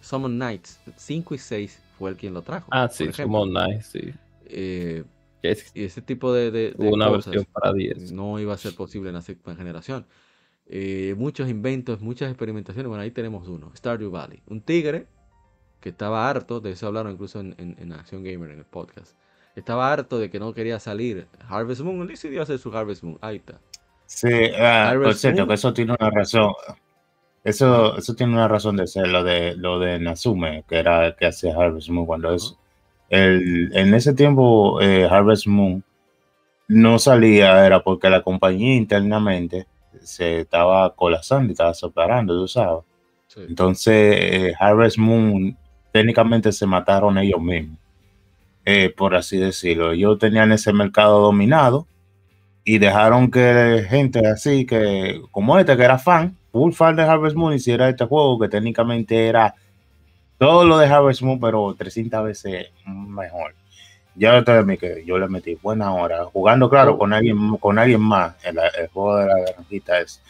Summon 0.00 0.36
Knights 0.36 0.80
5 0.96 1.34
y 1.34 1.38
6 1.38 1.82
fue 1.98 2.10
el 2.10 2.16
quien 2.16 2.34
lo 2.34 2.42
trajo. 2.42 2.68
Ah, 2.70 2.88
sí, 2.88 3.04
ejemplo. 3.04 3.46
Night, 3.46 3.82
sí. 3.82 4.12
Eh, 4.46 5.04
y 5.74 5.84
ese 5.84 6.02
tipo 6.02 6.32
de, 6.32 6.50
de- 6.50 6.74
una 6.78 7.08
cosas 7.08 7.32
versión 7.32 7.46
para 7.52 7.72
10. 7.72 8.12
no 8.12 8.38
iba 8.40 8.54
a 8.54 8.58
ser 8.58 8.74
posible 8.74 9.08
en 9.10 9.14
la 9.14 9.22
séptima 9.22 9.54
generación. 9.56 10.06
Eh, 10.66 11.14
muchos 11.16 11.48
inventos, 11.48 12.00
muchas 12.00 12.28
experimentaciones. 12.30 12.88
Bueno, 12.88 13.02
ahí 13.02 13.10
tenemos 13.10 13.48
uno, 13.48 13.72
Stardew 13.76 14.10
Valley. 14.10 14.42
Un 14.46 14.60
tigre 14.60 15.06
que 15.80 15.90
estaba 15.90 16.28
harto, 16.28 16.60
de 16.60 16.72
eso 16.72 16.86
hablaron 16.88 17.12
incluso 17.12 17.40
en, 17.40 17.54
en, 17.58 17.76
en 17.78 17.92
Acción 17.92 18.22
Gamer 18.24 18.50
en 18.50 18.58
el 18.58 18.64
podcast. 18.64 19.16
Estaba 19.54 19.92
harto 19.92 20.18
de 20.18 20.30
que 20.30 20.38
no 20.38 20.52
quería 20.54 20.78
salir. 20.78 21.26
Harvest 21.48 21.80
Moon 21.82 22.00
él 22.02 22.08
decidió 22.08 22.42
hacer 22.42 22.58
su 22.58 22.76
Harvest 22.76 23.02
Moon. 23.02 23.18
Ahí 23.20 23.36
está. 23.36 23.60
Sí, 24.06 24.28
ah, 24.58 24.92
por 25.00 25.14
cierto, 25.14 25.38
Moon. 25.40 25.48
que 25.48 25.54
eso 25.54 25.72
tiene 25.72 25.94
una 25.98 26.10
razón. 26.10 26.52
Eso, 27.48 27.96
eso 27.96 28.14
tiene 28.14 28.34
una 28.34 28.46
razón 28.46 28.76
de 28.76 28.86
ser 28.86 29.08
lo 29.08 29.24
de 29.24 29.56
lo 29.56 29.78
de 29.78 29.98
Natsume, 29.98 30.64
que 30.68 30.76
era 30.76 31.06
el 31.06 31.16
que 31.16 31.26
hacía 31.26 31.56
Harvest 31.56 31.88
Moon 31.88 32.04
cuando 32.04 32.34
es 32.34 32.58
el, 33.08 33.70
en 33.74 33.94
ese 33.94 34.12
tiempo 34.12 34.82
eh, 34.82 35.08
Harvest 35.10 35.46
Moon 35.46 35.82
no 36.68 36.98
salía, 36.98 37.64
era 37.64 37.82
porque 37.82 38.10
la 38.10 38.22
compañía 38.22 38.76
internamente 38.76 39.66
se 40.02 40.40
estaba 40.40 40.94
colapsando 40.94 41.48
y 41.48 41.52
estaba 41.52 41.72
separando, 41.72 42.38
tú 42.38 42.46
sabes. 42.48 42.84
Sí. 43.28 43.40
Entonces, 43.48 43.94
eh, 43.94 44.54
Harvest 44.60 44.98
Moon 44.98 45.56
técnicamente 45.90 46.52
se 46.52 46.66
mataron 46.66 47.16
ellos 47.16 47.40
mismos, 47.40 47.78
eh, 48.66 48.92
por 48.94 49.14
así 49.14 49.38
decirlo. 49.38 49.92
Ellos 49.92 50.18
tenían 50.18 50.52
ese 50.52 50.74
mercado 50.74 51.20
dominado 51.22 51.86
y 52.62 52.76
dejaron 52.76 53.30
que 53.30 53.86
gente 53.88 54.26
así, 54.26 54.66
que 54.66 55.22
como 55.30 55.58
este, 55.58 55.74
que 55.78 55.84
era 55.84 55.98
fan, 55.98 56.37
full 56.52 56.72
fan 56.72 56.96
de 56.96 57.02
Harvest 57.02 57.36
Moon, 57.36 57.54
hiciera 57.54 57.88
este 57.88 58.04
juego 58.04 58.38
que 58.38 58.48
técnicamente 58.48 59.26
era 59.28 59.54
todo 60.38 60.64
lo 60.64 60.78
de 60.78 60.86
Harvest 60.86 61.22
Moon, 61.22 61.40
pero 61.40 61.74
300 61.76 62.24
veces 62.24 62.68
mejor. 62.86 63.54
Ya 64.14 64.42
que 64.44 65.04
yo 65.06 65.16
le 65.18 65.28
metí 65.28 65.54
buena 65.56 65.92
hora 65.94 66.24
jugando, 66.24 66.68
claro, 66.68 66.94
Oh. 66.94 66.98
con 66.98 67.12
alguien 67.12 67.56
con 67.58 67.78
alguien 67.78 68.00
más, 68.00 68.34
el, 68.44 68.58
el 68.80 68.88
juego 68.88 69.16
de 69.16 69.26
la 69.26 69.38
granjita 69.52 70.00
es. 70.00 70.20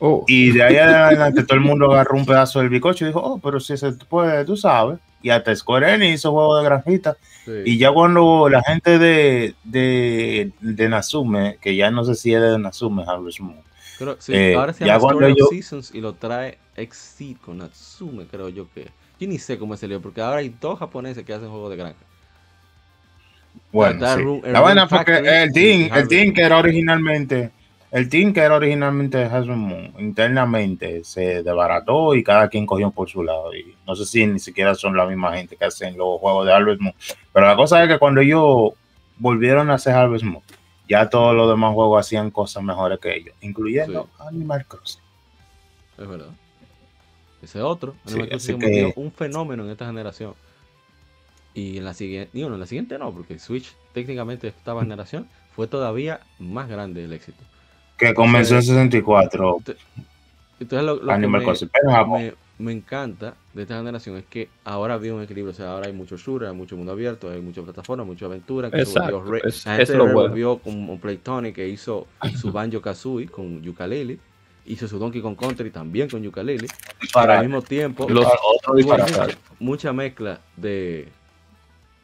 Oh, 0.00 0.24
Y 0.28 0.52
de 0.52 0.62
ahí 0.62 0.76
adelante 0.76 1.42
todo 1.44 1.56
el 1.56 1.64
mundo 1.64 1.90
agarró 1.92 2.16
un 2.16 2.26
pedazo 2.26 2.60
del 2.60 2.68
bicocho 2.68 3.04
y 3.04 3.08
dijo, 3.08 3.20
oh, 3.20 3.38
pero 3.38 3.58
si 3.58 3.76
se 3.76 3.92
puede, 3.92 4.44
tú 4.44 4.56
sabes. 4.56 4.98
Y 5.22 5.30
hasta 5.30 5.54
Square 5.54 5.94
Enix 5.94 6.14
hizo 6.14 6.30
juego 6.32 6.56
de 6.58 6.64
granjita. 6.64 7.16
Sí. 7.44 7.52
Y 7.64 7.78
ya 7.78 7.90
cuando 7.92 8.48
la 8.48 8.62
gente 8.62 8.98
de, 9.00 9.54
de, 9.64 10.52
de 10.60 10.88
Natsume, 10.88 11.58
que 11.60 11.74
ya 11.74 11.90
no 11.90 12.04
sé 12.04 12.14
si 12.14 12.32
es 12.32 12.40
de 12.40 12.56
Natsume, 12.58 13.02
Harvest 13.04 13.40
Moon, 13.40 13.58
Sí, 14.18 14.32
eh, 14.34 14.54
ahora 14.54 14.72
se 14.72 14.84
llama 14.84 15.06
of 15.08 15.48
Seasons 15.50 15.94
y 15.94 16.00
lo 16.00 16.12
trae 16.14 16.58
Exceed 16.76 17.36
con 17.38 17.58
Natsume, 17.58 18.26
creo 18.26 18.48
yo 18.48 18.66
que. 18.72 18.88
Yo 19.20 19.26
ni 19.26 19.38
sé 19.38 19.58
cómo 19.58 19.76
se 19.76 19.88
lío, 19.88 20.00
porque 20.00 20.20
ahora 20.20 20.38
hay 20.38 20.54
dos 20.60 20.78
japoneses 20.78 21.24
que 21.24 21.32
hacen 21.34 21.48
juegos 21.50 21.70
de 21.70 21.76
granja. 21.76 21.98
Bueno, 23.72 23.94
Está 23.94 24.14
sí. 24.16 24.22
Room- 24.22 24.42
el 24.44 24.52
la 24.52 24.60
vaina 24.60 24.82
Room 24.82 24.88
fue 24.90 25.04
que 25.04 25.12
Factory 25.14 25.36
el 25.36 25.52
team, 25.52 25.90
el 25.96 26.08
team 26.08 26.32
que 26.32 26.42
era 26.42 26.56
originalmente, 26.58 27.50
el 27.90 28.08
team 28.08 28.32
que 28.32 28.40
era 28.40 28.54
originalmente 28.54 29.18
de 29.18 29.24
Harvest 29.24 29.48
Moon, 29.50 29.92
internamente 29.98 31.02
se 31.04 31.42
desbarató 31.42 32.14
y 32.14 32.22
cada 32.22 32.48
quien 32.48 32.66
cogió 32.66 32.90
por 32.92 33.08
su 33.08 33.22
lado. 33.24 33.52
Y 33.54 33.74
no 33.86 33.96
sé 33.96 34.04
si 34.06 34.26
ni 34.26 34.38
siquiera 34.38 34.74
son 34.76 34.96
la 34.96 35.06
misma 35.06 35.36
gente 35.36 35.56
que 35.56 35.64
hacen 35.64 35.96
los 35.98 36.20
juegos 36.20 36.46
de 36.46 36.52
Harvest 36.52 36.80
Moon. 36.80 36.94
Pero 37.32 37.46
la 37.46 37.56
cosa 37.56 37.82
es 37.82 37.88
que 37.88 37.98
cuando 37.98 38.20
ellos 38.20 38.70
volvieron 39.18 39.70
a 39.70 39.74
hacer 39.74 39.94
Harvest 39.94 40.24
Moon, 40.24 40.42
ya 40.88 41.08
todos 41.08 41.34
los 41.34 41.48
demás 41.50 41.74
juegos 41.74 42.00
hacían 42.06 42.30
cosas 42.30 42.62
mejores 42.62 42.98
que 42.98 43.14
ellos, 43.16 43.34
incluyendo 43.40 44.08
Animal 44.18 44.64
Crossing. 44.66 45.00
Es 45.98 46.08
verdad. 46.08 46.30
Ese 47.42 47.60
otro. 47.62 47.94
Sí, 48.06 48.12
Animal 48.14 48.28
Crossing 48.30 48.46
se 48.46 48.52
convirtió 48.52 48.94
que- 48.94 49.00
un 49.00 49.12
fenómeno 49.12 49.64
en 49.64 49.70
esta 49.70 49.86
generación. 49.86 50.34
Y 51.54 51.78
en 51.78 51.84
la 51.84 51.94
siguiente, 51.94 52.30
digo, 52.32 52.48
no, 52.48 52.54
en 52.54 52.60
la 52.60 52.66
siguiente 52.66 52.98
no, 52.98 53.10
porque 53.12 53.38
Switch 53.38 53.74
técnicamente 53.92 54.48
esta 54.48 54.78
generación 54.78 55.28
fue 55.56 55.66
todavía 55.66 56.20
más 56.38 56.68
grande 56.68 57.04
el 57.04 57.12
éxito. 57.12 57.42
Que 57.96 58.14
comenzó 58.14 58.54
en 58.56 58.62
64, 58.62 59.58
Entonces 60.60 60.86
lo, 60.86 60.96
lo 60.96 61.06
que 61.06 61.12
Animal 61.12 61.40
me- 61.40 61.44
Crossing. 61.46 61.68
Pero 61.72 62.06
me, 62.06 62.34
me 62.58 62.72
encanta 62.72 63.34
de 63.58 63.64
esta 63.64 63.76
generación 63.76 64.16
es 64.16 64.24
que 64.24 64.48
ahora 64.64 64.94
había 64.94 65.12
un 65.12 65.22
equilibrio. 65.22 65.50
O 65.52 65.54
sea, 65.54 65.72
ahora 65.72 65.88
hay 65.88 65.92
mucho 65.92 66.16
shooter, 66.16 66.48
hay 66.48 66.54
mucho 66.54 66.76
mundo 66.76 66.92
abierto, 66.92 67.30
hay 67.30 67.40
mucha 67.40 67.60
plataforma, 67.62 68.04
mucha 68.04 68.24
aventura. 68.24 68.70
que 68.70 68.76
se 68.86 68.92
Exacto, 68.92 69.18
volvió 69.20 69.32
re- 69.32 69.48
es- 69.48 69.66
la 69.66 69.72
gente 69.76 69.92
es 69.92 69.98
lo 69.98 70.04
bueno. 70.04 70.20
revolvió 70.22 70.58
con 70.58 70.88
un 70.88 70.98
Playtonic 71.00 71.54
que 71.56 71.68
hizo 71.68 72.06
su 72.40 72.50
Banjo 72.52 72.80
Kazooie 72.80 73.28
con 73.28 73.68
Ukulele. 73.68 74.18
Hizo 74.66 74.86
su 74.86 74.98
Donkey 74.98 75.20
Kong 75.22 75.36
Country 75.36 75.70
también 75.70 76.08
con 76.08 76.26
Ukulele. 76.26 76.66
Pero 77.00 77.10
para 77.12 77.38
al 77.40 77.46
mismo 77.46 77.62
tiempo, 77.62 78.06
Los- 78.08 78.24
otro 78.26 78.40
tuvo 78.64 78.76
disparate. 78.76 79.12
mucha, 79.12 79.38
mucha 79.58 79.92
mezcla 79.92 80.40
de. 80.56 81.08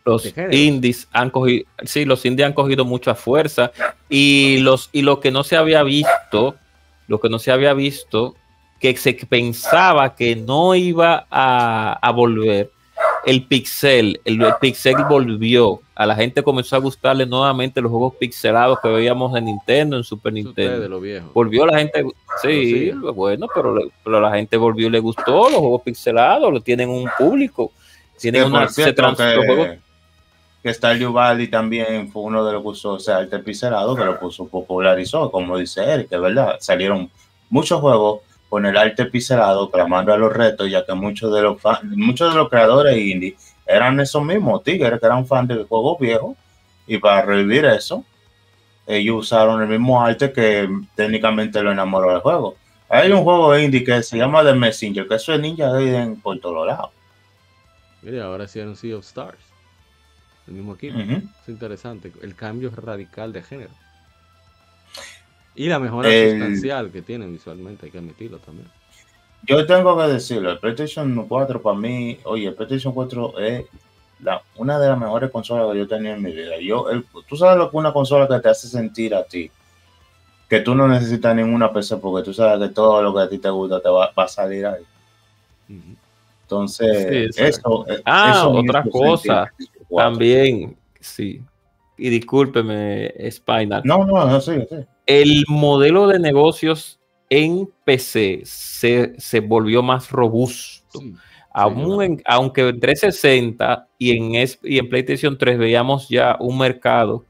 los 0.06 0.34
indies 0.50 1.08
han 1.12 1.30
cogido, 1.30 1.64
sí, 1.84 2.04
los 2.04 2.24
indies 2.26 2.46
han 2.46 2.52
cogido 2.52 2.84
mucha 2.84 3.14
fuerza 3.14 3.72
y 4.10 4.58
los 4.58 4.90
y 4.92 5.00
lo 5.02 5.18
que 5.20 5.30
no 5.30 5.44
se 5.44 5.56
había 5.56 5.82
visto, 5.82 6.56
lo 7.08 7.20
que 7.20 7.28
no 7.30 7.38
se 7.38 7.50
había 7.52 7.72
visto, 7.74 8.34
que 8.92 8.96
se 8.98 9.14
pensaba 9.14 10.14
que 10.14 10.36
no 10.36 10.74
iba 10.74 11.26
a, 11.30 11.98
a 12.02 12.10
volver, 12.12 12.70
el 13.24 13.42
pixel, 13.46 14.20
el, 14.26 14.42
el 14.42 14.54
pixel 14.60 14.96
volvió, 15.08 15.80
a 15.94 16.04
la 16.04 16.14
gente 16.14 16.42
comenzó 16.42 16.76
a 16.76 16.80
gustarle 16.80 17.24
nuevamente 17.24 17.80
los 17.80 17.90
juegos 17.90 18.14
pixelados 18.16 18.78
que 18.82 18.88
veíamos 18.90 19.34
en 19.38 19.46
Nintendo, 19.46 19.96
en 19.96 20.04
Super 20.04 20.34
de 20.34 20.42
Nintendo. 20.42 20.86
lo 20.88 21.00
viejo. 21.00 21.30
Volvió 21.32 21.64
la 21.64 21.78
gente, 21.78 22.04
sí, 22.42 22.90
Pero 22.92 23.14
bueno, 23.14 23.46
pero, 23.54 23.74
le- 23.74 23.90
pero 24.04 24.20
la 24.20 24.30
gente 24.32 24.56
volvió 24.58 24.88
y 24.88 24.90
le 24.90 25.00
gustó 25.00 25.48
los 25.48 25.58
juegos 25.60 25.80
pixelados, 25.82 26.52
lo 26.52 26.60
tienen 26.60 26.90
un 26.90 27.08
público, 27.16 27.72
tienen 28.20 28.42
Que, 28.42 28.48
una, 28.48 28.68
se 28.68 28.92
trans- 28.92 29.16
que, 29.16 29.34
los 29.36 29.46
juegos 29.46 29.68
que 30.62 30.74
Stardew 30.74 31.12
Valley 31.12 31.48
también 31.48 32.10
fue 32.12 32.22
uno 32.22 32.44
de 32.44 32.52
los 32.52 32.62
que 32.62 32.68
usó, 32.68 32.92
o 32.94 32.98
sea, 33.00 33.20
el 33.20 33.28
pixelado 33.42 33.96
que 33.96 34.04
lo 34.04 34.18
puso, 34.20 34.46
popularizó, 34.46 35.30
como 35.30 35.56
dice 35.56 35.82
Eric, 35.84 36.08
que 36.10 36.16
es 36.16 36.20
verdad, 36.20 36.56
salieron 36.60 37.10
muchos 37.48 37.80
juegos 37.80 38.20
con 38.54 38.64
el 38.66 38.76
arte 38.76 39.06
pixelado 39.06 39.68
clamando 39.68 40.12
a 40.12 40.16
los 40.16 40.32
retos, 40.32 40.70
ya 40.70 40.86
que 40.86 40.94
muchos 40.94 41.34
de 41.34 41.42
los 41.42 41.60
fan- 41.60 41.90
muchos 41.96 42.32
de 42.32 42.38
los 42.38 42.48
creadores 42.48 42.96
indie 42.96 43.36
eran 43.66 43.98
esos 43.98 44.22
mismos 44.22 44.62
tigres 44.62 45.00
que 45.00 45.06
eran 45.06 45.26
fans 45.26 45.48
de 45.48 45.64
juegos 45.64 45.98
viejos, 45.98 46.36
y 46.86 46.98
para 46.98 47.22
revivir 47.22 47.64
eso, 47.64 48.04
ellos 48.86 49.16
usaron 49.16 49.60
el 49.60 49.66
mismo 49.66 50.00
arte 50.00 50.32
que 50.32 50.68
técnicamente 50.94 51.60
lo 51.64 51.72
enamoró 51.72 52.12
del 52.12 52.20
juego. 52.20 52.54
Hay 52.88 53.10
un 53.10 53.24
juego 53.24 53.58
indie 53.58 53.82
que 53.82 54.00
se 54.04 54.18
llama 54.18 54.44
The 54.44 54.54
Messenger, 54.54 55.08
que 55.08 55.16
eso 55.16 55.34
es 55.34 55.40
Ninja 55.40 55.70
Gaiden 55.70 56.20
por 56.20 56.38
todos 56.38 56.64
lados. 56.64 56.90
Mire, 58.02 58.22
ahora 58.22 58.44
hicieron 58.44 58.76
Sea 58.76 58.96
of 58.96 59.04
Stars. 59.04 59.38
El 60.46 60.54
mismo 60.54 60.74
equipo. 60.74 60.96
Ujú. 60.96 61.22
Es 61.42 61.48
interesante. 61.48 62.12
El 62.22 62.36
cambio 62.36 62.70
radical 62.70 63.32
de 63.32 63.42
género. 63.42 63.72
Y 65.54 65.68
la 65.68 65.78
mejora 65.78 66.08
El- 66.08 66.30
sustancial 66.30 66.90
que 66.90 67.02
tienen 67.02 67.32
visualmente, 67.32 67.86
hay 67.86 67.92
que 67.92 67.98
admitirlo 67.98 68.38
también. 68.38 68.68
Yo 69.46 69.64
tengo 69.66 69.96
que 69.98 70.04
decirlo, 70.04 70.50
el 70.50 70.58
PlayStation 70.58 71.26
4 71.28 71.60
para 71.60 71.76
mí, 71.76 72.18
oye, 72.24 72.46
el 72.48 72.54
PlayStation 72.54 72.94
4 72.94 73.38
es 73.38 73.64
la, 74.20 74.40
una 74.56 74.78
de 74.78 74.88
las 74.88 74.98
mejores 74.98 75.30
consolas 75.30 75.70
que 75.70 75.78
yo 75.78 75.84
he 75.84 75.88
tenido 75.88 76.14
en 76.14 76.22
mi 76.22 76.32
vida. 76.32 76.52
Yo, 76.60 76.88
el- 76.90 77.04
tú 77.28 77.36
sabes 77.36 77.58
lo 77.58 77.70
que 77.70 77.76
una 77.76 77.92
consola 77.92 78.26
que 78.26 78.40
te 78.40 78.48
hace 78.48 78.68
sentir 78.68 79.14
a 79.14 79.22
ti, 79.24 79.50
que 80.48 80.60
tú 80.60 80.74
no 80.74 80.88
necesitas 80.88 81.36
ninguna 81.36 81.72
PC 81.72 81.98
porque 81.98 82.24
tú 82.24 82.32
sabes 82.32 82.68
que 82.68 82.74
todo 82.74 83.02
lo 83.02 83.14
que 83.14 83.20
a 83.20 83.28
ti 83.28 83.38
te 83.38 83.50
gusta 83.50 83.80
te 83.80 83.88
va, 83.88 84.10
va 84.18 84.24
a 84.24 84.28
salir 84.28 84.66
ahí. 84.66 84.82
Entonces, 86.42 87.34
Sí, 87.34 87.42
eso, 87.42 87.86
eh, 87.88 88.02
Ah, 88.04 88.32
eso 88.36 88.50
me 88.52 88.60
otra 88.60 88.84
cosa, 88.84 89.46
sentir 89.56 89.76
el 89.80 89.86
4. 89.88 90.10
También, 90.12 90.76
sí. 91.00 91.42
Y 91.96 92.08
discúlpeme, 92.10 93.12
Spinal. 93.30 93.82
No, 93.84 94.04
no, 94.04 94.26
no, 94.26 94.40
sí, 94.40 94.52
sí. 94.68 94.76
El 95.06 95.44
modelo 95.48 96.06
de 96.06 96.18
negocios 96.18 97.00
en 97.30 97.68
PC 97.84 98.42
se, 98.44 99.14
se 99.18 99.40
volvió 99.40 99.82
más 99.82 100.10
robusto. 100.10 101.00
Sí. 101.00 101.14
Aún 101.52 101.86
yo- 101.88 102.02
en- 102.02 102.22
aunque 102.26 102.68
en 102.68 102.80
360 102.80 103.88
y 103.98 104.16
en, 104.16 104.34
es- 104.34 104.58
y 104.62 104.78
en 104.78 104.88
PlayStation 104.88 105.36
3 105.38 105.58
veíamos 105.58 106.08
ya 106.08 106.36
un 106.40 106.58
mercado 106.58 107.24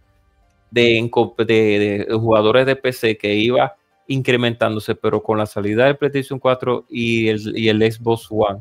de, 0.70 2.06
jugadores 2.20 2.66
de 2.66 2.76
PC 2.76 3.16
que 3.16 3.34
iba 3.34 3.74
incrementándose, 4.08 4.94
pero 4.94 5.22
con 5.22 5.38
la 5.38 5.46
salida 5.46 5.86
del 5.86 5.96
PlayStation 5.96 6.38
4 6.38 6.84
y 6.90 7.28
el, 7.28 7.56
y 7.58 7.68
el 7.68 7.80
Xbox 7.92 8.26
One, 8.30 8.60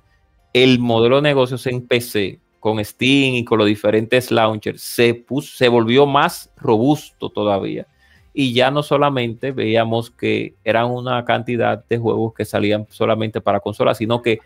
el 0.53 0.79
modelo 0.79 1.17
de 1.17 1.21
negocios 1.23 1.65
en 1.67 1.85
PC 1.85 2.39
con 2.59 2.83
Steam 2.83 3.35
y 3.35 3.43
con 3.43 3.57
los 3.57 3.67
diferentes 3.67 4.31
launchers 4.31 4.81
se, 4.81 5.13
puso, 5.15 5.55
se 5.57 5.67
volvió 5.67 6.05
más 6.05 6.49
robusto 6.55 7.29
todavía. 7.29 7.87
Y 8.33 8.53
ya 8.53 8.71
no 8.71 8.81
solamente 8.81 9.51
veíamos 9.51 10.09
que 10.09 10.55
eran 10.63 10.87
una 10.87 11.23
cantidad 11.23 11.83
de 11.87 11.97
juegos 11.97 12.33
que 12.33 12.45
salían 12.45 12.87
solamente 12.89 13.41
para 13.41 13.59
consolas, 13.59 13.97
sino 13.97 14.21
que 14.21 14.39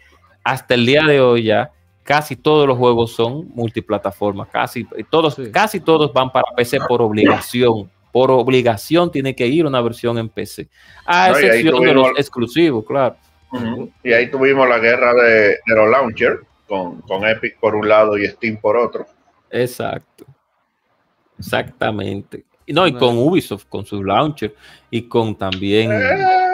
hasta 0.43 0.73
el 0.73 0.85
día 0.85 1.03
de 1.03 1.21
hoy 1.21 1.43
ya 1.43 1.71
casi 2.03 2.35
todos 2.35 2.67
los 2.67 2.77
juegos 2.77 3.11
son 3.11 3.49
multiplataformas, 3.53 4.47
casi 4.49 4.85
todos, 5.09 5.35
Sí. 5.35 5.51
casi 5.51 5.79
todos 5.79 6.11
van 6.13 6.31
para 6.31 6.53
PC 6.55 6.79
por 6.87 7.01
obligación. 7.01 7.89
Por 8.11 8.31
obligación 8.31 9.11
tiene 9.11 9.35
que 9.35 9.45
ir 9.45 9.65
una 9.65 9.81
versión 9.81 10.17
en 10.17 10.29
PC. 10.29 10.67
A 11.05 11.29
No, 11.29 11.37
excepción 11.37 11.81
de 11.81 11.93
los 11.93 12.09
exclusivos, 12.17 12.85
claro. 12.85 13.15
Y 14.03 14.11
ahí 14.11 14.29
tuvimos 14.31 14.67
la 14.67 14.79
guerra 14.79 15.13
de, 15.13 15.49
de 15.65 15.75
los 15.75 15.89
launchers, 15.89 16.39
con, 16.67 17.01
con 17.01 17.25
Epic 17.25 17.59
por 17.59 17.75
un 17.75 17.87
lado 17.87 18.17
y 18.17 18.25
Steam 18.27 18.57
por 18.57 18.75
otro. 18.75 19.05
Exacto. 19.51 20.25
Exactamente. 21.37 22.43
Y 22.69 22.73
no, 22.73 22.85
y 22.85 22.93
con 22.93 23.17
Ubisoft, 23.17 23.65
con 23.69 23.85
su 23.85 24.03
launcher, 24.03 24.53
y 24.91 25.03
con 25.03 25.35
también 25.35 25.89
Eh, 25.89 25.97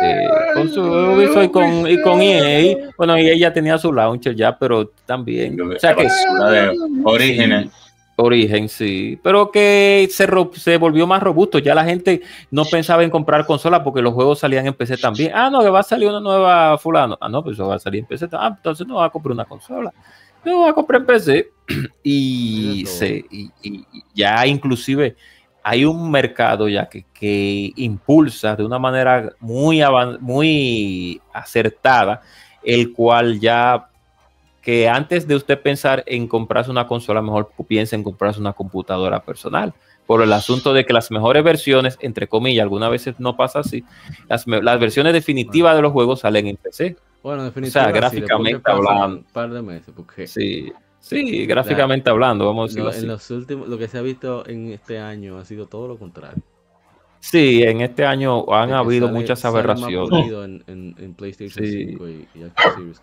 eh, 0.03 0.27
con 0.53 0.69
su 0.69 0.81
Ubisoft 0.81 1.45
y 1.45 1.49
con, 1.49 1.90
y 1.90 2.02
con 2.02 2.22
EA. 2.22 2.91
Bueno, 2.98 3.18
y 3.18 3.27
ella 3.30 3.52
tenía 3.52 3.80
su 3.80 3.91
launcher 3.91 4.35
ya, 4.35 4.57
pero 4.57 4.90
también. 5.06 5.60
O 5.60 5.80
sea 5.80 5.95
que 5.95 6.07
La 6.40 6.52
de 6.52 6.77
Orígenes. 7.03 7.69
Origen, 8.15 8.69
sí. 8.69 9.19
Pero 9.23 9.49
que 9.49 10.07
se, 10.11 10.27
se 10.53 10.77
volvió 10.77 11.07
más 11.07 11.23
robusto. 11.23 11.57
Ya 11.57 11.73
la 11.73 11.84
gente 11.84 12.22
no 12.52 12.64
pensaba 12.65 13.03
en 13.03 13.10
comprar 13.10 13.45
consolas 13.45 13.81
porque 13.84 14.03
los 14.03 14.14
juegos 14.14 14.40
salían 14.40 14.68
en 14.68 14.73
PC 14.73 14.98
también. 14.98 15.31
Ah, 15.34 15.49
no, 15.49 15.61
que 15.61 15.69
va 15.69 15.80
a 15.80 15.84
salir 15.84 16.10
una 16.10 16.19
nueva 16.19 16.77
fulano. 16.77 17.18
Ah, 17.19 17.27
no, 17.27 17.44
pues 17.44 17.56
eso 17.56 17.68
va 17.68 17.76
a 17.76 17.80
salir 17.80 18.02
en 18.02 18.06
PC. 18.06 18.27
Ah, 18.34 18.53
entonces 18.56 18.85
no 18.85 18.95
va 18.95 19.06
a 19.06 19.10
comprar 19.10 19.34
una 19.34 19.45
consola. 19.45 19.91
No 20.45 20.61
va 20.61 20.69
a 20.69 20.73
comprar 20.73 21.02
en 21.02 21.07
PC. 21.07 21.49
Y, 22.03 22.85
se, 22.85 23.26
y 23.30 23.49
ya 24.14 24.45
inclusive 24.45 25.15
hay 25.64 25.85
un 25.85 26.11
mercado 26.11 26.68
ya 26.68 26.88
que, 26.90 27.06
que 27.14 27.72
impulsa 27.77 28.56
de 28.56 28.65
una 28.65 28.80
manera 28.80 29.31
muy, 29.40 29.81
muy 30.19 31.22
acertada, 31.34 32.22
el 32.61 32.91
cual 32.91 33.40
ya 33.40 33.88
que 34.61 34.88
antes 34.88 35.27
de 35.27 35.35
usted 35.35 35.61
pensar 35.61 36.03
en 36.06 36.27
comprarse 36.27 36.72
una 36.72 36.88
consola, 36.88 37.22
mejor 37.22 37.52
piense 37.68 37.95
en 37.95 38.03
comprarse 38.03 38.40
una 38.40 38.53
computadora 38.53 39.22
personal. 39.22 39.73
Por 40.06 40.22
el 40.22 40.34
asunto 40.34 40.73
de 40.73 40.85
que 40.85 40.94
las 40.94 41.11
mejores 41.11 41.44
versiones, 41.44 41.98
entre 42.02 42.27
comillas, 42.27 42.64
algunas 42.64 42.90
veces 42.90 43.15
no 43.19 43.38
pasa 43.38 43.60
así, 43.60 43.85
las, 44.27 44.45
las 44.45 44.80
versiones 44.80 45.14
definitivas 45.14 45.76
de 45.77 45.81
los 45.81 45.94
juegos 45.94 46.22
salen 46.22 46.48
en 46.48 46.57
PC. 46.57 46.98
Bueno, 47.22 47.45
definitivamente. 47.45 47.99
gráficamente 47.99 48.61
hablando. 48.69 49.18
Un 49.18 49.23
par 49.23 49.49
de 49.49 49.61
meses, 49.61 49.94
porque 49.95 50.27
Sí, 50.27 50.73
sí, 51.03 51.45
gráficamente 51.45 52.09
hablando, 52.09 52.45
vamos 52.45 52.63
a 52.63 52.67
decirlo 52.67 52.84
lo- 52.85 52.89
así. 52.91 53.01
en 53.01 53.07
los 53.07 53.30
últimos, 53.31 53.67
lo 53.67 53.77
que 53.77 53.88
se 53.88 53.97
ha 53.97 54.01
visto 54.01 54.47
en 54.47 54.71
este 54.71 54.99
año 54.99 55.38
ha 55.38 55.45
sido 55.45 55.67
todo 55.67 55.88
lo 55.88 55.97
contrario. 55.97 56.41
Sí, 57.19 57.63
en 57.63 57.81
este 57.81 58.05
año 58.05 58.51
han 58.53 58.69
De 58.69 58.75
habido 58.75 59.07
sale- 59.07 59.19
muchas 59.19 59.45
aberraciones. 59.45 60.31
En, 60.31 60.63
en, 60.67 60.95
en 60.97 61.13
PlayStation 61.13 61.65
Sí. 61.65 61.85
5 61.91 62.07
y, 62.09 62.27
y 62.35 62.43
Series. 62.75 62.99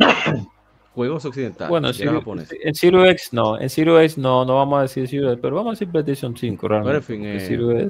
Juegos 0.95 1.25
occidentales, 1.25 1.71
Bueno, 1.71 1.89
en 1.89 1.95
en 1.95 3.07
X 3.07 3.33
no, 3.33 3.59
en 3.59 3.65
X 3.69 4.19
no, 4.19 4.45
no 4.45 4.57
vamos 4.57 4.79
a 4.79 4.83
decir 4.83 5.05
X, 5.05 5.39
pero 5.41 5.55
vamos 5.57 5.71
a 5.71 5.73
decir 5.73 5.89
PlayStation 5.89 6.37
5 6.37 6.69
realmente. 6.69 6.97
en 6.97 7.03
fin, 7.03 7.25
eh, 7.25 7.89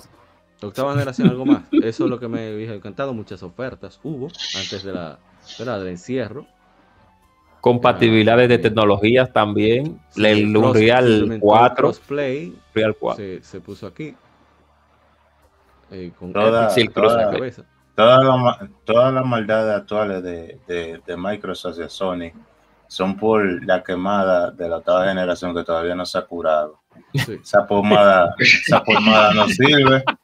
Octava 0.63 0.93
generación, 0.93 1.29
algo 1.31 1.47
más. 1.47 1.63
Eso 1.73 2.05
es 2.05 2.11
lo 2.11 2.21
que 2.21 2.29
me 2.29 2.53
dije 2.55 2.75
encantado. 2.75 3.15
Muchas 3.15 3.43
ofertas 3.43 3.99
hubo 4.05 4.27
antes 4.57 4.85
de 4.85 4.93
la, 4.93 5.19
¿verdad? 5.59 5.79
del 5.81 5.89
encierro. 5.89 6.47
Compatibilidades 7.61 8.49
de 8.49 8.57
sí. 8.57 8.63
tecnologías 8.63 9.33
también, 9.33 10.01
Sí, 10.11 10.25
el 10.27 10.57
Unreal 10.57 11.05
implementó 11.09 11.35
el 11.35 11.41
4, 11.41 11.75
Crossplay 11.77 12.55
Unreal 12.75 12.97
4. 12.99 13.25
se, 13.25 13.43
se 13.43 13.61
puso 13.61 13.87
aquí. 13.87 14.15
Eh, 15.91 16.13
con 16.19 16.33
Toda- 16.33 16.73
el 16.75 16.93
toda 16.93 17.07
la 17.07 17.13
crossplay. 17.25 17.39
cabeza. 17.41 17.65
Todas 17.97 18.25
las 18.25 18.39
ma- 18.39 18.59
todas 18.85 19.13
las 19.13 19.27
maldades 19.27 19.77
actuales 19.77 20.23
de, 20.23 20.59
de, 20.67 21.01
de 21.07 21.17
Microsoft 21.17 21.77
y 21.79 21.81
de 21.83 21.89
Sony 21.91 22.31
son 22.87 23.17
por 23.17 23.65
la 23.67 23.83
quemada 23.83 24.51
de 24.53 24.69
la 24.69 24.79
octava 24.79 25.05
generación 25.07 25.55
que 25.55 25.65
todavía 25.65 25.95
no 25.95 26.07
se 26.07 26.17
ha 26.19 26.23
curado. 26.23 26.81
Sí. 27.15 27.39
Esa 27.43 27.67
pomada, 27.67 28.35
esa 28.39 28.83
pomada 28.83 29.35
no 29.35 29.47
sirve. 29.49 30.03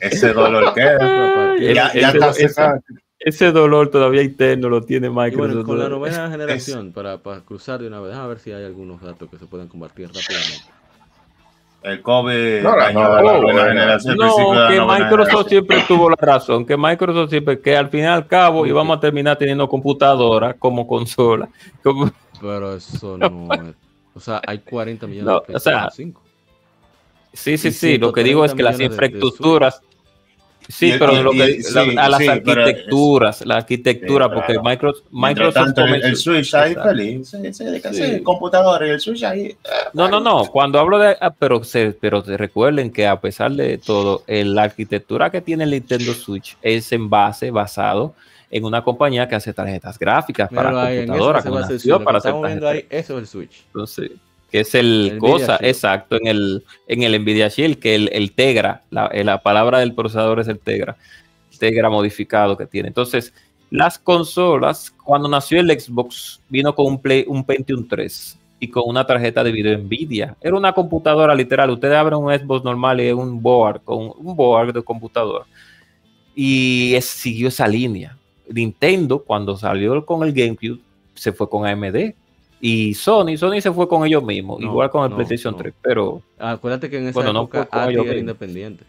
Ese 0.00 0.32
dolor 0.32 0.74
queda. 0.74 1.54
Ya, 1.58 1.92
ya 1.94 2.08
está 2.10 2.32
secado. 2.32 2.80
Ese 3.26 3.52
dolor 3.52 3.88
todavía 3.88 4.22
interno 4.22 4.68
lo 4.68 4.82
tiene 4.82 5.06
Y 5.06 5.10
Microsoft. 5.10 5.48
bueno, 5.54 5.64
con 5.64 5.78
la 5.78 5.84
¿no? 5.88 5.96
novena 5.98 6.30
generación, 6.30 6.92
para, 6.92 7.16
para 7.18 7.40
cruzar 7.40 7.80
de 7.80 7.86
una 7.88 7.98
vez, 8.00 8.14
a 8.14 8.26
ver 8.26 8.38
si 8.38 8.52
hay 8.52 8.64
algunos 8.64 9.00
datos 9.00 9.30
que 9.30 9.38
se 9.38 9.46
puedan 9.46 9.66
compartir 9.66 10.08
rápidamente. 10.08 10.64
El 11.82 12.00
COVID 12.02 12.62
No, 12.62 12.76
dañó 12.76 13.00
a 13.12 13.22
la 13.22 13.64
generación. 13.68 14.16
que 14.18 14.24
Microsoft 14.24 15.08
generación. 15.10 15.48
siempre 15.48 15.84
tuvo 15.88 16.10
la 16.10 16.16
razón, 16.16 16.66
que 16.66 16.76
Microsoft 16.76 17.30
siempre, 17.30 17.60
que 17.60 17.76
al 17.76 17.88
fin 17.88 18.00
y 18.00 18.06
al 18.06 18.26
cabo 18.26 18.66
íbamos 18.66 18.96
a 18.96 19.00
terminar 19.00 19.38
teniendo 19.38 19.68
computadora 19.68 20.52
como 20.54 20.86
consola. 20.86 21.48
Como- 21.82 22.10
Pero 22.40 22.74
eso 22.76 23.16
no 23.18 23.48
es. 23.54 23.74
O 24.14 24.20
sea, 24.20 24.40
hay 24.46 24.58
40 24.58 25.06
millones 25.06 25.26
No, 25.26 25.42
de 25.48 25.56
o 25.56 25.58
sea, 25.58 25.72
PlayStation 25.88 26.12
5. 26.14 26.22
Sí, 27.32 27.58
sí, 27.58 27.72
sí, 27.72 27.98
lo 27.98 28.12
que 28.12 28.22
digo 28.22 28.44
es 28.44 28.54
que 28.54 28.62
las 28.62 28.76
130 28.76 28.78
millones 28.78 28.96
de- 28.98 29.18
de 29.18 29.18
infraestructuras, 29.18 29.82
sí, 30.68 30.92
Y- 30.94 30.98
pero 30.98 31.12
y- 31.12 31.22
lo 31.22 31.30
que, 31.32 31.36
y- 31.36 31.62
la- 31.72 31.84
sí, 31.84 31.96
a 31.96 32.08
las 32.08 32.18
sí, 32.20 32.26
pero 32.44 32.62
es- 32.62 32.68
arquitecturas, 32.68 33.46
la 33.46 33.56
arquitectura, 33.56 34.26
Sí, 34.26 34.30
porque 34.34 34.52
claro. 34.54 34.68
Microsoft, 34.68 35.04
Microsoft 35.10 35.54
tanto, 35.54 35.84
el, 35.84 36.04
el 36.04 36.16
Switch 36.16 36.54
ahí 36.54 36.74
feliz. 36.74 37.34
Sí. 37.92 38.22
computadora 38.22 38.86
y 38.86 38.90
el 38.90 39.00
Switch 39.00 39.22
ahí. 39.24 39.46
eh, 39.46 39.56
No, 39.92 40.08
no, 40.08 40.20
no. 40.20 40.44
Cuando 40.46 40.78
hablo 40.78 40.98
de, 40.98 41.16
ah, 41.20 41.30
pero 41.36 41.62
se, 41.64 41.92
pero 41.92 42.22
recuerden 42.22 42.90
que 42.90 43.06
a 43.06 43.20
pesar 43.20 43.52
de 43.52 43.78
todo, 43.78 44.22
el- 44.26 44.54
la 44.54 44.62
arquitectura 44.64 45.30
que 45.30 45.40
tiene 45.40 45.64
el 45.64 45.70
Nintendo 45.70 46.12
Switch 46.14 46.56
es 46.62 46.90
en 46.92 47.08
base, 47.10 47.50
basado 47.50 48.14
en 48.50 48.64
una 48.64 48.82
compañía 48.84 49.26
que 49.28 49.34
hace 49.34 49.52
tarjetas 49.52 49.98
gráficas 49.98 50.48
para 50.48 50.70
Míralo 50.70 50.86
ahí, 50.86 50.96
en 50.98 51.02
eso 51.04 51.06
computadora, 51.12 51.40
se 51.42 51.48
que 51.48 51.54
basa 51.54 51.66
el 51.68 51.74
nació 51.74 51.78
Switch. 51.80 51.90
Lo 51.92 51.98
que 51.98 52.04
para 52.04 52.18
hacer 52.18 52.28
estamos 52.28 52.46
viendo 52.48 52.66
tarjetas. 52.66 52.92
ahí, 52.92 52.98
eso 53.00 53.14
es 53.14 53.20
el 53.20 53.26
Switch. 53.26 53.64
Entonces, 53.66 54.10
que 54.54 54.60
es 54.60 54.72
el, 54.76 55.08
El 55.14 55.18
cosa, 55.18 55.56
Shield. 55.56 55.64
exacto, 55.68 56.14
en 56.14 56.28
el, 56.28 56.62
en 56.86 57.02
el 57.02 57.20
Nvidia 57.20 57.48
Shield, 57.48 57.80
que 57.80 57.96
el, 57.96 58.08
el 58.12 58.30
Tegra, 58.30 58.82
la, 58.88 59.06
eh, 59.08 59.24
la 59.24 59.42
palabra 59.42 59.80
del 59.80 59.94
procesador 59.96 60.38
es 60.38 60.46
el 60.46 60.60
Tegra, 60.60 60.96
Tegra 61.58 61.90
modificado 61.90 62.56
que 62.56 62.64
tiene. 62.64 62.86
Entonces, 62.86 63.34
las 63.70 63.98
consolas, 63.98 64.92
cuando 65.02 65.26
nació 65.28 65.58
el 65.58 65.68
Xbox, 65.80 66.40
vino 66.48 66.72
con 66.72 66.86
un, 66.86 67.02
Play, 67.02 67.24
un 67.26 67.42
Pentium 67.42 67.88
3 67.88 68.38
y 68.60 68.68
con 68.68 68.84
una 68.86 69.04
tarjeta 69.04 69.42
de 69.42 69.50
video 69.50 69.76
Nvidia. 69.76 70.36
Era 70.40 70.54
una 70.56 70.72
computadora 70.72 71.34
literal. 71.34 71.70
Ustedes 71.70 71.96
abren 71.96 72.20
un 72.20 72.32
Xbox 72.32 72.62
normal 72.64 73.00
y 73.00 73.08
es 73.08 73.14
un 73.14 73.42
board, 73.42 73.82
con 73.82 74.12
un 74.16 74.36
board 74.36 74.72
de 74.72 74.82
computadora. 74.84 75.46
Y 76.32 76.94
es- 76.94 77.06
siguió 77.06 77.48
esa 77.48 77.66
línea. 77.66 78.16
Nintendo, 78.48 79.18
cuando 79.18 79.56
salió 79.56 80.06
con 80.06 80.22
el 80.22 80.32
GameCube, 80.32 80.78
se 81.14 81.32
fue 81.32 81.48
con 81.50 81.66
AMD. 81.66 82.14
Y 82.66 82.94
Sony, 82.94 83.36
Sony 83.36 83.60
se 83.60 83.70
fue 83.70 83.86
con 83.86 84.06
ellos 84.06 84.24
mismos, 84.24 84.58
No, 84.58 84.68
igual 84.68 84.88
con 84.88 85.04
el 85.04 85.10
no, 85.10 85.16
PlayStation 85.16 85.52
no. 85.52 85.58
3, 85.58 85.74
pero 85.82 86.22
Acuérdate 86.38 86.88
que 86.88 86.96
en 86.96 87.08
esa 87.08 87.12
Bueno, 87.14 87.34
no 87.34 87.40
época 87.42 87.58
fue 87.58 87.68
con 87.68 87.78
ATI 87.80 87.92
ellos 87.92 88.06
era 88.06 88.18
independiente. 88.18 88.84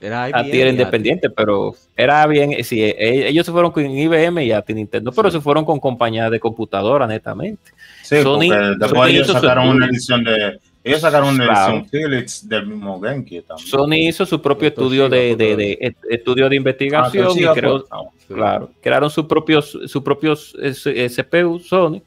Era 0.00 0.24
a 0.24 0.28
IBM 0.30 0.50
ti 0.50 0.60
era 0.60 0.70
y 0.70 0.72
independiente, 0.72 1.30
pero 1.30 1.72
era 1.96 2.26
bien, 2.26 2.64
sí, 2.64 2.82
e- 2.82 3.28
ellos 3.28 3.46
se 3.46 3.52
fueron 3.52 3.70
con 3.70 3.88
IBM 3.88 4.44
y 4.44 4.50
a 4.50 4.60
ti 4.60 4.74
Nintendo, 4.74 5.12
pero 5.12 5.30
Sí. 5.30 5.36
se 5.36 5.40
fueron 5.40 5.64
con 5.64 5.78
compañías 5.78 6.32
de 6.32 6.40
computadora, 6.40 7.06
netamente. 7.06 7.70
Sí, 8.02 8.16
Sony- 8.22 8.76
después 8.76 9.10
ellos 9.12 9.28
sacaron 9.28 9.68
una 9.68 9.86
edición 9.86 10.24
de. 10.24 10.58
Ellos 10.82 11.00
sacaron 11.00 11.28
una 11.36 11.44
Claro. 11.44 11.76
edición 11.76 11.88
Philips 12.10 12.48
del 12.48 12.66
mismo 12.66 13.00
Genki 13.00 13.42
también. 13.42 13.68
Sony 13.68 13.94
hizo 14.08 14.26
su 14.26 14.42
propio 14.42 14.66
estudio 14.66 15.08
de, 15.08 15.36
de- 15.36 15.54
de- 15.54 15.78
et- 15.80 15.96
estudio 16.10 16.48
de 16.48 16.56
Ah, 16.56 16.58
investigación 16.58 17.38
y 17.38 17.44
ah, 17.44 17.52
creó, 17.54 17.84
ah, 17.88 18.00
Sí. 18.26 18.34
claro, 18.34 18.70
crearon 18.80 19.08
sus 19.08 19.26
propios, 19.26 19.78
sus 19.86 20.02
propios 20.02 20.56
eh, 20.60 21.08
CPU 21.08 21.60
Sony. 21.60 22.02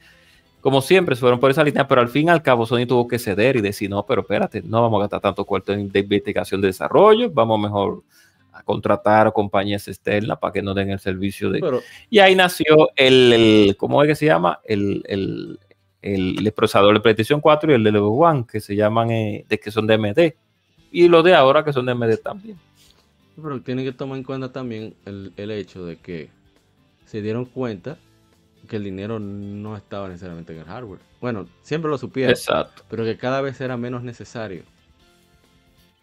Como 0.65 0.81
siempre, 0.81 1.15
fueron 1.15 1.39
por 1.39 1.51
esa 1.51 1.63
línea, 1.63 1.87
pero 1.87 2.01
al 2.01 2.09
fin 2.09 2.25
y 2.25 2.31
al 2.31 2.41
cabo 2.41 2.65
Sony 2.65 2.87
tuvo 2.87 3.07
que 3.07 3.19
ceder 3.19 3.55
y 3.55 3.61
decir, 3.61 3.87
no, 3.87 4.03
pero 4.03 4.21
espérate, 4.21 4.63
no 4.63 4.81
vamos 4.81 4.97
a 4.97 5.01
gastar 5.01 5.21
tanto 5.21 5.45
cuarto 5.45 5.71
en 5.73 5.91
de 5.91 5.99
investigación 5.99 6.59
de 6.59 6.69
desarrollo, 6.69 7.29
vamos 7.29 7.59
mejor 7.59 8.01
a 8.51 8.63
contratar 8.63 9.31
compañías 9.31 9.87
externas 9.87 10.39
para 10.39 10.51
que 10.51 10.63
nos 10.63 10.73
den 10.73 10.89
el 10.89 10.97
servicio 10.97 11.51
de... 11.51 11.59
Pero 11.59 11.81
Y 12.09 12.17
ahí 12.17 12.33
nació 12.35 12.89
el, 12.95 13.31
el- 13.33 13.77
¿cómo 13.77 14.01
es 14.01 14.07
que 14.07 14.15
se 14.15 14.25
llama? 14.25 14.59
El, 14.65 15.03
el, 15.07 15.59
el, 16.01 16.51
procesador 16.51 16.95
de 16.95 16.99
PlayStation 16.99 17.39
4 17.39 17.71
y 17.71 17.75
el 17.75 17.83
de 17.83 17.91
Level 17.91 18.09
One, 18.11 18.47
que 18.51 18.59
se 18.59 18.75
llaman, 18.75 19.11
eh, 19.11 19.45
de 19.47 19.59
que 19.59 19.69
son 19.69 19.85
de 19.85 19.93
AMD. 19.93 20.33
Y 20.91 21.07
los 21.09 21.23
de 21.23 21.35
ahora 21.35 21.63
que 21.63 21.73
son 21.73 21.85
de 21.85 21.91
AMD 21.91 22.17
también. 22.23 22.57
Pero 23.35 23.61
tienen 23.61 23.85
que 23.85 23.91
tomar 23.91 24.17
en 24.17 24.23
cuenta 24.23 24.51
también 24.51 24.95
el, 25.05 25.31
el 25.37 25.51
hecho 25.51 25.85
de 25.85 25.97
que 25.97 26.31
se 27.05 27.21
dieron 27.21 27.45
cuenta 27.45 27.99
que 28.65 28.75
el 28.77 28.83
dinero 28.83 29.19
no 29.19 29.75
estaba 29.77 30.07
necesariamente 30.07 30.53
en 30.53 30.59
el 30.59 30.65
hardware. 30.65 30.99
Bueno, 31.21 31.47
siempre 31.61 31.89
lo 31.89 31.97
supieron, 31.97 32.31
Exacto. 32.31 32.83
pero 32.89 33.03
que 33.03 33.17
cada 33.17 33.41
vez 33.41 33.59
era 33.61 33.77
menos 33.77 34.03
necesario. 34.03 34.63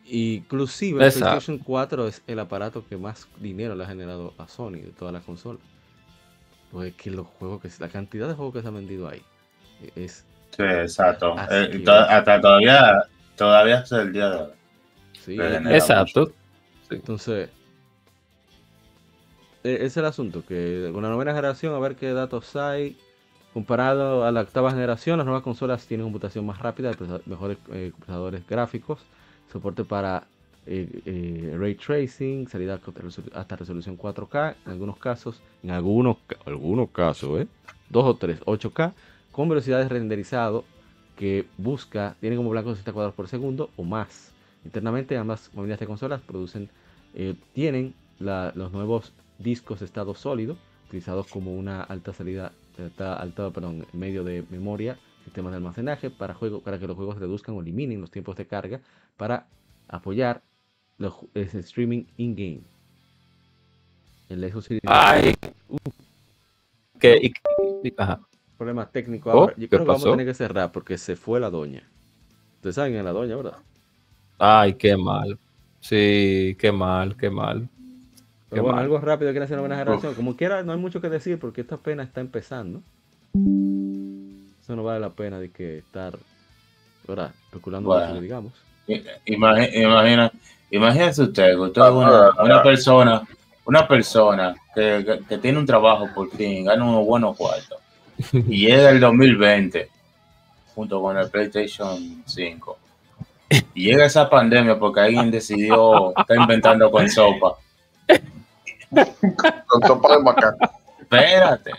Inclusive 0.05 1.05
el. 1.05 1.13
PlayStation 1.13 1.59
4 1.59 2.09
es 2.09 2.23
el 2.27 2.39
aparato 2.39 2.85
que 2.87 2.97
más 2.97 3.29
dinero 3.39 3.75
le 3.75 3.85
ha 3.85 3.87
generado 3.87 4.35
a 4.39 4.49
Sony 4.49 4.73
de 4.83 4.93
todas 4.99 5.15
las 5.15 5.23
consolas. 5.25 5.63
Pues 6.71 6.89
es 6.91 6.95
que 6.95 7.11
los 7.11 7.27
juegos 7.27 7.61
que 7.63 7.69
la 7.79 7.89
cantidad 7.89 8.27
de 8.29 8.35
juegos 8.35 8.55
que 8.55 8.63
se 8.63 8.69
han 8.69 8.75
vendido 8.75 9.09
ahí 9.09 9.23
es 9.95 10.25
Sí, 10.57 10.63
exacto. 10.65 11.35
Eh, 11.51 11.81
to- 11.85 11.93
hasta 11.93 12.41
todavía, 12.41 13.03
todavía 13.37 13.81
es 13.81 13.93
el 13.93 14.13
día 14.13 14.29
de 14.31 14.37
hoy. 14.37 14.51
sí, 15.25 15.37
Exacto. 15.41 16.33
Entonces, 16.91 17.49
e- 17.49 17.53
ese 19.63 19.85
es 19.85 19.97
el 19.97 20.05
asunto, 20.05 20.45
que 20.45 20.91
con 20.93 21.03
la 21.03 21.09
novena 21.09 21.33
generación, 21.33 21.75
a 21.75 21.79
ver 21.79 21.97
qué 21.97 22.13
datos 22.13 22.57
hay. 22.57 22.97
Comparado 23.53 24.25
a 24.25 24.33
la 24.33 24.41
octava 24.41 24.71
generación, 24.71 25.19
las 25.19 25.27
nuevas 25.27 25.43
consolas 25.43 25.87
tienen 25.87 26.07
computación 26.07 26.47
más 26.47 26.59
rápida, 26.59 26.93
mejores 27.27 27.59
eh, 27.73 27.93
procesadores 27.95 28.47
gráficos, 28.47 29.01
soporte 29.53 29.85
para 29.85 30.27
eh, 30.65 31.03
eh, 31.05 31.57
ray 31.59 31.75
tracing, 31.75 32.49
salida 32.49 32.81
hasta 33.35 33.57
resolución 33.57 33.99
4K, 33.99 34.55
en 34.65 34.73
algunos 34.73 34.97
casos, 34.97 35.43
en 35.63 35.73
algunos, 35.73 36.17
algunos 36.47 36.91
casos, 36.91 37.43
¿eh? 37.43 37.47
2 37.91 38.05
o 38.05 38.17
3, 38.17 38.41
8K, 38.41 38.93
con 39.33 39.49
velocidad 39.49 39.81
de 39.81 39.89
renderizado 39.89 40.65
que 41.17 41.47
busca, 41.59 42.17
tiene 42.21 42.37
como 42.37 42.51
blanco 42.51 42.71
60 42.71 42.93
cuadros 42.93 43.15
por 43.15 43.29
segundo 43.29 43.71
o 43.77 43.85
más. 43.85 44.33
Internamente 44.65 45.17
ambas 45.17 45.49
familias 45.49 45.81
de 45.81 45.87
consolas 45.87 46.21
producen, 46.21 46.69
eh, 47.15 47.35
tienen 47.55 47.95
los 48.21 48.71
nuevos 48.71 49.13
discos 49.43 49.81
de 49.81 49.87
estado 49.87 50.15
sólido, 50.15 50.57
utilizados 50.89 51.27
como 51.29 51.55
una 51.55 51.83
alta 51.83 52.13
salida, 52.13 52.53
alta, 52.79 53.15
alta, 53.15 53.51
perdón, 53.51 53.87
medio 53.93 54.25
de 54.25 54.45
memoria, 54.51 54.99
sistemas 55.25 55.53
de 55.53 55.57
almacenaje 55.57 56.11
para, 56.11 56.35
juego, 56.35 56.61
para 56.61 56.79
que 56.79 56.87
los 56.87 56.97
juegos 56.97 57.19
reduzcan 57.19 57.55
o 57.57 57.61
eliminen 57.61 58.01
los 58.01 58.11
tiempos 58.11 58.37
de 58.37 58.47
carga 58.47 58.81
para 59.17 59.47
apoyar 59.89 60.43
los, 60.99 61.15
ese 61.35 61.61
streaming 61.61 62.05
in-game. 62.17 62.61
El 64.29 64.51
Xbox 64.51 64.65
Series 64.67 64.83
Ay. 64.87 65.35
Que, 66.99 67.17
y- 67.23 67.89
y- 67.89 67.95
ajá. 67.97 68.21
problema 68.57 68.89
técnico 68.89 69.31
Oh. 69.33 69.49
Yo 69.51 69.55
¿qué 69.57 69.69
creo 69.69 69.81
que 69.81 69.87
vamos 69.87 70.03
a 70.03 70.05
pasó? 70.05 70.11
tener 70.13 70.27
que 70.27 70.35
cerrar 70.35 70.73
porque 70.73 70.97
se 70.99 71.17
fue 71.17 71.41
la 71.41 71.51
doña. 71.51 71.83
Ustedes 72.57 72.77
saben 72.77 72.97
a 72.97 73.03
la 73.03 73.11
doña, 73.13 73.37
¿verdad? 73.37 73.57
Ay, 74.39 74.75
qué 74.75 74.97
mal. 74.97 75.39
Sí, 75.81 76.57
qué 76.59 76.71
mal, 76.71 77.17
qué 77.17 77.29
mal. 77.29 77.69
Pero 78.53 78.65
bueno, 78.65 78.79
algo 78.79 78.99
rápido 78.99 79.33
que 79.33 79.39
hacer 79.41 79.55
una 79.55 79.63
buena 79.63 79.79
generación. 79.79 80.15
Como 80.15 80.37
quiera, 80.37 80.63
no 80.63 80.73
hay 80.73 80.79
mucho 80.79 81.01
que 81.01 81.09
decir 81.09 81.39
porque 81.39 81.63
esta 81.63 81.79
pena 81.79 82.03
está 82.03 82.21
empezando. 82.21 82.83
Eso 84.61 84.77
no 84.77 84.85
vale 84.85 85.01
la 85.01 85.11
pena 85.11 85.41
de 85.41 85.51
que 85.51 85.79
estar 85.79 86.19
¿verdad? 87.09 87.33
especulando 87.47 87.89
Bueno. 87.89 88.09
mucho, 88.09 88.21
digamos. 88.21 88.53
Imagina, 89.27 90.31
imagínese 90.71 91.23
usted 91.23 91.51
que 91.51 91.57
usted 91.57 91.83
es 91.83 91.91
una, 91.91 92.31
una 92.43 92.63
persona, 92.63 93.23
una 93.65 93.89
persona 93.89 94.55
que, 94.75 95.05
que- 95.05 95.21
que 95.27 95.39
tiene 95.39 95.59
un 95.59 95.67
trabajo 95.67 96.09
por 96.15 96.31
fin, 96.31 96.65
gana 96.65 96.85
unos 96.85 97.07
buenos 97.07 97.37
cuartos, 97.37 97.79
y 98.33 98.67
llega 98.67 98.91
el 98.91 99.01
2020 99.01 99.89
junto 100.75 101.01
con 101.01 101.17
el 101.17 101.31
PlayStation 101.31 102.23
5. 102.27 102.79
Y 103.75 103.85
llega 103.91 104.05
esa 104.07 104.29
pandemia 104.31 104.79
porque 104.79 105.01
alguien 105.01 105.31
decidió 105.31 106.11
estar 106.17 106.37
inventando 106.37 106.91
con 106.91 107.09
sopa. 107.09 107.55
Con 109.67 109.83
sopa 109.87 110.17
de 110.17 110.23
macaco. 110.23 110.71
Espérate. 111.01 111.71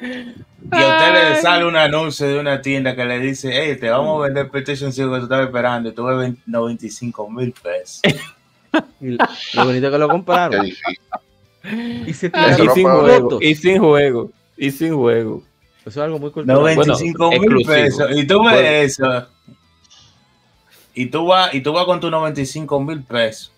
Y 0.00 0.76
a 0.76 0.88
usted 0.88 1.12
le 1.34 1.40
sale 1.42 1.64
un 1.64 1.76
anuncio 1.76 2.26
de 2.26 2.38
una 2.38 2.60
tienda 2.62 2.94
que 2.94 3.04
le 3.04 3.18
dice, 3.18 3.50
hey, 3.52 3.76
te 3.78 3.90
vamos 3.90 4.20
a 4.20 4.24
vender 4.26 4.48
PlayStation 4.48 4.92
5 4.92 5.10
que 5.12 5.18
tú 5.18 5.24
estabas 5.24 5.46
esperando 5.46 5.88
y 5.88 5.92
tuve 5.92 6.16
20 6.16 6.42
95 6.46 7.30
mil 7.30 7.52
pesos. 7.52 8.00
Lo 9.00 9.64
bonito 9.64 9.86
es 9.86 9.92
que 9.92 9.98
lo 9.98 10.08
compraron. 10.08 10.66
Y 10.66 12.12
se 12.14 12.32
sin 12.74 12.88
juego, 12.88 13.38
y 13.40 13.54
sin 13.54 13.78
juego, 13.78 14.30
y 14.56 14.70
sin 14.70 14.94
juego. 14.96 15.42
Eso 15.80 15.90
es 15.90 15.96
algo 15.98 16.18
muy 16.18 16.30
cultural. 16.30 16.60
95 16.76 17.30
mil 17.40 17.66
pesos. 17.66 18.10
Y 18.16 18.26
tú 18.26 18.42
ves 18.44 18.52
Bueno. 18.54 18.68
eso. 18.68 19.28
Y 20.94 21.06
tú 21.06 21.26
vas, 21.26 21.54
y 21.54 21.60
tú 21.60 21.72
vas 21.72 21.84
con 21.86 22.00
tus 22.00 22.10
95 22.10 22.80
mil 22.80 23.02
pesos. 23.02 23.52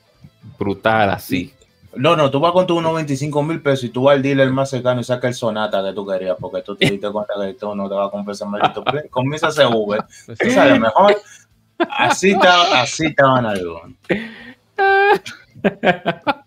Brutal 0.58 1.10
así. 1.10 1.52
No, 1.96 2.16
no, 2.16 2.30
tú 2.30 2.40
vas 2.40 2.52
con 2.52 2.66
tus 2.66 2.82
95 2.82 3.42
mil 3.42 3.60
pesos 3.60 3.84
y 3.84 3.88
tú 3.90 4.04
vas 4.04 4.16
al 4.16 4.22
dealer 4.22 4.50
más 4.50 4.70
cercano 4.70 5.00
y 5.00 5.04
sacas 5.04 5.28
el 5.28 5.34
sonata 5.34 5.82
que 5.84 5.92
tú 5.92 6.06
querías 6.06 6.36
porque 6.40 6.62
tú 6.62 6.74
te 6.76 6.90
diste 6.90 7.10
cuenta 7.10 7.34
que 7.40 7.54
tú 7.54 7.74
no 7.74 7.88
te 7.88 7.94
vas 7.94 8.08
a 8.08 8.10
comprar 8.10 8.34
ese 8.34 8.44
maldito 8.44 8.82
play. 8.84 9.08
Comienza 9.08 9.46
a 9.46 9.50
hacer 9.50 9.66
Uber. 9.66 10.04
Te 10.38 10.50
sale 10.50 10.78
mejor. 10.78 11.16
Así 11.78 12.30
estaba, 12.32 12.80
así 12.82 13.06
estaban 13.06 13.46
algunos. 13.46 13.92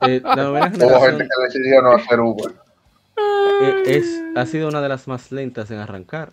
eh, 0.01 0.21
la 0.23 0.35
novena 0.35 0.67
Hubo 0.67 0.73
generación 0.79 1.01
gente 1.17 1.25
que 1.25 1.43
decidió 1.45 1.81
no 1.81 1.91
hacer 1.93 2.19
Uber. 2.19 2.51
eh, 3.63 3.83
es, 3.87 4.21
ha 4.35 4.45
sido 4.45 4.67
una 4.69 4.81
de 4.81 4.89
las 4.89 5.07
más 5.07 5.31
lentas 5.31 5.71
en 5.71 5.79
arrancar 5.79 6.31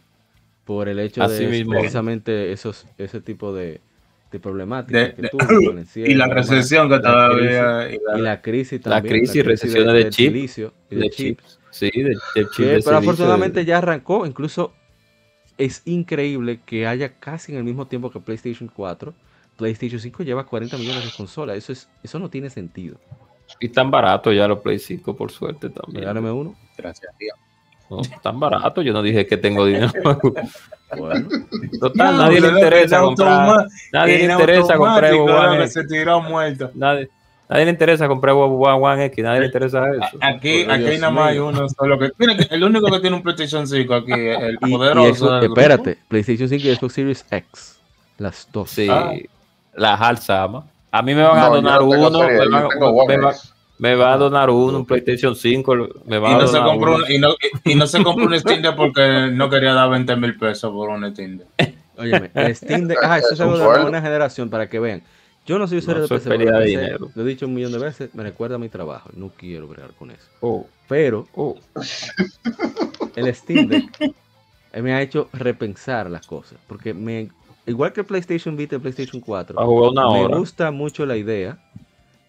por 0.64 0.88
el 0.88 0.98
hecho 0.98 1.22
Así 1.22 1.44
de 1.44 1.48
mismo. 1.48 1.72
precisamente 1.72 2.52
esos, 2.52 2.86
ese 2.98 3.20
tipo 3.20 3.52
de, 3.52 3.80
de 4.34 4.40
problemáticas 4.40 5.02
De- 5.08 5.14
que 5.14 5.22
de- 5.22 5.28
tuvo 5.28 5.70
el 5.70 5.78
encierro, 5.78 6.10
Y 6.10 6.14
la 6.14 6.26
recesión 6.26 6.88
que 6.90 6.98
todavía. 6.98 7.88
y 7.90 7.98
la- 8.04 8.18
y 8.18 8.20
la 8.20 8.42
crisis 8.42 8.84
La 8.84 9.00
crisis, 9.00 9.44
recesiones 9.44 9.92
de 9.92 9.98
del 10.00 10.10
chip, 10.10 10.32
silicio 10.32 10.72
y 10.90 10.94
de, 10.96 11.00
De 11.02 11.10
chip, 11.10 11.38
chips. 11.40 11.58
Sí, 11.70 11.90
de, 11.94 12.10
de 12.10 12.46
que- 12.56 12.64
de 12.64 12.82
pero 12.82 12.96
afortunadamente 12.98 13.60
de- 13.60 13.66
ya 13.66 13.78
arrancó, 13.78 14.26
incluso 14.26 14.72
es 15.56 15.82
increíble 15.84 16.60
que 16.66 16.86
haya 16.86 17.14
casi 17.20 17.52
en 17.52 17.58
el 17.58 17.64
mismo 17.64 17.86
tiempo 17.86 18.10
que 18.10 18.18
PlayStation 18.20 18.68
4, 18.74 19.14
PlayStation 19.56 20.00
5 20.00 20.22
lleva 20.24 20.44
40 20.46 20.76
millones 20.78 21.04
de 21.04 21.10
consolas, 21.16 21.56
eso 21.56 21.72
es 21.72 21.88
eso 22.02 22.18
no 22.18 22.28
tiene 22.28 22.50
sentido. 22.50 22.96
Y 23.60 23.68
tan 23.68 23.90
barato 23.90 24.32
ya 24.32 24.48
los 24.48 24.58
Play 24.60 24.78
5, 24.80 25.14
por 25.16 25.30
suerte 25.30 25.70
también. 25.70 26.00
Regálame 26.00 26.32
uno. 26.32 26.56
Gracias 26.76 27.12
a 27.12 27.16
Dios. 27.18 27.36
No, 27.90 28.00
tan 28.22 28.40
barato, 28.40 28.82
yo 28.82 28.92
no 28.92 29.02
dije 29.02 29.26
que 29.26 29.36
tengo 29.36 29.66
dinero. 29.66 29.92
Bueno, 30.96 31.26
Total, 31.80 32.16
nadie 32.16 32.40
le 32.40 32.48
interesa 32.48 33.00
comprar. 33.00 33.66
Nadie 33.92 34.18
le 34.18 34.32
interesa 34.32 34.76
comprar 34.76 35.12
muerto. 36.20 36.70
Nadie, 36.74 37.08
nadie 37.48 37.64
le 37.64 37.70
interesa 37.72 38.06
comprar 38.06 38.34
One 38.36 39.04
X. 39.06 39.24
Nadie 39.24 39.40
le 39.40 39.46
interesa 39.46 39.90
eso. 39.90 40.18
Aquí, 40.20 40.62
aquí 40.70 40.84
Dios 40.84 41.00
nada 41.00 41.10
más 41.12 41.30
hay 41.30 41.38
uno 41.38 41.68
solo 41.68 41.98
que. 41.98 42.12
Mira, 42.16 42.34
el 42.48 42.62
único 42.62 42.88
que 42.92 43.00
tiene 43.00 43.16
un 43.16 43.22
PlayStation 43.24 43.66
5 43.66 43.92
aquí 43.94 44.12
es 44.12 44.38
el 44.40 44.58
y, 44.60 44.68
y 44.68 44.70
poderoso. 44.70 45.40
Espérate, 45.40 45.98
PlayStation 46.06 46.48
5 46.48 46.68
y 46.68 46.74
Xbox 46.76 46.92
Series 46.94 47.26
X, 47.28 47.78
las 48.18 48.48
dos. 48.52 48.70
Sí, 48.70 48.86
Ah. 48.88 49.14
la 49.74 49.94
Alzama. 49.94 50.64
A 50.92 51.02
mí 51.02 51.12
me 51.12 51.22
van 51.24 51.38
a 51.38 51.48
No, 51.48 51.54
donar 51.56 51.82
uno. 51.82 52.20
serie, 52.20 52.38
Me, 52.48 52.60
van- 52.60 52.68
me. 53.08 53.32
Me 53.84 53.94
va 53.96 54.14
a 54.14 54.16
donar 54.16 54.48
uno, 54.50 54.78
un 54.78 54.86
PlayStation 54.86 55.36
5. 55.36 55.88
Me 56.06 56.18
va 56.18 56.30
Y 56.30 56.34
a 56.34 56.38
no, 56.38 56.46
se 56.48 56.56
donar 56.58 56.68
compró 56.70 56.94
uno. 56.96 57.04
un- 57.04 57.12
y, 57.12 57.18
no, 57.18 57.34
y 57.64 57.74
no 57.74 57.86
se 57.86 58.02
compró 58.02 58.26
un 58.26 58.38
Steam 58.38 58.62
Deck 58.62 58.76
porque 58.76 59.30
no 59.32 59.50
quería 59.50 59.74
dar 59.74 59.90
20 59.90 60.16
mil 60.16 60.36
pesos 60.38 60.72
por 60.72 60.88
un 60.88 61.10
Steam 61.12 61.38
Deck. 61.38 61.48
Óyeme, 61.96 62.30
el 62.34 62.56
Steam 62.56 62.88
Deck, 62.88 62.98
ah, 63.02 63.18
eso 63.18 63.34
es 63.34 63.40
algo 63.40 63.58
de 63.58 63.64
la 63.64 63.82
nueva 63.82 64.00
generación 64.00 64.48
para 64.50 64.68
que 64.68 64.78
vean. 64.80 65.02
Yo 65.46 65.58
no 65.58 65.68
soy 65.68 65.78
usuario 65.78 66.02
No, 66.02 66.08
de 66.08 66.14
PC, 66.16 66.30
de 66.30 66.38
PC, 66.38 66.64
dinero. 66.64 67.10
Lo 67.14 67.22
he 67.22 67.26
dicho 67.26 67.46
un 67.46 67.54
millón 67.54 67.72
de 67.72 67.78
veces, 67.78 68.14
me 68.14 68.22
recuerda 68.22 68.56
a 68.56 68.58
mi 68.58 68.70
trabajo. 68.70 69.10
No 69.14 69.30
quiero 69.36 69.68
bregar 69.68 69.92
con 69.92 70.10
eso. 70.10 70.26
Oh, 70.40 70.66
Pero 70.88 71.28
oh. 71.34 71.56
el 73.16 73.34
Steam 73.34 73.68
Deck 73.68 74.14
me 74.82 74.92
ha 74.94 75.02
hecho 75.02 75.28
repensar 75.32 76.10
las 76.10 76.26
cosas. 76.26 76.58
Porque 76.66 76.94
me, 76.94 77.30
igual 77.66 77.92
que 77.92 78.00
el 78.00 78.06
PlayStation 78.06 78.56
Vita 78.56 78.74
y 78.74 78.76
el 78.76 78.82
PlayStation 78.82 79.20
4, 79.20 79.60
A 79.60 79.64
jugar 79.66 79.90
una 79.90 80.08
me 80.10 80.24
hora. 80.24 80.36
gusta 80.38 80.70
mucho 80.70 81.06
la 81.06 81.16
idea 81.16 81.58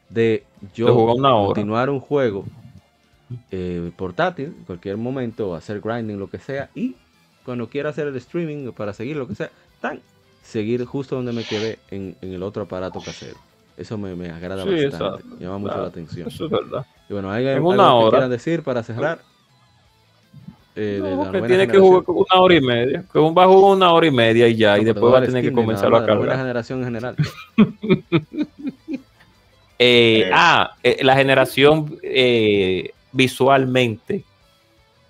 de 0.10 0.44
yo 0.74 0.86
De 0.88 0.92
jugar 0.92 1.16
una 1.18 1.36
hora. 1.36 1.48
continuar 1.48 1.90
un 1.90 2.00
juego 2.00 2.46
eh, 3.52 3.92
portátil 3.96 4.46
en 4.58 4.64
cualquier 4.66 4.98
momento, 4.98 5.56
hacer 5.56 5.82
grinding, 5.82 6.20
lo 6.20 6.30
que 6.30 6.40
sea, 6.40 6.70
y 6.76 6.96
cuando 7.44 7.68
quiera 7.70 7.90
hacer 7.90 8.08
el 8.08 8.16
streaming 8.18 8.72
para 8.72 8.94
seguir 8.94 9.18
lo 9.18 9.28
que 9.28 9.36
sea, 9.36 9.50
tan 9.82 10.00
seguir 10.44 10.86
justo 10.86 11.16
donde 11.16 11.34
me 11.34 11.44
quedé 11.44 11.80
en, 11.92 12.16
en 12.22 12.34
el 12.34 12.44
otro 12.44 12.64
aparato 12.64 13.02
casero. 13.02 13.38
Eso 13.78 13.98
me, 13.98 14.16
me 14.16 14.30
agrada 14.32 14.64
Sí, 14.64 14.70
bastante, 14.70 14.96
exacto. 14.96 15.38
llama 15.40 15.58
mucho 15.58 15.70
Claro. 15.70 15.82
la 15.84 15.90
atención. 15.90 16.28
Eso 16.28 16.46
es 16.46 16.52
verdad. 16.52 16.86
Y 17.10 17.14
bueno, 17.14 17.30
¿hay 17.32 17.46
En 17.48 17.56
algo 17.58 17.70
una 17.70 17.84
que 17.88 17.90
hora. 17.94 18.10
quieran 18.12 18.30
decir 18.30 18.64
para 18.64 18.84
cerrar? 18.84 19.20
Eh, 20.78 21.00
de 21.04 21.16
No, 21.16 21.26
la 21.26 21.32
novena 21.32 21.48
tiene 21.48 21.68
que 21.68 21.74
generación. 21.74 22.04
jugar 22.04 22.04
una 22.32 22.42
hora 22.42 22.56
y 22.56 22.62
media. 22.62 23.06
Que 23.12 23.20
un 23.20 23.36
va 23.38 23.44
a 23.44 23.48
jugar 23.48 23.76
una 23.78 23.92
hora 23.92 24.08
y 24.08 24.12
media 24.12 24.48
y 24.48 24.56
ya, 24.56 24.78
y 24.78 24.82
No, 24.82 24.86
después 24.86 25.02
pero 25.02 25.12
va 25.12 25.20
a 25.20 25.26
tener 25.26 25.44
que 25.44 25.52
comenzarlo 25.52 25.98
a 25.98 26.02
de 26.02 26.08
la 26.08 26.14
cargar. 26.14 26.38
generación 26.38 26.80
en 26.80 26.86
general. 26.86 27.16
Eh, 29.78 30.30
ah, 30.34 30.76
eh, 30.84 31.04
la 31.04 31.16
generación 31.16 31.98
eh, 32.02 32.92
visualmente, 33.12 34.24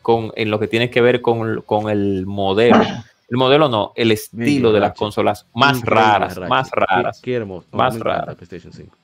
con, 0.02 0.32
en 0.36 0.52
lo 0.52 0.60
que 0.60 0.68
tiene 0.68 0.90
que 0.90 1.02
ver 1.02 1.22
con, 1.22 1.62
con 1.62 1.90
el 1.90 2.26
modelo. 2.26 2.82
El 3.28 3.38
modelo 3.38 3.70
no, 3.70 3.92
el 3.96 4.12
estilo 4.12 4.72
de 4.72 4.80
las 4.80 4.90
Ratchet. 4.90 5.00
consolas 5.00 5.48
más 5.54 5.78
Increíble, 5.78 6.02
raras, 6.02 6.36
Ratchet. 6.36 6.50
más 6.50 6.72
raras. 6.72 7.22
qué 7.24 7.34
hermoso. 7.34 7.68
Más 7.72 8.00
raras. 8.00 8.36
PlayStation 8.36 8.72
5. 8.72 8.96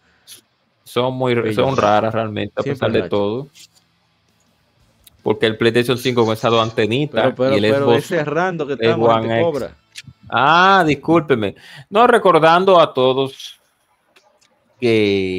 Son 0.83 1.14
muy 1.14 1.53
son 1.56 1.75
raras 1.77 2.14
realmente, 2.14 2.53
a 2.57 2.64
pesar 2.64 2.91
de 2.91 3.09
todo. 3.09 3.48
Porque 5.23 5.45
el 5.45 5.57
PlayStation 5.57 5.98
5 5.98 6.25
con 6.25 6.33
esa 6.33 6.49
dos 6.49 6.61
antenitas 6.61 7.33
Pero, 7.35 7.53
y 7.53 7.57
el 7.57 7.61
pero 7.61 7.85
Xbox 7.85 7.98
ese 7.98 8.23
rando 8.23 8.67
que 8.67 8.73
estamos, 8.73 9.09
One 9.09 9.22
gente 9.22 9.40
X. 9.40 9.45
cobra. 9.45 9.75
Ah, 10.30 10.83
discúlpeme. 10.85 11.56
No, 11.90 12.07
recordando 12.07 12.80
a 12.80 12.93
todos 12.93 13.59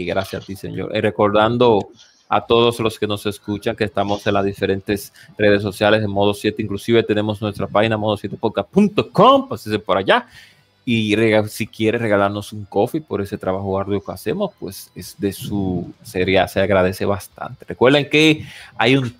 gracias 0.06 0.42
a 0.42 0.46
ti, 0.46 0.56
señor. 0.56 0.90
Y 0.94 1.00
recordando 1.00 1.88
a 2.28 2.40
todos 2.40 2.80
los 2.80 2.98
que 2.98 3.06
nos 3.06 3.26
escuchan 3.26 3.76
que 3.76 3.84
estamos 3.84 4.26
en 4.26 4.34
las 4.34 4.44
diferentes 4.44 5.12
redes 5.36 5.62
sociales 5.62 6.00
de 6.00 6.08
Modo 6.08 6.32
7, 6.32 6.62
inclusive 6.62 7.02
tenemos 7.02 7.42
nuestra 7.42 7.66
página 7.66 7.98
modo7podcast.com, 7.98 9.48
pásese 9.48 9.78
por 9.78 9.98
allá. 9.98 10.26
Y 10.84 11.14
si 11.48 11.66
quiere 11.66 11.98
regalarnos 11.98 12.52
un 12.52 12.64
coffee 12.64 13.00
por 13.00 13.20
ese 13.20 13.38
trabajo 13.38 13.78
arduo 13.78 14.02
que 14.02 14.12
hacemos, 14.12 14.50
pues 14.58 14.90
es 14.94 15.14
de 15.18 15.32
su 15.32 15.92
sería, 16.02 16.48
se 16.48 16.60
agradece 16.60 17.04
bastante. 17.04 17.64
Recuerden 17.66 18.08
que 18.08 18.44
hay 18.76 18.96
un 18.96 19.14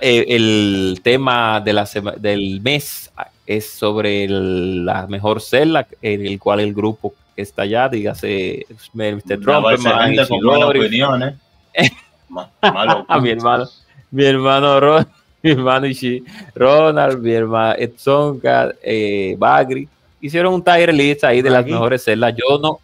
eh, 0.00 0.26
el 0.28 1.00
tema 1.02 1.60
de 1.60 1.72
la 1.72 1.88
del 2.18 2.60
mes 2.60 3.10
es 3.46 3.68
sobre 3.70 4.28
la 4.28 5.06
mejor 5.06 5.40
celda 5.40 5.86
en 6.00 6.24
el 6.24 6.38
cual 6.38 6.60
el 6.60 6.72
grupo 6.72 7.14
está 7.36 7.62
allá, 7.62 7.88
dígase 7.88 8.66
Mr. 8.92 9.40
Trump, 9.40 9.66
opiniones. 9.66 11.34
mi 13.20 13.30
hermano, 13.30 13.68
mi 14.10 14.24
hermano 14.24 14.80
Ron, 14.80 15.06
mi 15.42 15.50
hermano 15.50 15.86
Ishi, 15.86 16.22
Ronald, 16.54 17.20
mi 17.20 17.32
hermano 17.32 17.74
Edson, 17.78 18.40
eh, 18.82 19.34
Bagri, 19.38 19.88
hicieron 20.20 20.54
un 20.54 20.62
tier 20.62 20.92
list 20.94 21.24
ahí 21.24 21.42
de 21.42 21.50
las 21.50 21.66
mejores 21.66 22.04
celdas. 22.04 22.34
Yo 22.36 22.58
no, 22.58 22.78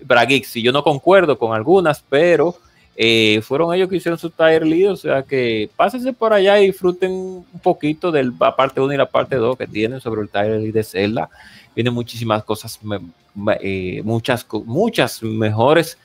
Braguix, 0.00 0.48
si 0.48 0.62
yo 0.62 0.72
no 0.72 0.82
concuerdo 0.82 1.38
con 1.38 1.54
algunas, 1.54 2.04
pero 2.08 2.56
eh, 2.94 3.40
fueron 3.42 3.74
ellos 3.74 3.88
que 3.88 3.96
hicieron 3.96 4.18
su 4.18 4.28
tier 4.28 4.66
list, 4.66 4.90
o 4.90 4.96
sea 4.96 5.22
que 5.22 5.70
pásense 5.76 6.12
por 6.12 6.32
allá 6.32 6.60
y 6.60 6.66
disfruten 6.66 7.10
un 7.10 7.60
poquito 7.62 8.12
de 8.12 8.24
la 8.24 8.54
parte 8.54 8.80
1 8.80 8.92
y 8.92 8.96
la 8.96 9.06
parte 9.06 9.36
2 9.36 9.56
que 9.56 9.66
tienen 9.66 10.00
sobre 10.00 10.20
el 10.20 10.28
tier 10.28 10.60
list 10.60 10.74
de 10.74 10.84
Zelda. 10.84 11.30
Vienen 11.74 11.94
muchísimas 11.94 12.44
cosas, 12.44 12.78
eh, 13.60 14.02
muchas, 14.04 14.46
muchas 14.66 15.22
mejores, 15.22 15.96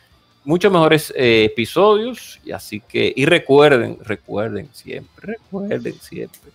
muchos 0.45 0.71
mejores 0.71 1.13
eh, 1.17 1.43
episodios, 1.51 2.39
y 2.45 2.51
así 2.51 2.79
que, 2.79 3.11
y 3.13 3.25
recuerden, 3.25 3.97
recuerden 4.01 4.69
siempre, 4.71 5.33
recuerden 5.33 5.93
siempre, 5.95 6.51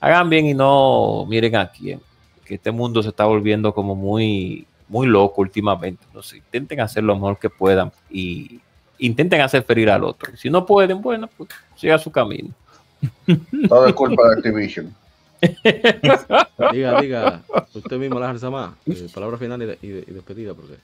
hagan 0.00 0.28
bien 0.28 0.46
y 0.46 0.54
no 0.54 1.24
miren 1.26 1.56
a 1.56 1.70
quién, 1.70 1.98
que 2.44 2.56
este 2.56 2.70
mundo 2.70 3.02
se 3.02 3.08
está 3.08 3.24
volviendo 3.24 3.72
como 3.72 3.94
muy, 3.94 4.66
muy 4.86 5.06
loco 5.06 5.40
últimamente, 5.40 6.04
intenten 6.34 6.80
hacer 6.80 7.04
lo 7.04 7.14
mejor 7.14 7.38
que 7.38 7.48
puedan 7.48 7.90
y 8.10 8.60
intenten 8.98 9.40
hacer 9.40 9.62
ferir 9.62 9.90
al 9.90 10.04
otro. 10.04 10.36
Si 10.36 10.50
no 10.50 10.64
pueden, 10.64 11.00
bueno, 11.02 11.28
pues 11.36 11.50
siga 11.76 11.98
su 11.98 12.10
camino. 12.10 12.50
Todo 13.68 13.86
es 13.86 13.94
culpa 13.94 14.28
de 14.28 14.34
Activision. 14.36 14.94
diga, 16.72 17.00
diga, 17.00 17.40
usted 17.74 17.96
mismo 17.96 18.20
la 18.20 18.32
más. 18.32 18.74
Eh, 18.86 19.08
palabra 19.12 19.36
final 19.38 19.76
y, 19.82 19.88
despedida, 19.88 20.54
porque 20.54 20.76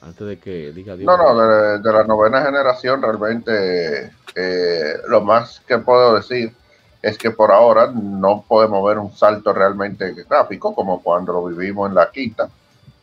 antes 0.00 0.26
de 0.26 0.38
que 0.38 0.72
diga 0.72 0.96
No, 0.96 1.16
no, 1.16 1.78
de, 1.78 1.92
la 1.92 2.04
novena 2.04 2.42
generación 2.42 3.02
realmente 3.02 4.10
eh, 4.34 4.94
lo 5.08 5.20
más 5.20 5.60
que 5.66 5.76
puedo 5.78 6.14
decir 6.16 6.54
es 7.02 7.18
que 7.18 7.32
por 7.32 7.50
ahora 7.50 7.92
no 7.92 8.44
podemos 8.46 8.86
ver 8.88 8.98
un 8.98 9.14
salto 9.14 9.52
realmente 9.52 10.14
gráfico 10.28 10.74
como 10.74 11.02
cuando 11.02 11.32
lo 11.32 11.44
vivimos 11.46 11.88
en 11.88 11.96
la 11.96 12.10
quinta. 12.10 12.48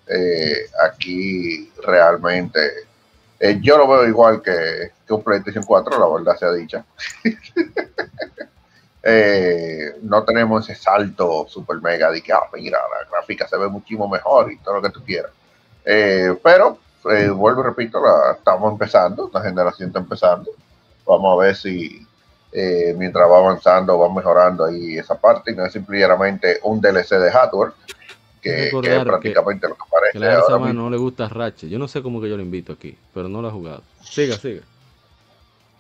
Eh, 0.08 0.70
aquí 0.84 1.70
realmente 1.86 2.60
eh, 3.40 3.60
yo 3.62 3.78
lo 3.78 3.88
veo 3.88 4.08
igual 4.08 4.42
que, 4.42 4.92
un 5.10 5.24
PlayStation 5.24 5.64
4, 5.64 5.98
la 5.98 6.18
verdad 6.18 6.38
sea 6.38 6.52
dicha. 6.52 6.84
Eh, 9.02 9.96
no 10.02 10.26
tenemos 10.26 10.70
ese 10.70 10.80
salto 10.80 11.48
super 11.48 11.82
mega 11.82 12.12
de 12.12 12.22
que, 12.22 12.34
ah, 12.34 12.42
mira, 12.54 12.80
la 12.80 13.10
gráfica 13.10 13.48
se 13.48 13.56
ve 13.56 13.70
muchísimo 13.70 14.10
mejor 14.10 14.52
y 14.52 14.58
todo 14.58 14.76
lo 14.76 14.82
que 14.82 14.90
tú 14.90 15.02
quieras. 15.06 15.32
Eh, 15.86 16.38
pero, 16.44 16.78
vuelvo 17.02 17.62
y 17.62 17.64
repito, 17.64 18.02
estamos 18.34 18.74
empezando, 18.74 19.32
la 19.34 19.42
generación 19.42 19.88
está 19.88 20.00
empezando. 20.00 20.52
Vamos 21.08 21.34
a 21.34 21.46
ver 21.46 21.56
si 21.56 22.06
mientras 22.98 23.32
va 23.32 23.38
avanzando 23.38 23.98
va 23.98 24.14
mejorando 24.14 24.66
ahí 24.66 24.98
esa 24.98 25.16
parte 25.16 25.52
y 25.52 25.56
no 25.56 25.66
es 25.66 25.72
simplemente 25.72 26.60
un 26.64 26.82
DLC 26.82 27.12
de 27.12 27.32
hardware 27.32 27.72
que, 28.42 28.68
es 28.68 29.04
prácticamente 29.04 29.68
lo 29.68 29.76
que 29.76 29.84
parece. 29.90 30.14
Que 30.14 30.20
la 30.20 30.40
ahora 30.40 30.74
no 30.74 30.90
le 30.90 30.98
gusta 30.98 31.28
Ratchet. 31.28 31.70
Yo 31.70 31.80
no 31.80 31.88
sé 31.88 32.02
cómo 32.02 32.22
que 32.22 32.30
yo 32.30 32.38
lo 32.38 32.44
invito 32.44 32.74
aquí, 32.74 32.96
pero 33.14 33.28
no 33.28 33.42
lo 33.42 33.50
ha 33.50 33.52
jugado. 33.52 33.84
Siga, 34.02 34.38
siga. 34.38 34.62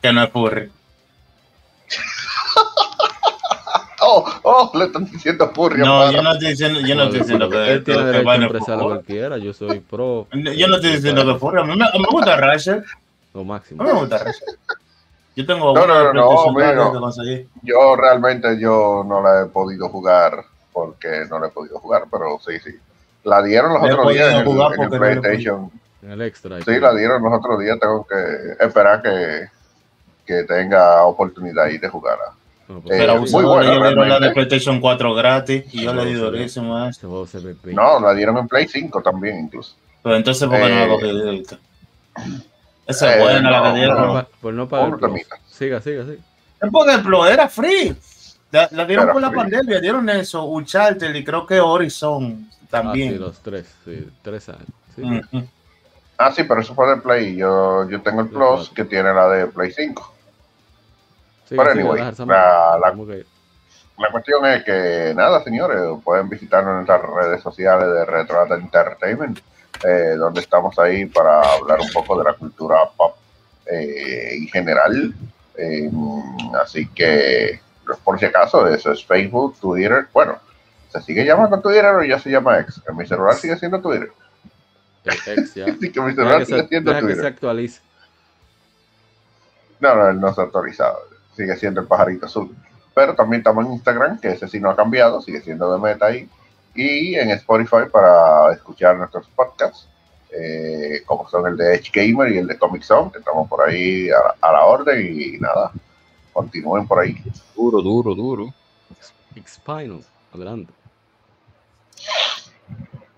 Que 0.01 0.13
no 0.13 0.23
es 0.23 0.31
furry. 0.31 0.71
oh, 4.01 4.25
oh, 4.43 4.71
le 4.75 4.85
están 4.85 5.05
diciendo 5.05 5.51
furry. 5.53 5.79
No, 5.79 6.11
yo 6.11 6.21
no 6.21 6.33
estoy 6.33 6.49
diciendo, 6.49 6.79
yo 6.81 6.95
no, 6.95 7.03
estoy 7.03 7.19
diciendo 7.19 7.49
que, 7.49 7.71
él 7.71 7.83
tiene 7.83 8.05
derecho 8.05 8.29
a 8.29 8.35
expresar 8.35 8.77
lo 8.77 8.99
que 8.99 9.05
quiera. 9.05 9.37
Yo 9.37 9.53
soy 9.53 9.79
pro. 9.79 10.27
Yo 10.31 10.67
no 10.67 10.75
estoy 10.75 10.93
diciendo 10.93 11.25
que 11.25 11.39
furry. 11.39 11.61
A 11.61 11.63
mí 11.63 11.75
me, 11.75 11.85
me 11.85 12.07
gusta 12.09 12.35
Ratchet. 12.35 12.83
Lo 13.33 13.43
máximo. 13.43 13.83
A 13.83 13.85
mí 13.85 13.93
me 13.93 13.99
gusta 13.99 14.17
Ratchet. 14.17 14.59
Yo 15.35 15.45
tengo 15.45 15.73
no, 15.73 15.87
no, 15.87 16.13
no, 16.13 16.15
no, 16.51 17.11
Yo 17.63 17.95
realmente 17.95 18.59
yo 18.59 19.05
no 19.07 19.21
la 19.21 19.43
he 19.43 19.45
podido 19.45 19.87
jugar 19.87 20.43
porque 20.79 21.25
no 21.29 21.39
le 21.39 21.47
he 21.47 21.51
podido 21.51 21.79
jugar, 21.79 22.05
pero 22.09 22.39
sí, 22.39 22.59
sí. 22.63 22.71
La 23.23 23.41
dieron 23.43 23.73
los 23.73 23.83
otros 23.83 24.13
días 24.13 24.33
en 24.33 24.47
el, 24.47 24.89
PlayStation. 24.89 25.71
En 26.01 26.11
el 26.11 26.21
extra. 26.21 26.61
Sí, 26.61 26.79
la 26.79 26.93
dieron 26.93 27.21
los 27.21 27.33
otros 27.33 27.59
días. 27.59 27.77
Tengo 27.79 28.07
que 28.07 28.63
esperar 28.63 29.01
que, 29.01 29.47
que 30.25 30.43
tenga 30.43 31.03
oportunidad 31.03 31.65
ahí 31.65 31.77
de 31.77 31.89
jugar. 31.89 32.17
Pues, 32.65 32.79
eh, 32.79 32.81
pero 32.87 33.17
muy 33.17 33.65
dieron 33.65 34.09
la 34.09 34.19
de 34.19 34.31
PlayStation 34.31 34.79
4 34.79 35.13
gratis 35.15 35.63
y 35.73 35.83
yo 35.83 35.93
le 35.93 36.05
di 36.05 36.13
durísimo 36.13 36.77
a 36.77 36.91
No, 37.65 37.99
la 37.99 38.13
dieron 38.13 38.37
en 38.37 38.47
Play 38.47 38.67
5 38.67 39.01
también, 39.01 39.39
incluso. 39.39 39.75
Pero 40.01 40.15
entonces, 40.15 40.47
¿por 40.47 40.57
qué 40.57 40.69
no 40.69 40.79
la 40.79 40.87
cogí 40.87 41.07
directo? 41.07 41.57
Esa 42.87 43.15
es 43.15 43.21
buena 43.21 43.51
la 43.51 43.63
que 43.63 43.77
dieron. 43.77 44.27
Por 44.39 44.53
no 44.53 44.69
pagar. 44.69 44.97
Siga, 45.47 45.81
siga, 45.81 46.05
siga. 46.05 46.69
Por 46.71 46.89
ejemplo, 46.89 47.27
era 47.27 47.49
free. 47.49 47.95
La, 48.51 48.67
dieron 48.85 49.11
por 49.11 49.21
la 49.21 49.31
pandemia, 49.31 49.79
dieron 49.79 50.09
eso, 50.09 50.45
Uncharted 50.45 51.13
y 51.13 51.23
creo 51.23 51.45
que 51.45 51.59
Horizon 51.59 52.49
también. 52.69 53.09
Ah, 53.09 53.13
sí, 53.13 53.19
los 53.19 53.39
tres, 53.39 53.75
sí, 53.85 54.09
tres 54.23 54.49
años. 54.49 55.27
Ah, 56.17 56.31
sí, 56.31 56.43
pero 56.43 56.59
eso 56.59 56.73
fue 56.73 56.89
de 56.89 56.97
Play. 56.97 57.35
Yo, 57.37 57.87
yo 57.89 58.01
tengo 58.01 58.21
el 58.21 58.29
Plus 58.29 58.69
que 58.71 58.85
tiene 58.85 59.13
la 59.13 59.29
de 59.29 59.47
Play 59.47 59.71
5. 59.71 60.13
pero 61.49 61.71
anyway, 61.71 62.01
la, 62.25 62.77
la, 62.77 64.11
cuestión 64.11 64.45
es 64.45 64.63
que 64.63 65.13
nada, 65.15 65.43
señores, 65.43 65.79
pueden 66.03 66.27
visitarnos 66.27 66.71
en 66.71 66.75
nuestras 66.77 67.01
redes 67.03 67.41
sociales 67.41 67.87
de 67.87 68.05
Retro 68.05 68.53
Entertainment, 68.53 69.39
eh, 69.87 70.15
donde 70.17 70.41
estamos 70.41 70.77
ahí 70.79 71.05
para 71.05 71.41
hablar 71.53 71.79
un 71.79 71.89
poco 71.91 72.17
de 72.17 72.25
la 72.25 72.33
cultura 72.33 72.77
pop 72.97 73.15
eh, 73.65 74.37
en 74.37 74.47
general. 74.47 75.13
Eh, 75.55 75.89
así 76.61 76.87
que 76.87 77.61
por 77.97 78.19
si 78.19 78.25
acaso, 78.25 78.67
eso 78.67 78.91
es 78.91 79.03
Facebook, 79.05 79.55
Twitter. 79.59 80.07
Bueno, 80.13 80.37
¿se 80.91 81.01
sigue 81.01 81.25
llamando 81.25 81.59
Twitter 81.59 81.85
o 81.85 82.03
ya 82.03 82.19
se 82.19 82.29
llama 82.29 82.59
X? 82.59 82.81
En 82.87 82.95
mi 82.95 83.05
celular 83.05 83.35
sigue 83.35 83.57
siendo 83.57 83.81
Twitter. 83.81 84.11
X 85.05 85.55
ya. 85.55 85.65
que 85.65 86.01
mi 86.01 86.13
celular 86.13 86.45
sigue 86.45 86.67
siendo 86.67 86.91
Twitter. 86.91 87.07
Que 87.15 87.21
se 87.21 87.27
actualice. 87.27 87.81
No, 89.79 89.95
no, 89.95 90.09
él 90.09 90.19
no 90.19 90.29
está 90.29 90.43
actualizado. 90.43 90.99
Sigue 91.35 91.55
siendo 91.55 91.81
el 91.81 91.87
pajarito 91.87 92.25
azul. 92.25 92.55
Pero 92.93 93.15
también 93.15 93.39
estamos 93.39 93.65
en 93.65 93.73
Instagram, 93.73 94.19
que 94.19 94.29
ese 94.29 94.47
sí 94.47 94.59
no 94.59 94.69
ha 94.69 94.75
cambiado, 94.75 95.21
sigue 95.21 95.41
siendo 95.41 95.71
de 95.71 95.79
meta 95.79 96.07
ahí. 96.07 96.29
Y 96.75 97.15
en 97.15 97.29
Spotify 97.31 97.89
para 97.91 98.51
escuchar 98.53 98.97
nuestros 98.97 99.27
podcasts, 99.29 99.87
eh, 100.31 101.01
como 101.05 101.27
son 101.29 101.47
el 101.47 101.57
de 101.57 101.75
Edge 101.75 101.91
Gamer 101.93 102.31
y 102.31 102.37
el 102.39 102.47
de 102.47 102.57
Comic 102.57 102.83
Zone, 102.83 103.11
que 103.11 103.19
estamos 103.19 103.47
por 103.47 103.67
ahí 103.67 104.09
a 104.09 104.51
la 104.51 104.65
orden 104.65 104.99
y 104.99 105.37
nada 105.37 105.71
continúen 106.39 106.87
por 106.87 106.99
ahí. 106.99 107.17
Duro, 107.55 107.81
duro, 107.81 108.15
duro. 108.15 108.53
Spinal, 109.45 110.01
adelante. 110.33 110.71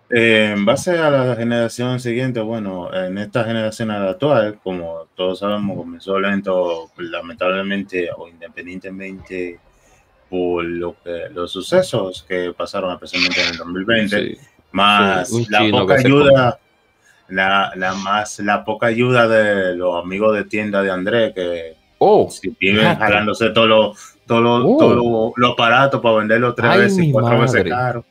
Eh, 0.09 0.53
en 0.53 0.66
base 0.66 0.98
a 0.98 1.09
la 1.09 1.35
generación 1.35 2.00
siguiente, 2.00 2.41
bueno, 2.41 2.93
en 2.93 3.17
esta 3.17 3.43
generación 3.43 3.91
actual, 3.91 4.59
como 4.64 5.08
todos 5.16 5.40
sabemos, 5.40 5.77
comenzó 5.77 6.19
lento, 6.19 6.91
lamentablemente 6.98 8.09
o 8.17 8.27
independientemente 8.27 9.59
por 10.30 10.64
lo 10.66 10.95
que, 11.01 11.30
los 11.32 11.51
sucesos 11.51 12.25
que 12.27 12.53
pasaron, 12.58 12.91
especialmente 12.93 13.41
en 13.41 13.50
el 13.51 13.58
2020, 13.58 14.38
más 14.72 15.32
la 15.50 15.69
poca 15.69 15.93
ayuda, 15.93 16.59
la, 17.30 17.72
la, 17.75 17.93
más 17.93 18.40
la 18.40 18.66
poca 18.66 18.88
ayuda 18.88 19.27
de 19.27 19.75
los 19.75 20.03
amigos 20.03 20.35
de 20.35 20.45
tienda 20.45 20.82
de 20.82 20.91
Andrés 20.91 21.33
que 21.33 21.81
Oh, 22.04 22.28
si 22.32 22.50
viven 22.60 22.96
jalándose 22.98 23.52
todos 23.52 23.68
los 23.68 24.16
todo 24.26 24.42
lo, 24.42 24.56
oh. 24.56 24.78
todo 24.78 25.34
lo, 25.36 25.48
aparatos 25.50 26.02
para 26.02 26.16
venderlo 26.16 26.56
tres 26.56 26.78
veces, 26.78 27.10
cuatro 27.12 27.42
veces 27.42 27.64
caro. 27.66 28.04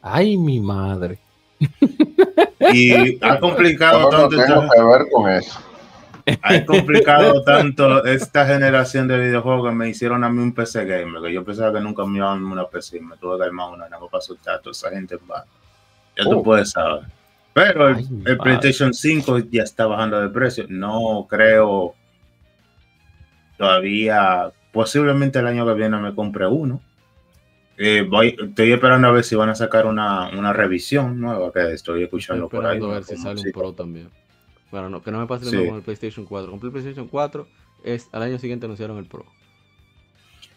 Ay, 0.00 0.36
mi 0.36 0.60
madre. 0.60 1.18
Y 2.72 3.18
ha 3.20 3.38
complicado 3.40 4.08
tanto. 4.08 4.36
ver 4.36 5.06
con 5.10 5.28
eso. 5.28 5.58
Ha 6.40 6.64
complicado 6.64 7.42
tanto 7.42 8.04
esta 8.04 8.46
generación 8.46 9.08
de 9.08 9.18
videojuegos 9.18 9.70
que 9.70 9.74
me 9.74 9.88
hicieron 9.88 10.22
a 10.22 10.30
mí 10.30 10.40
un 10.40 10.52
PC 10.52 10.84
gamer, 10.84 11.20
que 11.20 11.32
yo 11.32 11.44
pensaba 11.44 11.72
que 11.72 11.80
nunca 11.80 12.04
me 12.04 12.18
iban 12.18 12.44
a 12.44 12.52
una 12.52 12.66
PC, 12.68 13.00
me 13.00 13.16
tuve 13.16 13.38
que 13.38 13.44
armar 13.44 13.70
una, 13.70 13.88
no 13.88 14.06
para 14.06 14.20
soltar 14.20 14.54
a 14.54 14.60
toda 14.60 14.70
esa 14.70 14.90
gente 14.90 15.16
en 15.16 15.20
Ya 16.16 16.24
tú 16.30 16.38
oh. 16.38 16.42
puedes 16.44 16.70
saber. 16.70 17.06
Pero 17.52 17.88
el, 17.88 17.96
Ay. 17.96 18.36
PlayStation 18.36 18.94
5 18.94 19.38
ya 19.50 19.64
está 19.64 19.86
bajando 19.86 20.20
de 20.20 20.28
precio. 20.28 20.64
No 20.68 21.26
creo 21.28 21.96
todavía, 23.62 24.50
posiblemente 24.72 25.38
el 25.38 25.46
año 25.46 25.64
que 25.64 25.74
viene 25.74 25.96
me 25.98 26.12
compre 26.16 26.48
uno. 26.48 26.82
Eh, 27.78 28.04
voy, 28.08 28.36
estoy 28.36 28.72
esperando 28.72 29.06
a 29.06 29.12
ver 29.12 29.22
si 29.22 29.36
van 29.36 29.50
a 29.50 29.54
sacar 29.54 29.86
una, 29.86 30.30
una 30.36 30.52
revisión 30.52 31.20
nueva 31.20 31.52
que 31.52 31.60
estoy 31.60 31.74
Estoy 31.74 32.02
escuchando 32.02 32.48
por 32.48 32.66
ahí. 32.66 32.78
esperando 32.78 32.90
a 32.90 32.94
ver 32.94 33.04
si 33.04 33.16
sale 33.16 33.38
un 33.38 33.46
sí. 33.46 33.52
Pro 33.52 33.72
también. 33.72 34.10
Bueno, 34.72 34.90
no, 34.90 35.00
que 35.00 35.12
no 35.12 35.20
me 35.20 35.28
pase 35.28 35.44
lo 35.44 35.50
Sí. 35.52 35.68
con 35.68 35.76
el 35.76 35.82
PlayStation 35.82 36.26
4. 36.26 36.50
Con 36.50 36.60
el 36.60 36.72
PlayStation 36.72 37.06
4, 37.06 37.46
es, 37.84 38.08
al 38.10 38.22
año 38.22 38.38
siguiente 38.40 38.66
anunciaron 38.66 38.98
el 38.98 39.06
Pro. 39.06 39.26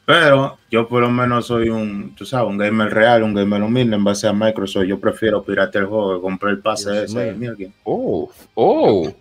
Pero 0.08 0.58
yo 0.72 0.88
por 0.88 1.02
lo 1.04 1.12
menos 1.12 1.46
soy 1.46 1.70
un, 1.70 2.16
tú 2.16 2.26
sabes, 2.26 2.50
un 2.50 2.58
gamer 2.58 2.92
real, 2.92 3.22
un 3.22 3.36
gamer 3.36 3.62
humilde 3.62 3.96
en 3.98 4.04
base 4.04 4.28
a 4.28 4.34
Microsoft. 4.34 4.86
Yo 4.86 5.00
prefiero 5.00 5.44
piratear 5.44 5.84
el 5.84 5.90
juego 5.90 6.16
que 6.16 6.22
comprar 6.22 6.54
el 6.54 6.60
pase 6.60 6.92
Dios 6.92 7.16
ese. 7.16 7.72
Oh, 7.84 8.32
oh. 8.56 9.14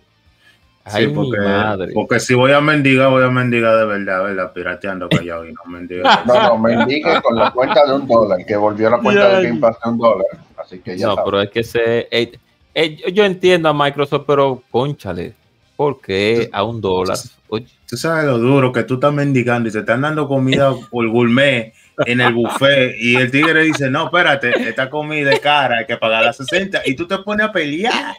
Ay, 0.87 1.05
Sí, 1.07 1.11
porque, 1.13 1.39
mi 1.39 1.45
madre. 1.47 1.91
porque 1.93 2.19
si 2.19 2.35
voy 2.35 2.51
a 2.51 2.61
mendigar, 2.61 3.09
voy 3.09 3.23
a 3.23 3.29
mendigar 3.31 3.75
de 3.77 3.85
verdad, 3.85 4.23
¿verdad? 4.23 4.53
Pirateando 4.53 5.09
callado 5.09 5.45
y 5.47 5.51
no 5.51 5.61
mendigar. 5.67 6.25
No, 6.27 6.33
no, 6.43 6.57
me 6.59 6.73
indique 6.73 7.19
con 7.23 7.35
la 7.35 7.49
cuenta 7.51 7.85
de 7.87 7.93
un 7.95 8.07
dólar, 8.07 8.45
que 8.45 8.55
volvió 8.55 8.89
la 8.91 8.99
cuenta 8.99 9.39
de 9.39 9.47
Game 9.47 9.59
Pass 9.59 9.77
de 9.83 9.89
un 9.89 9.97
dólar. 9.97 10.25
Así 10.57 10.79
que 10.79 10.95
ya 10.97 11.07
No, 11.07 11.15
sabes. 11.15 11.25
pero 11.31 11.41
es 11.41 11.49
que 11.49 11.63
se. 11.63 12.07
eh, 12.11 12.31
eh, 12.75 12.95
yo- 12.97 13.09
yo 13.09 13.25
entiendo 13.25 13.67
a 13.69 13.73
Microsoft, 13.73 14.25
pero 14.27 14.61
conchale, 14.69 15.33
¿por 15.75 15.99
qué 16.01 16.49
a 16.53 16.63
un 16.63 16.79
dólar? 16.81 17.17
Oye, 17.49 17.65
Tú 17.87 17.97
sabes 17.97 18.25
lo 18.25 18.37
duro 18.37 18.71
que 18.71 18.83
tú 18.83 18.95
estás 18.95 19.13
mendigando 19.13 19.69
y 19.69 19.71
te 19.71 19.79
están 19.79 20.01
dando 20.01 20.27
comida 20.27 20.71
por 20.91 21.07
gourmet 21.07 21.71
en 22.05 22.19
el 22.21 22.33
buffet 22.33 22.95
y 22.99 23.15
el 23.15 23.29
tigre 23.31 23.63
dice, 23.63 23.89
no, 23.89 24.05
espérate, 24.05 24.51
esta 24.69 24.89
comida 24.89 25.31
es 25.31 25.39
cara, 25.39 25.77
hay 25.79 25.85
que 25.85 25.95
pagar 25.97 26.25
las 26.25 26.37
60 26.37 26.81
y 26.85 26.95
tú 26.95 27.07
te 27.07 27.17
pones 27.19 27.47
a 27.47 27.51
pelear. 27.51 28.15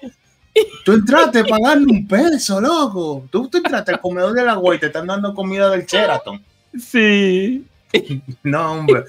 Tú 0.85 0.93
entraste 0.93 1.45
pagando 1.45 1.93
un 1.93 2.07
peso, 2.07 2.61
loco. 2.61 3.27
Tú, 3.31 3.49
tú 3.49 3.59
entraste 3.59 3.93
al 3.93 4.01
comedor 4.01 4.33
de 4.33 4.45
la 4.45 4.53
agua 4.53 4.75
y 4.75 4.79
te 4.79 4.87
están 4.87 5.07
dando 5.07 5.35
comida 5.35 5.71
del 5.71 5.85
Sheraton. 5.87 6.43
sí. 6.79 7.67
No, 8.43 8.73
hombre. 8.73 9.05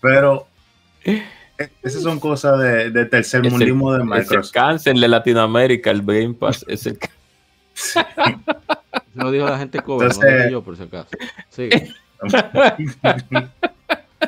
Pero 0.00 0.46
esas 1.82 2.02
son 2.02 2.18
cosas 2.18 2.58
de, 2.58 2.90
de 2.90 3.04
tercer 3.06 3.40
Es 3.40 3.46
el, 3.46 3.52
mundismo 3.52 3.92
de 3.92 3.98
es 3.98 4.02
el 4.02 4.08
Microsoft. 4.08 4.52
cáncer 4.52 4.96
de 4.96 5.06
Latinoamérica, 5.08 5.90
el 5.90 6.02
Game 6.02 6.34
Pass. 6.34 6.64
Es 6.66 6.86
el, 6.86 6.98
Eso 7.74 8.00
lo 9.14 9.30
dijo 9.30 9.46
la 9.46 9.58
gente 9.58 9.80
cover, 9.80 10.08
no 10.16 10.22
lo 10.22 10.36
dije 10.36 10.50
yo 10.50 10.62
por 10.62 10.76
si 10.76 10.82
acaso. 10.82 11.08
Sí. 11.50 11.68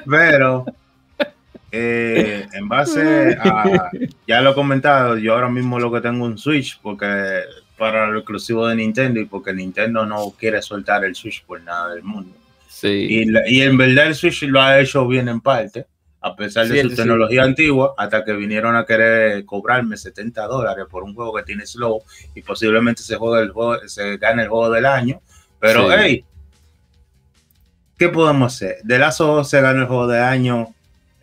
Pero 0.06 0.66
eh, 1.76 2.46
en 2.52 2.68
base 2.68 3.36
a, 3.40 3.90
ya 4.26 4.40
lo 4.40 4.50
he 4.50 4.54
comentado, 4.54 5.16
yo 5.18 5.34
ahora 5.34 5.48
mismo 5.48 5.78
lo 5.80 5.90
que 5.92 6.00
tengo 6.00 6.24
un 6.24 6.38
Switch 6.38 6.78
porque 6.80 7.40
para 7.76 8.06
lo 8.08 8.18
exclusivo 8.20 8.66
de 8.68 8.76
Nintendo 8.76 9.18
y 9.20 9.24
porque 9.24 9.52
Nintendo 9.52 10.06
no 10.06 10.30
quiere 10.38 10.62
soltar 10.62 11.04
el 11.04 11.14
Switch 11.16 11.44
por 11.44 11.60
nada 11.62 11.92
del 11.94 12.02
mundo. 12.04 12.36
sí. 12.68 12.88
Y, 12.88 13.24
la- 13.26 13.48
y 13.48 13.62
en 13.62 13.76
verdad 13.76 14.06
el 14.06 14.14
Switch 14.14 14.42
lo 14.44 14.60
ha 14.62 14.78
hecho 14.78 15.06
bien 15.08 15.28
en 15.28 15.40
parte, 15.40 15.86
a 16.20 16.36
pesar 16.36 16.66
de 16.68 16.76
Sí, 16.76 16.82
su 16.82 16.90
sí. 16.90 16.96
tecnología 16.96 17.42
antigua, 17.42 17.94
hasta 17.98 18.24
que 18.24 18.32
vinieron 18.34 18.76
a 18.76 18.86
querer 18.86 19.44
cobrarme 19.44 19.96
70 19.96 20.46
dólares 20.46 20.84
por 20.90 21.02
un 21.02 21.14
juego 21.14 21.34
que 21.34 21.42
tiene 21.42 21.66
slow 21.66 22.02
y 22.34 22.42
posiblemente 22.42 23.02
se 23.02 23.16
juegue 23.16 23.42
el 23.44 23.50
juego, 23.50 23.78
se 23.88 24.16
gane 24.18 24.42
el 24.44 24.48
juego 24.48 24.70
del 24.70 24.86
año. 24.86 25.20
Pero, 25.58 25.88
Sí. 25.90 25.94
hey, 25.98 26.24
¿qué 27.98 28.08
podemos 28.08 28.54
hacer? 28.54 28.76
De 28.84 28.98
Lazo 28.98 29.44
se 29.44 29.60
ganó 29.60 29.80
el 29.82 29.86
juego 29.86 30.06
del 30.06 30.22
año 30.22 30.68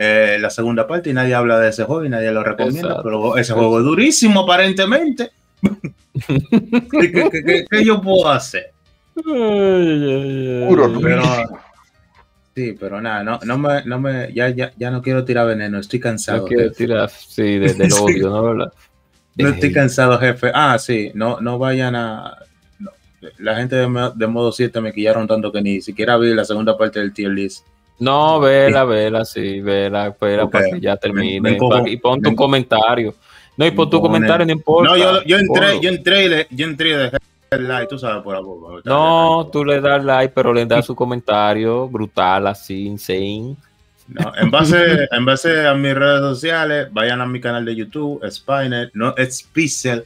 eh, 0.04 0.38
la 0.40 0.50
segunda 0.50 0.88
parte 0.88 1.10
y 1.10 1.14
nadie 1.14 1.36
habla 1.36 1.60
de 1.60 1.70
ese 1.70 1.84
juego 1.84 2.04
y 2.06 2.10
nadie 2.10 2.32
lo 2.32 2.44
recomienda, 2.44 2.80
Exacto. 2.90 3.04
pero 3.04 3.38
ese 3.38 3.54
juego 3.54 3.78
es 3.80 3.86
durísimo 3.86 4.42
aparentemente. 4.42 5.30
¿Qué, 5.62 7.12
qué- 7.12 7.30
qué- 7.32 7.44
qué- 7.46 7.66
qué 7.70 7.86
yo 7.86 8.02
puedo 8.02 8.30
hacer? 8.30 8.72
Puro 9.14 9.28
Pero, 10.68 10.88
durísimo. 10.88 11.60
sí, 12.56 12.76
pero 12.80 13.02
nada, 13.02 13.24
no, 13.24 13.40
no 13.44 13.58
me, 13.58 13.84
no 13.86 14.00
me, 14.00 14.34
ya, 14.34 14.50
ya, 14.50 14.72
ya 14.78 14.90
no 14.92 15.02
quiero 15.02 15.24
tirar 15.24 15.48
veneno, 15.48 15.80
estoy 15.80 16.00
cansado. 16.00 16.40
No 16.40 16.46
quiero 16.46 16.64
jefe. 16.64 16.76
tirar, 16.76 17.10
sí, 17.10 17.60
de- 17.60 17.74
del 17.74 17.94
odio, 18.02 18.30
¿no? 18.30 18.44
¿Verdad? 18.44 18.74
No 19.38 19.50
estoy 19.50 19.72
cansado, 19.72 20.18
jefe. 20.20 20.52
Ah, 20.54 20.78
sí, 20.78 21.12
no, 21.14 21.40
no 21.42 21.58
vayan 21.58 21.96
a. 21.96 22.38
no. 22.80 22.92
La 23.38 23.56
gente 23.56 23.76
de, 23.76 24.12
de 24.16 24.28
modo 24.28 24.52
7 24.52 24.82
me 24.82 24.92
quillaron 24.94 25.28
tanto 25.28 25.52
que 25.52 25.62
ni 25.62 25.82
siquiera 25.82 26.18
vi 26.18 26.34
la 26.34 26.44
segunda 26.46 26.78
parte 26.78 27.00
del 27.00 27.14
tier 27.14 27.32
list. 27.32 27.66
No, 28.00 28.40
vela, 28.40 28.84
vela, 28.84 29.24
sí, 29.26 29.62
vela, 29.62 30.08
espera 30.08 30.46
Ok. 30.46 30.52
para 30.52 30.70
que 30.72 30.80
ya 30.80 30.98
termine. 30.98 31.40
Me- 31.40 31.52
me 31.52 31.90
y 31.92 31.98
pon 31.98 32.22
tu 32.22 32.32
me- 32.32 32.36
comentario. 32.36 33.14
No, 33.58 33.66
y 33.66 33.72
pon 33.72 33.90
tu 33.90 34.02
comentario, 34.02 34.46
no 34.46 34.52
importa. 34.52 34.92
No, 34.92 34.98
yo, 34.98 35.24
yo 35.24 35.38
entré, 35.38 35.80
yo 35.82 35.90
entré, 35.90 36.26
y 36.26 36.30
le- 36.30 36.48
yo 36.50 36.66
entré 36.66 36.90
y 36.90 36.94
dejé 36.94 37.18
el 37.52 37.68
like, 37.68 37.88
tú 37.88 38.00
sabes, 38.00 38.24
por 38.24 38.34
la 38.34 38.40
boca. 38.40 38.82
No, 38.86 39.50
tú 39.52 39.64
le 39.66 39.80
das 39.82 40.04
like, 40.04 40.34
pero 40.34 40.52
le 40.54 40.66
das 40.66 40.86
su 40.86 40.96
comentario 40.96 41.88
brutal, 41.88 42.48
así, 42.48 42.88
insane. 42.88 43.56
No, 44.08 44.34
en 44.36 44.50
base, 44.50 45.08
en 45.12 45.26
base 45.26 45.68
a 45.68 45.74
mis 45.76 45.94
redes 45.94 46.22
sociales, 46.22 46.88
vayan 46.92 47.22
a 47.22 47.26
mi 47.28 47.40
canal 47.40 47.64
de 47.66 47.76
YouTube, 47.76 48.22
Spiner, 48.32 48.90
no 48.94 49.14
es 49.16 49.44
Pixel, 49.44 50.06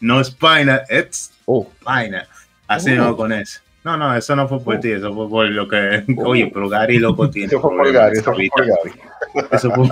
no 0.00 0.22
Spiner, 0.22 0.82
es 0.88 1.32
Oh, 1.46 1.66
Spiner. 1.80 2.26
Así 2.68 2.92
Oh. 2.92 2.96
no 2.96 3.16
con 3.16 3.32
eso. 3.32 3.60
No, 3.84 3.96
no, 3.96 4.14
eso 4.14 4.36
no 4.36 4.46
fue 4.46 4.60
por 4.62 4.78
ti, 4.80 4.90
eso 4.92 5.12
fue 5.14 5.28
por 5.28 5.48
lo 5.48 5.66
que. 5.66 6.04
Oye, 6.18 6.50
pero 6.52 6.68
Gary 6.68 6.98
loco 6.98 7.30
tiene. 7.30 7.46
Eso 7.48 7.60
fue 7.60 7.70
por 7.76 7.92
Gary, 7.92 8.18
eso 8.18 8.34
fue 8.34 8.48
por 8.54 8.66
Gary. 8.66 9.46
Eso 9.52 9.70
fue- 9.70 9.88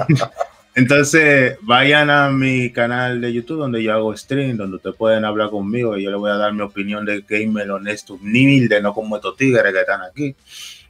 Entonces, 0.75 1.57
vayan 1.63 2.09
a 2.11 2.29
mi 2.31 2.71
canal 2.71 3.21
de 3.21 3.33
YouTube 3.33 3.59
donde 3.59 3.83
yo 3.83 3.93
hago 3.95 4.17
stream, 4.17 4.57
donde 4.57 4.77
ustedes 4.77 4.95
pueden 4.95 5.25
hablar 5.25 5.51
conmigo 5.51 5.97
y 5.97 6.05
yo 6.05 6.11
les 6.11 6.19
voy 6.21 6.31
a 6.31 6.35
dar 6.37 6.53
mi 6.53 6.61
opinión 6.63 7.05
de 7.05 7.25
gamer 7.27 7.71
honesto, 7.71 8.15
humilde, 8.15 8.81
no 8.81 8.93
como 8.95 9.17
estos 9.17 9.37
tigres 9.37 9.73
que 9.73 9.81
están 9.81 10.03
aquí. 10.03 10.37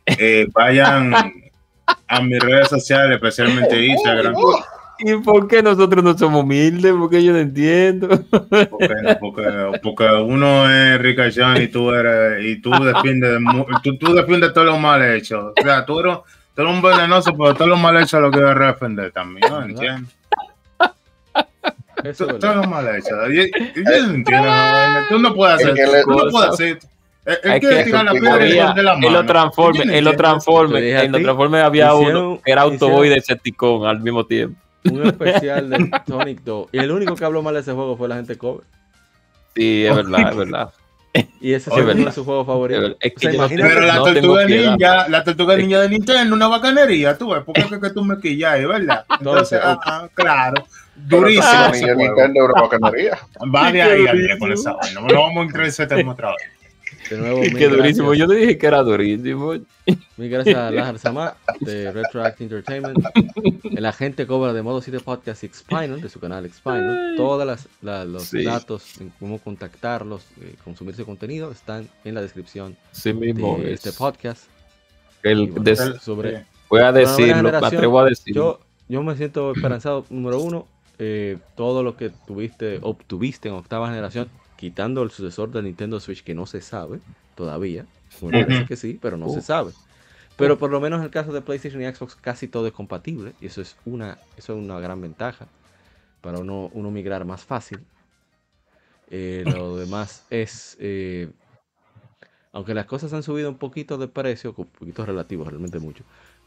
Eh, 0.04 0.46
vayan 0.52 1.14
a 2.06 2.20
mis 2.20 2.38
redes 2.40 2.68
sociales, 2.68 3.14
especialmente 3.14 3.80
Instagram. 3.86 4.34
¿Y 5.00 5.14
por 5.18 5.46
qué 5.46 5.62
nosotros 5.62 6.02
no 6.02 6.16
somos 6.18 6.42
humildes? 6.42 6.92
Porque 6.98 7.22
yo 7.22 7.32
no 7.32 7.38
entiendo. 7.38 8.08
Porque, 8.28 9.16
porque, 9.20 9.78
porque 9.82 10.04
uno 10.06 10.68
es 10.70 10.98
ricachón 11.00 11.60
y 11.62 11.68
tú 11.68 11.90
eres 11.92 12.44
y 12.44 12.60
tú 12.60 12.70
defiendes 12.70 13.40
mu- 13.40 13.64
tú, 13.82 13.96
tú 13.96 14.12
defiendes 14.12 14.52
todo 14.52 14.64
lo 14.64 14.78
mal 14.78 15.02
hecho. 15.02 15.52
O 15.56 15.62
sea, 15.62 15.84
tú 15.86 16.00
eres, 16.00 16.16
tú 16.54 16.62
eres 16.62 16.74
un 16.74 16.82
venenoso, 16.82 17.32
pero 17.36 17.54
todo 17.54 17.68
lo 17.68 17.76
mal 17.76 17.96
hecho 18.02 18.20
lo 18.20 18.30
quieres 18.30 18.58
defender 18.58 19.12
también, 19.12 19.50
¿no? 19.50 19.62
¿Entiendes? 19.62 20.14
Eso 22.04 22.30
es 22.30 22.38
Todo 22.38 22.54
lo 22.54 22.64
mal 22.64 22.86
hecho. 22.96 23.10
Yo, 23.28 23.42
yo 23.42 23.82
no 24.06 24.14
entiendo, 24.14 24.48
tú 25.08 25.18
no 25.18 25.34
puedes 25.34 25.56
hacer, 25.56 25.74
que 25.74 25.84
tú 26.04 26.10
no 26.12 26.30
puedes 26.30 26.50
hacer. 26.50 26.78
Él, 27.24 27.38
él 27.44 27.50
Hay 27.52 27.60
quiere 27.60 27.76
que- 27.78 27.84
tirar 27.84 28.04
la 28.04 28.10
había- 28.12 28.60
esconder 28.62 28.84
la 28.84 28.94
mano. 28.94 29.10
los 29.10 29.20
entiendo. 29.84 30.10
Te 30.12 30.16
transformes, 30.16 30.82
dije 30.82 30.96
a 30.96 31.02
en 31.02 31.12
los 31.12 31.18
ti, 31.18 31.24
transformes 31.24 31.62
había 31.62 31.92
hicieron- 31.92 32.24
uno 32.26 32.40
que 32.44 32.52
era 32.52 32.62
Autoboy 32.62 32.90
hicieron- 32.92 33.08
de 33.08 33.14
Decepticon 33.16 33.86
al 33.86 34.00
mismo 34.00 34.24
tiempo. 34.26 34.58
Un 34.84 35.06
especial 35.06 35.70
de 35.70 35.90
Sonic 36.06 36.42
2. 36.42 36.68
Y 36.72 36.78
el 36.78 36.90
único 36.90 37.14
que 37.16 37.24
habló 37.24 37.42
mal 37.42 37.54
de 37.54 37.60
ese 37.60 37.72
juego 37.72 37.96
fue 37.96 38.08
la 38.08 38.16
gente 38.16 38.36
cover. 38.38 38.64
Sí, 39.54 39.84
es 39.84 39.94
verdad, 39.96 40.30
es 40.30 40.36
verdad. 40.36 40.70
Y 41.40 41.52
ese 41.52 41.70
es 41.70 41.76
de 42.04 42.12
sus 42.12 42.24
juegos 42.24 42.46
Es. 42.46 42.96
Es 43.00 43.12
O 43.12 43.20
que 43.20 43.32
sea, 43.32 43.48
Pero 43.48 43.80
la 43.80 43.96
no 43.96 44.04
tortuga 44.04 44.44
ninja, 44.44 45.08
la 45.08 45.24
tortuga 45.24 45.56
ninja 45.56 45.80
de 45.80 45.88
Nintendo, 45.88 46.34
una 46.36 46.48
bacanería, 46.48 47.16
tú 47.16 47.30
ves, 47.30 47.42
porque 47.44 47.62
es 47.62 47.66
que, 47.66 47.80
que 47.80 47.90
tú 47.90 48.04
me 48.04 48.18
quillas, 48.20 48.66
¿verdad? 48.66 49.04
Entonces, 49.18 49.58
Entonces, 49.60 49.60
ah, 49.64 49.80
ah, 49.84 50.08
claro, 50.14 50.64
durísimo. 50.94 51.44
juego. 51.72 51.96
Nintendo 51.96 52.44
era 52.44 52.62
bacanería. 52.62 53.18
Va 53.54 53.72
de 53.72 53.82
ahí. 53.82 54.06
Andrés, 54.06 54.38
con 54.38 54.52
esa 54.52 54.74
vaina. 54.74 55.00
No 55.00 55.22
vamos 55.22 55.38
a 55.38 55.42
entrar 55.42 55.64
en 55.64 55.68
ese 55.70 55.86
tema 55.86 56.12
otra 56.12 56.28
vez. 56.28 56.57
De 57.10 57.16
nuevo, 57.18 57.40
Qué 57.42 57.50
mil 57.50 57.70
durísimo. 57.70 58.08
gracias. 58.08 58.18
Yo 58.18 58.28
te 58.28 58.34
dije 58.34 58.58
que 58.58 58.66
era 58.66 58.82
durísimo. 58.82 59.52
Mil 60.16 60.28
gracias 60.30 60.56
a 60.56 60.70
Lahar 60.72 60.98
Sama 60.98 61.36
de 61.60 61.90
Retroact 61.92 62.40
Entertainment, 62.40 62.98
el 63.76 63.86
agente 63.86 64.26
cobra 64.26 64.52
de 64.52 64.62
modo 64.62 64.80
7 64.82 65.00
podcast 65.00 65.44
Xpinal, 65.44 66.00
de 66.00 66.08
su 66.08 66.20
canal 66.20 66.48
Xpinal. 66.50 67.14
Todos 67.16 67.46
las, 67.46 67.68
los 68.06 68.24
Sí. 68.24 68.44
datos 68.44 69.00
en 69.00 69.10
cómo 69.18 69.38
contactarlos, 69.38 70.22
eh, 70.40 70.54
consumir 70.64 70.94
su 70.94 71.04
contenido, 71.06 71.50
están 71.50 71.88
en 72.04 72.14
la 72.14 72.20
descripción 72.22 72.76
Sí 72.92 73.12
mismo. 73.12 73.58
de 73.58 73.72
es. 73.72 73.84
este 73.84 73.92
podcast. 73.98 74.44
El 75.22 75.40
Y 75.40 75.46
bueno, 75.46 75.64
des- 75.64 76.02
sobre, 76.02 76.44
voy 76.68 76.80
a 76.82 76.92
decirlo, 76.92 77.42
me 77.50 77.56
atrevo 77.56 78.00
a 78.00 78.04
decirlo. 78.04 78.60
Yo, 78.88 78.96
yo 78.96 79.02
me 79.02 79.16
siento 79.16 79.52
esperanzado, 79.52 80.04
número 80.10 80.40
uno, 80.40 80.66
eh, 81.00 81.38
todo 81.56 81.82
lo 81.82 81.96
que 81.96 82.10
tuviste, 82.26 82.78
obtuviste 82.82 83.48
en 83.48 83.54
octava 83.54 83.88
generación, 83.88 84.28
quitando 84.58 85.04
el 85.04 85.10
sucesor 85.10 85.52
del 85.52 85.64
Nintendo 85.64 86.00
Switch 86.00 86.24
que 86.24 86.34
no 86.34 86.44
se 86.44 86.60
sabe 86.60 86.98
todavía. 87.36 87.86
Bueno, 88.20 88.40
parece 88.40 88.66
que 88.66 88.76
sí, 88.76 88.98
pero 89.00 89.16
no 89.16 89.28
se 89.28 89.40
sabe. 89.40 89.72
Pero 90.36 90.58
por 90.58 90.70
lo 90.70 90.80
menos 90.80 90.98
en 90.98 91.04
el 91.04 91.10
caso 91.10 91.32
de 91.32 91.40
PlayStation 91.40 91.80
y 91.80 91.86
Xbox 91.86 92.16
casi 92.16 92.48
todo 92.48 92.66
es 92.66 92.72
compatible 92.72 93.34
y 93.40 93.46
eso 93.46 93.62
es 93.62 93.76
una, 93.84 94.18
eso 94.36 94.56
es 94.56 94.64
una 94.64 94.80
gran 94.80 95.00
ventaja 95.00 95.46
para 96.20 96.40
uno, 96.40 96.70
uno 96.74 96.90
migrar 96.90 97.24
más 97.24 97.44
fácil. 97.44 97.80
Eh, 99.10 99.44
lo 99.46 99.76
demás 99.78 100.24
es, 100.28 100.76
eh, 100.80 101.30
aunque 102.52 102.74
las 102.74 102.86
cosas 102.86 103.12
han 103.12 103.22
subido 103.22 103.48
un 103.48 103.58
poquito 103.58 103.96
de 103.96 104.08
precio, 104.08 104.54
un 104.56 104.66
poquito 104.66 105.06
relativo, 105.06 105.44
realmente 105.44 105.78
mucho. 105.78 106.02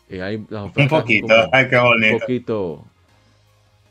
eh, 0.09 0.21
hay 0.21 0.45
las 0.49 0.63
Un 0.75 0.87
poquito, 0.89 1.27
como 1.27 1.49
ay, 1.53 1.69
qué 1.69 1.77
un 1.77 2.19
poquito 2.19 2.85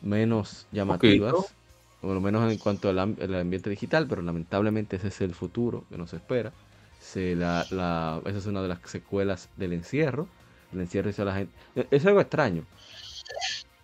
menos 0.02 0.66
llamativas. 0.72 1.32
Poquito. 1.32 1.59
Por 2.00 2.14
lo 2.14 2.20
menos 2.20 2.50
en 2.50 2.58
cuanto 2.58 2.88
al, 2.88 2.98
am- 2.98 3.16
al 3.20 3.34
ambiente 3.34 3.70
digital, 3.70 4.06
pero 4.08 4.22
lamentablemente 4.22 4.96
ese 4.96 5.08
es 5.08 5.20
el 5.20 5.34
futuro 5.34 5.84
que 5.90 5.98
nos 5.98 6.12
espera. 6.14 6.52
Se 7.00 7.34
la, 7.34 7.66
la- 7.70 8.20
esa 8.26 8.38
es 8.38 8.46
una 8.46 8.62
de 8.62 8.68
las 8.68 8.78
secuelas 8.84 9.48
del 9.56 9.72
encierro. 9.72 10.26
El 10.72 10.80
encierro 10.80 11.10
hizo 11.10 11.22
a 11.22 11.26
la 11.26 11.34
gente. 11.34 11.52
e- 11.76 11.86
Es 11.90 12.06
algo 12.06 12.20
extraño. 12.20 12.64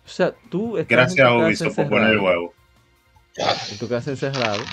O 0.05 0.09
sea, 0.09 0.33
tú 0.49 0.77
estás 0.77 1.17
en 1.17 1.25
Gracias 1.25 1.31
Ubisoft 1.47 1.75
por 1.75 1.89
poner 1.89 2.09
el 2.09 2.13
encerrado, 2.15 2.39
huevo. 2.41 2.53
En 3.71 3.77
tu 3.77 3.87
casa 3.87 4.09
encerrado. 4.11 4.63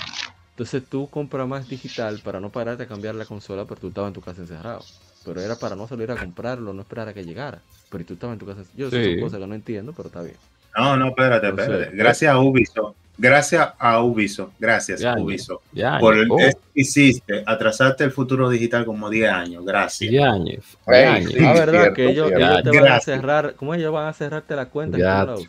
Entonces 0.51 0.83
tú 0.89 1.09
compras 1.09 1.47
más 1.47 1.67
digital 1.67 2.21
para 2.23 2.39
no 2.39 2.49
pararte 2.49 2.83
a 2.83 2.87
cambiar 2.87 3.15
la 3.15 3.25
consola, 3.25 3.65
pero 3.65 3.81
tú 3.81 3.87
estabas 3.89 4.07
en 4.09 4.13
tu 4.13 4.21
casa 4.21 4.41
encerrado. 4.41 4.79
Pero 5.25 5.41
era 5.41 5.55
para 5.55 5.75
no 5.75 5.87
salir 5.87 6.09
a 6.11 6.15
comprarlo, 6.15 6.71
no 6.71 6.81
esperar 6.81 7.09
a 7.09 7.13
que 7.13 7.25
llegara. 7.25 7.61
Pero 7.89 8.05
tú 8.05 8.13
estabas 8.13 8.35
en 8.35 8.39
tu 8.39 8.45
casa. 8.45 8.61
Yo 8.77 8.89
sé 8.89 9.03
son 9.03 9.19
cosas 9.19 9.39
que 9.39 9.47
no 9.47 9.55
entiendo, 9.55 9.91
pero 9.91 10.07
está 10.07 10.21
bien. 10.21 10.37
No, 10.77 10.95
no, 10.95 11.07
espérate, 11.07 11.47
Entonces, 11.47 11.73
espérate. 11.73 11.97
Gracias 11.97 12.33
a 12.33 12.39
Ubisoft. 12.39 12.95
Gracias 13.17 13.69
a 13.79 14.01
Ubisoft. 14.01 14.51
Gracias 14.59 14.99
Ya, 14.99 15.13
a 15.13 15.15
ya. 15.17 15.23
Ubisoft. 15.23 15.61
Ya, 15.71 15.97
Por 15.99 16.15
oh, 16.29 16.39
eso 16.39 16.57
hiciste, 16.73 17.43
atrasaste 17.45 18.03
el 18.03 18.11
futuro 18.11 18.49
digital 18.49 18.83
como 18.85 19.09
10 19.09 19.31
años. 19.31 19.65
Gracias. 19.65 20.11
Yañez, 20.11 20.77
Ey, 20.87 21.03
Yañez. 21.03 21.29
sí. 21.31 21.37
Ah, 21.45 21.53
verdad, 21.53 21.71
cierto, 21.71 21.93
que 21.93 22.09
ellos, 22.09 22.27
cierto. 22.27 22.45
ellos 22.45 22.63
te 22.63 22.79
van 22.81 22.91
a 22.91 22.99
cerrar. 22.99 23.53
¿Cómo 23.55 23.73
ellos 23.73 23.93
van 23.93 24.07
a 24.07 24.13
cerrarte 24.13 24.55
la 24.55 24.65
cuenta? 24.65 24.97
Ya. 24.97 25.03
en 25.21 25.27
lados? 25.27 25.47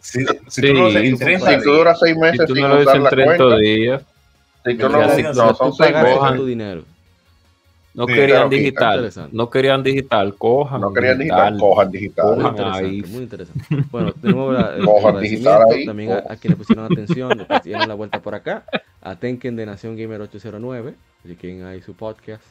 Si, 0.00 0.20
si 0.24 0.26
Sí, 0.48 0.60
tú 0.68 0.74
no 0.74 0.80
lo 0.90 0.98
en 0.98 1.16
si 1.16 1.24
30 1.24 1.46
Si 1.50 1.56
tú 1.56 1.62
días, 1.62 1.76
duras 1.78 1.98
seis 1.98 2.16
meses 2.16 2.40
Si 2.40 2.46
tú 2.54 2.60
no 2.60 2.68
lo 2.68 2.74
dices 2.80 2.86
usar 2.86 2.96
en 2.96 3.02
la 3.04 3.10
30 3.10 3.36
cuenta, 3.36 3.56
días, 3.56 4.02
si 4.64 4.74
tú 4.74 4.78
Ya, 4.82 4.88
no, 4.88 5.14
si- 5.16 5.22
no, 5.22 5.28
si 5.32 5.34
son 5.38 5.56
tú 5.56 5.64
seis 5.76 5.76
pagaste 5.78 6.02
meses. 6.10 6.18
con 6.18 6.36
tu 6.36 6.46
dinero. 6.46 6.84
No 7.94 8.06
querían 8.06 8.50
digital, 8.50 9.12
no 9.30 9.48
querían 9.48 9.82
digital, 9.84 10.34
cojan 10.34 10.80
No 10.80 10.92
querían 10.92 11.18
digital, 11.18 11.58
cojan 11.58 11.90
digital. 11.92 12.36
Muy 12.36 12.44
interesante, 12.48 12.86
ahí. 12.86 13.02
muy 13.02 13.22
interesante. 13.22 13.64
Bueno, 13.90 14.12
tenemos 14.12 14.52
la, 14.52 14.76
el 14.76 14.84
Cojan 14.84 15.06
agradecimiento 15.06 15.50
digital 15.60 15.78
ahí, 15.78 15.86
también 15.86 16.10
a, 16.10 16.14
cojan. 16.16 16.32
a 16.32 16.36
quienes 16.36 16.58
pusieron 16.58 16.84
atención, 16.86 17.46
dieron 17.62 17.88
la 17.88 17.94
vuelta 17.94 18.20
por 18.20 18.34
acá. 18.34 18.64
A 19.00 19.16
Tenken 19.16 19.54
de 19.54 19.66
Nación 19.66 19.96
Gamer 19.96 20.20
809, 20.22 20.94
de 21.22 21.36
quien 21.36 21.64
hay 21.64 21.82
su 21.82 21.94
podcast 21.94 22.42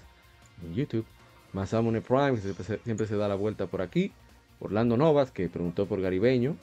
en 0.63 0.75
YouTube. 0.75 1.05
Masamune 1.51 2.01
Prime, 2.01 2.37
siempre 2.37 2.63
se, 2.63 2.79
siempre 2.79 3.05
se 3.05 3.17
da 3.17 3.27
la 3.27 3.35
vuelta 3.35 3.67
por 3.67 3.81
aquí. 3.81 4.13
Orlando 4.61 4.95
Novas, 4.95 5.31
que 5.31 5.49
preguntó 5.49 5.85
por 5.87 5.99
Garibeño. 5.99 6.55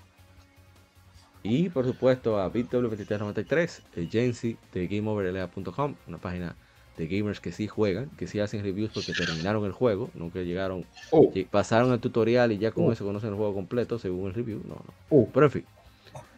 Y 1.42 1.68
por 1.68 1.84
supuesto 1.84 2.40
a 2.40 2.50
BitW2393, 2.50 3.82
el 3.96 4.08
Jensi 4.08 4.56
de 4.72 4.86
GameOverLA.com, 4.86 5.94
una 6.06 6.18
página 6.18 6.56
de 7.00 7.06
gamers 7.06 7.40
que 7.40 7.50
sí 7.50 7.66
juegan, 7.66 8.10
que 8.18 8.26
sí 8.26 8.40
hacen 8.40 8.62
reviews 8.62 8.90
porque 8.92 9.12
terminaron 9.14 9.64
el 9.64 9.72
juego, 9.72 10.10
no 10.14 10.30
que 10.30 10.44
llegaron 10.44 10.84
Oh, 11.10 11.32
pasaron 11.50 11.92
el 11.92 11.98
tutorial 11.98 12.52
y 12.52 12.58
ya 12.58 12.72
con 12.72 12.84
Oh. 12.84 12.92
eso 12.92 13.04
conocen 13.06 13.30
el 13.30 13.36
juego 13.36 13.54
completo 13.54 13.98
según 13.98 14.28
el 14.28 14.34
review. 14.34 14.60
No, 14.68 14.74
no. 14.74 14.94
Oh. 15.08 15.26
Pero 15.32 15.46
en 15.46 15.52
fin. 15.52 15.64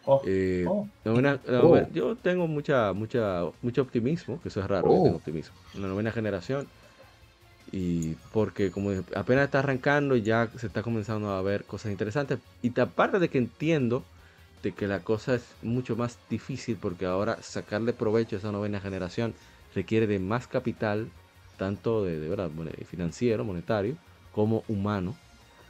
Oh, 0.05 0.23
eh, 0.26 0.65
oh. 0.68 0.86
novena- 1.05 1.41
la 1.47 1.58
novena- 1.62 1.89
yo 1.92 2.15
tengo 2.16 2.47
mucha, 2.47 2.92
mucha, 2.92 3.42
mucho 3.60 3.82
optimismo, 3.82 4.41
que 4.41 4.49
eso 4.49 4.60
es 4.60 4.66
raro, 4.66 4.89
Oh. 4.89 5.02
tengo 5.02 5.16
optimismo. 5.16 5.55
La 5.78 5.89
novena 5.89 6.12
generación. 6.12 6.66
Y 7.73 8.15
porque 8.32 8.70
como 8.70 8.91
apenas 9.16 9.44
está 9.47 9.60
arrancando 9.60 10.15
ya 10.16 10.49
se 10.57 10.66
está 10.66 10.82
comenzando 10.82 11.31
a 11.31 11.42
ver 11.42 11.65
cosas 11.65 11.91
interesantes. 11.91 12.39
Y 12.62 12.70
te- 12.70 12.82
aparte 12.82 13.18
de 13.18 13.28
que 13.28 13.39
entiendo 13.39 14.05
de 14.62 14.73
que 14.73 14.86
la 14.86 15.00
cosa 15.00 15.34
es 15.34 15.42
mucho 15.62 15.97
más 15.97 16.18
difícil 16.31 16.76
porque 16.81 17.07
ahora 17.07 17.39
sacarle 17.42 17.92
provecho 17.92 18.36
a 18.36 18.39
esa 18.39 18.52
novena 18.52 18.78
generación 18.81 19.34
requiere 19.75 20.07
de 20.07 20.18
más 20.18 20.49
capital, 20.49 21.12
tanto 21.57 22.05
de, 22.05 22.18
de 22.18 22.28
verdad, 22.28 22.51
financiero, 22.86 23.44
monetario, 23.44 23.99
como 24.31 24.65
humano. 24.68 25.18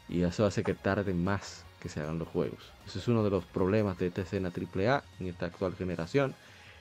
Y 0.09 0.23
eso 0.23 0.47
hace 0.47 0.65
que 0.65 0.75
tarde 0.75 1.15
más 1.15 1.67
que 1.81 1.89
se 1.89 2.01
hagan 2.01 2.19
los 2.19 2.29
juegos. 2.29 2.75
Eso 2.87 2.99
es 2.99 3.09
uno 3.09 3.25
de 3.25 3.31
los 3.31 3.47
problemas 3.47 3.99
de 3.99 4.09
esta 4.09 4.23
escena 4.23 4.53
AAA 4.53 5.05
en 5.19 5.29
esta 5.29 5.47
actual 5.47 5.75
generación. 5.77 6.37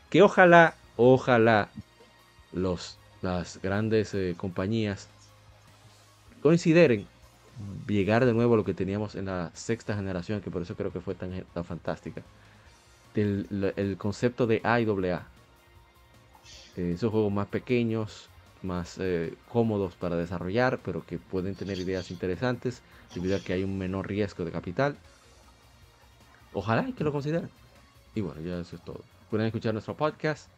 Que 0.10 0.22
ojalá, 0.22 0.78
ojalá 0.96 1.74
los, 2.52 3.00
las 3.22 3.62
grandes 3.62 4.14
eh, 4.16 4.36
compañías 4.38 5.10
consideren 6.42 7.10
llegar 7.88 8.26
de 8.26 8.34
nuevo 8.34 8.54
a 8.56 8.58
lo 8.58 8.64
que 8.64 8.74
teníamos 8.74 9.16
en 9.16 9.26
la 9.26 9.52
sexta 9.54 9.96
generación, 9.96 10.42
que 10.42 10.52
por 10.52 10.62
eso 10.62 10.76
creo 10.76 10.92
que 10.92 11.02
fue 11.02 11.16
tan, 11.16 11.46
tan 11.54 11.66
fantástica. 11.66 12.24
La- 13.14 13.70
el 13.78 13.98
concepto 13.98 14.48
de 14.48 14.62
AAA. 14.64 15.31
Eh, 16.78 16.94
esos 16.96 17.12
juegos 17.12 17.32
más 17.32 17.48
pequeños, 17.48 18.30
más 18.64 18.98
eh, 19.00 19.34
cómodos 19.50 19.96
para 19.96 20.16
desarrollar, 20.16 20.80
pero 20.84 21.06
que 21.06 21.18
pueden 21.18 21.56
tener 21.56 21.78
ideas 21.80 22.12
interesantes 22.12 22.82
debido 23.14 23.36
a 23.36 23.40
que 23.40 23.54
hay 23.54 23.64
un 23.64 23.78
menor 23.78 24.08
riesgo 24.08 24.46
de 24.46 24.52
capital. 24.52 24.96
Ojalá 26.54 26.88
y 26.88 26.94
que 26.94 27.04
lo 27.04 27.12
consideren. 27.12 27.50
Y 28.16 28.22
bueno, 28.22 28.42
ya 28.42 28.60
eso 28.60 28.76
es 28.76 28.82
todo. 28.84 29.02
Pueden 29.30 29.48
escuchar 29.48 29.74
nuestro 29.74 29.96
podcast, 29.96 30.50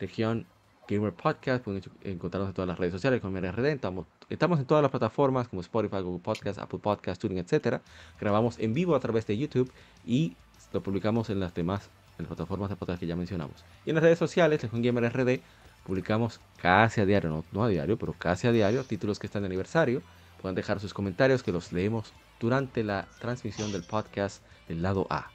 Legión 0.00 0.46
Gamer 0.88 1.12
Podcast. 1.12 1.62
Pueden 1.62 1.82
encontrarnos 2.02 2.50
en 2.50 2.54
todas 2.54 2.68
las 2.68 2.78
redes 2.78 2.92
sociales 2.92 3.20
como 3.20 3.38
RD. 3.38 3.66
Estamos, 3.66 4.06
en 4.30 4.66
todas 4.66 4.82
las 4.82 4.90
plataformas 4.90 5.48
como 5.48 5.60
Spotify, 5.60 6.00
Google 6.00 6.22
Podcast, 6.22 6.58
Apple 6.58 6.78
Podcast, 6.78 7.20
Tuning, 7.20 7.38
etc. 7.38 7.80
Grabamos 8.18 8.58
en 8.58 8.72
vivo 8.74 8.94
a 8.94 9.00
través 9.00 9.26
de 9.26 9.36
YouTube 9.36 9.70
y 10.06 10.36
lo 10.72 10.82
publicamos 10.82 11.28
en 11.30 11.40
las 11.40 11.54
demás 11.54 11.90
plataformas 12.26 12.70
de 12.70 12.76
podcast 12.76 13.00
que 13.00 13.06
ya 13.06 13.16
mencionamos. 13.16 13.64
Y 13.84 13.90
en 13.90 13.96
las 13.96 14.04
redes 14.04 14.18
sociales, 14.18 14.62
Legión 14.62 14.82
Gamer 14.82 15.12
RD, 15.12 15.40
publicamos 15.84 16.40
casi 16.60 17.00
a 17.00 17.06
diario, 17.06 17.30
no, 17.30 17.44
no 17.52 17.64
a 17.64 17.68
diario, 17.68 17.98
pero 17.98 18.12
casi 18.12 18.46
a 18.46 18.52
diario, 18.52 18.84
títulos 18.84 19.18
que 19.18 19.26
están 19.26 19.42
de 19.42 19.46
aniversario. 19.46 20.02
Pueden 20.40 20.54
dejar 20.54 20.80
sus 20.80 20.92
comentarios 20.94 21.42
que 21.42 21.52
los 21.52 21.72
leemos 21.72 22.12
durante 22.40 22.82
la 22.82 23.06
transmisión 23.20 23.70
del 23.72 23.84
podcast 23.84 24.42
del 24.68 24.82
lado 24.82 25.06
A. 25.10 25.30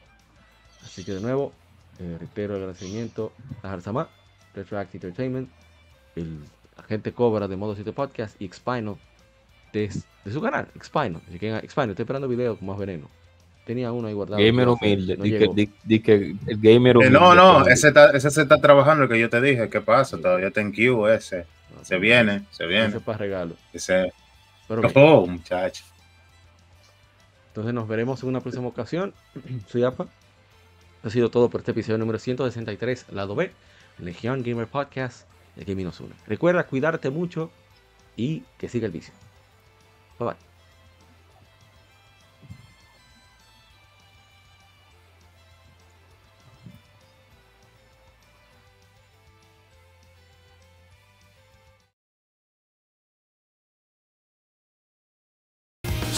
Así 0.84 1.04
que 1.04 1.14
de 1.14 1.22
nuevo, 1.22 1.54
eh, 2.00 2.18
reitero 2.20 2.56
el 2.56 2.62
agradecimiento 2.62 3.32
a 3.64 3.72
Harzama, 3.72 4.10
Retroact 4.54 4.96
Entertainment, 4.96 5.50
el 6.16 6.44
agente 6.76 7.14
Cobra 7.14 7.48
de 7.48 7.56
Modo 7.56 7.76
7 7.76 7.92
Podcast 7.94 8.40
y 8.42 8.46
Expino 8.46 8.98
de, 9.74 9.90
su 10.32 10.42
canal, 10.42 10.70
Expino. 10.76 11.22
Así 11.28 11.40
que 11.40 11.56
Expino, 11.58 11.92
estoy 11.92 12.04
esperando 12.04 12.28
video 12.28 12.58
con 12.58 12.68
más 12.68 12.78
veneno. 12.78 13.10
Tenía 13.68 13.92
uno 13.92 14.08
ahí 14.08 14.14
guardado. 14.14 14.42
gamer 14.42 14.70
humilde, 14.70 15.18
no 15.18 15.24
di 15.26 15.32
que, 15.32 15.40
llegó. 15.40 15.54
di- 15.54 15.70
di 15.84 16.00
que 16.00 16.14
el 16.48 16.58
gamer 16.62 16.96
Eh, 16.96 17.00
humilde. 17.00 17.20
no, 17.20 17.36
no, 17.36 17.68
ese, 17.68 17.90
está- 17.90 18.12
ese 18.12 18.32
se 18.32 18.42
está 18.44 18.58
trabajando, 18.62 19.04
el 19.04 19.10
que 19.10 19.20
yo 19.20 19.30
te 19.30 19.42
dije. 19.42 19.70
¿Qué 19.70 19.82
pasa? 19.82 20.18
Todavía 20.18 20.48
está 20.48 20.62
en 20.62 20.72
queue 20.72 21.14
ese. 21.14 21.46
Se 21.84 21.98
viene, 22.00 22.40
se 22.52 22.64
Ese 22.64 22.66
viene. 22.68 22.96
es 22.98 23.04
para 23.04 23.18
regalo. 23.18 23.56
Ese. 23.74 24.12
Pero 24.70 24.82
Oh, 24.96 25.28
muchacho. 25.28 25.84
entonces 27.50 27.74
nos 27.74 27.88
veremos 27.88 28.24
en 28.24 28.30
una 28.30 28.40
próxima 28.42 28.68
ocasión. 28.68 29.14
Soy 29.68 29.84
APA. 29.84 30.08
Ha 31.04 31.10
sido 31.10 31.30
todo 31.30 31.50
por 31.50 31.62
este 31.62 31.72
episodio 31.72 31.98
número 31.98 32.20
163, 32.20 33.06
lado 33.12 33.36
B, 33.36 33.52
Legión 34.00 34.44
Gamer 34.44 34.68
Podcast, 34.68 35.28
el 35.58 35.66
Gaming. 35.66 35.92
Recuerda 36.26 36.64
cuidarte 36.66 37.10
mucho 37.10 37.52
y 38.16 38.44
que 38.58 38.68
siga 38.70 38.86
el 38.88 38.92
vicio. 38.92 39.14
Bye 40.20 40.30
bye. 40.30 40.47